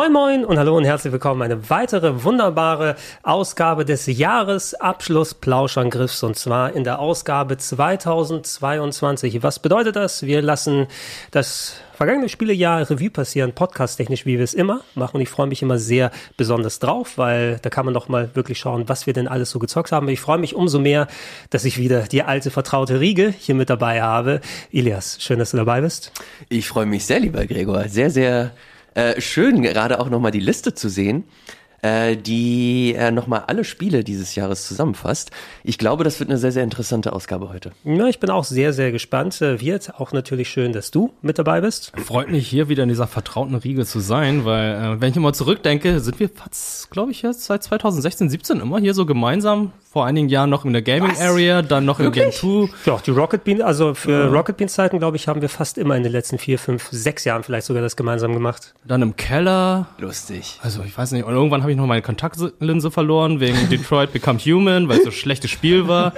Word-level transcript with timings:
Moin 0.08 0.38
Moin 0.38 0.44
und 0.46 0.58
hallo 0.58 0.74
und 0.74 0.84
herzlich 0.84 1.12
willkommen. 1.12 1.42
Eine 1.42 1.68
weitere 1.68 2.24
wunderbare 2.24 2.96
Ausgabe 3.22 3.84
des 3.84 4.06
Jahresabschluss 4.06 5.34
Plauschangriffs 5.34 6.22
und 6.22 6.34
zwar 6.34 6.72
in 6.72 6.84
der 6.84 6.98
Ausgabe 6.98 7.58
2022. 7.58 9.42
Was 9.42 9.58
bedeutet 9.58 9.96
das? 9.96 10.22
Wir 10.22 10.40
lassen 10.40 10.86
das 11.30 11.74
vergangene 11.92 12.28
Spielejahr 12.28 12.88
Revue 12.88 13.10
passieren, 13.10 13.52
podcasttechnisch, 13.52 14.24
wie 14.24 14.38
wir 14.38 14.44
es 14.44 14.54
immer 14.54 14.82
machen. 14.94 15.20
Ich 15.20 15.28
freue 15.28 15.48
mich 15.48 15.60
immer 15.62 15.78
sehr 15.78 16.10
besonders 16.36 16.78
drauf, 16.78 17.18
weil 17.18 17.58
da 17.60 17.68
kann 17.68 17.84
man 17.84 17.92
doch 17.92 18.08
mal 18.08 18.30
wirklich 18.34 18.58
schauen, 18.58 18.88
was 18.88 19.06
wir 19.06 19.12
denn 19.12 19.28
alles 19.28 19.50
so 19.50 19.58
gezockt 19.58 19.92
haben. 19.92 20.08
Ich 20.08 20.20
freue 20.20 20.38
mich 20.38 20.54
umso 20.54 20.78
mehr, 20.78 21.08
dass 21.50 21.64
ich 21.66 21.76
wieder 21.76 22.02
die 22.02 22.22
alte 22.22 22.50
vertraute 22.50 23.00
Riege 23.00 23.34
hier 23.36 23.56
mit 23.56 23.68
dabei 23.68 24.00
habe. 24.00 24.40
Ilias, 24.70 25.18
schön, 25.20 25.38
dass 25.38 25.50
du 25.50 25.58
dabei 25.58 25.82
bist. 25.82 26.12
Ich 26.48 26.68
freue 26.68 26.86
mich 26.86 27.04
sehr, 27.04 27.20
lieber 27.20 27.44
Gregor. 27.46 27.88
Sehr, 27.88 28.10
sehr 28.10 28.52
äh, 28.94 29.20
schön, 29.20 29.62
gerade 29.62 30.00
auch 30.00 30.10
nochmal 30.10 30.30
die 30.30 30.40
Liste 30.40 30.74
zu 30.74 30.88
sehen, 30.88 31.24
äh, 31.82 32.16
die 32.16 32.94
äh, 32.94 33.10
nochmal 33.10 33.44
alle 33.46 33.64
Spiele 33.64 34.04
dieses 34.04 34.34
Jahres 34.34 34.66
zusammenfasst. 34.66 35.30
Ich 35.64 35.78
glaube, 35.78 36.04
das 36.04 36.18
wird 36.20 36.30
eine 36.30 36.38
sehr, 36.38 36.52
sehr 36.52 36.64
interessante 36.64 37.12
Ausgabe 37.12 37.48
heute. 37.50 37.72
Ja, 37.84 38.06
ich 38.06 38.20
bin 38.20 38.30
auch 38.30 38.44
sehr, 38.44 38.72
sehr 38.72 38.92
gespannt. 38.92 39.40
Äh, 39.40 39.60
wird 39.60 39.94
auch 39.98 40.12
natürlich 40.12 40.48
schön, 40.48 40.72
dass 40.72 40.90
du 40.90 41.12
mit 41.22 41.38
dabei 41.38 41.60
bist. 41.60 41.92
Freut 42.04 42.30
mich, 42.30 42.48
hier 42.48 42.68
wieder 42.68 42.82
in 42.82 42.88
dieser 42.88 43.06
vertrauten 43.06 43.54
Riege 43.54 43.84
zu 43.84 44.00
sein, 44.00 44.44
weil, 44.44 44.74
äh, 44.74 45.00
wenn 45.00 45.10
ich 45.10 45.16
immer 45.16 45.32
zurückdenke, 45.32 46.00
sind 46.00 46.18
wir 46.20 46.28
fast, 46.28 46.90
glaube 46.90 47.12
ich, 47.12 47.22
jetzt 47.22 47.44
seit 47.44 47.62
2016, 47.62 48.28
17 48.28 48.60
immer 48.60 48.78
hier 48.78 48.94
so 48.94 49.06
gemeinsam 49.06 49.72
vor 49.90 50.04
einigen 50.04 50.28
Jahren 50.28 50.50
noch 50.50 50.64
in 50.64 50.72
der 50.72 50.82
Gaming 50.82 51.12
Was? 51.12 51.20
Area, 51.20 51.62
dann 51.62 51.84
noch 51.84 51.98
Wirklich? 51.98 52.24
im 52.42 52.50
Game 52.50 52.70
2. 52.70 52.90
Ja, 52.90 53.00
die 53.04 53.10
Rocket 53.10 53.42
Beans, 53.44 53.62
also 53.62 53.94
für 53.94 54.12
ja. 54.12 54.26
Rocket 54.26 54.56
Beans 54.56 54.74
Zeiten, 54.74 54.98
glaube 54.98 55.16
ich, 55.16 55.28
haben 55.28 55.40
wir 55.40 55.48
fast 55.48 55.78
immer 55.78 55.96
in 55.96 56.02
den 56.02 56.12
letzten 56.12 56.38
vier, 56.38 56.58
fünf, 56.58 56.88
sechs 56.90 57.24
Jahren 57.24 57.42
vielleicht 57.42 57.66
sogar 57.66 57.82
das 57.82 57.96
gemeinsam 57.96 58.34
gemacht. 58.34 58.74
Dann 58.84 59.00
im 59.02 59.16
Keller. 59.16 59.88
Lustig. 59.98 60.60
Also 60.62 60.82
ich 60.84 60.96
weiß 60.96 61.12
nicht, 61.12 61.24
und 61.24 61.32
irgendwann 61.32 61.64
habe 61.68 61.72
ich 61.72 61.76
noch 61.76 61.86
meine 61.86 62.00
Kontaktlinse 62.00 62.90
verloren 62.90 63.40
wegen 63.40 63.68
Detroit 63.70 64.10
Become 64.10 64.38
Human, 64.38 64.88
weil 64.88 64.96
es 64.96 65.02
so 65.02 65.10
ein 65.10 65.12
schlechtes 65.12 65.50
Spiel 65.50 65.86
war. 65.86 66.14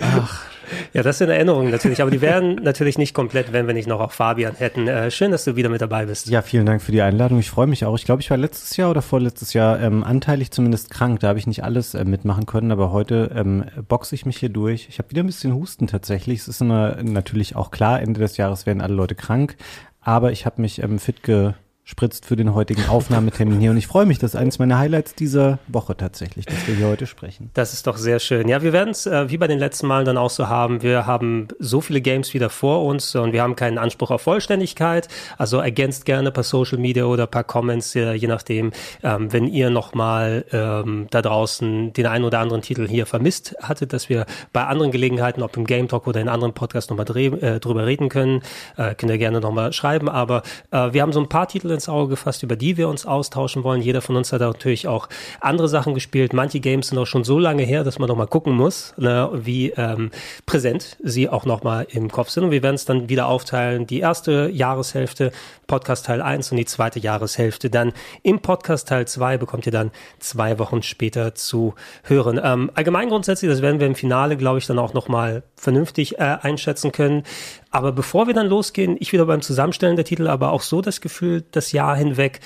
Ach, 0.00 0.46
ja, 0.94 1.02
das 1.02 1.18
sind 1.18 1.28
Erinnerungen 1.28 1.70
natürlich, 1.70 2.00
aber 2.00 2.10
die 2.10 2.22
wären 2.22 2.54
natürlich 2.54 2.96
nicht 2.96 3.12
komplett, 3.12 3.52
wenn 3.52 3.66
wir 3.66 3.74
nicht 3.74 3.86
noch 3.88 4.00
auch 4.00 4.12
Fabian 4.12 4.54
hätten. 4.54 4.88
Äh, 4.88 5.10
schön, 5.10 5.32
dass 5.32 5.44
du 5.44 5.54
wieder 5.54 5.68
mit 5.68 5.82
dabei 5.82 6.06
bist. 6.06 6.28
Ja, 6.28 6.40
vielen 6.40 6.64
Dank 6.64 6.80
für 6.80 6.92
die 6.92 7.02
Einladung. 7.02 7.38
Ich 7.38 7.50
freue 7.50 7.66
mich 7.66 7.84
auch. 7.84 7.94
Ich 7.98 8.06
glaube, 8.06 8.22
ich 8.22 8.30
war 8.30 8.38
letztes 8.38 8.78
Jahr 8.78 8.90
oder 8.90 9.02
vorletztes 9.02 9.52
Jahr 9.52 9.80
ähm, 9.80 10.02
anteilig 10.02 10.50
zumindest 10.50 10.90
krank. 10.90 11.20
Da 11.20 11.28
habe 11.28 11.38
ich 11.38 11.46
nicht 11.46 11.62
alles 11.62 11.92
äh, 11.92 12.06
mitmachen 12.06 12.46
können, 12.46 12.72
aber 12.72 12.90
heute 12.90 13.30
ähm, 13.34 13.66
boxe 13.86 14.14
ich 14.14 14.24
mich 14.24 14.38
hier 14.38 14.48
durch. 14.48 14.86
Ich 14.88 14.98
habe 14.98 15.10
wieder 15.10 15.22
ein 15.22 15.26
bisschen 15.26 15.54
Husten 15.54 15.88
tatsächlich. 15.88 16.40
Es 16.40 16.48
ist 16.48 16.62
immer 16.62 16.96
natürlich 17.02 17.54
auch 17.54 17.70
klar, 17.70 18.00
Ende 18.00 18.20
des 18.20 18.38
Jahres 18.38 18.64
werden 18.64 18.80
alle 18.80 18.94
Leute 18.94 19.14
krank, 19.14 19.56
aber 20.00 20.32
ich 20.32 20.46
habe 20.46 20.62
mich 20.62 20.82
ähm, 20.82 20.98
fit 20.98 21.22
ge 21.22 21.52
spritzt 21.88 22.26
für 22.26 22.36
den 22.36 22.54
heutigen 22.54 22.86
Aufnahmetermin 22.86 23.60
hier. 23.60 23.70
Und 23.70 23.78
ich 23.78 23.86
freue 23.86 24.04
mich, 24.04 24.18
das 24.18 24.34
ist 24.34 24.36
eines 24.38 24.58
meiner 24.58 24.78
Highlights 24.78 25.14
dieser 25.14 25.58
Woche 25.68 25.96
tatsächlich, 25.96 26.44
dass 26.44 26.66
wir 26.66 26.74
hier 26.74 26.86
heute 26.86 27.06
sprechen. 27.06 27.50
Das 27.54 27.72
ist 27.72 27.86
doch 27.86 27.96
sehr 27.96 28.18
schön. 28.18 28.46
Ja, 28.46 28.60
wir 28.60 28.74
werden 28.74 28.90
es 28.90 29.06
äh, 29.06 29.30
wie 29.30 29.38
bei 29.38 29.46
den 29.46 29.58
letzten 29.58 29.86
Malen 29.86 30.04
dann 30.04 30.18
auch 30.18 30.28
so 30.28 30.48
haben. 30.48 30.82
Wir 30.82 31.06
haben 31.06 31.48
so 31.58 31.80
viele 31.80 32.02
Games 32.02 32.34
wieder 32.34 32.50
vor 32.50 32.84
uns 32.84 33.14
und 33.16 33.32
wir 33.32 33.40
haben 33.40 33.56
keinen 33.56 33.78
Anspruch 33.78 34.10
auf 34.10 34.20
Vollständigkeit. 34.20 35.08
Also 35.38 35.60
ergänzt 35.60 36.04
gerne 36.04 36.30
per 36.30 36.42
Social 36.42 36.76
Media 36.76 37.06
oder 37.06 37.26
per 37.26 37.42
Comments, 37.42 37.96
äh, 37.96 38.12
je 38.12 38.28
nachdem, 38.28 38.72
ähm, 39.02 39.32
wenn 39.32 39.46
ihr 39.46 39.70
nochmal 39.70 40.44
ähm, 40.52 41.06
da 41.10 41.22
draußen 41.22 41.94
den 41.94 42.06
einen 42.06 42.26
oder 42.26 42.40
anderen 42.40 42.60
Titel 42.60 42.86
hier 42.86 43.06
vermisst 43.06 43.56
hattet, 43.62 43.94
dass 43.94 44.10
wir 44.10 44.26
bei 44.52 44.66
anderen 44.66 44.92
Gelegenheiten, 44.92 45.42
ob 45.42 45.56
im 45.56 45.64
Game 45.64 45.88
Talk 45.88 46.06
oder 46.06 46.20
in 46.20 46.28
anderen 46.28 46.52
Podcasts 46.52 46.90
nochmal 46.90 47.06
äh, 47.16 47.60
drüber 47.60 47.86
reden 47.86 48.10
können, 48.10 48.42
äh, 48.76 48.94
könnt 48.94 49.10
ihr 49.10 49.16
gerne 49.16 49.40
nochmal 49.40 49.72
schreiben. 49.72 50.10
Aber 50.10 50.42
äh, 50.70 50.92
wir 50.92 51.00
haben 51.00 51.14
so 51.14 51.20
ein 51.20 51.30
paar 51.30 51.48
Titel 51.48 51.77
ins 51.78 51.88
Auge 51.88 52.10
gefasst, 52.10 52.42
über 52.42 52.56
die 52.56 52.76
wir 52.76 52.88
uns 52.88 53.06
austauschen 53.06 53.62
wollen. 53.62 53.80
Jeder 53.80 54.02
von 54.02 54.16
uns 54.16 54.32
hat 54.32 54.40
natürlich 54.40 54.88
auch 54.88 55.08
andere 55.40 55.68
Sachen 55.68 55.94
gespielt. 55.94 56.32
Manche 56.32 56.60
Games 56.60 56.88
sind 56.88 56.98
auch 56.98 57.06
schon 57.06 57.24
so 57.24 57.38
lange 57.38 57.62
her, 57.62 57.84
dass 57.84 57.98
man 57.98 58.08
noch 58.08 58.16
mal 58.16 58.26
gucken 58.26 58.54
muss, 58.54 58.94
ne, 58.96 59.30
wie 59.32 59.70
ähm, 59.70 60.10
präsent 60.44 60.96
sie 61.02 61.28
auch 61.28 61.44
noch 61.44 61.62
mal 61.62 61.86
im 61.90 62.10
Kopf 62.10 62.30
sind. 62.30 62.44
Und 62.44 62.50
wir 62.50 62.62
werden 62.62 62.74
es 62.74 62.84
dann 62.84 63.08
wieder 63.08 63.28
aufteilen. 63.28 63.86
Die 63.86 64.00
erste 64.00 64.50
Jahreshälfte, 64.52 65.30
Podcast 65.68 66.06
Teil 66.06 66.20
1 66.20 66.50
und 66.50 66.56
die 66.56 66.64
zweite 66.64 66.98
Jahreshälfte. 66.98 67.70
Dann 67.70 67.92
im 68.22 68.40
Podcast 68.40 68.88
Teil 68.88 69.06
2 69.06 69.38
bekommt 69.38 69.66
ihr 69.66 69.72
dann 69.72 69.92
zwei 70.18 70.58
Wochen 70.58 70.82
später 70.82 71.34
zu 71.34 71.74
hören. 72.02 72.40
Ähm, 72.42 72.70
allgemein 72.74 73.08
grundsätzlich, 73.08 73.50
das 73.50 73.62
werden 73.62 73.78
wir 73.78 73.86
im 73.86 73.94
Finale, 73.94 74.36
glaube 74.36 74.58
ich, 74.58 74.66
dann 74.66 74.78
auch 74.78 74.94
noch 74.94 75.08
mal 75.08 75.44
vernünftig 75.54 76.18
äh, 76.18 76.38
einschätzen 76.42 76.90
können. 76.90 77.22
Aber 77.70 77.92
bevor 77.92 78.26
wir 78.26 78.34
dann 78.34 78.46
losgehen, 78.46 78.96
ich 78.98 79.12
wieder 79.12 79.26
beim 79.26 79.42
Zusammenstellen 79.42 79.96
der 79.96 80.04
Titel, 80.04 80.26
aber 80.26 80.52
auch 80.52 80.62
so 80.62 80.80
das 80.80 81.00
Gefühl, 81.00 81.44
das 81.52 81.72
Jahr 81.72 81.96
hinweg, 81.96 82.40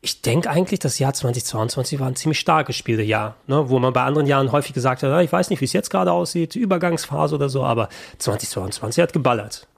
ich 0.00 0.20
denke 0.20 0.50
eigentlich, 0.50 0.80
das 0.80 0.98
Jahr 0.98 1.14
2022 1.14 2.00
war 2.00 2.08
ein 2.08 2.16
ziemlich 2.16 2.40
starkes 2.40 2.76
Spielejahr, 2.76 3.36
ne? 3.46 3.70
wo 3.70 3.78
man 3.78 3.92
bei 3.92 4.02
anderen 4.02 4.26
Jahren 4.26 4.50
häufig 4.50 4.72
gesagt 4.72 5.02
hat, 5.02 5.24
ich 5.24 5.32
weiß 5.32 5.50
nicht, 5.50 5.60
wie 5.60 5.64
es 5.64 5.72
jetzt 5.72 5.90
gerade 5.90 6.10
aussieht, 6.10 6.56
Übergangsphase 6.56 7.36
oder 7.36 7.48
so, 7.48 7.62
aber 7.62 7.88
2022 8.18 9.00
hat 9.00 9.12
geballert. 9.12 9.68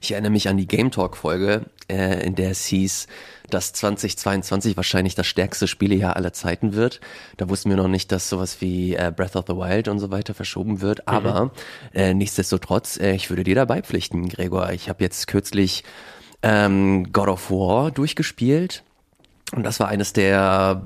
Ich 0.00 0.12
erinnere 0.12 0.32
mich 0.32 0.48
an 0.48 0.56
die 0.56 0.66
Game 0.66 0.90
Talk 0.90 1.16
Folge, 1.16 1.66
äh, 1.90 2.24
in 2.24 2.34
der 2.34 2.52
es 2.52 2.64
hieß, 2.64 3.08
dass 3.50 3.72
2022 3.72 4.76
wahrscheinlich 4.76 5.14
das 5.14 5.26
stärkste 5.26 5.66
Spielejahr 5.66 6.16
aller 6.16 6.32
Zeiten 6.32 6.74
wird. 6.74 7.00
Da 7.36 7.48
wussten 7.48 7.70
wir 7.70 7.76
noch 7.76 7.88
nicht, 7.88 8.12
dass 8.12 8.28
sowas 8.28 8.60
wie 8.60 8.94
äh, 8.94 9.12
Breath 9.14 9.36
of 9.36 9.44
the 9.46 9.54
Wild 9.54 9.88
und 9.88 9.98
so 9.98 10.10
weiter 10.10 10.34
verschoben 10.34 10.80
wird. 10.80 11.00
Mhm. 11.00 11.04
Aber 11.06 11.50
äh, 11.94 12.14
nichtsdestotrotz, 12.14 12.98
äh, 12.98 13.14
ich 13.14 13.30
würde 13.30 13.44
dir 13.44 13.54
dabei 13.54 13.82
pflichten, 13.82 14.28
Gregor. 14.28 14.70
Ich 14.72 14.88
habe 14.88 15.02
jetzt 15.02 15.26
kürzlich 15.26 15.84
ähm, 16.42 17.12
God 17.12 17.28
of 17.28 17.50
War 17.50 17.90
durchgespielt. 17.90 18.82
Und 19.52 19.64
das 19.64 19.80
war 19.80 19.88
eines 19.88 20.12
der 20.12 20.82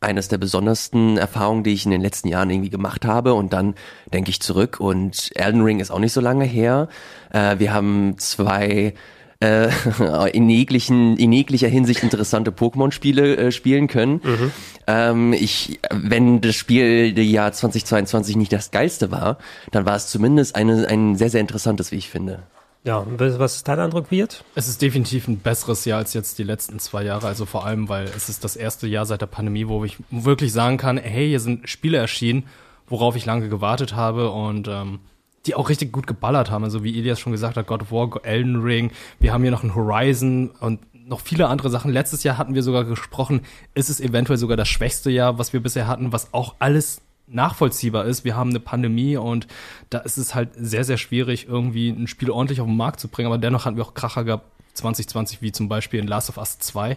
eines 0.00 0.28
der 0.28 0.38
besondersten 0.38 1.16
Erfahrungen, 1.16 1.64
die 1.64 1.72
ich 1.72 1.84
in 1.84 1.90
den 1.90 2.00
letzten 2.00 2.28
Jahren 2.28 2.50
irgendwie 2.50 2.70
gemacht 2.70 3.04
habe. 3.04 3.34
Und 3.34 3.52
dann 3.52 3.74
denke 4.12 4.30
ich 4.30 4.40
zurück 4.40 4.78
und 4.78 5.30
Elden 5.34 5.62
Ring 5.62 5.80
ist 5.80 5.90
auch 5.90 5.98
nicht 5.98 6.12
so 6.12 6.20
lange 6.20 6.44
her. 6.44 6.88
Äh, 7.32 7.58
wir 7.58 7.72
haben 7.72 8.18
zwei 8.18 8.94
äh, 9.40 9.68
in, 10.32 10.48
jeglichen, 10.48 11.16
in 11.16 11.32
jeglicher 11.32 11.68
Hinsicht 11.68 12.02
interessante 12.02 12.50
Pokémon-Spiele 12.50 13.36
äh, 13.36 13.52
spielen 13.52 13.86
können. 13.88 14.20
Mhm. 14.22 14.52
Ähm, 14.86 15.32
ich, 15.32 15.80
wenn 15.90 16.40
das 16.40 16.54
Spiel 16.54 17.12
der 17.12 17.24
Jahr 17.24 17.52
2022 17.52 18.36
nicht 18.36 18.52
das 18.52 18.70
geilste 18.70 19.10
war, 19.10 19.38
dann 19.72 19.86
war 19.86 19.96
es 19.96 20.08
zumindest 20.08 20.56
eine, 20.56 20.86
ein 20.88 21.16
sehr, 21.16 21.30
sehr 21.30 21.40
interessantes, 21.40 21.92
wie 21.92 21.96
ich 21.96 22.10
finde. 22.10 22.42
Ja, 22.86 23.04
was 23.18 23.56
ist 23.56 23.66
dein 23.66 23.80
Eindruck, 23.80 24.12
Wirt? 24.12 24.44
Es 24.54 24.68
ist 24.68 24.80
definitiv 24.80 25.26
ein 25.26 25.38
besseres 25.38 25.84
Jahr 25.84 25.98
als 25.98 26.14
jetzt 26.14 26.38
die 26.38 26.44
letzten 26.44 26.78
zwei 26.78 27.02
Jahre. 27.02 27.26
Also 27.26 27.44
vor 27.44 27.66
allem, 27.66 27.88
weil 27.88 28.04
es 28.16 28.28
ist 28.28 28.44
das 28.44 28.54
erste 28.54 28.86
Jahr 28.86 29.06
seit 29.06 29.22
der 29.22 29.26
Pandemie, 29.26 29.66
wo 29.66 29.84
ich 29.84 29.96
wirklich 30.10 30.52
sagen 30.52 30.76
kann, 30.76 30.96
hey, 30.96 31.26
hier 31.26 31.40
sind 31.40 31.68
Spiele 31.68 31.98
erschienen, 31.98 32.44
worauf 32.86 33.16
ich 33.16 33.26
lange 33.26 33.48
gewartet 33.48 33.96
habe 33.96 34.30
und 34.30 34.68
ähm, 34.68 35.00
die 35.46 35.54
auch 35.54 35.68
richtig 35.68 35.92
gut 35.92 36.06
geballert 36.06 36.50
haben. 36.50 36.64
Also 36.64 36.84
wie 36.84 36.98
Elias 36.98 37.20
schon 37.20 37.32
gesagt 37.32 37.56
hat, 37.56 37.66
God 37.66 37.82
of 37.82 37.92
War, 37.92 38.24
Elden 38.24 38.62
Ring, 38.62 38.90
wir 39.20 39.32
haben 39.32 39.42
hier 39.42 39.50
noch 39.50 39.62
ein 39.62 39.74
Horizon 39.74 40.50
und 40.60 40.80
noch 41.08 41.20
viele 41.20 41.48
andere 41.48 41.70
Sachen. 41.70 41.92
Letztes 41.92 42.24
Jahr 42.24 42.36
hatten 42.38 42.54
wir 42.54 42.62
sogar 42.62 42.84
gesprochen, 42.84 43.42
ist 43.74 43.88
es 43.88 44.00
eventuell 44.00 44.38
sogar 44.38 44.56
das 44.56 44.68
schwächste 44.68 45.10
Jahr, 45.10 45.38
was 45.38 45.52
wir 45.52 45.60
bisher 45.60 45.86
hatten, 45.86 46.12
was 46.12 46.34
auch 46.34 46.56
alles 46.58 47.00
nachvollziehbar 47.28 48.04
ist. 48.04 48.24
Wir 48.24 48.36
haben 48.36 48.50
eine 48.50 48.60
Pandemie 48.60 49.16
und 49.16 49.46
da 49.90 49.98
ist 49.98 50.16
es 50.16 50.34
halt 50.34 50.50
sehr, 50.56 50.84
sehr 50.84 50.96
schwierig, 50.96 51.46
irgendwie 51.48 51.90
ein 51.90 52.06
Spiel 52.06 52.30
ordentlich 52.30 52.60
auf 52.60 52.66
den 52.66 52.76
Markt 52.76 53.00
zu 53.00 53.08
bringen. 53.08 53.26
Aber 53.26 53.38
dennoch 53.38 53.64
hatten 53.64 53.76
wir 53.76 53.84
auch 53.84 53.94
Kracher 53.94 54.24
gehabt 54.24 54.46
2020, 54.74 55.42
wie 55.42 55.52
zum 55.52 55.68
Beispiel 55.68 56.00
in 56.00 56.06
Last 56.06 56.28
of 56.28 56.38
Us 56.38 56.58
2. 56.58 56.96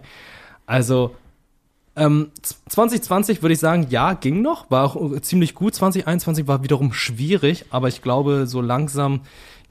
Also 0.66 1.16
ähm, 2.00 2.32
2020 2.70 3.42
würde 3.42 3.54
ich 3.54 3.60
sagen, 3.60 3.88
ja, 3.90 4.14
ging 4.14 4.42
noch, 4.42 4.72
war 4.72 4.86
auch 4.86 5.20
ziemlich 5.22 5.54
gut. 5.54 5.76
2021 5.76 6.48
war 6.48 6.64
wiederum 6.64 6.94
schwierig, 6.94 7.66
aber 7.70 7.88
ich 7.88 8.02
glaube, 8.02 8.48
so 8.48 8.62
langsam 8.62 9.22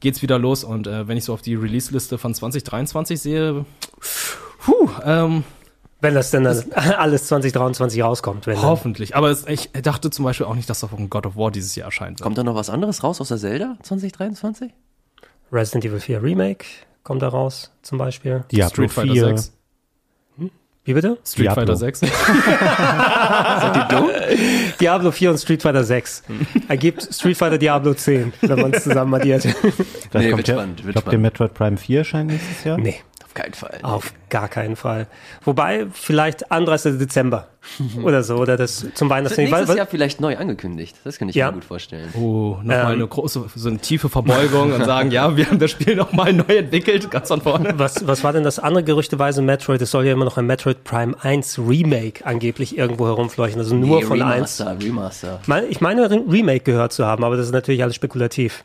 geht's 0.01 0.23
wieder 0.23 0.39
los. 0.39 0.65
Und 0.65 0.87
äh, 0.87 1.09
wenn 1.09 1.17
ich 1.17 1.25
so 1.25 1.33
auf 1.33 1.43
die 1.43 1.55
Release-Liste 1.55 2.19
von 2.19 2.35
2023 2.35 3.21
sehe, 3.21 3.65
puh, 4.61 4.91
ähm, 5.05 5.45
wenn 6.01 6.15
das 6.15 6.31
denn 6.31 6.45
das 6.45 6.71
alles 6.73 7.27
2023 7.27 8.03
rauskommt. 8.03 8.47
Wenn 8.47 8.63
hoffentlich. 8.63 9.17
Aber 9.17 9.31
es, 9.31 9.47
ich 9.47 9.71
dachte 9.73 10.11
zum 10.11 10.25
Beispiel 10.25 10.47
auch 10.47 10.55
nicht, 10.55 10.71
dass 10.71 10.81
da 10.81 10.87
von 10.87 11.11
God 11.11 11.27
of 11.27 11.37
War 11.37 11.51
dieses 11.51 11.75
Jahr 11.75 11.87
erscheint. 11.87 12.21
Kommt 12.21 12.39
da 12.39 12.45
noch 12.45 12.55
was 12.55 12.71
anderes 12.71 13.03
raus 13.03 13.21
außer 13.21 13.37
Zelda 13.37 13.77
2023? 13.83 14.73
Resident 15.51 15.85
Evil 15.85 16.01
4 16.01 16.23
Remake 16.23 16.67
kommt 17.03 17.23
da 17.23 17.29
raus, 17.29 17.73
zum 17.83 17.99
Beispiel. 17.99 18.45
Diablo 18.53 18.87
Street 18.87 18.93
Fighter 18.93 19.13
4. 19.13 19.25
6. 19.37 19.53
Wie 20.89 20.95
bitte? 20.95 21.19
Street 21.23 21.45
Diablo. 21.49 21.77
Fighter 21.77 21.77
6. 21.77 22.01
Diablo 24.81 25.11
4 25.11 25.31
und 25.33 25.39
Street 25.39 25.61
Fighter 25.63 25.85
6. 25.85 26.23
Ergibt 26.69 27.03
Street 27.15 27.37
Fighter 27.37 27.59
Diablo 27.59 27.93
10, 27.93 28.33
wenn 28.41 28.59
man 28.61 28.73
es 28.73 28.85
zusammen 28.85 29.13
addiert. 29.15 29.43
Vielleicht 29.43 29.75
Nee, 30.15 30.31
kommt 30.31 30.39
wird 30.39 30.49
der, 30.49 30.55
spannend, 30.55 30.79
wird 30.87 30.97
ich 30.97 31.03
glaube, 31.03 31.11
der 31.11 31.19
Metroid 31.19 31.53
Prime 31.53 31.77
4 31.77 31.99
erscheint 31.99 32.31
nächstes 32.31 32.65
Jahr. 32.65 32.79
nee, 32.79 32.95
keinen 33.43 33.55
Fall. 33.55 33.79
auf 33.83 34.13
gar 34.31 34.49
keinen 34.49 34.77
Fall. 34.77 35.07
Wobei, 35.45 35.87
vielleicht 35.93 36.51
31. 36.51 36.99
Dezember 36.99 37.49
oder 38.03 38.23
so, 38.23 38.37
oder 38.37 38.57
das 38.57 38.87
zum 38.95 39.09
wird 39.11 39.37
nächstes 39.37 39.75
Jahr 39.75 39.87
vielleicht 39.87 40.21
neu 40.21 40.37
angekündigt. 40.37 40.97
Das 41.05 41.19
kann 41.19 41.29
ich 41.29 41.35
Ja. 41.35 41.47
mir 41.49 41.55
gut 41.55 41.65
vorstellen. 41.65 42.09
Oh, 42.15 42.57
nochmal 42.63 42.81
Ähm. 42.81 42.87
eine 42.87 43.07
große, 43.07 43.45
so 43.55 43.69
eine 43.69 43.79
tiefe 43.79 44.09
Verbeugung 44.09 44.73
und 44.73 44.85
sagen, 44.85 45.11
ja, 45.11 45.37
wir 45.37 45.47
haben 45.49 45.59
das 45.59 45.71
Spiel 45.71 45.95
nochmal 45.97 46.33
neu 46.33 46.45
entwickelt, 46.57 47.11
ganz 47.11 47.29
von 47.29 47.41
vorne. 47.41 47.75
Was, 47.79 48.07
was 48.07 48.25
war 48.25 48.33
denn 48.33 48.45
das 48.45 48.59
andere 48.59 48.85
gerüchteweise 48.85 49.41
Metroid? 49.43 49.81
Es 49.83 49.91
soll 49.91 50.07
ja 50.07 50.13
immer 50.13 50.25
noch 50.25 50.37
ein 50.39 50.47
Metroid 50.47 50.85
Prime 50.85 51.15
1 51.23 51.59
Remake 51.59 52.25
angeblich 52.27 52.77
irgendwo 52.77 53.07
herumfleuchen, 53.07 53.59
also 53.59 53.75
nur 53.75 54.01
Nee, 54.01 54.05
von 54.05 54.21
1. 54.23 54.61
Remaster, 54.61 54.77
Remaster. 54.83 55.41
Ich 55.71 55.81
meine 55.81 56.11
Re- 56.11 56.25
Remake 56.29 56.65
gehört 56.65 56.93
zu 56.93 57.07
haben, 57.07 57.25
aber 57.25 57.37
das 57.37 57.47
ist 57.47 57.53
natürlich 57.53 57.83
alles 57.83 57.95
spekulativ. 57.95 58.65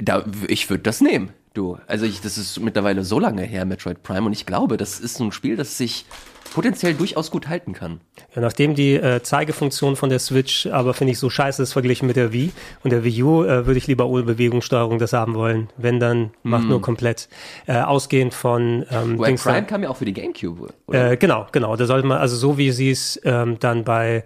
Da, 0.00 0.22
ich 0.46 0.70
würde 0.70 0.84
das 0.84 1.00
nehmen, 1.00 1.30
du. 1.54 1.78
Also 1.86 2.04
ich, 2.04 2.20
das 2.20 2.38
ist 2.38 2.60
mittlerweile 2.60 3.04
so 3.04 3.18
lange 3.18 3.42
her, 3.42 3.64
Metroid 3.64 4.02
Prime, 4.02 4.26
und 4.26 4.32
ich 4.32 4.46
glaube, 4.46 4.76
das 4.76 5.00
ist 5.00 5.16
so 5.16 5.24
ein 5.24 5.32
Spiel, 5.32 5.56
das 5.56 5.78
sich 5.78 6.06
potenziell 6.52 6.94
durchaus 6.94 7.30
gut 7.30 7.48
halten 7.48 7.72
kann. 7.72 8.00
Ja, 8.34 8.40
nachdem 8.40 8.74
die 8.74 8.94
äh, 8.94 9.22
Zeigefunktion 9.22 9.96
von 9.96 10.10
der 10.10 10.18
Switch 10.18 10.66
aber 10.66 10.94
finde 10.94 11.12
ich 11.12 11.18
so 11.18 11.30
scheiße 11.30 11.62
ist 11.62 11.72
verglichen 11.72 12.06
mit 12.06 12.16
der 12.16 12.32
Wii 12.32 12.52
und 12.82 12.90
der 12.90 13.04
Wii 13.04 13.22
U, 13.22 13.44
äh, 13.44 13.66
würde 13.66 13.78
ich 13.78 13.86
lieber 13.86 14.06
ohne 14.06 14.22
Bewegungssteuerung 14.22 14.98
das 14.98 15.12
haben 15.12 15.34
wollen. 15.34 15.68
Wenn 15.76 16.00
dann 16.00 16.30
macht 16.42 16.64
nur 16.64 16.80
komplett 16.80 17.28
äh, 17.66 17.80
ausgehend 17.80 18.34
von 18.34 18.84
ähm, 18.90 19.18
Where 19.18 19.34
Prime 19.34 19.66
kam 19.66 19.82
ja 19.82 19.90
auch 19.90 19.96
für 19.96 20.04
die 20.04 20.14
Gamecube, 20.14 20.68
oder? 20.86 21.12
Äh, 21.12 21.16
genau, 21.16 21.46
genau. 21.52 21.76
Da 21.76 21.86
sollte 21.86 22.06
man, 22.06 22.18
also 22.18 22.36
so 22.36 22.58
wie 22.58 22.72
sie 22.72 22.90
es 22.90 23.20
ähm, 23.24 23.58
dann 23.60 23.84
bei, 23.84 24.24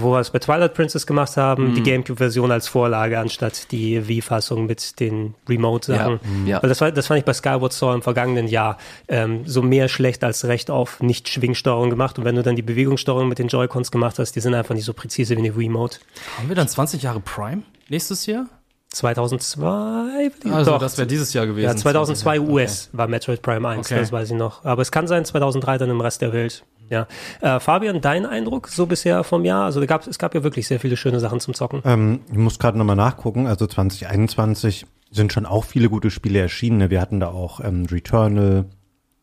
wo 0.00 0.12
wir 0.12 0.20
es 0.20 0.30
bei 0.30 0.38
Twilight 0.38 0.74
Princess 0.74 1.06
gemacht 1.06 1.36
haben, 1.36 1.70
Mhm. 1.70 1.74
die 1.74 1.82
Gamecube-Version 1.82 2.50
als 2.50 2.68
Vorlage 2.68 3.18
anstatt 3.18 3.70
die 3.72 4.06
Wii-Fassung 4.08 4.66
mit 4.66 4.98
den 5.00 5.34
Remote-Sachen. 5.48 6.20
Ja, 6.44 6.50
ja. 6.56 6.62
Weil 6.62 6.68
das, 6.68 6.80
war, 6.80 6.90
das 6.92 7.06
fand 7.06 7.18
ich 7.18 7.24
bei 7.24 7.32
Skyward 7.32 7.72
Sword 7.72 7.96
im 7.96 8.02
vergangenen 8.02 8.48
Jahr 8.48 8.78
ähm, 9.08 9.42
so 9.46 9.62
mehr 9.62 9.88
schlecht 9.88 10.24
als 10.24 10.44
recht 10.46 10.70
auf 10.70 11.00
Nicht-Schwingsteuerung 11.00 11.90
gemacht. 11.90 12.18
Und 12.18 12.24
wenn 12.24 12.34
du 12.34 12.42
dann 12.42 12.56
die 12.56 12.62
Bewegungssteuerung 12.62 13.28
mit 13.28 13.38
den 13.38 13.48
Joy-Cons 13.48 13.90
gemacht 13.90 14.18
hast, 14.18 14.32
die 14.32 14.40
sind 14.40 14.54
einfach 14.54 14.74
nicht 14.74 14.84
so 14.84 14.92
präzise 14.92 15.36
wie 15.36 15.40
eine 15.46 15.56
Remote. 15.56 15.98
Haben 16.38 16.48
wir 16.48 16.56
dann 16.56 16.68
20 16.68 17.02
Jahre 17.02 17.20
Prime 17.20 17.62
nächstes 17.88 18.26
Jahr? 18.26 18.46
2002? 18.92 20.30
Also 20.50 20.70
Doch, 20.72 20.78
das 20.80 20.96
wäre 20.98 21.06
dieses 21.06 21.32
Jahr 21.32 21.46
gewesen. 21.46 21.66
Ja, 21.66 21.76
2002 21.76 22.36
20 22.38 22.48
US 22.54 22.88
war 22.92 23.08
Metroid 23.08 23.42
Prime 23.42 23.66
1, 23.68 23.86
Okay. 23.86 24.00
das 24.00 24.12
weiß 24.12 24.30
ich 24.30 24.36
noch. 24.36 24.64
Aber 24.64 24.82
es 24.82 24.90
kann 24.90 25.06
sein 25.06 25.24
2003 25.24 25.78
dann 25.78 25.90
im 25.90 26.00
Rest 26.00 26.22
der 26.22 26.32
Welt. 26.32 26.64
Ja. 26.88 27.06
Äh, 27.40 27.60
Fabian, 27.60 28.00
dein 28.00 28.26
Eindruck 28.26 28.68
so 28.68 28.86
bisher 28.86 29.24
vom 29.24 29.44
Jahr? 29.44 29.64
Also 29.64 29.80
da 29.80 29.86
gab, 29.86 30.06
es 30.06 30.18
gab 30.18 30.34
ja 30.34 30.42
wirklich 30.44 30.66
sehr 30.66 30.80
viele 30.80 30.96
schöne 30.96 31.20
Sachen 31.20 31.40
zum 31.40 31.54
Zocken. 31.54 31.82
Ähm, 31.84 32.20
ich 32.30 32.38
muss 32.38 32.58
gerade 32.58 32.78
nochmal 32.78 32.96
nachgucken. 32.96 33.46
Also 33.46 33.66
2021 33.66 34.86
sind 35.10 35.32
schon 35.32 35.46
auch 35.46 35.64
viele 35.64 35.88
gute 35.88 36.10
Spiele 36.10 36.38
erschienen. 36.40 36.78
ne? 36.78 36.90
Wir 36.90 37.00
hatten 37.00 37.20
da 37.20 37.28
auch 37.28 37.60
ähm, 37.60 37.86
Returnal, 37.90 38.66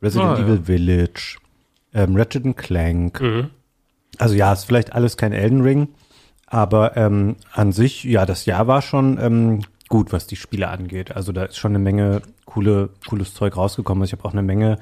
Resident 0.02 0.32
Ah, 0.32 0.38
ja. 0.40 0.44
Evil 0.46 0.64
Village, 0.66 1.38
ähm, 1.94 2.16
Ratchet 2.16 2.58
Clank. 2.58 3.22
Also 4.18 4.36
ja, 4.36 4.54
ist 4.54 4.66
vielleicht 4.66 4.94
alles 4.94 5.18
kein 5.18 5.34
Elden 5.34 5.62
Ring, 5.62 5.88
aber 6.48 6.96
ähm, 6.98 7.36
an 7.52 7.72
sich, 7.72 8.04
ja, 8.04 8.26
das 8.26 8.46
Jahr 8.46 8.68
war 8.68 8.82
schon 8.82 9.18
ähm, 9.20 9.62
gut, 9.90 10.12
was 10.14 10.28
die 10.28 10.36
Spiele 10.36 10.68
angeht. 10.70 11.16
Also 11.16 11.32
da 11.32 11.46
ist 11.46 11.58
schon 11.58 11.72
eine 11.72 11.80
Menge 11.80 12.22
coole, 12.46 12.90
cooles 13.08 13.34
Zeug 13.34 13.58
rausgekommen. 13.58 14.02
Also 14.04 14.14
ich 14.14 14.20
habe 14.20 14.28
auch 14.28 14.34
eine 14.34 14.44
Menge 14.44 14.78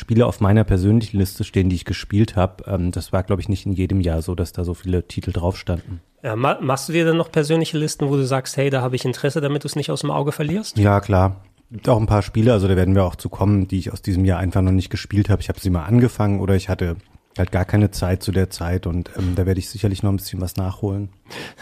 Spiele 0.00 0.26
auf 0.26 0.40
meiner 0.40 0.64
persönlichen 0.64 1.18
Liste 1.18 1.44
stehen, 1.44 1.68
die 1.68 1.76
ich 1.76 1.84
gespielt 1.84 2.34
habe. 2.34 2.64
Ähm, 2.66 2.90
das 2.90 3.12
war, 3.12 3.22
glaube 3.22 3.42
ich, 3.42 3.48
nicht 3.48 3.66
in 3.66 3.72
jedem 3.72 4.00
Jahr 4.00 4.22
so, 4.22 4.34
dass 4.34 4.52
da 4.52 4.64
so 4.64 4.74
viele 4.74 5.06
Titel 5.06 5.30
drauf 5.30 5.56
standen. 5.56 6.00
Ja, 6.22 6.36
ma 6.36 6.58
machst 6.60 6.88
du 6.88 6.92
dir 6.92 7.04
dann 7.04 7.18
noch 7.18 7.30
persönliche 7.30 7.78
Listen, 7.78 8.08
wo 8.08 8.16
du 8.16 8.26
sagst, 8.26 8.56
hey, 8.56 8.70
da 8.70 8.80
habe 8.80 8.96
ich 8.96 9.04
Interesse, 9.04 9.40
damit 9.40 9.62
du 9.62 9.68
es 9.68 9.76
nicht 9.76 9.90
aus 9.90 10.00
dem 10.00 10.10
Auge 10.10 10.32
verlierst? 10.32 10.78
Ja, 10.78 11.00
klar. 11.00 11.36
Gibt 11.70 11.88
auch 11.88 12.00
ein 12.00 12.06
paar 12.06 12.22
Spiele, 12.22 12.52
also 12.52 12.66
da 12.66 12.74
werden 12.74 12.96
wir 12.96 13.04
auch 13.04 13.14
zu 13.14 13.28
kommen, 13.28 13.68
die 13.68 13.78
ich 13.78 13.92
aus 13.92 14.02
diesem 14.02 14.24
Jahr 14.24 14.40
einfach 14.40 14.60
noch 14.60 14.72
nicht 14.72 14.90
gespielt 14.90 15.28
habe. 15.28 15.40
Ich 15.40 15.48
habe 15.48 15.60
sie 15.60 15.70
mal 15.70 15.84
angefangen 15.84 16.40
oder 16.40 16.56
ich 16.56 16.68
hatte 16.68 16.96
halt 17.38 17.52
gar 17.52 17.64
keine 17.64 17.90
Zeit 17.90 18.22
zu 18.22 18.32
der 18.32 18.50
Zeit 18.50 18.86
und 18.86 19.10
ähm, 19.16 19.34
da 19.36 19.46
werde 19.46 19.60
ich 19.60 19.68
sicherlich 19.68 20.02
noch 20.02 20.10
ein 20.10 20.16
bisschen 20.16 20.40
was 20.40 20.56
nachholen. 20.56 21.10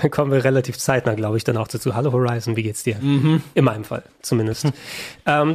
Dann 0.00 0.11
kommen 0.11 0.33
wir 0.33 0.45
relativ 0.45 0.78
zeitnah, 0.78 1.14
glaube 1.14 1.37
ich, 1.37 1.45
dann 1.45 1.57
auch 1.57 1.69
dazu. 1.69 1.95
Hallo 1.95 2.12
Horizon, 2.12 2.57
wie 2.57 2.62
geht's 2.62 2.85
dir? 2.85 2.97
In 3.54 3.64
meinem 3.64 3.85
Fall, 3.85 4.02
zumindest. 4.23 4.64
ähm, 4.64 4.73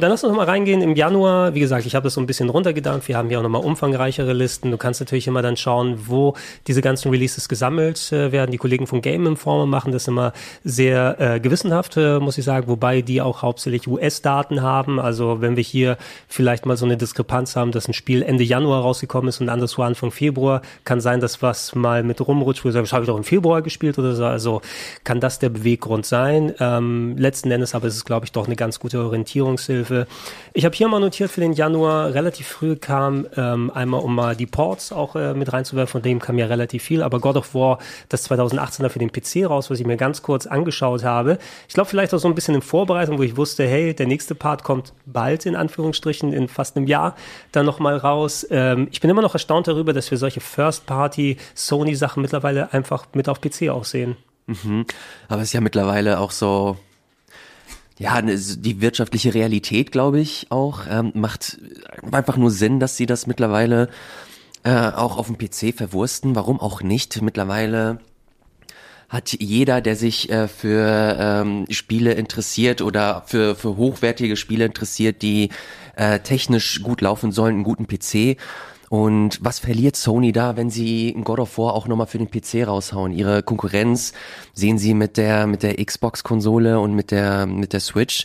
lass 0.02 0.22
uns 0.22 0.30
noch 0.30 0.36
mal 0.36 0.46
reingehen. 0.46 0.82
Im 0.82 0.94
Januar, 0.94 1.54
wie 1.54 1.60
gesagt, 1.60 1.84
ich 1.86 1.94
habe 1.94 2.04
das 2.04 2.14
so 2.14 2.20
ein 2.20 2.26
bisschen 2.26 2.48
runtergedampft. 2.48 3.08
Wir 3.08 3.16
haben 3.16 3.28
hier 3.28 3.38
auch 3.38 3.42
nochmal 3.42 3.64
umfangreichere 3.64 4.32
Listen. 4.32 4.70
Du 4.70 4.76
kannst 4.76 5.00
natürlich 5.00 5.26
immer 5.26 5.42
dann 5.42 5.56
schauen, 5.56 6.06
wo 6.06 6.34
diese 6.66 6.80
ganzen 6.80 7.10
Releases 7.10 7.48
gesammelt 7.48 8.12
äh, 8.12 8.30
werden. 8.30 8.52
Die 8.52 8.58
Kollegen 8.58 8.86
von 8.86 9.02
Game 9.02 9.26
Informer 9.26 9.66
machen 9.66 9.92
das 9.92 10.06
immer 10.06 10.32
sehr 10.62 11.16
äh, 11.18 11.40
gewissenhaft, 11.40 11.96
äh, 11.96 12.20
muss 12.20 12.38
ich 12.38 12.44
sagen, 12.44 12.68
wobei 12.68 13.02
die 13.02 13.20
auch 13.20 13.42
hauptsächlich 13.42 13.88
US-Daten 13.88 14.62
haben. 14.62 15.00
Also 15.00 15.40
wenn 15.40 15.56
wir 15.56 15.64
hier 15.64 15.96
vielleicht 16.28 16.66
mal 16.66 16.76
so 16.76 16.84
eine 16.84 16.96
Diskrepanz 16.96 17.56
haben, 17.56 17.72
dass 17.72 17.88
ein 17.88 17.94
Spiel 17.94 18.22
Ende 18.22 18.44
Januar 18.44 18.82
rausgekommen 18.82 19.28
ist 19.28 19.40
und 19.40 19.48
anderswo 19.48 19.82
Anfang 19.82 20.03
Februar, 20.10 20.62
kann 20.84 21.00
sein, 21.00 21.20
dass 21.20 21.42
was 21.42 21.74
mal 21.74 22.02
mit 22.02 22.20
rumrutscht, 22.26 22.64
wo 22.64 22.68
du 22.68 22.72
sagst, 22.72 22.92
habe 22.92 23.04
ich 23.04 23.08
doch 23.08 23.16
im 23.16 23.24
Februar 23.24 23.62
gespielt 23.62 23.98
oder 23.98 24.14
so. 24.14 24.24
Also 24.24 24.62
kann 25.04 25.20
das 25.20 25.38
der 25.38 25.48
Beweggrund 25.48 26.06
sein. 26.06 26.54
Ähm, 26.60 27.16
letzten 27.16 27.50
Endes 27.50 27.74
aber 27.74 27.88
ist 27.88 27.96
es, 27.96 28.04
glaube 28.04 28.26
ich, 28.26 28.32
doch 28.32 28.46
eine 28.46 28.56
ganz 28.56 28.80
gute 28.80 29.00
Orientierungshilfe. 29.00 30.06
Ich 30.52 30.64
habe 30.64 30.74
hier 30.74 30.88
mal 30.88 31.00
notiert 31.00 31.30
für 31.30 31.40
den 31.40 31.52
Januar, 31.52 32.14
relativ 32.14 32.46
früh 32.46 32.76
kam 32.76 33.26
ähm, 33.36 33.70
einmal, 33.72 34.00
um 34.00 34.14
mal 34.14 34.36
die 34.36 34.46
Ports 34.46 34.92
auch 34.92 35.16
äh, 35.16 35.34
mit 35.34 35.52
reinzuwerfen, 35.52 35.92
von 35.92 36.02
dem 36.02 36.18
kam 36.18 36.38
ja 36.38 36.46
relativ 36.46 36.82
viel, 36.82 37.02
aber 37.02 37.20
God 37.20 37.36
of 37.36 37.54
War, 37.54 37.78
das 38.08 38.28
2018er 38.30 38.88
für 38.88 38.98
den 38.98 39.10
PC 39.10 39.48
raus, 39.48 39.70
was 39.70 39.80
ich 39.80 39.86
mir 39.86 39.96
ganz 39.96 40.22
kurz 40.22 40.46
angeschaut 40.46 41.04
habe. 41.04 41.38
Ich 41.68 41.74
glaube 41.74 41.88
vielleicht 41.88 42.12
auch 42.14 42.18
so 42.18 42.28
ein 42.28 42.34
bisschen 42.34 42.54
in 42.54 42.62
Vorbereitung, 42.62 43.18
wo 43.18 43.22
ich 43.22 43.36
wusste, 43.36 43.66
hey, 43.66 43.94
der 43.94 44.06
nächste 44.06 44.34
Part 44.34 44.64
kommt 44.64 44.92
bald, 45.06 45.46
in 45.46 45.56
Anführungsstrichen, 45.56 46.32
in 46.32 46.48
fast 46.48 46.76
einem 46.76 46.86
Jahr 46.86 47.14
dann 47.52 47.64
nochmal 47.64 47.96
raus. 47.96 48.46
Ähm, 48.50 48.88
ich 48.90 49.00
bin 49.00 49.10
immer 49.10 49.22
noch 49.22 49.34
erstaunt 49.34 49.68
darüber, 49.68 49.92
dass 49.94 50.10
wir 50.10 50.18
solche 50.18 50.40
First-Party-Sony-Sachen 50.40 52.20
mittlerweile 52.20 52.72
einfach 52.72 53.06
mit 53.14 53.28
auf 53.28 53.40
PC 53.40 53.70
auch 53.70 53.84
sehen. 53.84 54.16
Aber 55.28 55.40
es 55.40 55.48
ist 55.48 55.52
ja 55.54 55.60
mittlerweile 55.60 56.20
auch 56.20 56.30
so, 56.30 56.76
ja, 57.98 58.20
ne, 58.20 58.36
die 58.36 58.80
wirtschaftliche 58.80 59.34
Realität, 59.34 59.92
glaube 59.92 60.20
ich, 60.20 60.46
auch, 60.50 60.80
ähm, 60.90 61.12
macht 61.14 61.58
einfach 62.12 62.36
nur 62.36 62.50
Sinn, 62.50 62.80
dass 62.80 62.96
sie 62.96 63.06
das 63.06 63.26
mittlerweile 63.26 63.88
äh, 64.64 64.90
auch 64.90 65.16
auf 65.16 65.26
dem 65.28 65.38
PC 65.38 65.76
verwursten. 65.76 66.34
Warum 66.34 66.60
auch 66.60 66.82
nicht? 66.82 67.22
Mittlerweile 67.22 68.00
hat 69.08 69.36
jeder, 69.38 69.80
der 69.80 69.96
sich 69.96 70.30
äh, 70.30 70.48
für 70.48 71.16
ähm, 71.18 71.66
Spiele 71.70 72.14
interessiert 72.14 72.82
oder 72.82 73.22
für, 73.26 73.54
für 73.54 73.76
hochwertige 73.76 74.36
Spiele 74.36 74.64
interessiert, 74.64 75.22
die 75.22 75.50
äh, 75.96 76.18
technisch 76.20 76.82
gut 76.82 77.00
laufen 77.00 77.30
sollen, 77.30 77.56
einen 77.56 77.64
guten 77.64 77.86
PC. 77.86 78.38
Und 78.94 79.40
was 79.42 79.58
verliert 79.58 79.96
Sony 79.96 80.30
da, 80.30 80.56
wenn 80.56 80.70
sie 80.70 81.16
God 81.24 81.40
of 81.40 81.58
War 81.58 81.74
auch 81.74 81.88
nochmal 81.88 82.06
für 82.06 82.18
den 82.18 82.30
PC 82.30 82.64
raushauen? 82.64 83.10
Ihre 83.10 83.42
Konkurrenz 83.42 84.12
sehen 84.52 84.78
sie 84.78 84.94
mit 84.94 85.16
der, 85.16 85.48
mit 85.48 85.64
der 85.64 85.84
Xbox-Konsole 85.84 86.78
und 86.78 86.94
mit 86.94 87.10
der, 87.10 87.46
mit 87.46 87.72
der 87.72 87.80
Switch. 87.80 88.24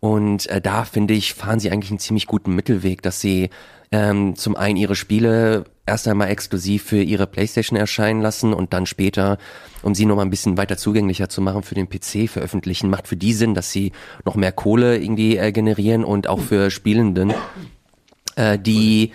Und 0.00 0.48
äh, 0.48 0.60
da 0.60 0.82
finde 0.82 1.14
ich, 1.14 1.34
fahren 1.34 1.60
sie 1.60 1.70
eigentlich 1.70 1.92
einen 1.92 2.00
ziemlich 2.00 2.26
guten 2.26 2.52
Mittelweg, 2.56 3.00
dass 3.00 3.20
sie 3.20 3.50
ähm, 3.92 4.34
zum 4.34 4.56
einen 4.56 4.76
ihre 4.76 4.96
Spiele 4.96 5.66
erst 5.86 6.08
einmal 6.08 6.30
exklusiv 6.30 6.82
für 6.82 7.00
ihre 7.00 7.28
Playstation 7.28 7.78
erscheinen 7.78 8.20
lassen 8.20 8.52
und 8.52 8.72
dann 8.72 8.86
später, 8.86 9.38
um 9.82 9.94
sie 9.94 10.04
nochmal 10.04 10.24
ein 10.24 10.30
bisschen 10.30 10.56
weiter 10.56 10.76
zugänglicher 10.76 11.28
zu 11.28 11.40
machen, 11.42 11.62
für 11.62 11.76
den 11.76 11.88
PC 11.88 12.28
veröffentlichen. 12.28 12.90
Macht 12.90 13.06
für 13.06 13.16
die 13.16 13.34
Sinn, 13.34 13.54
dass 13.54 13.70
sie 13.70 13.92
noch 14.24 14.34
mehr 14.34 14.50
Kohle 14.50 14.98
irgendwie 14.98 15.36
äh, 15.36 15.52
generieren 15.52 16.02
und 16.02 16.26
auch 16.26 16.40
für 16.40 16.72
Spielenden, 16.72 17.32
äh, 18.34 18.58
die 18.58 19.12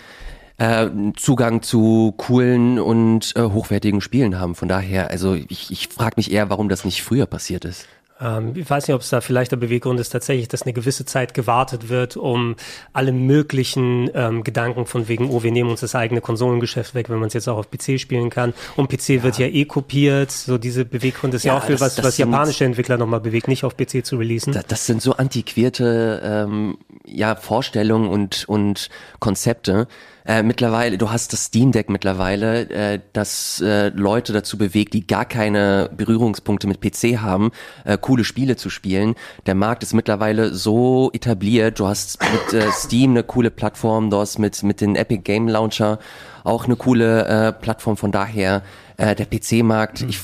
äh, 0.57 0.87
Zugang 1.15 1.61
zu 1.61 2.13
coolen 2.17 2.79
und 2.79 3.33
äh, 3.35 3.41
hochwertigen 3.41 4.01
Spielen 4.01 4.39
haben. 4.39 4.55
Von 4.55 4.67
daher, 4.67 5.09
also 5.09 5.33
ich, 5.33 5.71
ich 5.71 5.87
frage 5.89 6.13
mich 6.17 6.31
eher, 6.31 6.49
warum 6.49 6.69
das 6.69 6.85
nicht 6.85 7.03
früher 7.03 7.25
passiert 7.25 7.65
ist. 7.65 7.87
Ähm, 8.21 8.53
ich 8.55 8.69
weiß 8.69 8.87
nicht, 8.87 8.95
ob 8.95 9.01
es 9.01 9.09
da 9.09 9.21
vielleicht 9.21 9.51
der 9.51 9.57
Beweggrund 9.57 9.99
ist 9.99 10.09
tatsächlich, 10.09 10.47
dass 10.47 10.63
eine 10.63 10.73
gewisse 10.73 11.05
Zeit 11.05 11.33
gewartet 11.33 11.89
wird, 11.89 12.15
um 12.15 12.55
alle 12.93 13.11
möglichen 13.11 14.09
ähm, 14.13 14.43
Gedanken 14.43 14.85
von 14.85 15.07
wegen, 15.07 15.29
oh, 15.29 15.43
wir 15.43 15.51
nehmen 15.51 15.69
uns 15.69 15.81
das 15.81 15.95
eigene 15.95 16.21
Konsolengeschäft 16.21 16.95
weg, 16.95 17.09
wenn 17.09 17.19
man 17.19 17.27
es 17.27 17.33
jetzt 17.33 17.47
auch 17.47 17.57
auf 17.57 17.69
PC 17.69 17.99
spielen 17.99 18.29
kann. 18.29 18.53
Und 18.75 18.89
PC 18.89 19.09
ja. 19.09 19.23
wird 19.23 19.37
ja 19.37 19.47
eh 19.47 19.65
kopiert. 19.65 20.31
So 20.31 20.57
diese 20.57 20.85
Beweggrund 20.85 21.33
ist 21.33 21.43
ja, 21.43 21.53
ja 21.53 21.59
auch 21.59 21.65
viel, 21.65 21.79
was, 21.79 21.95
das 21.95 22.05
was 22.05 22.17
japanische 22.17 22.65
Entwickler 22.65 22.97
nochmal 22.97 23.21
bewegt, 23.21 23.47
nicht 23.47 23.63
auf 23.63 23.75
PC 23.75 24.05
zu 24.05 24.17
releasen. 24.17 24.53
Das, 24.53 24.65
das 24.67 24.85
sind 24.85 25.01
so 25.01 25.13
antiquierte 25.13 26.21
ähm, 26.23 26.77
ja, 27.05 27.35
Vorstellungen 27.35 28.07
und, 28.07 28.45
und 28.47 28.89
Konzepte 29.19 29.87
äh, 30.25 30.43
mittlerweile, 30.43 30.97
du 30.97 31.11
hast 31.11 31.33
das 31.33 31.45
Steam 31.45 31.71
Deck 31.71 31.89
mittlerweile, 31.89 32.69
äh, 32.69 32.99
das 33.13 33.61
äh, 33.61 33.89
Leute 33.89 34.33
dazu 34.33 34.57
bewegt, 34.57 34.93
die 34.93 35.05
gar 35.05 35.25
keine 35.25 35.89
Berührungspunkte 35.95 36.67
mit 36.67 36.81
PC 36.81 37.19
haben, 37.19 37.51
äh, 37.83 37.97
coole 37.97 38.23
Spiele 38.23 38.55
zu 38.55 38.69
spielen. 38.69 39.15
Der 39.45 39.55
Markt 39.55 39.83
ist 39.83 39.93
mittlerweile 39.93 40.53
so 40.53 41.11
etabliert. 41.13 41.79
Du 41.79 41.87
hast 41.87 42.19
mit 42.21 42.53
äh, 42.53 42.71
Steam 42.71 43.11
eine 43.11 43.23
coole 43.23 43.51
Plattform, 43.51 44.09
du 44.09 44.17
hast 44.17 44.39
mit 44.39 44.63
mit 44.63 44.81
den 44.81 44.95
Epic 44.95 45.23
Game 45.23 45.47
Launcher 45.47 45.99
auch 46.43 46.65
eine 46.65 46.75
coole 46.75 47.25
äh, 47.25 47.53
Plattform. 47.53 47.97
Von 47.97 48.11
daher 48.11 48.63
äh, 48.97 49.15
der 49.15 49.25
PC-Markt. 49.25 50.01
Ich 50.01 50.19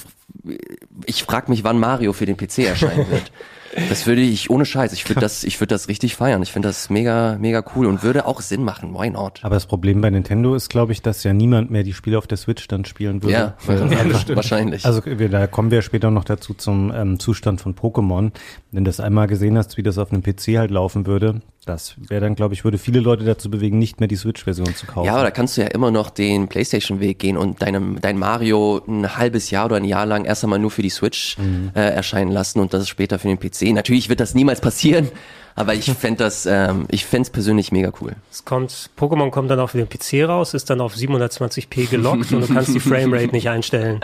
ich 1.06 1.24
frage 1.24 1.50
mich, 1.50 1.64
wann 1.64 1.80
Mario 1.80 2.14
für 2.14 2.26
den 2.26 2.38
PC 2.38 2.60
erscheinen 2.60 3.10
wird. 3.10 3.32
Das 3.90 4.08
würde 4.08 4.22
ich 4.22 4.50
ohne 4.50 4.66
Scheiß. 4.66 4.94
Ich 4.94 5.08
würde 5.10 5.22
das, 5.22 5.44
ich 5.44 5.60
würde 5.60 5.74
das 5.74 5.88
richtig 5.88 6.16
feiern. 6.16 6.42
Ich 6.42 6.52
finde 6.52 6.70
das 6.70 6.90
mega, 6.90 7.38
mega 7.40 7.64
cool 7.76 7.86
und 7.86 8.04
würde 8.04 8.26
auch 8.26 8.42
Sinn 8.42 8.64
machen. 8.64 8.94
Why 8.94 9.10
not? 9.10 9.40
Aber 9.44 9.56
das 9.56 9.66
Problem 9.66 10.02
bei 10.02 10.10
Nintendo 10.10 10.56
ist, 10.56 10.70
glaube 10.70 10.92
ich, 10.92 11.02
dass 11.02 11.24
ja 11.24 11.34
niemand 11.34 11.72
mehr 11.72 11.84
die 11.84 11.94
Spiele 11.94 12.18
auf 12.18 12.28
der 12.28 12.38
Switch 12.38 12.68
dann 12.68 12.86
spielen 12.86 13.22
würde. 13.24 13.34
Ja, 13.34 13.56
ja 13.68 14.36
wahrscheinlich. 14.36 14.86
Also 14.86 15.02
wir, 15.06 15.30
da 15.30 15.48
kommen 15.48 15.72
wir 15.72 15.82
später 15.82 16.12
noch 16.12 16.24
dazu 16.24 16.54
zum 16.54 16.92
ähm, 16.94 17.20
Zustand 17.20 17.62
von 17.62 17.76
Pokémon. 17.76 18.32
Wenn 18.72 18.84
du 18.86 18.90
das 18.90 19.00
einmal 19.00 19.28
gesehen 19.28 19.58
hast, 19.58 19.78
wie 19.78 19.84
das 19.84 19.98
auf 19.98 20.12
einem 20.12 20.24
PC 20.24 20.58
halt 20.58 20.72
laufen 20.72 21.06
würde, 21.06 21.42
das 21.66 21.96
wäre 21.98 22.22
dann, 22.22 22.36
glaube 22.36 22.54
ich, 22.54 22.64
würde 22.64 22.78
viele 22.78 23.00
Leute 23.00 23.24
dazu 23.26 23.50
bewegen, 23.50 23.78
nicht 23.80 24.00
mehr 24.00 24.08
die 24.08 24.16
Switch-Version 24.16 24.74
zu 24.76 24.86
kaufen. 24.86 25.06
Ja, 25.06 25.14
aber 25.14 25.24
da 25.24 25.32
kannst 25.32 25.58
du 25.58 25.62
ja 25.62 25.68
immer 25.68 25.92
noch 25.92 26.10
den 26.10 26.48
PlayStation-Weg 26.48 27.20
gehen 27.20 27.38
und 27.38 27.62
deinem, 27.62 28.00
dein 28.02 28.18
Mario 28.18 28.82
ein 28.88 29.18
halbes 29.18 29.52
Jahr 29.52 29.66
oder 29.66 29.76
ein 29.76 29.86
Jahr 29.86 30.06
lang 30.06 30.26
erst 30.26 30.44
einmal 30.44 30.60
nur 30.60 30.72
für 30.72 30.82
die 30.82 30.90
Switch 30.90 31.38
mhm. 31.38 31.72
äh, 31.76 31.82
erscheinen 31.82 32.32
lassen 32.32 32.60
und 32.60 32.74
das 32.74 32.88
später 32.88 33.20
für 33.20 33.28
den 33.28 33.40
PC. 33.40 33.74
Natürlich 33.74 34.10
wird 34.10 34.20
das 34.20 34.34
niemals 34.34 34.62
passieren, 34.62 35.10
aber 35.56 35.74
ich 35.74 35.86
fände 35.92 36.24
das, 36.24 36.46
ähm, 36.46 36.86
ich 36.90 37.06
fände 37.06 37.24
es 37.24 37.30
persönlich 37.30 37.72
mega 37.72 37.92
cool. 38.02 38.16
Es 38.32 38.46
kommt, 38.46 38.90
Pokémon 38.98 39.30
kommt 39.30 39.52
dann 39.52 39.60
auch 39.60 39.72
für 39.72 39.84
den 39.84 39.90
PC 39.90 40.28
raus, 40.28 40.54
ist 40.54 40.70
dann 40.70 40.82
auf 40.82 40.96
720p 40.96 41.90
gelockt 41.90 42.32
und 42.32 42.48
du 42.48 42.54
kannst 42.54 42.74
die 42.74 42.80
Framerate 42.80 43.32
nicht 43.32 43.50
einstellen 43.50 44.00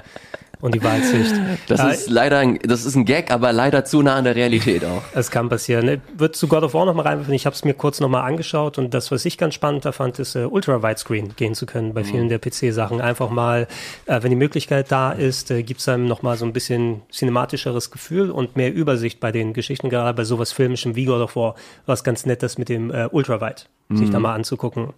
und 0.61 0.75
die 0.75 0.83
Weitsicht. 0.83 1.33
Das 1.67 1.79
äh, 1.79 1.91
ist 1.91 2.09
leider 2.09 2.39
ein, 2.39 2.59
das 2.59 2.85
ist 2.85 2.95
ein 2.95 3.05
Gag, 3.05 3.31
aber 3.31 3.53
leider 3.53 3.85
zu 3.85 4.01
nah 4.01 4.15
an 4.15 4.23
der 4.23 4.35
Realität 4.35 4.83
auch. 4.85 5.03
Es 5.13 5.31
kann 5.31 5.49
passieren. 5.49 5.87
Ich 5.87 5.99
Wird 6.17 6.35
zu 6.35 6.47
God 6.47 6.63
of 6.63 6.73
War 6.73 6.85
nochmal 6.85 7.07
reinwerfen. 7.07 7.33
Ich 7.33 7.45
habe 7.45 7.55
es 7.55 7.63
mir 7.63 7.73
kurz 7.73 7.99
nochmal 7.99 8.29
angeschaut 8.29 8.77
und 8.77 8.93
das, 8.93 9.11
was 9.11 9.25
ich 9.25 9.37
ganz 9.37 9.53
spannend 9.53 9.85
da 9.85 9.91
fand, 9.91 10.19
ist 10.19 10.35
uh, 10.35 10.47
Ultra 10.47 10.83
Widescreen 10.83 11.35
gehen 11.35 11.55
zu 11.55 11.65
können 11.65 11.93
bei 11.93 12.01
mhm. 12.01 12.05
vielen 12.05 12.29
der 12.29 12.39
PC-Sachen. 12.39 13.01
Einfach 13.01 13.29
mal, 13.29 13.67
äh, 14.05 14.21
wenn 14.21 14.29
die 14.29 14.35
Möglichkeit 14.35 14.91
da 14.91 15.11
ist, 15.11 15.51
äh, 15.51 15.63
gibt 15.63 15.81
es 15.81 15.89
einem 15.89 16.07
nochmal 16.07 16.37
so 16.37 16.45
ein 16.45 16.53
bisschen 16.53 17.01
cinematischeres 17.11 17.91
Gefühl 17.91 18.31
und 18.31 18.55
mehr 18.55 18.73
Übersicht 18.73 19.19
bei 19.19 19.31
den 19.31 19.53
Geschichten, 19.53 19.89
gerade 19.89 20.15
bei 20.15 20.23
sowas 20.23 20.51
Filmischem 20.51 20.95
wie 20.95 21.05
God 21.05 21.21
of 21.21 21.35
War, 21.35 21.55
was 21.85 22.03
ganz 22.03 22.25
Nettes 22.25 22.57
mit 22.57 22.69
dem 22.69 22.91
äh, 22.91 23.07
Ultra 23.11 23.41
Wide 23.41 23.63
sich 23.89 24.09
da 24.09 24.17
mhm. 24.17 24.23
mal 24.23 24.33
anzugucken. 24.33 24.89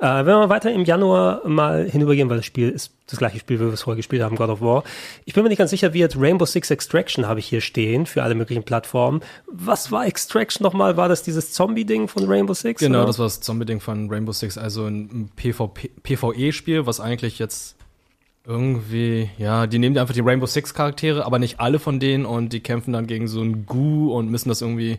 Äh, 0.00 0.24
wenn 0.24 0.26
wir 0.26 0.48
weiter 0.48 0.72
im 0.72 0.84
Januar 0.84 1.46
mal 1.46 1.88
hinübergehen, 1.88 2.30
weil 2.30 2.38
das 2.38 2.46
Spiel 2.46 2.70
ist 2.70 2.92
das 3.06 3.18
gleiche 3.18 3.38
Spiel, 3.38 3.60
wie 3.60 3.64
wir 3.66 3.72
es 3.74 3.82
vorher 3.82 3.98
gespielt 3.98 4.22
haben, 4.22 4.36
God 4.36 4.48
of 4.48 4.62
War. 4.62 4.84
Ich 5.26 5.34
bin 5.34 5.42
mir 5.42 5.50
nicht 5.50 5.58
ganz 5.58 5.70
sicher, 5.70 5.92
wie 5.92 5.98
jetzt 5.98 6.16
Rainbow 6.18 6.46
Six 6.46 6.70
Extraction 6.70 7.26
habe 7.26 7.40
ich 7.40 7.46
hier 7.46 7.60
stehen 7.60 8.06
für 8.06 8.22
alle 8.22 8.34
möglichen 8.34 8.62
Plattformen. 8.62 9.20
Was 9.48 9.92
war 9.92 10.06
Extraction 10.06 10.64
nochmal? 10.64 10.96
War 10.96 11.10
das 11.10 11.22
dieses 11.22 11.52
Zombie-Ding 11.52 12.08
von 12.08 12.24
Rainbow 12.26 12.54
Six? 12.54 12.80
Genau, 12.80 13.00
oder? 13.00 13.08
das 13.08 13.18
war 13.18 13.26
das 13.26 13.42
Zombie-Ding 13.42 13.80
von 13.80 14.08
Rainbow 14.08 14.32
Six, 14.32 14.56
also 14.56 14.86
ein 14.86 15.30
PvE-Spiel, 15.36 16.86
was 16.86 17.00
eigentlich 17.00 17.38
jetzt 17.38 17.76
irgendwie, 18.46 19.28
ja, 19.36 19.66
die 19.66 19.78
nehmen 19.78 19.98
einfach 19.98 20.14
die 20.14 20.20
Rainbow 20.20 20.46
Six 20.46 20.72
Charaktere, 20.72 21.26
aber 21.26 21.38
nicht 21.38 21.60
alle 21.60 21.78
von 21.78 22.00
denen 22.00 22.24
und 22.24 22.54
die 22.54 22.60
kämpfen 22.60 22.94
dann 22.94 23.06
gegen 23.06 23.28
so 23.28 23.42
ein 23.42 23.66
Goo 23.66 24.16
und 24.16 24.30
müssen 24.30 24.48
das 24.48 24.62
irgendwie 24.62 24.98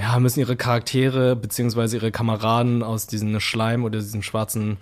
ja, 0.00 0.18
müssen 0.18 0.40
ihre 0.40 0.56
Charaktere 0.56 1.36
beziehungsweise 1.36 1.98
ihre 1.98 2.10
Kameraden 2.10 2.82
aus 2.82 3.06
diesem 3.06 3.38
Schleim 3.38 3.84
oder 3.84 3.98
diesem 3.98 4.22
schwarzen 4.22 4.78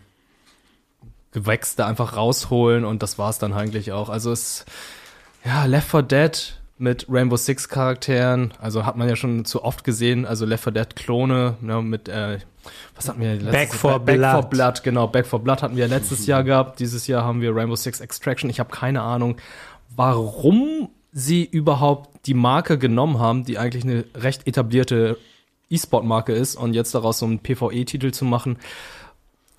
Gewächs 1.32 1.75
da 1.75 1.87
einfach 1.87 2.16
rausholen 2.16 2.84
und 2.84 3.02
das 3.02 3.18
war's 3.18 3.38
dann 3.38 3.52
eigentlich 3.52 3.90
auch. 3.92 4.10
Also 4.10 4.30
es, 4.30 4.64
ja, 5.44 5.64
Left 5.64 5.90
4 5.90 6.02
Dead 6.02 6.58
mit 6.78 7.06
Rainbow 7.08 7.37
Six 7.37 7.68
Charakteren, 7.68 8.54
also 8.60 8.87
hat 8.87 8.96
man 8.96 9.08
ja 9.08 9.16
schon 9.16 9.44
zu 9.44 9.64
oft 9.64 9.82
gesehen, 9.82 10.25
also 10.25 10.46
Left 10.46 10.64
4 10.64 10.72
Dead 10.72 10.96
Klone, 10.96 11.56
ne, 11.60 11.82
mit, 11.82 12.08
äh, 12.08 12.38
was 12.94 13.08
hatten 13.08 13.20
wir 13.20 13.34
letztes 13.34 13.50
Back 13.50 13.75
for 13.75 13.98
Back 13.98 14.18
Blood. 14.18 14.32
for 14.32 14.42
Blood, 14.50 14.82
genau, 14.84 15.08
Back 15.08 15.26
for 15.26 15.40
Blood 15.40 15.62
hatten 15.62 15.76
wir 15.76 15.88
letztes 15.88 16.26
Jahr 16.26 16.44
gehabt, 16.44 16.78
dieses 16.78 17.08
Jahr 17.08 17.25
haben 17.25 17.40
wir 17.40 17.54
Rainbow 17.54 17.75
Six 17.75 18.00
Extraction, 18.00 18.48
ich 18.48 18.60
habe 18.60 18.70
keine 18.70 19.02
Ahnung, 19.02 19.37
warum 19.96 20.90
sie 21.12 21.45
überhaupt 21.45 22.27
die 22.27 22.35
Marke 22.35 22.79
genommen 22.79 23.19
haben, 23.19 23.45
die 23.45 23.59
eigentlich 23.59 23.85
eine 23.85 24.05
recht 24.15 24.47
etablierte 24.47 25.17
E-Sport-Marke 25.71 26.33
ist 26.33 26.57
und 26.57 26.75
jetzt 26.75 26.95
daraus 26.95 27.19
so 27.19 27.27
einen 27.27 27.41
PvE-Titel 27.41 28.11
zu 28.11 28.25
machen. 28.25 28.59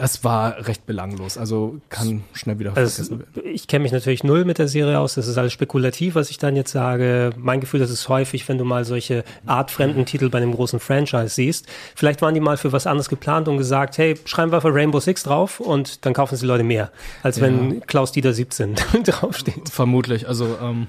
Es 0.01 0.23
war 0.23 0.65
recht 0.65 0.85
belanglos, 0.85 1.37
also 1.37 1.81
kann 1.89 2.23
schnell 2.31 2.57
wieder 2.57 2.69
also 2.77 2.89
vergessen 3.03 3.19
werden. 3.19 3.51
Ich 3.53 3.67
kenne 3.67 3.83
mich 3.83 3.91
natürlich 3.91 4.23
null 4.23 4.45
mit 4.45 4.57
der 4.57 4.69
Serie 4.69 4.97
aus, 4.97 5.15
das 5.15 5.27
ist 5.27 5.37
alles 5.37 5.51
spekulativ, 5.51 6.15
was 6.15 6.29
ich 6.29 6.37
dann 6.37 6.55
jetzt 6.55 6.71
sage. 6.71 7.31
Mein 7.35 7.59
Gefühl, 7.59 7.81
das 7.81 7.89
ist 7.89 8.07
häufig, 8.07 8.47
wenn 8.47 8.57
du 8.57 8.63
mal 8.63 8.85
solche 8.85 9.25
artfremden 9.45 10.05
Titel 10.05 10.29
bei 10.29 10.37
einem 10.37 10.53
großen 10.53 10.79
Franchise 10.79 11.35
siehst. 11.35 11.67
Vielleicht 11.95 12.21
waren 12.21 12.33
die 12.33 12.39
mal 12.39 12.55
für 12.55 12.71
was 12.71 12.87
anderes 12.87 13.09
geplant 13.09 13.49
und 13.49 13.57
gesagt, 13.57 13.97
hey, 13.97 14.17
schreiben 14.23 14.53
wir 14.53 14.61
für 14.61 14.73
Rainbow 14.73 15.01
Six 15.01 15.23
drauf 15.23 15.59
und 15.59 16.05
dann 16.05 16.13
kaufen 16.13 16.37
sie 16.37 16.45
Leute 16.45 16.63
mehr, 16.63 16.91
als 17.21 17.35
ja. 17.35 17.43
wenn 17.43 17.81
Klaus 17.85 18.13
Dieter 18.13 18.31
17 18.31 18.75
draufsteht. 19.03 19.67
Vermutlich, 19.69 20.29
also 20.29 20.55
ähm, 20.61 20.87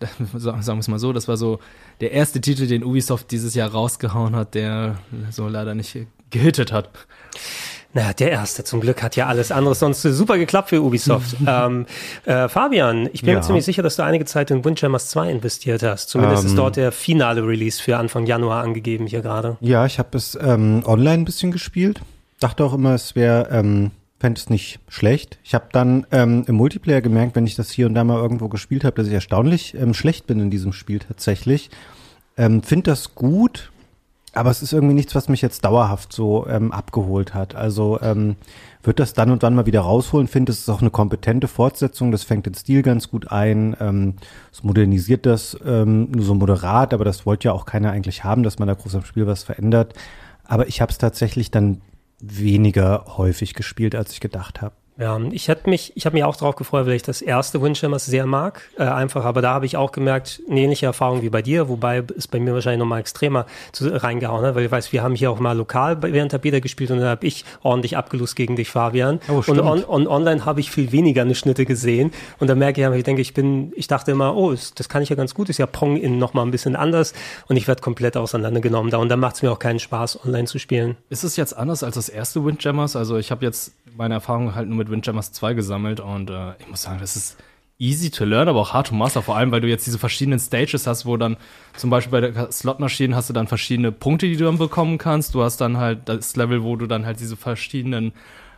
sagen 0.36 0.62
wir 0.64 0.78
es 0.78 0.88
mal 0.88 0.98
so, 0.98 1.12
das 1.12 1.28
war 1.28 1.36
so 1.36 1.58
der 2.00 2.12
erste 2.12 2.40
Titel, 2.40 2.66
den 2.66 2.84
Ubisoft 2.84 3.30
dieses 3.30 3.54
Jahr 3.54 3.70
rausgehauen 3.70 4.36
hat, 4.36 4.54
der 4.54 4.98
so 5.30 5.48
leider 5.48 5.74
nicht 5.74 6.06
gehittet 6.30 6.72
hat. 6.72 6.90
Naja, 7.94 8.12
der 8.12 8.32
erste 8.32 8.64
zum 8.64 8.80
Glück 8.80 9.04
hat 9.04 9.14
ja 9.14 9.28
alles 9.28 9.52
andere 9.52 9.76
sonst 9.76 10.02
super 10.02 10.36
geklappt 10.36 10.70
für 10.70 10.82
Ubisoft. 10.82 11.36
ähm, 11.46 11.86
äh, 12.24 12.48
Fabian, 12.48 13.08
ich 13.12 13.20
bin 13.20 13.30
ja. 13.30 13.36
mir 13.36 13.42
ziemlich 13.42 13.64
sicher, 13.64 13.84
dass 13.84 13.94
du 13.94 14.02
einige 14.02 14.24
Zeit 14.24 14.50
in 14.50 14.64
Windjammers 14.64 15.10
2 15.10 15.30
investiert 15.30 15.84
hast. 15.84 16.08
Zumindest 16.08 16.42
ähm, 16.42 16.48
ist 16.48 16.58
dort 16.58 16.74
der 16.74 16.90
finale 16.90 17.46
Release 17.46 17.80
für 17.80 17.96
Anfang 17.96 18.26
Januar 18.26 18.64
angegeben 18.64 19.06
hier 19.06 19.22
gerade. 19.22 19.56
Ja, 19.60 19.86
ich 19.86 20.00
habe 20.00 20.18
es 20.18 20.36
ähm, 20.40 20.82
online 20.84 21.22
ein 21.22 21.24
bisschen 21.24 21.52
gespielt. 21.52 22.00
Dachte 22.40 22.64
auch 22.64 22.74
immer, 22.74 22.94
es 22.94 23.14
wäre 23.14 23.48
ähm, 23.52 23.92
fände 24.18 24.38
es 24.38 24.48
nicht 24.48 24.80
schlecht. 24.88 25.38
Ich 25.44 25.54
habe 25.54 25.66
dann 25.72 26.06
ähm, 26.10 26.44
im 26.46 26.54
Multiplayer 26.54 27.00
gemerkt, 27.00 27.36
wenn 27.36 27.46
ich 27.46 27.56
das 27.56 27.70
hier 27.70 27.86
und 27.86 27.94
da 27.94 28.04
mal 28.04 28.20
irgendwo 28.20 28.48
gespielt 28.48 28.84
habe, 28.84 28.96
dass 28.96 29.06
ich 29.06 29.12
erstaunlich 29.12 29.74
ähm, 29.74 29.94
schlecht 29.94 30.26
bin 30.26 30.40
in 30.40 30.50
diesem 30.50 30.72
Spiel 30.72 31.00
tatsächlich. 31.00 31.70
Ähm, 32.36 32.62
Finde 32.62 32.90
das 32.90 33.14
gut, 33.14 33.70
aber 34.32 34.50
es 34.50 34.62
ist 34.62 34.72
irgendwie 34.72 34.94
nichts, 34.94 35.14
was 35.14 35.28
mich 35.28 35.42
jetzt 35.42 35.64
dauerhaft 35.64 36.12
so 36.12 36.46
ähm, 36.48 36.72
abgeholt 36.72 37.34
hat. 37.34 37.54
Also 37.54 38.00
ähm, 38.00 38.36
wird 38.82 38.98
das 38.98 39.12
dann 39.14 39.30
und 39.30 39.42
dann 39.42 39.54
mal 39.54 39.66
wieder 39.66 39.82
rausholen. 39.82 40.26
Finde, 40.26 40.52
es 40.52 40.60
ist 40.60 40.68
auch 40.68 40.80
eine 40.80 40.90
kompetente 40.90 41.46
Fortsetzung. 41.46 42.10
Das 42.10 42.24
fängt 42.24 42.46
den 42.46 42.54
Stil 42.54 42.82
ganz 42.82 43.10
gut 43.10 43.30
ein. 43.30 43.76
Ähm, 43.78 44.14
es 44.52 44.64
modernisiert 44.64 45.26
das 45.26 45.56
ähm, 45.64 46.10
nur 46.10 46.24
so 46.24 46.34
moderat, 46.34 46.92
aber 46.92 47.04
das 47.04 47.26
wollte 47.26 47.48
ja 47.48 47.52
auch 47.52 47.64
keiner 47.64 47.92
eigentlich 47.92 48.24
haben, 48.24 48.42
dass 48.42 48.58
man 48.58 48.66
da 48.68 48.74
groß 48.74 48.96
am 48.96 49.04
Spiel 49.04 49.26
was 49.26 49.44
verändert. 49.44 49.94
Aber 50.44 50.66
ich 50.66 50.80
habe 50.80 50.90
es 50.90 50.98
tatsächlich 50.98 51.50
dann 51.50 51.80
weniger 52.20 53.04
häufig 53.16 53.54
gespielt, 53.54 53.94
als 53.94 54.12
ich 54.12 54.20
gedacht 54.20 54.62
habe. 54.62 54.74
Ja, 54.96 55.18
ich 55.32 55.48
hätte 55.48 55.68
mich, 55.68 55.92
ich 55.96 56.06
habe 56.06 56.14
mich 56.14 56.22
auch 56.22 56.36
darauf 56.36 56.54
gefreut, 56.54 56.86
weil 56.86 56.94
ich 56.94 57.02
das 57.02 57.20
erste 57.20 57.60
Windjammers 57.60 58.06
sehr 58.06 58.26
mag, 58.26 58.62
äh, 58.78 58.84
einfach. 58.84 59.24
Aber 59.24 59.42
da 59.42 59.52
habe 59.52 59.66
ich 59.66 59.76
auch 59.76 59.90
gemerkt, 59.90 60.40
eine 60.48 60.60
ähnliche 60.60 60.86
Erfahrung 60.86 61.22
wie 61.22 61.30
bei 61.30 61.42
dir, 61.42 61.68
wobei 61.68 62.04
es 62.16 62.28
bei 62.28 62.38
mir 62.38 62.54
wahrscheinlich 62.54 62.78
nochmal 62.78 63.00
extremer 63.00 63.46
zu, 63.72 63.88
reingehauen 63.88 64.46
hat, 64.46 64.54
weil 64.54 64.66
ich 64.66 64.70
weiß, 64.70 64.92
wir 64.92 65.02
haben 65.02 65.16
hier 65.16 65.32
auch 65.32 65.40
mal 65.40 65.56
lokal 65.56 66.00
während 66.00 66.32
der 66.32 66.38
Beta 66.38 66.60
gespielt 66.60 66.92
und 66.92 66.98
dann 66.98 67.08
habe 67.08 67.26
ich 67.26 67.44
ordentlich 67.62 67.96
abgelust 67.96 68.36
gegen 68.36 68.54
dich, 68.54 68.70
Fabian. 68.70 69.18
Oh, 69.28 69.42
und 69.44 69.60
on, 69.60 69.84
on, 69.84 70.06
online 70.06 70.44
habe 70.44 70.60
ich 70.60 70.70
viel 70.70 70.92
weniger 70.92 71.22
eine 71.22 71.34
Schnitte 71.34 71.64
gesehen 71.64 72.12
und 72.38 72.48
da 72.48 72.54
merke 72.54 72.80
ich, 72.80 72.94
ich 72.96 73.04
denke, 73.04 73.22
ich 73.22 73.34
bin, 73.34 73.72
ich 73.74 73.88
dachte 73.88 74.12
immer, 74.12 74.36
oh, 74.36 74.54
das 74.76 74.88
kann 74.88 75.02
ich 75.02 75.08
ja 75.08 75.16
ganz 75.16 75.34
gut, 75.34 75.48
ist 75.48 75.58
ja 75.58 75.66
Pong 75.66 75.96
in 75.96 76.18
nochmal 76.18 76.46
ein 76.46 76.52
bisschen 76.52 76.76
anders 76.76 77.14
und 77.48 77.56
ich 77.56 77.66
werde 77.66 77.82
komplett 77.82 78.16
auseinandergenommen 78.16 78.92
da 78.92 78.98
und 78.98 79.08
da 79.08 79.16
macht 79.16 79.36
es 79.36 79.42
mir 79.42 79.50
auch 79.50 79.58
keinen 79.58 79.80
Spaß, 79.80 80.24
online 80.24 80.44
zu 80.44 80.60
spielen. 80.60 80.96
Ist 81.10 81.24
es 81.24 81.36
jetzt 81.36 81.56
anders 81.56 81.82
als 81.82 81.96
das 81.96 82.08
erste 82.08 82.44
Windjammers? 82.44 82.94
Also 82.94 83.16
ich 83.16 83.32
habe 83.32 83.44
jetzt 83.44 83.72
meine 83.96 84.14
Erfahrung 84.14 84.54
halt 84.54 84.68
nur 84.68 84.78
mit 84.78 84.83
Windjammers 84.90 85.32
2 85.32 85.54
gesammelt 85.54 86.00
und 86.00 86.30
äh, 86.30 86.52
ich 86.58 86.68
muss 86.68 86.82
sagen, 86.82 86.98
das 87.00 87.16
ist 87.16 87.36
easy 87.78 88.10
to 88.10 88.24
learn, 88.24 88.48
aber 88.48 88.60
auch 88.60 88.72
hard 88.72 88.88
to 88.88 88.94
master, 88.94 89.22
vor 89.22 89.36
allem, 89.36 89.50
weil 89.50 89.60
du 89.60 89.68
jetzt 89.68 89.86
diese 89.86 89.98
verschiedenen 89.98 90.38
Stages 90.38 90.86
hast, 90.86 91.06
wo 91.06 91.16
dann 91.16 91.36
zum 91.76 91.90
Beispiel 91.90 92.12
bei 92.12 92.20
der 92.20 92.52
Slotmaschine 92.52 93.16
hast 93.16 93.28
du 93.28 93.32
dann 93.32 93.48
verschiedene 93.48 93.92
Punkte, 93.92 94.26
die 94.26 94.36
du 94.36 94.44
dann 94.44 94.58
bekommen 94.58 94.98
kannst. 94.98 95.34
Du 95.34 95.42
hast 95.42 95.60
dann 95.60 95.76
halt 95.76 96.08
das 96.08 96.36
Level, 96.36 96.62
wo 96.62 96.76
du 96.76 96.86
dann 96.86 97.04
halt 97.04 97.18
diese 97.20 97.36
verschiedenen 97.36 98.12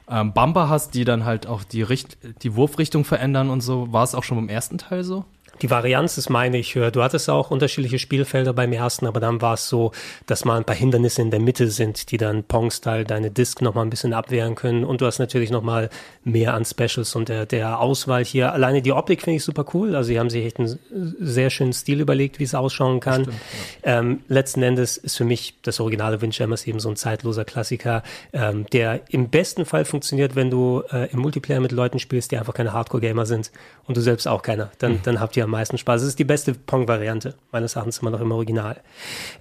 ähm, 0.09 0.33
Bumper 0.33 0.69
hast, 0.69 0.95
die 0.95 1.05
dann 1.05 1.25
halt 1.25 1.47
auch 1.47 1.65
die, 1.65 1.83
Richt 1.83 2.19
die 2.43 2.55
Wurfrichtung 2.55 3.05
verändern 3.05 3.51
und 3.51 3.63
so. 3.63 3.93
War 3.93 4.05
es 4.05 4.15
auch 4.15 4.23
schon 4.23 4.37
beim 4.37 4.49
ersten 4.49 4.79
Teil 4.79 5.03
so? 5.03 5.25
Die 5.63 5.71
Varianz 5.71 6.19
ist 6.19 6.29
meine 6.29 6.59
ich 6.59 6.75
höre. 6.75 6.91
Du 6.91 7.03
hattest 7.03 7.31
auch 7.31 7.51
unterschiedliche 7.51 7.99
Spielfelder 7.99 8.53
beim 8.53 8.73
ersten, 8.73 9.07
aber 9.07 9.21
dann 9.21 9.41
war 9.41 9.55
es 9.55 9.69
so, 9.69 9.93
dass 10.27 10.45
mal 10.45 10.59
ein 10.59 10.65
paar 10.65 10.77
Hindernisse 10.77 11.23
in 11.23 11.31
der 11.31 11.41
Mitte 11.41 11.69
sind, 11.69 12.11
die 12.11 12.19
dann 12.19 12.45
Pong-Style 12.45 13.05
deine 13.05 13.31
Disc 13.31 13.63
nochmal 13.63 13.87
ein 13.87 13.91
bisschen 13.91 14.13
abwehren 14.13 14.55
können. 14.55 14.85
Und 14.85 15.01
du 15.01 15.07
hast 15.07 15.19
natürlich 15.19 15.51
nochmal 15.51 15.89
mehr 16.25 16.55
an 16.55 16.65
Specials 16.65 17.15
und 17.15 17.29
der, 17.29 17.47
der 17.47 17.81
Auswahl 17.81 18.25
hier. 18.25 18.53
Alleine 18.53 18.83
die 18.83 18.93
Optik 18.93 19.23
finde 19.23 19.37
ich 19.37 19.45
super 19.45 19.65
cool. 19.75 19.95
Also 19.95 20.09
sie 20.09 20.19
haben 20.19 20.31
sich 20.31 20.45
echt 20.45 20.59
einen 20.59 20.79
sehr 21.21 21.51
schönen 21.51 21.73
Stil 21.73 22.01
überlegt, 22.01 22.39
wie 22.39 22.45
es 22.45 22.55
ausschauen 22.55 23.01
kann. 23.01 23.23
Stimmt, 23.23 23.37
ja. 23.85 23.99
ähm, 23.99 24.21
letzten 24.29 24.63
Endes 24.63 24.97
ist 24.97 25.17
für 25.17 25.25
mich 25.25 25.55
das 25.63 25.81
originale 25.81 26.21
Windjammers 26.21 26.67
eben 26.67 26.81
so 26.81 26.89
ein 26.89 26.97
zeitloser 26.97 27.45
Klassiker, 27.45 28.03
ähm, 28.33 28.67
der 28.73 29.01
im 29.09 29.31
besten 29.31 29.65
Fall 29.65 29.85
funktioniert, 29.85 30.37
wenn 30.37 30.51
du 30.51 30.83
äh, 30.93 31.11
im 31.13 31.21
Multiplayer 31.21 31.61
mit 31.61 31.73
Leuten 31.73 31.99
spielst, 31.99 32.33
die 32.33 32.39
einfach 32.39 32.55
keine 32.55 32.73
Hardcore-Gamer 32.73 33.27
sind 33.27 33.51
und 33.87 33.97
du 33.97 34.01
selbst 34.01 34.29
auch 34.29 34.43
keiner. 34.43 34.71
Dann, 34.79 34.93
mhm. 34.93 35.01
dann 35.05 35.21
habt 35.21 35.37
ihr 35.37 35.46
am 35.47 35.53
meisten 35.53 35.79
Spaß. 35.79 36.03
Es 36.03 36.09
ist 36.09 36.19
die 36.19 36.25
beste 36.25 36.53
Pong-Variante, 36.53 37.35
meines 37.51 37.75
Erachtens 37.75 37.99
immer 37.99 38.11
noch 38.11 38.21
im 38.21 38.31
Original. 38.31 38.77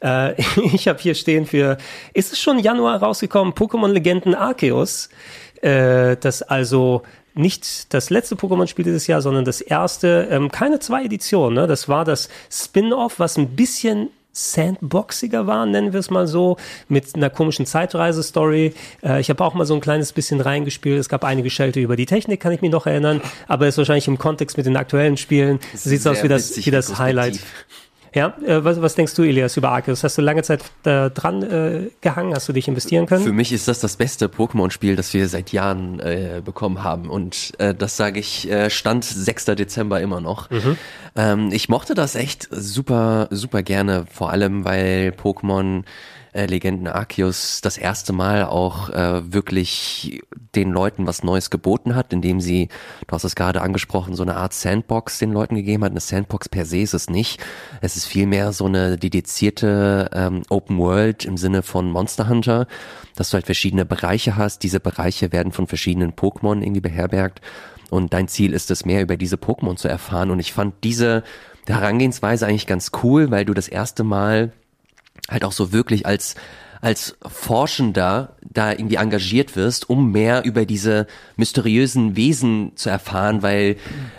Äh, 0.01 0.41
ich 0.73 0.87
habe 0.87 0.99
hier 0.99 1.15
stehen 1.15 1.45
für, 1.45 1.77
ist 2.13 2.31
es 2.31 2.39
schon 2.39 2.59
Januar 2.59 3.01
rausgekommen, 3.03 3.53
Pokémon 3.53 3.89
Legenden 3.91 4.33
Arceus, 4.33 5.09
äh, 5.61 6.15
das 6.17 6.41
also 6.41 7.03
nicht 7.33 7.93
das 7.93 8.09
letzte 8.09 8.35
Pokémon-Spiel 8.35 8.85
dieses 8.85 9.07
Jahr, 9.07 9.21
sondern 9.21 9.43
das 9.43 9.59
erste, 9.59 10.27
ähm, 10.31 10.49
keine 10.51 10.79
zwei 10.79 11.03
Editionen, 11.03 11.55
ne? 11.55 11.67
das 11.67 11.89
war 11.89 12.05
das 12.05 12.29
Spin-off, 12.49 13.19
was 13.19 13.37
ein 13.37 13.55
bisschen 13.55 14.09
sandboxiger 14.35 15.47
war, 15.47 15.65
nennen 15.65 15.93
wir 15.93 15.99
es 15.99 16.09
mal 16.09 16.27
so, 16.27 16.57
mit 16.89 17.15
einer 17.15 17.29
komischen 17.29 17.65
Zeitreise-Story. 17.65 18.73
Äh, 19.01 19.21
ich 19.21 19.29
habe 19.29 19.43
auch 19.43 19.53
mal 19.53 19.65
so 19.65 19.73
ein 19.73 19.81
kleines 19.81 20.11
bisschen 20.11 20.41
reingespielt. 20.41 20.99
Es 20.99 21.09
gab 21.09 21.23
einige 21.23 21.49
Schelte 21.49 21.79
über 21.79 21.95
die 21.95 22.05
Technik, 22.05 22.41
kann 22.41 22.51
ich 22.51 22.61
mich 22.61 22.71
noch 22.71 22.85
erinnern, 22.85 23.21
aber 23.47 23.65
es 23.65 23.75
ist 23.75 23.77
wahrscheinlich 23.79 24.07
im 24.07 24.17
Kontext 24.17 24.57
mit 24.57 24.65
den 24.65 24.75
aktuellen 24.75 25.15
Spielen, 25.17 25.59
sieht 25.73 26.05
aus 26.05 26.21
wie 26.21 26.27
das, 26.27 26.57
wie 26.65 26.71
das 26.71 26.99
Highlight. 26.99 27.39
Ja, 28.15 28.33
äh, 28.45 28.63
was, 28.63 28.81
was 28.81 28.95
denkst 28.95 29.13
du, 29.13 29.23
Elias, 29.23 29.57
über 29.57 29.71
Arceus? 29.71 30.03
Hast 30.05 30.17
du 30.17 30.21
lange 30.21 30.41
Zeit 30.41 30.63
äh, 30.85 31.09
dran 31.09 31.43
äh, 31.43 31.91
gehangen? 31.99 32.33
Hast 32.33 32.47
du 32.47 32.53
dich 32.53 32.69
investieren 32.69 33.07
können? 33.07 33.25
Für 33.25 33.33
mich 33.33 33.51
ist 33.51 33.67
das 33.67 33.81
das 33.81 33.97
beste 33.97 34.27
Pokémon-Spiel, 34.27 34.95
das 34.95 35.13
wir 35.13 35.27
seit 35.27 35.51
Jahren 35.51 35.99
äh, 35.99 36.41
bekommen 36.43 36.81
haben. 36.81 37.09
Und 37.09 37.51
äh, 37.59 37.75
das 37.75 37.97
sage 37.97 38.21
ich, 38.21 38.49
äh, 38.49 38.69
Stand 38.69 39.03
6. 39.03 39.45
Dezember 39.45 39.99
immer 39.99 40.21
noch. 40.21 40.49
Mhm. 40.49 40.77
Ähm, 41.17 41.49
ich 41.51 41.67
mochte 41.67 41.93
das 41.93 42.15
echt 42.15 42.47
super, 42.51 43.27
super 43.31 43.63
gerne, 43.63 44.05
vor 44.09 44.31
allem 44.31 44.63
weil 44.63 45.13
Pokémon 45.21 45.83
äh, 46.35 46.45
Legenden 46.45 46.87
Arceus 46.87 47.61
das 47.61 47.77
erste 47.77 48.11
Mal 48.13 48.43
auch 48.43 48.89
äh, 48.89 49.33
wirklich 49.33 50.21
den 50.55 50.71
Leuten 50.71 51.07
was 51.07 51.23
Neues 51.23 51.49
geboten 51.49 51.95
hat, 51.95 52.11
indem 52.13 52.41
sie, 52.41 52.69
du 53.07 53.15
hast 53.15 53.23
es 53.23 53.35
gerade 53.35 53.61
angesprochen, 53.61 54.15
so 54.15 54.23
eine 54.23 54.35
Art 54.35 54.53
Sandbox 54.53 55.19
den 55.19 55.31
Leuten 55.31 55.55
gegeben 55.55 55.83
hat. 55.83 55.91
Eine 55.91 56.01
Sandbox 56.01 56.49
per 56.49 56.65
se 56.65 56.79
ist 56.79 56.93
es 56.93 57.09
nicht. 57.09 57.41
Es 57.81 57.95
ist 57.95 58.05
vielmehr 58.05 58.51
so 58.51 58.65
eine 58.65 58.97
dedizierte 58.97 60.09
ähm, 60.13 60.43
Open 60.49 60.77
World 60.77 61.25
im 61.25 61.37
Sinne 61.37 61.63
von 61.63 61.89
Monster 61.89 62.27
Hunter, 62.27 62.67
dass 63.15 63.29
du 63.29 63.35
halt 63.35 63.45
verschiedene 63.45 63.85
Bereiche 63.85 64.35
hast. 64.35 64.63
Diese 64.63 64.79
Bereiche 64.79 65.31
werden 65.31 65.53
von 65.53 65.67
verschiedenen 65.67 66.13
Pokémon 66.13 66.61
irgendwie 66.61 66.81
beherbergt. 66.81 67.41
Und 67.89 68.13
dein 68.13 68.27
Ziel 68.27 68.53
ist 68.53 68.71
es, 68.71 68.83
mehr 68.83 69.01
über 69.01 69.15
diese 69.15 69.37
Pokémon 69.37 69.77
zu 69.77 69.87
erfahren. 69.87 70.31
Und 70.31 70.39
ich 70.39 70.51
fand 70.51 70.75
diese 70.83 71.23
Herangehensweise 71.67 72.45
eigentlich 72.45 72.67
ganz 72.67 72.91
cool, 73.03 73.31
weil 73.31 73.45
du 73.45 73.53
das 73.53 73.67
erste 73.67 74.03
Mal 74.03 74.51
halt 75.29 75.43
auch 75.43 75.51
so 75.51 75.71
wirklich 75.71 76.05
als 76.05 76.35
als 76.81 77.17
Forschender 77.25 78.35
da 78.47 78.71
irgendwie 78.71 78.97
engagiert 78.97 79.55
wirst, 79.55 79.89
um 79.89 80.11
mehr 80.11 80.43
über 80.43 80.67
diese 80.67 81.07
mysteriösen 81.35 82.15
Wesen 82.15 82.73
zu 82.75 82.91
erfahren, 82.91 83.41
weil 83.41 83.77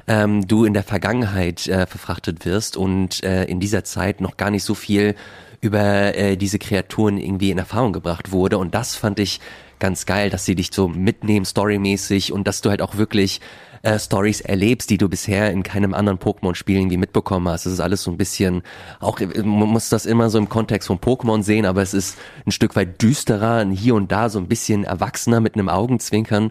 ähm, 0.08 0.48
du 0.48 0.64
in 0.64 0.74
der 0.74 0.82
Vergangenheit 0.82 1.68
äh, 1.68 1.86
verfrachtet 1.86 2.44
wirst 2.44 2.76
und 2.76 3.22
äh, 3.22 3.44
in 3.44 3.60
dieser 3.60 3.84
Zeit 3.84 4.20
noch 4.20 4.36
gar 4.36 4.50
nicht 4.50 4.64
so 4.64 4.74
viel 4.74 5.14
über 5.60 6.16
äh, 6.16 6.36
diese 6.36 6.58
Kreaturen 6.58 7.18
irgendwie 7.18 7.50
in 7.50 7.58
Erfahrung 7.58 7.92
gebracht 7.92 8.32
wurde. 8.32 8.58
Und 8.58 8.74
das 8.74 8.96
fand 8.96 9.20
ich 9.20 9.40
ganz 9.78 10.04
geil, 10.04 10.30
dass 10.30 10.44
sie 10.44 10.54
dich 10.54 10.70
so 10.72 10.88
mitnehmen, 10.88 11.44
storymäßig 11.44 12.32
und 12.32 12.48
dass 12.48 12.62
du 12.62 12.70
halt 12.70 12.82
auch 12.82 12.96
wirklich 12.96 13.40
äh, 13.86 14.00
Stories 14.00 14.40
erlebst, 14.40 14.90
die 14.90 14.98
du 14.98 15.08
bisher 15.08 15.52
in 15.52 15.62
keinem 15.62 15.94
anderen 15.94 16.18
Pokémon-Spiel 16.18 16.76
irgendwie 16.76 16.96
mitbekommen 16.96 17.48
hast. 17.48 17.66
Das 17.66 17.72
ist 17.72 17.80
alles 17.80 18.02
so 18.02 18.10
ein 18.10 18.16
bisschen, 18.16 18.62
auch 18.98 19.20
man 19.20 19.68
muss 19.68 19.88
das 19.88 20.06
immer 20.06 20.28
so 20.28 20.38
im 20.38 20.48
Kontext 20.48 20.88
von 20.88 20.98
Pokémon 20.98 21.44
sehen, 21.44 21.66
aber 21.66 21.82
es 21.82 21.94
ist 21.94 22.18
ein 22.44 22.50
Stück 22.50 22.74
weit 22.74 23.00
düsterer, 23.00 23.64
hier 23.70 23.94
und 23.94 24.10
da 24.10 24.28
so 24.28 24.40
ein 24.40 24.48
bisschen 24.48 24.82
erwachsener 24.82 25.40
mit 25.40 25.54
einem 25.54 25.68
Augenzwinkern. 25.68 26.50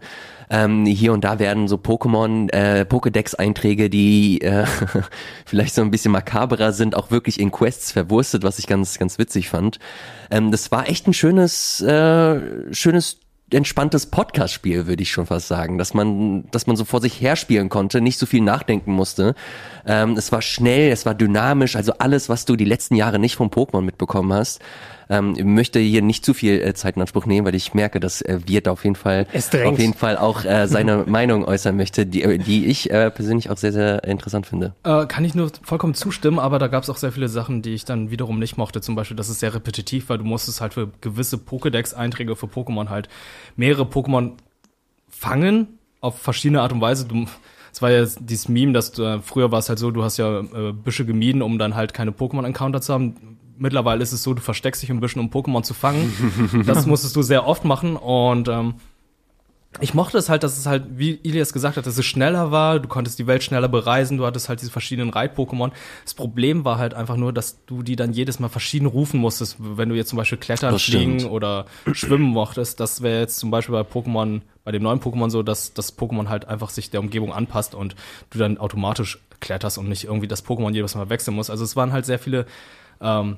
Ähm, 0.49 0.85
hier 0.85 1.11
und 1.11 1.25
da 1.25 1.39
werden 1.39 1.67
so 1.67 1.75
Pokémon, 1.75 2.49
äh, 2.53 2.85
Pokédex-Einträge, 2.87 3.89
die 3.89 4.39
äh, 4.41 4.65
vielleicht 5.45 5.75
so 5.75 5.81
ein 5.81 5.91
bisschen 5.91 6.13
makaberer 6.13 6.71
sind, 6.71 6.95
auch 6.95 7.11
wirklich 7.11 7.39
in 7.39 7.51
Quests 7.51 7.91
verwurstet, 7.91 8.43
was 8.43 8.59
ich 8.59 8.67
ganz, 8.67 8.97
ganz 8.97 9.17
witzig 9.17 9.49
fand. 9.49 9.79
Ähm, 10.31 10.51
das 10.51 10.71
war 10.71 10.87
echt 10.87 11.07
ein 11.07 11.13
schönes, 11.13 11.81
äh, 11.81 12.73
schönes 12.73 13.24
entspanntes 13.51 14.07
Podcast-Spiel, 14.07 14.87
würde 14.87 15.03
ich 15.03 15.11
schon 15.11 15.27
fast 15.27 15.47
sagen, 15.47 15.77
dass 15.77 15.93
man, 15.93 16.49
dass 16.51 16.67
man 16.67 16.75
so 16.75 16.85
vor 16.85 17.01
sich 17.01 17.21
her 17.21 17.35
spielen 17.35 17.69
konnte, 17.69 18.01
nicht 18.01 18.17
so 18.17 18.25
viel 18.25 18.41
nachdenken 18.41 18.91
musste. 18.91 19.35
Ähm, 19.85 20.17
es 20.17 20.31
war 20.31 20.41
schnell, 20.41 20.91
es 20.91 21.05
war 21.05 21.13
dynamisch, 21.13 21.75
also 21.75 21.93
alles, 21.99 22.27
was 22.27 22.45
du 22.45 22.55
die 22.55 22.65
letzten 22.65 22.95
Jahre 22.95 23.19
nicht 23.19 23.35
vom 23.35 23.49
Pokémon 23.49 23.81
mitbekommen 23.81 24.33
hast. 24.33 24.61
Ähm, 25.09 25.33
ich 25.37 25.43
möchte 25.43 25.79
hier 25.79 26.01
nicht 26.01 26.25
zu 26.25 26.33
viel 26.33 26.61
äh, 26.61 26.73
Zeit 26.73 26.95
in 26.95 27.01
Anspruch 27.01 27.25
nehmen, 27.25 27.45
weil 27.45 27.55
ich 27.55 27.73
merke, 27.73 27.99
dass 27.99 28.21
äh, 28.21 28.39
Wirt 28.45 28.67
auf 28.67 28.83
jeden 28.83 28.95
Fall 28.95 29.27
auf 29.33 29.79
jeden 29.79 29.93
Fall 29.93 30.17
auch 30.17 30.43
äh, 30.43 30.67
seine 30.67 31.03
Meinung 31.07 31.45
äußern 31.45 31.75
möchte, 31.75 32.05
die, 32.05 32.23
äh, 32.23 32.37
die 32.37 32.65
ich 32.65 32.91
äh, 32.91 33.11
persönlich 33.11 33.49
auch 33.49 33.57
sehr, 33.57 33.71
sehr 33.71 34.03
interessant 34.03 34.47
finde. 34.47 34.73
Äh, 34.83 35.05
kann 35.05 35.25
ich 35.25 35.35
nur 35.35 35.51
vollkommen 35.61 35.93
zustimmen, 35.93 36.39
aber 36.39 36.59
da 36.59 36.67
gab 36.67 36.83
es 36.83 36.89
auch 36.89 36.97
sehr 36.97 37.11
viele 37.11 37.29
Sachen, 37.29 37.61
die 37.61 37.73
ich 37.73 37.85
dann 37.85 38.11
wiederum 38.11 38.39
nicht 38.39 38.57
mochte. 38.57 38.81
Zum 38.81 38.95
Beispiel, 38.95 39.17
das 39.17 39.29
ist 39.29 39.39
sehr 39.39 39.53
repetitiv, 39.53 40.09
weil 40.09 40.17
du 40.17 40.23
musstest 40.23 40.61
halt 40.61 40.73
für 40.73 40.89
gewisse 41.01 41.37
Pokédex-Einträge 41.37 42.35
für 42.35 42.47
Pokémon 42.47 42.89
halt 42.89 43.09
mehrere 43.55 43.83
Pokémon 43.83 44.31
fangen 45.09 45.79
auf 46.01 46.19
verschiedene 46.19 46.61
Art 46.61 46.73
und 46.73 46.81
Weise. 46.81 47.05
Du, 47.05 47.25
es 47.71 47.81
war 47.81 47.91
ja 47.91 48.05
dieses 48.19 48.47
Meme, 48.47 48.73
dass 48.73 48.91
du, 48.91 49.03
äh, 49.03 49.19
früher 49.21 49.51
war 49.51 49.59
es 49.59 49.69
halt 49.69 49.79
so, 49.79 49.91
du 49.91 50.03
hast 50.03 50.17
ja 50.17 50.39
äh, 50.39 50.71
Büsche 50.71 51.05
gemieden, 51.05 51.41
um 51.41 51.57
dann 51.57 51.75
halt 51.75 51.93
keine 51.93 52.11
Pokémon-Encounter 52.11 52.81
zu 52.81 52.93
haben 52.93 53.35
mittlerweile 53.57 54.03
ist 54.03 54.11
es 54.11 54.23
so, 54.23 54.33
du 54.33 54.41
versteckst 54.41 54.81
dich 54.81 54.89
ein 54.89 54.99
bisschen, 54.99 55.21
um 55.21 55.29
Pokémon 55.29 55.63
zu 55.63 55.73
fangen. 55.73 56.63
das 56.65 56.85
musstest 56.87 57.15
du 57.15 57.21
sehr 57.21 57.47
oft 57.47 57.65
machen 57.65 57.95
und 57.95 58.47
ähm, 58.47 58.75
ich 59.81 59.93
mochte 59.93 60.17
es 60.17 60.29
halt, 60.29 60.43
dass 60.43 60.57
es 60.57 60.65
halt, 60.65 60.85
wie 60.91 61.19
Ilias 61.23 61.51
gesagt 61.51 61.75
hat, 61.75 61.85
dass 61.85 61.97
es 61.97 62.05
schneller 62.05 62.49
war, 62.49 62.79
du 62.79 62.87
konntest 62.87 63.19
die 63.19 63.27
Welt 63.27 63.43
schneller 63.43 63.67
bereisen, 63.67 64.17
du 64.17 64.25
hattest 64.25 64.47
halt 64.47 64.61
diese 64.61 64.71
verschiedenen 64.71 65.09
Reit-Pokémon. 65.09 65.71
Das 66.03 66.13
Problem 66.13 66.63
war 66.63 66.77
halt 66.77 66.93
einfach 66.93 67.17
nur, 67.17 67.33
dass 67.33 67.65
du 67.65 67.83
die 67.83 67.97
dann 67.97 68.13
jedes 68.13 68.39
Mal 68.39 68.47
verschieden 68.47 68.85
rufen 68.85 69.19
musstest, 69.19 69.57
wenn 69.59 69.89
du 69.89 69.95
jetzt 69.95 70.09
zum 70.09 70.17
Beispiel 70.17 70.37
klettern, 70.37 70.79
fliegen 70.79 71.25
oder 71.25 71.65
schwimmen 71.91 72.23
mochtest. 72.23 72.79
Das 72.79 73.01
wäre 73.01 73.19
jetzt 73.19 73.37
zum 73.37 73.51
Beispiel 73.51 73.73
bei 73.73 73.81
Pokémon, 73.81 74.41
bei 74.63 74.71
dem 74.71 74.83
neuen 74.83 75.01
Pokémon 75.01 75.29
so, 75.29 75.43
dass 75.43 75.73
das 75.73 75.97
Pokémon 75.97 76.29
halt 76.29 76.47
einfach 76.47 76.69
sich 76.69 76.89
der 76.89 77.01
Umgebung 77.01 77.33
anpasst 77.33 77.75
und 77.75 77.95
du 78.29 78.39
dann 78.39 78.57
automatisch 78.57 79.19
kletterst 79.41 79.77
und 79.77 79.89
nicht 79.89 80.05
irgendwie 80.05 80.27
das 80.27 80.45
Pokémon 80.45 80.71
jedes 80.71 80.95
Mal 80.95 81.09
wechseln 81.09 81.35
musst. 81.35 81.49
Also 81.49 81.65
es 81.65 81.75
waren 81.75 81.91
halt 81.91 82.05
sehr 82.05 82.19
viele 82.19 82.45
ähm, 83.01 83.37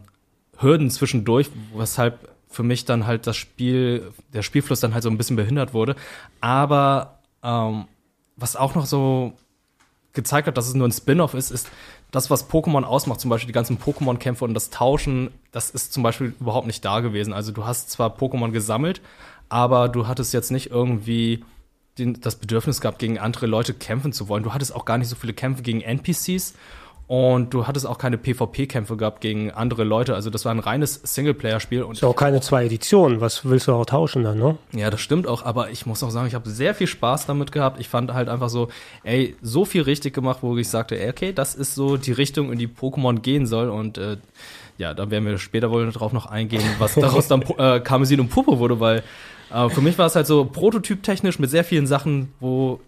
Hürden 0.60 0.90
zwischendurch, 0.90 1.50
weshalb 1.76 2.30
für 2.50 2.64
mich 2.64 2.86
dann 2.86 3.06
halt 3.06 3.28
das 3.28 3.38
Spiel, 3.38 4.12
der 4.34 4.42
Spielfluss 4.42 4.80
dann 4.80 4.94
halt 4.94 5.04
so 5.04 5.10
ein 5.10 5.18
bisschen 5.18 5.36
behindert 5.36 5.74
wurde. 5.74 5.96
Aber 6.42 7.20
ähm, 7.44 7.86
was 8.36 8.56
auch 8.56 8.76
noch 8.76 8.86
so 8.86 9.34
gezeigt 10.14 10.48
hat, 10.48 10.58
dass 10.58 10.68
es 10.68 10.74
nur 10.74 10.88
ein 10.88 10.92
Spin-off 10.92 11.34
ist, 11.34 11.52
ist 11.52 11.70
das, 12.12 12.30
was 12.30 12.50
Pokémon 12.50 12.84
ausmacht, 12.84 13.20
zum 13.20 13.30
Beispiel 13.30 13.48
die 13.48 13.54
ganzen 13.54 13.78
Pokémon-Kämpfe 13.78 14.46
und 14.46 14.54
das 14.54 14.70
Tauschen, 14.70 15.30
das 15.52 15.70
ist 15.70 15.94
zum 15.94 16.04
Beispiel 16.04 16.34
überhaupt 16.40 16.68
nicht 16.68 16.84
da 16.84 17.02
gewesen. 17.02 17.34
Also 17.34 17.52
du 17.52 17.66
hast 17.66 17.92
zwar 17.92 18.16
Pokémon 18.16 18.52
gesammelt, 18.52 19.02
aber 19.50 19.90
du 19.90 20.08
hattest 20.08 20.34
jetzt 20.34 20.52
nicht 20.52 20.72
irgendwie 20.72 21.44
den, 21.98 22.20
das 22.22 22.36
Bedürfnis 22.36 22.82
gehabt, 22.82 23.00
gegen 23.00 23.20
andere 23.20 23.48
Leute 23.48 23.74
kämpfen 23.74 24.14
zu 24.14 24.28
wollen. 24.28 24.44
Du 24.44 24.54
hattest 24.54 24.74
auch 24.74 24.86
gar 24.86 24.98
nicht 24.98 25.10
so 25.10 25.16
viele 25.16 25.34
Kämpfe 25.34 25.64
gegen 25.64 25.82
NPCs 25.82 26.54
und 27.08 27.54
du 27.54 27.68
hattest 27.68 27.88
auch 27.88 27.98
keine 27.98 28.18
PvP-Kämpfe 28.18 28.98
gehabt 28.98 29.22
gegen 29.22 29.50
andere 29.52 29.86
Leute. 29.86 30.14
Also 30.14 30.30
das 30.30 30.44
war 30.44 30.54
ein 30.54 30.60
reines 30.60 30.96
Singleplayer-Spiel. 31.04 31.86
Ist 31.90 32.04
auch 32.04 32.16
keine 32.16 32.42
zwei 32.42 32.66
Editionen. 32.66 33.22
Was 33.22 33.46
willst 33.46 33.68
du 33.70 33.74
auch 33.74 33.86
tauschen 33.86 34.24
dann, 34.24 34.38
ne? 34.38 34.58
Ja, 34.74 34.90
das 34.90 35.00
stimmt 35.00 35.26
auch. 35.26 35.46
Aber 35.46 35.70
ich 35.70 35.86
muss 35.86 36.04
auch 36.04 36.10
sagen, 36.10 36.28
ich 36.28 36.36
habe 36.36 36.50
sehr 36.50 36.76
viel 36.76 36.88
Spaß 36.88 37.26
damit 37.26 37.54
gehabt. 37.54 37.80
Ich 37.80 37.88
fand 37.88 38.14
halt 38.14 38.28
einfach 38.28 38.50
so, 38.50 38.68
ey, 39.04 39.38
so 39.42 39.64
viel 39.64 39.84
richtig 39.84 40.14
gemacht, 40.14 40.40
wo 40.42 40.58
ich 40.58 40.68
sagte, 40.68 41.00
ey, 41.00 41.10
okay, 41.10 41.32
das 41.32 41.56
ist 41.56 41.76
so 41.76 41.96
die 41.96 42.12
Richtung, 42.12 42.52
in 42.52 42.60
die 42.60 42.68
Pokémon 42.68 43.22
gehen 43.22 43.46
soll. 43.46 43.70
Und 43.70 43.98
äh, 43.98 44.18
ja, 44.78 44.94
da 44.94 45.10
werden 45.10 45.26
wir 45.26 45.38
später 45.38 45.72
wohl 45.72 45.90
darauf 45.90 46.12
noch 46.12 46.26
eingehen, 46.26 46.64
was 46.78 46.96
daraus 46.96 47.30
dann 47.30 47.42
äh, 47.58 47.80
Karmesin 47.80 48.20
und 48.20 48.30
Purpur 48.30 48.60
wurde, 48.60 48.82
weil 48.82 49.02
äh, 49.54 49.70
für 49.70 49.80
mich 49.80 49.98
war 49.98 50.08
es 50.08 50.16
halt 50.18 50.28
so 50.28 50.44
prototyptechnisch 50.44 51.40
mit 51.40 51.50
sehr 51.50 51.64
vielen 51.64 51.88
Sachen, 51.88 52.34
wo 52.42 52.82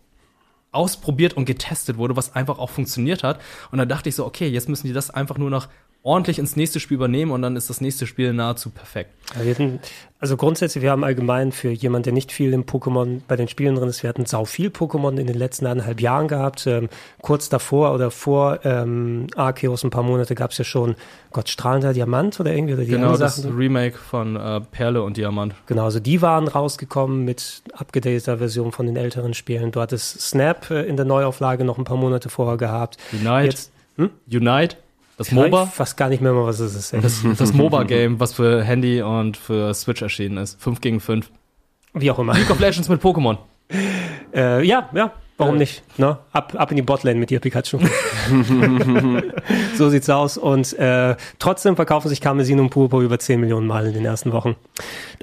ausprobiert 0.72 1.34
und 1.34 1.46
getestet 1.46 1.98
wurde, 1.98 2.16
was 2.16 2.36
einfach 2.36 2.60
auch 2.60 2.70
funktioniert 2.70 3.24
hat. 3.24 3.40
Und 3.72 3.78
dann 3.80 3.90
dachte 3.90 4.10
ich 4.10 4.16
so, 4.16 4.26
okay, 4.26 4.48
jetzt 4.48 4.70
müssen 4.70 4.88
die 4.88 4.94
das 4.94 5.10
einfach 5.10 5.38
nur 5.38 5.50
noch 5.50 5.68
ordentlich 6.02 6.40
ins 6.40 6.56
nächste 6.56 6.80
Spiel 6.80 6.96
übernehmen 6.96 7.32
und 7.32 7.42
dann 7.42 7.56
ist 7.56 7.70
das 7.70 7.82
nächste 7.82 8.08
Spiel 8.08 8.32
nahezu 8.32 8.70
perfekt. 8.70 9.12
Hatten, 9.36 9.80
also 10.20 10.38
grundsätzlich, 10.38 10.82
wir 10.82 10.92
haben 10.92 11.04
allgemein 11.04 11.52
für 11.52 11.70
jemanden, 11.70 12.04
der 12.04 12.14
nicht 12.14 12.32
viel 12.32 12.54
im 12.54 12.64
Pokémon 12.64 13.22
bei 13.28 13.36
den 13.36 13.48
Spielen 13.50 13.76
drin 13.76 13.90
ist, 13.90 14.02
wir 14.02 14.10
hatten 14.10 14.26
sau 14.26 14.46
viel 14.46 14.70
Pokémon 14.70 15.18
in 15.18 15.28
den 15.28 15.36
letzten 15.36 15.66
eineinhalb 15.66 16.00
Jahren 16.00 16.30
gehabt. 16.30 16.66
Ähm, 16.68 16.90
kurz 17.22 17.50
davor 17.50 17.94
oder 17.94 18.12
vor 18.12 18.60
ähm, 18.64 19.28
Arceus 19.36 19.84
ein 19.84 19.90
paar 19.90 20.04
Monate 20.04 20.36
gab 20.36 20.52
es 20.52 20.58
ja 20.58 20.64
schon 20.64 20.96
Gott 21.32 21.50
strahlender 21.50 21.94
Diamant 21.94 22.40
oder 22.40 22.54
irgendwie 22.54 22.74
oder 22.76 22.84
die 22.86 22.92
Genau, 22.92 23.18
das. 23.18 23.46
Remake 23.46 23.98
von 23.98 24.38
äh, 24.38 24.62
Perle 24.62 25.04
und 25.04 25.18
Diamant. 25.18 25.54
Genau, 25.68 25.84
also 25.84 26.00
die 26.00 26.22
waren 26.22 26.48
rausgekommen 26.48 27.26
mit 27.26 27.62
abgedateter 27.74 28.38
Version 28.38 28.72
von 28.72 28.86
den 28.86 28.96
älteren 28.96 29.34
Spielen. 29.34 29.72
Du 29.72 29.82
hattest 29.82 30.22
Snap 30.22 30.72
äh, 30.72 30.84
in 30.84 30.96
der 30.96 31.06
Neuauflage 31.06 31.66
noch 31.66 31.78
ein 31.78 31.84
paar 31.84 31.98
Monate 31.98 32.30
vorher 32.30 32.58
gehabt. 32.58 32.98
Unite. 33.12 33.46
Jetzt, 33.46 33.72
hm? 33.98 34.10
Unite. 34.32 34.78
Das 35.20 35.28
Ich 35.28 35.36
weiß 35.36 35.52
MOBA. 35.52 35.66
fast 35.66 35.98
gar 35.98 36.08
nicht 36.08 36.22
mehr 36.22 36.32
mal, 36.32 36.46
was 36.46 36.60
es 36.62 36.76
ist. 36.76 36.94
ey. 36.94 37.02
Das, 37.02 37.22
das 37.38 37.52
MOBA-Game, 37.54 38.22
was 38.22 38.34
für 38.34 38.64
Handy 38.64 39.02
und 39.02 39.36
für 39.36 39.74
Switch 39.74 40.02
erschienen 40.02 40.38
ist. 40.38 40.60
5 40.62 40.80
gegen 40.80 41.02
5. 41.02 41.30
Wie 41.94 42.10
auch 42.10 42.20
immer. 42.20 42.34
League 42.36 42.50
of 42.50 42.60
Legends 42.62 42.88
mit 42.88 43.02
Pokémon. 43.02 43.38
Äh, 44.34 44.64
ja, 44.66 44.90
ja, 44.94 45.12
warum 45.39 45.56
Äh. 45.56 45.60
nicht? 45.60 45.84
Ne? 45.97 46.17
Ab, 46.32 46.54
ab 46.56 46.69
in 46.69 46.75
die 46.78 46.84
Botlane 46.84 47.19
mit 47.19 47.32
dir, 47.32 47.39
Pikachu. 47.39 47.80
so 49.75 49.89
sieht's 49.89 50.10
aus. 50.10 50.38
Und 50.38 50.78
äh, 50.78 51.15
trotzdem 51.39 51.75
verkaufen 51.75 52.10
sich 52.10 52.21
Karmesin 52.21 52.60
und 52.60 52.69
Purpur 52.69 53.02
über 53.02 53.17
10 53.17 53.39
Millionen 53.39 53.65
Mal 53.67 53.88
in 53.88 53.93
den 53.93 54.06
ersten 54.06 54.32
Wochen. 54.32 54.56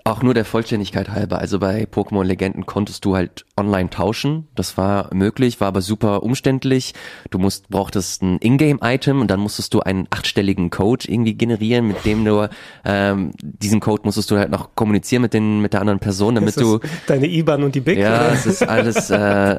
Auch 0.05 0.23
nur 0.23 0.35
der 0.35 0.45
Vollständigkeit 0.45 1.09
halber. 1.11 1.39
Also 1.39 1.59
bei 1.59 1.85
Pokémon 1.85 2.25
Legenden 2.25 2.67
konntest 2.67 3.05
du 3.05 3.17
halt 3.17 3.45
online 3.57 3.91
tauschen. 3.91 4.49
Das 4.55 4.77
war 4.77 5.13
möglich, 5.15 5.61
war 5.61 5.69
aber 5.69 5.81
super 5.81 6.23
umständlich. 6.23 6.95
Du 7.31 7.39
musst, 7.39 7.69
brauchtest 7.69 8.23
ein 8.23 8.39
Ingame-Item 8.41 9.21
und 9.21 9.31
dann 9.31 9.41
musstest 9.41 9.75
du 9.75 9.81
einen 9.81 10.07
achtstelligen 10.11 10.71
Code 10.71 11.07
irgendwie 11.09 11.35
generieren, 11.35 11.87
mit 11.87 12.05
dem 12.05 12.25
du 12.25 12.49
ähm, 12.85 13.33
diesen 13.41 13.81
Code 13.81 14.03
musstest 14.05 14.31
du 14.31 14.39
halt 14.39 14.51
noch 14.51 14.75
kommunizieren 14.75 15.23
mit 15.23 15.35
den 15.35 15.61
mit 15.61 15.73
der 15.73 15.81
anderen 15.81 15.99
Person, 15.99 16.35
damit 16.37 16.57
du 16.61 16.81
deine 17.07 17.27
IBAN 17.27 17.63
und 17.63 17.75
die 17.75 17.81
Big? 17.81 17.99
ja, 17.99 18.27
oder? 18.27 18.33
es 18.33 18.47
ist 18.47 18.63
alles, 18.63 19.11
äh, 19.11 19.17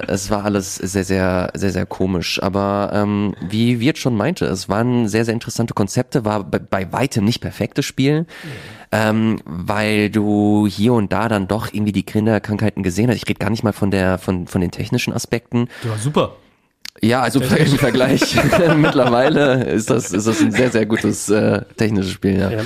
es 0.07 0.29
war 0.29 0.43
alles 0.47 0.75
sehr, 0.75 1.03
sehr, 1.03 1.51
sehr, 1.53 1.71
sehr 1.71 1.85
komisch. 1.85 2.41
Aber 2.41 2.91
ähm, 2.93 3.35
wie 3.41 3.79
Wirt 3.79 3.97
schon 3.97 4.15
meinte, 4.15 4.45
es 4.45 4.69
waren 4.69 5.07
sehr, 5.07 5.25
sehr 5.25 5.33
interessante 5.33 5.73
Konzepte, 5.73 6.25
war 6.25 6.43
bei, 6.43 6.59
bei 6.59 6.91
weitem 6.91 7.25
nicht 7.25 7.41
perfektes 7.41 7.85
Spiel. 7.85 8.25
Ähm, 8.89 9.39
weil 9.43 10.09
du 10.09 10.65
hier 10.65 10.93
und 10.93 11.11
da 11.11 11.27
dann 11.27 11.49
doch 11.49 11.73
irgendwie 11.73 11.91
die 11.91 12.03
Kinderkrankheiten 12.03 12.83
gesehen 12.83 13.09
hast. 13.09 13.17
Ich 13.17 13.27
rede 13.27 13.39
gar 13.39 13.49
nicht 13.49 13.63
mal 13.63 13.73
von 13.73 13.91
der, 13.91 14.17
von, 14.17 14.47
von 14.47 14.61
den 14.61 14.71
technischen 14.71 15.11
Aspekten. 15.11 15.67
Ja, 15.83 15.97
super. 15.97 16.37
Ja, 17.01 17.21
also 17.21 17.39
im 17.39 17.67
Vergleich 17.77 18.35
mittlerweile 18.75 19.63
ist 19.65 19.89
das, 19.89 20.11
ist 20.11 20.27
das 20.27 20.41
ein 20.41 20.51
sehr, 20.51 20.71
sehr 20.71 20.85
gutes 20.85 21.29
äh, 21.29 21.61
technisches 21.77 22.11
Spiel, 22.11 22.39
ja. 22.39 22.51
Ja. 22.51 22.61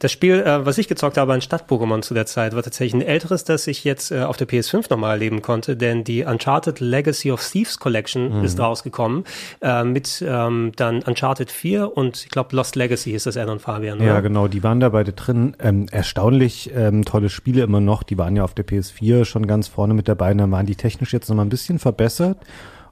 Das 0.00 0.12
Spiel, 0.12 0.40
äh, 0.40 0.64
was 0.64 0.78
ich 0.78 0.86
gezockt 0.86 1.16
habe 1.16 1.32
an 1.32 1.40
Stadt-Pokémon 1.40 2.02
zu 2.02 2.14
der 2.14 2.24
Zeit, 2.24 2.54
war 2.54 2.62
tatsächlich 2.62 2.94
ein 2.94 3.06
älteres, 3.06 3.42
das 3.42 3.66
ich 3.66 3.82
jetzt 3.82 4.12
äh, 4.12 4.20
auf 4.20 4.36
der 4.36 4.48
PS5 4.48 4.86
nochmal 4.90 5.12
erleben 5.12 5.42
konnte, 5.42 5.76
denn 5.76 6.04
die 6.04 6.22
Uncharted 6.22 6.78
Legacy 6.78 7.32
of 7.32 7.44
Thieves 7.44 7.80
Collection 7.80 8.44
ist 8.44 8.60
rausgekommen 8.60 9.24
äh, 9.60 9.82
mit 9.82 10.24
ähm, 10.26 10.70
dann 10.76 11.02
Uncharted 11.02 11.50
4 11.50 11.96
und 11.96 12.18
ich 12.18 12.28
glaube 12.28 12.54
Lost 12.54 12.76
Legacy 12.76 13.10
ist 13.10 13.26
das 13.26 13.36
Addon 13.36 13.58
Fabian. 13.58 14.00
Ja, 14.00 14.12
oder? 14.12 14.22
genau, 14.22 14.46
die 14.46 14.62
waren 14.62 14.78
da 14.78 14.90
beide 14.90 15.12
drin. 15.12 15.56
Ähm, 15.58 15.86
erstaunlich 15.90 16.70
ähm, 16.74 17.04
tolle 17.04 17.28
Spiele 17.28 17.62
immer 17.62 17.80
noch. 17.80 18.04
Die 18.04 18.18
waren 18.18 18.36
ja 18.36 18.44
auf 18.44 18.54
der 18.54 18.66
PS4 18.66 19.24
schon 19.24 19.48
ganz 19.48 19.66
vorne 19.66 19.94
mit 19.94 20.06
dabei. 20.06 20.30
Und 20.30 20.38
dann 20.38 20.52
waren 20.52 20.66
die 20.66 20.76
technisch 20.76 21.12
jetzt 21.12 21.28
nochmal 21.28 21.46
ein 21.46 21.50
bisschen 21.50 21.80
verbessert. 21.80 22.38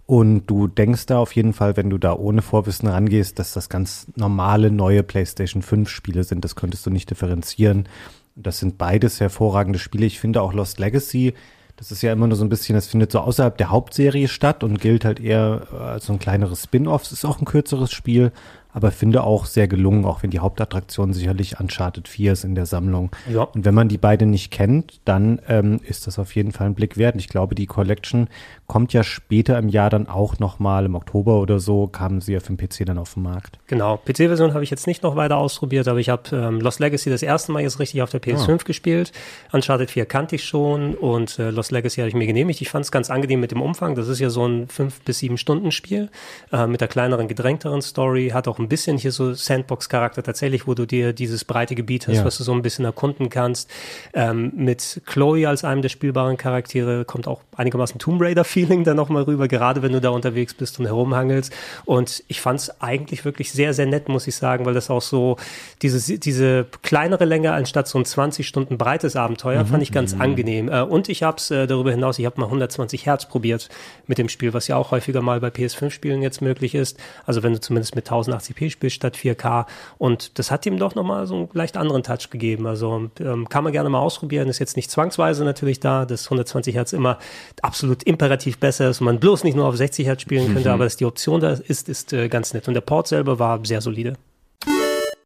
Und 0.06 0.46
du 0.46 0.68
denkst 0.68 1.06
da 1.06 1.18
auf 1.18 1.34
jeden 1.34 1.52
Fall, 1.52 1.76
wenn 1.76 1.90
du 1.90 1.98
da 1.98 2.14
ohne 2.14 2.40
Vorwissen 2.40 2.88
rangehst, 2.88 3.38
dass 3.40 3.52
das 3.52 3.68
ganz 3.68 4.06
normale 4.14 4.70
neue 4.70 5.02
PlayStation 5.02 5.62
5 5.62 5.88
Spiele 5.88 6.22
sind. 6.22 6.44
Das 6.44 6.54
könntest 6.54 6.86
du 6.86 6.90
nicht 6.90 7.10
differenzieren. 7.10 7.88
Das 8.36 8.58
sind 8.58 8.78
beides 8.78 9.18
hervorragende 9.18 9.80
Spiele. 9.80 10.06
Ich 10.06 10.20
finde 10.20 10.42
auch 10.42 10.52
Lost 10.52 10.78
Legacy, 10.78 11.34
das 11.76 11.92
ist 11.92 12.02
ja 12.02 12.12
immer 12.12 12.26
nur 12.26 12.36
so 12.36 12.44
ein 12.44 12.48
bisschen, 12.48 12.74
das 12.74 12.86
findet 12.86 13.12
so 13.12 13.20
außerhalb 13.20 13.56
der 13.58 13.70
Hauptserie 13.70 14.28
statt 14.28 14.64
und 14.64 14.80
gilt 14.80 15.04
halt 15.04 15.20
eher 15.20 15.66
als 15.78 16.06
so 16.06 16.14
ein 16.14 16.18
kleineres 16.18 16.64
Spin-off. 16.64 17.02
Es 17.02 17.12
ist 17.12 17.24
auch 17.26 17.38
ein 17.38 17.44
kürzeres 17.44 17.92
Spiel, 17.92 18.32
aber 18.72 18.90
finde 18.90 19.22
auch 19.22 19.44
sehr 19.44 19.68
gelungen, 19.68 20.06
auch 20.06 20.22
wenn 20.22 20.30
die 20.30 20.38
Hauptattraktion 20.38 21.12
sicherlich 21.12 21.60
Uncharted 21.60 22.08
4 22.08 22.32
ist 22.32 22.44
in 22.44 22.54
der 22.54 22.64
Sammlung. 22.64 23.10
Ja. 23.30 23.42
Und 23.42 23.66
wenn 23.66 23.74
man 23.74 23.88
die 23.88 23.98
beide 23.98 24.24
nicht 24.24 24.50
kennt, 24.50 25.00
dann 25.04 25.40
ähm, 25.48 25.80
ist 25.82 26.06
das 26.06 26.18
auf 26.18 26.34
jeden 26.34 26.52
Fall 26.52 26.66
ein 26.66 26.74
Blick 26.74 26.96
wert. 26.96 27.14
Und 27.14 27.20
Ich 27.20 27.28
glaube, 27.28 27.54
die 27.54 27.66
Collection 27.66 28.28
kommt 28.66 28.92
ja 28.92 29.02
später 29.04 29.58
im 29.58 29.68
Jahr 29.68 29.90
dann 29.90 30.08
auch 30.08 30.38
nochmal, 30.38 30.84
im 30.86 30.94
Oktober 30.94 31.40
oder 31.40 31.58
so, 31.58 31.86
kamen 31.86 32.20
sie 32.20 32.32
ja 32.32 32.40
für 32.40 32.54
den 32.54 32.56
PC 32.56 32.84
dann 32.86 32.98
auf 32.98 33.14
den 33.14 33.22
Markt. 33.22 33.58
Genau, 33.68 33.96
PC-Version 33.98 34.54
habe 34.54 34.64
ich 34.64 34.70
jetzt 34.70 34.86
nicht 34.86 35.02
noch 35.02 35.16
weiter 35.16 35.36
ausprobiert, 35.36 35.86
aber 35.88 35.98
ich 36.00 36.08
habe 36.08 36.22
ähm, 36.34 36.60
Lost 36.60 36.80
Legacy 36.80 37.10
das 37.10 37.22
erste 37.22 37.52
Mal 37.52 37.62
jetzt 37.62 37.78
richtig 37.78 38.02
auf 38.02 38.10
der 38.10 38.20
PS5 38.20 38.64
gespielt. 38.64 39.12
Uncharted 39.52 39.90
4 39.90 40.06
kannte 40.06 40.34
ich 40.36 40.44
schon 40.44 40.94
und 40.94 41.38
äh, 41.38 41.50
Lost 41.50 41.70
Legacy 41.70 42.00
habe 42.00 42.08
ich 42.08 42.14
mir 42.14 42.26
genehmigt. 42.26 42.60
Ich 42.60 42.68
fand 42.70 42.84
es 42.84 42.90
ganz 42.92 43.10
angenehm 43.10 43.40
mit 43.40 43.50
dem 43.52 43.62
Umfang. 43.62 43.94
Das 43.94 44.08
ist 44.08 44.18
ja 44.18 44.30
so 44.30 44.46
ein 44.46 44.68
5 44.68 45.00
bis 45.02 45.20
7 45.20 45.36
Stunden 45.38 45.70
Spiel 45.70 46.10
äh, 46.52 46.66
mit 46.66 46.80
der 46.80 46.88
kleineren, 46.88 47.28
gedrängteren 47.28 47.82
Story. 47.82 48.30
Hat 48.34 48.48
auch 48.48 48.58
ein 48.58 48.68
bisschen 48.68 48.98
hier 48.98 49.12
so 49.12 49.32
Sandbox-Charakter 49.32 50.22
tatsächlich, 50.22 50.66
wo 50.66 50.74
du 50.74 50.86
dir 50.86 51.12
dieses 51.12 51.44
breite 51.44 51.74
Gebiet 51.74 52.08
hast, 52.08 52.16
Ja. 52.16 52.24
was 52.24 52.38
du 52.38 52.44
so 52.44 52.52
ein 52.52 52.62
bisschen 52.62 52.84
erkunden 52.84 53.30
kannst. 53.30 53.70
Ähm, 54.12 54.52
mit 54.56 55.00
Chloe 55.06 55.46
als 55.48 55.64
einem 55.64 55.82
der 55.82 55.88
spielbaren 55.88 56.36
Charaktere 56.36 57.04
kommt 57.04 57.28
auch 57.28 57.40
einigermaßen 57.56 57.98
Tomb 57.98 58.20
Raider-Feeling 58.56 58.84
da 58.84 58.94
nochmal 58.94 59.24
rüber, 59.24 59.48
gerade 59.48 59.82
wenn 59.82 59.92
du 59.92 60.00
da 60.00 60.10
unterwegs 60.10 60.54
bist 60.54 60.78
und 60.78 60.86
herumhangelst. 60.86 61.52
Und 61.84 62.24
ich 62.28 62.40
fand 62.40 62.60
es 62.60 62.80
eigentlich 62.80 63.24
wirklich 63.24 63.52
sehr, 63.52 63.74
sehr 63.74 63.86
nett, 63.86 64.08
muss 64.08 64.26
ich 64.26 64.34
sagen, 64.34 64.64
weil 64.66 64.74
das 64.74 64.90
auch 64.90 65.02
so 65.02 65.36
diese, 65.82 66.18
diese 66.18 66.66
kleinere 66.82 67.24
Länge 67.24 67.52
anstatt 67.52 67.88
so 67.88 67.98
ein 67.98 68.04
20 68.04 68.46
Stunden 68.46 68.78
breites 68.78 69.16
Abenteuer 69.16 69.64
fand 69.66 69.82
ich 69.82 69.92
ganz 69.92 70.14
angenehm. 70.14 70.68
Äh, 70.68 70.82
und 70.82 71.08
ich 71.08 71.22
habe 71.22 71.36
es 71.38 71.50
äh, 71.50 71.66
darüber 71.66 71.90
hinaus, 71.90 72.18
ich 72.18 72.26
habe 72.26 72.40
mal 72.40 72.46
120 72.46 73.06
Hertz 73.06 73.26
probiert 73.26 73.68
mit 74.06 74.18
dem 74.18 74.28
Spiel, 74.28 74.54
was 74.54 74.68
ja 74.68 74.76
auch 74.76 74.90
häufiger 74.90 75.22
mal 75.22 75.40
bei 75.40 75.48
PS5-Spielen 75.48 76.22
jetzt 76.22 76.40
möglich 76.40 76.74
ist. 76.74 76.98
Also 77.24 77.42
wenn 77.42 77.52
du 77.52 77.60
zumindest 77.60 77.94
mit 77.94 78.08
1080p 78.08 78.70
spielst 78.70 78.96
statt 78.96 79.16
4K. 79.16 79.66
Und 79.98 80.38
das 80.38 80.50
hat 80.50 80.66
ihm 80.66 80.78
doch 80.78 80.94
nochmal 80.94 81.26
so 81.26 81.34
einen 81.34 81.48
leicht 81.52 81.76
anderen 81.76 82.02
Touch 82.02 82.30
gegeben. 82.30 82.66
Also 82.66 83.10
ähm, 83.20 83.48
kann 83.48 83.64
man 83.64 83.72
gerne 83.72 83.88
mal 83.88 84.00
ausprobieren. 84.00 84.48
Ist 84.48 84.58
jetzt 84.58 84.76
nicht 84.76 84.90
zwangsweise 84.90 85.44
natürlich 85.44 85.80
da, 85.80 86.04
dass 86.04 86.24
120 86.24 86.74
Hertz 86.74 86.92
immer 86.92 87.18
absolut 87.62 88.02
imperativ 88.04 88.45
besser 88.54 88.90
ist 88.90 89.00
und 89.00 89.06
man 89.06 89.20
bloß 89.20 89.44
nicht 89.44 89.56
nur 89.56 89.66
auf 89.66 89.76
60 89.76 90.06
Hertz 90.06 90.22
spielen 90.22 90.52
könnte, 90.54 90.72
aber 90.72 90.84
dass 90.84 90.96
die 90.96 91.04
Option 91.04 91.40
da 91.40 91.50
ist, 91.50 91.88
ist 91.88 92.12
äh, 92.12 92.28
ganz 92.28 92.54
nett. 92.54 92.68
Und 92.68 92.74
der 92.74 92.80
Port 92.80 93.08
selber 93.08 93.38
war 93.38 93.64
sehr 93.64 93.80
solide. 93.80 94.16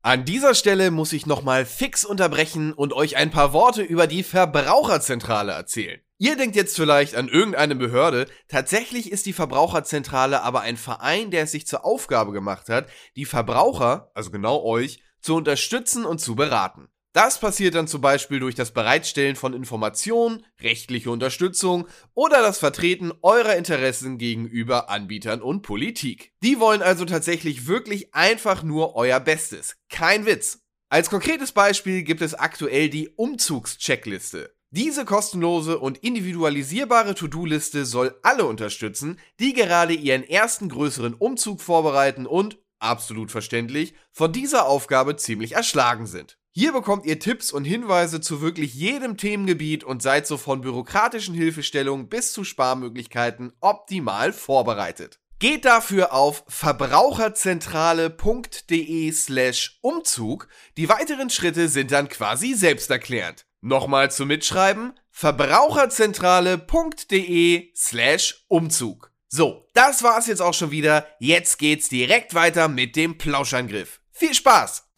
An 0.03 0.25
dieser 0.25 0.55
Stelle 0.55 0.91
muss 0.91 1.13
ich 1.13 1.27
nochmal 1.27 1.67
fix 1.67 2.07
unterbrechen 2.07 2.73
und 2.73 2.95
euch 2.95 3.19
ein 3.19 3.31
paar 3.31 3.53
Worte 3.53 3.83
über 3.83 4.07
die 4.07 4.23
Verbraucherzentrale 4.23 5.53
erzählen. 5.53 6.01
Ihr 6.17 6.37
denkt 6.37 6.57
jetzt 6.57 6.77
vielleicht 6.77 7.15
an 7.15 7.29
irgendeine 7.29 7.77
Behörde, 7.77 8.27
tatsächlich 8.49 9.13
ist 9.13 9.27
die 9.27 9.35
Verbraucherzentrale 9.35 10.43
aber 10.43 10.63
ein 10.63 10.79
Verein, 10.79 11.31
der 11.31 11.45
es 11.45 11.53
sich 11.53 11.67
zur 11.67 11.85
Aufgabe 11.85 12.33
gemacht 12.33 12.71
hat, 12.71 12.89
die 13.15 13.27
Verbraucher, 13.27 14.11
also 14.15 14.31
genau 14.31 14.63
euch, 14.63 15.03
zu 15.21 15.37
unterstützen 15.37 16.07
und 16.07 16.19
zu 16.19 16.35
beraten. 16.35 16.89
Das 17.13 17.41
passiert 17.41 17.75
dann 17.75 17.89
zum 17.89 18.01
Beispiel 18.01 18.39
durch 18.39 18.55
das 18.55 18.71
Bereitstellen 18.71 19.35
von 19.35 19.53
Informationen, 19.53 20.47
rechtliche 20.61 21.11
Unterstützung 21.11 21.89
oder 22.15 22.41
das 22.41 22.59
Vertreten 22.59 23.11
eurer 23.23 23.57
Interessen 23.57 24.17
gegenüber 24.17 24.89
Anbietern 24.89 25.43
und 25.43 25.63
Politik. 25.63 26.33
Die 26.45 26.61
wollen 26.61 26.83
also 26.83 27.05
tatsächlich 27.05 27.67
wirklich 27.67 28.15
einfach 28.15 28.63
nur 28.63 28.95
euer 28.95 29.19
Bestes. 29.19 29.77
Kein 29.89 30.25
Witz. 30.25 30.61
Als 30.89 31.11
konkretes 31.11 31.51
Beispiel 31.51 32.05
gibt 32.05 32.23
es 32.23 32.35
aktuell 32.35 32.89
die 32.89 33.09
Umzugscheckliste. 33.09 34.55
Diese 34.73 35.05
kostenlose 35.05 35.81
und 35.81 35.99
individualisierbare 35.99 37.17
To-Do-Liste 37.17 37.87
soll 37.87 38.17
alle 38.23 38.45
unterstützen, 38.45 39.19
die 39.41 39.53
gerade 39.53 39.95
ihren 39.95 40.23
ersten 40.23 40.69
größeren 40.69 41.15
Umzug 41.15 41.61
vorbereiten 41.61 42.25
und, 42.25 42.59
absolut 42.79 43.33
verständlich, 43.33 43.95
von 44.13 44.33
dieser 44.33 44.67
Aufgabe 44.67 45.17
ziemlich 45.17 45.53
erschlagen 45.53 46.07
sind. 46.07 46.40
Hier 46.53 46.73
bekommt 46.73 47.07
ihr 47.07 47.21
Tipps 47.21 47.53
und 47.53 47.65
Hinweise 47.65 48.21
zu 48.21 48.41
wirklich 48.41 48.75
jedem 48.75 49.17
Themengebiet 49.17 49.85
und 49.85 50.03
seid 50.03 50.27
so 50.27 50.37
von 50.37 50.63
bürokratischen 50.63 51.33
Hilfestellungen 51.33 52.09
bis 52.09 52.33
zu 52.33 52.43
Sparmöglichkeiten 52.43 53.53
optimal 53.61 54.33
vorbereitet. 54.33 55.21
Geht 55.39 55.65
dafür 55.65 56.13
auf 56.13 56.43
verbraucherzentrale.de 56.49 59.13
slash 59.13 59.79
Umzug. 59.81 60.49
Die 60.77 60.89
weiteren 60.89 61.31
Schritte 61.31 61.69
sind 61.69 61.93
dann 61.93 62.09
quasi 62.09 62.55
selbsterklärend. 62.55 63.47
Nochmal 63.61 64.11
zum 64.11 64.27
Mitschreiben 64.29 64.95
verbraucherzentrale.de 65.11 67.71
slash 67.77 68.45
Umzug. 68.49 69.13
So, 69.29 69.69
das 69.75 70.03
war's 70.03 70.27
jetzt 70.27 70.43
auch 70.43 70.55
schon 70.55 70.73
wieder. 70.73 71.07
Jetzt 71.21 71.61
geht's 71.61 71.89
direkt 71.89 72.35
weiter 72.35 72.67
mit 72.67 72.97
dem 72.97 73.19
Plauschangriff. 73.19 74.01
Viel 74.11 74.35
Spaß! 74.35 74.90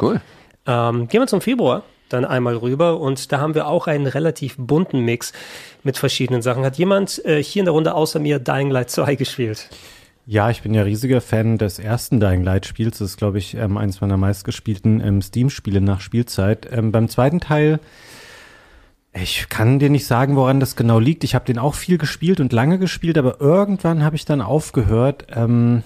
Cool. 0.00 0.20
Ähm, 0.66 1.08
gehen 1.08 1.20
wir 1.20 1.26
zum 1.26 1.40
Februar 1.40 1.82
dann 2.08 2.24
einmal 2.24 2.56
rüber 2.56 3.00
und 3.00 3.32
da 3.32 3.40
haben 3.40 3.54
wir 3.54 3.66
auch 3.66 3.86
einen 3.86 4.06
relativ 4.06 4.56
bunten 4.58 5.00
Mix 5.00 5.32
mit 5.82 5.96
verschiedenen 5.96 6.42
Sachen. 6.42 6.64
Hat 6.64 6.76
jemand 6.76 7.24
äh, 7.24 7.42
hier 7.42 7.60
in 7.60 7.66
der 7.66 7.72
Runde 7.72 7.94
außer 7.94 8.18
mir 8.18 8.38
Dying 8.38 8.70
Light 8.70 8.90
2 8.90 9.14
gespielt? 9.14 9.68
Ja, 10.24 10.50
ich 10.50 10.62
bin 10.62 10.72
ja 10.72 10.82
riesiger 10.82 11.20
Fan 11.20 11.58
des 11.58 11.78
ersten 11.78 12.20
Dying 12.20 12.44
Light 12.44 12.66
Spiels. 12.66 12.98
Das 12.98 13.10
ist, 13.10 13.16
glaube 13.16 13.38
ich, 13.38 13.54
ähm, 13.54 13.76
eines 13.76 14.00
meiner 14.00 14.16
meistgespielten 14.16 15.00
ähm, 15.00 15.20
Steam-Spiele 15.20 15.80
nach 15.80 16.00
Spielzeit. 16.00 16.68
Ähm, 16.70 16.92
beim 16.92 17.08
zweiten 17.08 17.40
Teil, 17.40 17.80
ich 19.12 19.48
kann 19.48 19.80
dir 19.80 19.90
nicht 19.90 20.06
sagen, 20.06 20.36
woran 20.36 20.60
das 20.60 20.76
genau 20.76 21.00
liegt. 21.00 21.24
Ich 21.24 21.34
habe 21.34 21.44
den 21.44 21.58
auch 21.58 21.74
viel 21.74 21.98
gespielt 21.98 22.38
und 22.38 22.52
lange 22.52 22.78
gespielt, 22.78 23.18
aber 23.18 23.40
irgendwann 23.40 24.04
habe 24.04 24.14
ich 24.14 24.24
dann 24.24 24.42
aufgehört, 24.42 25.26
ähm, 25.34 25.82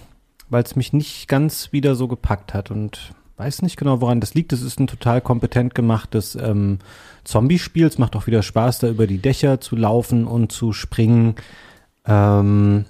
weil 0.50 0.62
es 0.62 0.76
mich 0.76 0.92
nicht 0.92 1.28
ganz 1.28 1.72
wieder 1.72 1.94
so 1.94 2.06
gepackt 2.06 2.52
hat 2.52 2.70
und 2.70 3.14
weiß 3.36 3.62
nicht 3.62 3.76
genau, 3.76 4.00
woran 4.00 4.20
das 4.20 4.34
liegt. 4.34 4.52
Es 4.52 4.62
ist 4.62 4.80
ein 4.80 4.86
total 4.86 5.20
kompetent 5.20 5.74
gemachtes 5.74 6.36
ähm, 6.36 6.78
Zombie-Spiel. 7.24 7.86
Es 7.86 7.98
macht 7.98 8.16
auch 8.16 8.26
wieder 8.26 8.42
Spaß, 8.42 8.78
da 8.80 8.88
über 8.88 9.06
die 9.06 9.18
Dächer 9.18 9.60
zu 9.60 9.76
laufen 9.76 10.26
und 10.26 10.52
zu 10.52 10.72
springen. 10.72 11.34
Ähm, 12.06 12.86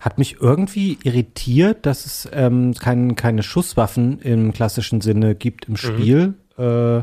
hat 0.00 0.18
mich 0.18 0.40
irgendwie 0.40 0.98
irritiert, 1.02 1.86
dass 1.86 2.06
es 2.06 2.28
ähm, 2.32 2.74
kein, 2.74 3.14
keine 3.14 3.42
Schusswaffen 3.42 4.18
im 4.20 4.52
klassischen 4.52 5.00
Sinne 5.00 5.34
gibt 5.34 5.68
im 5.68 5.76
Spiel. 5.76 6.34
Mhm. 6.56 6.64
Äh, 6.64 7.02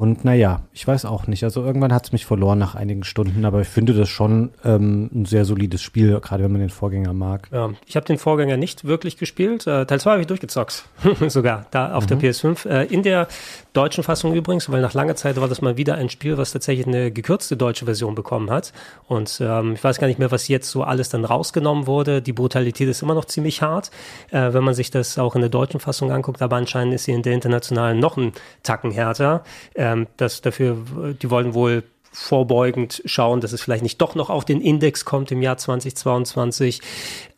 und 0.00 0.24
naja, 0.24 0.62
ich 0.72 0.88
weiß 0.88 1.04
auch 1.04 1.26
nicht. 1.26 1.44
Also 1.44 1.62
irgendwann 1.62 1.92
hat 1.92 2.06
es 2.06 2.12
mich 2.12 2.24
verloren 2.24 2.58
nach 2.58 2.74
einigen 2.74 3.04
Stunden, 3.04 3.44
aber 3.44 3.60
ich 3.60 3.68
finde 3.68 3.92
das 3.92 4.08
schon 4.08 4.48
ähm, 4.64 5.10
ein 5.12 5.24
sehr 5.26 5.44
solides 5.44 5.82
Spiel, 5.82 6.18
gerade 6.20 6.42
wenn 6.42 6.52
man 6.52 6.62
den 6.62 6.70
Vorgänger 6.70 7.12
mag. 7.12 7.48
Ja, 7.52 7.68
ich 7.84 7.96
habe 7.96 8.06
den 8.06 8.16
Vorgänger 8.16 8.56
nicht 8.56 8.86
wirklich 8.86 9.18
gespielt. 9.18 9.66
Äh, 9.66 9.84
Teil 9.84 10.00
2 10.00 10.10
habe 10.12 10.20
ich 10.22 10.26
durchgezockt, 10.26 10.86
sogar, 11.28 11.66
da 11.70 11.92
auf 11.92 12.04
mhm. 12.04 12.18
der 12.18 12.18
PS5. 12.18 12.66
Äh, 12.66 12.86
in 12.86 13.02
der 13.02 13.28
deutschen 13.74 14.02
Fassung 14.02 14.32
übrigens, 14.32 14.72
weil 14.72 14.80
nach 14.80 14.94
langer 14.94 15.16
Zeit 15.16 15.38
war 15.38 15.48
das 15.48 15.60
mal 15.60 15.76
wieder 15.76 15.96
ein 15.96 16.08
Spiel, 16.08 16.38
was 16.38 16.52
tatsächlich 16.52 16.86
eine 16.86 17.10
gekürzte 17.10 17.58
deutsche 17.58 17.84
Version 17.84 18.14
bekommen 18.14 18.50
hat. 18.50 18.72
Und 19.06 19.38
ähm, 19.44 19.74
ich 19.74 19.84
weiß 19.84 19.98
gar 19.98 20.06
nicht 20.06 20.18
mehr, 20.18 20.30
was 20.30 20.48
jetzt 20.48 20.70
so 20.70 20.82
alles 20.82 21.10
dann 21.10 21.26
rausgenommen 21.26 21.86
wurde. 21.86 22.22
Die 22.22 22.32
Brutalität 22.32 22.88
ist 22.88 23.02
immer 23.02 23.12
noch 23.12 23.26
ziemlich 23.26 23.60
hart, 23.60 23.90
äh, 24.30 24.54
wenn 24.54 24.64
man 24.64 24.72
sich 24.72 24.90
das 24.90 25.18
auch 25.18 25.34
in 25.34 25.42
der 25.42 25.50
deutschen 25.50 25.78
Fassung 25.78 26.10
anguckt, 26.10 26.40
aber 26.40 26.56
anscheinend 26.56 26.94
ist 26.94 27.04
sie 27.04 27.12
in 27.12 27.22
der 27.22 27.34
internationalen 27.34 27.98
noch 27.98 28.16
ein 28.16 28.32
Tacken 28.62 28.92
härter. 28.92 29.44
Äh, 29.74 29.89
ähm, 29.92 30.06
das 30.16 30.40
dafür, 30.40 30.76
die 31.20 31.30
wollen 31.30 31.54
wohl 31.54 31.84
vorbeugend 32.12 33.02
schauen, 33.04 33.40
dass 33.40 33.52
es 33.52 33.62
vielleicht 33.62 33.84
nicht 33.84 34.00
doch 34.00 34.14
noch 34.14 34.30
auf 34.30 34.44
den 34.44 34.60
Index 34.60 35.04
kommt 35.04 35.30
im 35.30 35.42
Jahr 35.42 35.58
2022. 35.58 36.80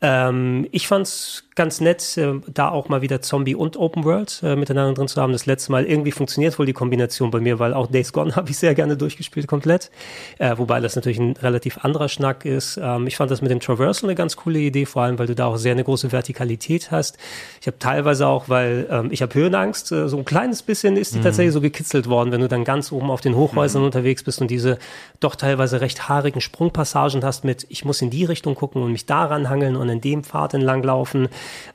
Ähm, 0.01 0.67
ich 0.71 0.87
fand's 0.87 1.43
ganz 1.55 1.81
nett, 1.81 2.17
äh, 2.17 2.33
da 2.47 2.69
auch 2.69 2.89
mal 2.89 3.01
wieder 3.01 3.21
Zombie 3.21 3.55
und 3.55 3.77
Open 3.77 4.03
World 4.03 4.41
äh, 4.43 4.55
miteinander 4.55 4.93
drin 4.93 5.07
zu 5.07 5.21
haben. 5.21 5.33
Das 5.33 5.45
letzte 5.45 5.71
Mal 5.71 5.85
irgendwie 5.85 6.11
funktioniert 6.11 6.57
wohl 6.57 6.65
die 6.65 6.73
Kombination 6.73 7.31
bei 7.31 7.39
mir, 7.39 7.59
weil 7.59 7.73
auch 7.73 7.87
Days 7.87 8.13
Gone 8.13 8.35
habe 8.35 8.49
ich 8.49 8.57
sehr 8.57 8.73
gerne 8.75 8.97
durchgespielt 8.97 9.47
komplett. 9.47 9.91
Äh, 10.39 10.57
wobei 10.57 10.79
das 10.79 10.95
natürlich 10.95 11.19
ein 11.19 11.33
relativ 11.37 11.79
anderer 11.83 12.09
Schnack 12.09 12.45
ist. 12.45 12.79
Ähm, 12.81 13.07
ich 13.07 13.17
fand 13.17 13.29
das 13.31 13.41
mit 13.41 13.51
dem 13.51 13.59
Traversal 13.59 14.09
eine 14.09 14.15
ganz 14.15 14.35
coole 14.35 14.59
Idee, 14.59 14.85
vor 14.85 15.03
allem, 15.03 15.19
weil 15.19 15.27
du 15.27 15.35
da 15.35 15.45
auch 15.45 15.57
sehr 15.57 15.73
eine 15.73 15.83
große 15.83 16.11
Vertikalität 16.11 16.91
hast. 16.91 17.17
Ich 17.61 17.67
habe 17.67 17.77
teilweise 17.79 18.27
auch, 18.27 18.49
weil 18.49 18.87
ähm, 18.89 19.09
ich 19.11 19.21
habe 19.21 19.33
Höhenangst, 19.33 19.91
äh, 19.91 20.07
so 20.07 20.17
ein 20.17 20.25
kleines 20.25 20.63
bisschen 20.63 20.97
ist 20.97 21.13
die 21.13 21.19
mhm. 21.19 21.23
tatsächlich 21.23 21.53
so 21.53 21.61
gekitzelt 21.61 22.09
worden, 22.09 22.31
wenn 22.31 22.41
du 22.41 22.47
dann 22.47 22.63
ganz 22.63 22.91
oben 22.91 23.11
auf 23.11 23.21
den 23.21 23.35
Hochhäusern 23.35 23.81
mhm. 23.81 23.87
unterwegs 23.87 24.23
bist 24.23 24.41
und 24.41 24.49
diese 24.49 24.77
doch 25.19 25.35
teilweise 25.35 25.81
recht 25.81 26.09
haarigen 26.09 26.41
Sprungpassagen 26.41 27.23
hast 27.23 27.43
mit, 27.43 27.65
ich 27.69 27.85
muss 27.85 28.01
in 28.01 28.09
die 28.09 28.25
Richtung 28.25 28.55
gucken 28.55 28.81
und 28.81 28.91
mich 28.91 29.05
daran 29.05 29.49
hangeln 29.49 29.75
und 29.75 29.89
in 29.89 30.01
dem 30.01 30.23
Pfad 30.23 30.53
entlang 30.53 30.83
laufen. 30.83 31.29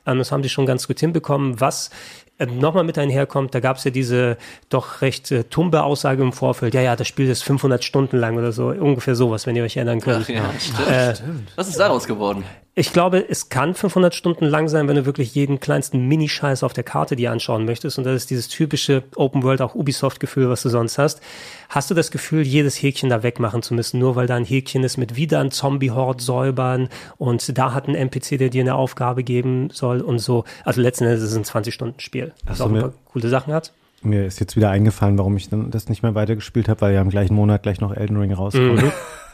Ähm, 0.07 0.19
das 0.19 0.33
haben 0.33 0.43
die 0.43 0.49
schon 0.49 0.67
ganz 0.67 0.87
gut 0.87 1.01
hinbekommen. 1.01 1.61
Was 1.61 1.91
ähm, 2.39 2.59
nochmal 2.59 2.85
mit 2.85 2.99
einherkommt, 2.99 3.55
da 3.55 3.61
gab 3.61 3.79
es 3.79 3.85
ja 3.85 3.91
diese 3.91 4.37
doch 4.69 5.03
recht 5.03 5.31
äh, 5.33 5.45
tumbe 5.45 5.83
Aussage 5.83 6.23
im 6.23 6.33
Vorfeld, 6.33 6.75
ja, 6.75 6.81
ja, 6.81 6.95
das 6.95 7.09
Spiel 7.09 7.29
ist 7.29 7.43
500 7.43 7.83
Stunden 7.83 8.17
lang 8.17 8.37
oder 8.39 8.53
so, 8.53 8.69
ungefähr 8.69 9.15
sowas, 9.15 9.47
wenn 9.47 9.57
ihr 9.57 9.65
euch 9.65 9.77
erinnern 9.77 10.01
könnt. 10.01 10.27
Ach, 10.27 10.29
ja, 10.29 10.51
stimmt, 10.59 10.89
äh, 10.89 11.15
stimmt. 11.17 11.53
Was 11.57 11.69
ist 11.69 11.81
daraus 11.81 12.07
geworden? 12.07 12.45
Ich 12.79 12.93
glaube, 12.93 13.29
es 13.29 13.49
kann 13.49 13.75
500 13.75 14.15
Stunden 14.15 14.45
lang 14.45 14.69
sein, 14.69 14.87
wenn 14.87 14.95
du 14.95 15.05
wirklich 15.05 15.35
jeden 15.35 15.59
kleinsten 15.59 16.07
Minischeiß 16.07 16.63
auf 16.63 16.75
der 16.75 16.85
Karte 16.85 17.17
dir 17.17 17.33
anschauen 17.33 17.65
möchtest. 17.65 17.99
Und 17.99 18.05
das 18.05 18.15
ist 18.15 18.31
dieses 18.31 18.47
typische 18.47 19.03
Open 19.17 19.43
World, 19.43 19.63
auch 19.63 19.75
Ubisoft-Gefühl, 19.75 20.49
was 20.49 20.63
du 20.63 20.69
sonst 20.69 20.97
hast. 20.97 21.21
Hast 21.71 21.91
du 21.91 21.95
das 21.97 22.13
Gefühl, 22.13 22.47
jedes 22.47 22.81
Häkchen 22.81 23.11
da 23.11 23.25
wegmachen 23.25 23.65
zu 23.65 23.75
müssen, 23.75 23.99
nur 23.99 24.15
weil 24.15 24.29
da 24.29 24.37
ein 24.37 24.45
Häkchen 24.45 24.85
ist 24.85 24.97
mit 24.97 25.17
wieder 25.17 25.41
ein 25.41 25.51
Zombie-Horde 25.51 26.23
säubern 26.23 26.89
und 27.17 27.59
da 27.59 27.75
hat 27.75 27.89
ein 27.89 27.97
NPC, 27.97 28.39
der 28.39 28.49
dir 28.49 28.63
eine 28.63 28.77
Aufgabe 28.77 29.25
geben 29.25 29.71
soll 29.73 30.01
und 30.01 30.21
so. 30.21 30.45
Also 30.65 30.81
letzten 30.81 31.03
Endes 31.03 31.25
ist 31.25 31.33
es 31.33 31.37
ein 31.37 31.65
20-Stunden-Spiel, 31.65 32.33
das 32.47 32.61
auch 32.61 32.71
ein 32.71 32.79
paar 32.79 32.93
coole 33.07 33.29
Sachen 33.29 33.53
hat. 33.53 33.73
Mir 34.03 34.25
ist 34.25 34.39
jetzt 34.39 34.55
wieder 34.55 34.71
eingefallen, 34.71 35.19
warum 35.19 35.37
ich 35.37 35.49
dann 35.49 35.73
das 35.73 35.89
nicht 35.89 36.05
mehr 36.05 36.15
weitergespielt 36.15 36.69
habe, 36.69 36.83
weil 36.83 36.95
ja 36.95 37.03
im 37.03 37.11
gleichen 37.11 37.35
Monat 37.35 37.65
gleich 37.65 37.81
noch 37.81 37.93
Elden 37.93 38.17
Ring 38.19 38.33
rauskommt. 38.33 38.83
Mhm. 38.83 38.93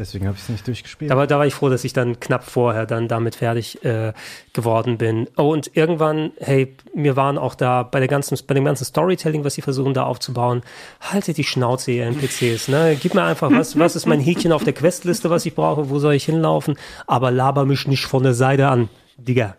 Deswegen 0.00 0.26
habe 0.26 0.34
ich 0.34 0.44
es 0.44 0.48
nicht 0.48 0.66
durchgespielt. 0.66 1.12
Aber 1.12 1.26
da 1.26 1.38
war 1.38 1.44
ich 1.44 1.52
froh, 1.52 1.68
dass 1.68 1.84
ich 1.84 1.92
dann 1.92 2.18
knapp 2.20 2.44
vorher 2.44 2.86
dann 2.86 3.06
damit 3.06 3.34
fertig 3.34 3.84
äh, 3.84 4.14
geworden 4.54 4.96
bin. 4.96 5.28
Oh, 5.36 5.52
und 5.52 5.76
irgendwann, 5.76 6.32
hey, 6.38 6.74
mir 6.94 7.16
waren 7.16 7.36
auch 7.36 7.54
da 7.54 7.82
bei 7.82 7.98
der 7.98 8.08
ganzen, 8.08 8.38
bei 8.46 8.54
dem 8.54 8.64
ganzen 8.64 8.86
Storytelling, 8.86 9.44
was 9.44 9.56
sie 9.56 9.60
versuchen 9.60 9.92
da 9.92 10.04
aufzubauen, 10.04 10.62
haltet 11.02 11.36
die 11.36 11.44
Schnauze, 11.44 11.90
ihr 11.90 12.06
NPCs, 12.06 12.68
ne? 12.68 12.96
Gib 12.98 13.12
mir 13.12 13.24
einfach, 13.24 13.50
was, 13.52 13.78
was 13.78 13.94
ist 13.94 14.06
mein 14.06 14.20
Häkchen 14.20 14.52
auf 14.52 14.64
der 14.64 14.72
Questliste, 14.72 15.28
was 15.28 15.44
ich 15.44 15.54
brauche, 15.54 15.90
wo 15.90 15.98
soll 15.98 16.14
ich 16.14 16.24
hinlaufen? 16.24 16.78
Aber 17.06 17.30
laber 17.30 17.66
mich 17.66 17.86
nicht 17.86 18.06
von 18.06 18.22
der 18.22 18.32
Seite 18.32 18.68
an, 18.68 18.88
Digga. 19.18 19.56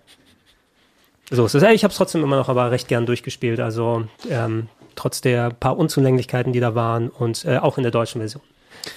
So 1.29 1.45
ist 1.45 1.53
es. 1.53 1.61
Ich 1.61 1.83
habe 1.83 1.91
es 1.91 1.97
trotzdem 1.97 2.23
immer 2.23 2.37
noch 2.37 2.49
aber 2.49 2.71
recht 2.71 2.87
gern 2.87 3.05
durchgespielt. 3.05 3.59
Also 3.59 4.05
ähm, 4.27 4.69
trotz 4.95 5.21
der 5.21 5.51
paar 5.51 5.77
Unzulänglichkeiten, 5.77 6.51
die 6.51 6.59
da 6.59 6.73
waren 6.73 7.09
und 7.09 7.45
äh, 7.45 7.59
auch 7.59 7.77
in 7.77 7.83
der 7.83 7.91
deutschen 7.91 8.21
Version 8.21 8.41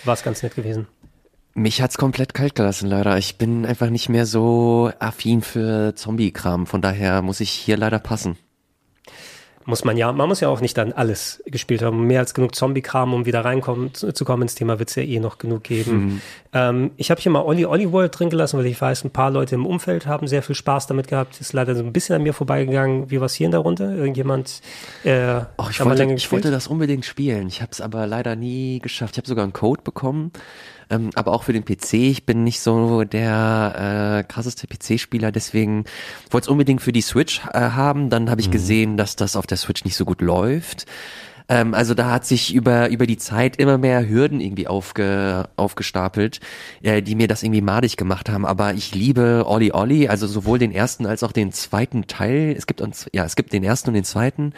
war 0.04 0.14
es 0.14 0.22
ganz 0.22 0.42
nett 0.42 0.54
gewesen. 0.54 0.86
Mich 1.56 1.80
hat's 1.80 1.98
komplett 1.98 2.34
kalt 2.34 2.56
gelassen, 2.56 2.88
leider. 2.88 3.16
Ich 3.16 3.38
bin 3.38 3.64
einfach 3.64 3.88
nicht 3.88 4.08
mehr 4.08 4.26
so 4.26 4.90
affin 4.98 5.40
für 5.40 5.94
Zombie-Kram. 5.94 6.66
Von 6.66 6.82
daher 6.82 7.22
muss 7.22 7.38
ich 7.38 7.50
hier 7.50 7.76
leider 7.76 8.00
passen. 8.00 8.36
Muss 9.66 9.84
man 9.84 9.96
ja, 9.96 10.12
man 10.12 10.28
muss 10.28 10.40
ja 10.40 10.48
auch 10.48 10.60
nicht 10.60 10.76
dann 10.76 10.92
alles 10.92 11.42
gespielt 11.46 11.80
haben. 11.80 12.06
Mehr 12.06 12.18
als 12.18 12.34
genug 12.34 12.56
Zombie-Kram, 12.56 13.14
um 13.14 13.24
wieder 13.24 13.44
reinkommen 13.44 13.94
zu, 13.94 14.12
zu 14.12 14.24
kommen 14.24 14.42
ins 14.42 14.56
Thema, 14.56 14.80
wird's 14.80 14.96
ja 14.96 15.04
eh 15.04 15.20
noch 15.20 15.38
genug 15.38 15.62
geben. 15.62 15.92
Mhm. 15.94 16.20
Ähm, 16.52 16.90
ich 16.96 17.10
habe 17.10 17.20
hier 17.20 17.32
mal 17.32 17.42
Olli 17.42 17.64
Olli 17.64 17.90
World 17.90 18.18
drin 18.18 18.30
gelassen, 18.30 18.58
weil 18.58 18.66
ich 18.66 18.78
weiß, 18.78 19.04
ein 19.04 19.10
paar 19.10 19.30
Leute 19.30 19.54
im 19.54 19.64
Umfeld 19.64 20.06
haben 20.06 20.26
sehr 20.26 20.42
viel 20.42 20.56
Spaß 20.56 20.88
damit 20.88 21.06
gehabt. 21.06 21.40
Ist 21.40 21.52
leider 21.52 21.76
so 21.76 21.84
ein 21.84 21.92
bisschen 21.92 22.16
an 22.16 22.24
mir 22.24 22.34
vorbeigegangen. 22.34 23.10
Wie 23.10 23.20
war's 23.20 23.32
hier 23.32 23.46
in 23.46 23.52
der 23.52 23.60
Runde? 23.60 23.94
Irgendjemand? 23.94 24.60
Äh, 25.04 25.42
oh, 25.56 25.66
ich, 25.70 25.82
wollte, 25.82 26.04
ich 26.12 26.32
wollte 26.32 26.50
das 26.50 26.66
unbedingt 26.66 27.06
spielen. 27.06 27.46
Ich 27.46 27.62
habe 27.62 27.72
es 27.72 27.80
aber 27.80 28.06
leider 28.06 28.36
nie 28.36 28.80
geschafft. 28.80 29.14
Ich 29.14 29.18
habe 29.18 29.28
sogar 29.28 29.44
einen 29.44 29.54
Code 29.54 29.82
bekommen 29.82 30.32
ähm, 30.90 31.10
aber 31.14 31.32
auch 31.32 31.42
für 31.44 31.52
den 31.52 31.64
PC. 31.64 31.94
Ich 31.94 32.26
bin 32.26 32.44
nicht 32.44 32.60
so 32.60 33.04
der 33.04 34.24
äh, 34.26 34.32
krasseste 34.32 34.66
PC-Spieler, 34.66 35.32
deswegen 35.32 35.84
wollte 36.30 36.46
es 36.46 36.48
unbedingt 36.48 36.82
für 36.82 36.92
die 36.92 37.02
Switch 37.02 37.40
äh, 37.52 37.60
haben. 37.60 38.10
Dann 38.10 38.30
habe 38.30 38.40
ich 38.40 38.48
mhm. 38.48 38.52
gesehen, 38.52 38.96
dass 38.96 39.16
das 39.16 39.36
auf 39.36 39.46
der 39.46 39.58
Switch 39.58 39.84
nicht 39.84 39.96
so 39.96 40.04
gut 40.04 40.20
läuft. 40.20 40.86
Ähm, 41.48 41.74
also 41.74 41.94
da 41.94 42.10
hat 42.10 42.24
sich 42.24 42.54
über, 42.54 42.88
über 42.88 43.06
die 43.06 43.18
Zeit 43.18 43.56
immer 43.56 43.78
mehr 43.78 44.08
Hürden 44.08 44.40
irgendwie 44.40 44.66
aufge, 44.66 45.48
aufgestapelt, 45.56 46.40
äh, 46.82 47.02
die 47.02 47.14
mir 47.14 47.28
das 47.28 47.42
irgendwie 47.42 47.60
madig 47.60 47.96
gemacht 47.96 48.28
haben. 48.28 48.46
Aber 48.46 48.74
ich 48.74 48.94
liebe 48.94 49.44
Olli 49.46 49.72
Olli, 49.72 50.08
also 50.08 50.26
sowohl 50.26 50.58
den 50.58 50.72
ersten 50.72 51.06
als 51.06 51.22
auch 51.22 51.32
den 51.32 51.52
zweiten 51.52 52.06
Teil. 52.06 52.54
Es 52.56 52.66
gibt 52.66 52.80
uns, 52.80 53.06
ja, 53.12 53.24
es 53.24 53.36
gibt 53.36 53.52
den 53.52 53.64
ersten 53.64 53.90
und 53.90 53.94
den 53.94 54.04
zweiten. 54.04 54.54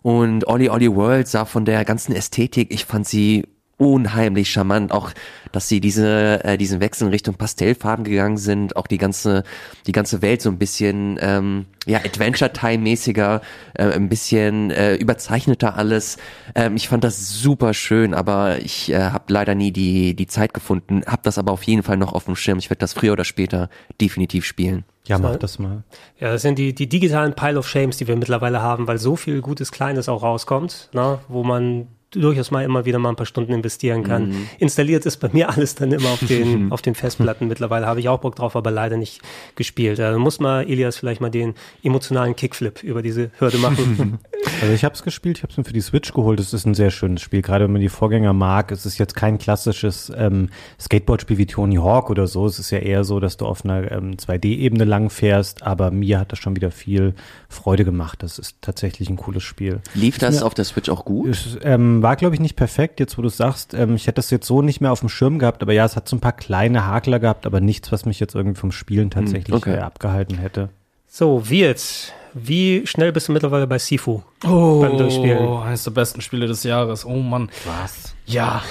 Und 0.00 0.48
Olli 0.48 0.68
Olli 0.68 0.92
World 0.94 1.28
sah 1.28 1.44
von 1.44 1.64
der 1.64 1.84
ganzen 1.84 2.12
Ästhetik, 2.12 2.72
ich 2.72 2.86
fand 2.86 3.06
sie 3.06 3.46
unheimlich 3.82 4.50
charmant. 4.50 4.92
Auch, 4.92 5.10
dass 5.50 5.68
sie 5.68 5.80
diese, 5.80 6.44
äh, 6.44 6.56
diesen 6.56 6.80
Wechsel 6.80 7.06
in 7.06 7.12
Richtung 7.12 7.34
Pastellfarben 7.34 8.04
gegangen 8.04 8.36
sind, 8.36 8.76
auch 8.76 8.86
die 8.86 8.98
ganze, 8.98 9.42
die 9.86 9.92
ganze 9.92 10.22
Welt 10.22 10.40
so 10.40 10.48
ein 10.48 10.58
bisschen, 10.58 11.18
ähm, 11.20 11.66
ja, 11.86 11.98
Adventure-Time-mäßiger, 11.98 13.42
äh, 13.74 13.84
ein 13.84 14.08
bisschen 14.08 14.70
äh, 14.70 14.94
überzeichneter 14.94 15.76
alles. 15.76 16.16
Ähm, 16.54 16.76
ich 16.76 16.88
fand 16.88 17.04
das 17.04 17.30
super 17.30 17.74
schön, 17.74 18.14
aber 18.14 18.58
ich 18.58 18.90
äh, 18.92 19.10
habe 19.10 19.32
leider 19.32 19.54
nie 19.54 19.72
die, 19.72 20.14
die 20.14 20.26
Zeit 20.26 20.54
gefunden, 20.54 21.02
habe 21.06 21.22
das 21.24 21.38
aber 21.38 21.52
auf 21.52 21.64
jeden 21.64 21.82
Fall 21.82 21.96
noch 21.96 22.12
auf 22.12 22.24
dem 22.26 22.36
Schirm. 22.36 22.58
Ich 22.58 22.70
werde 22.70 22.80
das 22.80 22.92
früher 22.92 23.12
oder 23.12 23.24
später 23.24 23.68
definitiv 24.00 24.46
spielen. 24.46 24.84
Ja, 25.06 25.18
mach 25.18 25.36
das 25.36 25.58
mal. 25.58 25.82
Ja, 26.20 26.32
das 26.32 26.42
sind 26.42 26.58
die, 26.58 26.74
die 26.74 26.88
digitalen 26.88 27.34
Pile 27.34 27.58
of 27.58 27.68
Shames, 27.68 27.96
die 27.96 28.06
wir 28.06 28.14
mittlerweile 28.16 28.62
haben, 28.62 28.86
weil 28.86 28.98
so 28.98 29.16
viel 29.16 29.40
gutes 29.40 29.72
Kleines 29.72 30.08
auch 30.08 30.22
rauskommt, 30.22 30.90
ne, 30.92 31.18
wo 31.26 31.42
man 31.42 31.88
durchaus 32.12 32.50
mal 32.50 32.64
immer 32.64 32.84
wieder 32.84 32.98
mal 32.98 33.10
ein 33.10 33.16
paar 33.16 33.26
Stunden 33.26 33.52
investieren 33.52 34.04
kann. 34.04 34.28
Mhm. 34.28 34.48
Installiert 34.58 35.06
ist 35.06 35.18
bei 35.18 35.28
mir 35.32 35.48
alles 35.56 35.74
dann 35.74 35.92
immer 35.92 36.10
auf 36.10 36.24
den, 36.24 36.70
auf 36.72 36.82
den 36.82 36.94
Festplatten. 36.94 37.48
Mittlerweile 37.48 37.86
habe 37.86 38.00
ich 38.00 38.08
auch 38.08 38.20
Bock 38.20 38.36
drauf, 38.36 38.56
aber 38.56 38.70
leider 38.70 38.96
nicht 38.96 39.20
gespielt. 39.56 39.98
Da 39.98 40.16
muss 40.18 40.40
mal 40.40 40.68
Elias 40.68 40.96
vielleicht 40.96 41.20
mal 41.20 41.30
den 41.30 41.54
emotionalen 41.82 42.36
Kickflip 42.36 42.82
über 42.82 43.02
diese 43.02 43.30
Hürde 43.38 43.58
machen. 43.58 44.18
Also 44.60 44.74
ich 44.74 44.84
habe 44.84 44.94
es 44.94 45.02
gespielt, 45.02 45.38
ich 45.38 45.42
habe 45.44 45.52
es 45.52 45.56
mir 45.56 45.64
für 45.64 45.72
die 45.72 45.80
Switch 45.80 46.12
geholt. 46.12 46.40
Es 46.40 46.52
ist 46.52 46.66
ein 46.66 46.74
sehr 46.74 46.90
schönes 46.90 47.20
Spiel, 47.20 47.42
gerade 47.42 47.64
wenn 47.64 47.72
man 47.72 47.80
die 47.80 47.88
Vorgänger 47.88 48.32
mag. 48.32 48.72
Es 48.72 48.86
ist 48.86 48.98
jetzt 48.98 49.14
kein 49.14 49.38
klassisches 49.38 50.12
ähm, 50.16 50.50
Skateboard-Spiel 50.80 51.38
wie 51.38 51.46
Tony 51.46 51.76
Hawk 51.76 52.10
oder 52.10 52.26
so. 52.26 52.46
Es 52.46 52.58
ist 52.58 52.70
ja 52.70 52.78
eher 52.78 53.04
so, 53.04 53.20
dass 53.20 53.36
du 53.36 53.46
auf 53.46 53.64
einer 53.64 53.90
ähm, 53.90 54.16
2D-Ebene 54.16 54.84
lang 54.84 55.10
fährst, 55.10 55.62
aber 55.62 55.90
mir 55.90 56.18
hat 56.18 56.32
das 56.32 56.40
schon 56.40 56.56
wieder 56.56 56.70
viel 56.70 57.14
Freude 57.48 57.84
gemacht. 57.84 58.22
Das 58.22 58.38
ist 58.38 58.56
tatsächlich 58.60 59.08
ein 59.10 59.16
cooles 59.16 59.42
Spiel. 59.42 59.80
Lief 59.94 60.18
das 60.18 60.40
ja, 60.40 60.42
auf 60.42 60.54
der 60.54 60.64
Switch 60.64 60.88
auch 60.88 61.04
gut? 61.04 61.30
Es, 61.30 61.58
ähm, 61.62 62.01
war, 62.02 62.16
glaube 62.16 62.34
ich, 62.34 62.40
nicht 62.40 62.56
perfekt, 62.56 63.00
jetzt 63.00 63.16
wo 63.18 63.22
du 63.22 63.28
sagst. 63.28 63.74
Ähm, 63.74 63.94
ich 63.94 64.06
hätte 64.06 64.16
das 64.16 64.30
jetzt 64.30 64.46
so 64.46 64.62
nicht 64.62 64.80
mehr 64.80 64.92
auf 64.92 65.00
dem 65.00 65.08
Schirm 65.08 65.38
gehabt, 65.38 65.62
aber 65.62 65.72
ja, 65.72 65.84
es 65.84 65.96
hat 65.96 66.08
so 66.08 66.16
ein 66.16 66.20
paar 66.20 66.32
kleine 66.32 66.86
Hakler 66.86 67.20
gehabt, 67.20 67.46
aber 67.46 67.60
nichts, 67.60 67.92
was 67.92 68.04
mich 68.04 68.20
jetzt 68.20 68.34
irgendwie 68.34 68.58
vom 68.58 68.72
Spielen 68.72 69.04
hm, 69.04 69.10
tatsächlich 69.10 69.56
okay. 69.56 69.76
äh, 69.76 69.78
abgehalten 69.78 70.38
hätte. 70.38 70.70
So, 71.06 71.48
wie 71.48 71.60
jetzt? 71.60 72.12
Wie 72.34 72.86
schnell 72.86 73.12
bist 73.12 73.28
du 73.28 73.32
mittlerweile 73.32 73.66
bei 73.66 73.78
Sifu? 73.78 74.22
Oh, 74.44 74.80
beim 74.80 74.96
Durchspielen? 74.96 75.58
eines 75.58 75.84
der 75.84 75.90
besten 75.90 76.22
Spiele 76.22 76.46
des 76.46 76.62
Jahres. 76.62 77.04
Oh 77.04 77.16
Mann. 77.18 77.50
Was? 77.66 78.14
Ja, 78.24 78.62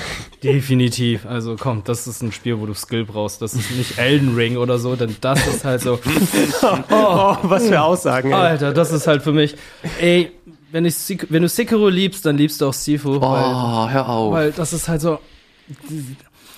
definitiv. 0.44 1.26
Also 1.28 1.56
komm, 1.60 1.84
das 1.84 2.08
ist 2.08 2.24
ein 2.24 2.32
Spiel, 2.32 2.60
wo 2.60 2.65
du 2.65 2.74
Skill 2.74 3.06
brauchst. 3.06 3.41
Das 3.41 3.54
ist 3.54 3.70
nicht 3.72 4.00
Elden 4.00 4.36
Ring 4.36 4.58
oder 4.58 4.80
so, 4.80 4.96
denn 4.96 5.15
das 5.22 5.46
ist 5.46 5.63
halt 5.63 5.82
so. 5.82 6.00
oh, 6.89 7.38
was 7.44 7.67
für 7.67 7.82
Aussagen. 7.82 8.30
Ey. 8.30 8.34
Alter, 8.34 8.74
das 8.74 8.91
ist 8.91 9.06
halt 9.06 9.22
für 9.22 9.34
mich. 9.34 9.56
Ey, 10.00 10.32
wenn, 10.71 10.86
ich, 10.86 10.95
wenn 11.29 11.41
du 11.41 11.49
Sekiro 11.49 11.89
liebst, 11.89 12.25
dann 12.25 12.38
liebst 12.38 12.62
du 12.62 12.67
auch 12.67 12.73
Sifu. 12.73 13.17
Oh, 13.17 13.21
weil, 13.21 13.93
hör 13.93 14.10
auf. 14.10 14.34
Weil 14.34 14.51
das 14.51 14.73
ist 14.73 14.88
halt 14.88 15.01
so. 15.01 15.19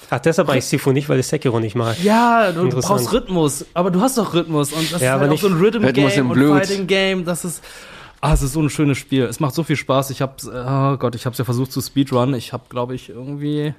Ach, 0.10 0.20
deshalb 0.20 0.48
mag 0.48 0.58
ich 0.58 0.66
Sifu 0.66 0.92
nicht, 0.92 1.10
weil 1.10 1.20
ich 1.20 1.28
Sekiro 1.28 1.60
nicht 1.60 1.76
mag. 1.76 2.02
Ja, 2.04 2.52
du 2.52 2.70
brauchst 2.70 3.12
Rhythmus, 3.12 3.66
aber 3.74 3.92
du 3.92 4.02
hast 4.02 4.18
doch 4.18 4.34
Rhythmus 4.34 4.72
und 4.72 4.92
das 4.92 5.02
ja, 5.02 5.16
ist 5.16 5.22
halt 5.22 5.32
auch 5.32 5.38
so 5.38 5.48
ein 5.48 5.58
Rhythm-Game 5.58 6.30
und 6.30 6.38
Fighting-Game, 6.38 7.26
das 7.26 7.46
ist, 7.46 7.64
ah, 8.22 8.34
es 8.34 8.42
ist 8.42 8.54
so 8.54 8.62
ein 8.62 8.70
schönes 8.70 8.98
Spiel. 8.98 9.24
Es 9.24 9.40
macht 9.40 9.56
so 9.56 9.64
viel 9.64 9.76
Spaß. 9.76 10.10
Ich 10.12 10.22
hab's, 10.22 10.48
oh 10.48 10.98
Gott, 10.98 11.16
ich 11.16 11.26
hab's 11.26 11.38
ja 11.38 11.46
versucht 11.46 11.72
zu 11.72 11.82
speedrun. 11.82 12.34
Ich 12.34 12.54
hab, 12.54 12.70
glaube 12.70 12.96
ich, 12.96 13.10
irgendwie 13.10 13.74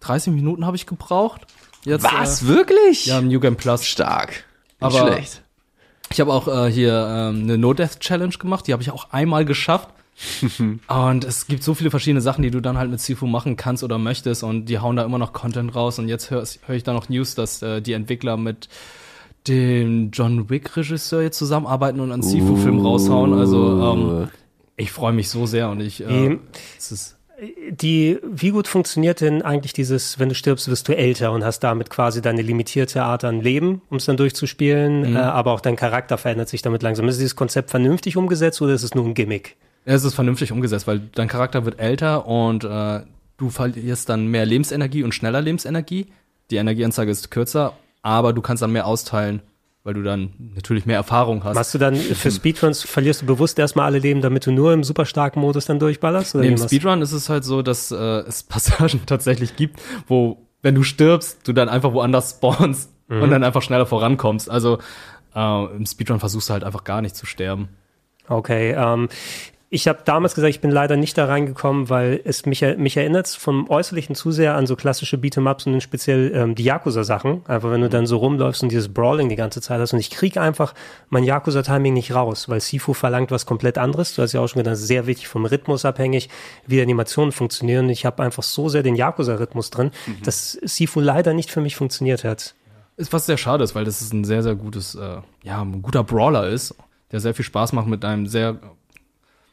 30 0.00 0.32
Minuten 0.32 0.66
habe 0.66 0.76
ich 0.76 0.86
gebraucht. 0.86 1.42
Jetzt, 1.84 2.04
Was, 2.04 2.42
äh, 2.42 2.48
wirklich? 2.48 3.06
Ja, 3.06 3.20
New 3.20 3.38
Game 3.38 3.56
Plus. 3.56 3.84
Stark. 3.84 4.28
Nicht 4.28 4.44
aber 4.80 5.08
schlecht. 5.08 5.42
Ich 6.12 6.20
habe 6.20 6.32
auch 6.32 6.48
äh, 6.48 6.70
hier 6.70 6.92
ähm, 7.10 7.42
eine 7.42 7.58
No-Death-Challenge 7.58 8.36
gemacht, 8.38 8.66
die 8.66 8.72
habe 8.72 8.82
ich 8.82 8.90
auch 8.90 9.10
einmal 9.10 9.44
geschafft. 9.44 9.88
und 10.88 11.24
es 11.24 11.46
gibt 11.46 11.62
so 11.62 11.74
viele 11.74 11.90
verschiedene 11.90 12.22
Sachen, 12.22 12.40
die 12.42 12.50
du 12.50 12.60
dann 12.60 12.78
halt 12.78 12.90
mit 12.90 13.00
Sifu 13.00 13.26
machen 13.26 13.56
kannst 13.56 13.84
oder 13.84 13.98
möchtest 13.98 14.44
und 14.44 14.64
die 14.64 14.78
hauen 14.78 14.96
da 14.96 15.04
immer 15.04 15.18
noch 15.18 15.34
Content 15.34 15.74
raus 15.74 15.98
und 15.98 16.08
jetzt 16.08 16.30
höre 16.30 16.42
hör 16.66 16.74
ich 16.74 16.84
da 16.84 16.94
noch 16.94 17.10
News, 17.10 17.34
dass 17.34 17.60
äh, 17.60 17.82
die 17.82 17.92
Entwickler 17.92 18.38
mit 18.38 18.70
dem 19.46 20.10
John 20.12 20.48
Wick-Regisseur 20.48 21.22
jetzt 21.22 21.38
zusammenarbeiten 21.38 22.00
und 22.00 22.12
einen 22.12 22.22
uh. 22.22 22.26
Sifu-Film 22.26 22.80
raushauen. 22.80 23.34
Also 23.34 23.92
ähm, 23.92 24.28
ich 24.76 24.90
freue 24.90 25.12
mich 25.12 25.28
so 25.28 25.46
sehr 25.46 25.68
und 25.68 25.80
ich 25.80 26.02
äh, 26.02 26.38
es 26.78 26.92
ist 26.92 27.16
die, 27.70 28.18
wie 28.22 28.50
gut 28.50 28.66
funktioniert 28.66 29.20
denn 29.20 29.42
eigentlich 29.42 29.72
dieses, 29.72 30.18
wenn 30.18 30.28
du 30.28 30.34
stirbst, 30.34 30.68
wirst 30.68 30.88
du 30.88 30.96
älter 30.96 31.32
und 31.32 31.44
hast 31.44 31.60
damit 31.60 31.90
quasi 31.90 32.22
deine 32.22 32.42
limitierte 32.42 33.02
Art 33.02 33.24
an 33.24 33.40
Leben, 33.40 33.82
um 33.90 33.98
es 33.98 34.06
dann 34.06 34.16
durchzuspielen, 34.16 35.10
mhm. 35.10 35.16
äh, 35.16 35.20
aber 35.20 35.52
auch 35.52 35.60
dein 35.60 35.76
Charakter 35.76 36.16
verändert 36.16 36.48
sich 36.48 36.62
damit 36.62 36.82
langsam. 36.82 37.08
Ist 37.08 37.18
dieses 37.18 37.36
Konzept 37.36 37.70
vernünftig 37.70 38.16
umgesetzt 38.16 38.62
oder 38.62 38.72
ist 38.72 38.82
es 38.82 38.94
nur 38.94 39.04
ein 39.04 39.14
Gimmick? 39.14 39.56
Es 39.84 40.02
ist 40.02 40.14
vernünftig 40.14 40.50
umgesetzt, 40.50 40.86
weil 40.86 41.00
dein 41.14 41.28
Charakter 41.28 41.64
wird 41.64 41.78
älter 41.78 42.26
und 42.26 42.64
äh, 42.64 43.00
du 43.36 43.50
verlierst 43.50 44.08
dann 44.08 44.26
mehr 44.28 44.46
Lebensenergie 44.46 45.02
und 45.02 45.14
schneller 45.14 45.42
Lebensenergie. 45.42 46.06
Die 46.50 46.56
Energieanzeige 46.56 47.10
ist 47.10 47.30
kürzer, 47.30 47.74
aber 48.02 48.32
du 48.32 48.40
kannst 48.40 48.62
dann 48.62 48.72
mehr 48.72 48.86
austeilen, 48.86 49.42
weil 49.86 49.94
du 49.94 50.02
dann 50.02 50.32
natürlich 50.56 50.84
mehr 50.84 50.96
Erfahrung 50.96 51.44
hast. 51.44 51.54
Machst 51.54 51.72
du 51.72 51.78
dann 51.78 51.94
für 51.94 52.32
Speedruns, 52.32 52.82
verlierst 52.82 53.22
du 53.22 53.26
bewusst 53.26 53.56
erstmal 53.56 53.86
alle 53.86 54.00
Leben, 54.00 54.20
damit 54.20 54.44
du 54.44 54.50
nur 54.50 54.72
im 54.72 54.82
super 54.82 55.06
starken 55.06 55.38
Modus 55.38 55.66
dann 55.66 55.78
durchballerst? 55.78 56.34
Oder 56.34 56.42
nee, 56.42 56.50
im 56.50 56.58
Speedrun 56.58 57.02
ist 57.02 57.12
es 57.12 57.28
halt 57.28 57.44
so, 57.44 57.62
dass 57.62 57.92
äh, 57.92 57.94
es 57.94 58.42
Passagen 58.48 59.06
tatsächlich 59.06 59.54
gibt, 59.54 59.80
wo, 60.08 60.38
wenn 60.60 60.74
du 60.74 60.82
stirbst, 60.82 61.46
du 61.46 61.52
dann 61.52 61.68
einfach 61.68 61.92
woanders 61.92 62.32
spawnst 62.32 62.90
mhm. 63.06 63.22
und 63.22 63.30
dann 63.30 63.44
einfach 63.44 63.62
schneller 63.62 63.86
vorankommst. 63.86 64.50
Also 64.50 64.78
äh, 65.36 65.76
im 65.76 65.86
Speedrun 65.86 66.18
versuchst 66.18 66.48
du 66.48 66.54
halt 66.54 66.64
einfach 66.64 66.82
gar 66.82 67.00
nicht 67.00 67.14
zu 67.14 67.24
sterben. 67.24 67.68
Okay, 68.28 68.72
ähm, 68.76 69.08
ich 69.76 69.88
habe 69.88 69.98
damals 70.06 70.34
gesagt, 70.34 70.48
ich 70.48 70.62
bin 70.62 70.70
leider 70.70 70.96
nicht 70.96 71.18
da 71.18 71.26
reingekommen, 71.26 71.90
weil 71.90 72.18
es 72.24 72.46
mich, 72.46 72.62
mich 72.78 72.96
erinnert 72.96 73.28
vom 73.28 73.68
Äußerlichen 73.68 74.14
zu 74.14 74.30
sehr 74.30 74.54
an 74.54 74.66
so 74.66 74.74
klassische 74.74 75.18
Beat'em-Ups 75.18 75.66
und 75.66 75.82
speziell 75.82 76.32
ähm, 76.34 76.54
die 76.54 76.64
Yakuza-Sachen. 76.64 77.42
Einfach 77.46 77.70
wenn 77.70 77.82
du 77.82 77.90
dann 77.90 78.06
so 78.06 78.16
rumläufst 78.16 78.62
und 78.62 78.72
dieses 78.72 78.88
Brawling 78.88 79.28
die 79.28 79.36
ganze 79.36 79.60
Zeit 79.60 79.78
hast. 79.78 79.92
Und 79.92 79.98
ich 79.98 80.10
kriege 80.10 80.40
einfach 80.40 80.72
mein 81.10 81.24
Yakuza-Timing 81.24 81.92
nicht 81.92 82.14
raus, 82.14 82.48
weil 82.48 82.60
Sifu 82.60 82.94
verlangt 82.94 83.30
was 83.30 83.44
komplett 83.44 83.76
anderes. 83.76 84.14
Du 84.14 84.22
hast 84.22 84.32
ja 84.32 84.40
auch 84.40 84.48
schon 84.48 84.62
gesagt, 84.62 84.78
sehr 84.78 85.06
wichtig 85.06 85.28
vom 85.28 85.44
Rhythmus 85.44 85.84
abhängig, 85.84 86.30
wie 86.66 86.80
Animationen 86.80 87.30
funktionieren. 87.30 87.90
Ich 87.90 88.06
habe 88.06 88.22
einfach 88.22 88.42
so 88.42 88.70
sehr 88.70 88.82
den 88.82 88.96
Yakuza-Rhythmus 88.96 89.68
drin, 89.68 89.90
mhm. 90.06 90.22
dass 90.24 90.52
Sifu 90.52 91.00
leider 91.00 91.34
nicht 91.34 91.50
für 91.50 91.60
mich 91.60 91.76
funktioniert 91.76 92.24
hat. 92.24 92.54
Ist 92.96 93.12
was 93.12 93.26
sehr 93.26 93.36
schade 93.36 93.62
ist, 93.62 93.74
weil 93.74 93.84
das 93.84 94.00
ist 94.00 94.14
ein 94.14 94.24
sehr, 94.24 94.42
sehr 94.42 94.54
gutes, 94.54 94.94
äh, 94.94 95.18
ja, 95.42 95.60
ein 95.60 95.82
guter 95.82 96.02
Brawler 96.02 96.48
ist, 96.48 96.74
der 97.12 97.20
sehr 97.20 97.34
viel 97.34 97.44
Spaß 97.44 97.74
macht 97.74 97.88
mit 97.88 98.06
einem 98.06 98.26
sehr 98.26 98.58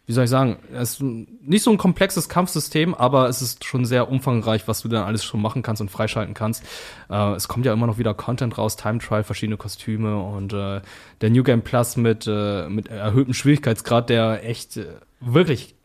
wie 0.05 0.11
soll 0.11 0.25
ich 0.25 0.29
sagen, 0.29 0.57
es 0.73 0.93
ist 0.93 1.01
nicht 1.01 1.63
so 1.63 1.71
ein 1.71 1.77
komplexes 1.77 2.27
Kampfsystem, 2.27 2.93
aber 2.93 3.29
es 3.29 3.41
ist 3.41 3.63
schon 3.63 3.85
sehr 3.85 4.09
umfangreich, 4.09 4.67
was 4.67 4.81
du 4.81 4.89
dann 4.89 5.05
alles 5.05 5.23
schon 5.23 5.41
machen 5.41 5.61
kannst 5.61 5.81
und 5.81 5.89
freischalten 5.89 6.33
kannst. 6.33 6.63
Äh, 7.09 7.33
es 7.35 7.47
kommt 7.47 7.65
ja 7.65 7.71
immer 7.71 7.87
noch 7.87 7.97
wieder 7.97 8.13
Content 8.13 8.57
raus, 8.57 8.75
Time 8.75 8.99
Trial, 8.99 9.23
verschiedene 9.23 9.55
Kostüme 9.55 10.21
und 10.21 10.51
äh, 10.51 10.81
der 11.21 11.29
New 11.29 11.43
Game 11.43 11.61
Plus 11.61 11.95
mit, 11.95 12.27
äh, 12.27 12.67
mit 12.67 12.89
erhöhtem 12.89 13.33
Schwierigkeitsgrad, 13.33 14.09
der 14.09 14.43
echt 14.47 14.75
äh, 14.75 14.87
wirklich, 15.21 15.75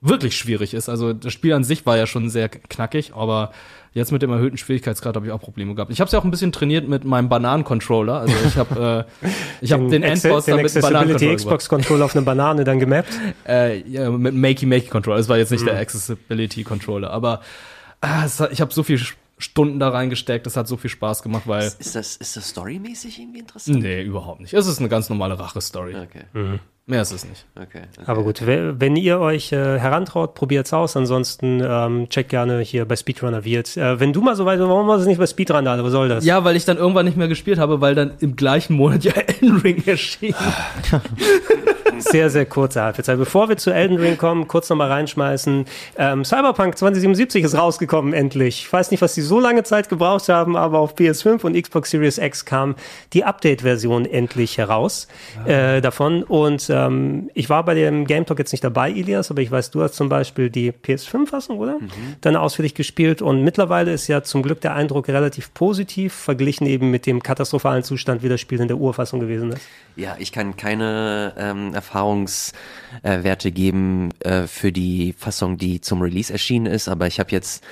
wirklich 0.00 0.38
schwierig 0.38 0.72
ist. 0.72 0.88
Also 0.88 1.12
das 1.12 1.34
Spiel 1.34 1.52
an 1.52 1.64
sich 1.64 1.84
war 1.84 1.98
ja 1.98 2.06
schon 2.06 2.30
sehr 2.30 2.48
knackig, 2.48 3.12
aber 3.14 3.52
Jetzt 3.94 4.10
mit 4.10 4.22
dem 4.22 4.30
erhöhten 4.32 4.56
Schwierigkeitsgrad 4.56 5.14
habe 5.14 5.26
ich 5.26 5.32
auch 5.32 5.40
Probleme 5.40 5.76
gehabt. 5.76 5.92
Ich 5.92 6.00
habe 6.00 6.06
es 6.06 6.12
ja 6.12 6.18
auch 6.18 6.24
ein 6.24 6.30
bisschen 6.32 6.50
trainiert 6.50 6.88
mit 6.88 7.04
meinem 7.04 7.28
Bananen-Controller. 7.28 8.14
Also 8.14 8.34
ich 8.44 8.56
habe 8.56 9.06
äh, 9.22 9.28
ich 9.60 9.70
habe 9.70 9.84
den, 9.84 10.02
den 10.02 10.02
Endboss 10.02 10.46
den 10.46 10.56
mit 10.56 10.64
Accessibility 10.64 11.36
Xbox 11.36 11.68
Controller 11.68 12.06
auf 12.06 12.16
eine 12.16 12.24
Banane 12.24 12.64
dann 12.64 12.80
gemappt. 12.80 13.12
Äh, 13.46 13.86
ja, 13.88 14.10
mit 14.10 14.34
Makey 14.34 14.64
Makey 14.64 14.88
Controller. 14.88 15.18
Das 15.18 15.28
war 15.28 15.36
jetzt 15.36 15.50
nicht 15.50 15.62
mhm. 15.62 15.66
der 15.66 15.78
Accessibility 15.78 16.64
Controller, 16.64 17.10
aber 17.10 17.40
äh, 18.00 18.24
es, 18.24 18.40
ich 18.50 18.60
habe 18.60 18.72
so 18.72 18.82
viel 18.82 18.98
Stunden 19.38 19.78
da 19.78 19.90
reingesteckt. 19.90 20.46
Das 20.46 20.56
hat 20.56 20.66
so 20.66 20.76
viel 20.76 20.90
Spaß 20.90 21.22
gemacht, 21.22 21.42
weil. 21.46 21.66
Ist 21.66 21.94
das, 21.94 22.16
ist 22.16 22.36
das 22.36 22.48
storymäßig 22.48 23.20
irgendwie 23.20 23.40
interessant? 23.40 23.80
Nee, 23.80 24.02
überhaupt 24.02 24.40
nicht. 24.40 24.54
Es 24.54 24.66
ist 24.66 24.78
eine 24.78 24.88
ganz 24.88 25.10
normale 25.10 25.38
Rache-Story. 25.38 25.94
Okay. 25.94 26.24
Mhm. 26.32 26.60
Mehr 26.86 27.00
ist 27.00 27.12
es 27.12 27.24
nicht. 27.24 27.46
Okay, 27.56 27.80
okay. 27.96 28.04
Aber 28.04 28.24
gut, 28.24 28.42
wenn 28.46 28.96
ihr 28.96 29.18
euch 29.18 29.52
äh, 29.52 29.78
herantraut, 29.78 30.34
probiert's 30.34 30.70
aus. 30.74 30.94
Ansonsten 30.98 31.62
ähm, 31.64 32.10
checkt 32.10 32.28
gerne 32.28 32.60
hier 32.60 32.84
bei 32.84 32.94
Speedrunner 32.94 33.42
wird. 33.42 33.78
Äh, 33.78 34.00
wenn 34.00 34.12
du 34.12 34.20
mal 34.20 34.36
so 34.36 34.44
weit, 34.44 34.60
warum 34.60 34.86
war 34.86 34.98
es 34.98 35.06
nicht 35.06 35.18
bei 35.18 35.26
Speedrunner? 35.26 35.82
Was 35.82 35.92
soll 35.92 36.10
das? 36.10 36.26
Ja, 36.26 36.44
weil 36.44 36.56
ich 36.56 36.66
dann 36.66 36.76
irgendwann 36.76 37.06
nicht 37.06 37.16
mehr 37.16 37.28
gespielt 37.28 37.58
habe, 37.58 37.80
weil 37.80 37.94
dann 37.94 38.12
im 38.20 38.36
gleichen 38.36 38.76
Monat 38.76 39.02
ja 39.02 39.12
Elden 39.40 39.56
Ring 39.60 39.82
erschien. 39.86 40.34
sehr, 41.98 42.30
sehr 42.30 42.46
kurze 42.46 42.82
Halbzeit. 42.82 43.18
Bevor 43.18 43.48
wir 43.48 43.56
zu 43.56 43.70
Elden 43.70 43.96
Ring 43.96 44.18
kommen, 44.18 44.48
kurz 44.48 44.68
nochmal 44.68 44.90
reinschmeißen. 44.90 45.64
Ähm, 45.96 46.24
Cyberpunk 46.24 46.76
2077 46.76 47.44
ist 47.44 47.56
rausgekommen 47.56 48.12
endlich. 48.12 48.60
Ich 48.60 48.72
weiß 48.72 48.90
nicht, 48.90 49.00
was 49.00 49.14
die 49.14 49.22
so 49.22 49.40
lange 49.40 49.62
Zeit 49.62 49.88
gebraucht 49.88 50.28
haben, 50.28 50.56
aber 50.56 50.78
auf 50.78 50.96
PS5 50.96 51.44
und 51.44 51.60
Xbox 51.60 51.90
Series 51.90 52.18
X 52.18 52.44
kam 52.44 52.74
die 53.12 53.24
Update-Version 53.24 54.06
endlich 54.06 54.58
heraus 54.58 55.08
äh, 55.46 55.80
davon. 55.80 56.22
Und 56.22 56.68
ähm, 56.74 57.30
ich 57.34 57.48
war 57.48 57.64
bei 57.64 57.74
dem 57.74 58.06
Game 58.06 58.26
Talk 58.26 58.38
jetzt 58.38 58.52
nicht 58.52 58.64
dabei, 58.64 58.90
Ilias, 58.90 59.30
aber 59.30 59.42
ich 59.42 59.50
weiß, 59.50 59.70
du 59.70 59.82
hast 59.82 59.94
zum 59.94 60.08
Beispiel 60.08 60.50
die 60.50 60.72
PS5-Fassung, 60.72 61.58
oder? 61.58 61.78
Mhm. 61.78 61.90
Dann 62.20 62.36
ausführlich 62.36 62.74
gespielt 62.74 63.22
und 63.22 63.42
mittlerweile 63.42 63.92
ist 63.92 64.08
ja 64.08 64.22
zum 64.22 64.42
Glück 64.42 64.60
der 64.60 64.74
Eindruck 64.74 65.08
relativ 65.08 65.54
positiv, 65.54 66.12
verglichen 66.12 66.66
eben 66.66 66.90
mit 66.90 67.06
dem 67.06 67.22
katastrophalen 67.22 67.84
Zustand, 67.84 68.22
wie 68.22 68.28
das 68.28 68.40
Spiel 68.40 68.60
in 68.60 68.68
der 68.68 68.78
Urfassung 68.78 69.20
gewesen 69.20 69.52
ist. 69.52 69.62
Ja, 69.96 70.16
ich 70.18 70.32
kann 70.32 70.56
keine 70.56 71.34
ähm, 71.38 71.72
Erfahrungswerte 71.72 73.52
geben 73.52 74.10
äh, 74.20 74.48
für 74.48 74.72
die 74.72 75.14
Fassung, 75.16 75.56
die 75.56 75.80
zum 75.80 76.02
Release 76.02 76.32
erschienen 76.32 76.66
ist, 76.66 76.88
aber 76.88 77.06
ich 77.06 77.20
habe 77.20 77.30
jetzt 77.30 77.64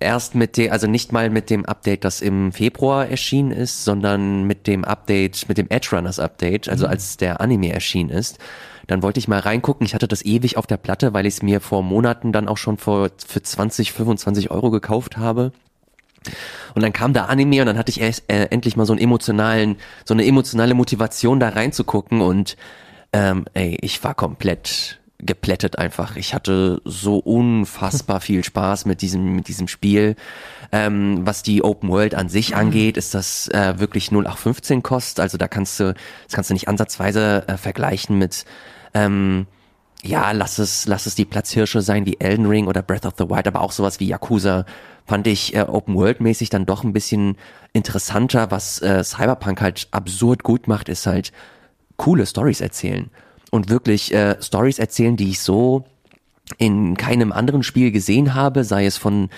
erst 0.00 0.34
mit 0.34 0.56
dem, 0.56 0.72
also 0.72 0.86
nicht 0.86 1.12
mal 1.12 1.30
mit 1.30 1.50
dem 1.50 1.64
Update, 1.64 2.04
das 2.04 2.20
im 2.20 2.52
Februar 2.52 3.06
erschienen 3.06 3.52
ist, 3.52 3.84
sondern 3.84 4.44
mit 4.44 4.66
dem 4.66 4.84
Update, 4.84 5.48
mit 5.48 5.58
dem 5.58 5.68
Edge 5.68 5.88
Runners 5.92 6.18
Update, 6.18 6.68
also 6.68 6.86
mhm. 6.86 6.90
als 6.90 7.16
der 7.16 7.40
Anime 7.40 7.72
erschienen 7.72 8.10
ist. 8.10 8.38
Dann 8.86 9.02
wollte 9.02 9.20
ich 9.20 9.28
mal 9.28 9.38
reingucken. 9.38 9.86
Ich 9.86 9.94
hatte 9.94 10.08
das 10.08 10.24
ewig 10.24 10.56
auf 10.56 10.66
der 10.66 10.76
Platte, 10.76 11.12
weil 11.14 11.26
ich 11.26 11.34
es 11.34 11.42
mir 11.42 11.60
vor 11.60 11.82
Monaten 11.82 12.32
dann 12.32 12.48
auch 12.48 12.56
schon 12.56 12.76
vor, 12.76 13.10
für 13.24 13.42
20, 13.42 13.92
25 13.92 14.50
Euro 14.50 14.70
gekauft 14.70 15.16
habe. 15.16 15.52
Und 16.74 16.82
dann 16.82 16.92
kam 16.92 17.12
der 17.12 17.28
Anime 17.28 17.60
und 17.60 17.66
dann 17.66 17.78
hatte 17.78 17.90
ich 17.90 18.00
erst, 18.00 18.24
äh, 18.28 18.46
endlich 18.46 18.76
mal 18.76 18.86
so 18.86 18.92
einen 18.92 19.00
emotionalen, 19.00 19.76
so 20.04 20.14
eine 20.14 20.26
emotionale 20.26 20.74
Motivation 20.74 21.40
da 21.40 21.50
reinzugucken 21.50 22.20
und 22.20 22.56
ähm, 23.12 23.46
ey, 23.54 23.76
ich 23.80 24.02
war 24.04 24.14
komplett 24.14 24.99
geplättet 25.22 25.78
einfach. 25.78 26.16
Ich 26.16 26.34
hatte 26.34 26.80
so 26.84 27.18
unfassbar 27.18 28.20
viel 28.20 28.44
Spaß 28.44 28.86
mit 28.86 29.02
diesem, 29.02 29.34
mit 29.34 29.48
diesem 29.48 29.68
Spiel. 29.68 30.16
Ähm, 30.72 31.20
was 31.26 31.42
die 31.42 31.62
Open 31.62 31.88
World 31.88 32.14
an 32.14 32.28
sich 32.28 32.56
angeht, 32.56 32.96
ist 32.96 33.14
das 33.14 33.48
äh, 33.48 33.78
wirklich 33.78 34.10
0815 34.10 34.82
Kost. 34.82 35.20
Also 35.20 35.38
da 35.38 35.48
kannst 35.48 35.80
du, 35.80 35.94
das 36.24 36.34
kannst 36.34 36.50
du 36.50 36.54
nicht 36.54 36.68
ansatzweise 36.68 37.44
äh, 37.46 37.56
vergleichen 37.56 38.18
mit 38.18 38.44
ähm, 38.94 39.46
ja, 40.02 40.32
lass 40.32 40.58
es, 40.58 40.86
lass 40.86 41.06
es 41.06 41.14
die 41.14 41.26
Platzhirsche 41.26 41.82
sein 41.82 42.06
wie 42.06 42.18
Elden 42.18 42.46
Ring 42.46 42.66
oder 42.68 42.82
Breath 42.82 43.04
of 43.04 43.14
the 43.18 43.28
Wild, 43.28 43.46
aber 43.46 43.60
auch 43.60 43.72
sowas 43.72 44.00
wie 44.00 44.06
Yakuza 44.06 44.64
fand 45.06 45.26
ich 45.26 45.54
äh, 45.54 45.60
Open 45.60 45.94
World 45.94 46.20
mäßig 46.20 46.48
dann 46.48 46.66
doch 46.66 46.84
ein 46.84 46.92
bisschen 46.92 47.36
interessanter. 47.72 48.50
Was 48.50 48.80
äh, 48.80 49.04
Cyberpunk 49.04 49.60
halt 49.60 49.88
absurd 49.90 50.42
gut 50.42 50.68
macht, 50.68 50.88
ist 50.88 51.06
halt 51.06 51.32
coole 51.96 52.24
Stories 52.24 52.60
erzählen 52.60 53.10
und 53.50 53.68
wirklich 53.68 54.12
äh, 54.14 54.36
Stories 54.40 54.78
erzählen, 54.78 55.16
die 55.16 55.30
ich 55.30 55.40
so 55.40 55.84
in 56.58 56.96
keinem 56.96 57.32
anderen 57.32 57.62
Spiel 57.62 57.90
gesehen 57.90 58.34
habe, 58.34 58.64
sei 58.64 58.86
es 58.86 58.96
von 58.96 59.28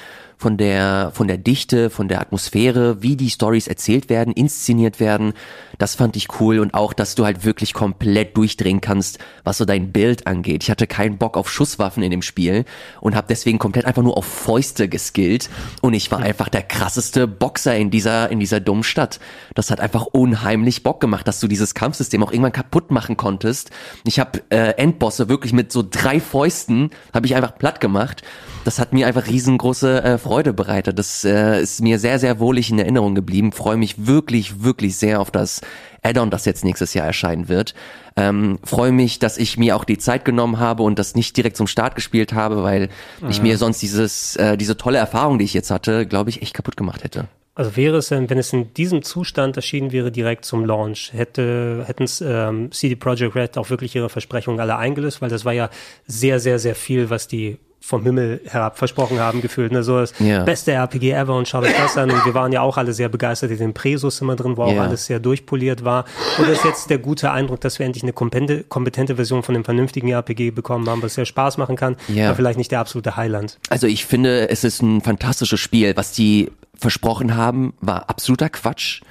von 0.42 0.56
der, 0.56 1.12
von 1.14 1.28
der 1.28 1.38
Dichte, 1.38 1.88
von 1.88 2.08
der 2.08 2.20
Atmosphäre, 2.20 3.00
wie 3.00 3.14
die 3.14 3.30
Stories 3.30 3.68
erzählt 3.68 4.10
werden, 4.10 4.34
inszeniert 4.34 4.98
werden. 4.98 5.34
Das 5.78 5.94
fand 5.94 6.16
ich 6.16 6.40
cool 6.40 6.58
und 6.58 6.74
auch, 6.74 6.92
dass 6.92 7.14
du 7.14 7.24
halt 7.24 7.44
wirklich 7.44 7.72
komplett 7.72 8.36
durchdrehen 8.36 8.80
kannst, 8.80 9.20
was 9.44 9.58
so 9.58 9.64
dein 9.64 9.92
Bild 9.92 10.26
angeht. 10.26 10.64
Ich 10.64 10.70
hatte 10.70 10.88
keinen 10.88 11.16
Bock 11.16 11.36
auf 11.36 11.48
Schusswaffen 11.48 12.02
in 12.02 12.10
dem 12.10 12.22
Spiel 12.22 12.64
und 13.00 13.14
habe 13.14 13.28
deswegen 13.30 13.60
komplett 13.60 13.84
einfach 13.84 14.02
nur 14.02 14.16
auf 14.16 14.24
Fäuste 14.24 14.88
geskillt 14.88 15.48
und 15.80 15.94
ich 15.94 16.10
war 16.10 16.18
einfach 16.18 16.48
der 16.48 16.62
krasseste 16.62 17.28
Boxer 17.28 17.76
in 17.76 17.92
dieser, 17.92 18.28
in 18.30 18.40
dieser 18.40 18.58
dummen 18.58 18.82
Stadt. 18.82 19.20
Das 19.54 19.70
hat 19.70 19.78
einfach 19.78 20.06
unheimlich 20.06 20.82
Bock 20.82 21.00
gemacht, 21.00 21.28
dass 21.28 21.38
du 21.38 21.46
dieses 21.46 21.74
Kampfsystem 21.74 22.20
auch 22.24 22.32
irgendwann 22.32 22.50
kaputt 22.50 22.90
machen 22.90 23.16
konntest. 23.16 23.70
Ich 24.04 24.18
habe 24.18 24.42
äh, 24.50 24.74
Endbosse 24.76 25.28
wirklich 25.28 25.52
mit 25.52 25.70
so 25.70 25.84
drei 25.88 26.18
Fäusten, 26.18 26.90
habe 27.14 27.26
ich 27.26 27.36
einfach 27.36 27.56
platt 27.56 27.80
gemacht 27.80 28.22
das 28.64 28.78
hat 28.78 28.92
mir 28.92 29.06
einfach 29.06 29.26
riesengroße 29.26 30.02
äh, 30.02 30.18
Freude 30.18 30.52
bereitet. 30.52 30.98
Das 30.98 31.24
äh, 31.24 31.60
ist 31.60 31.80
mir 31.80 31.98
sehr, 31.98 32.18
sehr 32.18 32.38
wohlig 32.38 32.70
in 32.70 32.78
Erinnerung 32.78 33.14
geblieben. 33.14 33.52
Freue 33.52 33.76
mich 33.76 34.06
wirklich, 34.06 34.62
wirklich 34.62 34.96
sehr 34.96 35.20
auf 35.20 35.30
das 35.30 35.60
Add-on, 36.02 36.30
das 36.30 36.44
jetzt 36.44 36.64
nächstes 36.64 36.94
Jahr 36.94 37.06
erscheinen 37.06 37.48
wird. 37.48 37.74
Ähm, 38.16 38.58
Freue 38.64 38.92
mich, 38.92 39.18
dass 39.18 39.38
ich 39.38 39.58
mir 39.58 39.76
auch 39.76 39.84
die 39.84 39.98
Zeit 39.98 40.24
genommen 40.24 40.58
habe 40.58 40.82
und 40.82 40.98
das 40.98 41.14
nicht 41.14 41.36
direkt 41.36 41.56
zum 41.56 41.66
Start 41.66 41.94
gespielt 41.94 42.32
habe, 42.32 42.62
weil 42.62 42.88
mhm. 43.20 43.30
ich 43.30 43.42
mir 43.42 43.58
sonst 43.58 43.80
dieses, 43.82 44.36
äh, 44.36 44.56
diese 44.56 44.76
tolle 44.76 44.98
Erfahrung, 44.98 45.38
die 45.38 45.44
ich 45.44 45.54
jetzt 45.54 45.70
hatte, 45.70 46.06
glaube 46.06 46.30
ich, 46.30 46.42
echt 46.42 46.54
kaputt 46.54 46.76
gemacht 46.76 47.04
hätte. 47.04 47.26
Also 47.54 47.76
wäre 47.76 47.98
es, 47.98 48.10
wenn 48.10 48.38
es 48.38 48.52
in 48.54 48.72
diesem 48.72 49.02
Zustand 49.02 49.56
erschienen 49.56 49.92
wäre, 49.92 50.10
direkt 50.10 50.46
zum 50.46 50.64
Launch, 50.64 51.12
hätte, 51.12 51.84
hätten 51.86 52.06
ähm, 52.22 52.72
CD 52.72 52.96
Projekt 52.96 53.34
Red 53.34 53.58
auch 53.58 53.68
wirklich 53.68 53.94
ihre 53.94 54.08
Versprechungen 54.08 54.58
alle 54.58 54.76
eingelöst, 54.78 55.20
weil 55.20 55.28
das 55.28 55.44
war 55.44 55.52
ja 55.52 55.68
sehr, 56.06 56.40
sehr, 56.40 56.58
sehr 56.58 56.74
viel, 56.74 57.10
was 57.10 57.28
die 57.28 57.58
vom 57.82 58.04
Himmel 58.04 58.40
herab 58.46 58.78
versprochen 58.78 59.18
haben, 59.18 59.40
gefühlt. 59.40 59.72
Ne? 59.72 59.82
So 59.82 59.98
das 59.98 60.14
ja. 60.20 60.44
beste 60.44 60.72
RPG 60.72 61.10
ever 61.10 61.36
und 61.36 61.48
schaut 61.48 61.64
euch 61.64 61.76
das 61.76 61.98
an. 61.98 62.10
Und 62.10 62.24
wir 62.24 62.32
waren 62.32 62.52
ja 62.52 62.60
auch 62.62 62.76
alle 62.76 62.92
sehr 62.92 63.08
begeistert 63.08 63.50
in 63.50 63.58
den 63.58 63.74
Presos 63.74 64.20
immer 64.20 64.36
drin, 64.36 64.56
wo 64.56 64.62
auch 64.62 64.72
ja. 64.72 64.82
alles 64.82 65.06
sehr 65.06 65.18
durchpoliert 65.18 65.84
war. 65.84 66.04
Und 66.38 66.48
das 66.48 66.58
ist 66.58 66.64
jetzt 66.64 66.90
der 66.90 66.98
gute 66.98 67.32
Eindruck, 67.32 67.60
dass 67.60 67.78
wir 67.78 67.86
endlich 67.86 68.04
eine 68.04 68.12
kompetente, 68.12 68.62
kompetente 68.62 69.16
Version 69.16 69.42
von 69.42 69.54
dem 69.54 69.64
vernünftigen 69.64 70.08
RPG 70.10 70.52
bekommen 70.52 70.88
haben, 70.88 71.02
was 71.02 71.14
sehr 71.14 71.26
Spaß 71.26 71.58
machen 71.58 71.76
kann, 71.76 71.96
ja. 72.08 72.26
aber 72.26 72.36
vielleicht 72.36 72.58
nicht 72.58 72.70
der 72.70 72.80
absolute 72.80 73.16
Highland. 73.16 73.58
Also 73.68 73.88
ich 73.88 74.06
finde, 74.06 74.48
es 74.48 74.62
ist 74.62 74.80
ein 74.80 75.00
fantastisches 75.00 75.58
Spiel. 75.58 75.96
Was 75.96 76.12
die 76.12 76.52
versprochen 76.76 77.36
haben, 77.36 77.74
war 77.80 78.08
absoluter 78.08 78.48
Quatsch. 78.48 79.02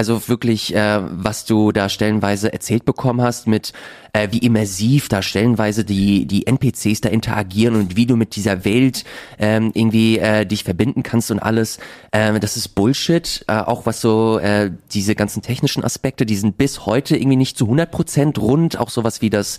Also 0.00 0.28
wirklich, 0.28 0.74
äh, 0.74 0.98
was 1.10 1.44
du 1.44 1.72
da 1.72 1.90
stellenweise 1.90 2.54
erzählt 2.54 2.86
bekommen 2.86 3.20
hast 3.20 3.46
mit 3.46 3.74
äh, 4.14 4.28
wie 4.30 4.38
immersiv 4.38 5.10
da 5.10 5.20
stellenweise 5.20 5.84
die, 5.84 6.24
die 6.24 6.46
NPCs 6.46 7.02
da 7.02 7.10
interagieren 7.10 7.74
und 7.74 7.96
wie 7.96 8.06
du 8.06 8.16
mit 8.16 8.34
dieser 8.34 8.64
Welt 8.64 9.04
ähm, 9.38 9.72
irgendwie 9.74 10.18
äh, 10.18 10.46
dich 10.46 10.64
verbinden 10.64 11.02
kannst 11.02 11.30
und 11.30 11.38
alles. 11.38 11.80
Ähm, 12.12 12.40
das 12.40 12.56
ist 12.56 12.68
Bullshit. 12.68 13.44
Äh, 13.46 13.58
auch 13.58 13.84
was 13.84 14.00
so 14.00 14.38
äh, 14.38 14.70
diese 14.90 15.14
ganzen 15.14 15.42
technischen 15.42 15.84
Aspekte, 15.84 16.24
die 16.24 16.36
sind 16.36 16.56
bis 16.56 16.86
heute 16.86 17.18
irgendwie 17.18 17.36
nicht 17.36 17.58
zu 17.58 17.66
100 17.66 17.90
Prozent 17.90 18.38
rund. 18.38 18.78
Auch 18.78 18.88
sowas 18.88 19.20
wie 19.20 19.28
das 19.28 19.58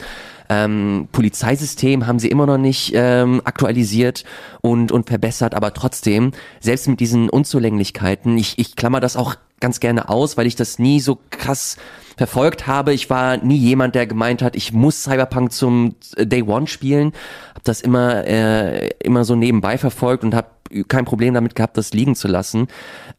ähm, 0.49 1.07
Polizeisystem 1.11 2.07
haben 2.07 2.17
sie 2.17 2.29
immer 2.29 2.47
noch 2.47 2.57
nicht 2.57 2.93
ähm, 2.95 3.43
aktualisiert 3.45 4.23
und, 4.61 4.91
und 4.91 5.07
verbessert, 5.07 5.53
aber 5.53 5.75
trotzdem, 5.75 6.31
selbst 6.61 6.87
mit 6.87 6.99
diesen 6.99 7.29
Unzulänglichkeiten, 7.29 8.39
ich, 8.39 8.57
ich 8.57 8.75
klammer 8.75 8.99
das 8.99 9.15
auch 9.15 9.35
ganz 9.61 9.79
gerne 9.79 10.09
aus, 10.09 10.35
weil 10.35 10.47
ich 10.47 10.55
das 10.55 10.79
nie 10.79 10.99
so 10.99 11.17
krass 11.29 11.77
verfolgt 12.17 12.67
habe. 12.67 12.93
Ich 12.93 13.09
war 13.09 13.37
nie 13.37 13.57
jemand, 13.57 13.95
der 13.95 14.05
gemeint 14.05 14.41
hat, 14.41 14.55
ich 14.55 14.73
muss 14.73 15.03
Cyberpunk 15.03 15.51
zum 15.53 15.95
äh, 16.17 16.27
Day 16.27 16.43
One 16.43 16.67
spielen. 16.67 17.13
Hab 17.55 17.63
das 17.63 17.81
immer 17.81 18.25
äh, 18.27 18.89
immer 19.03 19.23
so 19.23 19.35
nebenbei 19.35 19.77
verfolgt 19.77 20.23
und 20.23 20.35
habe 20.35 20.49
kein 20.87 21.05
Problem 21.05 21.33
damit 21.33 21.55
gehabt, 21.55 21.77
das 21.77 21.93
liegen 21.93 22.15
zu 22.15 22.27
lassen. 22.27 22.67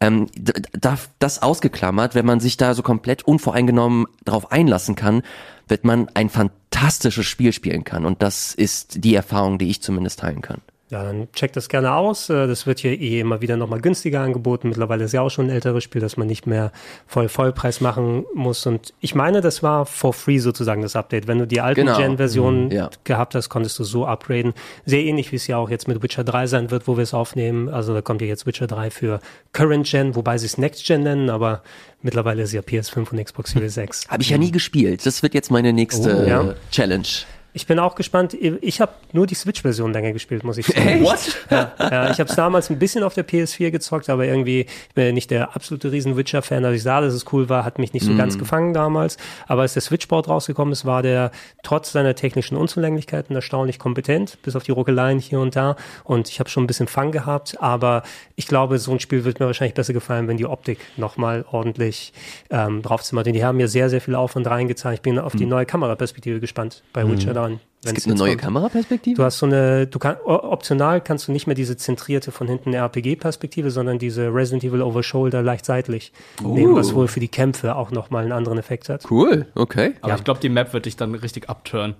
Ähm, 0.00 0.28
da, 0.34 0.98
das 1.18 1.42
ausgeklammert, 1.42 2.14
wenn 2.14 2.26
man 2.26 2.40
sich 2.40 2.56
da 2.56 2.74
so 2.74 2.82
komplett 2.82 3.24
unvoreingenommen 3.24 4.06
darauf 4.24 4.52
einlassen 4.52 4.94
kann, 4.94 5.22
wird 5.68 5.84
man 5.84 6.08
ein 6.14 6.28
fantastisches 6.28 7.26
Spiel 7.26 7.52
spielen 7.52 7.84
kann. 7.84 8.06
Und 8.06 8.22
das 8.22 8.54
ist 8.54 9.04
die 9.04 9.14
Erfahrung, 9.14 9.58
die 9.58 9.68
ich 9.68 9.82
zumindest 9.82 10.20
teilen 10.20 10.42
kann. 10.42 10.60
Ja, 10.92 11.02
dann 11.04 11.32
checkt 11.32 11.56
das 11.56 11.70
gerne 11.70 11.94
aus. 11.94 12.28
Äh, 12.28 12.46
das 12.46 12.66
wird 12.66 12.80
hier 12.80 13.00
eh 13.00 13.20
immer 13.20 13.40
wieder 13.40 13.56
nochmal 13.56 13.80
günstiger 13.80 14.20
angeboten. 14.20 14.68
Mittlerweile 14.68 15.04
ist 15.04 15.12
ja 15.12 15.22
auch 15.22 15.30
schon 15.30 15.46
ein 15.46 15.50
älteres 15.50 15.82
Spiel, 15.82 16.02
dass 16.02 16.18
man 16.18 16.26
nicht 16.26 16.46
mehr 16.46 16.70
voll 17.06 17.30
Vollpreis 17.30 17.80
machen 17.80 18.26
muss. 18.34 18.66
Und 18.66 18.92
ich 19.00 19.14
meine, 19.14 19.40
das 19.40 19.62
war 19.62 19.86
for 19.86 20.12
free 20.12 20.36
sozusagen 20.36 20.82
das 20.82 20.94
Update. 20.94 21.26
Wenn 21.26 21.38
du 21.38 21.46
die 21.46 21.62
alten 21.62 21.86
genau. 21.86 21.96
Gen-Versionen 21.96 22.66
mhm, 22.66 22.72
ja. 22.72 22.90
gehabt 23.04 23.34
hast, 23.34 23.48
konntest 23.48 23.78
du 23.78 23.84
so 23.84 24.04
upgraden. 24.04 24.52
Sehr 24.84 25.02
ähnlich, 25.02 25.32
wie 25.32 25.36
es 25.36 25.46
ja 25.46 25.56
auch 25.56 25.70
jetzt 25.70 25.88
mit 25.88 26.02
Witcher 26.02 26.24
3 26.24 26.46
sein 26.46 26.70
wird, 26.70 26.86
wo 26.86 26.98
wir 26.98 27.04
es 27.04 27.14
aufnehmen. 27.14 27.70
Also 27.70 27.94
da 27.94 28.02
kommt 28.02 28.20
ja 28.20 28.26
jetzt 28.26 28.44
Witcher 28.44 28.66
3 28.66 28.90
für 28.90 29.20
Current 29.54 29.86
Gen, 29.86 30.14
wobei 30.14 30.36
sie 30.36 30.44
es 30.44 30.58
Next 30.58 30.86
Gen 30.86 31.04
nennen, 31.04 31.30
aber 31.30 31.62
mittlerweile 32.02 32.42
ist 32.42 32.52
ja 32.52 32.60
PS5 32.60 33.12
und 33.12 33.24
Xbox 33.24 33.52
Series 33.52 33.72
6. 33.72 34.08
Habe 34.08 34.22
ich 34.22 34.28
ja 34.28 34.36
nie 34.36 34.52
gespielt. 34.52 35.06
Das 35.06 35.22
wird 35.22 35.32
jetzt 35.32 35.50
meine 35.50 35.72
nächste 35.72 36.22
oh, 36.22 36.28
ja. 36.28 36.54
Challenge. 36.70 37.08
Ich 37.54 37.66
bin 37.66 37.78
auch 37.78 37.94
gespannt. 37.94 38.34
Ich 38.34 38.80
habe 38.80 38.92
nur 39.12 39.26
die 39.26 39.34
Switch-Version 39.34 39.92
länger 39.92 40.12
gespielt, 40.12 40.42
muss 40.42 40.56
ich 40.56 40.66
sagen. 40.66 40.88
Echt? 40.88 41.02
What? 41.02 41.38
Ja, 41.50 41.72
ja 41.78 42.10
ich 42.10 42.18
habe 42.18 42.30
es 42.30 42.36
damals 42.36 42.70
ein 42.70 42.78
bisschen 42.78 43.02
auf 43.02 43.12
der 43.12 43.26
PS4 43.26 43.70
gezockt, 43.70 44.08
aber 44.08 44.24
irgendwie, 44.24 44.60
ich 44.60 44.94
bin 44.94 45.06
ja 45.06 45.12
nicht 45.12 45.30
der 45.30 45.54
absolute 45.54 45.92
Riesen-Witcher-Fan. 45.92 46.64
Also 46.64 46.74
ich 46.74 46.82
sah, 46.82 47.02
dass 47.02 47.12
es 47.12 47.30
cool 47.32 47.50
war, 47.50 47.64
hat 47.64 47.78
mich 47.78 47.92
nicht 47.92 48.06
so 48.06 48.12
mm. 48.12 48.16
ganz 48.16 48.38
gefangen 48.38 48.72
damals. 48.72 49.18
Aber 49.48 49.62
als 49.62 49.74
der 49.74 49.82
Switch-Board 49.82 50.28
rausgekommen 50.28 50.72
ist, 50.72 50.86
war 50.86 51.02
der 51.02 51.30
trotz 51.62 51.92
seiner 51.92 52.14
technischen 52.14 52.56
Unzulänglichkeiten 52.56 53.36
erstaunlich 53.36 53.78
kompetent, 53.78 54.38
bis 54.42 54.56
auf 54.56 54.62
die 54.62 54.72
Ruckeleien 54.72 55.18
hier 55.18 55.40
und 55.40 55.54
da. 55.54 55.76
Und 56.04 56.30
ich 56.30 56.40
habe 56.40 56.48
schon 56.48 56.64
ein 56.64 56.66
bisschen 56.66 56.88
Fang 56.88 57.12
gehabt, 57.12 57.60
aber 57.60 58.02
ich 58.34 58.46
glaube, 58.46 58.78
so 58.78 58.92
ein 58.92 59.00
Spiel 59.00 59.24
wird 59.24 59.40
mir 59.40 59.46
wahrscheinlich 59.46 59.74
besser 59.74 59.92
gefallen, 59.92 60.26
wenn 60.26 60.38
die 60.38 60.46
Optik 60.46 60.78
nochmal 60.96 61.44
ordentlich 61.50 62.14
ähm, 62.48 62.80
draufzimmert. 62.80 63.26
Denn 63.26 63.34
die 63.34 63.44
haben 63.44 63.58
mir 63.58 63.68
sehr, 63.68 63.90
sehr 63.90 64.00
viel 64.00 64.14
Aufwand 64.14 64.46
reingezahlt. 64.46 64.96
Ich 64.96 65.02
bin 65.02 65.18
auf 65.18 65.34
die 65.36 65.44
mm. 65.44 65.50
neue 65.50 65.66
Kameraperspektive 65.66 66.40
gespannt 66.40 66.82
bei 66.94 67.04
mm. 67.04 67.12
Witcher 67.12 67.34
daran. 67.42 67.60
Es 67.84 67.94
gibt 67.94 68.06
eine 68.06 68.14
neue 68.14 68.30
kommt. 68.30 68.42
Kameraperspektive? 68.42 69.16
Du 69.16 69.24
hast 69.24 69.38
so 69.38 69.46
eine, 69.46 69.88
du 69.88 69.98
kannst, 69.98 70.22
optional 70.24 71.00
kannst 71.00 71.26
du 71.26 71.32
nicht 71.32 71.48
mehr 71.48 71.56
diese 71.56 71.76
zentrierte 71.76 72.30
von 72.30 72.46
hinten 72.46 72.74
RPG-Perspektive, 72.74 73.72
sondern 73.72 73.98
diese 73.98 74.32
Resident 74.32 74.62
Evil 74.62 74.82
Over 74.82 75.02
Shoulder 75.02 75.42
leicht 75.42 75.64
seitlich 75.64 76.12
uh. 76.44 76.54
nehmen, 76.54 76.76
was 76.76 76.94
wohl 76.94 77.08
für 77.08 77.18
die 77.18 77.28
Kämpfe 77.28 77.74
auch 77.74 77.90
nochmal 77.90 78.22
einen 78.22 78.32
anderen 78.32 78.58
Effekt 78.58 78.88
hat. 78.88 79.10
Cool, 79.10 79.46
okay. 79.56 79.94
Aber 80.00 80.10
ja. 80.10 80.16
ich 80.16 80.24
glaube, 80.24 80.38
die 80.38 80.48
Map 80.48 80.72
wird 80.72 80.86
dich 80.86 80.96
dann 80.96 81.14
richtig 81.14 81.48
abtören. 81.48 81.96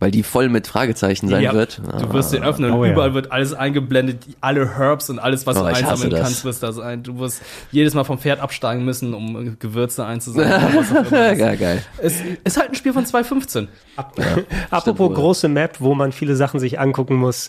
Weil 0.00 0.10
die 0.10 0.22
voll 0.22 0.48
mit 0.48 0.66
Fragezeichen 0.66 1.28
sein 1.28 1.42
Ja, 1.42 1.52
wird. 1.52 1.80
Du 2.00 2.12
wirst 2.12 2.32
den 2.32 2.42
öffnen 2.44 2.70
und 2.72 2.78
Oh 2.78 2.84
ja. 2.84 2.92
überall 2.92 3.14
wird 3.14 3.32
alles 3.32 3.54
eingeblendet, 3.54 4.24
alle 4.40 4.76
Herbs 4.76 5.08
und 5.10 5.18
alles, 5.18 5.46
was 5.46 5.56
Oh, 5.56 5.60
du 5.60 5.66
einsammeln 5.66 6.10
das. 6.10 6.20
kannst, 6.20 6.44
wirst 6.44 6.62
da 6.62 6.72
sein. 6.72 7.02
Du 7.02 7.18
wirst 7.18 7.42
jedes 7.70 7.94
Mal 7.94 8.04
vom 8.04 8.18
Pferd 8.18 8.40
absteigen 8.40 8.84
müssen, 8.84 9.14
um 9.14 9.56
Gewürze 9.58 10.04
einzusammeln. 10.04 11.38
ja, 11.38 11.54
geil. 11.54 11.82
es 11.98 12.20
ist 12.44 12.56
halt 12.58 12.70
ein 12.70 12.74
Spiel 12.74 12.92
von 12.92 13.06
2015. 13.06 13.68
Apropos 14.70 15.08
wohl. 15.10 15.14
große 15.14 15.48
Map, 15.48 15.76
wo 15.80 15.94
man 15.94 16.12
viele 16.12 16.36
Sachen 16.36 16.60
sich 16.60 16.78
angucken 16.80 17.16
muss. 17.16 17.48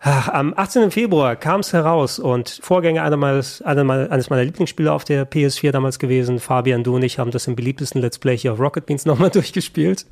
Ach, 0.00 0.28
Am 0.28 0.52
18. 0.54 0.90
Februar 0.90 1.36
kam 1.36 1.60
es 1.60 1.72
heraus 1.72 2.18
und 2.18 2.60
Vorgänger 2.62 3.02
meiner- 3.16 4.10
eines 4.10 4.30
meiner 4.30 4.44
Lieblingsspiele 4.44 4.92
auf 4.92 5.04
der 5.04 5.28
PS4 5.28 5.72
damals 5.72 5.98
gewesen. 5.98 6.38
Fabian, 6.38 6.84
du 6.84 6.94
und 6.96 7.02
ich 7.02 7.18
haben 7.18 7.30
das 7.30 7.46
im 7.46 7.56
beliebtesten 7.56 8.00
Let's 8.02 8.18
Play 8.18 8.36
hier 8.36 8.52
auf 8.52 8.60
Rocket 8.60 8.84
Beans 8.86 9.06
nochmal 9.06 9.30
durchgespielt. 9.32 10.04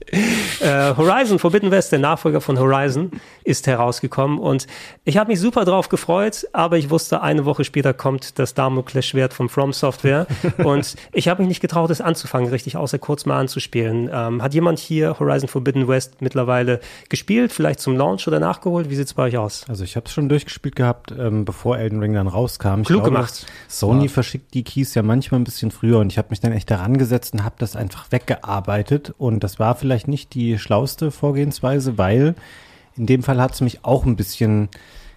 Äh, 0.61 0.95
Horizon 0.97 1.39
Forbidden 1.39 1.71
West, 1.71 1.93
der 1.93 1.99
Nachfolger 1.99 2.41
von 2.41 2.59
Horizon, 2.59 3.11
ist 3.45 3.67
herausgekommen 3.67 4.39
und 4.39 4.67
ich 5.05 5.19
habe 5.19 5.31
mich 5.31 5.39
super 5.39 5.65
drauf 5.65 5.89
gefreut, 5.91 6.47
aber 6.53 6.79
ich 6.79 6.89
wusste, 6.91 7.21
eine 7.21 7.45
Woche 7.45 7.65
später 7.65 7.93
kommt 7.93 8.39
das 8.39 8.55
Damoklesschwert 8.55 9.35
von 9.35 9.49
From 9.51 9.73
Software 9.73 10.27
und 10.65 10.97
ich 11.13 11.29
habe 11.29 11.43
mich 11.43 11.49
nicht 11.49 11.61
getraut, 11.61 11.91
es 11.91 12.01
anzufangen, 12.01 12.49
richtig 12.49 12.77
außer 12.79 12.99
kurz 12.99 13.27
mal 13.27 13.39
anzuspielen. 13.39 14.11
Ähm, 14.13 14.43
hat 14.43 14.55
jemand 14.55 14.79
hier 14.79 15.19
Horizon 15.21 15.49
Forbidden 15.49 15.87
West 15.89 16.21
mittlerweile 16.21 16.81
gespielt, 17.11 17.53
vielleicht 17.53 17.81
zum 17.81 17.97
Launch 17.97 18.27
oder 18.27 18.41
nachgeholt? 18.41 18.89
Wie 18.91 18.97
sieht's 18.97 19.15
bei 19.15 19.25
euch 19.25 19.37
aus? 19.37 19.67
Also 19.69 19.84
ich 19.85 19.97
habe 19.97 20.07
es 20.07 20.13
schon 20.13 20.29
durchgespielt 20.29 20.75
gehabt, 20.75 21.13
ähm, 21.17 21.45
bevor 21.45 21.79
Elden 21.79 22.01
Ring 22.01 22.15
dann 22.15 22.27
rauskam. 22.27 22.81
Ich 22.81 22.87
Klug 22.87 23.05
gemacht. 23.05 23.47
Sony 23.69 24.09
verschickt 24.09 24.55
die 24.55 24.65
Keys 24.65 24.95
ja 24.95 25.03
manchmal 25.03 25.41
ein 25.41 25.45
bisschen 25.45 25.71
früher 25.71 25.99
und 25.99 26.11
ich 26.11 26.19
habe 26.19 26.29
mich 26.31 26.41
dann 26.41 26.53
echt 26.53 26.71
daran 26.71 26.99
gesetzt 26.99 27.35
und 27.35 27.45
habe 27.45 27.57
das 27.59 27.77
einfach 27.77 28.11
weggearbeitet 28.11 29.15
und 29.19 29.45
das 29.45 29.59
war 29.59 29.75
vielleicht 29.77 30.09
nicht 30.09 30.35
die 30.35 30.59
schlauste 30.59 31.11
Vorgehensweise, 31.11 31.99
weil 31.99 32.35
in 32.97 33.07
dem 33.07 33.23
Fall 33.23 33.41
hat 33.41 33.55
es 33.55 33.61
mich 33.61 33.85
auch 33.85 34.05
ein 34.05 34.17
bisschen 34.17 34.69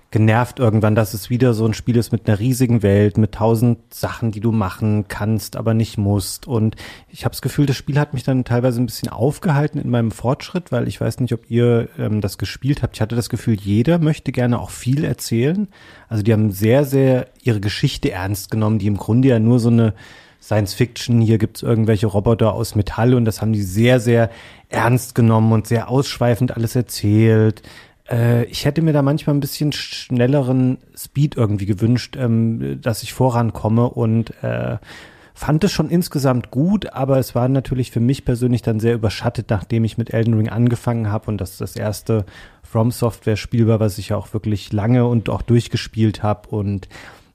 genervt 0.09 0.59
irgendwann, 0.59 0.95
dass 0.95 1.13
es 1.13 1.29
wieder 1.29 1.53
so 1.53 1.65
ein 1.65 1.73
Spiel 1.73 1.97
ist 1.97 2.11
mit 2.11 2.27
einer 2.27 2.39
riesigen 2.39 2.81
Welt, 2.81 3.17
mit 3.17 3.33
tausend 3.33 3.93
Sachen, 3.93 4.31
die 4.31 4.39
du 4.39 4.53
machen 4.53 5.07
kannst, 5.09 5.57
aber 5.57 5.73
nicht 5.73 5.97
musst. 5.97 6.47
Und 6.47 6.77
ich 7.09 7.25
habe 7.25 7.33
das 7.33 7.41
Gefühl, 7.41 7.65
das 7.65 7.75
Spiel 7.75 7.99
hat 7.99 8.13
mich 8.13 8.23
dann 8.23 8.45
teilweise 8.45 8.81
ein 8.81 8.85
bisschen 8.85 9.09
aufgehalten 9.09 9.79
in 9.79 9.89
meinem 9.89 10.11
Fortschritt, 10.11 10.71
weil 10.71 10.87
ich 10.87 11.01
weiß 11.01 11.19
nicht, 11.19 11.33
ob 11.33 11.49
ihr 11.49 11.89
ähm, 11.99 12.21
das 12.21 12.37
gespielt 12.37 12.83
habt. 12.83 12.95
Ich 12.95 13.01
hatte 13.01 13.17
das 13.17 13.29
Gefühl, 13.29 13.55
jeder 13.59 13.99
möchte 13.99 14.31
gerne 14.31 14.59
auch 14.59 14.69
viel 14.69 15.03
erzählen. 15.03 15.67
Also 16.07 16.23
die 16.23 16.31
haben 16.31 16.51
sehr, 16.51 16.85
sehr 16.85 17.27
ihre 17.43 17.59
Geschichte 17.59 18.11
ernst 18.11 18.49
genommen, 18.49 18.79
die 18.79 18.87
im 18.87 18.97
Grunde 18.97 19.27
ja 19.27 19.39
nur 19.39 19.59
so 19.59 19.69
eine 19.69 19.93
Science 20.41 20.75
Fiction, 20.75 21.19
hier 21.19 21.39
gibt's 21.39 21.61
irgendwelche 21.61 22.07
Roboter 22.07 22.53
aus 22.53 22.75
Metall 22.75 23.13
und 23.15 23.25
das 23.25 23.41
haben 23.41 23.51
die 23.51 23.63
sehr, 23.63 23.99
sehr 23.99 24.29
ernst 24.69 25.13
genommen 25.13 25.51
und 25.51 25.67
sehr 25.67 25.89
ausschweifend 25.89 26.55
alles 26.55 26.73
erzählt. 26.73 27.63
Äh, 28.09 28.45
ich 28.45 28.65
hätte 28.65 28.81
mir 28.81 28.93
da 28.93 29.01
manchmal 29.01 29.35
ein 29.35 29.39
bisschen 29.39 29.71
schnelleren 29.71 30.77
Speed 30.95 31.35
irgendwie 31.35 31.65
gewünscht, 31.65 32.15
ähm, 32.17 32.79
dass 32.81 33.03
ich 33.03 33.13
vorankomme 33.13 33.89
und 33.89 34.31
äh, 34.43 34.77
fand 35.33 35.63
es 35.63 35.71
schon 35.71 35.89
insgesamt 35.89 36.49
gut, 36.49 36.93
aber 36.93 37.19
es 37.19 37.35
war 37.35 37.47
natürlich 37.47 37.91
für 37.91 37.99
mich 37.99 38.25
persönlich 38.25 38.63
dann 38.63 38.79
sehr 38.79 38.95
überschattet, 38.95 39.49
nachdem 39.49 39.83
ich 39.83 39.97
mit 39.97 40.11
Elden 40.11 40.33
Ring 40.33 40.49
angefangen 40.49 41.11
habe 41.11 41.27
und 41.27 41.39
das 41.39 41.57
das 41.57 41.75
erste 41.75 42.25
From 42.63 42.91
Software 42.91 43.37
Spiel 43.37 43.67
war, 43.67 43.79
was 43.79 43.97
ich 43.99 44.09
ja 44.09 44.17
auch 44.17 44.33
wirklich 44.33 44.73
lange 44.73 45.05
und 45.05 45.29
auch 45.29 45.43
durchgespielt 45.43 46.23
habe 46.23 46.49
und 46.49 46.89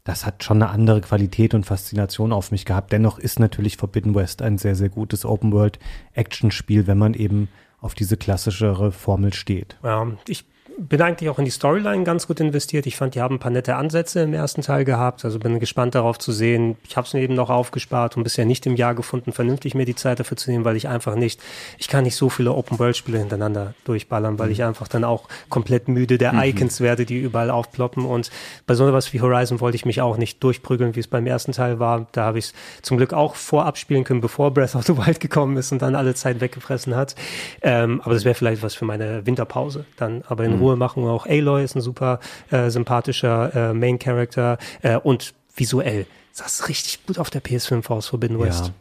das 0.05 0.27
hat 0.27 0.43
schon 0.43 0.61
eine 0.61 0.73
andere 0.73 1.01
Qualität 1.01 1.55
und 1.55 1.65
Faszination 1.65 2.33
auf 2.33 2.51
mich 2.51 2.65
gehabt. 2.65 2.91
Dennoch 2.91 3.21
ist 3.21 3.39
natürlich 3.39 3.77
Forbidden 3.77 4.17
West 4.17 4.43
ein 4.43 4.59
sehr, 4.59 4.75
sehr 4.75 4.89
gutes 4.89 5.25
Open-World-Action-Spiel, 5.25 6.89
wenn 6.89 6.99
man 6.99 7.15
eben 7.15 7.49
auf 7.81 7.95
diese 7.95 8.17
klassischere 8.17 8.91
Formel 8.91 9.33
steht. 9.33 9.77
Ja, 9.85 10.09
ich 10.27 10.45
bin 10.79 11.01
eigentlich 11.01 11.29
auch 11.29 11.39
in 11.39 11.45
die 11.45 11.51
Storyline 11.51 12.05
ganz 12.05 12.27
gut 12.27 12.41
investiert. 12.41 12.87
Ich 12.87 12.97
fand, 12.97 13.15
die 13.15 13.21
haben 13.21 13.37
ein 13.37 13.39
paar 13.39 13.51
nette 13.51 13.77
Ansätze 13.77 14.21
im 14.21 14.35
ersten 14.35 14.63
Teil 14.63 14.85
gehabt. 14.85 15.25
Also 15.25 15.39
bin 15.39 15.61
gespannt 15.61 15.95
darauf 15.95 16.19
zu 16.19 16.33
sehen. 16.33 16.77
Ich 16.87 16.97
habe 16.97 17.07
es 17.07 17.13
mir 17.13 17.21
eben 17.21 17.35
noch 17.35 17.51
aufgespart 17.51 18.17
und 18.17 18.25
bisher 18.25 18.45
nicht 18.45 18.67
im 18.67 18.77
Jahr 18.77 18.95
gefunden, 18.95 19.33
vernünftig 19.33 19.75
mir 19.75 19.85
die 19.85 19.95
Zeit 19.95 20.21
dafür 20.21 20.37
zu 20.37 20.51
nehmen, 20.51 20.65
weil 20.65 20.77
ich 20.77 20.89
einfach 20.89 21.15
nicht, 21.15 21.41
ich 21.79 21.89
kann 21.89 22.05
nicht 22.05 22.17
so 22.17 22.29
viele 22.29 22.53
Open-World-Spiele 22.53 23.19
hintereinander 23.19 23.75
durchballern, 23.85 24.39
weil 24.39 24.51
ich 24.51 24.65
einfach 24.65 24.89
dann 24.89 25.05
auch 25.05 25.29
komplett 25.49 25.89
müde 25.89 26.19
der 26.19 26.33
Icons 26.35 26.81
werde, 26.81 27.05
die 27.05 27.19
überall 27.19 27.51
aufploppen. 27.51 28.05
Und 28.05 28.31
bei 28.67 28.75
so 28.75 28.87
etwas 28.87 29.13
wie 29.13 29.21
Horizon 29.21 29.61
wollte 29.61 29.77
ich 29.77 29.85
mich 29.85 30.01
auch 30.01 30.17
nicht 30.17 30.43
durchprügeln, 30.43 30.97
wie 30.97 31.01
es 31.01 31.09
beim 31.09 31.27
ersten 31.27 31.53
Teil 31.53 31.79
war. 31.79 32.07
Da 32.13 32.25
habe 32.25 32.39
ich 32.39 32.47
es 32.47 32.55
zum 32.83 32.97
Glück 32.97 33.13
auch 33.13 33.35
vorab 33.35 33.79
spielen 33.79 34.05
können, 34.05 34.21
bevor 34.21 34.53
Breath 34.53 34.75
of 34.75 34.87
the 34.87 34.97
Wild 34.97 35.21
gekommen 35.21 35.57
ist 35.57 35.73
und 35.73 35.83
dann 35.83 35.95
alle 35.95 36.15
Zeit 36.15 36.41
weggefressen 36.41 36.97
hat. 36.97 37.15
Ähm, 37.61 38.01
aber 38.03 38.15
das 38.15 38.25
wäre 38.25 38.35
vielleicht 38.35 38.63
was 38.63 38.75
für 38.75 38.85
meine 38.85 39.27
Winterpause 39.27 39.85
dann. 39.97 40.23
Aber 40.29 40.45
in 40.45 40.62
Ruhe 40.63 40.77
machen. 40.77 41.05
Auch 41.07 41.27
Aloy 41.27 41.65
ist 41.65 41.75
ein 41.75 41.81
super 41.81 42.21
äh, 42.51 42.71
sympathischer 42.71 43.71
äh, 43.71 43.75
Main 43.75 43.99
Character 43.99 44.59
äh, 44.83 44.97
und 44.97 45.35
visuell 45.55 46.07
sah 46.33 46.47
es 46.47 46.69
richtig 46.69 47.05
gut 47.07 47.19
auf 47.19 47.31
der 47.31 47.43
PS5 47.43 47.89
aus, 47.91 48.09
Forbidden 48.09 48.39
West. 48.41 48.73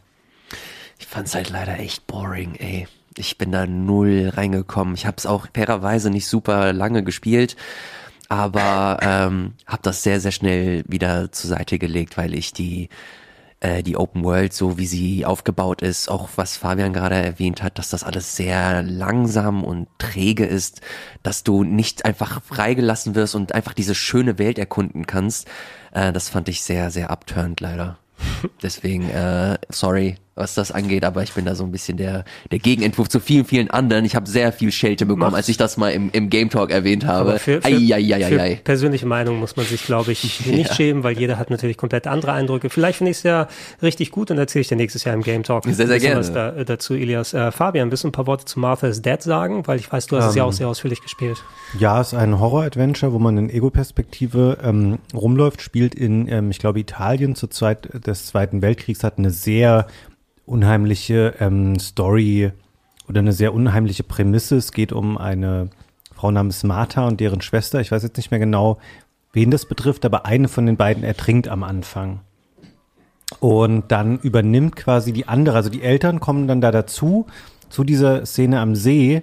Ich 0.98 1.06
fand's 1.06 1.34
halt 1.34 1.50
leider 1.50 1.78
echt 1.78 2.06
boring, 2.06 2.54
ey. 2.54 2.88
Ich 3.18 3.36
bin 3.36 3.52
da 3.52 3.66
null 3.66 4.30
reingekommen. 4.34 4.94
Ich 4.94 5.04
hab's 5.04 5.26
auch 5.26 5.46
fairerweise 5.52 6.08
nicht 6.08 6.26
super 6.26 6.72
lange 6.72 7.02
gespielt, 7.02 7.56
aber 8.30 8.98
ähm, 9.02 9.52
hab 9.66 9.82
das 9.82 10.02
sehr, 10.02 10.20
sehr 10.20 10.32
schnell 10.32 10.82
wieder 10.88 11.30
zur 11.30 11.50
Seite 11.50 11.78
gelegt, 11.78 12.16
weil 12.16 12.34
ich 12.34 12.54
die 12.54 12.88
äh, 13.62 13.82
die 13.82 13.96
Open 13.96 14.24
World, 14.24 14.52
so 14.52 14.76
wie 14.76 14.86
sie 14.86 15.24
aufgebaut 15.24 15.82
ist, 15.82 16.08
auch 16.08 16.30
was 16.34 16.56
Fabian 16.56 16.92
gerade 16.92 17.14
erwähnt 17.14 17.62
hat, 17.62 17.78
dass 17.78 17.90
das 17.90 18.02
alles 18.02 18.34
sehr 18.34 18.82
langsam 18.82 19.62
und 19.62 19.86
träge 19.98 20.44
ist, 20.44 20.80
dass 21.22 21.44
du 21.44 21.62
nicht 21.62 22.04
einfach 22.04 22.42
freigelassen 22.42 23.14
wirst 23.14 23.36
und 23.36 23.54
einfach 23.54 23.72
diese 23.72 23.94
schöne 23.94 24.38
Welt 24.38 24.58
erkunden 24.58 25.06
kannst. 25.06 25.46
Äh, 25.92 26.12
das 26.12 26.28
fand 26.28 26.48
ich 26.48 26.62
sehr, 26.62 26.90
sehr 26.90 27.10
abturnt 27.10 27.60
leider. 27.60 27.98
Deswegen, 28.62 29.08
äh, 29.10 29.58
sorry, 29.68 30.16
was 30.34 30.54
das 30.54 30.72
angeht, 30.72 31.04
aber 31.04 31.22
ich 31.22 31.32
bin 31.32 31.44
da 31.44 31.54
so 31.54 31.64
ein 31.64 31.72
bisschen 31.72 31.98
der, 31.98 32.24
der 32.50 32.58
Gegenentwurf 32.58 33.08
zu 33.08 33.20
vielen, 33.20 33.44
vielen 33.44 33.70
anderen. 33.70 34.04
Ich 34.04 34.16
habe 34.16 34.28
sehr 34.28 34.50
viel 34.52 34.72
Schelte 34.72 35.04
bekommen, 35.04 35.22
Macht- 35.32 35.36
als 35.36 35.48
ich 35.48 35.58
das 35.58 35.76
mal 35.76 35.90
im, 35.90 36.08
im 36.12 36.30
Game 36.30 36.48
Talk 36.48 36.70
erwähnt 36.70 37.06
habe. 37.06 37.30
Aber 37.30 37.38
für, 37.38 37.60
für, 37.60 37.68
für 37.68 38.56
persönliche 38.64 39.06
Meinung 39.06 39.38
muss 39.38 39.56
man 39.56 39.66
sich, 39.66 39.84
glaube 39.84 40.12
ich, 40.12 40.46
nicht 40.46 40.74
schämen, 40.74 41.02
weil 41.02 41.18
jeder 41.18 41.38
hat 41.38 41.50
natürlich 41.50 41.76
komplett 41.76 42.06
andere 42.06 42.32
Eindrücke. 42.32 42.70
Vielleicht 42.70 42.98
finde 42.98 43.10
ich 43.10 43.18
es 43.18 43.22
ja 43.24 43.46
richtig 43.82 44.10
gut 44.10 44.30
und 44.30 44.38
erzähle 44.38 44.62
ich 44.62 44.68
dir 44.68 44.76
nächstes 44.76 45.04
Jahr 45.04 45.14
im 45.14 45.22
Game 45.22 45.42
Talk. 45.42 45.64
Sehr, 45.66 45.86
sehr 45.86 45.98
gerne. 46.00 46.20
Was 46.20 46.32
da, 46.32 46.54
äh, 46.56 46.64
dazu, 46.64 46.94
Elias. 46.94 47.34
Äh, 47.34 47.52
Fabian, 47.52 47.90
willst 47.90 48.04
du 48.04 48.08
ein 48.08 48.12
paar 48.12 48.26
Worte 48.26 48.46
zu 48.46 48.58
Martha's 48.58 49.02
Dead 49.02 49.20
sagen? 49.22 49.66
Weil 49.66 49.78
ich 49.78 49.92
weiß, 49.92 50.06
du 50.06 50.16
hast 50.16 50.30
es 50.30 50.34
ja 50.34 50.44
auch 50.44 50.52
sehr 50.52 50.68
ausführlich 50.68 51.02
gespielt. 51.02 51.42
Ja, 51.78 52.00
es 52.00 52.08
ist 52.08 52.14
ein 52.18 52.40
Horror-Adventure, 52.40 53.12
wo 53.12 53.18
man 53.18 53.36
in 53.36 53.50
Ego-Perspektive 53.50 54.58
ähm, 54.62 54.98
rumläuft, 55.14 55.60
spielt 55.60 55.94
in, 55.94 56.26
ähm, 56.28 56.50
ich 56.50 56.58
glaube, 56.58 56.80
Italien 56.80 57.34
zur 57.34 57.50
Zeit 57.50 57.88
des 58.06 58.26
Zweiten 58.26 58.62
Weltkriegs, 58.62 59.04
hat 59.04 59.18
eine 59.18 59.30
sehr 59.30 59.86
unheimliche 60.46 61.34
ähm, 61.40 61.78
Story 61.78 62.52
oder 63.08 63.20
eine 63.20 63.32
sehr 63.32 63.54
unheimliche 63.54 64.02
Prämisse. 64.02 64.56
Es 64.56 64.72
geht 64.72 64.92
um 64.92 65.18
eine 65.18 65.70
Frau 66.14 66.30
namens 66.30 66.62
Martha 66.64 67.06
und 67.06 67.20
deren 67.20 67.40
Schwester. 67.40 67.80
Ich 67.80 67.90
weiß 67.92 68.02
jetzt 68.02 68.16
nicht 68.16 68.30
mehr 68.30 68.40
genau, 68.40 68.78
wen 69.32 69.50
das 69.50 69.66
betrifft, 69.66 70.04
aber 70.04 70.26
eine 70.26 70.48
von 70.48 70.66
den 70.66 70.76
beiden 70.76 71.04
ertrinkt 71.04 71.48
am 71.48 71.62
Anfang. 71.62 72.20
Und 73.40 73.90
dann 73.90 74.18
übernimmt 74.18 74.76
quasi 74.76 75.12
die 75.12 75.26
andere, 75.26 75.56
also 75.56 75.70
die 75.70 75.82
Eltern 75.82 76.20
kommen 76.20 76.46
dann 76.46 76.60
da 76.60 76.70
dazu, 76.70 77.26
zu 77.70 77.84
dieser 77.84 78.26
Szene 78.26 78.60
am 78.60 78.74
See. 78.74 79.22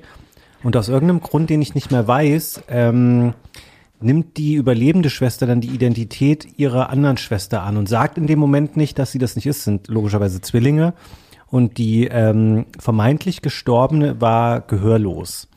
Und 0.64 0.76
aus 0.76 0.90
irgendeinem 0.90 1.22
Grund, 1.22 1.50
den 1.50 1.62
ich 1.62 1.76
nicht 1.76 1.92
mehr 1.92 2.08
weiß, 2.08 2.64
ähm, 2.68 3.34
nimmt 4.02 4.38
die 4.38 4.56
überlebende 4.56 5.10
Schwester 5.10 5.46
dann 5.46 5.62
die 5.62 5.70
Identität 5.70 6.48
ihrer 6.58 6.90
anderen 6.90 7.18
Schwester 7.18 7.64
an 7.64 7.78
und 7.78 7.90
sagt 7.90 8.18
in 8.18 8.28
dem 8.28 8.40
Moment 8.40 8.78
nicht, 8.78 8.98
dass 9.00 9.12
sie 9.12 9.20
das 9.20 9.36
nicht 9.36 9.46
ist, 9.46 9.64
sind 9.64 9.88
logischerweise 9.88 10.42
Zwillinge. 10.42 10.94
Und 11.48 11.78
die 11.78 12.06
ähm, 12.06 12.68
vermeintlich 12.78 13.42
Gestorbene 13.42 14.22
war 14.22 14.62
gehörlos. 14.62 15.48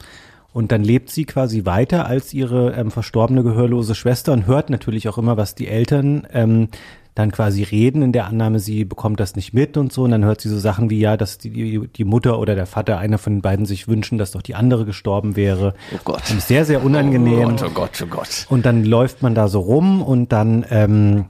Und 0.52 0.72
dann 0.72 0.82
lebt 0.82 1.10
sie 1.10 1.24
quasi 1.24 1.64
weiter 1.64 2.06
als 2.06 2.34
ihre 2.34 2.72
ähm, 2.72 2.90
verstorbene 2.90 3.42
gehörlose 3.42 3.94
Schwester 3.94 4.32
und 4.32 4.46
hört 4.46 4.70
natürlich 4.70 5.08
auch 5.08 5.18
immer, 5.18 5.36
was 5.36 5.54
die 5.54 5.68
Eltern 5.68 6.26
ähm, 6.32 6.68
dann 7.14 7.30
quasi 7.30 7.62
reden, 7.62 8.00
in 8.02 8.12
der 8.12 8.26
Annahme, 8.26 8.58
sie 8.58 8.84
bekommt 8.84 9.20
das 9.20 9.36
nicht 9.36 9.52
mit 9.52 9.76
und 9.76 9.92
so. 9.92 10.04
Und 10.04 10.12
dann 10.12 10.24
hört 10.24 10.40
sie 10.40 10.48
so 10.48 10.58
Sachen 10.58 10.88
wie, 10.88 10.98
ja, 10.98 11.16
dass 11.16 11.38
die, 11.38 11.88
die, 11.88 12.04
Mutter 12.04 12.38
oder 12.38 12.54
der 12.54 12.66
Vater, 12.66 12.98
einer 12.98 13.18
von 13.18 13.34
den 13.34 13.42
beiden, 13.42 13.66
sich 13.66 13.86
wünschen, 13.86 14.16
dass 14.16 14.30
doch 14.30 14.40
die 14.40 14.54
andere 14.54 14.86
gestorben 14.86 15.36
wäre. 15.36 15.74
Oh 15.94 15.98
Gott. 16.04 16.22
Und 16.30 16.40
sehr, 16.40 16.64
sehr 16.64 16.82
unangenehm. 16.82 17.48
Oh 17.48 17.48
Gott, 17.48 17.62
oh 17.62 17.70
Gott, 17.70 18.02
oh 18.02 18.06
Gott. 18.06 18.46
Und 18.48 18.64
dann 18.64 18.84
läuft 18.84 19.22
man 19.22 19.34
da 19.34 19.48
so 19.48 19.60
rum 19.60 20.02
und 20.02 20.32
dann 20.32 20.64
ähm, 20.70 21.26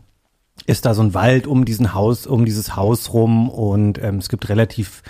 ist 0.67 0.87
da 0.87 0.95
so 0.95 1.03
ein 1.03 1.15
Wald 1.15 1.49
um 1.49 1.65
diesen 1.65 1.95
Haus, 1.95 2.27
um 2.27 2.45
dieses 2.45 2.77
Haus 2.77 3.13
rum 3.13 3.49
und 3.49 4.01
ähm, 4.03 4.19
es 4.19 4.29
gibt 4.29 4.49
relativ 4.49 5.03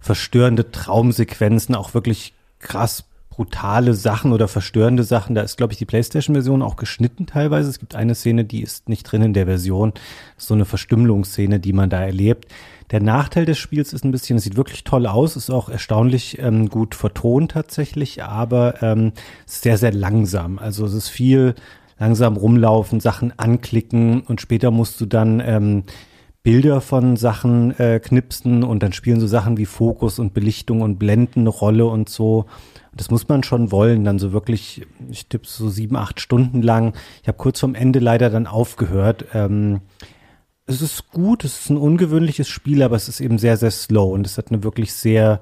verstörende 0.00 0.70
Traumsequenzen, 0.70 1.74
auch 1.74 1.94
wirklich 1.94 2.34
krass 2.60 3.04
brutale 3.32 3.94
Sachen 3.94 4.32
oder 4.32 4.46
verstörende 4.46 5.04
Sachen. 5.04 5.34
Da 5.34 5.40
ist, 5.40 5.56
glaube 5.56 5.72
ich, 5.72 5.78
die 5.78 5.86
PlayStation-Version 5.86 6.60
auch 6.60 6.76
geschnitten 6.76 7.24
teilweise. 7.24 7.70
Es 7.70 7.78
gibt 7.78 7.94
eine 7.94 8.14
Szene, 8.14 8.44
die 8.44 8.62
ist 8.62 8.90
nicht 8.90 9.04
drin 9.04 9.22
in 9.22 9.32
der 9.32 9.46
Version. 9.46 9.94
So 10.36 10.52
eine 10.52 10.66
Verstümmelungsszene, 10.66 11.58
die 11.58 11.72
man 11.72 11.88
da 11.88 12.02
erlebt. 12.02 12.48
Der 12.90 13.00
Nachteil 13.00 13.46
des 13.46 13.56
Spiels 13.56 13.94
ist 13.94 14.04
ein 14.04 14.10
bisschen, 14.10 14.36
es 14.36 14.44
sieht 14.44 14.58
wirklich 14.58 14.84
toll 14.84 15.06
aus, 15.06 15.36
ist 15.36 15.48
auch 15.48 15.70
erstaunlich 15.70 16.38
ähm, 16.40 16.68
gut 16.68 16.94
vertont 16.94 17.52
tatsächlich, 17.52 18.22
aber 18.22 18.82
ähm, 18.82 19.12
sehr, 19.46 19.78
sehr 19.78 19.94
langsam. 19.94 20.58
Also 20.58 20.84
es 20.84 20.92
ist 20.92 21.08
viel 21.08 21.54
langsam 21.98 22.36
rumlaufen, 22.36 23.00
Sachen 23.00 23.32
anklicken 23.38 24.20
und 24.20 24.42
später 24.42 24.70
musst 24.70 25.00
du 25.00 25.06
dann 25.06 25.40
ähm, 25.40 25.84
Bilder 26.42 26.80
von 26.80 27.16
Sachen 27.16 27.78
äh, 27.78 28.00
knipsen 28.00 28.64
und 28.64 28.82
dann 28.82 28.92
spielen 28.92 29.20
so 29.20 29.26
Sachen 29.26 29.58
wie 29.58 29.66
Fokus 29.66 30.18
und 30.18 30.34
Belichtung 30.34 30.80
und 30.80 30.98
Blenden 30.98 31.40
eine 31.40 31.50
Rolle 31.50 31.86
und 31.86 32.08
so. 32.08 32.46
Das 32.94 33.10
muss 33.10 33.28
man 33.28 33.42
schon 33.42 33.70
wollen, 33.70 34.04
dann 34.04 34.18
so 34.18 34.32
wirklich, 34.32 34.86
ich 35.08 35.26
tippe 35.28 35.46
so 35.46 35.70
sieben, 35.70 35.96
acht 35.96 36.20
Stunden 36.20 36.60
lang. 36.60 36.94
Ich 37.22 37.28
habe 37.28 37.38
kurz 37.38 37.60
vorm 37.60 37.74
Ende 37.74 38.00
leider 38.00 38.28
dann 38.28 38.46
aufgehört. 38.46 39.26
Ähm, 39.34 39.80
es 40.66 40.82
ist 40.82 41.10
gut, 41.10 41.44
es 41.44 41.60
ist 41.60 41.70
ein 41.70 41.76
ungewöhnliches 41.76 42.48
Spiel, 42.48 42.82
aber 42.82 42.96
es 42.96 43.08
ist 43.08 43.20
eben 43.20 43.38
sehr, 43.38 43.56
sehr 43.56 43.70
slow 43.70 44.12
und 44.12 44.26
es 44.26 44.36
hat 44.36 44.50
eine 44.50 44.62
wirklich 44.64 44.92
sehr 44.92 45.40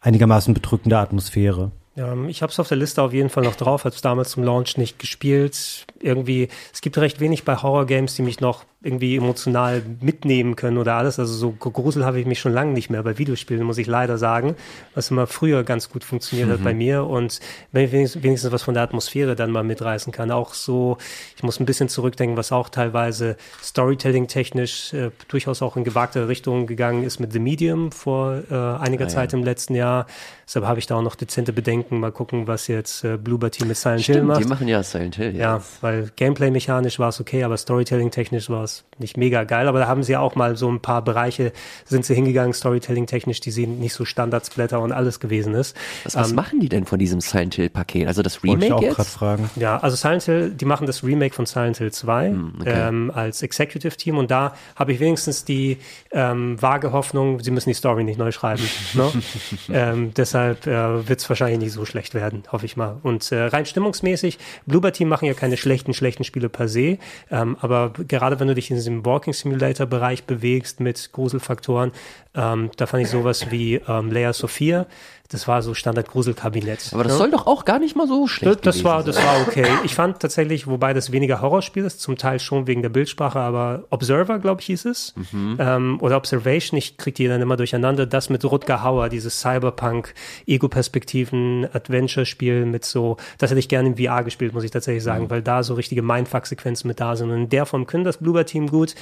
einigermaßen 0.00 0.54
bedrückende 0.54 0.98
Atmosphäre. 0.98 1.72
Ja, 1.96 2.14
ich 2.26 2.42
habe 2.42 2.52
es 2.52 2.60
auf 2.60 2.68
der 2.68 2.76
Liste 2.76 3.02
auf 3.02 3.14
jeden 3.14 3.30
Fall 3.30 3.42
noch 3.42 3.56
drauf, 3.56 3.84
habe 3.84 3.94
es 3.94 4.02
damals 4.02 4.30
zum 4.30 4.44
Launch 4.44 4.76
nicht 4.76 4.98
gespielt. 4.98 5.86
Irgendwie, 5.98 6.48
es 6.72 6.82
gibt 6.82 6.98
recht 6.98 7.20
wenig 7.20 7.44
bei 7.44 7.56
Horror-Games, 7.56 8.14
die 8.14 8.22
mich 8.22 8.40
noch 8.40 8.64
irgendwie 8.82 9.16
emotional 9.16 9.82
mitnehmen 10.00 10.54
können 10.54 10.78
oder 10.78 10.94
alles. 10.94 11.18
Also 11.18 11.32
so 11.32 11.50
Grusel 11.50 12.04
habe 12.04 12.20
ich 12.20 12.26
mich 12.26 12.38
schon 12.38 12.52
lange 12.52 12.72
nicht 12.72 12.90
mehr 12.90 13.02
bei 13.02 13.18
Videospielen, 13.18 13.62
muss 13.64 13.78
ich 13.78 13.86
leider 13.86 14.18
sagen, 14.18 14.54
was 14.94 15.10
immer 15.10 15.26
früher 15.26 15.64
ganz 15.64 15.90
gut 15.90 16.04
funktioniert 16.04 16.48
mhm. 16.48 16.52
hat 16.52 16.64
bei 16.64 16.74
mir. 16.74 17.04
Und 17.04 17.40
wenn 17.72 17.84
ich 17.84 17.92
wenigstens, 17.92 18.22
wenigstens 18.22 18.52
was 18.52 18.62
von 18.62 18.74
der 18.74 18.82
Atmosphäre 18.82 19.34
dann 19.34 19.50
mal 19.50 19.64
mitreißen 19.64 20.12
kann, 20.12 20.30
auch 20.30 20.54
so, 20.54 20.98
ich 21.36 21.42
muss 21.42 21.58
ein 21.58 21.66
bisschen 21.66 21.88
zurückdenken, 21.88 22.36
was 22.36 22.52
auch 22.52 22.68
teilweise 22.68 23.36
Storytelling-technisch 23.62 24.92
äh, 24.92 25.10
durchaus 25.28 25.62
auch 25.62 25.76
in 25.76 25.84
gewagte 25.84 26.28
Richtungen 26.28 26.66
gegangen 26.66 27.02
ist 27.02 27.18
mit 27.18 27.32
The 27.32 27.38
Medium 27.38 27.92
vor 27.92 28.42
äh, 28.50 28.54
einiger 28.54 29.06
ah, 29.06 29.08
Zeit 29.08 29.32
ja. 29.32 29.38
im 29.38 29.44
letzten 29.44 29.74
Jahr. 29.74 30.06
Deshalb 30.46 30.66
habe 30.66 30.78
ich 30.78 30.86
da 30.86 30.96
auch 30.96 31.02
noch 31.02 31.16
dezente 31.16 31.52
Bedenken. 31.52 31.98
Mal 31.98 32.12
gucken, 32.12 32.46
was 32.46 32.68
jetzt 32.68 33.02
äh, 33.02 33.16
Bluebird 33.16 33.54
Team 33.54 33.68
mit 33.68 33.76
Silent 33.76 34.02
Stimmt, 34.02 34.16
Hill 34.18 34.24
macht. 34.26 34.40
Die 34.40 34.48
machen 34.48 34.68
ja 34.68 34.82
Silent 34.82 35.16
Hill. 35.16 35.34
Ja, 35.34 35.56
ja 35.56 35.62
weil 35.80 36.12
Gameplay-mechanisch 36.14 37.00
war 37.00 37.08
es 37.08 37.20
okay, 37.20 37.42
aber 37.42 37.56
Storytelling-technisch 37.56 38.48
war 38.48 38.62
es 38.66 38.84
nicht 38.98 39.16
mega 39.16 39.44
geil, 39.44 39.68
aber 39.68 39.80
da 39.80 39.86
haben 39.86 40.02
sie 40.02 40.16
auch 40.16 40.34
mal 40.36 40.56
so 40.56 40.70
ein 40.70 40.80
paar 40.80 41.02
Bereiche, 41.02 41.52
sind 41.84 42.04
sie 42.04 42.14
hingegangen, 42.14 42.52
Storytelling-technisch, 42.52 43.40
die 43.40 43.50
sehen 43.50 43.78
nicht 43.78 43.92
so 43.92 44.04
Standardsblätter 44.04 44.80
und 44.80 44.92
alles 44.92 45.20
gewesen 45.20 45.54
ist. 45.54 45.76
Was, 46.04 46.16
was 46.16 46.30
ähm, 46.30 46.36
machen 46.36 46.60
die 46.60 46.68
denn 46.68 46.86
von 46.86 46.98
diesem 46.98 47.20
Silent 47.20 47.54
Hill-Paket? 47.54 48.08
Also 48.08 48.22
das 48.22 48.42
Remake 48.42 48.66
ich 48.66 48.72
auch 48.72 48.82
jetzt? 48.82 49.10
fragen. 49.10 49.50
Ja, 49.56 49.78
also 49.78 49.96
Silent 49.96 50.22
Hill, 50.24 50.50
die 50.50 50.64
machen 50.64 50.86
das 50.86 51.04
Remake 51.04 51.34
von 51.34 51.46
Silent 51.46 51.78
Hill 51.78 51.92
2 51.92 52.28
hm, 52.28 52.52
okay. 52.60 52.88
ähm, 52.88 53.12
als 53.14 53.42
Executive-Team 53.42 54.18
und 54.18 54.30
da 54.30 54.54
habe 54.76 54.92
ich 54.92 55.00
wenigstens 55.00 55.44
die 55.44 55.78
ähm, 56.12 56.60
vage 56.60 56.92
Hoffnung, 56.92 57.40
sie 57.40 57.50
müssen 57.50 57.68
die 57.68 57.74
Story 57.74 58.04
nicht 58.04 58.18
neu 58.18 58.32
schreiben. 58.32 58.62
ne? 58.94 59.12
ähm, 59.72 60.14
deshalb 60.14 60.66
äh, 60.66 61.08
wird 61.08 61.20
es 61.20 61.28
wahrscheinlich 61.28 61.58
nicht 61.58 61.72
so 61.72 61.84
schlecht 61.84 62.14
werden, 62.14 62.44
hoffe 62.50 62.66
ich 62.66 62.76
mal. 62.76 62.96
Und 63.02 63.30
äh, 63.30 63.42
rein 63.42 63.66
stimmungsmäßig, 63.66 64.38
Bloober 64.66 64.92
Team 64.92 65.08
machen 65.08 65.26
ja 65.26 65.34
keine 65.34 65.56
schlechten, 65.56 65.92
schlechten 65.92 66.24
Spiele 66.24 66.48
per 66.48 66.68
se, 66.68 66.98
ähm, 67.30 67.56
aber 67.60 67.92
gerade 68.08 68.40
wenn 68.40 68.48
du 68.48 68.54
dich 68.56 68.70
in 68.70 68.76
diesem 68.76 69.04
Walking 69.04 69.32
Simulator 69.32 69.86
Bereich 69.86 70.24
bewegst 70.24 70.80
mit 70.80 71.12
Gruselfaktoren. 71.12 71.92
Ähm, 72.34 72.70
da 72.76 72.86
fand 72.86 73.04
ich 73.04 73.10
sowas 73.10 73.50
wie 73.50 73.76
ähm, 73.86 74.10
Layer 74.10 74.32
Sophia. 74.32 74.86
Das 75.30 75.48
war 75.48 75.62
so 75.62 75.74
Standard 75.74 76.08
Gruselkabinett. 76.08 76.90
Aber 76.92 77.04
das 77.04 77.12
ne? 77.12 77.18
soll 77.18 77.30
doch 77.30 77.46
auch 77.46 77.64
gar 77.64 77.78
nicht 77.78 77.96
mal 77.96 78.06
so 78.06 78.26
schlecht 78.26 78.66
das, 78.66 78.76
das 78.76 78.84
war, 78.84 79.02
Das 79.02 79.16
war 79.16 79.40
okay. 79.46 79.66
Ich 79.84 79.94
fand 79.94 80.20
tatsächlich, 80.20 80.66
wobei 80.66 80.92
das 80.92 81.12
weniger 81.12 81.40
Horrorspiel 81.40 81.84
ist, 81.84 82.00
zum 82.00 82.16
Teil 82.16 82.38
schon 82.40 82.66
wegen 82.66 82.82
der 82.82 82.88
Bildsprache, 82.88 83.38
aber 83.38 83.84
Observer, 83.90 84.38
glaube 84.38 84.60
ich, 84.60 84.66
hieß 84.66 84.84
es. 84.86 85.14
Mhm. 85.32 85.56
Ähm, 85.58 85.98
oder 86.00 86.16
Observation, 86.16 86.78
ich 86.78 86.96
kriege 86.96 87.14
die 87.14 87.28
dann 87.28 87.42
immer 87.42 87.56
durcheinander. 87.56 88.06
Das 88.06 88.30
mit 88.30 88.44
Rutger 88.44 88.82
Hauer, 88.82 89.08
dieses 89.08 89.40
Cyberpunk, 89.40 90.14
Ego-Perspektiven, 90.46 91.68
Adventure-Spiel 91.72 92.66
mit 92.66 92.84
so, 92.84 93.16
das 93.38 93.50
hätte 93.50 93.60
ich 93.60 93.68
gerne 93.68 93.88
im 93.88 93.96
VR 93.96 94.24
gespielt, 94.24 94.54
muss 94.54 94.64
ich 94.64 94.70
tatsächlich 94.70 95.04
sagen, 95.04 95.24
mhm. 95.24 95.30
weil 95.30 95.42
da 95.42 95.62
so 95.62 95.74
richtige 95.74 96.02
Mindfuck-Sequenzen 96.02 96.88
mit 96.88 97.00
da 97.00 97.16
sind. 97.16 97.30
Und 97.30 97.36
in 97.36 97.48
der 97.48 97.66
Form 97.66 97.86
können 97.86 98.04
das 98.04 98.18
Bluebird-Team 98.18 98.68
gut 98.68 98.94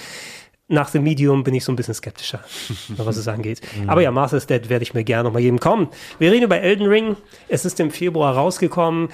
nach 0.69 0.89
The 0.89 0.99
Medium 0.99 1.45
bin 1.45 1.55
ich 1.55 1.65
so 1.65 1.73
ein 1.73 1.77
bisschen 1.77 1.95
skeptischer, 1.95 2.41
was 2.97 3.17
es 3.17 3.29
angeht. 3.29 3.61
Aber 3.87 4.01
ja, 4.01 4.11
Master's 4.11 4.47
Dead 4.47 4.69
werde 4.69 4.83
ich 4.83 4.95
mir 4.95 5.05
gerne 5.05 5.25
nochmal 5.25 5.43
geben. 5.43 5.61
Komm, 5.61 5.89
wir 6.19 6.33
reden 6.33 6.45
über 6.45 6.61
Elden 6.61 6.87
Ring. 6.87 7.17
Es 7.49 7.65
ist 7.65 7.81
im 7.81 7.91
Februar 7.91 8.35
rausgekommen 8.35 9.09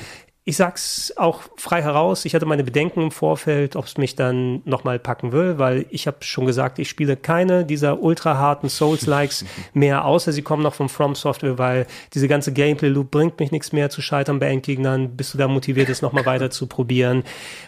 ich 0.44 0.56
sag's 0.56 1.12
auch 1.16 1.42
frei 1.56 1.82
heraus, 1.82 2.24
ich 2.24 2.34
hatte 2.34 2.46
meine 2.46 2.64
Bedenken 2.64 3.02
im 3.02 3.10
Vorfeld, 3.10 3.76
ob 3.76 3.84
es 3.84 3.98
mich 3.98 4.16
dann 4.16 4.62
nochmal 4.64 4.98
packen 4.98 5.32
will, 5.32 5.58
weil 5.58 5.84
ich 5.90 6.06
habe 6.06 6.16
schon 6.22 6.46
gesagt, 6.46 6.78
ich 6.78 6.88
spiele 6.88 7.16
keine 7.16 7.66
dieser 7.66 8.02
ultra 8.02 8.38
harten 8.38 8.70
Souls-Likes 8.70 9.44
mehr, 9.74 10.06
außer 10.06 10.32
sie 10.32 10.40
kommen 10.40 10.62
noch 10.62 10.72
von 10.72 10.88
From 10.88 11.14
Software, 11.14 11.58
weil 11.58 11.86
diese 12.14 12.26
ganze 12.26 12.54
Gameplay-Loop 12.54 13.10
bringt 13.10 13.38
mich 13.38 13.52
nichts 13.52 13.72
mehr 13.72 13.90
zu 13.90 14.00
scheitern 14.00 14.38
bei 14.38 14.48
Endgegnern, 14.48 15.14
bist 15.14 15.34
du 15.34 15.38
da 15.38 15.46
motiviert, 15.46 15.90
es 15.90 16.00
nochmal 16.00 16.24
weiter 16.24 16.50
zu 16.50 16.66
probieren. 16.66 17.22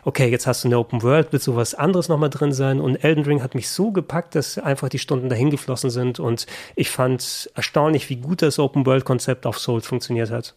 Okay, 0.05 0.31
jetzt 0.31 0.47
hast 0.47 0.65
du 0.65 0.69
eine 0.69 0.79
Open 0.79 1.03
World, 1.03 1.33
wird 1.33 1.43
sowas 1.43 1.75
anderes 1.75 2.09
nochmal 2.09 2.31
drin 2.31 2.53
sein 2.53 2.81
und 2.81 2.97
Elden 3.05 3.25
Ring 3.25 3.43
hat 3.43 3.55
mich 3.55 3.69
so 3.69 3.93
gepackt, 3.93 4.35
dass 4.35 4.57
einfach 4.57 4.89
die 4.89 4.99
Stunden 4.99 5.29
dahin 5.29 5.51
geflossen 5.51 5.91
sind 5.91 6.21
und 6.21 6.47
ich 6.75 6.89
fand 6.89 7.51
erstaunlich, 7.55 8.09
wie 8.09 8.17
gut 8.17 8.41
das 8.41 8.59
Open 8.59 8.87
World-Konzept 8.87 9.45
auf 9.45 9.59
Souls 9.59 9.87
funktioniert 9.87 10.31
hat. 10.31 10.55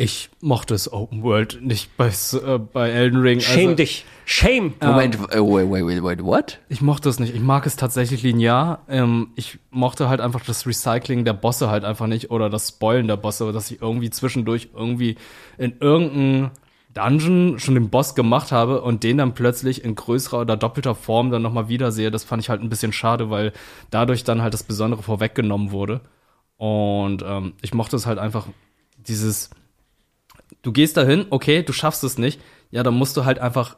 Ich 0.00 0.30
mochte 0.40 0.74
es 0.74 0.92
Open 0.92 1.24
World 1.24 1.58
nicht 1.60 1.96
bei, 1.96 2.06
äh, 2.06 2.58
bei 2.58 2.88
Elden 2.88 3.20
Ring. 3.20 3.40
Shame 3.40 3.70
also, 3.70 3.74
dich. 3.74 4.04
Shame. 4.24 4.74
Moment, 4.80 5.16
äh, 5.16 5.40
wait, 5.40 5.68
wait, 5.68 5.84
wait, 5.84 6.02
wait, 6.04 6.22
what? 6.22 6.60
Ich 6.68 6.80
mochte 6.80 7.08
es 7.08 7.18
nicht. 7.18 7.34
Ich 7.34 7.40
mag 7.40 7.66
es 7.66 7.74
tatsächlich 7.74 8.22
linear. 8.22 8.84
Ähm, 8.88 9.30
ich 9.34 9.58
mochte 9.70 10.08
halt 10.08 10.20
einfach 10.20 10.44
das 10.44 10.68
Recycling 10.68 11.24
der 11.24 11.32
Bosse 11.32 11.68
halt 11.68 11.84
einfach 11.84 12.06
nicht 12.06 12.30
oder 12.30 12.48
das 12.48 12.68
Spoilen 12.68 13.08
der 13.08 13.16
Bosse, 13.16 13.50
dass 13.52 13.72
ich 13.72 13.82
irgendwie 13.82 14.08
zwischendurch 14.10 14.68
irgendwie 14.72 15.16
in 15.56 15.74
irgendeinem 15.80 16.50
Dungeon 16.94 17.58
schon 17.58 17.74
den 17.74 17.90
Boss 17.90 18.14
gemacht 18.14 18.52
habe 18.52 18.82
und 18.82 19.02
den 19.02 19.18
dann 19.18 19.34
plötzlich 19.34 19.82
in 19.82 19.96
größerer 19.96 20.42
oder 20.42 20.56
doppelter 20.56 20.94
Form 20.94 21.32
dann 21.32 21.42
nochmal 21.42 21.68
wiedersehe. 21.68 22.12
Das 22.12 22.22
fand 22.22 22.40
ich 22.40 22.50
halt 22.50 22.62
ein 22.62 22.68
bisschen 22.68 22.92
schade, 22.92 23.30
weil 23.30 23.52
dadurch 23.90 24.22
dann 24.22 24.42
halt 24.42 24.54
das 24.54 24.62
Besondere 24.62 25.02
vorweggenommen 25.02 25.72
wurde. 25.72 26.02
Und 26.56 27.24
ähm, 27.26 27.54
ich 27.62 27.74
mochte 27.74 27.96
es 27.96 28.06
halt 28.06 28.20
einfach 28.20 28.46
dieses 28.96 29.50
du 30.62 30.72
gehst 30.72 30.96
dahin, 30.96 31.26
okay, 31.30 31.62
du 31.62 31.72
schaffst 31.72 32.04
es 32.04 32.18
nicht, 32.18 32.40
ja, 32.70 32.82
dann 32.82 32.94
musst 32.94 33.16
du 33.16 33.24
halt 33.24 33.38
einfach 33.38 33.76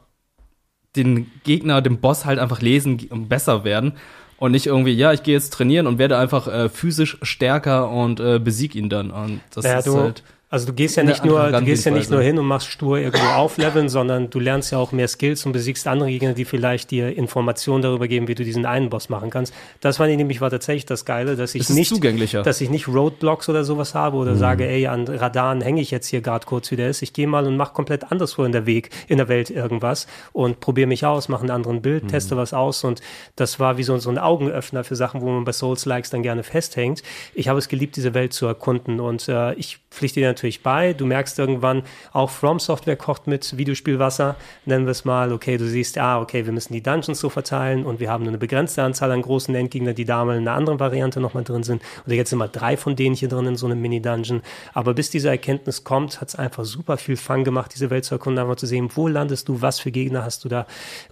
den 0.95 1.31
Gegner, 1.43 1.81
den 1.81 1.99
Boss 1.99 2.25
halt 2.25 2.39
einfach 2.39 2.61
lesen 2.61 2.99
und 3.09 3.29
besser 3.29 3.63
werden 3.63 3.93
und 4.37 4.51
nicht 4.51 4.65
irgendwie, 4.65 4.91
ja, 4.91 5.13
ich 5.13 5.23
gehe 5.23 5.35
jetzt 5.35 5.53
trainieren 5.53 5.87
und 5.87 5.99
werde 5.99 6.17
einfach 6.17 6.47
äh, 6.47 6.67
physisch 6.67 7.17
stärker 7.21 7.89
und 7.89 8.19
äh, 8.19 8.39
besieg 8.39 8.75
ihn 8.75 8.89
dann. 8.89 9.11
Und 9.11 9.41
das 9.53 9.63
naja, 9.63 9.79
ist 9.79 9.87
halt 9.87 10.23
also 10.51 10.67
du 10.67 10.73
gehst 10.73 10.97
ja 10.97 11.03
nicht 11.03 11.23
nur, 11.23 11.49
du 11.49 11.63
gehst 11.63 11.85
ja 11.85 11.91
nicht 11.91 12.11
nur 12.11 12.21
hin 12.21 12.37
und 12.37 12.45
machst 12.45 12.67
stur 12.67 12.97
irgendwo 12.97 13.25
aufleveln, 13.27 13.87
sondern 13.87 14.29
du 14.29 14.37
lernst 14.37 14.73
ja 14.73 14.79
auch 14.79 14.91
mehr 14.91 15.07
Skills 15.07 15.45
und 15.45 15.53
besiegst 15.53 15.87
andere 15.87 16.09
Gegner, 16.09 16.33
die 16.33 16.43
vielleicht 16.43 16.91
dir 16.91 17.15
Informationen 17.15 17.81
darüber 17.81 18.09
geben, 18.09 18.27
wie 18.27 18.35
du 18.35 18.43
diesen 18.43 18.65
einen 18.65 18.89
Boss 18.89 19.07
machen 19.07 19.29
kannst. 19.29 19.53
Das 19.79 19.95
fand 19.95 20.11
ich 20.11 20.17
nämlich 20.17 20.41
war 20.41 20.49
tatsächlich 20.49 20.85
das 20.85 21.05
Geile, 21.05 21.37
dass 21.37 21.55
ich 21.55 21.69
nicht, 21.69 21.87
zugänglicher. 21.87 22.43
dass 22.43 22.59
ich 22.59 22.69
nicht 22.69 22.89
Roadblocks 22.89 23.47
oder 23.47 23.63
sowas 23.63 23.95
habe 23.95 24.17
oder 24.17 24.33
mhm. 24.33 24.39
sage, 24.39 24.67
ey, 24.67 24.87
an 24.87 25.07
Radaren 25.07 25.61
hänge 25.61 25.79
ich 25.79 25.89
jetzt 25.89 26.07
hier 26.07 26.19
gerade 26.19 26.45
kurz 26.45 26.69
wie 26.69 26.75
der 26.75 26.89
ist. 26.89 27.01
Ich 27.01 27.13
gehe 27.13 27.27
mal 27.27 27.47
und 27.47 27.55
mache 27.55 27.71
komplett 27.71 28.11
anderswo 28.11 28.43
in 28.43 28.51
der 28.51 28.65
Weg, 28.65 28.89
in 29.07 29.19
der 29.19 29.29
Welt 29.29 29.49
irgendwas 29.51 30.05
und 30.33 30.59
probiere 30.59 30.87
mich 30.87 31.05
aus, 31.05 31.29
mache 31.29 31.43
einen 31.43 31.51
anderen 31.51 31.81
Bild, 31.81 32.03
mhm. 32.03 32.07
teste 32.09 32.35
was 32.35 32.53
aus 32.53 32.83
und 32.83 32.99
das 33.37 33.61
war 33.61 33.77
wie 33.77 33.83
so, 33.83 33.97
so 33.99 34.09
ein 34.09 34.17
Augenöffner 34.17 34.83
für 34.83 34.97
Sachen, 34.97 35.21
wo 35.21 35.27
man 35.27 35.45
bei 35.45 35.53
Souls-Likes 35.53 36.09
dann 36.09 36.23
gerne 36.23 36.43
festhängt. 36.43 37.03
Ich 37.33 37.47
habe 37.47 37.57
es 37.57 37.69
geliebt, 37.69 37.95
diese 37.95 38.13
Welt 38.13 38.33
zu 38.33 38.47
erkunden 38.47 38.99
und 38.99 39.29
äh, 39.29 39.53
ich 39.53 39.79
pflichte 39.91 40.19
dir 40.19 40.27
natürlich 40.27 40.40
bei. 40.63 40.93
Du 40.93 41.05
merkst 41.05 41.37
irgendwann, 41.39 41.83
auch 42.13 42.29
From 42.29 42.59
Software 42.59 42.95
kocht 42.95 43.27
mit 43.27 43.57
Videospielwasser, 43.57 44.35
nennen 44.65 44.85
wir 44.85 44.91
es 44.91 45.05
mal. 45.05 45.31
Okay, 45.31 45.57
du 45.57 45.65
siehst, 45.65 45.97
ah, 45.97 46.19
okay, 46.19 46.45
wir 46.45 46.53
müssen 46.53 46.73
die 46.73 46.83
Dungeons 46.83 47.19
so 47.19 47.29
verteilen 47.29 47.85
und 47.85 47.99
wir 47.99 48.09
haben 48.09 48.23
nur 48.23 48.31
eine 48.31 48.37
begrenzte 48.37 48.83
Anzahl 48.83 49.11
an 49.11 49.21
großen 49.21 49.53
Endgegnern, 49.53 49.95
die 49.95 50.05
da 50.05 50.25
mal 50.25 50.37
in 50.37 50.47
einer 50.47 50.57
anderen 50.57 50.79
Variante 50.79 51.19
nochmal 51.19 51.43
drin 51.43 51.63
sind. 51.63 51.81
Oder 52.05 52.15
jetzt 52.15 52.29
sind 52.29 52.39
mal 52.39 52.47
drei 52.47 52.77
von 52.77 52.95
denen 52.95 53.15
hier 53.15 53.29
drin 53.29 53.45
in 53.45 53.55
so 53.55 53.65
einem 53.65 53.81
Mini-Dungeon. 53.81 54.41
Aber 54.73 54.93
bis 54.93 55.09
diese 55.09 55.29
Erkenntnis 55.29 55.83
kommt, 55.83 56.21
hat 56.21 56.29
es 56.29 56.35
einfach 56.35 56.65
super 56.65 56.97
viel 56.97 57.17
Fun 57.17 57.43
gemacht, 57.43 57.71
diese 57.73 57.89
Welt 57.89 58.05
zu 58.05 58.15
erkunden, 58.15 58.39
einfach 58.39 58.55
zu 58.55 58.65
sehen, 58.65 58.89
wo 58.95 59.07
landest 59.07 59.47
du, 59.47 59.61
was 59.61 59.79
für 59.79 59.91
Gegner 59.91 60.23
hast 60.23 60.43
du 60.43 60.49
da 60.49 60.65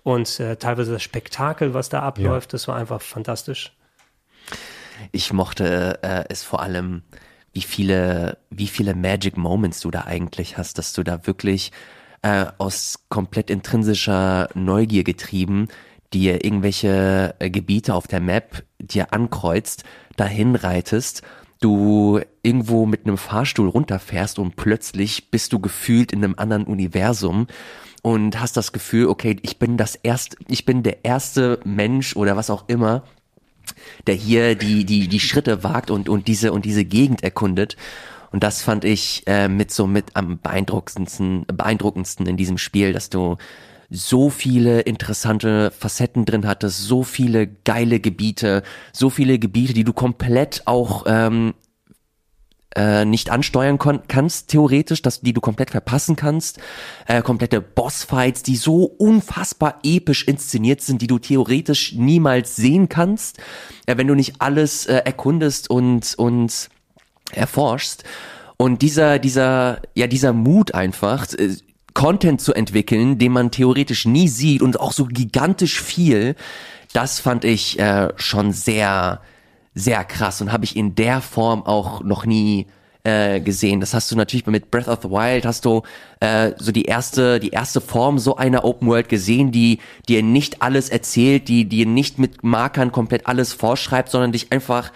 und 0.04 0.40
äh, 0.40 0.56
teilweise 0.56 0.92
das 0.92 1.04
Spektakel, 1.04 1.74
was 1.74 1.90
da 1.90 2.02
abläuft, 2.02 2.50
ja. 2.50 2.54
das 2.54 2.68
war 2.68 2.76
einfach 2.76 3.02
fantastisch. 3.02 3.74
Ich 5.12 5.32
mochte 5.34 6.00
äh, 6.02 6.26
es 6.30 6.44
vor 6.44 6.62
allem 6.62 7.04
wie 7.54 7.62
viele, 7.62 8.38
wie 8.50 8.68
viele 8.68 8.96
Magic 8.96 9.38
Moments 9.38 9.80
du 9.82 9.92
da 9.92 10.02
eigentlich 10.02 10.58
hast, 10.58 10.78
dass 10.78 10.94
du 10.94 11.04
da 11.04 11.26
wirklich 11.28 11.72
äh, 12.22 12.46
aus 12.58 13.06
komplett 13.10 13.50
intrinsischer 13.50 14.50
Neugier 14.54 15.04
getrieben 15.04 15.68
dir 16.14 16.44
irgendwelche 16.44 17.36
äh, 17.40 17.50
Gebiete 17.50 17.94
auf 17.94 18.08
der 18.08 18.20
Map 18.20 18.64
dir 18.80 19.14
ankreuzt, 19.14 19.84
dahin 20.16 20.56
reitest 20.56 21.22
du 21.62 22.22
irgendwo 22.42 22.86
mit 22.86 23.06
einem 23.06 23.18
Fahrstuhl 23.18 23.68
runterfährst 23.68 24.40
und 24.40 24.56
plötzlich 24.56 25.30
bist 25.30 25.52
du 25.52 25.60
gefühlt 25.60 26.14
in 26.14 26.24
einem 26.24 26.36
anderen 26.38 26.64
Universum 26.64 27.48
und 28.02 28.40
hast 28.40 28.56
das 28.56 28.72
Gefühl, 28.72 29.08
okay, 29.08 29.36
ich 29.42 29.60
bin 29.60 29.76
das 29.76 29.96
erste, 29.96 30.38
ich 30.48 30.66
bin 30.66 30.84
der 30.84 31.04
erste 31.04 31.60
Mensch 31.66 32.16
oder 32.16 32.38
was 32.38 32.50
auch 32.50 32.70
immer, 32.70 33.04
der 34.08 34.16
hier 34.16 34.56
die, 34.56 34.86
die, 34.86 35.08
die 35.08 35.20
Schritte 35.20 35.64
wagt 35.64 35.92
und, 35.92 36.10
und 36.10 36.28
diese, 36.28 36.52
und 36.52 36.66
diese 36.66 36.86
Gegend 36.86 37.24
erkundet. 37.24 37.76
Und 38.32 38.44
das 38.44 38.62
fand 38.62 38.86
ich 38.86 39.24
äh, 39.26 39.48
mit 39.48 39.72
so 39.72 39.88
mit 39.88 40.16
am 40.16 40.40
beeindruckendsten, 40.40 41.46
beeindruckendsten 41.48 42.28
in 42.28 42.38
diesem 42.38 42.58
Spiel, 42.58 42.94
dass 42.94 43.10
du 43.10 43.38
so 43.90 44.30
viele 44.30 44.82
interessante 44.82 45.72
Facetten 45.72 46.26
drin 46.26 46.46
hattest, 46.48 46.84
so 46.84 47.04
viele 47.04 47.48
geile 47.48 48.00
Gebiete, 48.00 48.62
so 48.94 49.10
viele 49.10 49.40
Gebiete, 49.40 49.74
die 49.74 49.84
du 49.84 49.94
komplett 49.94 50.62
auch 50.66 51.06
ähm, 51.08 51.56
äh, 52.76 53.06
nicht 53.06 53.30
ansteuern 53.30 53.80
kannst, 54.08 54.50
theoretisch, 54.50 55.02
dass 55.02 55.22
die 55.22 55.34
du 55.34 55.42
komplett 55.42 55.72
verpassen 55.72 56.16
kannst. 56.16 56.60
Äh, 57.08 57.22
komplette 57.22 57.62
Bossfights, 57.62 58.44
die 58.44 58.56
so 58.56 58.84
unfassbar 58.84 59.80
episch 59.84 60.28
inszeniert 60.28 60.82
sind, 60.82 61.02
die 61.02 61.08
du 61.08 61.20
theoretisch 61.20 61.94
niemals 61.94 62.56
sehen 62.56 62.88
kannst, 62.90 63.40
äh, 63.86 63.98
wenn 63.98 64.08
du 64.08 64.16
nicht 64.16 64.36
alles 64.40 64.86
äh, 64.86 64.96
erkundest 64.98 65.70
und, 65.70 66.14
und 66.18 66.70
erforschst. 67.32 68.04
Und 68.58 68.82
dieser, 68.82 69.20
dieser, 69.20 69.82
ja, 69.96 70.08
dieser 70.08 70.34
Mut 70.34 70.74
einfach, 70.74 71.28
äh, 71.34 71.56
Content 71.94 72.40
zu 72.40 72.54
entwickeln, 72.54 73.18
den 73.18 73.32
man 73.32 73.52
theoretisch 73.52 74.06
nie 74.06 74.28
sieht 74.28 74.62
und 74.62 74.80
auch 74.80 74.92
so 74.92 75.06
gigantisch 75.06 75.82
viel, 75.82 76.36
das 76.94 77.20
fand 77.20 77.46
ich 77.46 77.80
äh, 77.80 78.10
schon 78.16 78.54
sehr, 78.54 79.22
sehr 79.80 80.04
krass 80.04 80.42
und 80.42 80.52
habe 80.52 80.66
ich 80.66 80.76
in 80.76 80.96
der 80.96 81.22
Form 81.22 81.64
auch 81.64 82.02
noch 82.02 82.26
nie 82.26 82.68
äh, 83.04 83.40
gesehen. 83.40 83.80
Das 83.80 83.94
hast 83.94 84.12
du 84.12 84.16
natürlich 84.16 84.46
mit 84.46 84.72
Breath 84.72 84.88
of 84.88 85.00
the 85.02 85.10
Wild 85.10 85.46
hast 85.46 85.64
du 85.64 85.84
äh, 86.20 86.52
so 86.58 86.72
die 86.72 86.84
erste 86.84 87.40
die 87.40 87.52
erste 87.52 87.80
Form 87.80 88.20
so 88.20 88.36
einer 88.36 88.66
Open 88.66 88.88
World 88.88 89.08
gesehen, 89.08 89.52
die 89.52 89.80
dir 90.08 90.22
nicht 90.22 90.62
alles 90.62 90.90
erzählt, 90.90 91.48
die 91.48 91.64
dir 91.66 91.86
nicht 91.86 92.20
mit 92.20 92.44
Markern 92.44 92.92
komplett 92.92 93.26
alles 93.26 93.54
vorschreibt, 93.54 94.10
sondern 94.10 94.34
dich 94.34 94.52
einfach 94.52 94.92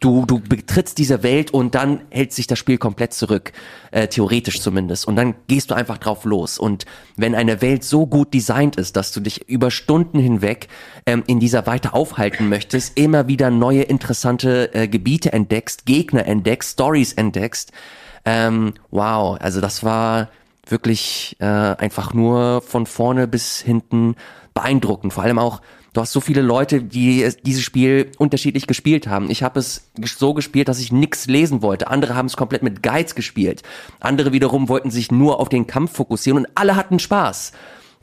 Du, 0.00 0.26
du 0.26 0.40
betrittst 0.40 0.98
diese 0.98 1.22
Welt 1.22 1.52
und 1.52 1.74
dann 1.74 2.00
hält 2.10 2.32
sich 2.32 2.46
das 2.46 2.58
Spiel 2.58 2.76
komplett 2.76 3.14
zurück, 3.14 3.52
äh, 3.92 4.08
theoretisch 4.08 4.60
zumindest. 4.60 5.08
Und 5.08 5.16
dann 5.16 5.34
gehst 5.46 5.70
du 5.70 5.74
einfach 5.74 5.96
drauf 5.96 6.24
los. 6.24 6.58
Und 6.58 6.84
wenn 7.16 7.34
eine 7.34 7.62
Welt 7.62 7.82
so 7.82 8.06
gut 8.06 8.34
designt 8.34 8.76
ist, 8.76 8.96
dass 8.96 9.12
du 9.12 9.20
dich 9.20 9.48
über 9.48 9.70
Stunden 9.70 10.18
hinweg 10.18 10.68
ähm, 11.06 11.24
in 11.26 11.40
dieser 11.40 11.66
weiter 11.66 11.94
aufhalten 11.94 12.48
möchtest, 12.48 12.98
immer 12.98 13.26
wieder 13.26 13.50
neue 13.50 13.82
interessante 13.82 14.74
äh, 14.74 14.86
Gebiete 14.86 15.32
entdeckst, 15.32 15.86
Gegner 15.86 16.26
entdeckst, 16.26 16.74
Stories 16.74 17.14
entdeckst, 17.14 17.72
ähm, 18.26 18.74
wow, 18.90 19.38
also 19.40 19.60
das 19.60 19.84
war 19.84 20.28
wirklich 20.68 21.36
äh, 21.38 21.44
einfach 21.44 22.12
nur 22.12 22.60
von 22.60 22.86
vorne 22.86 23.28
bis 23.28 23.60
hinten 23.60 24.16
beeindruckend. 24.52 25.12
Vor 25.12 25.22
allem 25.22 25.38
auch 25.38 25.62
Du 25.96 26.02
hast 26.02 26.12
so 26.12 26.20
viele 26.20 26.42
Leute, 26.42 26.82
die 26.82 27.26
dieses 27.42 27.62
Spiel 27.62 28.12
unterschiedlich 28.18 28.66
gespielt 28.66 29.06
haben. 29.06 29.30
Ich 29.30 29.42
habe 29.42 29.58
es 29.58 29.90
so 30.04 30.34
gespielt, 30.34 30.68
dass 30.68 30.78
ich 30.78 30.92
nichts 30.92 31.26
lesen 31.26 31.62
wollte. 31.62 31.88
Andere 31.88 32.14
haben 32.14 32.26
es 32.26 32.36
komplett 32.36 32.62
mit 32.62 32.82
Guides 32.82 33.14
gespielt. 33.14 33.62
Andere 33.98 34.34
wiederum 34.34 34.68
wollten 34.68 34.90
sich 34.90 35.10
nur 35.10 35.40
auf 35.40 35.48
den 35.48 35.66
Kampf 35.66 35.96
fokussieren 35.96 36.44
und 36.44 36.50
alle 36.54 36.76
hatten 36.76 36.98
Spaß. 36.98 37.52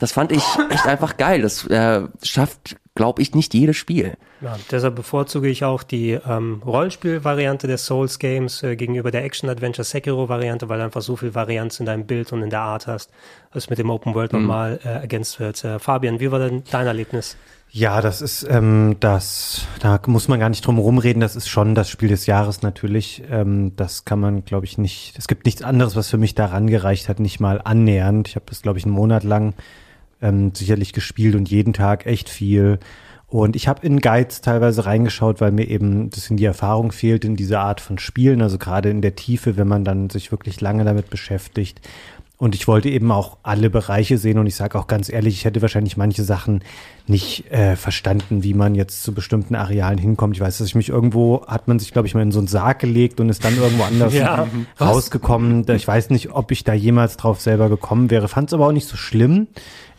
Das 0.00 0.10
fand 0.10 0.32
ich 0.32 0.42
echt 0.70 0.86
einfach 0.88 1.16
geil. 1.18 1.42
Das 1.42 1.68
äh, 1.68 2.08
schafft, 2.20 2.74
glaube 2.96 3.22
ich, 3.22 3.32
nicht 3.36 3.54
jedes 3.54 3.76
Spiel. 3.76 4.14
Ja, 4.40 4.58
deshalb 4.72 4.96
bevorzuge 4.96 5.48
ich 5.48 5.62
auch 5.62 5.84
die 5.84 6.18
ähm, 6.28 6.62
Rollenspiel-Variante 6.66 7.68
der 7.68 7.78
Souls 7.78 8.18
Games 8.18 8.64
äh, 8.64 8.74
gegenüber 8.74 9.12
der 9.12 9.22
Action-Adventure 9.22 9.84
Sekiro-Variante, 9.84 10.68
weil 10.68 10.78
du 10.78 10.84
einfach 10.84 11.02
so 11.02 11.14
viel 11.14 11.36
Varianz 11.36 11.78
in 11.78 11.86
deinem 11.86 12.06
Bild 12.06 12.32
und 12.32 12.42
in 12.42 12.50
der 12.50 12.62
Art 12.62 12.88
hast, 12.88 13.12
als 13.52 13.70
mit 13.70 13.78
dem 13.78 13.88
Open 13.88 14.16
World 14.16 14.32
mhm. 14.32 14.40
nochmal 14.40 14.80
äh, 14.84 14.88
ergänzt 14.88 15.38
wird. 15.38 15.62
Äh, 15.62 15.78
Fabian, 15.78 16.18
wie 16.18 16.32
war 16.32 16.40
denn 16.40 16.64
dein 16.72 16.88
Erlebnis? 16.88 17.36
Ja, 17.70 18.00
das 18.00 18.22
ist 18.22 18.46
ähm, 18.48 18.96
das, 19.00 19.66
da 19.80 20.00
muss 20.06 20.28
man 20.28 20.38
gar 20.38 20.48
nicht 20.48 20.64
drum 20.64 20.78
rumreden, 20.78 21.20
das 21.20 21.34
ist 21.34 21.48
schon 21.48 21.74
das 21.74 21.90
Spiel 21.90 22.08
des 22.08 22.26
Jahres 22.26 22.62
natürlich. 22.62 23.24
Ähm, 23.28 23.74
das 23.74 24.04
kann 24.04 24.20
man, 24.20 24.44
glaube 24.44 24.64
ich, 24.64 24.78
nicht, 24.78 25.14
es 25.18 25.26
gibt 25.26 25.44
nichts 25.44 25.62
anderes, 25.62 25.96
was 25.96 26.08
für 26.08 26.18
mich 26.18 26.36
daran 26.36 26.68
gereicht 26.68 27.08
hat, 27.08 27.18
nicht 27.18 27.40
mal 27.40 27.60
annähernd. 27.62 28.28
Ich 28.28 28.36
habe 28.36 28.46
das, 28.48 28.62
glaube 28.62 28.78
ich, 28.78 28.84
einen 28.84 28.94
Monat 28.94 29.24
lang 29.24 29.54
ähm, 30.22 30.52
sicherlich 30.54 30.92
gespielt 30.92 31.34
und 31.34 31.50
jeden 31.50 31.72
Tag 31.72 32.06
echt 32.06 32.28
viel. 32.28 32.78
Und 33.26 33.56
ich 33.56 33.66
habe 33.66 33.84
in 33.84 33.98
Guides 33.98 34.42
teilweise 34.42 34.86
reingeschaut, 34.86 35.40
weil 35.40 35.50
mir 35.50 35.66
eben 35.66 36.02
ein 36.02 36.10
bisschen 36.10 36.36
die 36.36 36.44
Erfahrung 36.44 36.92
fehlt 36.92 37.24
in 37.24 37.34
dieser 37.34 37.60
Art 37.60 37.80
von 37.80 37.98
Spielen, 37.98 38.40
also 38.40 38.58
gerade 38.58 38.90
in 38.90 39.02
der 39.02 39.16
Tiefe, 39.16 39.56
wenn 39.56 39.66
man 39.66 39.82
dann 39.82 40.08
sich 40.08 40.30
wirklich 40.30 40.60
lange 40.60 40.84
damit 40.84 41.10
beschäftigt. 41.10 41.80
Und 42.44 42.54
ich 42.54 42.68
wollte 42.68 42.90
eben 42.90 43.10
auch 43.10 43.38
alle 43.42 43.70
Bereiche 43.70 44.18
sehen 44.18 44.36
und 44.36 44.46
ich 44.46 44.54
sage 44.54 44.78
auch 44.78 44.86
ganz 44.86 45.08
ehrlich, 45.08 45.32
ich 45.32 45.46
hätte 45.46 45.62
wahrscheinlich 45.62 45.96
manche 45.96 46.24
Sachen 46.24 46.60
nicht 47.06 47.50
äh, 47.50 47.74
verstanden, 47.74 48.42
wie 48.42 48.52
man 48.52 48.74
jetzt 48.74 49.02
zu 49.02 49.14
bestimmten 49.14 49.54
Arealen 49.54 49.96
hinkommt. 49.96 50.36
Ich 50.36 50.42
weiß, 50.42 50.58
dass 50.58 50.66
ich 50.66 50.74
mich 50.74 50.90
irgendwo, 50.90 51.46
hat 51.46 51.68
man 51.68 51.78
sich, 51.78 51.90
glaube 51.90 52.06
ich, 52.06 52.14
mal 52.14 52.20
in 52.20 52.32
so 52.32 52.40
einen 52.40 52.46
Sarg 52.46 52.80
gelegt 52.80 53.18
und 53.18 53.30
ist 53.30 53.46
dann 53.46 53.56
irgendwo 53.56 53.84
anders 53.84 54.12
ja, 54.14 54.46
rausgekommen. 54.78 55.64
Ich 55.70 55.88
weiß 55.88 56.10
nicht, 56.10 56.32
ob 56.32 56.50
ich 56.50 56.64
da 56.64 56.74
jemals 56.74 57.16
drauf 57.16 57.40
selber 57.40 57.70
gekommen 57.70 58.10
wäre. 58.10 58.28
Fand 58.28 58.50
es 58.50 58.52
aber 58.52 58.66
auch 58.66 58.72
nicht 58.72 58.88
so 58.88 58.98
schlimm, 58.98 59.46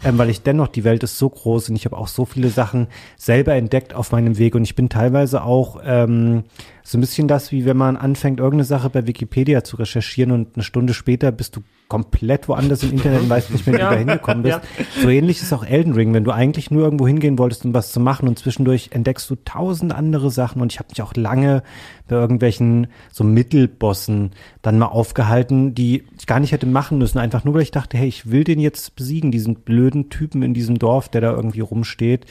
ähm, 0.06 0.18
weil 0.18 0.30
ich 0.30 0.44
dennoch, 0.44 0.68
die 0.68 0.84
Welt 0.84 1.04
ist 1.04 1.18
so 1.18 1.30
groß 1.30 1.70
und 1.70 1.76
ich 1.76 1.86
habe 1.86 1.98
auch 1.98 2.08
so 2.08 2.26
viele 2.26 2.50
Sachen 2.50 2.88
selber 3.18 3.56
entdeckt 3.56 3.94
auf 3.94 4.12
meinem 4.12 4.38
Weg 4.38 4.56
und 4.56 4.64
ich 4.64 4.76
bin 4.76 4.88
teilweise 4.88 5.44
auch 5.44 5.82
ähm, 5.84 6.44
so 6.84 7.00
ein 7.00 7.02
bisschen 7.02 7.28
das, 7.28 7.52
wie 7.52 7.66
wenn 7.66 7.78
man 7.78 7.98
anfängt, 7.98 8.40
irgendeine 8.40 8.64
Sache 8.64 8.92
bei 8.92 9.08
Wikipedia 9.08 9.64
zu 9.64 9.78
recherchieren 9.78 10.32
und 10.32 10.56
eine 10.56 10.64
Stunde 10.64 10.94
später 10.94 11.32
bist 11.32 11.56
du 11.56 11.64
komplett 11.88 12.48
woanders 12.48 12.84
im 12.84 12.92
Internet 12.92 13.22
und 13.22 13.30
weißt 13.30 13.50
nicht 13.52 13.66
mehr, 13.66 13.76
wie 13.76 13.80
du 13.80 13.84
da 13.84 13.96
hingekommen 13.96 14.44
bist. 14.44 14.60
Ja. 14.78 15.02
So 15.02 15.10
ähnlich 15.10 15.42
ist 15.42 15.52
auch 15.52 15.66
Elden 15.66 15.94
Ring, 15.94 16.14
wenn 16.14 16.24
du 16.24 16.32
eigentlich 16.32 16.70
nur 16.70 16.84
irgendwo 16.84 17.08
hingehen 17.08 17.40
wolltest, 17.40 17.66
um 17.66 17.74
was 17.74 17.92
zu 17.92 18.00
machen 18.00 18.28
und 18.28 18.38
zwischendurch 18.38 18.90
entdeckst 18.92 19.28
du 19.30 19.36
tausend 19.36 19.94
andere 19.94 20.30
Sachen 20.30 20.62
und 20.62 20.72
ich 20.72 20.80
habe 20.80 20.90
mich 20.90 21.02
auch 21.02 21.16
lange 21.16 21.64
bei 22.08 22.16
irgendwelchen 22.16 22.88
so 23.12 23.24
Mittelbossen 23.24 24.32
dann 24.62 24.78
mal 24.78 24.88
aufgehalten, 24.88 25.74
die 25.74 26.04
ich 26.26 26.28
gar 26.28 26.40
nicht 26.40 26.52
hätte 26.52 26.66
machen 26.66 26.98
müssen, 26.98 27.20
einfach 27.20 27.44
nur 27.44 27.54
weil 27.54 27.62
ich 27.62 27.70
dachte, 27.70 27.98
hey, 27.98 28.08
ich 28.08 28.32
will 28.32 28.44
den 28.44 28.60
jetzt 28.60 28.96
besiegen, 28.96 29.32
diesen 29.32 29.58
blöden 29.58 30.10
Typen 30.10 30.42
in 30.42 30.56
diesem 30.56 30.80
Dorf, 30.80 31.08
der 31.08 31.22
da 31.22 31.32
irgendwie 31.32 31.60
rumsteht. 31.60 32.26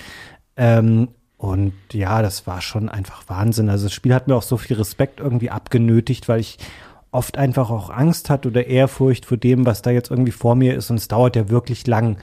Ähm, 0.56 1.08
und 1.36 1.74
ja, 1.92 2.20
das 2.20 2.44
war 2.44 2.60
schon 2.60 2.88
einfach 2.88 3.22
Wahnsinn. 3.28 3.68
Also 3.68 3.86
das 3.86 3.92
Spiel 3.92 4.12
hat 4.12 4.26
mir 4.26 4.34
auch 4.34 4.42
so 4.42 4.56
viel 4.56 4.76
Respekt 4.76 5.20
irgendwie 5.20 5.50
abgenötigt, 5.50 6.28
weil 6.28 6.40
ich 6.40 6.58
oft 7.12 7.38
einfach 7.38 7.70
auch 7.70 7.88
Angst 7.88 8.30
hat 8.30 8.46
oder 8.46 8.66
Ehrfurcht 8.66 9.26
vor 9.26 9.36
dem, 9.36 9.64
was 9.64 9.80
da 9.80 9.92
jetzt 9.92 10.10
irgendwie 10.10 10.32
vor 10.32 10.56
mir 10.56 10.74
ist. 10.74 10.90
Und 10.90 10.96
es 10.96 11.06
dauert 11.06 11.36
ja 11.36 11.48
wirklich 11.48 11.86
lang, 11.86 12.16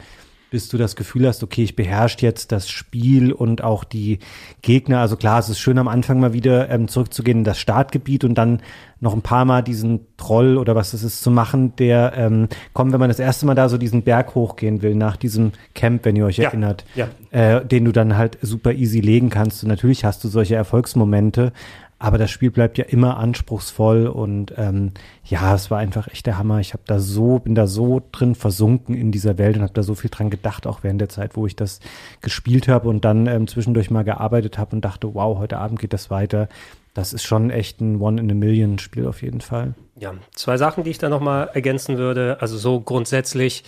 bis 0.52 0.68
du 0.68 0.78
das 0.78 0.98
Gefühl 0.98 1.28
hast, 1.28 1.44
okay, 1.44 1.64
ich 1.64 1.78
beherrsche 1.78 2.18
jetzt 2.20 2.52
das 2.52 2.70
Spiel 2.70 3.32
und 3.32 3.64
auch 3.64 3.86
die 3.86 4.20
Gegner. 4.62 5.00
Also 5.00 5.16
klar, 5.16 5.40
es 5.40 5.48
ist 5.48 5.60
schön 5.60 5.78
am 5.78 5.88
Anfang 5.88 6.20
mal 6.20 6.34
wieder 6.34 6.70
ähm, 6.70 6.90
zurückzugehen 6.90 7.40
in 7.40 7.44
das 7.46 7.58
Startgebiet 7.58 8.26
und 8.26 8.36
dann 8.36 8.62
noch 9.00 9.14
ein 9.14 9.22
paar 9.22 9.46
Mal 9.46 9.64
diesen 9.64 10.02
Troll 10.18 10.58
oder 10.58 10.76
was 10.76 10.94
es 10.94 11.04
ist 11.04 11.24
zu 11.24 11.32
machen, 11.32 11.76
der 11.78 12.14
ähm, 12.18 12.50
kommt, 12.74 12.92
wenn 12.92 13.00
man 13.00 13.10
das 13.10 13.18
erste 13.18 13.46
Mal 13.46 13.56
da 13.56 13.70
so 13.70 13.78
diesen 13.78 14.04
Berg 14.04 14.36
hochgehen 14.36 14.82
will, 14.82 14.94
nach 14.94 15.16
diesem 15.16 15.54
Camp, 15.74 16.04
wenn 16.04 16.18
ihr 16.18 16.26
euch 16.26 16.38
ja, 16.38 16.50
erinnert, 16.50 16.86
ja. 16.96 17.08
Äh, 17.32 17.66
den 17.66 17.86
du 17.86 17.94
dann 17.94 18.18
halt 18.18 18.38
super 18.42 18.74
easy 18.74 19.00
legen 19.00 19.30
kannst. 19.30 19.64
Und 19.64 19.70
natürlich 19.70 20.04
hast 20.04 20.22
du 20.24 20.28
solche 20.28 20.56
Erfolgsmomente, 20.56 21.54
aber 22.02 22.18
das 22.18 22.32
Spiel 22.32 22.50
bleibt 22.50 22.80
ja 22.80 22.86
immer 22.86 23.18
anspruchsvoll 23.18 24.08
und 24.08 24.56
ähm, 24.58 24.92
ja, 25.24 25.54
es 25.54 25.70
war 25.70 25.78
einfach 25.78 26.08
echt 26.08 26.26
der 26.26 26.40
Hammer. 26.40 26.60
Ich 26.60 26.74
habe 26.74 26.82
da 26.88 26.98
so, 26.98 27.38
bin 27.38 27.54
da 27.54 27.68
so 27.68 28.02
drin 28.12 28.34
versunken 28.34 28.96
in 28.96 29.12
dieser 29.12 29.38
Welt 29.38 29.56
und 29.56 29.62
habe 29.62 29.74
da 29.74 29.84
so 29.84 29.94
viel 29.94 30.10
dran 30.10 30.32
gedacht, 30.32 30.66
auch 30.66 30.82
während 30.82 31.00
der 31.00 31.10
Zeit, 31.10 31.38
wo 31.38 31.46
ich 31.46 31.56
das 31.56 31.80
gespielt 32.22 32.68
habe 32.68 32.90
und 32.90 33.06
dann 33.06 33.28
ähm, 33.28 33.48
zwischendurch 33.48 33.92
mal 33.92 34.04
gearbeitet 34.04 34.58
habe 34.58 34.76
und 34.76 34.84
dachte, 34.84 35.14
wow, 35.14 35.38
heute 35.38 35.60
Abend 35.60 35.80
geht 35.80 35.94
das 35.94 36.10
weiter. 36.10 36.50
Das 36.94 37.14
ist 37.14 37.24
schon 37.24 37.52
echt 37.52 37.80
ein 37.80 38.02
One-in-a-Million-Spiel 38.02 39.08
auf 39.08 39.22
jeden 39.22 39.40
Fall. 39.40 39.76
Ja, 39.98 40.14
zwei 40.36 40.58
Sachen, 40.58 40.84
die 40.84 40.90
ich 40.90 40.98
da 40.98 41.08
nochmal 41.08 41.50
ergänzen 41.54 41.98
würde. 41.98 42.38
Also 42.42 42.58
so 42.58 42.82
grundsätzlich 42.82 43.64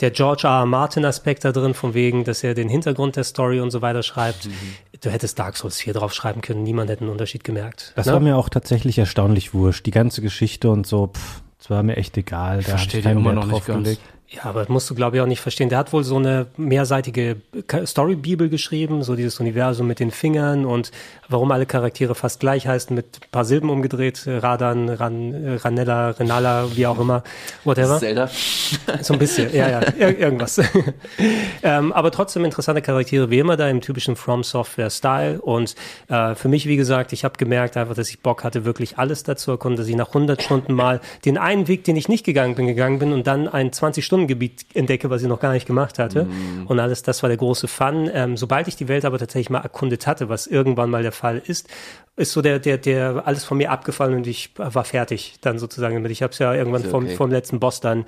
der 0.00 0.10
George 0.10 0.42
R. 0.44 0.60
R. 0.60 0.66
Martin-Aspekt 0.66 1.44
da 1.44 1.52
drin, 1.52 1.74
von 1.74 1.94
wegen, 1.94 2.24
dass 2.24 2.42
er 2.42 2.54
den 2.54 2.68
Hintergrund 2.68 3.16
der 3.16 3.24
Story 3.24 3.60
und 3.60 3.70
so 3.70 3.80
weiter 3.80 4.02
schreibt. 4.02 4.46
Mhm. 4.46 4.52
Du 5.00 5.10
hättest 5.10 5.38
Dark 5.38 5.56
Souls 5.56 5.78
4 5.78 5.92
draufschreiben 5.92 6.42
können, 6.42 6.62
niemand 6.62 6.90
hätte 6.90 7.02
einen 7.02 7.10
Unterschied 7.10 7.44
gemerkt. 7.44 7.92
Das 7.94 8.06
ne? 8.06 8.14
war 8.14 8.20
mir 8.20 8.36
auch 8.36 8.48
tatsächlich 8.48 8.98
erstaunlich 8.98 9.54
wurscht. 9.54 9.86
Die 9.86 9.90
ganze 9.92 10.20
Geschichte 10.20 10.70
und 10.70 10.86
so, 10.86 11.08
pff, 11.08 11.42
das 11.58 11.70
war 11.70 11.82
mir 11.82 11.96
echt 11.96 12.16
egal. 12.16 12.58
Da 12.58 12.70
Verstehe 12.70 13.00
ich 13.00 13.06
immer 13.06 13.32
noch 13.32 13.46
nicht 13.46 13.66
ganz. 13.66 13.98
Ja, 14.34 14.44
aber 14.44 14.60
das 14.60 14.68
musst 14.68 14.90
du, 14.90 14.94
glaube 14.94 15.16
ich, 15.16 15.22
auch 15.22 15.26
nicht 15.26 15.40
verstehen. 15.40 15.68
Der 15.68 15.78
hat 15.78 15.92
wohl 15.92 16.02
so 16.02 16.16
eine 16.16 16.46
mehrseitige 16.56 17.36
Story-Bibel 17.84 18.48
geschrieben, 18.48 19.04
so 19.04 19.14
dieses 19.14 19.38
Universum 19.38 19.86
mit 19.86 20.00
den 20.00 20.10
Fingern 20.10 20.64
und 20.64 20.90
warum 21.28 21.52
alle 21.52 21.66
Charaktere 21.66 22.14
fast 22.14 22.40
gleich 22.40 22.66
heißen, 22.66 22.94
mit 22.94 23.20
ein 23.22 23.30
paar 23.30 23.44
Silben 23.44 23.70
umgedreht, 23.70 24.24
Radan, 24.26 24.88
Ran, 24.88 25.58
Ranella, 25.62 26.10
Renala, 26.10 26.66
wie 26.74 26.86
auch 26.86 26.98
immer, 26.98 27.22
whatever. 27.64 27.98
Zelda. 27.98 28.28
So 29.02 29.12
ein 29.12 29.18
bisschen, 29.18 29.54
ja, 29.54 29.68
ja, 29.68 29.80
ir 29.98 30.18
irgendwas. 30.18 30.60
ähm, 31.62 31.92
aber 31.92 32.10
trotzdem 32.10 32.44
interessante 32.44 32.82
Charaktere, 32.82 33.30
wie 33.30 33.38
immer 33.38 33.56
da 33.56 33.68
im 33.68 33.80
typischen 33.80 34.16
From 34.16 34.42
Software-Style 34.42 35.40
und 35.40 35.74
äh, 36.08 36.34
für 36.34 36.48
mich, 36.48 36.66
wie 36.66 36.76
gesagt, 36.76 37.12
ich 37.12 37.24
habe 37.24 37.36
gemerkt 37.38 37.76
einfach, 37.76 37.94
dass 37.94 38.08
ich 38.10 38.20
Bock 38.20 38.42
hatte, 38.42 38.64
wirklich 38.64 38.98
alles 38.98 39.22
dazu 39.22 39.52
erkunden, 39.52 39.76
dass 39.76 39.86
ich 39.86 39.96
nach 39.96 40.08
100 40.08 40.42
Stunden 40.42 40.74
mal 40.74 41.00
den 41.24 41.38
einen 41.38 41.68
Weg, 41.68 41.84
den 41.84 41.96
ich 41.96 42.08
nicht 42.08 42.24
gegangen 42.24 42.54
bin, 42.54 42.66
gegangen 42.66 42.98
bin 42.98 43.12
und 43.12 43.26
dann 43.26 43.46
ein 43.48 43.72
20-Stunden-Gebiet 44.24 44.66
entdecke, 44.74 45.10
was 45.10 45.22
ich 45.22 45.28
noch 45.28 45.40
gar 45.40 45.52
nicht 45.52 45.66
gemacht 45.66 45.98
hatte. 45.98 46.24
Mm. 46.24 46.66
Und 46.66 46.80
alles, 46.80 47.02
das 47.02 47.22
war 47.22 47.28
der 47.28 47.36
große 47.36 47.68
Fun. 47.68 48.10
Ähm, 48.12 48.36
sobald 48.36 48.68
ich 48.68 48.76
die 48.76 48.88
Welt 48.88 49.04
aber 49.04 49.18
tatsächlich 49.18 49.50
mal 49.50 49.60
erkundet 49.60 50.06
hatte, 50.06 50.28
was 50.28 50.46
irgendwann 50.46 50.90
mal 50.90 51.02
der 51.02 51.12
Fall 51.12 51.42
ist, 51.44 51.68
ist 52.16 52.32
so 52.32 52.42
der, 52.42 52.58
der, 52.58 52.78
der 52.78 53.22
alles 53.26 53.44
von 53.44 53.58
mir 53.58 53.70
abgefallen 53.70 54.14
und 54.14 54.26
ich 54.26 54.50
war 54.56 54.84
fertig 54.84 55.36
dann 55.40 55.58
sozusagen 55.58 55.94
damit. 55.94 56.10
Ich 56.10 56.22
habe 56.22 56.32
es 56.32 56.38
ja 56.38 56.54
irgendwann 56.54 56.82
okay. 56.82 56.90
vom, 56.90 57.08
vom 57.08 57.30
letzten 57.30 57.60
Boss 57.60 57.80
dann 57.80 58.04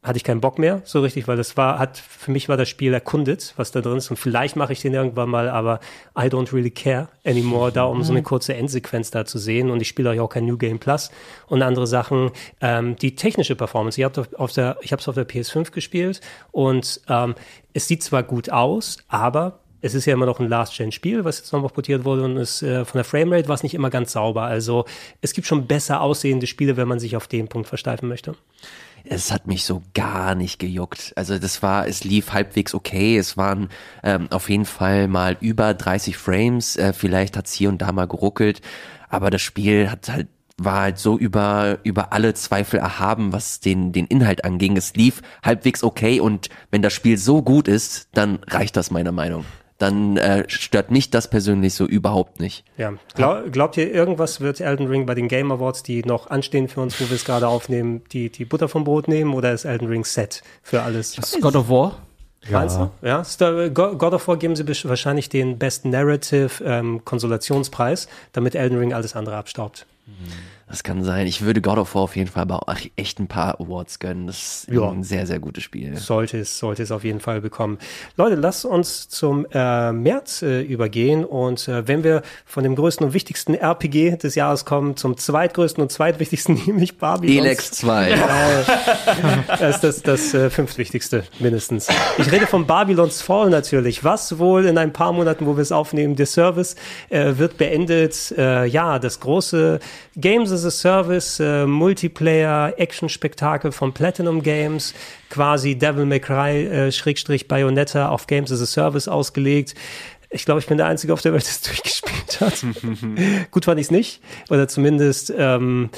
hatte 0.00 0.16
ich 0.16 0.22
keinen 0.22 0.40
Bock 0.40 0.60
mehr, 0.60 0.80
so 0.84 1.00
richtig, 1.00 1.26
weil 1.26 1.36
das 1.36 1.56
war, 1.56 1.78
hat, 1.78 1.98
für 1.98 2.30
mich 2.30 2.48
war 2.48 2.56
das 2.56 2.68
Spiel 2.68 2.94
erkundet, 2.94 3.52
was 3.56 3.72
da 3.72 3.80
drin 3.80 3.96
ist. 3.96 4.10
Und 4.10 4.16
vielleicht 4.16 4.54
mache 4.54 4.72
ich 4.72 4.80
den 4.80 4.94
irgendwann 4.94 5.28
mal, 5.28 5.48
aber 5.48 5.80
I 6.16 6.26
don't 6.26 6.52
really 6.52 6.70
care 6.70 7.08
anymore, 7.26 7.72
da 7.72 7.84
um 7.84 8.04
so 8.04 8.12
eine 8.12 8.20
mhm. 8.20 8.24
kurze 8.24 8.54
Endsequenz 8.54 9.10
da 9.10 9.24
zu 9.24 9.38
sehen. 9.38 9.70
Und 9.70 9.82
ich 9.82 9.88
spiele 9.88 10.10
euch 10.10 10.20
auch 10.20 10.28
kein 10.28 10.46
New 10.46 10.56
Game 10.56 10.78
Plus 10.78 11.10
und 11.48 11.62
andere 11.62 11.88
Sachen. 11.88 12.30
Ähm, 12.60 12.94
die 12.94 13.16
technische 13.16 13.56
Performance, 13.56 14.00
ich 14.00 14.04
habe 14.04 14.24
auf 14.36 14.52
der, 14.52 14.78
ich 14.82 14.92
habe 14.92 15.00
es 15.00 15.08
auf 15.08 15.16
der 15.16 15.28
PS5 15.28 15.72
gespielt 15.72 16.20
und 16.52 17.00
ähm, 17.08 17.34
es 17.72 17.88
sieht 17.88 18.04
zwar 18.04 18.22
gut 18.22 18.50
aus, 18.50 18.98
aber 19.08 19.58
es 19.80 19.94
ist 19.94 20.06
ja 20.06 20.12
immer 20.12 20.26
noch 20.26 20.38
ein 20.38 20.48
Last-Gen-Spiel, 20.48 21.24
was 21.24 21.38
jetzt 21.38 21.52
nochmal 21.52 21.70
portiert 21.70 22.04
wurde 22.04 22.24
und 22.24 22.36
es, 22.36 22.62
äh, 22.62 22.84
von 22.84 22.98
der 22.98 23.04
Framerate 23.04 23.48
war 23.48 23.56
es 23.56 23.64
nicht 23.64 23.74
immer 23.74 23.90
ganz 23.90 24.12
sauber. 24.12 24.42
Also 24.42 24.84
es 25.22 25.32
gibt 25.32 25.48
schon 25.48 25.66
besser 25.66 26.00
aussehende 26.00 26.46
Spiele, 26.46 26.76
wenn 26.76 26.88
man 26.88 27.00
sich 27.00 27.16
auf 27.16 27.26
den 27.26 27.48
Punkt 27.48 27.68
versteifen 27.68 28.08
möchte 28.08 28.36
es 29.04 29.32
hat 29.32 29.46
mich 29.46 29.64
so 29.64 29.82
gar 29.94 30.34
nicht 30.34 30.58
gejuckt. 30.58 31.12
Also 31.16 31.38
das 31.38 31.62
war, 31.62 31.86
es 31.86 32.04
lief 32.04 32.32
halbwegs 32.32 32.74
okay. 32.74 33.16
Es 33.16 33.36
waren 33.36 33.68
ähm, 34.02 34.28
auf 34.30 34.50
jeden 34.50 34.64
Fall 34.64 35.08
mal 35.08 35.36
über 35.40 35.74
30 35.74 36.16
Frames. 36.16 36.76
Äh, 36.76 36.92
vielleicht 36.92 37.36
hat's 37.36 37.52
hier 37.52 37.68
und 37.68 37.82
da 37.82 37.92
mal 37.92 38.06
geruckelt, 38.06 38.60
aber 39.08 39.30
das 39.30 39.42
Spiel 39.42 39.90
hat 39.90 40.08
halt 40.08 40.28
war 40.60 40.80
halt 40.80 40.98
so 40.98 41.16
über 41.16 41.78
über 41.84 42.12
alle 42.12 42.34
Zweifel 42.34 42.80
erhaben, 42.80 43.32
was 43.32 43.60
den 43.60 43.92
den 43.92 44.06
Inhalt 44.06 44.44
anging. 44.44 44.76
Es 44.76 44.94
lief 44.94 45.22
halbwegs 45.44 45.84
okay 45.84 46.18
und 46.18 46.48
wenn 46.72 46.82
das 46.82 46.92
Spiel 46.92 47.16
so 47.16 47.42
gut 47.42 47.68
ist, 47.68 48.08
dann 48.12 48.40
reicht 48.48 48.76
das 48.76 48.90
meiner 48.90 49.12
Meinung 49.12 49.44
dann 49.78 50.16
äh, 50.16 50.44
stört 50.48 50.90
mich 50.90 51.10
das 51.10 51.30
persönlich 51.30 51.74
so 51.74 51.86
überhaupt 51.86 52.40
nicht. 52.40 52.64
Ja. 52.76 52.94
Glaub, 53.14 53.52
glaubt 53.52 53.76
ihr, 53.76 53.92
irgendwas 53.92 54.40
wird 54.40 54.60
Elden 54.60 54.88
Ring 54.88 55.06
bei 55.06 55.14
den 55.14 55.28
Game 55.28 55.52
Awards, 55.52 55.84
die 55.84 56.02
noch 56.02 56.28
anstehen 56.28 56.68
für 56.68 56.80
uns, 56.80 57.00
wo 57.00 57.08
wir 57.08 57.14
es 57.14 57.24
gerade 57.24 57.46
aufnehmen, 57.46 58.02
die, 58.12 58.28
die 58.28 58.44
Butter 58.44 58.68
vom 58.68 58.84
Brot 58.84 59.06
nehmen 59.06 59.34
oder 59.34 59.52
ist 59.52 59.64
Elden 59.64 59.88
Ring 59.88 60.04
set 60.04 60.42
für 60.62 60.82
alles? 60.82 61.16
God 61.40 61.54
of 61.54 61.68
War? 61.68 61.98
Ja. 62.48 62.58
Meinst 62.58 62.76
du? 62.76 62.90
Ja, 63.02 63.24
Star, 63.24 63.68
God 63.70 64.14
of 64.14 64.26
War 64.26 64.36
geben 64.36 64.56
sie 64.56 64.66
wahrscheinlich 64.66 65.28
den 65.28 65.58
Best 65.58 65.84
Narrative 65.84 66.62
ähm, 66.64 67.04
Konsolationspreis, 67.04 68.08
damit 68.32 68.54
Elden 68.54 68.78
Ring 68.78 68.92
alles 68.92 69.14
andere 69.14 69.36
abstaubt. 69.36 69.86
Mhm. 70.06 70.14
Das 70.68 70.82
kann 70.82 71.02
sein. 71.02 71.26
Ich 71.26 71.40
würde 71.42 71.62
God 71.62 71.78
of 71.78 71.94
War 71.94 72.02
auf 72.02 72.14
jeden 72.14 72.30
Fall 72.30 72.42
aber 72.42 72.68
auch 72.68 72.76
echt 72.96 73.18
ein 73.20 73.26
paar 73.26 73.58
Awards 73.58 73.98
gönnen. 74.00 74.26
Das 74.26 74.36
ist 74.36 74.68
ja. 74.70 74.90
ein 74.90 75.02
sehr, 75.02 75.26
sehr 75.26 75.38
gutes 75.38 75.64
Spiel. 75.64 75.96
Sollte 75.96 76.38
es, 76.38 76.58
sollte 76.58 76.82
es 76.82 76.92
auf 76.92 77.04
jeden 77.04 77.20
Fall 77.20 77.40
bekommen. 77.40 77.78
Leute, 78.16 78.34
lasst 78.34 78.66
uns 78.66 79.08
zum 79.08 79.46
äh, 79.50 79.92
März 79.92 80.42
äh, 80.42 80.60
übergehen 80.60 81.24
und 81.24 81.68
äh, 81.68 81.88
wenn 81.88 82.04
wir 82.04 82.22
von 82.44 82.64
dem 82.64 82.76
größten 82.76 83.06
und 83.06 83.14
wichtigsten 83.14 83.54
RPG 83.54 84.16
des 84.16 84.34
Jahres 84.34 84.66
kommen, 84.66 84.96
zum 84.96 85.16
zweitgrößten 85.16 85.82
und 85.82 85.90
zweitwichtigsten, 85.90 86.60
nämlich 86.66 86.98
Barbie. 86.98 87.38
Elex 87.38 87.70
2. 87.70 88.14
das 89.46 89.76
ist 89.76 89.84
das, 89.84 90.02
das 90.02 90.34
äh, 90.34 90.50
fünftwichtigste 90.50 91.24
mindestens. 91.38 91.88
Ich 92.18 92.30
rede 92.30 92.46
von 92.46 92.66
Babylons 92.66 93.22
Fall 93.22 93.48
natürlich. 93.48 94.04
Was 94.04 94.38
wohl 94.38 94.66
in 94.66 94.76
ein 94.76 94.92
paar 94.92 95.14
Monaten, 95.14 95.46
wo 95.46 95.56
wir 95.56 95.62
es 95.62 95.72
aufnehmen, 95.72 96.14
der 96.14 96.26
Service 96.26 96.76
äh, 97.08 97.38
wird 97.38 97.56
beendet. 97.56 98.34
Äh, 98.36 98.66
ja, 98.66 98.98
das 98.98 99.20
große 99.20 99.80
Games 100.16 100.57
as 100.58 100.64
a 100.64 100.70
Service, 100.70 101.40
äh, 101.40 101.66
Multiplayer-Action-Spektakel 101.66 103.72
von 103.72 103.94
Platinum 103.94 104.42
Games, 104.42 104.94
quasi 105.30 105.76
Devil 105.76 106.06
May 106.06 106.20
Cry, 106.20 106.66
äh, 106.66 106.92
Schrägstrich 106.92 107.48
Bayonetta 107.48 108.08
auf 108.08 108.26
Games 108.26 108.50
as 108.50 108.60
a 108.60 108.66
Service 108.66 109.08
ausgelegt. 109.08 109.74
Ich 110.30 110.44
glaube, 110.44 110.60
ich 110.60 110.66
bin 110.66 110.76
der 110.76 110.86
Einzige 110.86 111.12
auf 111.12 111.22
der 111.22 111.32
Welt, 111.32 111.44
der 111.44 111.50
es 111.50 111.62
durchgespielt 111.62 112.40
hat. 112.40 112.64
Gut 113.50 113.64
fand 113.64 113.80
ich 113.80 113.86
es 113.86 113.90
nicht. 113.90 114.20
Oder 114.50 114.68
zumindest 114.68 115.32
ähm, 115.36 115.90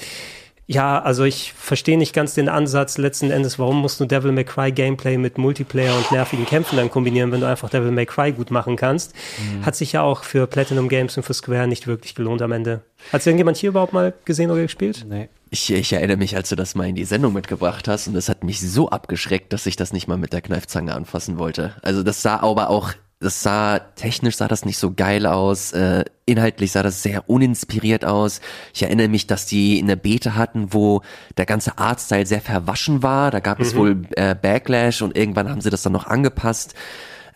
ja, 0.72 1.02
also 1.02 1.24
ich 1.24 1.52
verstehe 1.52 1.98
nicht 1.98 2.14
ganz 2.14 2.34
den 2.34 2.48
Ansatz 2.48 2.96
letzten 2.96 3.32
Endes, 3.32 3.58
warum 3.58 3.80
musst 3.80 3.98
du 3.98 4.04
Devil 4.04 4.30
May 4.30 4.44
Cry 4.44 4.70
Gameplay 4.70 5.18
mit 5.18 5.36
Multiplayer 5.36 5.96
und 5.96 6.12
nervigen 6.12 6.46
Kämpfen 6.46 6.76
dann 6.76 6.92
kombinieren, 6.92 7.32
wenn 7.32 7.40
du 7.40 7.48
einfach 7.48 7.68
Devil 7.70 7.90
May 7.90 8.06
Cry 8.06 8.30
gut 8.30 8.52
machen 8.52 8.76
kannst. 8.76 9.12
Mhm. 9.38 9.66
Hat 9.66 9.74
sich 9.74 9.90
ja 9.90 10.02
auch 10.02 10.22
für 10.22 10.46
Platinum 10.46 10.88
Games 10.88 11.16
und 11.16 11.24
für 11.24 11.34
Square 11.34 11.66
nicht 11.66 11.88
wirklich 11.88 12.14
gelohnt 12.14 12.40
am 12.40 12.52
Ende. 12.52 12.82
Hat 13.12 13.26
irgendjemand 13.26 13.56
hier 13.56 13.70
überhaupt 13.70 13.92
mal 13.92 14.14
gesehen 14.24 14.48
oder 14.52 14.62
gespielt? 14.62 15.04
Nee. 15.08 15.28
Ich, 15.50 15.72
ich 15.72 15.92
erinnere 15.92 16.18
mich, 16.18 16.36
als 16.36 16.50
du 16.50 16.54
das 16.54 16.76
mal 16.76 16.86
in 16.86 16.94
die 16.94 17.04
Sendung 17.04 17.32
mitgebracht 17.32 17.88
hast 17.88 18.06
und 18.06 18.14
das 18.14 18.28
hat 18.28 18.44
mich 18.44 18.60
so 18.60 18.90
abgeschreckt, 18.90 19.52
dass 19.52 19.66
ich 19.66 19.74
das 19.74 19.92
nicht 19.92 20.06
mal 20.06 20.18
mit 20.18 20.32
der 20.32 20.40
Kneifzange 20.40 20.94
anfassen 20.94 21.36
wollte. 21.36 21.74
Also 21.82 22.04
das 22.04 22.22
sah 22.22 22.36
aber 22.36 22.70
auch 22.70 22.92
das 23.20 23.42
sah 23.42 23.78
technisch 23.78 24.36
sah 24.36 24.48
das 24.48 24.64
nicht 24.64 24.78
so 24.78 24.92
geil 24.94 25.26
aus, 25.26 25.72
äh, 25.72 26.04
inhaltlich 26.24 26.72
sah 26.72 26.82
das 26.82 27.02
sehr 27.02 27.28
uninspiriert 27.28 28.04
aus. 28.04 28.40
Ich 28.72 28.82
erinnere 28.82 29.08
mich, 29.08 29.26
dass 29.26 29.44
die 29.44 29.78
in 29.78 29.88
der 29.88 29.96
Beta 29.96 30.34
hatten, 30.36 30.72
wo 30.72 31.02
der 31.36 31.44
ganze 31.44 31.76
Artstyle 31.76 32.24
sehr 32.24 32.40
verwaschen 32.40 33.02
war. 33.02 33.30
Da 33.30 33.40
gab 33.40 33.58
mhm. 33.58 33.64
es 33.64 33.76
wohl 33.76 34.02
äh, 34.12 34.34
Backlash 34.34 35.02
und 35.02 35.16
irgendwann 35.16 35.50
haben 35.50 35.60
sie 35.60 35.68
das 35.68 35.82
dann 35.82 35.92
noch 35.92 36.06
angepasst. 36.06 36.74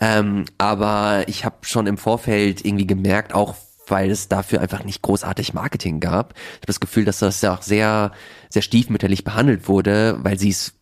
Ähm, 0.00 0.46
aber 0.56 1.24
ich 1.28 1.44
habe 1.44 1.56
schon 1.60 1.86
im 1.86 1.98
Vorfeld 1.98 2.64
irgendwie 2.64 2.86
gemerkt, 2.86 3.34
auch 3.34 3.54
weil 3.86 4.10
es 4.10 4.28
dafür 4.28 4.62
einfach 4.62 4.84
nicht 4.84 5.02
großartig 5.02 5.52
Marketing 5.52 6.00
gab. 6.00 6.32
Ich 6.34 6.56
habe 6.56 6.66
das 6.66 6.80
Gefühl, 6.80 7.04
dass 7.04 7.18
das 7.18 7.42
ja 7.42 7.54
auch 7.54 7.62
sehr, 7.62 8.12
sehr 8.48 8.62
stiefmütterlich 8.62 9.22
behandelt 9.22 9.68
wurde, 9.68 10.16
weil 10.22 10.38
sie 10.38 10.48
es 10.48 10.72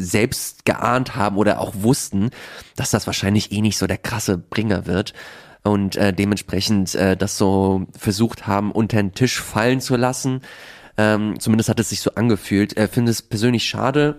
selbst 0.00 0.64
geahnt 0.64 1.16
haben 1.16 1.36
oder 1.36 1.60
auch 1.60 1.74
wussten, 1.76 2.30
dass 2.76 2.90
das 2.90 3.06
wahrscheinlich 3.06 3.52
eh 3.52 3.60
nicht 3.60 3.78
so 3.78 3.86
der 3.86 3.98
krasse 3.98 4.38
Bringer 4.38 4.86
wird 4.86 5.14
und 5.62 5.96
äh, 5.96 6.12
dementsprechend 6.12 6.94
äh, 6.94 7.16
das 7.16 7.36
so 7.36 7.86
versucht 7.96 8.46
haben, 8.46 8.72
unter 8.72 8.96
den 8.96 9.12
Tisch 9.12 9.40
fallen 9.40 9.80
zu 9.80 9.96
lassen. 9.96 10.42
Ähm, 10.96 11.38
zumindest 11.38 11.68
hat 11.68 11.80
es 11.80 11.90
sich 11.90 12.00
so 12.00 12.14
angefühlt. 12.14 12.76
Äh, 12.76 12.88
Finde 12.88 13.10
es 13.10 13.22
persönlich 13.22 13.64
schade, 13.64 14.16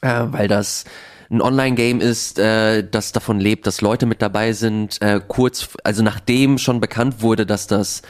äh, 0.00 0.24
weil 0.26 0.48
das 0.48 0.84
ein 1.30 1.40
Online-Game 1.40 2.00
ist, 2.00 2.38
äh, 2.38 2.82
das 2.88 3.12
davon 3.12 3.38
lebt, 3.38 3.66
dass 3.66 3.80
Leute 3.80 4.06
mit 4.06 4.20
dabei 4.20 4.52
sind. 4.52 5.00
Äh, 5.00 5.20
kurz, 5.26 5.68
also 5.84 6.02
nachdem 6.02 6.58
schon 6.58 6.80
bekannt 6.80 7.22
wurde, 7.22 7.46
dass 7.46 7.66
das 7.68 8.02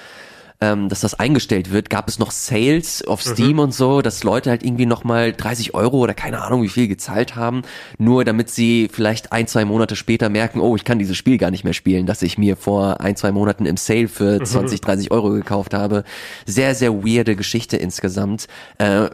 ähm, 0.61 0.89
dass 0.89 1.01
das 1.01 1.15
eingestellt 1.15 1.71
wird, 1.71 1.89
gab 1.89 2.09
es 2.09 2.19
noch 2.19 2.31
Sales 2.31 3.03
auf 3.07 3.25
mhm. 3.25 3.33
Steam 3.33 3.53
mhm. 3.53 3.59
und 3.61 3.75
so, 3.75 4.03
dass 4.03 4.25
Leute 4.25 4.51
halt 4.51 4.63
irgendwie 4.63 4.87
nochmal 4.87 5.33
30 5.33 5.75
Euro 5.75 5.99
oder 5.99 6.15
keine 6.15 6.43
Ahnung 6.43 6.63
wie 6.63 6.69
viel 6.69 6.89
gezahlt 6.89 7.35
haben, 7.35 7.63
nur 7.99 8.25
damit 8.25 8.51
sie 8.51 8.89
vielleicht 8.93 9.33
ein, 9.33 9.47
zwei 9.47 9.65
Monate 9.65 9.97
später 9.97 10.29
merken, 10.29 10.61
oh, 10.61 10.77
ich 10.77 10.85
kann 10.85 10.99
dieses 10.99 11.17
Spiel 11.17 11.39
gar 11.39 11.51
nicht 11.51 11.65
mehr 11.65 11.73
spielen, 11.73 12.07
das 12.07 12.23
ich 12.23 12.37
mir 12.37 12.57
vor 12.57 13.01
ein, 13.01 13.17
zwei 13.17 13.33
Monaten 13.33 13.65
im 13.65 13.77
Sale 13.77 14.09
für 14.09 14.43
20, 14.43 14.81
mhm. 14.81 14.85
30 14.85 15.11
Euro 15.11 15.31
gekauft 15.31 15.73
habe. 15.73 16.05
Sehr, 16.47 16.75
sehr 16.75 17.05
weirde 17.05 17.37
Geschichte 17.37 17.77
insgesamt. 17.77 18.47
Äh, 18.79 19.11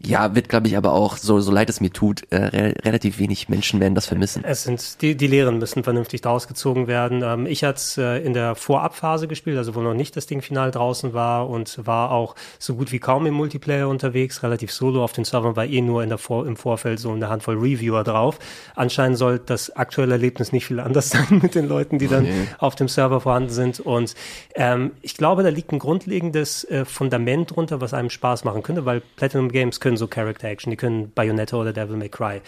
ja, 0.00 0.36
wird, 0.36 0.48
glaube 0.48 0.68
ich, 0.68 0.76
aber 0.76 0.92
auch, 0.92 1.16
so, 1.16 1.40
so 1.40 1.50
leid 1.50 1.68
es 1.68 1.80
mir 1.80 1.90
tut, 1.90 2.22
äh, 2.30 2.36
re 2.36 2.74
relativ 2.84 3.18
wenig 3.18 3.48
Menschen 3.48 3.80
werden 3.80 3.96
das 3.96 4.06
vermissen. 4.06 4.44
Es 4.44 4.62
sind, 4.62 5.02
die, 5.02 5.16
die 5.16 5.26
Lehren 5.26 5.58
müssen 5.58 5.82
vernünftig 5.82 6.20
daraus 6.20 6.46
gezogen 6.46 6.86
werden. 6.86 7.22
Ähm, 7.24 7.46
ich 7.46 7.64
hatte 7.64 7.78
es 7.78 7.98
äh, 7.98 8.18
in 8.18 8.32
der 8.32 8.54
Vorabphase 8.54 9.26
gespielt, 9.26 9.58
also 9.58 9.74
wo 9.74 9.80
noch 9.80 9.94
nicht 9.94 10.16
das 10.16 10.26
Ding 10.26 10.40
final 10.40 10.70
draußen 10.70 11.14
war 11.14 11.50
und 11.50 11.84
war 11.84 12.12
auch 12.12 12.36
so 12.60 12.76
gut 12.76 12.92
wie 12.92 13.00
kaum 13.00 13.26
im 13.26 13.34
Multiplayer 13.34 13.88
unterwegs, 13.88 14.44
relativ 14.44 14.72
solo 14.72 15.02
auf 15.02 15.12
den 15.12 15.24
Servern, 15.24 15.56
war 15.56 15.66
eh 15.66 15.80
nur 15.80 16.04
in 16.04 16.10
der 16.10 16.18
Vor 16.18 16.46
im 16.46 16.56
Vorfeld 16.56 17.00
so 17.00 17.10
eine 17.10 17.28
Handvoll 17.28 17.56
Reviewer 17.56 18.04
drauf. 18.04 18.38
Anscheinend 18.76 19.18
soll 19.18 19.40
das 19.40 19.74
aktuelle 19.74 20.12
Erlebnis 20.12 20.52
nicht 20.52 20.66
viel 20.66 20.78
anders 20.78 21.10
sein 21.10 21.40
mit 21.42 21.56
den 21.56 21.66
Leuten, 21.66 21.98
die 21.98 22.06
dann 22.06 22.24
okay. 22.24 22.48
auf 22.58 22.76
dem 22.76 22.86
Server 22.86 23.20
vorhanden 23.20 23.50
sind. 23.50 23.80
Und 23.80 24.14
ähm, 24.54 24.92
ich 25.02 25.16
glaube, 25.16 25.42
da 25.42 25.48
liegt 25.48 25.72
ein 25.72 25.80
grundlegendes 25.80 26.62
äh, 26.64 26.84
Fundament 26.84 27.56
drunter, 27.56 27.80
was 27.80 27.94
einem 27.94 28.10
Spaß 28.10 28.44
machen 28.44 28.62
könnte, 28.62 28.84
weil 28.84 29.02
Platinum 29.16 29.50
Games 29.50 29.80
können 29.80 29.87
können 29.88 29.96
so 29.96 30.06
Character 30.06 30.48
Action, 30.48 30.70
die 30.70 30.76
können 30.76 31.10
Bayonetta 31.14 31.56
oder 31.56 31.72
Devil 31.72 31.96
May 31.96 32.10
Cry. 32.10 32.42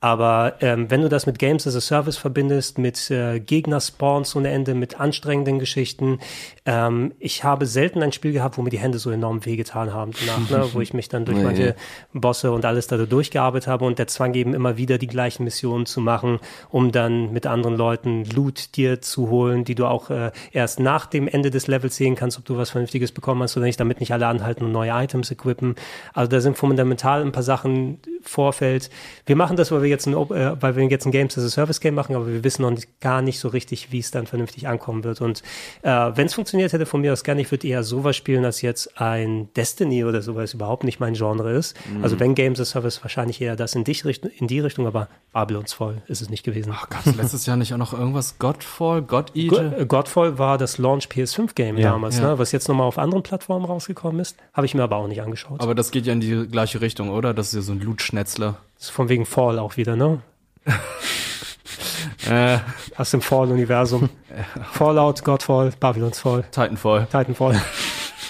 Aber 0.00 0.54
ähm, 0.60 0.90
wenn 0.90 1.02
du 1.02 1.10
das 1.10 1.26
mit 1.26 1.38
Games 1.38 1.66
as 1.66 1.76
a 1.76 1.80
Service 1.82 2.16
verbindest, 2.16 2.78
mit 2.78 3.10
äh, 3.10 3.38
Gegner-Spawns 3.38 4.34
ohne 4.34 4.48
Ende, 4.48 4.74
mit 4.74 4.98
anstrengenden 4.98 5.58
Geschichten, 5.58 6.20
ähm, 6.64 7.12
ich 7.18 7.44
habe 7.44 7.66
selten 7.66 8.02
ein 8.02 8.12
Spiel 8.12 8.32
gehabt, 8.32 8.56
wo 8.56 8.62
mir 8.62 8.70
die 8.70 8.78
Hände 8.78 8.98
so 8.98 9.10
enorm 9.10 9.44
wehgetan 9.44 9.92
haben 9.92 10.12
danach, 10.18 10.48
ne? 10.48 10.68
wo 10.72 10.80
ich 10.80 10.94
mich 10.94 11.10
dann 11.10 11.26
durch 11.26 11.36
manche 11.42 11.74
Bosse 12.14 12.50
und 12.50 12.64
alles 12.64 12.86
da 12.86 12.96
durchgearbeitet 12.96 13.68
habe 13.68 13.84
und 13.84 13.98
der 13.98 14.06
Zwang 14.06 14.32
eben 14.32 14.54
immer 14.54 14.78
wieder 14.78 14.96
die 14.96 15.06
gleichen 15.06 15.44
Missionen 15.44 15.84
zu 15.84 16.00
machen, 16.00 16.38
um 16.70 16.92
dann 16.92 17.30
mit 17.34 17.46
anderen 17.46 17.76
Leuten 17.76 18.24
Loot 18.24 18.74
dir 18.76 19.02
zu 19.02 19.28
holen, 19.28 19.64
die 19.64 19.74
du 19.74 19.84
auch 19.84 20.08
äh, 20.08 20.30
erst 20.52 20.80
nach 20.80 21.04
dem 21.04 21.28
Ende 21.28 21.50
des 21.50 21.66
Levels 21.66 21.96
sehen 21.96 22.14
kannst, 22.14 22.38
ob 22.38 22.46
du 22.46 22.56
was 22.56 22.70
Vernünftiges 22.70 23.12
bekommen 23.12 23.42
hast 23.42 23.54
oder 23.58 23.66
nicht, 23.66 23.78
damit 23.78 24.00
nicht 24.00 24.14
alle 24.14 24.28
anhalten 24.28 24.64
und 24.64 24.72
neue 24.72 24.92
Items 24.92 25.30
equippen. 25.30 25.74
Also 26.14 26.30
da 26.30 26.40
sind 26.40 26.56
fundamental 26.56 26.85
ein 26.92 27.32
paar 27.32 27.42
Sachen 27.42 27.98
Vorfeld. 28.28 28.90
Wir 29.24 29.36
machen 29.36 29.56
das, 29.56 29.70
weil 29.72 29.82
wir 29.82 29.88
jetzt 29.88 30.06
ein, 30.06 30.14
äh, 30.14 30.60
weil 30.60 30.76
wir 30.76 30.84
jetzt 30.84 31.06
ein 31.06 31.12
Games 31.12 31.36
as 31.38 31.44
a 31.44 31.48
Service 31.48 31.80
Game 31.80 31.94
machen, 31.94 32.14
aber 32.14 32.26
wir 32.26 32.44
wissen 32.44 32.62
noch 32.62 32.70
nicht, 32.70 33.00
gar 33.00 33.22
nicht 33.22 33.38
so 33.38 33.48
richtig, 33.48 33.92
wie 33.92 33.98
es 33.98 34.10
dann 34.10 34.26
vernünftig 34.26 34.68
ankommen 34.68 35.04
wird. 35.04 35.20
Und 35.20 35.42
äh, 35.82 35.90
wenn 35.90 36.26
es 36.26 36.34
funktioniert 36.34 36.72
hätte 36.72 36.86
von 36.86 37.00
mir 37.00 37.12
aus 37.12 37.24
gerne, 37.24 37.40
ich 37.40 37.50
würde 37.50 37.66
eher 37.66 37.82
sowas 37.82 38.16
spielen, 38.16 38.44
als 38.44 38.62
jetzt 38.62 39.00
ein 39.00 39.48
Destiny 39.54 40.04
oder 40.04 40.22
sowas 40.22 40.54
überhaupt 40.54 40.84
nicht 40.84 41.00
mein 41.00 41.14
Genre 41.14 41.52
ist. 41.52 41.76
Mhm. 41.88 42.02
Also 42.02 42.18
wenn 42.20 42.34
Games 42.34 42.60
as 42.60 42.70
a 42.70 42.72
Service 42.72 43.02
wahrscheinlich 43.02 43.40
eher 43.40 43.56
das 43.56 43.74
in, 43.74 43.84
dich, 43.84 44.04
in 44.38 44.46
die 44.46 44.60
Richtung, 44.60 44.86
aber 44.86 45.08
Babylons 45.32 45.72
voll 45.72 46.02
ist 46.06 46.22
es 46.22 46.30
nicht 46.30 46.44
gewesen. 46.44 46.72
Ach, 46.74 46.88
gab 46.88 47.06
es 47.06 47.14
letztes 47.14 47.46
Jahr 47.46 47.56
nicht 47.56 47.72
auch 47.72 47.78
noch 47.78 47.92
irgendwas 47.92 48.38
Godfall, 48.38 49.02
God 49.02 49.34
Eater? 49.34 49.78
Äh, 49.78 49.86
Godfall 49.86 50.38
war 50.38 50.58
das 50.58 50.78
Launch 50.78 51.06
PS5 51.06 51.54
Game 51.54 51.78
ja, 51.78 51.92
damals, 51.92 52.18
ja. 52.18 52.32
Ne? 52.32 52.38
was 52.38 52.52
jetzt 52.52 52.68
nochmal 52.68 52.86
auf 52.86 52.98
anderen 52.98 53.22
Plattformen 53.22 53.64
rausgekommen 53.64 54.20
ist. 54.20 54.36
Habe 54.52 54.66
ich 54.66 54.74
mir 54.74 54.82
aber 54.82 54.96
auch 54.96 55.08
nicht 55.08 55.22
angeschaut. 55.22 55.60
Aber 55.60 55.74
das 55.74 55.90
geht 55.90 56.06
ja 56.06 56.12
in 56.12 56.20
die 56.20 56.46
gleiche 56.48 56.75
Richtung, 56.76 57.10
oder? 57.10 57.34
Das 57.34 57.48
ist 57.48 57.54
ja 57.54 57.60
so 57.62 57.72
ein 57.72 57.80
Loot-Schnetzler. 57.80 58.56
Das 58.76 58.86
ist 58.86 58.90
von 58.90 59.08
wegen 59.08 59.26
Fall 59.26 59.58
auch 59.58 59.76
wieder, 59.76 59.96
ne? 59.96 60.20
äh, 62.28 62.58
aus 62.96 63.10
dem 63.10 63.22
Fall-Universum. 63.22 64.08
Fallout, 64.72 65.24
Godfall, 65.24 65.72
Babylons 65.78 66.20
Fall. 66.20 66.42
Titanfall. 66.44 67.06
Titanfall. 67.06 67.60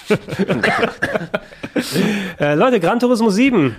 äh, 2.39 2.55
Leute, 2.55 2.79
Gran 2.79 2.99
Turismo 2.99 3.29
7 3.29 3.75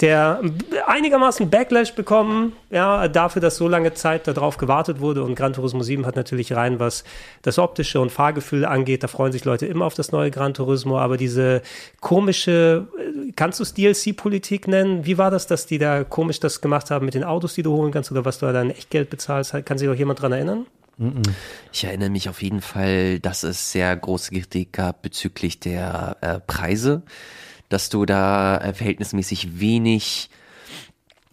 der 0.00 0.40
einigermaßen 0.86 1.48
Backlash 1.48 1.94
bekommen, 1.94 2.52
ja, 2.70 3.06
dafür, 3.08 3.40
dass 3.40 3.56
so 3.56 3.68
lange 3.68 3.94
Zeit 3.94 4.26
darauf 4.26 4.56
gewartet 4.56 5.00
wurde. 5.00 5.22
Und 5.22 5.36
Gran 5.36 5.52
Turismo 5.52 5.82
7 5.82 6.04
hat 6.06 6.16
natürlich 6.16 6.52
rein, 6.52 6.80
was 6.80 7.04
das 7.42 7.58
optische 7.58 8.00
und 8.00 8.10
Fahrgefühl 8.10 8.64
angeht, 8.64 9.02
da 9.04 9.08
freuen 9.08 9.32
sich 9.32 9.44
Leute 9.44 9.66
immer 9.66 9.84
auf 9.84 9.94
das 9.94 10.10
neue 10.10 10.30
Gran 10.30 10.54
Turismo. 10.54 10.98
Aber 10.98 11.16
diese 11.16 11.62
komische, 12.00 12.88
äh, 12.98 13.32
kannst 13.36 13.60
du 13.60 13.62
es 13.62 13.74
DLC-Politik 13.74 14.66
nennen? 14.66 15.06
Wie 15.06 15.18
war 15.18 15.30
das, 15.30 15.46
dass 15.46 15.66
die 15.66 15.78
da 15.78 16.02
komisch 16.02 16.40
das 16.40 16.60
gemacht 16.60 16.90
haben 16.90 17.04
mit 17.04 17.14
den 17.14 17.24
Autos, 17.24 17.54
die 17.54 17.62
du 17.62 17.72
holen 17.72 17.92
kannst 17.92 18.10
oder 18.10 18.24
was 18.24 18.38
du 18.38 18.52
da 18.52 18.60
in 18.60 18.70
Echtgeld 18.70 19.10
bezahlst? 19.10 19.54
Kann 19.64 19.78
sich 19.78 19.88
noch 19.88 19.94
jemand 19.94 20.20
dran 20.20 20.32
erinnern? 20.32 20.66
Ich 21.72 21.84
erinnere 21.84 22.10
mich 22.10 22.28
auf 22.28 22.40
jeden 22.42 22.60
Fall, 22.60 23.18
dass 23.18 23.42
es 23.42 23.72
sehr 23.72 23.96
große 23.96 24.30
Kritik 24.30 24.72
gab 24.72 25.02
bezüglich 25.02 25.58
der 25.58 26.16
äh, 26.20 26.38
Preise 26.38 27.02
dass 27.68 27.88
du 27.88 28.06
da 28.06 28.58
äh, 28.58 28.74
verhältnismäßig 28.74 29.60
wenig 29.60 30.30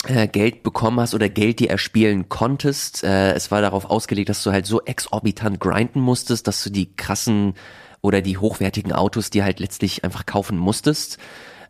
äh, 0.08 0.28
Geld 0.28 0.64
bekommen 0.64 1.00
hast 1.00 1.14
oder 1.14 1.30
Geld 1.30 1.60
dir 1.60 1.70
erspielen 1.70 2.30
konntest. 2.30 3.04
Äh, 3.04 3.34
es 3.34 3.52
war 3.52 3.62
darauf 3.62 3.86
ausgelegt, 3.86 4.30
dass 4.30 4.44
du 4.44 4.52
halt 4.52 4.66
so 4.66 4.82
exorbitant 4.82 5.60
grinden 5.60 6.00
musstest, 6.00 6.48
dass 6.48 6.64
du 6.64 6.70
die 6.70 6.96
krassen 6.96 7.54
oder 8.02 8.22
die 8.22 8.38
hochwertigen 8.38 8.94
Autos 8.94 9.30
dir 9.30 9.44
halt 9.44 9.60
letztlich 9.60 10.04
einfach 10.04 10.26
kaufen 10.26 10.58
musstest. 10.58 11.20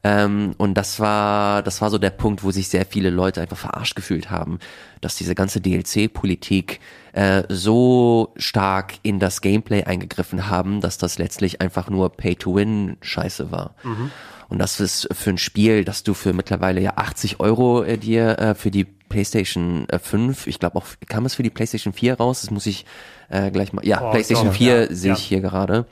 Ähm, 0.04 0.56
und 0.58 0.76
das 0.76 1.00
war, 1.00 1.62
das 1.62 1.82
war 1.82 1.90
so 1.90 1.98
der 1.98 2.10
Punkt, 2.10 2.44
wo 2.44 2.52
sich 2.52 2.70
sehr 2.70 2.86
viele 2.86 3.10
Leute 3.10 3.42
einfach 3.42 3.58
verarscht 3.58 3.96
gefühlt 3.96 4.32
haben, 4.32 4.60
dass 5.02 5.16
diese 5.16 5.36
ganze 5.36 5.62
DLC-Politik 5.62 6.80
so 7.50 8.32
stark 8.38 8.94
in 9.04 9.20
das 9.20 9.42
Gameplay 9.42 9.84
eingegriffen 9.84 10.48
haben, 10.48 10.80
dass 10.80 10.98
das 10.98 11.18
letztlich 11.18 11.60
einfach 11.60 11.90
nur 11.90 12.10
Pay-to-Win-Scheiße 12.10 13.52
war. 13.52 13.76
Mhm. 13.84 14.12
Und 14.52 14.60
das 14.60 14.82
ist 14.82 15.08
für 15.14 15.30
ein 15.30 15.38
Spiel, 15.38 15.86
dass 15.86 16.04
du 16.04 16.14
für 16.14 16.34
mittlerweile 16.34 16.82
ja 16.82 16.98
80 16.98 17.40
Euro 17.40 17.84
äh, 17.84 17.98
dir 17.98 18.38
äh, 18.38 18.54
für 18.54 18.70
die 18.70 18.84
PlayStation 18.84 19.88
äh, 19.88 19.98
5, 19.98 20.46
ich 20.46 20.60
glaube 20.60 20.76
auch, 20.76 20.86
kam 21.08 21.26
es 21.26 21.36
für 21.36 21.44
die 21.44 21.50
PlayStation 21.50 21.94
4 21.94 22.16
raus? 22.16 22.42
Das 22.42 22.52
muss 22.52 22.66
ich 22.66 22.86
äh, 23.30 23.50
gleich 23.50 23.72
mal. 23.72 23.86
Ja, 23.88 24.02
oh, 24.02 24.12
PlayStation 24.12 24.48
doch, 24.48 24.56
4 24.56 24.82
ja, 24.82 24.94
sehe 24.94 25.12
ja. 25.12 25.16
ich 25.16 25.24
hier 25.24 25.40
gerade. 25.40 25.86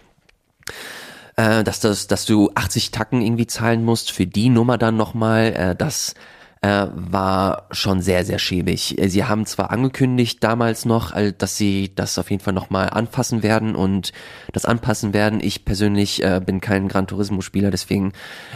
Äh, 1.38 1.64
dass, 1.64 1.80
das, 1.80 2.08
dass 2.08 2.26
du 2.26 2.52
80 2.54 2.92
Tacken 2.92 3.22
irgendwie 3.22 3.48
zahlen 3.48 3.86
musst 3.86 4.12
für 4.12 4.28
die 4.28 4.50
Nummer 4.50 4.78
dann 4.78 4.98
nochmal, 4.98 5.54
äh, 5.54 5.74
das 5.74 6.14
äh, 6.62 6.88
war 6.94 7.68
schon 7.72 8.02
sehr, 8.02 8.26
sehr 8.26 8.40
schäbig. 8.40 8.98
Sie 9.08 9.24
haben 9.24 9.46
zwar 9.46 9.72
angekündigt 9.72 10.44
damals 10.44 10.86
noch, 10.86 11.14
dass 11.38 11.58
sie 11.58 11.94
das 11.96 12.18
auf 12.18 12.30
jeden 12.30 12.44
Fall 12.44 12.54
nochmal 12.54 12.90
anpassen 12.90 13.44
werden 13.44 13.76
und 13.76 14.12
das 14.52 14.66
anpassen 14.66 15.14
werden. 15.14 15.40
Ich 15.42 15.64
persönlich 15.64 16.22
äh, 16.24 16.42
bin 16.46 16.60
kein 16.60 16.90
Gran 16.90 17.08
Turismo-Spieler, 17.08 17.72
deswegen 17.72 18.12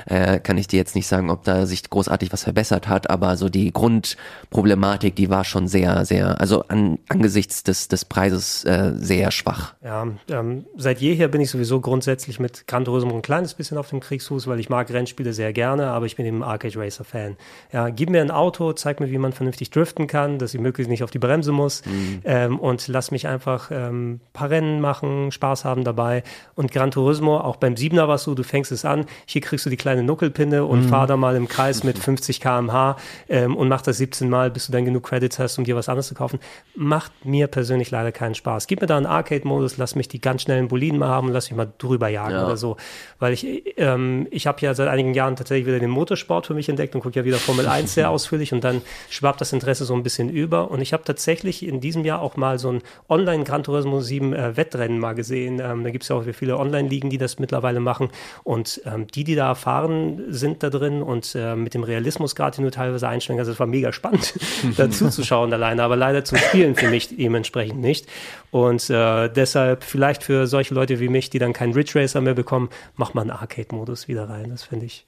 äh, 0.06 0.40
kann 0.40 0.58
ich 0.58 0.68
dir 0.68 0.78
jetzt 0.78 0.96
nicht 0.96 1.08
sagen, 1.08 1.30
ob 1.30 1.44
da 1.44 1.66
sich 1.66 1.90
großartig 1.90 2.34
was 2.34 2.44
verbessert 2.44 2.90
hat, 2.90 3.10
aber 3.10 3.38
so 3.38 3.48
die 3.48 3.72
Grundproblematik, 3.72 5.16
die 5.16 5.30
war 5.30 5.46
schon 5.46 5.68
sehr, 5.70 6.06
sehr, 6.06 6.42
also 6.42 6.64
an, 6.68 7.00
angesichts 7.08 7.64
des, 7.64 7.88
des 7.88 8.04
Preises 8.04 8.66
äh, 8.66 8.92
sehr 8.96 9.32
schwach. 9.32 9.76
Ja, 9.82 10.08
ähm, 10.30 10.66
seit 10.76 11.00
jeher 11.00 11.30
bin 11.30 11.40
ich 11.40 11.50
sowieso 11.50 11.80
grundsätzlich 11.80 12.40
mit 12.40 12.68
Gran 12.68 12.84
Turismo 12.84 13.16
ein 13.16 13.22
kleines 13.22 13.54
bisschen 13.54 13.78
auf 13.78 13.90
dem 13.90 14.02
Kriegsfuß, 14.02 14.48
weil 14.48 14.60
ich 14.60 14.70
mag 14.70 14.92
Rennspiele 14.92 15.32
sehr 15.32 15.54
gerne, 15.54 15.88
aber 15.88 16.06
ich 16.06 16.18
bin 16.18 16.26
eben 16.26 16.44
Arcade 16.44 16.78
Racer 16.78 17.06
Fan. 17.06 17.38
Ja, 17.72 17.93
gib 17.96 18.10
mir 18.10 18.22
ein 18.22 18.32
Auto, 18.32 18.74
zeig 18.74 19.00
mir, 19.00 19.10
wie 19.12 19.18
man 19.18 19.34
vernünftig 19.34 19.70
driften 19.70 20.08
kann, 20.08 20.40
dass 20.40 20.54
ich 20.54 20.60
möglichst 20.60 20.90
nicht 20.90 21.04
auf 21.04 21.12
die 21.12 21.20
Bremse 21.20 21.52
muss 21.52 21.86
mhm. 21.86 22.22
ähm, 22.26 22.60
und 22.60 22.88
lass 22.88 23.12
mich 23.12 23.28
einfach 23.28 23.72
ähm, 23.72 24.20
paar 24.34 24.50
Rennen 24.50 24.82
machen, 24.82 25.32
Spaß 25.32 25.66
haben 25.66 25.84
dabei. 25.84 26.24
Und 26.56 26.72
Gran 26.72 26.92
Turismo, 26.92 27.38
auch 27.38 27.58
beim 27.58 27.76
Siebener 27.76 28.08
war 28.08 28.16
es 28.16 28.24
so, 28.24 28.36
du 28.36 28.44
fängst 28.44 28.72
es 28.72 28.86
an, 28.86 29.06
hier 29.26 29.42
kriegst 29.42 29.66
du 29.66 29.70
die 29.70 29.78
kleine 29.78 30.04
Nuckelpinne 30.04 30.66
und 30.66 30.86
mhm. 30.86 30.90
fahr 30.90 31.08
da 31.08 31.18
mal 31.18 31.36
im 31.36 31.48
Kreis 31.48 31.84
mit 31.84 31.98
50 32.04 32.40
km/h 32.40 32.98
ähm, 33.30 33.56
und 33.56 33.68
mach 33.68 33.82
das 33.82 33.98
17 33.98 34.30
Mal, 34.30 34.52
bis 34.52 34.68
du 34.68 34.72
dann 34.72 34.86
genug 34.86 35.04
Credits 35.04 35.40
hast, 35.40 35.58
um 35.58 35.64
dir 35.64 35.76
was 35.76 35.90
anderes 35.90 36.08
zu 36.08 36.16
kaufen. 36.16 36.40
Macht 36.76 37.26
mir 37.26 37.48
persönlich 37.48 37.92
leider 37.92 38.12
keinen 38.12 38.36
Spaß. 38.36 38.68
Gib 38.68 38.82
mir 38.82 38.88
da 38.88 38.98
einen 38.98 39.06
Arcade-Modus, 39.06 39.78
lass 39.78 39.96
mich 39.96 40.08
die 40.08 40.22
ganz 40.22 40.44
schnellen 40.44 40.68
Boliden 40.68 41.00
mal 41.00 41.10
haben 41.10 41.28
und 41.28 41.34
lass 41.34 41.50
mich 41.50 41.58
mal 41.58 41.72
drüber 41.78 42.08
jagen 42.10 42.34
ja. 42.34 42.46
oder 42.46 42.58
so. 42.58 42.78
Weil 43.20 43.34
ich, 43.34 43.64
ähm, 43.78 44.28
ich 44.32 44.48
habe 44.48 44.62
ja 44.62 44.74
seit 44.74 44.88
einigen 44.88 45.14
Jahren 45.14 45.36
tatsächlich 45.36 45.68
wieder 45.68 45.80
den 45.80 45.90
Motorsport 45.90 46.48
für 46.48 46.54
mich 46.54 46.70
entdeckt 46.70 46.96
und 46.96 47.02
gucke 47.02 47.16
ja 47.16 47.26
wieder 47.26 47.38
Formel 47.38 47.68
1 47.68 47.83
sehr 47.90 48.10
ausführlich 48.10 48.54
und 48.54 48.64
dann 48.64 48.82
schwappt 49.10 49.42
das 49.42 49.54
Interesse 49.54 49.86
so 49.86 49.94
ein 49.94 50.04
bisschen 50.04 50.30
über. 50.30 50.72
Und 50.72 50.82
ich 50.82 50.94
habe 50.94 51.04
tatsächlich 51.04 51.66
in 51.66 51.82
diesem 51.82 52.06
Jahr 52.06 52.22
auch 52.22 52.38
mal 52.38 52.60
so 52.60 52.70
ein 52.72 52.82
Online 53.10 53.44
Gran 53.44 53.64
Turismo 53.64 54.02
7 54.02 54.34
äh, 54.34 54.58
Wettrennen 54.58 55.00
mal 55.00 55.14
gesehen. 55.14 55.60
Ähm, 55.64 55.84
da 55.84 55.92
gibt 55.92 56.04
es 56.04 56.10
ja 56.10 56.16
auch 56.16 56.24
viele 56.34 56.58
Online-Ligen, 56.58 57.10
die 57.10 57.18
das 57.18 57.40
mittlerweile 57.40 57.80
machen. 57.80 58.10
Und 58.44 58.82
ähm, 58.86 59.08
die, 59.08 59.24
die 59.24 59.36
da 59.36 59.48
erfahren, 59.50 60.24
sind 60.30 60.64
da 60.64 60.70
drin 60.70 61.02
und 61.02 61.36
äh, 61.36 61.56
mit 61.56 61.74
dem 61.74 61.84
Realismusgrad, 61.84 62.58
den 62.58 62.66
du 62.66 62.72
teilweise 62.72 63.08
einstellen 63.08 63.38
kannst, 63.38 63.52
das 63.52 63.60
war 63.60 63.68
mega 63.68 63.92
spannend, 63.92 64.34
dazu 64.78 65.10
zu 65.10 65.24
schauen 65.24 65.54
alleine, 65.54 65.84
aber 65.84 65.96
leider 65.96 66.24
zum 66.24 66.38
Spielen 66.38 66.76
für 66.76 66.90
mich 66.90 67.16
dementsprechend 67.16 67.80
nicht. 67.80 68.08
Und 68.52 68.90
äh, 68.90 69.30
deshalb 69.30 69.84
vielleicht 69.84 70.24
für 70.24 70.48
solche 70.48 70.74
Leute 70.74 71.00
wie 71.00 71.10
mich, 71.10 71.30
die 71.30 71.40
dann 71.40 71.54
keinen 71.54 71.74
Ridge 71.74 72.00
Racer 72.00 72.22
mehr 72.22 72.34
bekommen, 72.34 72.70
macht 72.96 73.16
man 73.16 73.30
einen 73.30 73.40
Arcade-Modus 73.40 74.08
wieder 74.08 74.30
rein. 74.30 74.50
Das 74.50 74.64
finde 74.64 74.86
ich 74.86 75.06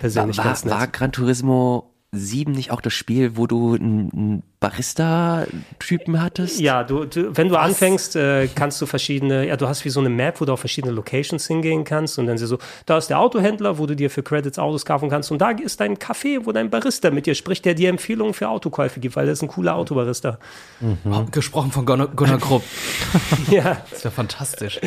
persönlich 0.00 0.38
war, 0.38 0.44
ganz 0.44 0.64
nett. 0.64 0.74
War 0.74 0.86
Gran 0.86 1.12
Turismo 1.12 1.93
7 2.16 2.52
nicht 2.52 2.70
auch 2.70 2.80
das 2.80 2.92
Spiel, 2.92 3.36
wo 3.36 3.46
du 3.46 3.74
einen 3.74 4.42
Barista-Typen 4.60 6.22
hattest? 6.22 6.60
Ja, 6.60 6.84
du, 6.84 7.04
du 7.04 7.36
wenn 7.36 7.48
du 7.48 7.54
Was? 7.54 7.62
anfängst, 7.62 8.16
äh, 8.16 8.48
kannst 8.54 8.80
du 8.80 8.86
verschiedene, 8.86 9.46
ja, 9.46 9.56
du 9.56 9.68
hast 9.68 9.84
wie 9.84 9.90
so 9.90 10.00
eine 10.00 10.08
Map, 10.08 10.40
wo 10.40 10.44
du 10.44 10.52
auf 10.52 10.60
verschiedene 10.60 10.92
Locations 10.92 11.46
hingehen 11.46 11.84
kannst 11.84 12.18
und 12.18 12.26
dann 12.26 12.38
sie 12.38 12.46
so, 12.46 12.58
da 12.86 12.98
ist 12.98 13.08
der 13.08 13.18
Autohändler, 13.18 13.78
wo 13.78 13.86
du 13.86 13.94
dir 13.94 14.10
für 14.10 14.22
Credits 14.22 14.58
Autos 14.58 14.84
kaufen 14.84 15.10
kannst 15.10 15.30
und 15.30 15.38
da 15.38 15.50
ist 15.50 15.80
dein 15.80 15.96
Café, 15.96 16.44
wo 16.44 16.52
dein 16.52 16.70
Barista 16.70 17.10
mit 17.10 17.26
dir 17.26 17.34
spricht, 17.34 17.64
der 17.64 17.74
dir 17.74 17.88
Empfehlungen 17.88 18.34
für 18.34 18.48
Autokäufe 18.48 19.00
gibt, 19.00 19.16
weil 19.16 19.26
er 19.26 19.32
ist 19.32 19.42
ein 19.42 19.48
cooler 19.48 19.74
Autobarista. 19.74 20.38
Mhm. 20.80 20.96
Oh, 21.10 21.24
gesprochen 21.30 21.70
von 21.70 21.84
Gunnar, 21.84 22.08
Gunnar 22.08 22.38
Krupp. 22.38 22.62
ja. 23.50 23.82
Das 23.90 23.98
ist 23.98 24.04
ja 24.04 24.10
fantastisch. 24.10 24.80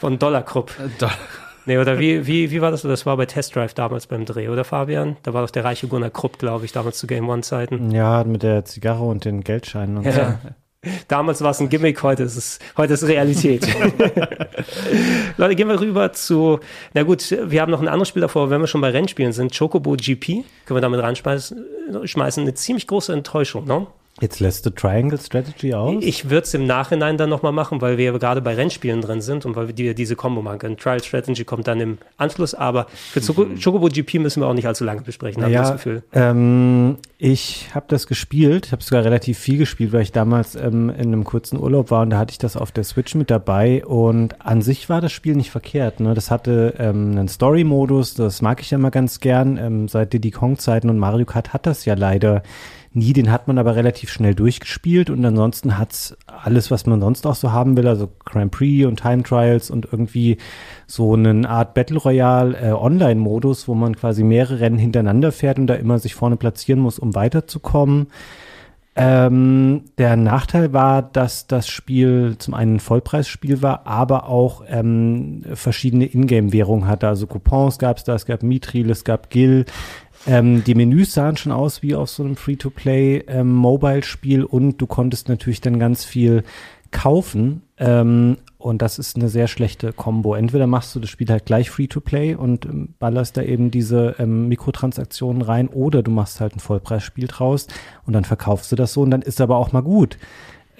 Von 0.00 0.18
Dollar 0.18 0.42
Krupp. 0.42 0.70
Äh, 0.78 0.88
Dollar. 0.98 1.18
Nee, 1.66 1.78
oder 1.78 1.98
wie, 1.98 2.26
wie, 2.26 2.50
wie 2.50 2.60
war 2.60 2.70
das? 2.70 2.82
Das 2.82 3.06
war 3.06 3.16
bei 3.16 3.26
Test 3.26 3.56
Drive 3.56 3.74
damals 3.74 4.06
beim 4.06 4.26
Dreh, 4.26 4.48
oder 4.48 4.64
Fabian? 4.64 5.16
Da 5.22 5.32
war 5.32 5.42
doch 5.42 5.50
der 5.50 5.64
reiche 5.64 5.88
Gunnar 5.88 6.10
Krupp, 6.10 6.38
glaube 6.38 6.64
ich, 6.64 6.72
damals 6.72 6.98
zu 6.98 7.06
Game 7.06 7.28
One-Zeiten. 7.28 7.90
Ja, 7.90 8.24
mit 8.24 8.42
der 8.42 8.64
Zigarre 8.64 9.04
und 9.04 9.24
den 9.24 9.42
Geldscheinen 9.42 9.98
und 9.98 10.04
ja. 10.04 10.12
so. 10.42 10.48
Damals 11.08 11.42
war 11.42 11.50
es 11.50 11.60
ein 11.60 11.70
Gimmick, 11.70 12.02
heute 12.02 12.24
ist 12.24 12.36
es, 12.36 12.58
heute 12.76 12.92
ist 12.92 13.04
Realität. 13.04 13.66
Leute, 15.38 15.56
gehen 15.56 15.68
wir 15.68 15.80
rüber 15.80 16.12
zu, 16.12 16.60
na 16.92 17.04
gut, 17.04 17.30
wir 17.30 17.62
haben 17.62 17.70
noch 17.70 17.80
ein 17.80 17.88
anderes 17.88 18.08
Spiel 18.08 18.20
davor, 18.20 18.50
wenn 18.50 18.60
wir 18.60 18.66
schon 18.66 18.82
bei 18.82 18.90
Rennspielen 18.90 19.32
sind, 19.32 19.56
Chocobo 19.56 19.92
GP, 19.92 20.44
können 20.66 20.76
wir 20.76 20.82
damit 20.82 21.00
reinschmeißen, 21.00 21.64
schmeißen, 22.04 22.42
eine 22.42 22.52
ziemlich 22.52 22.86
große 22.86 23.14
Enttäuschung, 23.14 23.64
ne? 23.64 23.86
Jetzt 24.20 24.38
lässt 24.38 24.64
du 24.64 24.70
Triangle 24.70 25.18
Strategy 25.18 25.74
aus? 25.74 26.04
Ich 26.04 26.30
würde 26.30 26.44
es 26.44 26.54
im 26.54 26.66
Nachhinein 26.66 27.16
dann 27.16 27.28
nochmal 27.28 27.50
machen, 27.50 27.80
weil 27.80 27.98
wir 27.98 28.12
gerade 28.12 28.40
bei 28.40 28.54
Rennspielen 28.54 29.00
drin 29.00 29.20
sind 29.20 29.44
und 29.44 29.56
weil 29.56 29.66
wir 29.66 29.74
die, 29.74 29.92
diese 29.92 30.14
Combo 30.14 30.40
machen 30.40 30.60
können. 30.60 30.76
Trial 30.76 31.02
Strategy 31.02 31.44
kommt 31.44 31.66
dann 31.66 31.80
im 31.80 31.98
Anschluss, 32.16 32.54
aber 32.54 32.86
für 32.88 33.20
mhm. 33.20 33.60
Chocobo 33.60 33.88
GP 33.88 34.20
müssen 34.20 34.40
wir 34.40 34.46
auch 34.46 34.54
nicht 34.54 34.68
allzu 34.68 34.84
lange 34.84 35.00
besprechen, 35.00 35.42
habe 35.42 35.52
ich 35.52 35.58
das 35.58 35.72
Gefühl. 35.72 36.04
Ähm, 36.12 36.98
ich 37.18 37.70
habe 37.74 37.86
das 37.88 38.06
gespielt, 38.06 38.66
ich 38.66 38.72
habe 38.72 38.84
sogar 38.84 39.04
relativ 39.04 39.36
viel 39.36 39.58
gespielt, 39.58 39.92
weil 39.92 40.02
ich 40.02 40.12
damals 40.12 40.54
ähm, 40.54 40.90
in 40.90 41.08
einem 41.08 41.24
kurzen 41.24 41.58
Urlaub 41.58 41.90
war 41.90 42.02
und 42.02 42.10
da 42.10 42.18
hatte 42.18 42.30
ich 42.30 42.38
das 42.38 42.56
auf 42.56 42.70
der 42.70 42.84
Switch 42.84 43.16
mit 43.16 43.30
dabei 43.32 43.84
und 43.84 44.40
an 44.46 44.62
sich 44.62 44.88
war 44.88 45.00
das 45.00 45.10
Spiel 45.10 45.34
nicht 45.34 45.50
verkehrt. 45.50 45.98
Ne? 45.98 46.14
Das 46.14 46.30
hatte 46.30 46.74
ähm, 46.78 47.12
einen 47.12 47.28
Story-Modus, 47.28 48.14
das 48.14 48.42
mag 48.42 48.60
ich 48.60 48.70
ja 48.70 48.78
mal 48.78 48.90
ganz 48.90 49.18
gern. 49.18 49.56
Ähm, 49.56 49.88
seit 49.88 50.12
Diddy 50.12 50.30
Kong-Zeiten 50.30 50.88
und 50.88 50.98
Mario 50.98 51.26
Kart 51.26 51.52
hat 51.52 51.66
das 51.66 51.84
ja 51.84 51.94
leider 51.94 52.44
nie. 52.94 53.12
Den 53.12 53.30
hat 53.30 53.48
man 53.48 53.58
aber 53.58 53.76
relativ 53.76 54.10
schnell 54.10 54.34
durchgespielt 54.34 55.10
und 55.10 55.24
ansonsten 55.24 55.78
hat's 55.78 56.16
alles, 56.26 56.70
was 56.70 56.86
man 56.86 57.00
sonst 57.00 57.26
auch 57.26 57.34
so 57.34 57.52
haben 57.52 57.76
will, 57.76 57.86
also 57.86 58.10
Grand 58.24 58.50
Prix 58.52 58.86
und 58.86 59.00
Time 59.00 59.22
Trials 59.22 59.70
und 59.70 59.88
irgendwie 59.90 60.38
so 60.86 61.14
eine 61.14 61.48
Art 61.48 61.74
Battle 61.74 61.98
Royale 61.98 62.56
äh, 62.56 62.72
Online-Modus, 62.72 63.68
wo 63.68 63.74
man 63.74 63.96
quasi 63.96 64.22
mehrere 64.22 64.60
Rennen 64.60 64.78
hintereinander 64.78 65.32
fährt 65.32 65.58
und 65.58 65.66
da 65.66 65.74
immer 65.74 65.98
sich 65.98 66.14
vorne 66.14 66.36
platzieren 66.36 66.80
muss, 66.80 66.98
um 66.98 67.14
weiterzukommen. 67.14 68.08
Ähm, 68.96 69.86
der 69.98 70.14
Nachteil 70.14 70.72
war, 70.72 71.02
dass 71.02 71.48
das 71.48 71.66
Spiel 71.66 72.36
zum 72.38 72.54
einen 72.54 72.76
ein 72.76 72.80
Vollpreisspiel 72.80 73.60
war, 73.60 73.88
aber 73.88 74.28
auch 74.28 74.62
ähm, 74.68 75.42
verschiedene 75.54 76.06
Ingame-Währungen 76.06 76.86
hatte. 76.86 77.08
Also 77.08 77.26
Coupons 77.26 77.80
gab 77.80 77.96
es 77.96 78.04
da, 78.04 78.14
es 78.14 78.24
gab 78.24 78.44
Mithril, 78.44 78.88
es 78.90 79.02
gab 79.02 79.30
Gil, 79.30 79.64
ähm, 80.26 80.64
die 80.64 80.74
Menüs 80.74 81.14
sahen 81.14 81.36
schon 81.36 81.52
aus 81.52 81.82
wie 81.82 81.94
auf 81.94 82.10
so 82.10 82.22
einem 82.22 82.36
Free-to-Play-Mobile-Spiel 82.36 84.40
ähm, 84.40 84.46
und 84.46 84.78
du 84.78 84.86
konntest 84.86 85.28
natürlich 85.28 85.60
dann 85.60 85.78
ganz 85.78 86.04
viel 86.04 86.44
kaufen. 86.90 87.62
Ähm, 87.76 88.38
und 88.56 88.80
das 88.80 88.98
ist 88.98 89.16
eine 89.16 89.28
sehr 89.28 89.46
schlechte 89.46 89.92
Combo. 89.92 90.34
Entweder 90.34 90.66
machst 90.66 90.94
du 90.94 91.00
das 91.00 91.10
Spiel 91.10 91.28
halt 91.28 91.44
gleich 91.44 91.68
Free-to-Play 91.68 92.34
und 92.34 92.64
ähm, 92.64 92.94
ballerst 92.98 93.36
da 93.36 93.42
eben 93.42 93.70
diese 93.70 94.16
ähm, 94.18 94.48
Mikrotransaktionen 94.48 95.42
rein, 95.42 95.68
oder 95.68 96.02
du 96.02 96.10
machst 96.10 96.40
halt 96.40 96.56
ein 96.56 96.60
Vollpreisspiel 96.60 97.26
draus 97.26 97.66
und 98.06 98.14
dann 98.14 98.24
verkaufst 98.24 98.72
du 98.72 98.76
das 98.76 98.94
so 98.94 99.02
und 99.02 99.10
dann 99.10 99.22
ist 99.22 99.42
aber 99.42 99.58
auch 99.58 99.72
mal 99.72 99.82
gut. 99.82 100.16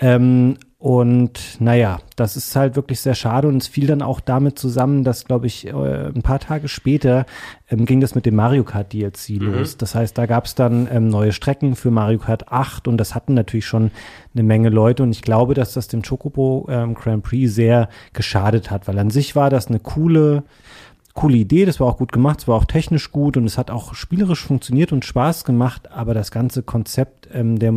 Ähm, 0.00 0.56
und 0.84 1.62
naja, 1.62 2.00
das 2.14 2.36
ist 2.36 2.54
halt 2.56 2.76
wirklich 2.76 3.00
sehr 3.00 3.14
schade 3.14 3.48
und 3.48 3.56
es 3.56 3.68
fiel 3.68 3.86
dann 3.86 4.02
auch 4.02 4.20
damit 4.20 4.58
zusammen, 4.58 5.02
dass, 5.02 5.24
glaube 5.24 5.46
ich, 5.46 5.66
äh, 5.66 5.70
ein 5.70 6.20
paar 6.20 6.40
Tage 6.40 6.68
später 6.68 7.24
ähm, 7.70 7.86
ging 7.86 8.02
das 8.02 8.14
mit 8.14 8.26
dem 8.26 8.34
Mario 8.34 8.64
Kart 8.64 8.92
DLC 8.92 9.30
mhm. 9.30 9.54
los. 9.54 9.78
Das 9.78 9.94
heißt, 9.94 10.18
da 10.18 10.26
gab 10.26 10.44
es 10.44 10.54
dann 10.54 10.86
ähm, 10.92 11.08
neue 11.08 11.32
Strecken 11.32 11.74
für 11.74 11.90
Mario 11.90 12.18
Kart 12.18 12.52
8 12.52 12.86
und 12.86 12.98
das 12.98 13.14
hatten 13.14 13.32
natürlich 13.32 13.64
schon 13.64 13.92
eine 14.34 14.42
Menge 14.42 14.68
Leute 14.68 15.02
und 15.02 15.12
ich 15.12 15.22
glaube, 15.22 15.54
dass 15.54 15.72
das 15.72 15.88
dem 15.88 16.02
Chocobo 16.02 16.66
ähm, 16.68 16.92
Grand 16.92 17.22
Prix 17.22 17.54
sehr 17.54 17.88
geschadet 18.12 18.70
hat, 18.70 18.86
weil 18.86 18.98
an 18.98 19.08
sich 19.08 19.34
war 19.34 19.48
das 19.48 19.68
eine 19.68 19.80
coole 19.80 20.42
coole 21.14 21.36
Idee, 21.36 21.64
das 21.64 21.78
war 21.78 21.86
auch 21.86 21.96
gut 21.96 22.10
gemacht, 22.10 22.40
es 22.40 22.48
war 22.48 22.56
auch 22.56 22.64
technisch 22.64 23.12
gut 23.12 23.36
und 23.36 23.46
es 23.46 23.56
hat 23.56 23.70
auch 23.70 23.94
spielerisch 23.94 24.44
funktioniert 24.44 24.92
und 24.92 25.04
Spaß 25.04 25.44
gemacht, 25.44 25.90
aber 25.92 26.12
das 26.12 26.32
ganze 26.32 26.64
Konzept 26.64 27.28
ähm, 27.32 27.58
der, 27.60 27.72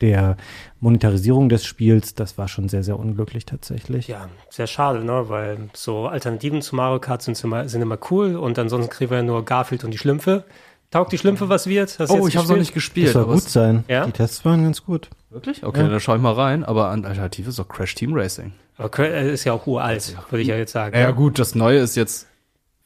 der 0.00 0.36
Monetarisierung 0.80 1.48
des 1.48 1.64
Spiels, 1.64 2.14
das 2.14 2.36
war 2.36 2.48
schon 2.48 2.68
sehr, 2.68 2.82
sehr 2.82 2.98
unglücklich 2.98 3.46
tatsächlich. 3.46 4.08
Ja, 4.08 4.28
sehr 4.50 4.66
schade, 4.66 5.04
ne? 5.04 5.28
weil 5.28 5.70
so 5.72 6.08
Alternativen 6.08 6.62
zu 6.62 6.74
Mario 6.74 6.98
Kart 6.98 7.22
sind 7.22 7.42
immer, 7.44 7.68
sind 7.68 7.80
immer 7.80 7.98
cool 8.10 8.34
und 8.34 8.58
ansonsten 8.58 8.90
kriegen 8.90 9.10
wir 9.10 9.18
ja 9.18 9.24
nur 9.24 9.44
Garfield 9.44 9.84
und 9.84 9.92
die 9.92 9.98
Schlümpfe. 9.98 10.44
Taugt 10.90 11.12
die 11.12 11.18
Schlümpfe 11.18 11.48
was 11.48 11.68
wird? 11.68 11.96
Hast 12.00 12.10
oh, 12.10 12.26
ich 12.26 12.36
habe 12.36 12.48
noch 12.48 12.56
nicht 12.56 12.74
gespielt. 12.74 13.06
Das 13.06 13.12
soll 13.12 13.26
gut 13.26 13.42
sein. 13.42 13.84
Ja? 13.86 14.06
Die 14.06 14.10
Tests 14.10 14.44
waren 14.44 14.64
ganz 14.64 14.84
gut. 14.84 15.08
Wirklich? 15.30 15.62
Okay, 15.62 15.82
ja. 15.82 15.88
dann 15.88 16.00
schaue 16.00 16.16
ich 16.16 16.22
mal 16.22 16.32
rein. 16.32 16.64
Aber 16.64 16.88
an 16.88 17.04
Alternative 17.04 17.48
ist 17.48 17.60
doch 17.60 17.68
Crash 17.68 17.94
Team 17.94 18.12
Racing. 18.12 18.52
Aber 18.76 19.08
ist 19.08 19.44
ja 19.44 19.52
auch 19.52 19.68
uralt, 19.68 20.16
würde 20.30 20.42
ich 20.42 20.48
ja 20.48 20.56
jetzt 20.56 20.72
sagen. 20.72 20.96
Ja, 20.96 21.02
ja, 21.02 21.10
gut, 21.12 21.38
das 21.38 21.54
Neue 21.54 21.78
ist 21.78 21.94
jetzt 21.94 22.26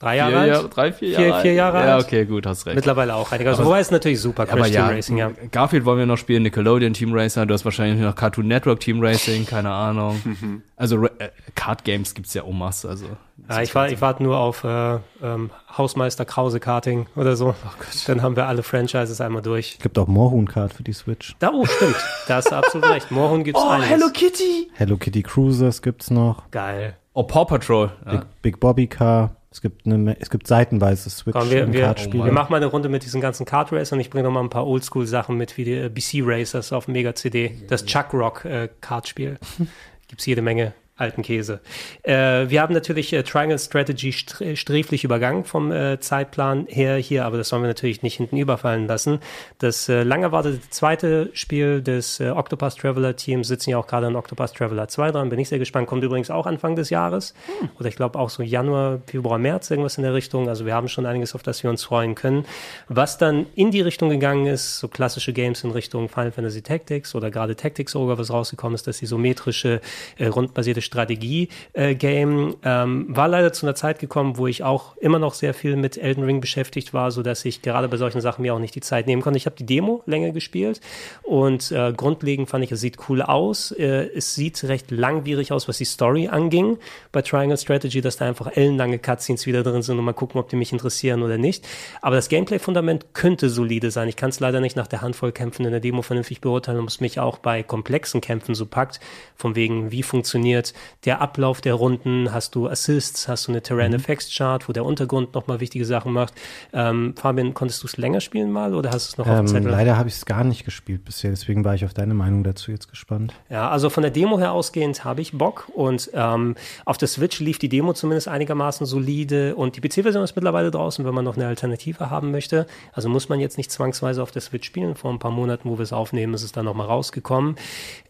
Drei 0.04 0.16
Jahre 0.16 0.38
alt? 0.38 0.52
Jahr, 0.52 0.64
drei, 0.64 0.92
vier 0.92 1.08
Jahre 1.08 1.24
vier, 1.24 1.34
vier 1.40 1.52
Jahre 1.54 1.78
alt. 1.78 1.88
Ja, 1.88 1.98
okay, 1.98 2.26
gut, 2.26 2.46
hast 2.46 2.66
recht. 2.66 2.76
Mittlerweile 2.76 3.14
auch 3.14 3.32
einiger. 3.32 3.50
Also, 3.52 3.64
wobei 3.64 3.80
ist 3.80 3.90
natürlich 3.90 4.20
super, 4.20 4.44
Crash 4.44 4.66
Team 4.66 4.74
ja, 4.74 4.88
Racing, 4.88 5.16
ja. 5.16 5.30
Garfield 5.50 5.86
wollen 5.86 5.98
wir 5.98 6.04
noch 6.04 6.18
spielen, 6.18 6.42
Nickelodeon 6.42 6.92
Team 6.92 7.14
Racer, 7.14 7.46
du 7.46 7.54
hast 7.54 7.64
wahrscheinlich 7.64 8.02
noch 8.02 8.14
Cartoon 8.14 8.46
Network 8.46 8.80
Team 8.80 9.00
Racing, 9.00 9.46
keine 9.46 9.70
Ahnung. 9.70 10.20
also 10.76 11.06
äh, 11.06 11.30
Card 11.54 11.84
Games 11.84 12.12
gibt's 12.12 12.34
ja 12.34 12.42
um 12.42 12.58
Masse, 12.58 12.86
also. 12.86 13.06
Ja, 13.48 13.62
ich, 13.62 13.74
war, 13.74 13.88
ich 13.88 14.00
warte 14.02 14.22
nur 14.22 14.36
auf 14.36 14.62
äh, 14.64 14.98
ähm, 15.22 15.50
Hausmeister 15.76 16.26
Krause 16.26 16.60
Karting 16.60 17.06
oder 17.16 17.34
so. 17.34 17.54
Oh 17.64 17.84
Dann 18.06 18.22
haben 18.22 18.36
wir 18.36 18.46
alle 18.46 18.62
Franchises 18.62 19.22
einmal 19.22 19.40
durch. 19.40 19.76
Es 19.78 19.82
gibt 19.82 19.98
auch 19.98 20.06
Moorhuhn 20.06 20.46
Kart 20.46 20.74
für 20.74 20.82
die 20.82 20.92
Switch. 20.92 21.34
Da, 21.38 21.50
oh, 21.50 21.64
stimmt. 21.64 21.96
Da 22.28 22.36
hast 22.36 22.50
du 22.50 22.56
absolut 22.56 22.90
recht. 22.90 23.10
Moorhuhn 23.10 23.42
gibt's 23.42 23.60
oh, 23.62 23.68
einiges. 23.70 23.90
Hello 23.90 24.06
Kitty! 24.12 24.70
Hello 24.74 24.98
Kitty 24.98 25.22
Cruisers 25.22 25.80
gibt's 25.80 26.10
noch. 26.10 26.50
Geil. 26.50 26.94
Oh, 27.14 27.22
Paw 27.22 27.44
Patrol. 27.44 27.92
Big, 28.04 28.14
ja. 28.14 28.22
Big 28.42 28.60
Bobby 28.60 28.86
Car. 28.86 29.36
Es 29.54 29.60
gibt 29.60 29.86
eine, 29.86 30.20
es 30.20 30.30
gibt 30.30 30.48
seitenweise 30.48 31.08
Switch 31.10 31.32
Komm, 31.32 31.48
wir, 31.48 31.72
wir, 31.72 31.94
wir 31.94 32.32
machen 32.32 32.50
mal 32.50 32.56
eine 32.56 32.66
Runde 32.66 32.88
mit 32.88 33.04
diesen 33.04 33.20
ganzen 33.20 33.46
Kart 33.46 33.72
Racern. 33.72 34.00
Ich 34.00 34.10
bringe 34.10 34.24
noch 34.24 34.32
mal 34.32 34.40
ein 34.40 34.50
paar 34.50 34.66
Oldschool-Sachen 34.66 35.36
mit, 35.36 35.56
wie 35.56 35.62
die 35.62 35.74
äh, 35.74 35.88
BC 35.88 36.22
Racers 36.26 36.72
auf 36.72 36.88
Mega 36.88 37.14
CD. 37.14 37.62
Das 37.68 37.86
Chuck 37.86 38.12
Rock 38.12 38.44
äh, 38.44 38.68
Kartspiel. 38.80 39.38
Gibt's 40.08 40.26
jede 40.26 40.42
Menge 40.42 40.74
alten 40.96 41.22
Käse. 41.22 41.60
Äh, 42.04 42.48
wir 42.48 42.62
haben 42.62 42.72
natürlich 42.72 43.12
äh, 43.12 43.24
Triangle 43.24 43.58
Strategy 43.58 44.12
sträflich 44.12 45.02
übergangen 45.02 45.44
vom 45.44 45.72
äh, 45.72 45.98
Zeitplan 45.98 46.66
her 46.68 46.96
hier, 46.98 47.24
aber 47.24 47.36
das 47.36 47.48
sollen 47.48 47.62
wir 47.62 47.68
natürlich 47.68 48.02
nicht 48.02 48.16
hinten 48.16 48.36
überfallen 48.36 48.86
lassen. 48.86 49.18
Das 49.58 49.88
äh, 49.88 50.04
lang 50.04 50.22
erwartete 50.22 50.60
zweite 50.70 51.30
Spiel 51.32 51.82
des 51.82 52.20
äh, 52.20 52.30
Octopus 52.30 52.76
Traveler 52.76 53.16
Teams 53.16 53.48
sitzen 53.48 53.70
ja 53.70 53.78
auch 53.78 53.88
gerade 53.88 54.06
an 54.06 54.14
Octopus 54.14 54.52
Traveler 54.52 54.86
2 54.86 55.10
dran. 55.10 55.30
Bin 55.30 55.40
ich 55.40 55.48
sehr 55.48 55.58
gespannt. 55.58 55.88
Kommt 55.88 56.04
übrigens 56.04 56.30
auch 56.30 56.46
Anfang 56.46 56.76
des 56.76 56.90
Jahres. 56.90 57.34
Hm. 57.60 57.70
Oder 57.80 57.88
ich 57.88 57.96
glaube 57.96 58.16
auch 58.20 58.30
so 58.30 58.44
Januar, 58.44 59.00
Februar, 59.06 59.38
März, 59.38 59.70
irgendwas 59.72 59.96
in 59.96 60.04
der 60.04 60.14
Richtung. 60.14 60.48
Also 60.48 60.64
wir 60.64 60.74
haben 60.74 60.86
schon 60.86 61.06
einiges, 61.06 61.34
auf 61.34 61.42
das 61.42 61.64
wir 61.64 61.70
uns 61.70 61.82
freuen 61.82 62.14
können. 62.14 62.44
Was 62.86 63.18
dann 63.18 63.46
in 63.56 63.72
die 63.72 63.80
Richtung 63.80 64.10
gegangen 64.10 64.46
ist, 64.46 64.78
so 64.78 64.86
klassische 64.86 65.32
Games 65.32 65.64
in 65.64 65.72
Richtung 65.72 66.08
Final 66.08 66.30
Fantasy 66.30 66.62
Tactics 66.62 67.16
oder 67.16 67.32
gerade 67.32 67.56
Tactics 67.56 67.96
Ogre, 67.96 68.16
was 68.16 68.30
rausgekommen 68.30 68.76
ist, 68.76 68.86
dass 68.86 68.98
die 68.98 69.06
isometrische, 69.06 69.80
äh, 70.18 70.26
rundbasierte 70.26 70.83
Strategie-Game. 70.84 72.48
Äh, 72.48 72.54
ähm, 72.64 73.06
war 73.08 73.28
leider 73.28 73.52
zu 73.52 73.66
einer 73.66 73.74
Zeit 73.74 73.98
gekommen, 73.98 74.36
wo 74.36 74.46
ich 74.46 74.62
auch 74.62 74.96
immer 74.98 75.18
noch 75.18 75.34
sehr 75.34 75.54
viel 75.54 75.76
mit 75.76 75.96
Elden 75.96 76.24
Ring 76.24 76.40
beschäftigt 76.40 76.94
war, 76.94 77.10
so 77.10 77.22
dass 77.22 77.44
ich 77.44 77.62
gerade 77.62 77.88
bei 77.88 77.96
solchen 77.96 78.20
Sachen 78.20 78.42
mir 78.42 78.54
auch 78.54 78.58
nicht 78.58 78.74
die 78.74 78.80
Zeit 78.80 79.06
nehmen 79.06 79.22
konnte. 79.22 79.36
Ich 79.36 79.46
habe 79.46 79.56
die 79.56 79.66
Demo 79.66 80.02
länger 80.06 80.30
gespielt 80.30 80.80
und 81.22 81.72
äh, 81.72 81.92
grundlegend 81.92 82.48
fand 82.48 82.64
ich, 82.64 82.72
es 82.72 82.80
sieht 82.80 82.98
cool 83.08 83.22
aus. 83.22 83.72
Äh, 83.72 84.10
es 84.14 84.34
sieht 84.34 84.62
recht 84.64 84.90
langwierig 84.90 85.52
aus, 85.52 85.68
was 85.68 85.78
die 85.78 85.84
Story 85.84 86.28
anging 86.28 86.78
bei 87.12 87.22
Triangle 87.22 87.56
Strategy, 87.56 88.00
dass 88.00 88.16
da 88.16 88.26
einfach 88.26 88.56
ellenlange 88.56 88.98
Cutscenes 88.98 89.46
wieder 89.46 89.62
drin 89.62 89.82
sind 89.82 89.98
und 89.98 90.04
mal 90.04 90.12
gucken, 90.12 90.40
ob 90.40 90.48
die 90.48 90.56
mich 90.56 90.72
interessieren 90.72 91.22
oder 91.22 91.38
nicht. 91.38 91.66
Aber 92.02 92.16
das 92.16 92.28
Gameplay-Fundament 92.28 93.14
könnte 93.14 93.48
solide 93.48 93.90
sein. 93.90 94.08
Ich 94.08 94.16
kann 94.16 94.30
es 94.30 94.40
leider 94.40 94.60
nicht 94.60 94.76
nach 94.76 94.86
der 94.86 95.02
Handvoll 95.02 95.32
Kämpfen 95.32 95.64
in 95.64 95.70
der 95.70 95.80
Demo 95.80 96.02
vernünftig 96.02 96.40
beurteilen, 96.40 96.80
ob 96.80 96.88
es 96.88 97.00
mich 97.00 97.18
auch 97.18 97.38
bei 97.38 97.62
komplexen 97.62 98.20
Kämpfen 98.20 98.54
so 98.54 98.66
packt, 98.66 99.00
von 99.36 99.54
wegen, 99.54 99.90
wie 99.90 100.02
funktioniert 100.02 100.73
der 101.04 101.20
Ablauf 101.20 101.60
der 101.60 101.74
Runden, 101.74 102.32
hast 102.32 102.54
du 102.54 102.68
Assists, 102.68 103.28
hast 103.28 103.48
du 103.48 103.52
eine 103.52 103.62
Terrain 103.62 103.90
mhm. 103.90 103.96
Effects 103.96 104.34
Chart, 104.34 104.68
wo 104.68 104.72
der 104.72 104.84
Untergrund 104.84 105.34
nochmal 105.34 105.60
wichtige 105.60 105.84
Sachen 105.84 106.12
macht. 106.12 106.34
Ähm, 106.72 107.14
Fabian, 107.16 107.54
konntest 107.54 107.82
du 107.82 107.86
es 107.86 107.96
länger 107.96 108.20
spielen 108.20 108.50
mal 108.50 108.74
oder 108.74 108.90
hast 108.90 109.08
du 109.08 109.12
es 109.12 109.18
noch 109.18 109.26
ähm, 109.26 109.44
auf 109.44 109.50
Zettel? 109.50 109.70
Leider 109.70 109.96
habe 109.96 110.08
ich 110.08 110.14
es 110.14 110.26
gar 110.26 110.44
nicht 110.44 110.64
gespielt 110.64 111.04
bisher, 111.04 111.30
deswegen 111.30 111.64
war 111.64 111.74
ich 111.74 111.84
auf 111.84 111.94
deine 111.94 112.14
Meinung 112.14 112.44
dazu 112.44 112.70
jetzt 112.70 112.88
gespannt. 112.88 113.34
Ja, 113.50 113.68
also 113.70 113.90
von 113.90 114.02
der 114.02 114.10
Demo 114.10 114.38
her 114.38 114.52
ausgehend 114.52 115.04
habe 115.04 115.20
ich 115.20 115.32
Bock 115.32 115.68
und 115.74 116.10
ähm, 116.14 116.54
auf 116.84 116.98
der 116.98 117.08
Switch 117.08 117.40
lief 117.40 117.58
die 117.58 117.68
Demo 117.68 117.92
zumindest 117.92 118.28
einigermaßen 118.28 118.86
solide 118.86 119.54
und 119.56 119.76
die 119.76 119.80
PC-Version 119.80 120.22
ist 120.22 120.36
mittlerweile 120.36 120.70
draußen, 120.70 121.04
wenn 121.04 121.14
man 121.14 121.24
noch 121.24 121.36
eine 121.36 121.46
Alternative 121.46 122.10
haben 122.10 122.30
möchte. 122.30 122.66
Also 122.92 123.08
muss 123.08 123.28
man 123.28 123.40
jetzt 123.40 123.56
nicht 123.58 123.70
zwangsweise 123.70 124.22
auf 124.22 124.30
der 124.30 124.42
Switch 124.42 124.66
spielen. 124.66 124.94
Vor 124.94 125.12
ein 125.12 125.18
paar 125.18 125.30
Monaten, 125.30 125.68
wo 125.68 125.78
wir 125.78 125.82
es 125.82 125.92
aufnehmen, 125.92 126.34
ist 126.34 126.42
es 126.42 126.52
dann 126.52 126.64
nochmal 126.64 126.86
rausgekommen. 126.86 127.56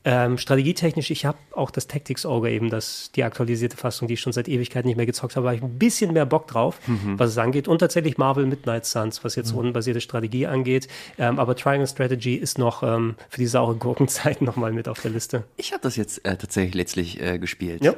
Ähm, 0.04 0.38
strategietechnisch, 0.38 1.10
ich 1.10 1.24
habe 1.24 1.38
auch 1.52 1.70
das 1.70 1.86
Tactics 1.86 2.26
Ogre 2.26 2.50
eben, 2.54 2.70
das, 2.70 3.10
die 3.14 3.24
aktualisierte 3.24 3.76
Fassung, 3.76 4.08
die 4.08 4.14
ich 4.14 4.20
schon 4.20 4.32
seit 4.32 4.48
Ewigkeit 4.48 4.84
nicht 4.84 4.96
mehr 4.96 5.06
gezockt 5.06 5.36
habe, 5.36 5.48
habe 5.48 5.56
ich 5.56 5.62
ein 5.62 5.78
bisschen 5.78 6.12
mehr 6.12 6.26
Bock 6.26 6.46
drauf, 6.46 6.78
mhm. 6.86 7.18
was 7.18 7.30
es 7.30 7.38
angeht. 7.38 7.68
Und 7.68 7.78
tatsächlich 7.78 8.18
Marvel 8.18 8.46
Midnight 8.46 8.86
Suns, 8.86 9.24
was 9.24 9.36
jetzt 9.36 9.52
mhm. 9.52 9.58
rundenbasierte 9.58 10.00
Strategie 10.00 10.46
angeht. 10.46 10.88
Ähm, 11.18 11.38
aber 11.38 11.56
Triangle 11.56 11.86
Strategy 11.86 12.34
ist 12.34 12.58
noch 12.58 12.82
ähm, 12.82 13.16
für 13.28 13.38
die 13.38 13.46
saure 13.46 13.76
Gurkenzeit 13.76 14.40
nochmal 14.42 14.72
mit 14.72 14.88
auf 14.88 15.00
der 15.00 15.10
Liste. 15.10 15.44
Ich 15.56 15.72
habe 15.72 15.82
das 15.82 15.96
jetzt 15.96 16.24
äh, 16.24 16.36
tatsächlich 16.36 16.74
letztlich 16.74 17.20
äh, 17.20 17.38
gespielt. 17.38 17.84
Ja. 17.84 17.94